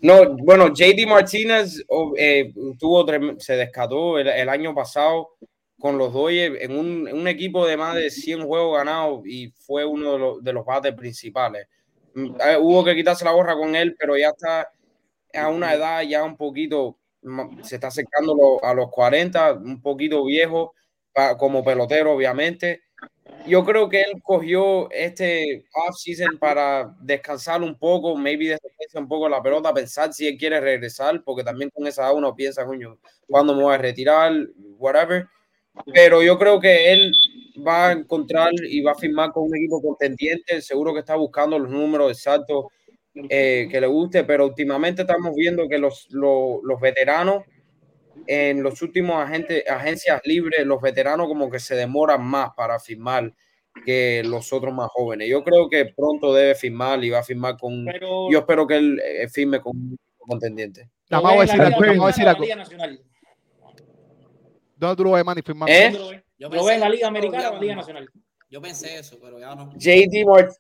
No, 0.03 0.37
bueno, 0.37 0.69
JD 0.69 1.07
Martínez 1.07 1.85
oh, 1.89 2.13
eh, 2.17 2.53
tuvo, 2.79 3.07
se 3.39 3.57
descató 3.57 4.19
el, 4.19 4.49
año 4.49 4.75
pasado 4.75 5.31
con 5.79 5.99
los 5.99 6.13
Dodgers 6.13 6.61
en 6.61 6.77
un, 6.77 7.29
equipo 7.29 7.67
de 7.67 7.77
más 7.77 7.95
de 7.95 8.11
100 8.11 8.47
juegos 8.47 8.79
ganados 8.79 9.27
y 9.27 9.51
fue 9.51 9.85
uno 9.85 10.13
de 10.13 10.19
los, 10.19 10.45
de 10.45 10.53
los 10.53 10.65
bates 10.65 10.95
principales. 10.95 11.67
Mm, 12.15 12.37
eh, 12.41 12.57
hubo 12.61 12.85
que 12.85 12.95
quitarse 12.95 13.25
la 13.25 13.33
gorra 13.33 13.55
con 13.55 13.75
él, 13.77 13.97
pero 13.99 14.17
ya 14.17 14.29
está 14.29 14.71
a 15.35 15.49
una 15.49 15.75
edad 15.75 16.03
ya 16.03 16.23
un 16.23 16.37
poquito, 16.37 16.99
se 17.63 17.77
está 17.77 17.89
acercando 17.89 18.61
a 18.63 18.73
los 18.75 18.91
40, 18.91 19.55
un 19.55 19.81
poquito 19.83 20.25
viejo 20.25 20.75
como 21.39 21.65
pelotero, 21.65 22.13
obviamente. 22.13 22.84
Yo 23.47 23.65
creo 23.65 23.89
que 23.89 24.03
él 24.03 24.23
cogió 24.23 24.91
este 24.91 25.65
off-season 25.75 26.39
para 26.39 26.95
descansar 27.01 27.63
un 27.63 27.79
poco, 27.79 28.17
maybe 28.17 28.49
deshacerse 28.49 28.99
un 28.99 29.09
poco 29.09 29.29
la 29.29 29.43
pelota, 29.43 29.73
pensar 29.73 30.13
si 30.13 30.27
él 30.27 30.37
quiere 30.37 30.61
regresar, 30.61 31.23
porque 31.25 31.45
también 31.45 31.71
con 31.71 31.87
esa 31.87 32.13
uno 32.13 32.35
piensa, 32.35 32.65
coño, 32.67 32.99
¿cuándo 33.29 33.55
me 33.55 33.63
voy 33.63 33.75
a 33.75 33.79
retirar? 33.79 34.33
Whatever. 34.79 35.27
Pero 35.93 36.23
yo 36.23 36.39
creo 36.39 36.61
que 36.61 36.93
él 36.93 37.13
va 37.67 37.89
a 37.89 37.93
encontrar 37.93 38.51
y 38.63 38.83
va 38.83 38.93
a 38.93 38.97
firmar 38.97 39.33
con 39.33 39.45
un 39.45 39.57
equipo 39.57 39.81
contendiente, 39.83 40.61
seguro 40.63 40.93
que 40.93 41.01
está 41.01 41.17
buscando 41.17 41.59
los 41.59 41.71
números 41.71 42.11
exactos 42.11 42.67
eh, 43.15 43.69
que 43.71 43.81
le 43.81 43.87
guste, 43.87 44.25
pero 44.25 44.47
últimamente 44.47 45.03
estamos 45.03 45.35
viendo 45.35 45.69
que 45.69 45.79
los, 45.79 46.07
los, 46.11 46.61
los 46.63 46.81
veteranos 46.81 47.45
en 48.27 48.63
los 48.63 48.83
últimos 48.83 49.23
agentes, 49.23 49.69
agencias 49.69 50.21
libres, 50.25 50.67
los 50.67 50.81
veteranos 50.81 51.27
como 51.27 51.51
que 51.51 51.59
se 51.59 51.75
demoran 51.75 52.25
más 52.25 52.51
para 52.57 52.79
firmar 52.79 53.33
que 53.85 54.23
los 54.25 54.53
otros 54.53 54.73
más 54.73 54.89
jóvenes. 54.93 55.29
Yo 55.29 55.43
creo 55.43 55.69
que 55.69 55.87
pronto 55.87 56.33
debe 56.33 56.55
firmar 56.55 57.03
y 57.05 57.11
va 57.11 57.21
a 57.21 57.25
firmar 57.25 57.57
con... 57.59 57.85
Pero 57.85 58.31
Yo 58.31 58.41
espero 58.41 58.67
que 58.67 58.77
él 58.77 59.01
eh, 59.05 59.29
firme 59.29 59.61
con 59.61 59.77
un 59.77 59.99
contendiente. 60.19 60.91
Nada 61.11 61.23
¿lo 61.23 61.23
más 61.23 61.35
voy 61.35 61.39
a 61.39 61.43
decir 61.43 61.59
la 61.59 61.67
algo, 61.67 61.79
voy 61.79 62.05
a 62.05 62.07
decir 62.07 62.57
Nacional 62.57 62.95
la? 62.95 63.15
¿Dónde 64.77 64.97
tú 64.97 65.05
lo 65.05 65.13
ves, 65.13 65.25
Manny, 65.25 65.43
firmando? 65.43 65.73
¿Eh? 65.73 65.85
¿Dónde 65.85 65.99
lo 65.99 66.09
ves? 66.09 66.23
Yo 66.37 66.49
¿Lo 66.49 66.65
ves 66.65 66.75
en 66.75 66.81
la 66.81 66.89
Liga 66.89 67.09
Americana 67.09 67.49
o 67.49 67.53
en 67.53 67.55
la 67.55 67.61
Liga 67.61 67.77
Nacional? 67.77 68.11
Yo 68.55 68.63
pensé 68.63 69.01
eso, 69.01 69.19
pero 69.21 69.41
ya 69.41 69.53
no. 69.57 69.73
JD 69.75 70.25
Mart 70.25 70.53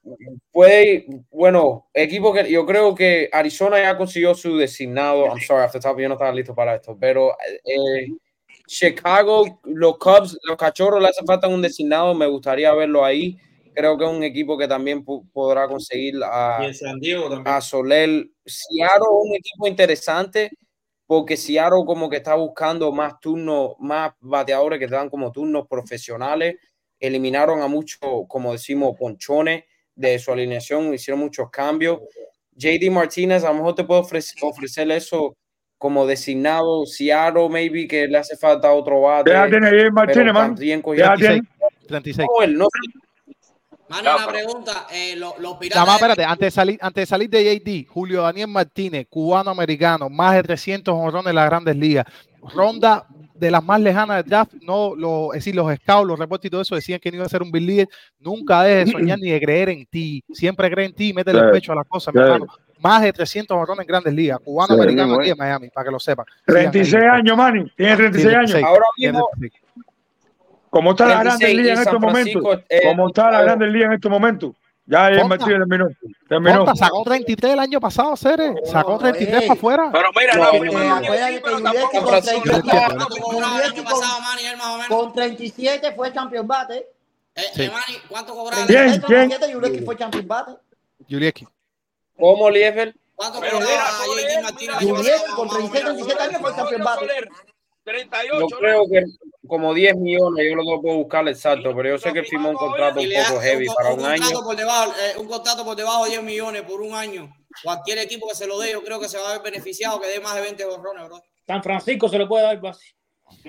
puede, 0.50 1.06
bueno, 1.30 1.88
equipo 1.94 2.32
que 2.32 2.50
yo 2.50 2.66
creo 2.66 2.92
que 2.92 3.28
Arizona 3.32 3.80
ya 3.80 3.96
consiguió 3.96 4.34
su 4.34 4.56
designado. 4.56 5.26
I'm 5.26 5.38
sorry, 5.38 5.62
after 5.62 5.80
top, 5.80 6.00
yo 6.00 6.08
no 6.08 6.14
estaba 6.14 6.32
listo 6.32 6.56
para 6.56 6.74
esto, 6.74 6.96
pero 6.98 7.36
eh, 7.64 8.08
Chicago, 8.66 9.60
los 9.62 9.96
Cubs, 9.98 10.36
los 10.42 10.56
cachorros 10.56 11.00
le 11.00 11.06
hace 11.06 11.24
falta 11.24 11.46
un 11.46 11.62
designado. 11.62 12.16
Me 12.16 12.26
gustaría 12.26 12.74
verlo 12.74 13.04
ahí. 13.04 13.38
Creo 13.72 13.96
que 13.96 14.04
es 14.04 14.10
un 14.10 14.24
equipo 14.24 14.58
que 14.58 14.66
también 14.66 15.04
podrá 15.04 15.68
conseguir 15.68 16.14
a, 16.24 16.68
San 16.74 16.98
Diego 16.98 17.30
también. 17.30 17.46
a 17.46 17.60
Soler. 17.60 18.28
Seattle 18.44 19.06
es 19.06 19.28
un 19.28 19.36
equipo 19.36 19.68
interesante 19.68 20.50
porque 21.06 21.36
Seattle 21.36 21.84
como 21.86 22.10
que 22.10 22.16
está 22.16 22.34
buscando 22.34 22.90
más 22.90 23.20
turnos, 23.20 23.74
más 23.78 24.14
bateadores 24.18 24.80
que 24.80 24.88
te 24.88 24.96
dan 24.96 25.08
como 25.08 25.30
turnos 25.30 25.68
profesionales. 25.68 26.56
Eliminaron 27.06 27.62
a 27.62 27.68
muchos, 27.68 28.00
como 28.28 28.52
decimos, 28.52 28.96
ponchones 28.98 29.64
de 29.94 30.18
su 30.18 30.32
alineación, 30.32 30.92
hicieron 30.94 31.20
muchos 31.20 31.50
cambios. 31.50 32.00
JD 32.56 32.90
Martínez, 32.90 33.44
a 33.44 33.48
lo 33.48 33.54
mejor 33.54 33.74
te 33.74 33.84
puedo 33.84 34.00
ofrecer, 34.00 34.38
ofrecer 34.42 34.90
eso 34.90 35.36
como 35.78 36.06
designado. 36.06 36.86
Seattle, 36.86 37.48
maybe 37.48 37.86
que 37.86 38.06
le 38.06 38.18
hace 38.18 38.36
falta 38.36 38.72
otro 38.72 39.02
bate. 39.02 39.30
Ya 39.32 39.48
tiene 39.48 39.70
bien 39.72 39.92
Martínez, 39.92 40.32
man. 40.32 40.54
también 40.54 40.80
cogió- 40.82 41.04
Ya 41.04 41.14
tiene. 41.16 41.42
36. 41.88 42.26
No, 42.38 42.42
él 42.44 42.56
no. 42.56 42.68
Mano, 43.88 44.16
una 44.16 44.26
pregunta. 44.26 44.86
Eh, 44.92 45.14
lo- 45.16 45.34
los 45.38 45.42
Nada 45.52 45.58
piratas. 45.58 45.86
más, 45.86 45.94
espérate, 45.96 46.24
antes 46.24 46.46
de 46.46 46.50
salir, 46.50 46.78
antes 46.80 47.02
de 47.02 47.06
salir 47.06 47.28
de 47.28 47.44
JD, 47.44 47.86
Julio 47.86 48.22
Daniel 48.22 48.48
Martínez, 48.48 49.06
cubano-americano, 49.10 50.08
más 50.08 50.34
de 50.36 50.42
300 50.42 50.94
honrones 50.94 51.28
en 51.30 51.34
las 51.36 51.46
grandes 51.50 51.76
ligas, 51.76 52.06
ronda 52.54 53.06
de 53.44 53.50
las 53.50 53.62
más 53.62 53.80
lejanas 53.80 54.16
del 54.18 54.30
draft, 54.30 54.54
no, 54.62 54.94
lo, 54.96 55.32
es 55.32 55.40
decir, 55.40 55.54
los 55.54 55.72
scouts, 55.74 56.06
los 56.06 56.18
reportes 56.18 56.48
y 56.48 56.50
todo 56.50 56.62
eso 56.62 56.74
decían 56.74 56.98
que 56.98 57.10
no 57.10 57.16
iba 57.16 57.26
a 57.26 57.28
ser 57.28 57.42
un 57.42 57.52
big 57.52 57.62
leaguer, 57.62 57.88
nunca 58.18 58.62
dejes 58.62 58.86
de 58.86 58.92
soñar 58.92 59.18
ni 59.18 59.30
de 59.30 59.40
creer 59.40 59.68
en 59.68 59.86
ti, 59.86 60.24
siempre 60.32 60.70
cree 60.70 60.86
en 60.86 60.94
ti, 60.94 61.12
métele 61.12 61.40
el 61.40 61.50
pecho 61.50 61.72
a 61.72 61.76
las 61.76 61.86
cosas, 61.86 62.14
mi 62.14 62.20
hermano. 62.20 62.46
Más 62.80 63.02
de 63.02 63.12
300 63.12 63.56
honrones 63.56 63.82
en 63.82 63.86
grandes 63.86 64.12
ligas, 64.12 64.38
cubano-americano 64.44 65.14
Sí, 65.14 65.20
aquí 65.20 65.30
en 65.30 65.38
Miami, 65.38 65.70
para 65.70 65.84
que 65.86 65.90
lo 65.90 66.00
sepan. 66.00 66.26
36 66.46 67.02
años, 67.02 67.36
Manny. 67.36 67.70
Tiene 67.76 67.96
36 67.96 68.34
años. 68.36 68.54
Ahora 68.62 68.84
mismo, 68.98 69.28
36. 69.38 69.64
Como 70.74 70.90
está 70.90 71.06
la 71.06 71.20
36 71.20 71.38
Grande 71.38 71.62
Liga 71.62 71.72
en 71.72 71.78
y 71.78 71.82
estos 71.82 72.00
momentos. 72.00 72.64
Eh, 72.68 72.80
Como 72.84 73.06
está 73.06 73.30
la 73.30 73.42
Grande 73.42 73.66
Liga 73.68 73.86
en 73.86 73.92
estos 73.92 74.10
momentos. 74.10 74.52
Ya 74.86 75.08
el 75.08 75.20
Fonta. 75.20 75.36
Martínez 75.36 75.58
terminó. 75.60 75.88
Terminó. 76.28 76.76
Sacó 76.76 77.02
33 77.04 77.52
el 77.54 77.58
año 77.58 77.80
pasado, 77.80 78.16
Cere, 78.16 78.54
sacó 78.66 78.98
33 78.98 79.42
Ey. 79.42 79.48
para 79.48 79.58
afuera. 79.58 79.90
Pero 79.92 80.08
mira, 80.14 80.34
No, 80.34 80.50
con 80.50 80.58
con 80.60 82.12
37. 82.12 82.40
37 82.42 82.94
¿Cuánto 82.96 83.16
cobraba 83.16 83.58
el 83.64 83.72
año 83.72 83.84
pasado, 83.84 84.20
Manny, 84.20 84.44
él 84.46 84.56
más 84.58 84.66
o 84.66 84.72
menos? 84.74 84.88
con 84.88 85.12
37 85.14 85.92
fue 85.94 86.12
champion 86.12 86.46
bate. 86.46 86.86
Eh, 87.34 87.42
Sí. 87.54 87.62
eh, 87.62 87.70
Manny, 87.70 87.98
¿cuánto 88.08 88.34
cobraba? 88.34 88.66
¿Quién? 88.66 89.00
37, 89.00 89.06
¿Quién? 89.06 89.28
37, 89.28 89.52
Yuleki 89.52 89.84
fue 89.84 89.96
champion 89.96 90.28
bate. 90.28 90.52
Julieki. 91.08 91.48
¿cómo 92.18 92.50
Liefer? 92.50 92.94
¿Cuánto 93.16 93.38
cobraba 93.40 93.58
el 93.58 93.66
Julián, 94.86 95.14
pasado, 95.22 95.36
con 95.36 95.46
más 95.46 95.54
o 95.56 95.58
37, 95.58 95.84
menos? 95.84 96.06
37 96.06 96.22
años 96.22 96.40
fue 96.40 96.54
campeón 96.54 96.84
bate. 96.84 97.06
Soler, 97.84 98.08
38. 98.08 98.48
Yo 98.48 98.58
creo 98.58 98.88
que 98.88 99.04
como 99.46 99.74
10 99.74 99.96
millones, 99.96 100.46
yo 100.48 100.56
no 100.56 100.80
puedo 100.80 100.96
buscar 100.96 101.28
exacto, 101.28 101.74
pero 101.76 101.90
yo 101.90 101.98
sé 101.98 102.12
que 102.12 102.22
firmó 102.22 102.50
un 102.50 102.56
contrato 102.56 103.00
un 103.00 103.06
poco 103.28 103.40
heavy 103.40 103.68
un, 103.68 103.74
para 103.74 103.92
un 103.92 104.00
un 104.00 104.06
año. 104.06 104.22
contrato 104.22 104.44
por 104.44 104.56
debajo, 104.56 104.92
eh, 104.92 105.18
un 105.18 105.26
contrato 105.28 105.64
por 105.64 105.76
debajo 105.76 106.04
de 106.04 106.10
10 106.10 106.22
millones 106.22 106.62
por 106.62 106.80
un 106.80 106.94
año. 106.94 107.30
Cualquier 107.62 107.98
equipo 107.98 108.26
que 108.28 108.34
se 108.34 108.46
lo 108.46 108.58
dé, 108.58 108.72
yo 108.72 108.82
creo 108.82 108.98
que 108.98 109.08
se 109.08 109.18
va 109.18 109.28
a 109.30 109.32
ver 109.34 109.42
beneficiado, 109.42 110.00
que 110.00 110.08
dé 110.08 110.20
más 110.20 110.34
de 110.34 110.40
20 110.40 110.64
borrones, 110.64 111.04
bro. 111.06 111.20
San 111.46 111.62
Francisco 111.62 112.08
se 112.08 112.18
le 112.18 112.26
puede 112.26 112.44
dar 112.44 112.60
base. 112.60 112.94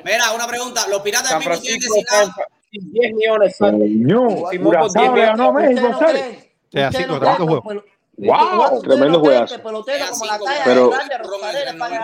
Mira, 0.03 0.31
una 0.33 0.47
pregunta. 0.47 0.87
Los 0.89 1.01
piratas 1.01 1.29
de 1.29 1.33
San 1.33 1.41
Francisco 1.41 1.95
está 1.97 2.33
10 2.71 3.13
millones. 3.13 3.51
exacto. 3.51 3.77
Coño, 3.79 4.47
Firmó 4.49 4.69
por 4.71 4.77
Curazao 4.77 5.03
10 5.03 5.13
le 5.15 5.21
ganó 5.21 5.43
a 5.43 5.49
¿Ustedes 5.49 5.69
México, 5.75 5.89
no 5.89 5.95
así, 6.07 6.17
¿Ustedes 6.65 7.07
no 7.07 7.19
tremendo 7.19 7.45
creen 7.45 7.61
juego. 7.61 7.83
¡Wow! 8.17 8.81
Tremendo 8.81 9.19
juegazo. 9.19 9.55
Pero- 10.63 10.91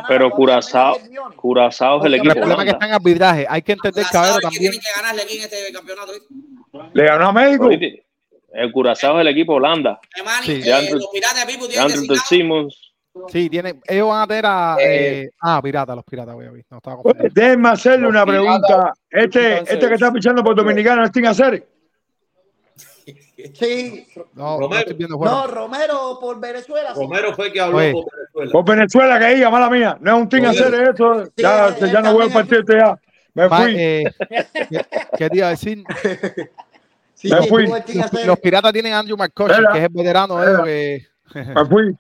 Pero 0.07 0.31
Curazao. 0.31 0.97
Curazao 1.35 1.99
es 1.99 2.05
el 2.05 2.13
El 2.15 2.19
equipo. 2.19 2.35
problema 2.35 2.61
es 2.63 2.65
que 2.65 2.71
está 2.71 2.85
en 2.87 2.93
arbitraje. 2.93 3.45
Hay 3.49 3.61
que 3.61 3.71
entender, 3.73 4.05
cabrón, 4.11 4.23
¿Sabes 4.33 4.35
que 4.37 4.41
también. 4.41 4.61
tienen 4.61 4.79
que 4.81 5.01
ganarle 5.01 5.21
aquí 5.23 5.37
en 5.37 5.41
este 5.43 5.71
campeonato? 5.73 6.11
Le 6.93 7.05
ganó 7.05 7.27
a 7.29 7.31
México. 7.33 7.69
El 8.53 8.71
Curazao 8.73 9.15
es 9.15 9.21
el 9.21 9.27
equipo 9.29 9.53
Holanda. 9.53 9.99
Sí. 10.43 10.51
eh, 10.53 10.61
De 10.63 10.73
Andrew- 10.73 12.07
de. 12.07 12.15
Simmons. 12.27 12.87
Sí, 13.27 13.49
tienen, 13.49 13.81
ellos 13.87 14.07
van 14.07 14.21
a 14.21 14.27
tener 14.27 14.45
a. 14.45 14.77
Eh, 14.79 15.21
eh, 15.23 15.29
ah, 15.41 15.61
pirata, 15.61 15.93
los 15.95 16.03
piratas, 16.05 16.33
voy 16.33 16.45
a 16.45 16.51
ver. 16.51 16.63
No 16.69 16.77
estaba 16.77 16.95
confundido. 16.97 17.29
Déjenme 17.33 17.69
hacerle 17.69 18.07
una 18.07 18.25
piratas, 18.25 18.43
pregunta. 18.45 18.93
Este, 19.09 19.59
este 19.73 19.87
que 19.87 19.93
está 19.95 20.11
pichando 20.13 20.41
por 20.43 20.55
Dominicana, 20.55 21.03
¿es 21.05 21.11
Tim 21.11 21.25
Aceres? 21.25 21.63
Sí, 23.53 24.07
No, 24.33 24.59
Romero. 24.59 24.79
estoy 24.81 24.95
viendo 24.95 25.17
juego. 25.17 25.33
no, 25.35 25.47
Romero 25.47 26.17
por 26.19 26.39
Venezuela. 26.39 26.93
Romero 26.93 27.33
fue 27.35 27.47
el 27.47 27.53
que 27.53 27.61
habló 27.61 27.77
Oye. 27.77 27.91
por 27.93 28.05
Venezuela. 28.13 28.51
Por 28.51 28.65
Venezuela 28.65 29.19
que 29.19 29.35
diga, 29.35 29.49
mala 29.49 29.69
mía. 29.69 29.97
No 30.01 30.15
es 30.17 30.21
un 30.23 30.29
Romero. 30.45 30.65
Aceres 30.65 30.89
eso. 30.93 31.23
Ya, 31.37 31.75
ya 31.77 32.01
no 32.01 32.13
voy 32.13 32.23
a 32.23 32.27
este 32.59 32.77
ya. 32.77 32.99
Me 33.33 33.47
Ma- 33.47 33.57
fui. 33.61 33.75
eh, 33.77 34.03
¿qué, 34.69 34.85
qué 35.17 35.29
te 35.29 35.37
iba 35.37 35.47
a 35.47 35.51
decir? 35.51 35.83
Sí, 37.13 37.29
Me 37.29 37.43
fui. 37.43 37.67
Los, 38.25 38.39
piratas 38.39 38.73
tienen 38.73 38.93
a 38.93 38.99
Andrew 38.99 39.15
McCutcheon, 39.15 39.65
que 39.71 39.77
es 39.77 39.83
el 39.83 39.89
veterano 39.91 40.37
que- 40.63 41.05
Me 41.35 41.65
fui. 41.67 41.95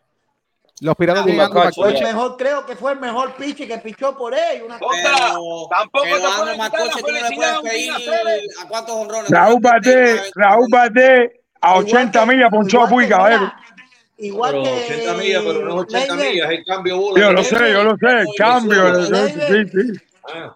Los 0.81 0.95
piratas 0.95 1.25
el 1.27 1.35
McCutcheon. 1.37 2.03
mejor, 2.03 2.37
creo 2.37 2.65
que 2.65 2.75
fue 2.75 2.91
el 2.93 2.99
mejor 2.99 3.33
pitcher 3.35 3.67
que 3.67 3.77
pichó 3.77 4.17
por 4.17 4.33
ellos. 4.33 4.67
Tampoco 4.67 4.93
te 4.93 6.57
McCutcheon, 6.57 7.01
tú 7.01 7.11
no 7.11 7.29
le 7.29 7.35
puedes 7.35 7.59
pedir 7.61 7.91
a 8.61 8.67
cuántos 8.67 8.95
honrones. 8.95 9.29
Raúl 9.29 9.59
Bate, 9.61 10.21
Raúl 10.35 10.67
Bate 10.69 11.41
a 11.61 11.69
Igual 11.69 11.85
80 11.85 12.19
que- 12.19 12.25
millas 12.25 12.49
ponchó 12.49 12.81
a 12.83 12.89
mira, 12.89 13.57
Igual 14.17 14.51
Pero 14.51 14.63
que 14.63 14.69
80 14.93 15.13
millas, 15.15 15.43
pero 15.45 15.59
no 15.65 15.69
es 15.73 15.81
80 15.81 16.15
Leiber. 16.15 16.31
millas, 16.33 16.51
es 16.51 16.57
el 16.59 16.65
cambio 16.65 16.97
bola. 16.97 17.19
Yo 17.21 17.33
lo 17.33 17.43
sé, 17.43 17.71
yo 17.71 17.83
lo 17.83 17.97
sé. 17.97 18.19
El 18.19 18.27
cambio. 18.37 19.05
Sí, 19.05 19.69
sí. 19.71 19.99
Ah, 20.31 20.55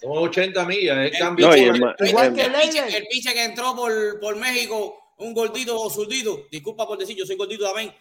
son 0.00 0.10
80 0.18 0.64
millas, 0.64 0.96
es 0.98 1.12
el 1.12 1.18
cambio 1.18 1.46
No, 1.48 1.54
el 1.54 1.80
ma- 1.80 1.94
Igual 1.98 2.26
el- 2.28 2.34
que 2.34 2.42
El 2.42 2.52
piche, 2.52 2.96
el 2.98 3.06
piche 3.10 3.32
que 3.34 3.44
entró 3.44 3.74
por, 3.74 4.20
por 4.20 4.36
México, 4.36 4.96
un 5.18 5.34
gordito 5.34 5.76
o 5.80 5.90
zurdito, 5.90 6.42
disculpa 6.52 6.86
por 6.86 6.98
decir, 6.98 7.16
yo 7.16 7.26
soy 7.26 7.34
gordito 7.36 7.64
también, 7.64 7.92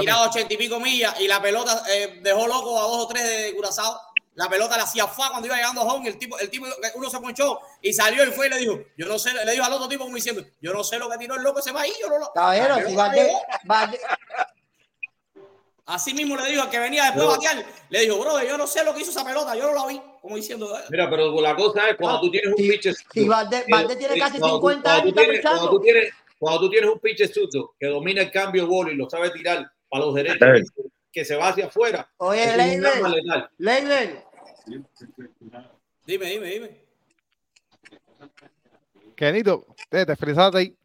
tirado 0.00 0.28
ochenta 0.28 0.52
y 0.52 0.56
pico 0.56 0.78
millas 0.80 1.18
y 1.20 1.28
la 1.28 1.40
pelota 1.40 1.82
eh, 1.88 2.18
dejó 2.22 2.46
loco 2.46 2.78
a 2.78 2.82
dos 2.82 3.04
o 3.04 3.08
tres 3.08 3.24
de 3.24 3.54
Curazao. 3.54 4.00
La 4.34 4.50
pelota 4.50 4.76
le 4.76 4.82
hacía 4.82 5.06
fa 5.06 5.30
cuando 5.30 5.46
iba 5.46 5.56
llegando 5.56 5.80
a 5.80 5.84
home 5.84 6.08
el 6.10 6.18
tipo, 6.18 6.38
el 6.38 6.50
tipo, 6.50 6.66
uno 6.94 7.08
se 7.08 7.18
ponchó 7.20 7.58
y 7.80 7.94
salió 7.94 8.22
y 8.22 8.30
fue 8.32 8.48
y 8.48 8.50
le 8.50 8.58
dijo, 8.58 8.78
yo 8.98 9.06
no 9.06 9.18
sé, 9.18 9.32
le 9.32 9.50
dijo 9.52 9.64
al 9.64 9.72
otro 9.72 9.88
tipo 9.88 10.04
como 10.04 10.14
diciendo, 10.14 10.44
yo 10.60 10.74
no 10.74 10.84
sé 10.84 10.98
lo 10.98 11.08
que 11.08 11.16
tiró 11.16 11.36
el 11.36 11.42
loco 11.42 11.60
ese 11.60 11.72
maíz, 11.72 11.94
yo 11.98 12.10
no 12.10 12.18
lo. 12.18 12.30
Caballero, 12.34 12.76
La 12.76 12.86
si 12.86 13.98
Así 15.86 16.12
mismo 16.14 16.36
le 16.36 16.50
dijo 16.50 16.62
al 16.62 16.68
que 16.70 16.80
venía 16.80 17.04
después 17.04 17.24
a 17.24 17.30
batear, 17.30 17.64
le 17.90 18.00
dijo, 18.00 18.18
bro, 18.18 18.42
yo 18.42 18.58
no 18.58 18.66
sé 18.66 18.82
lo 18.84 18.92
que 18.92 19.02
hizo 19.02 19.10
esa 19.12 19.24
pelota, 19.24 19.54
yo 19.54 19.68
no 19.68 19.72
la 19.72 19.86
vi, 19.86 20.02
como 20.20 20.34
diciendo, 20.34 20.76
"Eh, 20.76 20.82
Mira, 20.90 21.08
pero 21.08 21.40
la 21.40 21.54
cosa 21.54 21.88
es 21.88 21.96
cuando 21.96 22.20
tú 22.22 22.30
tienes 22.32 22.50
un 22.50 22.56
si- 22.56 22.68
pitcher 22.68 22.94
si 23.12 23.28
Valdés, 23.28 23.64
Valdés 23.70 23.96
tiene 23.98 24.18
casi 24.18 24.38
cuando 24.38 24.60
tú- 24.60 24.68
50 24.68 24.82
cuando 24.82 25.02
años, 25.02 25.14
tú 25.14 25.20
está 25.36 25.80
tienes- 25.80 26.12
cuando 26.38 26.60
tú 26.60 26.70
tienes 26.70 26.90
un 26.90 26.98
pitcher 26.98 27.28
zurdo 27.28 27.74
que 27.78 27.86
domina 27.86 28.22
el 28.22 28.30
cambio 28.30 28.62
de 28.62 28.68
bola 28.68 28.92
y 28.92 28.96
lo 28.96 29.08
sabe 29.08 29.30
tirar 29.30 29.70
para 29.88 30.04
los 30.04 30.14
derechos 30.14 30.38
que 31.12 31.24
se 31.24 31.36
va 31.36 31.48
hacia 31.48 31.66
afuera 31.66 32.10
Oye, 32.18 32.56
letal. 32.56 33.50
Leiber, 33.58 34.24
dime, 36.04 36.26
dime, 36.26 36.46
dime. 36.46 36.86
Kenito, 39.14 39.66
te, 39.88 40.04
te 40.04 40.14
frisaste 40.14 40.58
ahí. 40.58 40.75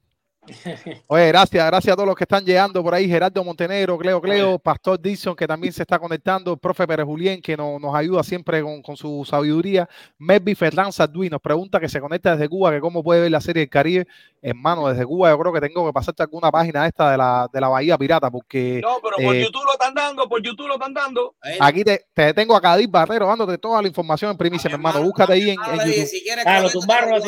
Oye, 1.08 1.28
gracias, 1.28 1.66
gracias 1.68 1.94
a 1.94 1.96
todos 1.96 2.08
los 2.08 2.16
que 2.16 2.24
están 2.24 2.44
llegando 2.44 2.82
por 2.84 2.94
ahí. 2.96 3.08
Gerardo 3.08 3.44
Montenegro, 3.44 3.98
Cleo 3.98 4.20
Cleo, 4.20 4.58
Pastor 4.60 5.00
Dixon, 5.00 5.36
que 5.36 5.46
también 5.48 5.72
se 5.72 5.84
está 5.84 6.00
conectando, 6.00 6.54
el 6.54 6.58
profe 6.58 6.88
Pérez 6.88 7.06
Julián, 7.06 7.40
que 7.42 7.56
no- 7.56 7.78
nos 7.80 7.94
ayuda 7.94 8.24
siempre 8.24 8.62
con, 8.64 8.82
con 8.82 8.98
su 8.98 9.24
sabiduría. 9.30 9.88
Melvi 10.18 10.56
Ferran 10.56 10.92
Sarduy 10.92 11.30
nos 11.30 11.42
pregunta 11.42 11.80
que 11.80 11.88
se 11.88 12.02
conecta 12.02 12.32
desde 12.36 12.50
Cuba, 12.50 12.72
que 12.72 12.80
cómo 12.80 13.04
puede 13.04 13.22
ver 13.22 13.32
la 13.32 13.40
serie 13.42 13.62
del 13.62 13.70
Caribe. 13.70 14.08
Hermano, 14.42 14.88
desde 14.88 15.06
Cuba 15.06 15.30
yo 15.30 15.38
creo 15.38 15.54
que 15.54 15.62
tengo 15.62 15.86
que 15.86 15.94
pasarte 15.94 16.24
alguna 16.24 16.50
página 16.50 16.88
esta 16.88 17.12
de 17.12 17.18
la, 17.18 17.48
de 17.54 17.62
la 17.62 17.68
Bahía 17.68 17.96
Pirata, 17.98 18.32
porque 18.32 18.82
No, 18.82 18.98
pero 19.04 19.18
por 19.18 19.36
Eh, 19.36 19.44
YouTube 19.44 19.64
lo 19.64 19.74
están 19.74 19.94
dando, 19.94 20.28
por 20.28 20.42
YouTube 20.42 20.68
lo 20.68 20.74
están 20.74 20.94
dando. 20.96 21.36
Aquí 21.60 21.84
te, 21.84 22.06
te 22.16 22.34
tengo 22.34 22.56
a 22.56 22.62
Cadir 22.62 22.90
Barrero 22.90 23.28
dándote 23.28 23.60
toda 23.60 23.80
la 23.82 23.88
información 23.88 24.32
en 24.32 24.38
primicia, 24.38 24.68
mi 24.70 24.74
hermano. 24.74 25.04
Búscate 25.04 25.34
ahí 25.34 25.52
en, 25.52 25.60
en 25.62 25.80
YouTube. 25.88 26.06
Si 26.08 26.24
quieres, 26.24 26.44
Ah, 26.48 26.60
lo 26.62 26.70
tumbaron 26.72 27.10
una 27.14 27.22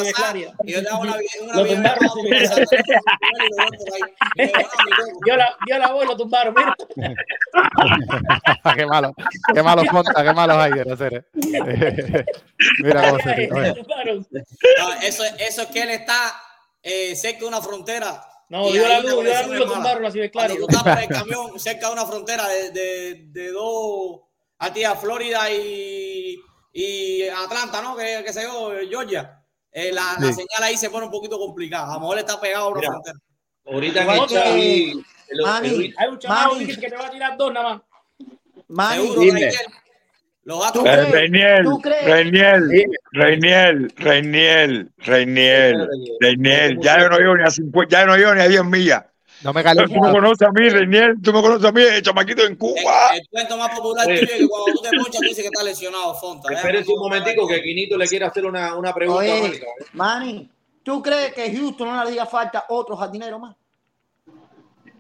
Lo 1.54 1.66
tumbaron 1.68 2.10
de 4.36 4.54
yo, 5.28 5.36
la, 5.36 5.56
yo 5.68 5.78
la 5.78 5.92
voy 5.92 6.06
y 6.06 6.08
lo 6.08 6.18
tumbaron, 6.18 6.54
mira. 6.56 6.76
qué 8.76 8.86
malo, 8.86 9.14
qué 9.54 9.64
malos 9.64 9.86
conta, 9.90 10.24
qué 10.24 10.34
malos 10.34 10.58
hay 10.58 10.72
en 10.72 10.90
la 10.90 10.98
serie. 10.98 11.26
Mira 12.80 13.10
cómo 13.10 13.20
se. 13.24 13.48
No, 13.48 14.94
eso, 15.02 15.24
eso 15.40 15.62
es 15.64 15.68
que 15.68 15.82
él 15.82 15.90
está 15.92 16.34
eh, 16.82 17.16
cerca 17.16 17.40
de 17.40 17.46
una 17.48 17.62
frontera. 17.62 18.24
No, 18.50 18.70
y 18.70 18.74
dio 18.74 18.88
la 18.88 19.00
luz, 19.00 19.12
dio 19.12 19.24
la 19.24 19.44
luz 19.44 19.56
y 19.56 19.60
lo 19.60 19.74
tumbaron 19.74 20.06
así 20.06 20.20
de 20.20 20.30
claro. 20.30 20.56
Cuando 20.56 20.68
tú 20.68 20.76
estás 20.78 20.96
por 20.96 21.04
el 21.04 21.10
camión 21.10 21.60
cerca 21.60 21.88
de 21.88 21.94
una 21.94 22.06
frontera 22.06 22.48
de, 22.48 22.72
de, 22.72 23.26
de 23.28 23.52
dos, 23.52 24.22
aquí 24.60 24.84
a 24.84 24.96
Florida 24.96 25.52
y, 25.52 26.38
y 26.72 27.28
Atlanta, 27.30 27.82
¿no? 27.82 27.96
Que, 27.96 28.24
que 28.26 28.34
sé 28.34 28.44
yo, 28.44 28.72
Georgia. 28.90 29.43
Eh, 29.74 29.92
la, 29.92 30.16
la 30.20 30.28
Sí. 30.28 30.34
señal 30.34 30.64
ahí 30.64 30.78
se 30.78 30.90
pone 30.90 31.06
un 31.06 31.12
poquito 31.12 31.38
complicada. 31.40 31.92
A 31.92 31.94
lo 31.96 32.02
mejor 32.02 32.20
está 32.20 32.40
pegado 32.40 32.66
a 32.66 32.70
una 32.70 32.80
Mira. 32.80 32.92
frontera. 32.92 33.18
ahorita 33.66 34.06
que- 34.28 35.04
Hay 35.98 36.08
un 36.10 36.20
chaval 36.20 36.66
que 36.68 36.76
te 36.90 36.96
va 36.96 37.08
a 37.08 37.12
tirar 37.12 37.38
dos 37.38 37.54
nada 37.54 37.70
más. 37.70 37.82
Manny, 38.68 39.02
Seguro, 39.04 39.22
Dime. 39.22 39.52
Los 40.46 40.58
¿Tú 40.60 40.64
Astros. 40.66 40.86
Eh, 40.86 40.90
crees? 40.92 41.12
Reiniel. 41.12 41.66
Reiniel. 42.04 42.70
Reiniel, 43.14 43.94
Reiniel, 43.96 44.92
Reiniel, 44.98 45.90
Reiniel. 46.20 46.80
Ya 46.82 47.00
yo 47.00 47.10
no 47.10 47.18
llego 47.18 47.38
ni 47.38 47.44
a 47.44 47.50
50, 47.52 47.90
ya 48.00 48.06
no 48.06 48.18
llego 48.18 48.36
ni 48.36 48.42
a 48.42 48.48
10 48.50 48.64
millas. 48.66 49.06
No 49.44 49.52
me 49.52 49.62
Tú 49.62 49.68
me 49.70 49.76
calientes. 49.76 50.12
conoces 50.12 50.48
a 50.48 50.52
mí, 50.52 50.70
Reiniel, 50.70 51.22
tú 51.22 51.34
me 51.34 51.42
conoces 51.42 51.66
a 51.66 51.72
mí, 51.72 51.82
el 51.82 52.02
chamaquito 52.02 52.44
en 52.44 52.54
El, 52.54 52.58
Cuba. 52.58 53.16
el 53.16 53.28
cuento 53.30 53.58
más 53.58 53.70
popular 53.78 54.06
tuyo 54.06 54.22
es 54.22 54.32
que 54.32 54.48
cuando 54.48 54.72
tú 54.74 54.82
te 54.82 54.90
ponchas, 54.98 55.12
tú 55.12 55.22
dices 55.22 55.38
que 55.44 55.48
está 55.48 55.64
lesionado, 55.64 56.14
Fonta. 56.16 56.54
Espérense 56.54 56.92
un 56.92 57.00
momentico 57.00 57.48
que 57.48 57.62
Quinito 57.62 57.98
le 57.98 58.08
quiere 58.08 58.26
hacer 58.26 58.46
una, 58.46 58.76
una 58.76 58.94
pregunta 58.94 59.22
Oye, 59.22 59.38
a 59.38 59.42
Marca. 59.42 59.66
Manny, 59.94 60.50
¿tú 60.84 61.02
crees 61.02 61.34
que 61.34 61.54
Houston 61.56 61.88
no 61.90 61.96
le 61.96 62.10
haría 62.10 62.26
falta 62.26 62.66
otro 62.70 62.96
jardinero 62.96 63.38
más? 63.40 63.56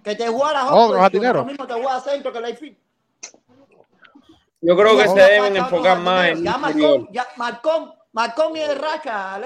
Que 0.03 0.15
te 0.15 0.27
jugara 0.27 0.65
¿Otro 0.65 0.81
Hopkins, 0.81 0.99
jardinero? 1.01 1.33
Lo 1.39 1.45
mismo 1.45 1.65
te 1.65 1.73
juega 1.75 1.99
centro 2.01 2.33
que 2.33 2.41
Layfield. 2.41 2.77
Yo 4.59 4.77
creo 4.77 4.97
que 4.97 5.05
No, 5.05 5.13
se 5.13 5.19
deben 5.21 5.55
enfocar 5.57 5.91
otro 5.97 6.03
más 6.03 6.27
en 6.29 6.43
Ya. 6.43 6.57
Marcón, 6.57 7.07
ya 7.11 7.27
Marcón, 7.37 7.93
Marcón 8.11 8.53
viene 8.53 8.69
de 8.69 8.75
racha. 8.75 9.39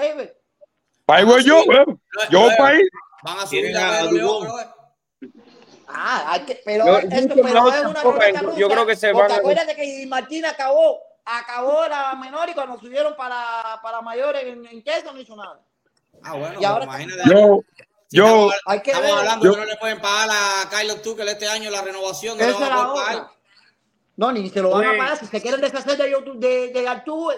Para 1.04 1.20
ahí 1.20 1.24
voy 1.24 1.44
yo, 1.44 1.58
eh. 1.60 1.84
yo 2.30 2.48
para 2.58 2.70
ahí. 2.70 2.80
Van 3.22 3.38
a 3.38 3.46
subir 3.46 3.76
a 3.76 3.88
a 3.88 4.00
Pedro 4.02 4.12
León, 4.12 4.46
Dubón. 4.46 4.77
Ah, 5.90 6.32
hay 6.32 6.40
que, 6.40 6.60
pero 6.64 6.84
Yo- 6.86 6.98
esto, 6.98 7.34
pero 7.34 7.48
no 7.60 7.72
es 7.74 7.84
una 7.84 8.02
ruleta 8.02 8.40
rusa, 8.42 8.58
yo 8.58 8.68
creo 8.68 8.86
que 8.86 8.96
se 8.96 9.12
van 9.12 9.30
acuérdate 9.32 9.74
que 9.74 10.04
Martín 10.06 10.44
acabó, 10.44 11.00
acabó 11.24 11.86
la 11.88 12.14
menor 12.14 12.48
y 12.50 12.54
cuando 12.54 12.78
subieron 12.78 13.16
para, 13.16 13.80
para 13.82 14.00
mayores 14.02 14.44
en, 14.44 14.66
en 14.66 14.82
queso 14.82 15.12
no 15.12 15.20
hizo 15.20 15.34
nada. 15.34 15.60
Ah, 16.22 16.34
bueno, 16.34 16.60
Y 16.60 16.64
ahora- 16.64 16.84
imagínate. 16.84 17.22
Yo, 17.30 17.60
Si 18.10 18.16
yo, 18.16 18.24
estamos, 18.26 18.54
Hay 18.66 18.80
que 18.82 18.90
estamos 18.90 19.10
ver. 19.10 19.18
hablando 19.20 19.44
yo- 19.44 19.52
que 19.52 19.58
no 19.60 19.64
le 19.66 19.76
pueden 19.76 20.00
pagar 20.00 20.28
a 20.30 20.68
Kylo 20.70 20.96
Tuchel 21.00 21.28
este 21.28 21.48
año 21.48 21.70
la 21.70 21.82
renovación, 21.82 22.36
no 22.38 22.44
le 22.44 22.50
Esa 22.50 22.58
van 22.60 22.68
es 22.68 22.74
a 22.84 22.94
pagar. 22.94 23.28
No, 24.16 24.32
ni 24.32 24.50
se 24.50 24.60
lo 24.60 24.70
van 24.70 24.84
a 24.84 24.90
Oye. 24.90 24.98
pagar. 24.98 25.18
Si 25.18 25.26
se 25.26 25.40
quieren 25.40 25.60
deshacer 25.60 25.96
de, 25.96 26.16
de, 26.36 26.68
de 26.72 26.88
Arturo, 26.88 27.36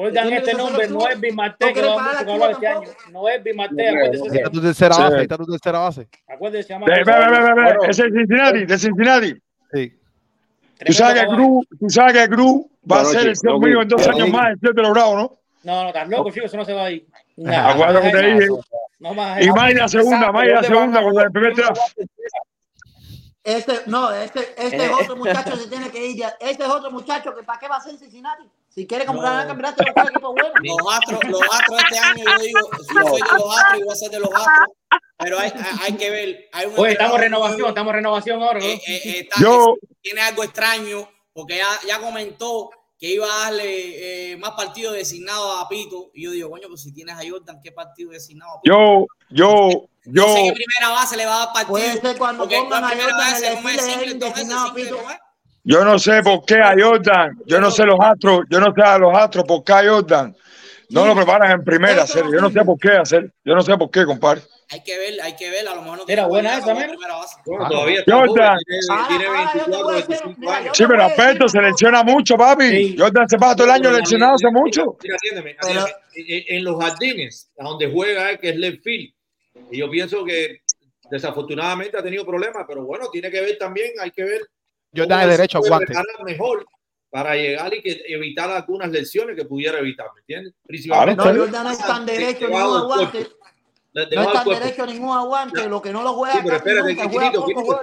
Oigan 0.00 0.28
¿Quién 0.28 0.38
este 0.38 0.54
nombre, 0.54 0.88
No 0.88 1.00
la 1.00 1.72
que 1.74 1.80
hablar 1.80 2.24
Cuba 2.24 2.50
este 2.52 2.66
año. 2.68 2.88
No 3.10 3.22
acuérdese 3.22 3.42
no 4.12 4.14
ese 4.14 4.30
Ahí 4.30 4.36
está 4.38 4.50
tu 4.50 4.60
tercera 4.62 4.94
Sí. 4.94 5.02
base, 5.02 5.16
ahí 5.16 5.22
está 5.22 5.36
tu 5.36 5.46
tercera 5.46 5.78
base. 5.80 6.08
Acuérdese, 6.28 6.68
llama 6.72 6.86
Ve, 6.86 7.02
ve, 7.04 7.90
es 7.90 7.96
Cincinnati, 7.96 8.64
de 8.64 8.78
Cincinnati. 8.78 9.34
Sí. 9.72 9.92
Tú 10.86 10.92
sabes 10.92 11.20
que 11.22 11.26
Cruz, 11.28 11.66
tú 11.80 11.90
sabes 11.90 12.12
que 12.12 12.28
Cruz 12.28 12.66
va 12.90 13.00
a 13.00 13.04
ser 13.06 13.26
el 13.28 13.34
Loco. 13.42 13.66
mío 13.66 13.82
en 13.82 13.88
dos 13.88 14.06
años 14.06 14.28
más, 14.30 14.50
el 14.50 14.58
siete 14.60 14.80
logrado, 14.82 15.16
¿no? 15.16 15.32
No, 15.64 15.82
no, 15.82 15.88
estás 15.88 16.08
loco, 16.08 16.30
chico, 16.30 16.46
eso 16.46 16.56
no 16.56 16.64
se 16.64 16.72
va 16.72 16.84
a 16.86 16.90
ir. 16.92 17.06
No, 17.36 17.52
Acuérdate 17.56 18.06
que 18.10 18.16
te 18.16 18.22
no, 18.22 18.38
dije. 18.40 18.48
No 19.00 19.14
más. 19.14 19.42
Y 19.44 19.50
más 19.50 19.74
la 19.74 19.88
segunda, 19.88 20.32
más 20.32 20.46
la 20.46 20.62
segunda, 20.62 21.02
con 21.02 21.20
el 21.20 21.30
primer 21.32 21.54
draft. 21.54 21.80
Este, 23.44 23.72
no, 23.86 24.12
este, 24.12 24.40
este 24.56 24.76
Eh. 24.76 24.84
es 24.86 24.90
otro 24.92 25.16
muchacho 25.16 25.50
que 25.52 25.56
se 25.58 25.68
tiene 25.70 25.90
que 25.90 26.04
ir. 26.06 26.16
ya. 26.16 26.34
Este 26.40 26.62
es 26.64 26.68
otro 26.68 26.90
muchacho 26.90 27.34
que 27.34 27.42
para 27.42 27.58
qué 27.58 27.68
va 27.68 27.76
a 27.76 27.80
ser 27.80 27.96
Cincinnati. 27.96 28.44
Si 28.68 28.86
quiere 28.86 29.06
comprar 29.06 29.34
No. 29.34 29.40
el 29.40 29.46
campeonato, 29.48 29.82
buscar 29.84 30.08
equipo 30.10 30.32
bueno. 30.32 30.50
Los 30.62 30.94
Astros, 30.94 31.20
los 31.24 31.42
Astros 31.42 31.82
este 31.82 31.98
año, 31.98 32.24
yo 32.24 32.38
digo, 32.42 32.70
yo 32.72 32.84
soy 32.84 33.20
de 33.20 33.38
los 33.38 33.56
Astros 33.58 33.78
y 33.80 33.82
voy 33.82 33.92
a 33.92 33.96
ser 33.96 34.10
de 34.10 34.20
los 34.20 34.30
Astros, 34.34 34.68
pero 35.18 35.38
hay, 35.38 35.52
hay, 35.82 35.92
que 35.94 36.10
ver. 36.10 36.48
Hay 36.52 36.66
un 36.66 36.74
Oye, 36.78 36.92
estamos 36.92 37.18
renovación, 37.18 37.58
nuevo, 37.58 37.68
estamos 37.70 37.90
en 37.90 37.96
renovación 37.96 38.42
ahora, 38.42 38.58
¿no? 38.60 38.64
eh, 38.66 38.80
eh, 38.86 39.00
eh, 39.04 39.18
está- 39.20 39.40
Yo, 39.40 39.74
tiene 40.00 40.20
algo 40.20 40.44
extraño, 40.44 41.08
porque 41.32 41.56
ya, 41.56 41.68
ya 41.86 41.98
comentó 42.00 42.70
que 43.00 43.06
iba 43.12 43.26
a 43.26 43.44
darle 43.44 44.32
eh, 44.32 44.36
más 44.36 44.50
partidos 44.52 44.94
designados 44.94 45.60
a 45.60 45.68
Pito, 45.68 46.10
y 46.14 46.24
yo 46.24 46.30
digo, 46.32 46.50
coño, 46.50 46.68
pues 46.68 46.82
si 46.82 46.92
tienes 46.92 47.14
a 47.16 47.20
Jordan, 47.28 47.60
¿qué 47.62 47.72
partido 47.72 48.10
designado 48.10 48.58
a 48.58 48.60
Pito? 48.60 48.74
yo, 48.74 49.06
yo, 49.30 49.70
Yo, 50.04 50.22
No 50.26 50.34
sé 50.34 50.42
qué 50.44 50.52
primera 50.52 50.94
base 50.94 51.16
le 51.16 51.26
va 51.26 51.34
a 51.34 51.38
dar 51.46 51.52
partido. 51.52 51.70
Puede 51.70 52.00
ser 52.00 52.16
cuando 52.18 52.44
porque 52.44 52.56
pongan 52.56 52.80
¿cuál 52.80 52.84
a 52.84 52.88
primera 52.88 53.10
Jordan 53.12 53.44
el. 53.44 53.54
¿Cómo 53.56 53.68
es 53.68 53.76
designado, 54.18 54.66
simple? 54.66 54.84
Pito. 54.84 54.98
Yo 55.70 55.84
no 55.84 55.98
sé 55.98 56.22
por 56.22 56.44
qué 56.46 56.56
a 56.56 56.74
Jordan, 56.78 57.38
yo 57.46 57.60
no 57.60 57.70
sé 57.70 57.84
los 57.84 57.98
astros, 58.00 58.40
yo 58.50 58.58
no 58.60 58.72
sé 58.74 58.82
a 58.82 58.98
los 58.98 59.16
astros 59.16 59.44
por 59.44 59.62
qué 59.64 59.72
a 59.72 59.88
Jordan 59.88 60.34
no 60.90 61.06
lo 61.06 61.14
preparan 61.14 61.50
en 61.50 61.64
primera 61.64 62.04
no 62.04 62.32
Yo 62.32 62.40
no 62.40 62.50
sé 62.50 62.64
por 62.64 62.78
qué 62.78 62.92
hacer, 62.92 63.30
yo 63.44 63.54
no 63.54 63.60
sé 63.62 63.76
por 63.76 63.90
qué, 63.90 64.04
compadre. 64.04 64.42
Hay 64.70 64.82
que 64.82 64.98
ver, 64.98 65.20
hay 65.22 65.34
que 65.34 65.50
ver. 65.50 65.66
A 65.66 65.74
lo 65.74 65.82
mejor 65.82 65.98
no 65.98 66.04
Era 66.06 66.26
buena 66.26 66.58
esa. 66.58 66.74
Bueno, 66.74 66.92
Ah, 67.60 67.68
todavía 67.70 68.02
Jordan. 68.06 68.26
joven, 68.28 68.58
tiene, 68.66 68.80
Ahora- 68.90 69.08
tiene 69.08 69.24
ahora 69.26 69.42
yo 69.42 69.50
te 69.50 69.58
24, 69.58 69.82
voy 69.84 69.92
a 69.92 69.96
decir, 69.96 70.08
25 70.08 70.40
mira, 70.40 70.56
años. 70.56 70.66
yo 70.66 70.74
Sí, 70.74 70.84
pero 70.88 71.02
Alberto 71.04 71.48
se 71.48 71.62
lesiona 71.62 72.02
mucho, 72.02 72.36
papi. 72.36 72.68
Sí. 72.68 72.96
Jordan 72.98 73.28
se 73.28 73.38
pasa 73.38 73.56
todo 73.56 73.66
el 73.66 73.72
año 73.72 73.90
lesionándose 73.90 74.46
mira, 74.48 74.60
mucho. 74.60 74.96
Mira, 75.02 75.16
atiéndeme, 75.16 75.56
atiéndeme. 75.58 75.94
En, 76.48 76.64
los 76.64 76.84
jardines, 76.84 77.50
a 77.58 77.64
donde 77.64 77.90
juega 77.90 78.30
él, 78.30 78.38
que 78.38 78.50
es 78.50 78.56
left 78.56 78.82
field, 78.82 79.14
y 79.70 79.78
yo 79.78 79.90
pienso 79.90 80.24
que 80.24 80.60
desafortunadamente 81.10 81.96
ha 81.96 82.02
tenido 82.02 82.26
problemas, 82.26 82.64
pero 82.68 82.84
bueno, 82.84 83.08
tiene 83.10 83.30
que 83.30 83.40
ver 83.40 83.56
también, 83.56 83.92
hay 84.00 84.10
que 84.10 84.24
ver 84.24 84.42
Es 84.92 85.02
él 85.02 85.08
se 85.08 85.26
derecho 85.36 85.58
a 85.58 85.60
puede 85.60 85.70
guante. 85.70 85.86
preparar 85.86 86.24
mejor 86.24 86.66
para 87.10 87.34
llegar 87.36 87.72
y 87.74 87.82
que 87.82 88.02
evitar 88.08 88.50
algunas 88.50 88.90
lesiones 88.90 89.36
que 89.36 89.44
pudiera 89.44 89.78
evitar, 89.78 90.06
¿me 90.14 90.20
entiendes? 90.20 90.54
Principalmente 90.66 91.24
No. 91.24 91.34
Jordan 91.40 91.64
no 91.64 91.70
es 91.70 91.78
tan 91.78 92.06
de- 92.06 92.12
derecho 92.12 92.46
debajo 92.46 92.66
ningún 92.78 92.92
aguante. 92.92 93.28
No 93.94 94.02
es 94.02 94.10
tan 94.32 94.44
cuerpo. 94.44 94.50
derecho 94.64 94.86
ningún 94.86 95.16
aguante. 95.16 95.68
Lo 95.68 95.82
que 95.82 95.92
no 95.92 96.02
lo 96.02 96.12
juega 96.14 96.34
Sí, 96.34 96.40
pero 96.44 96.56
espérate, 96.56 96.88
nunca, 96.90 97.02
que 97.02 97.08
juega 97.08 97.30
Quinito, 97.30 97.44
poco, 97.62 97.80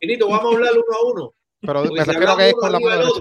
Quinito. 0.00 0.28
vamos 0.28 0.44
a 0.52 0.56
hablar 0.56 0.72
uno 0.72 0.96
a 0.98 1.12
uno. 1.12 1.34
Pero 1.60 1.82
Porque 1.82 1.94
me 2.00 2.04
si 2.04 2.10
refiero 2.10 2.32
a 2.32 2.36
que 2.36 2.48
es 2.48 2.54
con 2.54 2.72
la 2.72 2.80
mano 2.80 2.96
derecha. 2.96 3.20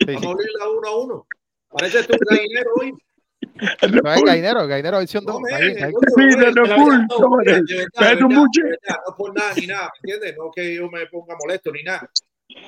Sí, 0.00 0.06
vamos 0.06 0.20
sí. 0.22 0.26
a 0.26 0.30
hablar 0.64 0.78
uno 0.78 0.88
a 0.88 0.96
uno. 0.96 1.26
Parece 1.68 2.04
tú 2.04 2.14
un 2.14 2.36
gallinero 2.36 2.70
hoy. 2.80 2.92
No 4.02 4.12
es 4.12 4.22
Gainero, 4.22 4.66
Gainero 4.66 4.98
versión 4.98 5.24
No, 5.24 5.32
2. 5.34 5.42
men, 5.42 5.52
Está 5.52 5.58
bien, 5.58 5.72
está 5.76 5.86
bien. 5.88 5.94
coño, 5.94 6.08
Sí, 6.16 6.22
oye, 6.22 6.36
de 6.36 6.52
la 6.68 6.76
cool, 6.76 6.90
verdad, 6.92 7.06
tómate. 7.08 7.44
Mira, 7.44 7.54
de 7.54 7.74
verdad, 7.74 7.76
de 7.76 7.98
Pégate 7.98 8.24
un 8.24 8.28
verdad, 8.30 8.96
no 9.06 9.16
por 9.16 9.34
nada 9.34 9.54
ni 9.56 9.66
nada, 9.66 9.82
¿me 9.82 9.98
entiendes? 10.12 10.36
No 10.38 10.50
que 10.52 10.74
yo 10.74 10.88
me 10.90 11.06
ponga 11.06 11.36
molesto 11.38 11.72
ni 11.72 11.82
nada, 11.82 12.10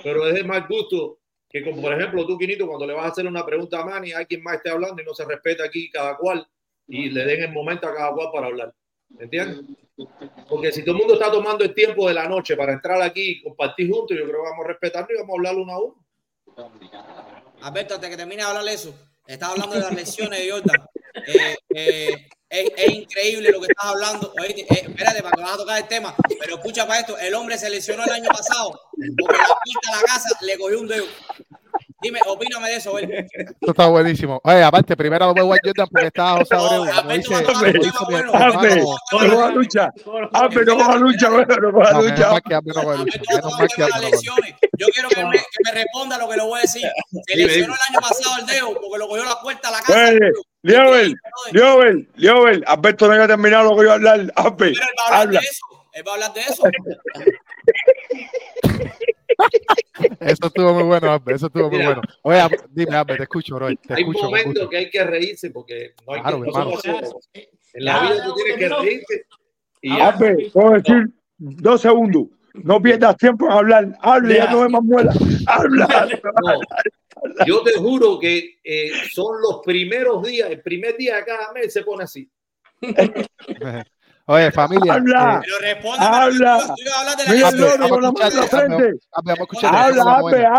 pero 0.03 0.27
es 0.27 0.35
de 0.35 0.45
mal 0.45 0.67
gusto 0.69 1.19
que, 1.49 1.63
como 1.63 1.81
por 1.81 1.93
ejemplo 1.93 2.27
tú, 2.27 2.37
Quinito, 2.37 2.67
cuando 2.67 2.87
le 2.87 2.95
vas 2.95 3.07
a 3.07 3.09
hacer 3.09 3.27
una 3.27 3.45
pregunta 3.45 3.81
a 3.81 3.85
Manny, 3.85 4.13
hay 4.13 4.27
más 4.39 4.57
esté 4.57 4.71
hablando 4.71 5.01
y 5.01 5.05
no 5.05 5.15
se 5.15 5.25
respeta 5.25 5.65
aquí 5.65 5.91
cada 5.91 6.17
cual 6.17 6.47
y 6.87 7.11
le 7.11 7.25
den 7.25 7.45
el 7.45 7.53
momento 7.53 7.87
a 7.87 7.95
cada 7.95 8.13
cual 8.13 8.29
para 8.33 8.47
hablar, 8.47 8.75
¿me 9.11 9.25
entiendes? 9.25 9.61
Porque 10.49 10.73
si 10.73 10.85
todo 10.85 10.97
el 10.97 10.99
mundo 10.99 11.15
está 11.15 11.31
tomando 11.31 11.65
el 11.65 11.73
tiempo 11.73 12.09
de 12.09 12.15
la 12.15 12.29
noche 12.29 12.57
para 12.57 12.73
entrar 12.73 13.01
aquí 13.01 13.31
y 13.31 13.43
compartir 13.43 13.91
juntos, 13.91 14.17
yo 14.17 14.25
creo 14.25 14.43
que 14.43 14.51
vamos 14.51 14.65
a 14.65 14.69
respetarnos 14.69 15.11
y 15.11 15.21
vamos 15.21 15.31
a 15.31 15.39
hablar 15.39 15.57
uno 15.57 15.73
a 15.73 15.83
uno. 15.83 16.07
Alberto, 17.63 17.95
antes 17.95 18.11
que 18.11 18.17
termine 18.17 18.43
de 18.43 18.49
hablar 18.49 18.69
eso, 18.69 18.95
estaba 19.27 19.53
hablando 19.53 19.75
de 19.75 19.81
las 19.81 19.93
lesiones 19.93 20.41
Jordan. 20.51 20.77
Eh, 21.27 21.57
eh, 21.75 22.29
es, 22.49 22.93
increíble 22.93 23.51
lo 23.51 23.61
que 23.61 23.69
estás 23.71 23.87
hablando. 23.87 24.33
Oíste, 24.41 24.63
eh, 24.63 24.87
espérate, 24.89 25.23
para 25.23 25.37
que 25.37 25.43
vas 25.43 25.55
a 25.55 25.57
tocar 25.57 25.79
el 25.79 25.89
tema. 25.89 26.15
Pero 26.41 26.57
escucha 26.57 26.87
para 26.87 27.01
esto: 27.01 27.19
el 27.19 27.35
hombre 27.35 27.59
se 27.59 27.71
lesionó 27.71 28.05
el 28.05 28.11
año 28.11 28.29
pasado 28.29 28.81
porque 29.19 29.39
la 29.39 29.47
puerta 29.47 29.89
a 29.93 29.97
la 29.97 30.03
casa 30.03 30.29
le 30.41 30.59
cogió 30.59 30.81
un 30.81 30.89
dedo. 30.89 31.07
Dime, 32.05 32.21
opíname 32.27 32.69
de 32.69 32.77
eso, 32.77 32.99
él. 32.99 33.11
Esto 33.33 33.71
está 33.71 33.87
buenísimo. 33.87 34.39
Oye, 34.45 34.63
aparte, 34.63 34.95
primero 34.95 35.27
lo 35.29 35.35
veo 35.35 35.55
a 35.55 35.57
Jordan 35.65 35.89
porque 35.91 36.07
está 36.09 36.33
José 36.33 36.55
Abreu. 36.55 36.85
Dice, 37.17 37.35
a 37.35 37.41
no 37.41 37.47
coja 37.47 37.71
lucha. 39.51 39.91
Hazme, 40.35 40.65
no 40.67 40.99
lucha, 40.99 41.31
lucha. 41.31 41.57
lucha. 41.57 41.71
Va 41.73 41.89
a 41.89 41.97
Abel 41.97 42.75
no 42.77 42.93
lucha. 42.93 43.87
Yo 44.77 44.87
quiero 44.93 45.09
que 45.09 45.25
me, 45.25 45.39
que 45.39 45.59
me 45.65 45.73
responda 45.73 46.19
lo 46.19 46.29
que 46.29 46.37
le 46.37 46.43
voy 46.43 46.59
a 46.59 46.63
decir. 46.63 46.83
Se 47.27 47.37
lesionó 47.37 47.73
el 47.75 47.81
año 47.89 48.01
pasado 48.01 48.39
el 48.41 48.47
dedo 48.47 48.75
porque 48.81 48.99
lo 48.99 49.09
cogió 49.09 49.25
la 49.25 49.41
puerta 49.41 49.69
a 49.69 49.73
la 49.73 49.81
casa. 49.81 50.11
Liobel, 50.63 51.15
Liobel, 51.53 52.09
Liobel, 52.17 52.65
Alberto 52.67 53.09
no 53.09 53.15
iba 53.15 53.25
a 53.25 53.29
terminar 53.29 53.65
lo 53.65 53.77
que 53.77 53.83
iba 53.83 53.93
a 53.93 53.95
hablar. 53.97 54.33
Hazme, 54.37 54.57
Pero 54.57 54.69
él 54.69 54.77
va 54.99 55.03
a 55.17 55.21
hablar 55.21 55.23
habla. 55.23 55.41
de 55.41 55.47
eso. 55.47 55.67
Él 55.93 56.05
va 56.07 56.11
a 56.11 56.15
hablar 56.15 56.33
de 56.35 56.41
eso. 56.41 56.63
Eso 60.21 60.47
estuvo 60.47 60.75
muy 60.75 60.83
bueno. 60.85 61.23
Eso 61.27 61.47
estuvo 61.47 61.69
muy 61.69 61.79
Mira. 61.79 61.95
bueno. 61.95 62.03
Oye, 62.23 62.57
dime, 62.71 62.97
Abel, 62.97 63.17
te 63.17 63.23
escucho, 63.25 63.55
bro. 63.57 63.69
Te 63.69 63.95
Hay 63.95 64.03
escucho. 64.03 64.29
gusto. 64.29 64.69
que 64.69 64.77
hay 64.77 64.91
que 64.91 65.05
reírse 65.05 65.51
porque 65.51 65.95
no 66.07 66.15
hay 66.15 66.21
Claro, 66.21 66.41
que, 66.43 66.47
no 66.47 66.53
somos. 66.81 66.85
En 67.75 67.85
la 67.85 68.01
vida 68.03 68.25
tú 68.25 68.35
tienes 68.35 68.57
que 68.57 68.69
reírte. 68.69 69.27
Y 69.83 70.51
puedo 70.51 70.71
decir 70.73 71.11
dos 71.39 71.81
segundos. 71.81 72.25
No 72.55 72.81
pierdas 72.81 73.17
tiempo 73.17 73.47
en 73.47 73.53
hablar. 73.53 73.99
Hable, 74.01 74.37
ya 74.37 74.45
Ya. 74.45 74.53
no 74.53 74.63
hay 74.63 74.69
más 74.71 74.83
muela. 74.83 75.13
Habla. 75.47 76.09
No, 76.43 77.45
yo 77.47 77.63
te 77.63 77.73
juro 77.73 78.19
que 78.21 78.59
eh, 78.63 78.91
son 79.13 79.41
los 79.43 79.61
primeros 79.65 80.23
días, 80.23 80.51
el 80.51 80.61
primer 80.63 80.97
día 80.97 81.17
de 81.17 81.25
cada 81.25 81.53
mes 81.53 81.73
se 81.73 81.83
pone 81.83 82.05
así. 82.05 82.31
Oye, 84.27 84.51
familia. 84.53 84.95
Habla. 84.95 85.35
eh, 85.37 85.41
Pero 85.45 85.59
responde. 85.59 86.05
Habla. 86.05 86.75
Habla, 89.69 90.03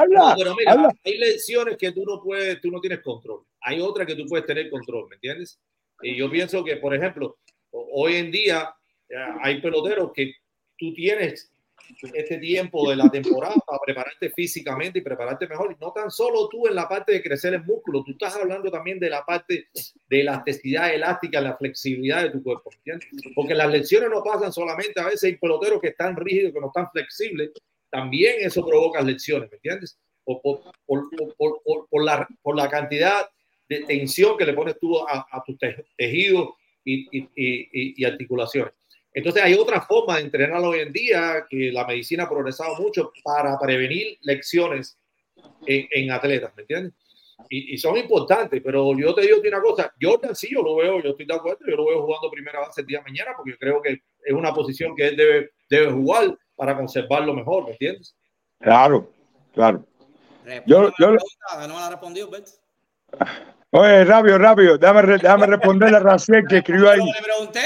Habla, 0.01 0.35
pero 0.37 0.55
mira, 0.55 0.71
habla. 0.71 0.89
hay 1.03 1.17
lesiones 1.17 1.77
que 1.77 1.91
tú 1.91 2.03
no 2.05 2.21
puedes, 2.21 2.61
tú 2.61 2.69
no 2.69 2.79
tienes 2.79 2.99
control. 3.01 3.41
Hay 3.61 3.81
otras 3.81 4.05
que 4.05 4.15
tú 4.15 4.25
puedes 4.27 4.45
tener 4.45 4.69
control, 4.69 5.07
¿me 5.09 5.15
entiendes? 5.15 5.59
Y 6.01 6.15
yo 6.15 6.29
pienso 6.29 6.63
que, 6.63 6.77
por 6.77 6.93
ejemplo, 6.93 7.37
ho- 7.71 7.87
hoy 8.03 8.17
en 8.17 8.31
día 8.31 8.69
eh, 9.09 9.15
hay 9.41 9.59
peloteros 9.61 10.11
que 10.13 10.33
tú 10.77 10.93
tienes 10.93 11.51
este 12.13 12.37
tiempo 12.37 12.89
de 12.89 12.95
la 12.95 13.09
temporada 13.09 13.55
para 13.65 13.79
prepararte 13.85 14.29
físicamente 14.31 14.99
y 14.99 15.01
prepararte 15.01 15.47
mejor. 15.47 15.71
Y 15.71 15.83
no 15.83 15.91
tan 15.91 16.11
solo 16.11 16.47
tú 16.49 16.67
en 16.67 16.75
la 16.75 16.87
parte 16.87 17.13
de 17.13 17.23
crecer 17.23 17.53
el 17.53 17.63
músculo, 17.63 18.03
tú 18.03 18.11
estás 18.11 18.35
hablando 18.35 18.69
también 18.71 18.99
de 18.99 19.09
la 19.09 19.25
parte 19.25 19.67
de 20.09 20.21
elasticidad 20.21 20.93
elástica, 20.93 21.41
la 21.41 21.57
flexibilidad 21.57 22.23
de 22.23 22.31
tu 22.31 22.43
cuerpo, 22.43 22.69
¿me 22.71 22.93
entiendes? 22.93 23.33
Porque 23.33 23.55
las 23.55 23.71
lesiones 23.71 24.09
no 24.09 24.23
pasan 24.23 24.51
solamente, 24.51 24.99
a 24.99 25.05
veces 25.05 25.23
hay 25.23 25.35
peloteros 25.37 25.81
que 25.81 25.89
están 25.89 26.15
rígidos, 26.15 26.53
que 26.53 26.59
no 26.59 26.67
están 26.67 26.89
flexibles, 26.91 27.51
también 27.89 28.35
eso 28.39 28.65
provoca 28.65 29.01
lesiones, 29.01 29.49
¿me 29.49 29.55
entiendes? 29.57 29.97
Por, 30.23 30.41
por, 30.41 30.61
por, 30.85 31.35
por, 31.37 31.87
por, 31.89 32.03
la, 32.03 32.27
por 32.41 32.55
la 32.55 32.69
cantidad 32.69 33.29
de 33.69 33.81
tensión 33.81 34.37
que 34.37 34.45
le 34.45 34.53
pones 34.53 34.77
tú 34.79 34.99
a, 35.07 35.25
a 35.31 35.43
tus 35.45 35.57
te- 35.57 35.85
tejidos 35.97 36.49
y, 36.83 37.07
y, 37.17 37.29
y, 37.35 38.01
y 38.01 38.05
articulaciones. 38.05 38.73
Entonces 39.15 39.41
hay 39.41 39.53
otra 39.53 39.79
forma 39.81 40.17
de 40.17 40.23
entrenar 40.23 40.61
hoy 40.61 40.79
en 40.79 40.91
día 40.91 41.45
que 41.49 41.71
la 41.71 41.87
medicina 41.87 42.25
ha 42.25 42.29
progresado 42.29 42.75
mucho 42.75 43.11
para 43.23 43.57
prevenir 43.57 44.17
lesiones 44.21 44.97
en, 45.65 45.87
en 45.89 46.11
atletas, 46.11 46.51
¿me 46.55 46.63
entiendes? 46.63 46.93
Y, 47.49 47.73
y 47.73 47.77
son 47.77 47.95
importantes, 47.97 48.61
pero 48.63 48.93
yo 48.97 49.15
te 49.15 49.21
digo 49.21 49.37
una 49.47 49.61
cosa, 49.61 49.93
Jordan 50.01 50.35
sí, 50.35 50.49
yo 50.51 50.61
lo 50.61 50.75
veo, 50.75 51.01
yo 51.01 51.11
estoy 51.11 51.25
de 51.25 51.33
acuerdo, 51.33 51.59
yo 51.65 51.75
lo 51.77 51.85
veo 51.85 52.01
jugando 52.03 52.29
primera 52.29 52.59
base 52.59 52.81
el 52.81 52.87
día 52.87 52.97
de 52.99 53.03
mañana 53.05 53.31
porque 53.37 53.57
creo 53.57 53.81
que 53.81 54.01
es 54.23 54.33
una 54.33 54.53
posición 54.53 54.93
que 54.95 55.07
él 55.07 55.15
debe, 55.17 55.51
debe 55.69 55.91
jugar 55.91 56.37
para 56.55 56.75
conservarlo 56.75 57.33
mejor, 57.33 57.65
¿me 57.65 57.71
entiendes? 57.71 58.15
Claro, 58.59 59.09
claro. 59.53 59.85
Yo- 60.65 60.83
la 60.83 60.89
yo- 60.89 60.93
pregunta, 60.97 61.67
no 61.67 61.73
me 61.73 61.79
la 61.79 61.87
ha 61.87 61.89
respondido, 61.91 62.27
Alberto. 62.27 62.51
Oye, 63.71 64.05
rápido, 64.05 64.37
rápido. 64.37 64.77
Déjame, 64.77 65.01
re- 65.01 65.17
déjame 65.17 65.45
responderle 65.47 65.97
a 65.97 65.99
Raciel 66.01 66.45
que 66.47 66.57
escribió 66.57 66.89
ahí. 66.89 66.99
Le 66.99 67.21
pregunté, 67.23 67.59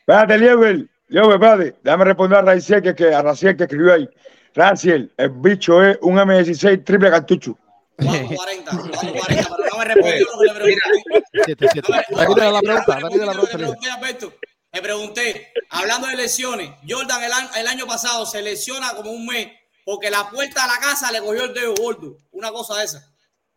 Espérate, 0.00 0.38
Liebel. 0.38 0.90
Liebel, 1.08 1.32
espérate. 1.34 1.76
Déjame 1.82 2.04
responder 2.04 2.38
a 2.38 2.42
Raciel 2.42 2.82
que, 2.82 2.94
que, 2.94 3.14
a 3.14 3.22
Raciel 3.22 3.56
que 3.56 3.64
escribió 3.64 3.92
ahí. 3.94 4.08
Raciel, 4.54 5.12
el 5.16 5.30
bicho 5.30 5.82
es 5.84 5.98
un 6.02 6.16
M16 6.16 6.84
triple 6.84 7.10
cartucho. 7.10 7.56
440, 7.98 8.70
440, 8.70 9.48
pero 9.56 9.70
no 9.70 9.78
me 9.78 9.84
respondió 9.84 10.26
lo 10.32 10.38
que 10.38 10.46
le 10.46 10.54
pregunté. 10.54 11.24
Siete, 11.44 11.68
siete. 11.72 11.92
Repítele 12.10 12.52
la 12.52 12.60
pregunta, 12.60 12.98
repítele 12.98 13.26
la 13.26 13.32
pregunta. 13.32 14.36
le 14.72 14.82
pregunté 14.82 15.52
hablando 15.70 16.06
de 16.08 16.16
lesiones, 16.16 16.70
Jordan 16.88 17.22
el, 17.22 17.32
año- 17.32 17.48
el 17.56 17.66
año 17.66 17.86
pasado 17.86 18.26
se 18.26 18.42
lesiona 18.42 18.92
como 18.94 19.10
un 19.12 19.24
mes 19.26 19.48
porque 19.84 20.10
la 20.10 20.28
puerta 20.28 20.62
de 20.62 20.68
la 20.68 20.78
casa 20.80 21.10
le 21.12 21.20
cogió 21.20 21.44
el 21.44 21.54
dedo 21.54 21.74
gordo. 21.80 22.16
Una 22.32 22.50
cosa 22.50 22.78
de 22.78 22.84
esa. 22.84 23.02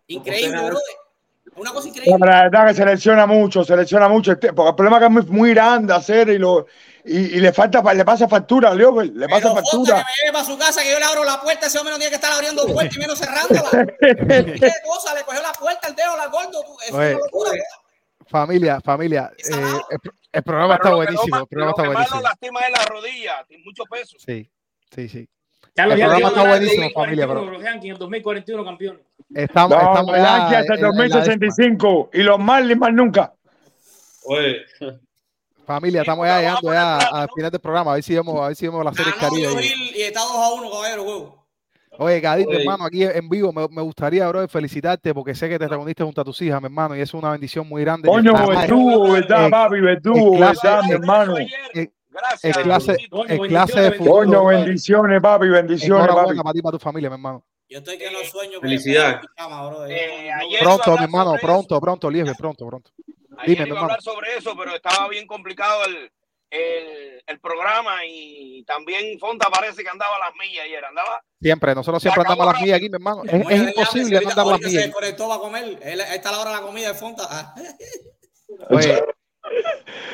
Increíble, 0.08 0.52
Pues, 0.58 0.66
brother. 0.70 0.84
Una 1.56 1.72
cosa 1.72 1.88
increíble. 1.90 2.16
La 2.20 2.44
verdad 2.44 2.68
que 2.68 2.74
selecciona 2.76 3.26
mucho, 3.26 3.64
selecciona 3.66 4.08
mucho. 4.08 4.34
Este- 4.34 4.54
Porque 4.54 4.70
el 4.70 4.76
problema 4.76 4.98
es 4.98 5.02
que 5.02 5.06
es 5.08 5.12
muy, 5.12 5.24
muy 5.40 5.50
grande 5.54 5.94
hacer 5.94 6.30
y, 6.30 6.38
lo, 6.38 6.68
y, 7.06 7.18
y 7.18 7.40
le 7.40 7.52
falta, 7.54 7.82
fa- 7.82 7.94
le 7.94 8.04
pasa 8.06 8.28
factura, 8.28 8.74
Liebel. 8.74 9.14
Le 9.16 9.28
pasa 9.28 9.42
Pero 9.54 9.56
Fonte, 9.56 9.62
que 9.62 9.70
factura. 9.78 9.96
me 9.98 10.04
lleve 10.22 10.34
para 10.34 10.46
su 10.46 10.58
casa, 10.58 10.82
que 10.84 10.92
yo 10.92 11.00
le 11.00 11.06
abro 11.06 11.24
la 11.24 11.42
puerta, 11.42 11.68
ese 11.68 11.78
hombre 11.80 11.94
no 11.94 11.98
tiene 11.98 12.10
que 12.10 12.16
estar 12.16 12.32
abriendo 12.32 12.66
puertas 12.68 12.96
y 12.96 13.00
menos 13.00 13.18
cerrándola. 13.20 13.70
¿Qué 14.00 14.72
cosa? 14.86 15.16
Le 15.16 15.24
cogió 15.24 15.42
la 15.42 15.52
puerta 15.54 15.88
el 15.88 15.96
dedo, 15.96 16.18
la 16.18 16.28
gordo. 16.28 16.62
es 16.86 16.92
una 16.92 17.12
locura. 17.12 17.52
Familia, 18.28 18.80
familia. 18.82 19.32
Eh, 19.38 19.52
el, 19.90 20.00
el 20.32 20.44
programa 20.44 20.76
está 20.76 20.94
buenísimo. 20.94 21.38
El 21.40 21.48
programa 21.48 21.66
lo 21.66 21.70
está 21.72 21.84
que 21.84 21.88
más 21.90 21.96
buenísimo. 21.96 22.22
lo 22.22 22.28
lastima 22.28 22.60
es 22.62 22.72
la 22.72 22.86
rodilla, 22.86 23.46
tiene 23.48 23.64
mucho 23.64 23.84
peso. 23.90 24.18
Sí, 24.20 24.50
sí, 24.94 25.10
sí. 25.10 25.30
Ya 25.76 25.84
El 25.86 25.92
programa 26.00 26.28
está 26.28 26.42
en 26.44 26.48
buenísimo, 26.50 26.84
2041, 26.84 26.94
familia, 27.06 27.28
pero- 27.28 27.46
Los 27.52 27.64
Yankees 27.64 27.92
en 27.94 27.98
2041 28.00 28.66
campeones. 28.66 29.02
Estamos, 29.34 29.70
No, 29.72 29.78
estamos 29.90 30.16
Yankees 30.18 30.52
ya 30.52 30.60
hasta 30.60 30.74
en- 30.74 30.80
el 30.80 30.86
en 30.86 30.98
la 30.98 31.04
décima. 31.04 31.20
2065 31.20 32.10
y 32.14 32.18
los 32.24 32.40
Marlins 32.40 32.80
más 32.80 32.94
nunca. 32.94 33.34
Oye, 34.26 34.58
Familia, 35.70 36.02
estamos 36.02 36.26
ya 36.26 36.40
llegando 36.40 36.74
ya 36.74 36.98
al 36.98 37.30
final 37.30 37.52
del 37.52 37.60
programa. 37.62 37.92
A 37.92 37.94
ver 37.94 38.04
si 38.04 38.16
vemos, 38.16 38.42
a 38.42 38.48
ver 38.48 38.56
si 38.56 38.66
vemos 38.66 38.84
la 38.84 38.92
serie 38.92 39.14
Caribe. 39.20 39.64
Y 39.96 40.02
está 40.02 40.22
2 40.22 40.32
a 40.32 40.54
1, 40.54 40.72
caballero, 40.72 41.04
juego. 41.04 41.46
Oye, 42.00 42.20
Gadito, 42.20 42.54
hermano, 42.54 42.86
aquí 42.86 43.04
en 43.04 43.30
vivo 43.30 43.54
me, 43.54 43.68
me 43.70 43.84
gustaría, 43.84 44.28
bro, 44.30 44.48
felicitarte 44.48 45.14
porque 45.14 45.36
sé 45.36 45.48
que 45.48 45.60
te 45.60 45.68
reuniste 45.68 46.04
junto 46.04 46.22
a 46.22 46.24
tus 46.24 46.42
hijas, 46.42 46.60
mi 46.60 46.66
hermano, 46.66 46.96
y 46.96 47.02
es 47.02 47.14
una 47.14 47.30
bendición 47.30 47.70
muy 47.70 47.84
grande. 47.84 48.08
Coño, 48.10 48.34
verdugo, 48.48 49.12
¿verdad, 49.12 49.46
eh, 49.46 49.50
papi? 49.52 49.80
Verdugo, 49.80 50.40
¿verdad, 50.40 50.82
mi 50.86 50.92
hermano? 50.94 51.36
Gracias. 51.36 52.58
El 52.58 52.64
clase, 52.64 52.94
de 52.94 53.38
bendiciones, 53.38 53.98
futuro. 53.98 54.12
Coño, 54.16 54.46
bendiciones, 54.46 55.22
papi, 55.22 55.50
bendiciones, 55.50 56.00
papi. 56.00 56.10
Enhorabuena 56.14 56.42
para 56.42 56.54
ti, 56.54 56.62
para 56.64 56.72
tu 56.72 56.80
familia, 56.80 57.10
mi 57.12 57.14
hermano. 57.14 57.44
Yo 57.70 57.78
estoy 57.78 58.00
que 58.00 58.10
no 58.10 58.18
sueño. 58.28 58.60
pijama. 58.60 59.72
Yo 59.72 59.86
Eh, 59.86 60.32
Pronto, 60.62 60.98
mi 60.98 61.04
hermano, 61.04 61.36
pronto, 61.40 61.80
pronto, 61.80 62.10
Lieve, 62.10 62.34
pronto, 62.36 62.66
pronto. 62.66 62.90
Ayer 63.40 63.58
Dime, 63.58 63.68
iba 63.70 63.80
a 63.80 63.84
hablar 63.84 64.02
sobre 64.02 64.38
eso, 64.38 64.56
pero 64.58 64.76
estaba 64.76 65.08
bien 65.10 65.26
complicado 65.28 65.86
el, 65.86 66.12
el, 66.50 67.24
el 67.26 67.40
programa 67.40 68.06
y 68.06 68.64
también 68.66 69.18
Fonta 69.20 69.50
parece 69.50 69.84
que 69.84 69.90
andaba 69.90 70.16
a 70.16 70.20
las 70.20 70.36
millas 70.36 70.66
ayer. 70.66 70.84
Andaba. 70.86 71.22
Siempre, 71.42 71.76
nosotros 71.76 72.02
siempre 72.02 72.24
andamos 72.24 72.48
a 72.48 72.52
las 72.54 72.62
millas 72.62 72.78
aquí, 72.78 72.90
mi 72.90 72.96
hermano. 72.96 73.24
Es, 73.26 73.62
imposible 73.62 74.20
si 74.20 74.26
no 74.26 74.30
andar 74.32 74.46
a 74.48 74.50
las 74.52 74.62
millas. 74.62 74.84
se 74.84 74.92
conectó 74.92 75.28
para 75.28 75.40
comer. 75.40 75.80
Él- 75.82 76.02
Ahí 76.02 76.16
está 76.18 76.32
la 76.32 76.40
hora 76.40 76.50
de 76.52 76.56
la 76.58 76.62
comida 76.62 76.88
de 76.90 76.94
Fonta. 76.96 77.24
Ah. 77.30 77.56
Oye, 78.70 79.04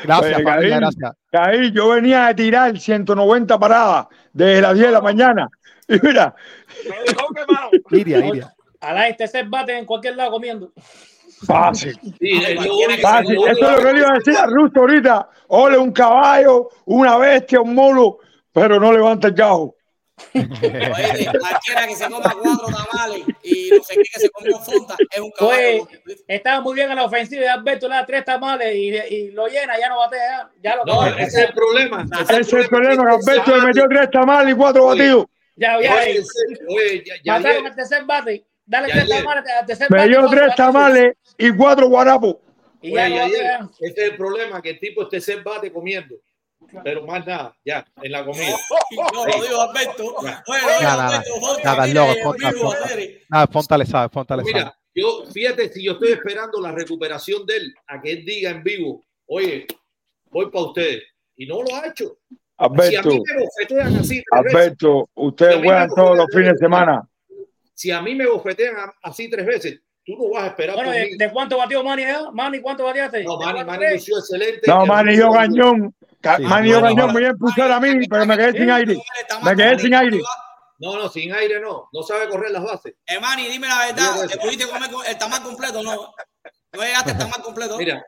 gracias, 0.03 0.39
Oye, 0.39 0.69
gracias. 0.69 1.11
Ahí 1.31 1.71
yo 1.71 1.89
venía 1.89 2.27
de 2.27 2.35
tirar 2.35 2.77
190 2.79 3.57
paradas 3.59 4.07
desde 4.33 4.61
las 4.61 4.73
10 4.75 4.85
de 4.87 4.91
la 4.91 5.01
mañana. 5.01 5.49
Y 5.87 5.99
mira, 6.01 6.33
Me 6.89 6.95
dejó 7.05 7.27
quemado. 7.31 7.69
Iria, 7.91 8.25
Iria. 8.25 8.55
Alá, 8.81 9.07
este 9.07 9.27
se 9.27 9.43
bate 9.43 9.77
en 9.77 9.85
cualquier 9.85 10.15
lado 10.15 10.31
comiendo. 10.31 10.73
Fácil. 11.45 11.93
Sí, 12.19 12.41
es 12.47 13.01
Fácil. 13.01 13.37
Esto 13.47 13.69
es 13.71 13.77
lo 13.77 13.83
que 13.87 13.93
le 13.93 13.99
iba 13.99 14.09
a 14.09 14.13
decir 14.13 14.35
a 14.37 14.45
Rusto 14.45 14.79
ahorita. 14.81 15.29
Ole, 15.47 15.77
un 15.77 15.91
caballo, 15.91 16.69
una 16.85 17.17
bestia, 17.17 17.61
un 17.61 17.73
molo, 17.75 18.19
pero 18.51 18.79
no 18.79 18.91
levanta 18.91 19.27
el 19.27 19.35
cajo. 19.35 19.75
Oye, 20.33 21.29
cualquiera 21.39 21.87
que 21.87 21.95
se 21.95 22.09
coma 22.09 22.33
cuatro 22.41 22.67
tamales 22.67 23.23
y 23.43 23.69
no 23.69 23.83
sé 23.83 23.95
qué 23.95 24.03
que 24.13 24.19
se 24.21 24.29
comió 24.29 24.57
Fonta 24.59 24.95
es 25.11 25.19
un 25.19 25.29
caballo. 25.31 25.87
estaba 26.27 26.61
muy 26.61 26.73
bien 26.75 26.89
en 26.89 26.95
la 26.95 27.03
ofensiva 27.03 27.41
de 27.41 27.49
Alberto, 27.49 27.89
le 27.89 27.95
da 27.95 28.05
tres 28.05 28.23
tamales 28.23 28.73
y, 28.75 28.95
y 29.13 29.31
lo 29.31 29.47
llena, 29.47 29.77
ya 29.77 29.89
no 29.89 29.97
batea, 29.97 30.49
ya 30.63 30.77
lo 30.77 30.85
No, 30.85 31.05
ese 31.05 31.23
es 31.23 31.35
el 31.49 31.53
problema. 31.53 32.05
Ese 32.29 32.39
es 32.39 32.53
el 32.53 32.67
problema, 32.69 33.03
que 33.03 33.31
Alberto 33.31 33.57
le 33.57 33.65
metió 33.65 33.87
tres 33.89 34.09
tamales 34.09 34.53
y 34.53 34.57
cuatro 34.57 34.85
batidos. 34.85 35.25
Ya, 35.57 35.81
ya, 35.81 35.95
Oye, 35.95 36.23
oye, 36.69 37.03
ya- 37.05 37.13
ya 37.23 37.33
mataron 37.33 37.57
ayer- 37.57 37.67
al 37.71 37.75
tercer 37.75 38.03
bate. 38.05 38.45
Dale 38.65 38.87
tres 38.91 39.09
tamales 39.09 39.43
tercer 39.67 39.87
Me 39.91 40.07
dio 40.07 40.27
tres 40.29 40.55
tamales 40.55 41.13
y 41.37 41.55
cuatro 41.55 41.87
guarapos. 41.87 42.37
Y 42.81 42.91
Oye, 42.91 43.01
ayer, 43.01 43.59
ese 43.79 44.01
es 44.05 44.11
el 44.11 44.17
problema, 44.17 44.61
que 44.61 44.71
el 44.71 44.79
tipo 44.79 45.03
esté 45.03 45.19
se 45.19 45.37
bate 45.37 45.71
comiendo. 45.71 46.15
Pero 46.83 47.05
más 47.05 47.25
nada, 47.25 47.55
ya, 47.63 47.85
en 48.01 48.11
la 48.11 48.25
comida. 48.25 48.55
No, 49.13 49.25
lo 49.25 49.41
dijo 49.41 49.61
Alberto. 49.61 50.15
Nada, 50.81 51.23
nada, 51.61 51.83
Alberto. 51.83 52.33
Loco. 52.51 52.75
Nada, 53.29 53.47
Fonta 53.47 53.77
le 53.77 53.85
sabe, 53.85 54.09
Fonta 54.09 54.35
le 54.35 54.43
sabe. 54.43 54.53
Mira, 54.53 54.77
yo, 54.93 55.25
fíjate, 55.31 55.69
si 55.73 55.83
yo 55.83 55.93
estoy 55.93 56.13
esperando 56.13 56.61
la 56.61 56.71
recuperación 56.71 57.45
de 57.45 57.57
él, 57.57 57.73
a 57.87 58.01
que 58.01 58.11
él 58.13 58.25
diga 58.25 58.51
en 58.51 58.63
vivo, 58.63 59.05
oye, 59.27 59.67
voy 60.29 60.49
para 60.49 60.65
ustedes. 60.65 61.03
Y 61.35 61.45
no 61.45 61.61
lo 61.61 61.75
ha 61.75 61.87
hecho. 61.87 62.17
Si 62.27 62.35
a 62.57 62.65
Alberto, 62.65 63.09
mí 63.09 63.21
me 63.71 63.99
así 63.99 64.23
Alberto, 64.31 65.09
ustedes 65.15 65.57
juegan 65.57 65.89
todos 65.89 66.17
los 66.17 66.27
fines 66.31 66.53
de 66.53 66.57
semana. 66.59 67.07
Si 67.75 67.91
a 67.91 68.01
mí 68.01 68.15
me 68.15 68.25
bofetean 68.25 68.75
así 69.03 69.29
tres 69.29 69.45
veces, 69.45 69.79
tú 70.05 70.13
no 70.17 70.29
vas 70.31 70.45
a 70.45 70.47
esperar 70.47 70.75
Bueno, 70.75 70.91
¿de, 70.91 71.29
cuánto 71.31 71.57
batió 71.57 71.83
Manny? 71.83 72.03
eh? 72.03 72.15
Manny, 72.33 72.61
¿cuánto 72.61 72.85
bateaste? 72.85 73.23
No, 73.23 73.37
¿De 73.37 73.45
Manny, 73.45 73.63
Manny 73.63 73.93
lució 73.93 74.17
excelente. 74.17 74.61
No, 74.67 74.83
El 74.83 74.87
Manny, 74.87 75.17
yo 75.17 75.31
gañón. 75.31 75.95
Sí, 76.37 76.43
Manny, 76.43 76.69
yo 76.69 76.81
gañón. 76.81 77.13
Voy 77.13 77.25
a 77.25 77.29
impulsar 77.29 77.71
a 77.71 77.79
mí, 77.79 78.07
pero 78.09 78.25
me 78.25 78.37
quedé 78.37 78.51
sin 78.53 78.71
aire. 78.71 78.97
Me 79.43 79.55
quedé 79.55 79.77
sin 79.79 79.93
aire. 79.93 80.19
No, 80.79 80.97
no, 80.97 81.09
sin 81.09 81.33
aire 81.33 81.59
no. 81.59 81.89
No 81.93 82.03
sabe 82.03 82.27
correr 82.29 82.51
las 82.51 82.63
bases. 82.63 82.95
Emani, 83.05 83.47
dime 83.47 83.67
la 83.67 83.85
verdad. 83.85 84.27
¿Te 84.27 84.37
pudiste 84.37 84.67
comer 84.67 84.89
el 85.07 85.17
tamal 85.17 85.43
completo? 85.43 85.83
No. 85.83 86.13
No 86.73 86.81
llegaste 86.81 87.11
al 87.11 87.17
tamal 87.17 87.41
completo. 87.41 87.77
Mira, 87.77 88.03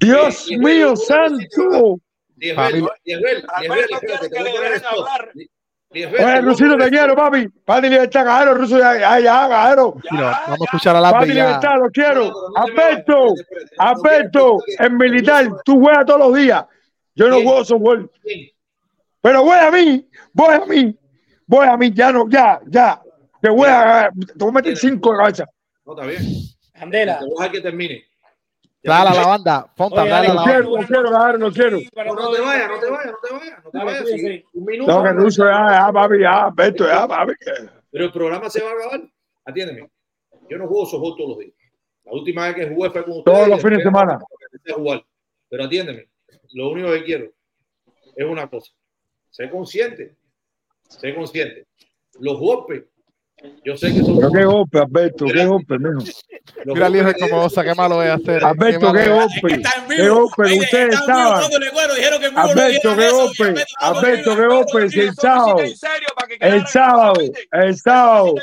Dios 0.00 0.48
mío 0.58 0.94
santo. 0.96 1.98
Diezbel, 2.36 2.66
Familia. 2.66 2.90
Diezbel, 3.04 3.36
Diezbel, 3.36 3.46
Alberto 3.48 3.94
espérate, 3.94 4.06
quiere 4.06 4.28
te 4.28 4.30
que 4.30 4.38
voy 4.38 4.40
a 4.40 4.44
le 4.44 4.56
poner 4.56 4.72
dejen 4.72 4.88
esto. 4.88 5.04
Oye, 6.04 6.40
Rusito, 6.42 6.76
te 6.76 6.90
quiero, 6.90 7.14
papi. 7.14 7.48
Padre 7.64 7.90
Libertad, 7.90 8.24
cajero, 8.24 8.54
Ruso, 8.54 8.78
ya, 8.78 8.98
ya, 8.98 9.18
ya, 9.20 9.48
cajero. 9.48 9.96
Vamos 10.10 10.60
a 10.60 10.64
escuchar 10.64 10.96
a 10.96 11.00
la 11.00 11.12
Padre. 11.12 11.34
Libertad, 11.34 11.78
lo 11.78 11.90
quiero. 11.90 12.32
Alberto, 12.56 13.34
Alberto, 13.78 14.58
en 14.78 14.96
militar, 14.96 15.48
tú 15.64 15.80
juegas 15.80 16.04
todos 16.04 16.20
los 16.20 16.34
días. 16.34 16.64
Yo 17.14 17.28
no 17.28 17.36
juego 17.36 17.64
softball. 17.64 18.10
Pero 19.22 19.42
voy 19.42 19.58
a 19.58 19.70
mí, 19.70 20.08
voy 20.32 20.54
a 20.54 20.64
mí, 20.66 20.96
voy 21.46 21.66
a 21.66 21.76
mí, 21.76 21.90
ya 21.92 22.12
no, 22.12 22.28
ya, 22.28 22.60
ya. 22.66 23.00
Te 23.40 23.48
voy 23.48 23.68
a, 23.68 24.10
te 24.14 24.34
voy 24.36 24.50
a 24.50 24.52
meter 24.52 24.76
cinco 24.76 25.12
de 25.12 25.18
cabeza. 25.18 25.46
No, 25.84 25.94
está 25.94 26.06
bien. 26.06 26.22
Andela. 26.74 27.18
Te 27.18 27.24
voy 27.24 27.32
a 27.32 27.42
dejar 27.42 27.52
que 27.52 27.60
termine. 27.60 28.04
Dale 28.86 29.10
a 29.10 29.14
la 29.14 29.26
banda, 29.26 29.72
Fonta, 29.76 30.02
Oye, 30.02 30.10
dale 30.10 30.26
a 30.28 30.28
la 30.28 30.34
Lo 30.34 30.40
banda. 30.40 30.52
quiero, 30.54 30.70
lo 30.70 30.86
quiero, 30.86 31.10
cajero, 31.10 31.38
lo 31.38 31.52
quiero. 31.52 31.78
No, 31.78 32.14
no 32.14 32.30
te 32.32 32.40
vayas, 32.40 32.70
no 32.70 32.78
te 32.80 32.90
vayas, 32.90 33.12
no 33.12 33.18
te 33.28 33.34
vayas, 33.34 33.64
no 33.64 33.70
te 33.70 33.78
Dale, 33.78 33.90
vayas. 33.90 34.02
cuídense. 34.02 34.26
Sí, 34.26 34.44
Un 34.54 34.64
minuto. 34.64 34.92
No, 34.92 35.02
que 35.24 35.30
ya, 35.30 35.44
ya, 35.86 35.92
papi, 35.92 36.20
ya, 36.20 36.44
Alberto, 36.46 36.86
ya, 36.86 37.08
papi. 37.08 37.32
Pero 37.90 38.04
el 38.04 38.12
programa 38.12 38.50
se 38.50 38.62
va 38.62 38.70
a 38.70 38.74
acabar. 38.74 39.00
Atiéndeme. 39.44 39.90
Yo 40.48 40.58
no 40.58 40.66
juego 40.68 40.86
softball 40.86 41.16
todos 41.16 41.30
los 41.30 41.38
días. 41.38 41.52
La 42.04 42.12
última 42.12 42.46
vez 42.46 42.54
que 42.54 42.74
jugué 42.74 42.90
fue 42.90 43.04
con 43.04 43.18
ustedes. 43.18 43.36
Todos 43.36 43.48
los 43.48 43.62
fines 43.62 43.78
de 43.78 43.84
semana. 43.84 44.18
jugar. 44.74 45.04
Pero 45.48 45.64
atiéndeme. 45.64 46.08
Lo 46.52 46.70
único 46.70 46.90
que 46.92 47.04
quiero 47.04 47.32
es 48.14 48.26
una 48.26 48.48
cosa. 48.48 48.72
Sé 49.30 49.50
consciente. 49.50 50.16
Sé 50.88 51.14
consciente. 51.14 51.66
Los 52.20 52.38
golpes. 52.38 52.84
Yo 53.64 53.76
sé 53.76 53.92
que 53.92 54.02
son. 54.02 54.16
Pero 54.16 54.32
qué 54.32 54.44
golpe, 54.44 54.78
Alberto, 54.78 55.26
qué 55.26 55.44
golpe, 55.44 55.78
mijo. 55.78 55.98
Mira, 56.64 56.88
golpes 56.88 57.16
como 57.20 57.42
cosa, 57.42 57.62
qué 57.62 57.74
malo 57.74 58.02
es 58.02 58.10
hacer. 58.10 58.44
Alberto, 58.44 58.92
qué 58.92 59.08
golpe. 59.10 59.62
Qué 59.88 60.08
golpe, 60.08 60.58
ustedes 60.58 60.94
estaban. 60.94 61.44
Alberto, 62.34 62.96
qué 62.96 63.10
golpe. 63.10 63.64
Alberto 63.78 64.36
qué 64.36 64.46
golpe. 64.46 64.90
Si 64.90 65.00
el 65.00 65.14
sábado, 65.14 65.58
el 66.40 66.66
sábado, 66.66 67.20
el 67.52 67.76
sábado, 67.76 68.34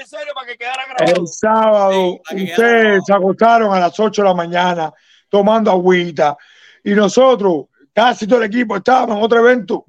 el 0.99 1.27
sábado, 1.27 2.21
ustedes 2.31 3.03
se 3.05 3.13
acostaron 3.13 3.73
a 3.73 3.79
las 3.79 3.99
8 3.99 4.21
de 4.21 4.27
la 4.27 4.35
mañana 4.35 4.93
tomando 5.27 5.71
agüita 5.71 6.37
y 6.83 6.91
nosotros, 6.91 7.65
casi 7.93 8.27
todo 8.27 8.39
el 8.39 8.45
equipo, 8.45 8.77
estábamos 8.77 9.17
en 9.17 9.23
otro 9.23 9.39
evento. 9.39 9.85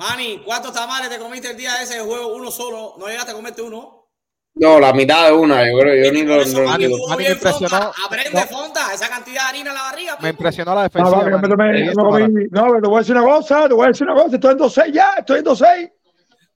Manny, 0.00 0.42
¿cuántos 0.46 0.72
tamales 0.72 1.10
te 1.10 1.18
comiste 1.18 1.50
el 1.50 1.56
día 1.58 1.74
de 1.74 1.84
ese 1.84 2.00
juego? 2.00 2.34
Uno 2.34 2.50
solo. 2.50 2.94
¿No 2.98 3.06
llegaste 3.06 3.32
a 3.32 3.34
comerte 3.34 3.60
uno? 3.60 3.98
No, 4.54 4.80
la 4.80 4.92
mitad 4.94 5.26
de 5.26 5.32
una, 5.34 5.64
yo 5.70 5.78
creo. 5.78 6.04
Yo 6.06 6.12
ni 6.12 6.22
lo. 6.22 6.40
eso, 6.40 6.62
no- 6.62 6.68
Manny, 6.70 6.86
me 7.18 7.30
impresionó. 7.30 7.92
Aprende, 8.06 8.30
No. 8.40 8.46
Fonta. 8.46 8.94
Esa 8.94 9.08
cantidad 9.10 9.42
de 9.42 9.48
harina 9.50 9.70
en 9.70 9.76
la 9.76 9.82
barriga. 9.82 10.16
Me 10.22 10.30
impresionó 10.30 10.74
la 10.74 10.88
para- 10.88 12.28
no, 12.28 12.62
pero 12.66 12.80
te 12.82 12.88
voy 12.88 12.96
a 12.96 12.98
decir 13.00 13.14
una 13.16 13.24
cosa, 13.24 13.68
te 13.68 13.74
voy 13.74 13.84
a 13.84 13.88
decir 13.88 14.06
una 14.08 14.22
cosa, 14.22 14.34
estoy 14.36 14.52
en 14.52 14.58
2-6 14.58 14.92
ya, 14.92 15.10
estoy 15.18 15.38
en 15.38 15.44
2-6. 15.44 15.92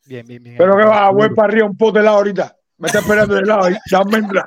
Bien, 0.06 0.26
bien, 0.26 0.42
bien. 0.42 0.56
Pero 0.58 0.76
que 0.76 0.84
va, 0.84 1.10
voy 1.10 1.34
para 1.34 1.48
arriba 1.48 1.66
un 1.66 1.76
pote 1.76 1.98
de 1.98 2.02
helado 2.02 2.16
ahorita. 2.18 2.53
Me 2.76 2.88
está 2.88 2.98
esperando 3.00 3.36
el 3.38 3.44
helado 3.44 3.64
ahí. 3.64 3.76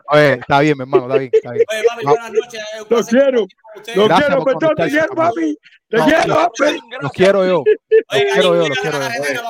Oye, 0.10 0.34
está 0.34 0.60
bien, 0.60 0.78
mi 0.78 0.82
hermano, 0.84 1.06
está 1.06 1.18
bien, 1.18 1.32
está 1.34 1.52
bien. 1.52 1.66
Oye, 1.72 1.84
papi, 1.88 2.06
buenas 2.06 2.32
noches. 2.34 2.62
Eh, 2.62 2.86
Lo 2.90 3.04
quiero, 3.06 3.48
lo 3.96 4.16
quiero, 4.18 4.44
por 4.44 4.54
Petón, 4.54 4.76
te 4.76 4.90
quiero, 4.90 5.16
papi. 5.16 5.58
Te 5.90 5.98
quiero, 5.98 6.36
papi. 6.36 6.80
Los 7.02 7.12
quiero 7.14 7.46
yo, 7.46 7.60
Oye, 7.62 8.28
quiero 8.34 8.56
yo, 8.56 8.68
los 8.68 8.78
quiero 8.80 9.00
yo. 9.00 9.42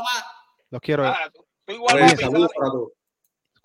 los 0.69 0.81
quiero 0.81 1.03
yo. 1.03 1.09
Ah, 1.09 1.31
todos. 2.59 2.91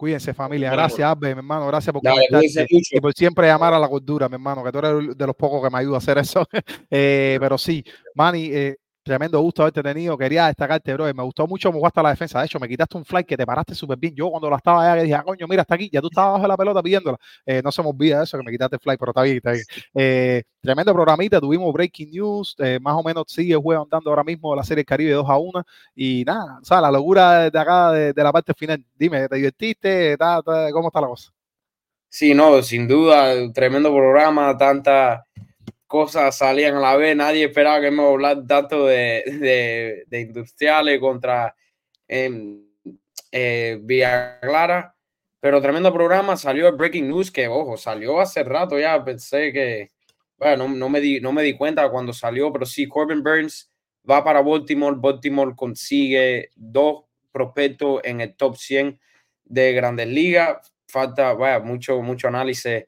Cuídense, 0.03 0.35
familia. 0.35 0.73
Gracias, 0.73 1.07
Abbe, 1.09 1.33
mi 1.33 1.39
hermano. 1.39 1.69
Gracias 1.69 1.93
por 1.93 2.03
conectarte 2.03 2.67
y 2.69 3.01
por 3.01 3.13
siempre 3.13 3.47
llamar 3.47 3.73
a 3.75 3.79
la 3.79 3.89
cordura, 3.89 4.29
mi 4.29 4.35
hermano, 4.35 4.65
que 4.65 4.73
tú 4.73 4.79
eres 4.79 5.17
de 5.17 5.27
los 5.29 5.37
pocos 5.37 5.63
que 5.63 5.71
me 5.71 5.79
ayuda 5.79 5.95
a 5.97 5.99
hacer 5.99 6.19
eso. 6.19 6.45
Eh, 6.91 7.37
pero 7.41 7.57
sí, 7.57 7.85
Manny, 8.15 8.51
eh, 8.53 8.77
tremendo 9.03 9.41
gusto 9.41 9.63
haberte 9.63 9.83
tenido. 9.83 10.17
Quería 10.17 10.47
destacarte, 10.47 10.93
bro. 10.95 11.05
Me 11.15 11.23
gustó 11.23 11.47
mucho 11.47 11.69
cómo 11.69 11.79
jugaste 11.81 12.03
la 12.03 12.11
defensa. 12.11 12.41
De 12.41 12.47
hecho, 12.47 12.59
me 12.61 12.69
quitaste 12.69 12.97
un 12.97 13.05
fly 13.05 13.25
que 13.25 13.37
te 13.37 13.45
paraste 13.47 13.75
súper 13.75 13.99
bien. 13.99 14.15
Yo 14.15 14.31
cuando 14.31 14.49
la 14.51 14.57
estaba 14.57 14.83
allá, 14.85 14.97
que 15.01 15.03
dije, 15.05 15.15
ah, 15.15 15.23
coño, 15.25 15.47
mira, 15.49 15.63
está 15.63 15.75
aquí. 15.75 15.89
Ya 15.93 16.01
tú 16.01 16.09
estabas 16.09 16.35
bajo 16.35 16.47
la 16.49 16.57
pelota 16.57 16.83
pidiéndola. 16.83 17.19
Eh, 17.47 17.61
no 17.63 17.73
se 17.73 17.83
me 17.83 17.89
olvida 17.89 18.23
eso, 18.23 18.39
que 18.39 18.45
me 18.45 18.51
quitaste 18.53 18.77
el 18.77 18.81
fly, 18.81 18.97
pero 18.97 19.11
está 19.11 19.23
bien, 19.23 19.37
está 19.37 19.53
bien. 19.53 19.65
Eh, 19.95 20.43
tremendo 20.61 20.93
programita. 20.95 21.41
Tuvimos 21.41 21.73
breaking 21.73 22.11
news. 22.11 22.55
eh, 22.59 22.79
más 22.81 22.95
o 22.97 23.03
menos 23.03 23.25
sigue 23.29 23.53
el 23.55 23.61
juego 23.61 23.83
andando 23.83 24.11
ahora 24.11 24.25
mismo 24.25 24.55
la 24.55 24.63
Serie 24.65 24.85
Caribe 24.85 25.13
2 25.13 25.29
a 25.29 25.37
1. 25.39 25.65
Y 25.95 26.25
nada, 26.25 26.59
o 26.61 26.65
sea, 26.65 26.81
la 26.81 26.91
locura 26.91 27.51
de 27.51 27.59
acá, 27.59 27.91
de, 27.93 28.13
la 28.23 28.33
parte 28.33 28.55
final. 28.55 28.85
Dime, 28.97 29.29
¿te 29.29 29.37
divertiste? 29.37 30.13
¿Está- 30.13 30.39
está- 30.39 30.71
¿Cómo 30.73 30.89
está 30.89 31.01
la 31.01 31.09
cosa? 31.09 31.31
Sí, 32.09 32.35
no, 32.35 32.63
sin 32.63 32.87
duda, 32.87 33.51
tremendo 33.53 33.91
programa, 33.91 34.57
tantas 34.57 35.23
cosas 35.93 36.39
salían 36.39 36.77
a 36.77 36.81
la 36.81 36.97
vez, 36.97 37.15
nadie 37.15 37.45
esperaba 37.45 37.79
que 37.83 37.91
me 37.91 38.03
hablar 38.03 38.47
tanto 38.47 38.87
de, 38.87 39.23
de, 39.27 40.05
de 40.07 40.21
industriales 40.23 40.99
contra 40.99 41.55
em, 42.09 42.65
eh, 43.31 43.79
Villa 43.83 44.41
Clara, 44.41 44.97
pero 45.39 45.61
tremendo 45.61 45.93
programa, 45.93 46.39
salió 46.39 46.67
el 46.67 46.77
Breaking 46.77 47.09
News, 47.09 47.31
que 47.31 47.47
ojo, 47.47 47.77
salió 47.77 48.23
hace 48.23 48.43
rato 48.43 48.79
ya, 48.79 49.05
pensé 49.05 49.53
que, 49.53 49.91
bueno, 50.39 50.67
no, 50.67 50.75
no 50.77 50.89
me, 50.89 50.99
di, 50.99 51.21
no 51.21 51.31
me 51.31 51.43
di 51.43 51.53
cuenta 51.53 51.91
cuando 51.91 52.15
salió, 52.15 52.51
pero 52.51 52.65
sí, 52.65 52.89
Corbin 52.89 53.23
Burns 53.23 53.71
va 54.11 54.25
para 54.25 54.41
Baltimore, 54.41 54.97
Baltimore 54.99 55.53
consigue 55.55 56.49
dos 56.57 57.05
prospectos 57.31 58.01
en 58.05 58.23
el 58.23 58.35
top 58.35 58.57
100 58.57 58.99
de 59.45 59.73
Grandes 59.75 60.09
Ligas, 60.09 60.73
falta 60.89 61.35
vaya, 61.35 61.61
mucho, 61.61 62.01
mucho 62.01 62.29
análisis 62.29 62.85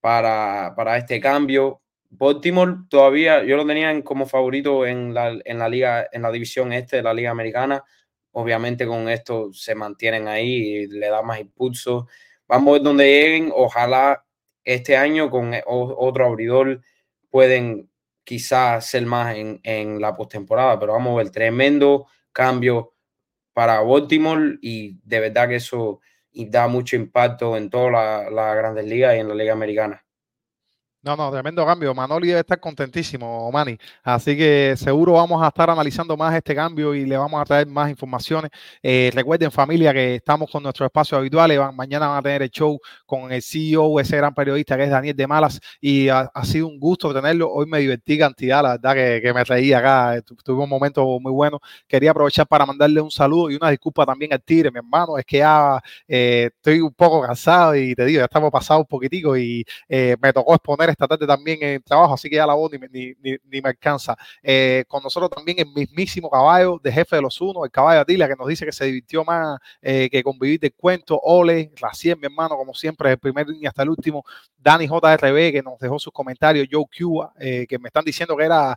para, 0.00 0.72
para 0.74 0.96
este 0.96 1.20
cambio. 1.20 1.82
Baltimore 2.18 2.76
todavía 2.88 3.44
yo 3.44 3.56
lo 3.56 3.66
tenían 3.66 4.02
como 4.02 4.26
favorito 4.26 4.86
en 4.86 5.12
la, 5.14 5.38
en 5.44 5.58
la 5.58 5.68
liga, 5.68 6.08
en 6.10 6.22
la 6.22 6.30
división 6.32 6.72
este 6.72 6.96
de 6.96 7.02
la 7.02 7.14
liga 7.14 7.30
americana. 7.30 7.84
Obviamente 8.32 8.86
con 8.86 9.08
esto 9.08 9.52
se 9.52 9.74
mantienen 9.74 10.28
ahí 10.28 10.48
y 10.48 10.86
le 10.86 11.08
da 11.08 11.22
más 11.22 11.40
impulso. 11.40 12.08
Vamos 12.48 12.68
a 12.68 12.72
ver 12.74 12.82
dónde 12.82 13.04
lleguen. 13.04 13.52
Ojalá 13.54 14.24
este 14.64 14.96
año 14.96 15.30
con 15.30 15.52
otro 15.66 16.26
abridor 16.26 16.80
pueden 17.30 17.90
quizás 18.24 18.86
ser 18.86 19.06
más 19.06 19.36
en, 19.36 19.60
en 19.62 20.00
la 20.00 20.14
postemporada, 20.14 20.78
pero 20.78 20.92
vamos 20.92 21.14
a 21.14 21.16
ver 21.22 21.30
tremendo 21.30 22.06
cambio 22.32 22.94
para 23.52 23.80
Baltimore 23.80 24.58
y 24.60 24.98
de 25.02 25.20
verdad 25.20 25.48
que 25.48 25.56
eso 25.56 26.00
da 26.32 26.68
mucho 26.68 26.96
impacto 26.96 27.56
en 27.56 27.70
todas 27.70 27.92
las 27.92 28.32
la 28.32 28.54
grandes 28.54 28.84
ligas 28.84 29.16
y 29.16 29.20
en 29.20 29.28
la 29.28 29.34
liga 29.34 29.52
americana. 29.52 30.05
No, 31.06 31.14
no, 31.14 31.30
tremendo 31.30 31.64
cambio. 31.64 31.94
Manoli 31.94 32.26
debe 32.26 32.40
estar 32.40 32.58
contentísimo, 32.58 33.48
Manny. 33.52 33.78
Así 34.02 34.36
que 34.36 34.74
seguro 34.76 35.12
vamos 35.12 35.40
a 35.40 35.46
estar 35.46 35.70
analizando 35.70 36.16
más 36.16 36.34
este 36.34 36.52
cambio 36.52 36.96
y 36.96 37.06
le 37.06 37.16
vamos 37.16 37.40
a 37.40 37.44
traer 37.44 37.68
más 37.68 37.88
informaciones. 37.88 38.50
Eh, 38.82 39.12
recuerden, 39.14 39.52
familia, 39.52 39.92
que 39.92 40.16
estamos 40.16 40.50
con 40.50 40.64
nuestros 40.64 40.86
espacios 40.86 41.16
habituales. 41.20 41.60
mañana 41.74 42.08
van 42.08 42.18
a 42.18 42.22
tener 42.22 42.42
el 42.42 42.50
show 42.50 42.80
con 43.06 43.30
el 43.30 43.40
CEO, 43.40 44.00
ese 44.00 44.16
gran 44.16 44.34
periodista 44.34 44.76
que 44.76 44.82
es 44.82 44.90
Daniel 44.90 45.14
de 45.14 45.26
Malas. 45.28 45.60
Y 45.80 46.08
ha, 46.08 46.28
sido 46.42 46.66
un 46.66 46.80
gusto 46.80 47.14
tenerlo. 47.14 47.52
Hoy 47.52 47.66
me 47.66 47.78
divertí 47.78 48.18
cantidad, 48.18 48.60
la 48.64 48.70
verdad 48.70 48.94
que, 49.22 49.32
me 49.32 49.44
reí 49.44 49.72
acá. 49.72 50.20
Tuve 50.42 50.64
un 50.64 50.68
momento 50.68 51.20
muy 51.20 51.30
bueno. 51.30 51.60
Quería 51.86 52.10
aprovechar 52.10 52.48
para 52.48 52.66
mandarle 52.66 53.00
un 53.00 53.12
saludo 53.12 53.48
y 53.52 53.54
una 53.54 53.70
disculpa 53.70 54.04
también 54.04 54.32
al 54.32 54.42
Tigre, 54.42 54.72
mi 54.72 54.78
hermano. 54.78 55.18
Es 55.18 55.24
que 55.24 55.38
ya 55.38 55.80
eh, 56.08 56.50
estoy 56.52 56.80
un 56.80 56.94
poco 56.94 57.22
cansado 57.22 57.76
y 57.76 57.94
te 57.94 58.04
digo, 58.04 58.18
ya 58.18 58.24
estamos 58.24 58.50
pasados 58.50 58.80
un 58.80 58.86
poquitico 58.88 59.36
y 59.36 59.64
eh, 59.88 60.16
me 60.20 60.32
tocó 60.32 60.52
exponer 60.56 60.95
esta 60.96 61.06
tarde 61.06 61.26
también 61.26 61.58
en 61.62 61.82
trabajo, 61.82 62.14
así 62.14 62.28
que 62.28 62.36
ya 62.36 62.46
la 62.46 62.54
voz 62.54 62.72
ni, 62.72 62.78
ni, 62.90 63.36
ni, 63.44 63.60
me 63.60 63.68
alcanza. 63.68 64.16
Eh, 64.42 64.84
con 64.88 65.02
nosotros 65.02 65.30
también 65.30 65.58
el 65.58 65.66
mismísimo 65.66 66.30
caballo 66.30 66.80
de 66.82 66.90
jefe 66.90 67.16
de 67.16 67.22
los 67.22 67.40
unos, 67.40 67.64
el 67.64 67.70
caballo 67.70 68.00
Atila, 68.00 68.26
que 68.28 68.34
nos 68.36 68.48
dice 68.48 68.64
que 68.64 68.72
se 68.72 68.86
divirtió 68.86 69.24
más 69.24 69.58
eh, 69.82 70.08
que 70.10 70.22
convivir 70.22 70.58
del 70.58 70.74
cuento. 70.74 71.20
Ole, 71.22 71.70
Raciel, 71.76 72.16
mi 72.18 72.26
hermano, 72.26 72.56
como 72.56 72.74
siempre, 72.74 73.10
el 73.10 73.18
primer 73.18 73.46
línea 73.46 73.68
hasta 73.68 73.82
el 73.82 73.90
último. 73.90 74.24
Dani 74.56 74.86
JRB, 74.86 75.52
que 75.52 75.62
nos 75.62 75.78
dejó 75.78 75.98
sus 75.98 76.12
comentarios. 76.12 76.66
Joe 76.70 76.84
Cuba, 76.96 77.32
eh, 77.38 77.66
que 77.68 77.78
me 77.78 77.88
están 77.88 78.04
diciendo 78.04 78.36
que 78.36 78.44
era, 78.44 78.76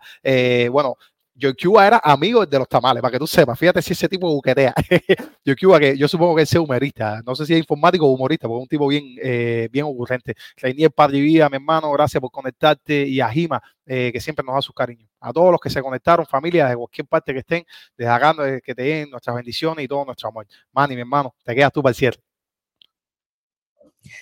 bueno, 0.72 0.98
Joe 1.42 1.54
Cuba 1.56 1.88
era 1.88 2.02
amigo 2.04 2.46
de 2.46 2.60
los 2.60 2.68
tamales, 2.68 3.02
para 3.02 3.12
que 3.12 3.20
tú 3.20 3.28
sepas. 3.28 3.58
Fíjate 3.58 3.82
si 3.82 3.94
ese 3.94 4.08
tipo 4.10 4.30
buquetea. 4.30 4.74
Joe 5.46 5.56
Cuba, 5.56 5.80
que 5.80 5.98
yo 5.98 6.08
supongo 6.08 6.36
que 6.36 6.44
es 6.44 6.54
humorista. 6.56 7.22
No 7.26 7.36
sé 7.36 7.46
si 7.46 7.54
es 7.54 7.60
informático 7.60 8.06
o 8.06 8.12
humorista, 8.12 8.48
porque 8.48 8.60
es 8.60 8.64
un 8.64 8.68
tipo 8.68 8.88
bien, 8.88 9.16
eh, 9.22 9.70
bien 9.72 9.86
ocurrente. 9.86 10.36
Reinier 10.58 10.92
Padre 10.92 11.20
mi 11.20 11.38
hermano, 11.38 11.92
gracias 11.92 12.20
por 12.20 12.32
conectarte. 12.32 13.08
Y 13.08 13.22
a 13.22 13.30
Jima, 13.30 13.62
eh, 13.86 14.12
que 14.12 14.20
siempre 14.20 14.46
nos 14.46 14.56
da 14.56 14.62
sus 14.62 14.76
cariños. 14.76 15.10
A 15.20 15.32
todos 15.34 15.52
los 15.52 15.60
que 15.60 15.70
se 15.70 15.82
conectaron, 15.82 16.26
familia, 16.26 16.68
de 16.68 16.76
cualquier 16.76 17.08
parte 17.08 17.34
que 17.34 17.40
estén, 17.40 17.66
desde 17.98 18.12
acá, 18.12 18.36
eh, 18.46 18.62
que 18.64 18.76
te 18.76 18.84
den 18.84 19.10
nuestras 19.10 19.36
bendiciones 19.36 19.84
y 19.86 19.88
todo 19.88 20.06
nuestro 20.06 20.30
amor. 20.30 20.46
Manny, 20.74 20.96
mi 20.96 21.02
hermano, 21.02 21.36
te 21.44 21.56
quedas 21.56 21.72
tú 21.72 21.82
para 21.82 21.92
el 21.92 21.96
cierre. 21.96 22.20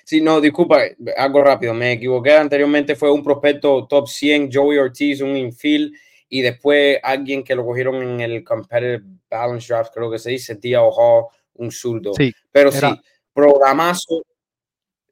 Sí, 0.03 0.21
no, 0.21 0.41
disculpa, 0.41 0.81
algo 1.17 1.43
rápido, 1.43 1.73
me 1.73 1.93
equivoqué 1.93 2.35
anteriormente, 2.35 2.95
fue 2.95 3.11
un 3.11 3.23
prospecto 3.23 3.85
top 3.87 4.07
100, 4.07 4.49
Joey 4.51 4.77
Ortiz, 4.79 5.21
un 5.21 5.35
infield, 5.37 5.93
y 6.29 6.41
después 6.41 6.99
alguien 7.03 7.43
que 7.43 7.55
lo 7.55 7.65
cogieron 7.65 8.01
en 8.01 8.21
el 8.21 8.43
Competitive 8.43 9.03
Balance 9.29 9.73
Draft, 9.73 9.93
creo 9.93 10.11
que 10.11 10.19
se 10.19 10.31
dice, 10.31 10.57
Ojo, 10.77 11.31
un 11.55 11.71
zurdo. 11.71 12.13
Sí, 12.13 12.33
Pero 12.51 12.71
sí, 12.71 12.85
programazo. 13.33 14.23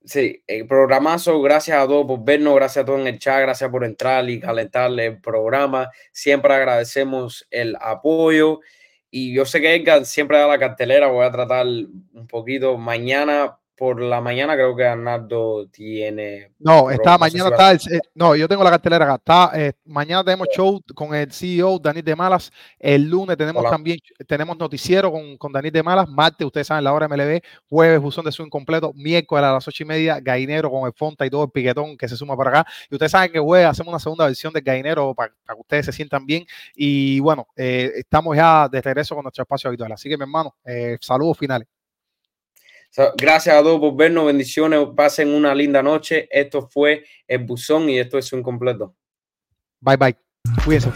Sí, 0.03 0.43
el 0.45 0.67
programazo, 0.67 1.41
gracias 1.41 1.79
a 1.79 1.87
todos 1.87 2.05
por 2.05 2.23
vernos, 2.23 2.53
gracias 2.53 2.83
a 2.83 2.85
todos 2.85 3.01
en 3.01 3.07
el 3.07 3.17
chat, 3.17 3.41
gracias 3.41 3.71
por 3.71 3.83
entrar 3.83 4.29
y 4.29 4.39
calentarle 4.39 5.07
el 5.07 5.19
programa. 5.19 5.89
Siempre 6.11 6.53
agradecemos 6.53 7.47
el 7.49 7.75
apoyo. 7.81 8.59
Y 9.09 9.33
yo 9.33 9.45
sé 9.45 9.61
que 9.61 9.73
Edgar 9.73 10.05
siempre 10.05 10.37
da 10.37 10.45
la 10.45 10.59
cartelera, 10.59 11.07
voy 11.07 11.25
a 11.25 11.31
tratar 11.31 11.65
un 11.65 12.27
poquito 12.27 12.77
mañana 12.77 13.57
por 13.77 14.01
la 14.01 14.21
mañana 14.21 14.53
creo 14.53 14.75
que 14.75 14.85
Arnaldo 14.85 15.67
tiene. 15.67 16.51
No, 16.59 16.89
está 16.89 17.17
mañana 17.17 17.49
está. 17.49 17.73
Eh, 17.73 17.99
no, 18.13 18.35
yo 18.35 18.47
tengo 18.47 18.63
la 18.63 18.69
cartelera 18.69 19.05
acá. 19.05 19.15
Está, 19.15 19.51
eh, 19.53 19.73
mañana 19.85 20.23
tenemos 20.23 20.47
show 20.55 20.81
con 20.93 21.13
el 21.13 21.31
CEO 21.31 21.77
Daniel 21.79 22.05
de 22.05 22.15
Malas. 22.15 22.51
El 22.79 23.09
lunes 23.09 23.35
tenemos 23.35 23.69
también 23.69 23.99
tenemos 24.27 24.57
noticiero 24.57 25.11
con, 25.11 25.37
con 25.37 25.51
Daniel 25.51 25.73
de 25.73 25.83
Malas. 25.83 26.07
Martes, 26.07 26.45
ustedes 26.45 26.67
saben, 26.67 26.85
la 26.85 26.93
hora 26.93 27.07
MLB. 27.07 27.41
Jueves, 27.69 27.99
buzón 27.99 28.23
de 28.23 28.31
su 28.31 28.43
incompleto. 28.43 28.93
Miércoles 28.95 29.43
a 29.43 29.53
las 29.53 29.67
ocho 29.67 29.83
y 29.83 29.85
media, 29.85 30.19
Gainero 30.21 30.71
con 30.71 30.87
el 30.87 30.93
Fonta 30.93 31.25
y 31.25 31.29
todo 31.29 31.43
el 31.43 31.51
piquetón 31.51 31.97
que 31.97 32.07
se 32.07 32.15
suma 32.15 32.37
para 32.37 32.61
acá. 32.61 32.71
Y 32.89 32.95
ustedes 32.95 33.11
saben 33.11 33.31
que 33.31 33.39
jueves 33.39 33.67
hacemos 33.67 33.91
una 33.91 33.99
segunda 33.99 34.25
versión 34.25 34.53
de 34.53 34.61
Gainero 34.61 35.13
para, 35.13 35.33
que 35.33 35.59
ustedes 35.59 35.87
se 35.87 35.91
sientan 35.91 36.25
bien. 36.25 36.45
Y 36.75 37.19
bueno, 37.19 37.47
eh, 37.57 37.91
estamos 37.95 38.37
ya 38.37 38.69
de 38.69 38.81
regreso 38.81 39.15
con 39.15 39.23
nuestro 39.23 39.41
espacio 39.41 39.67
habitual. 39.67 39.91
Así 39.91 40.07
que, 40.07 40.15
mi 40.15 40.23
hermano, 40.23 40.55
saludos 41.01 41.37
finales. 41.37 41.67
Gracias 43.17 43.55
a 43.55 43.61
todos 43.61 43.79
por 43.79 43.95
vernos, 43.95 44.25
bendiciones, 44.25 44.79
pasen 44.95 45.29
una 45.29 45.53
linda 45.53 45.83
noche. 45.83 46.27
Esto 46.31 46.67
fue 46.67 47.03
el 47.27 47.43
buzón 47.43 47.89
y 47.89 47.99
esto 47.99 48.17
es 48.17 48.31
un 48.33 48.41
completo. 48.41 48.95
Bye 49.81 49.97
bye. 49.97 50.15
Cuídense. 50.63 50.91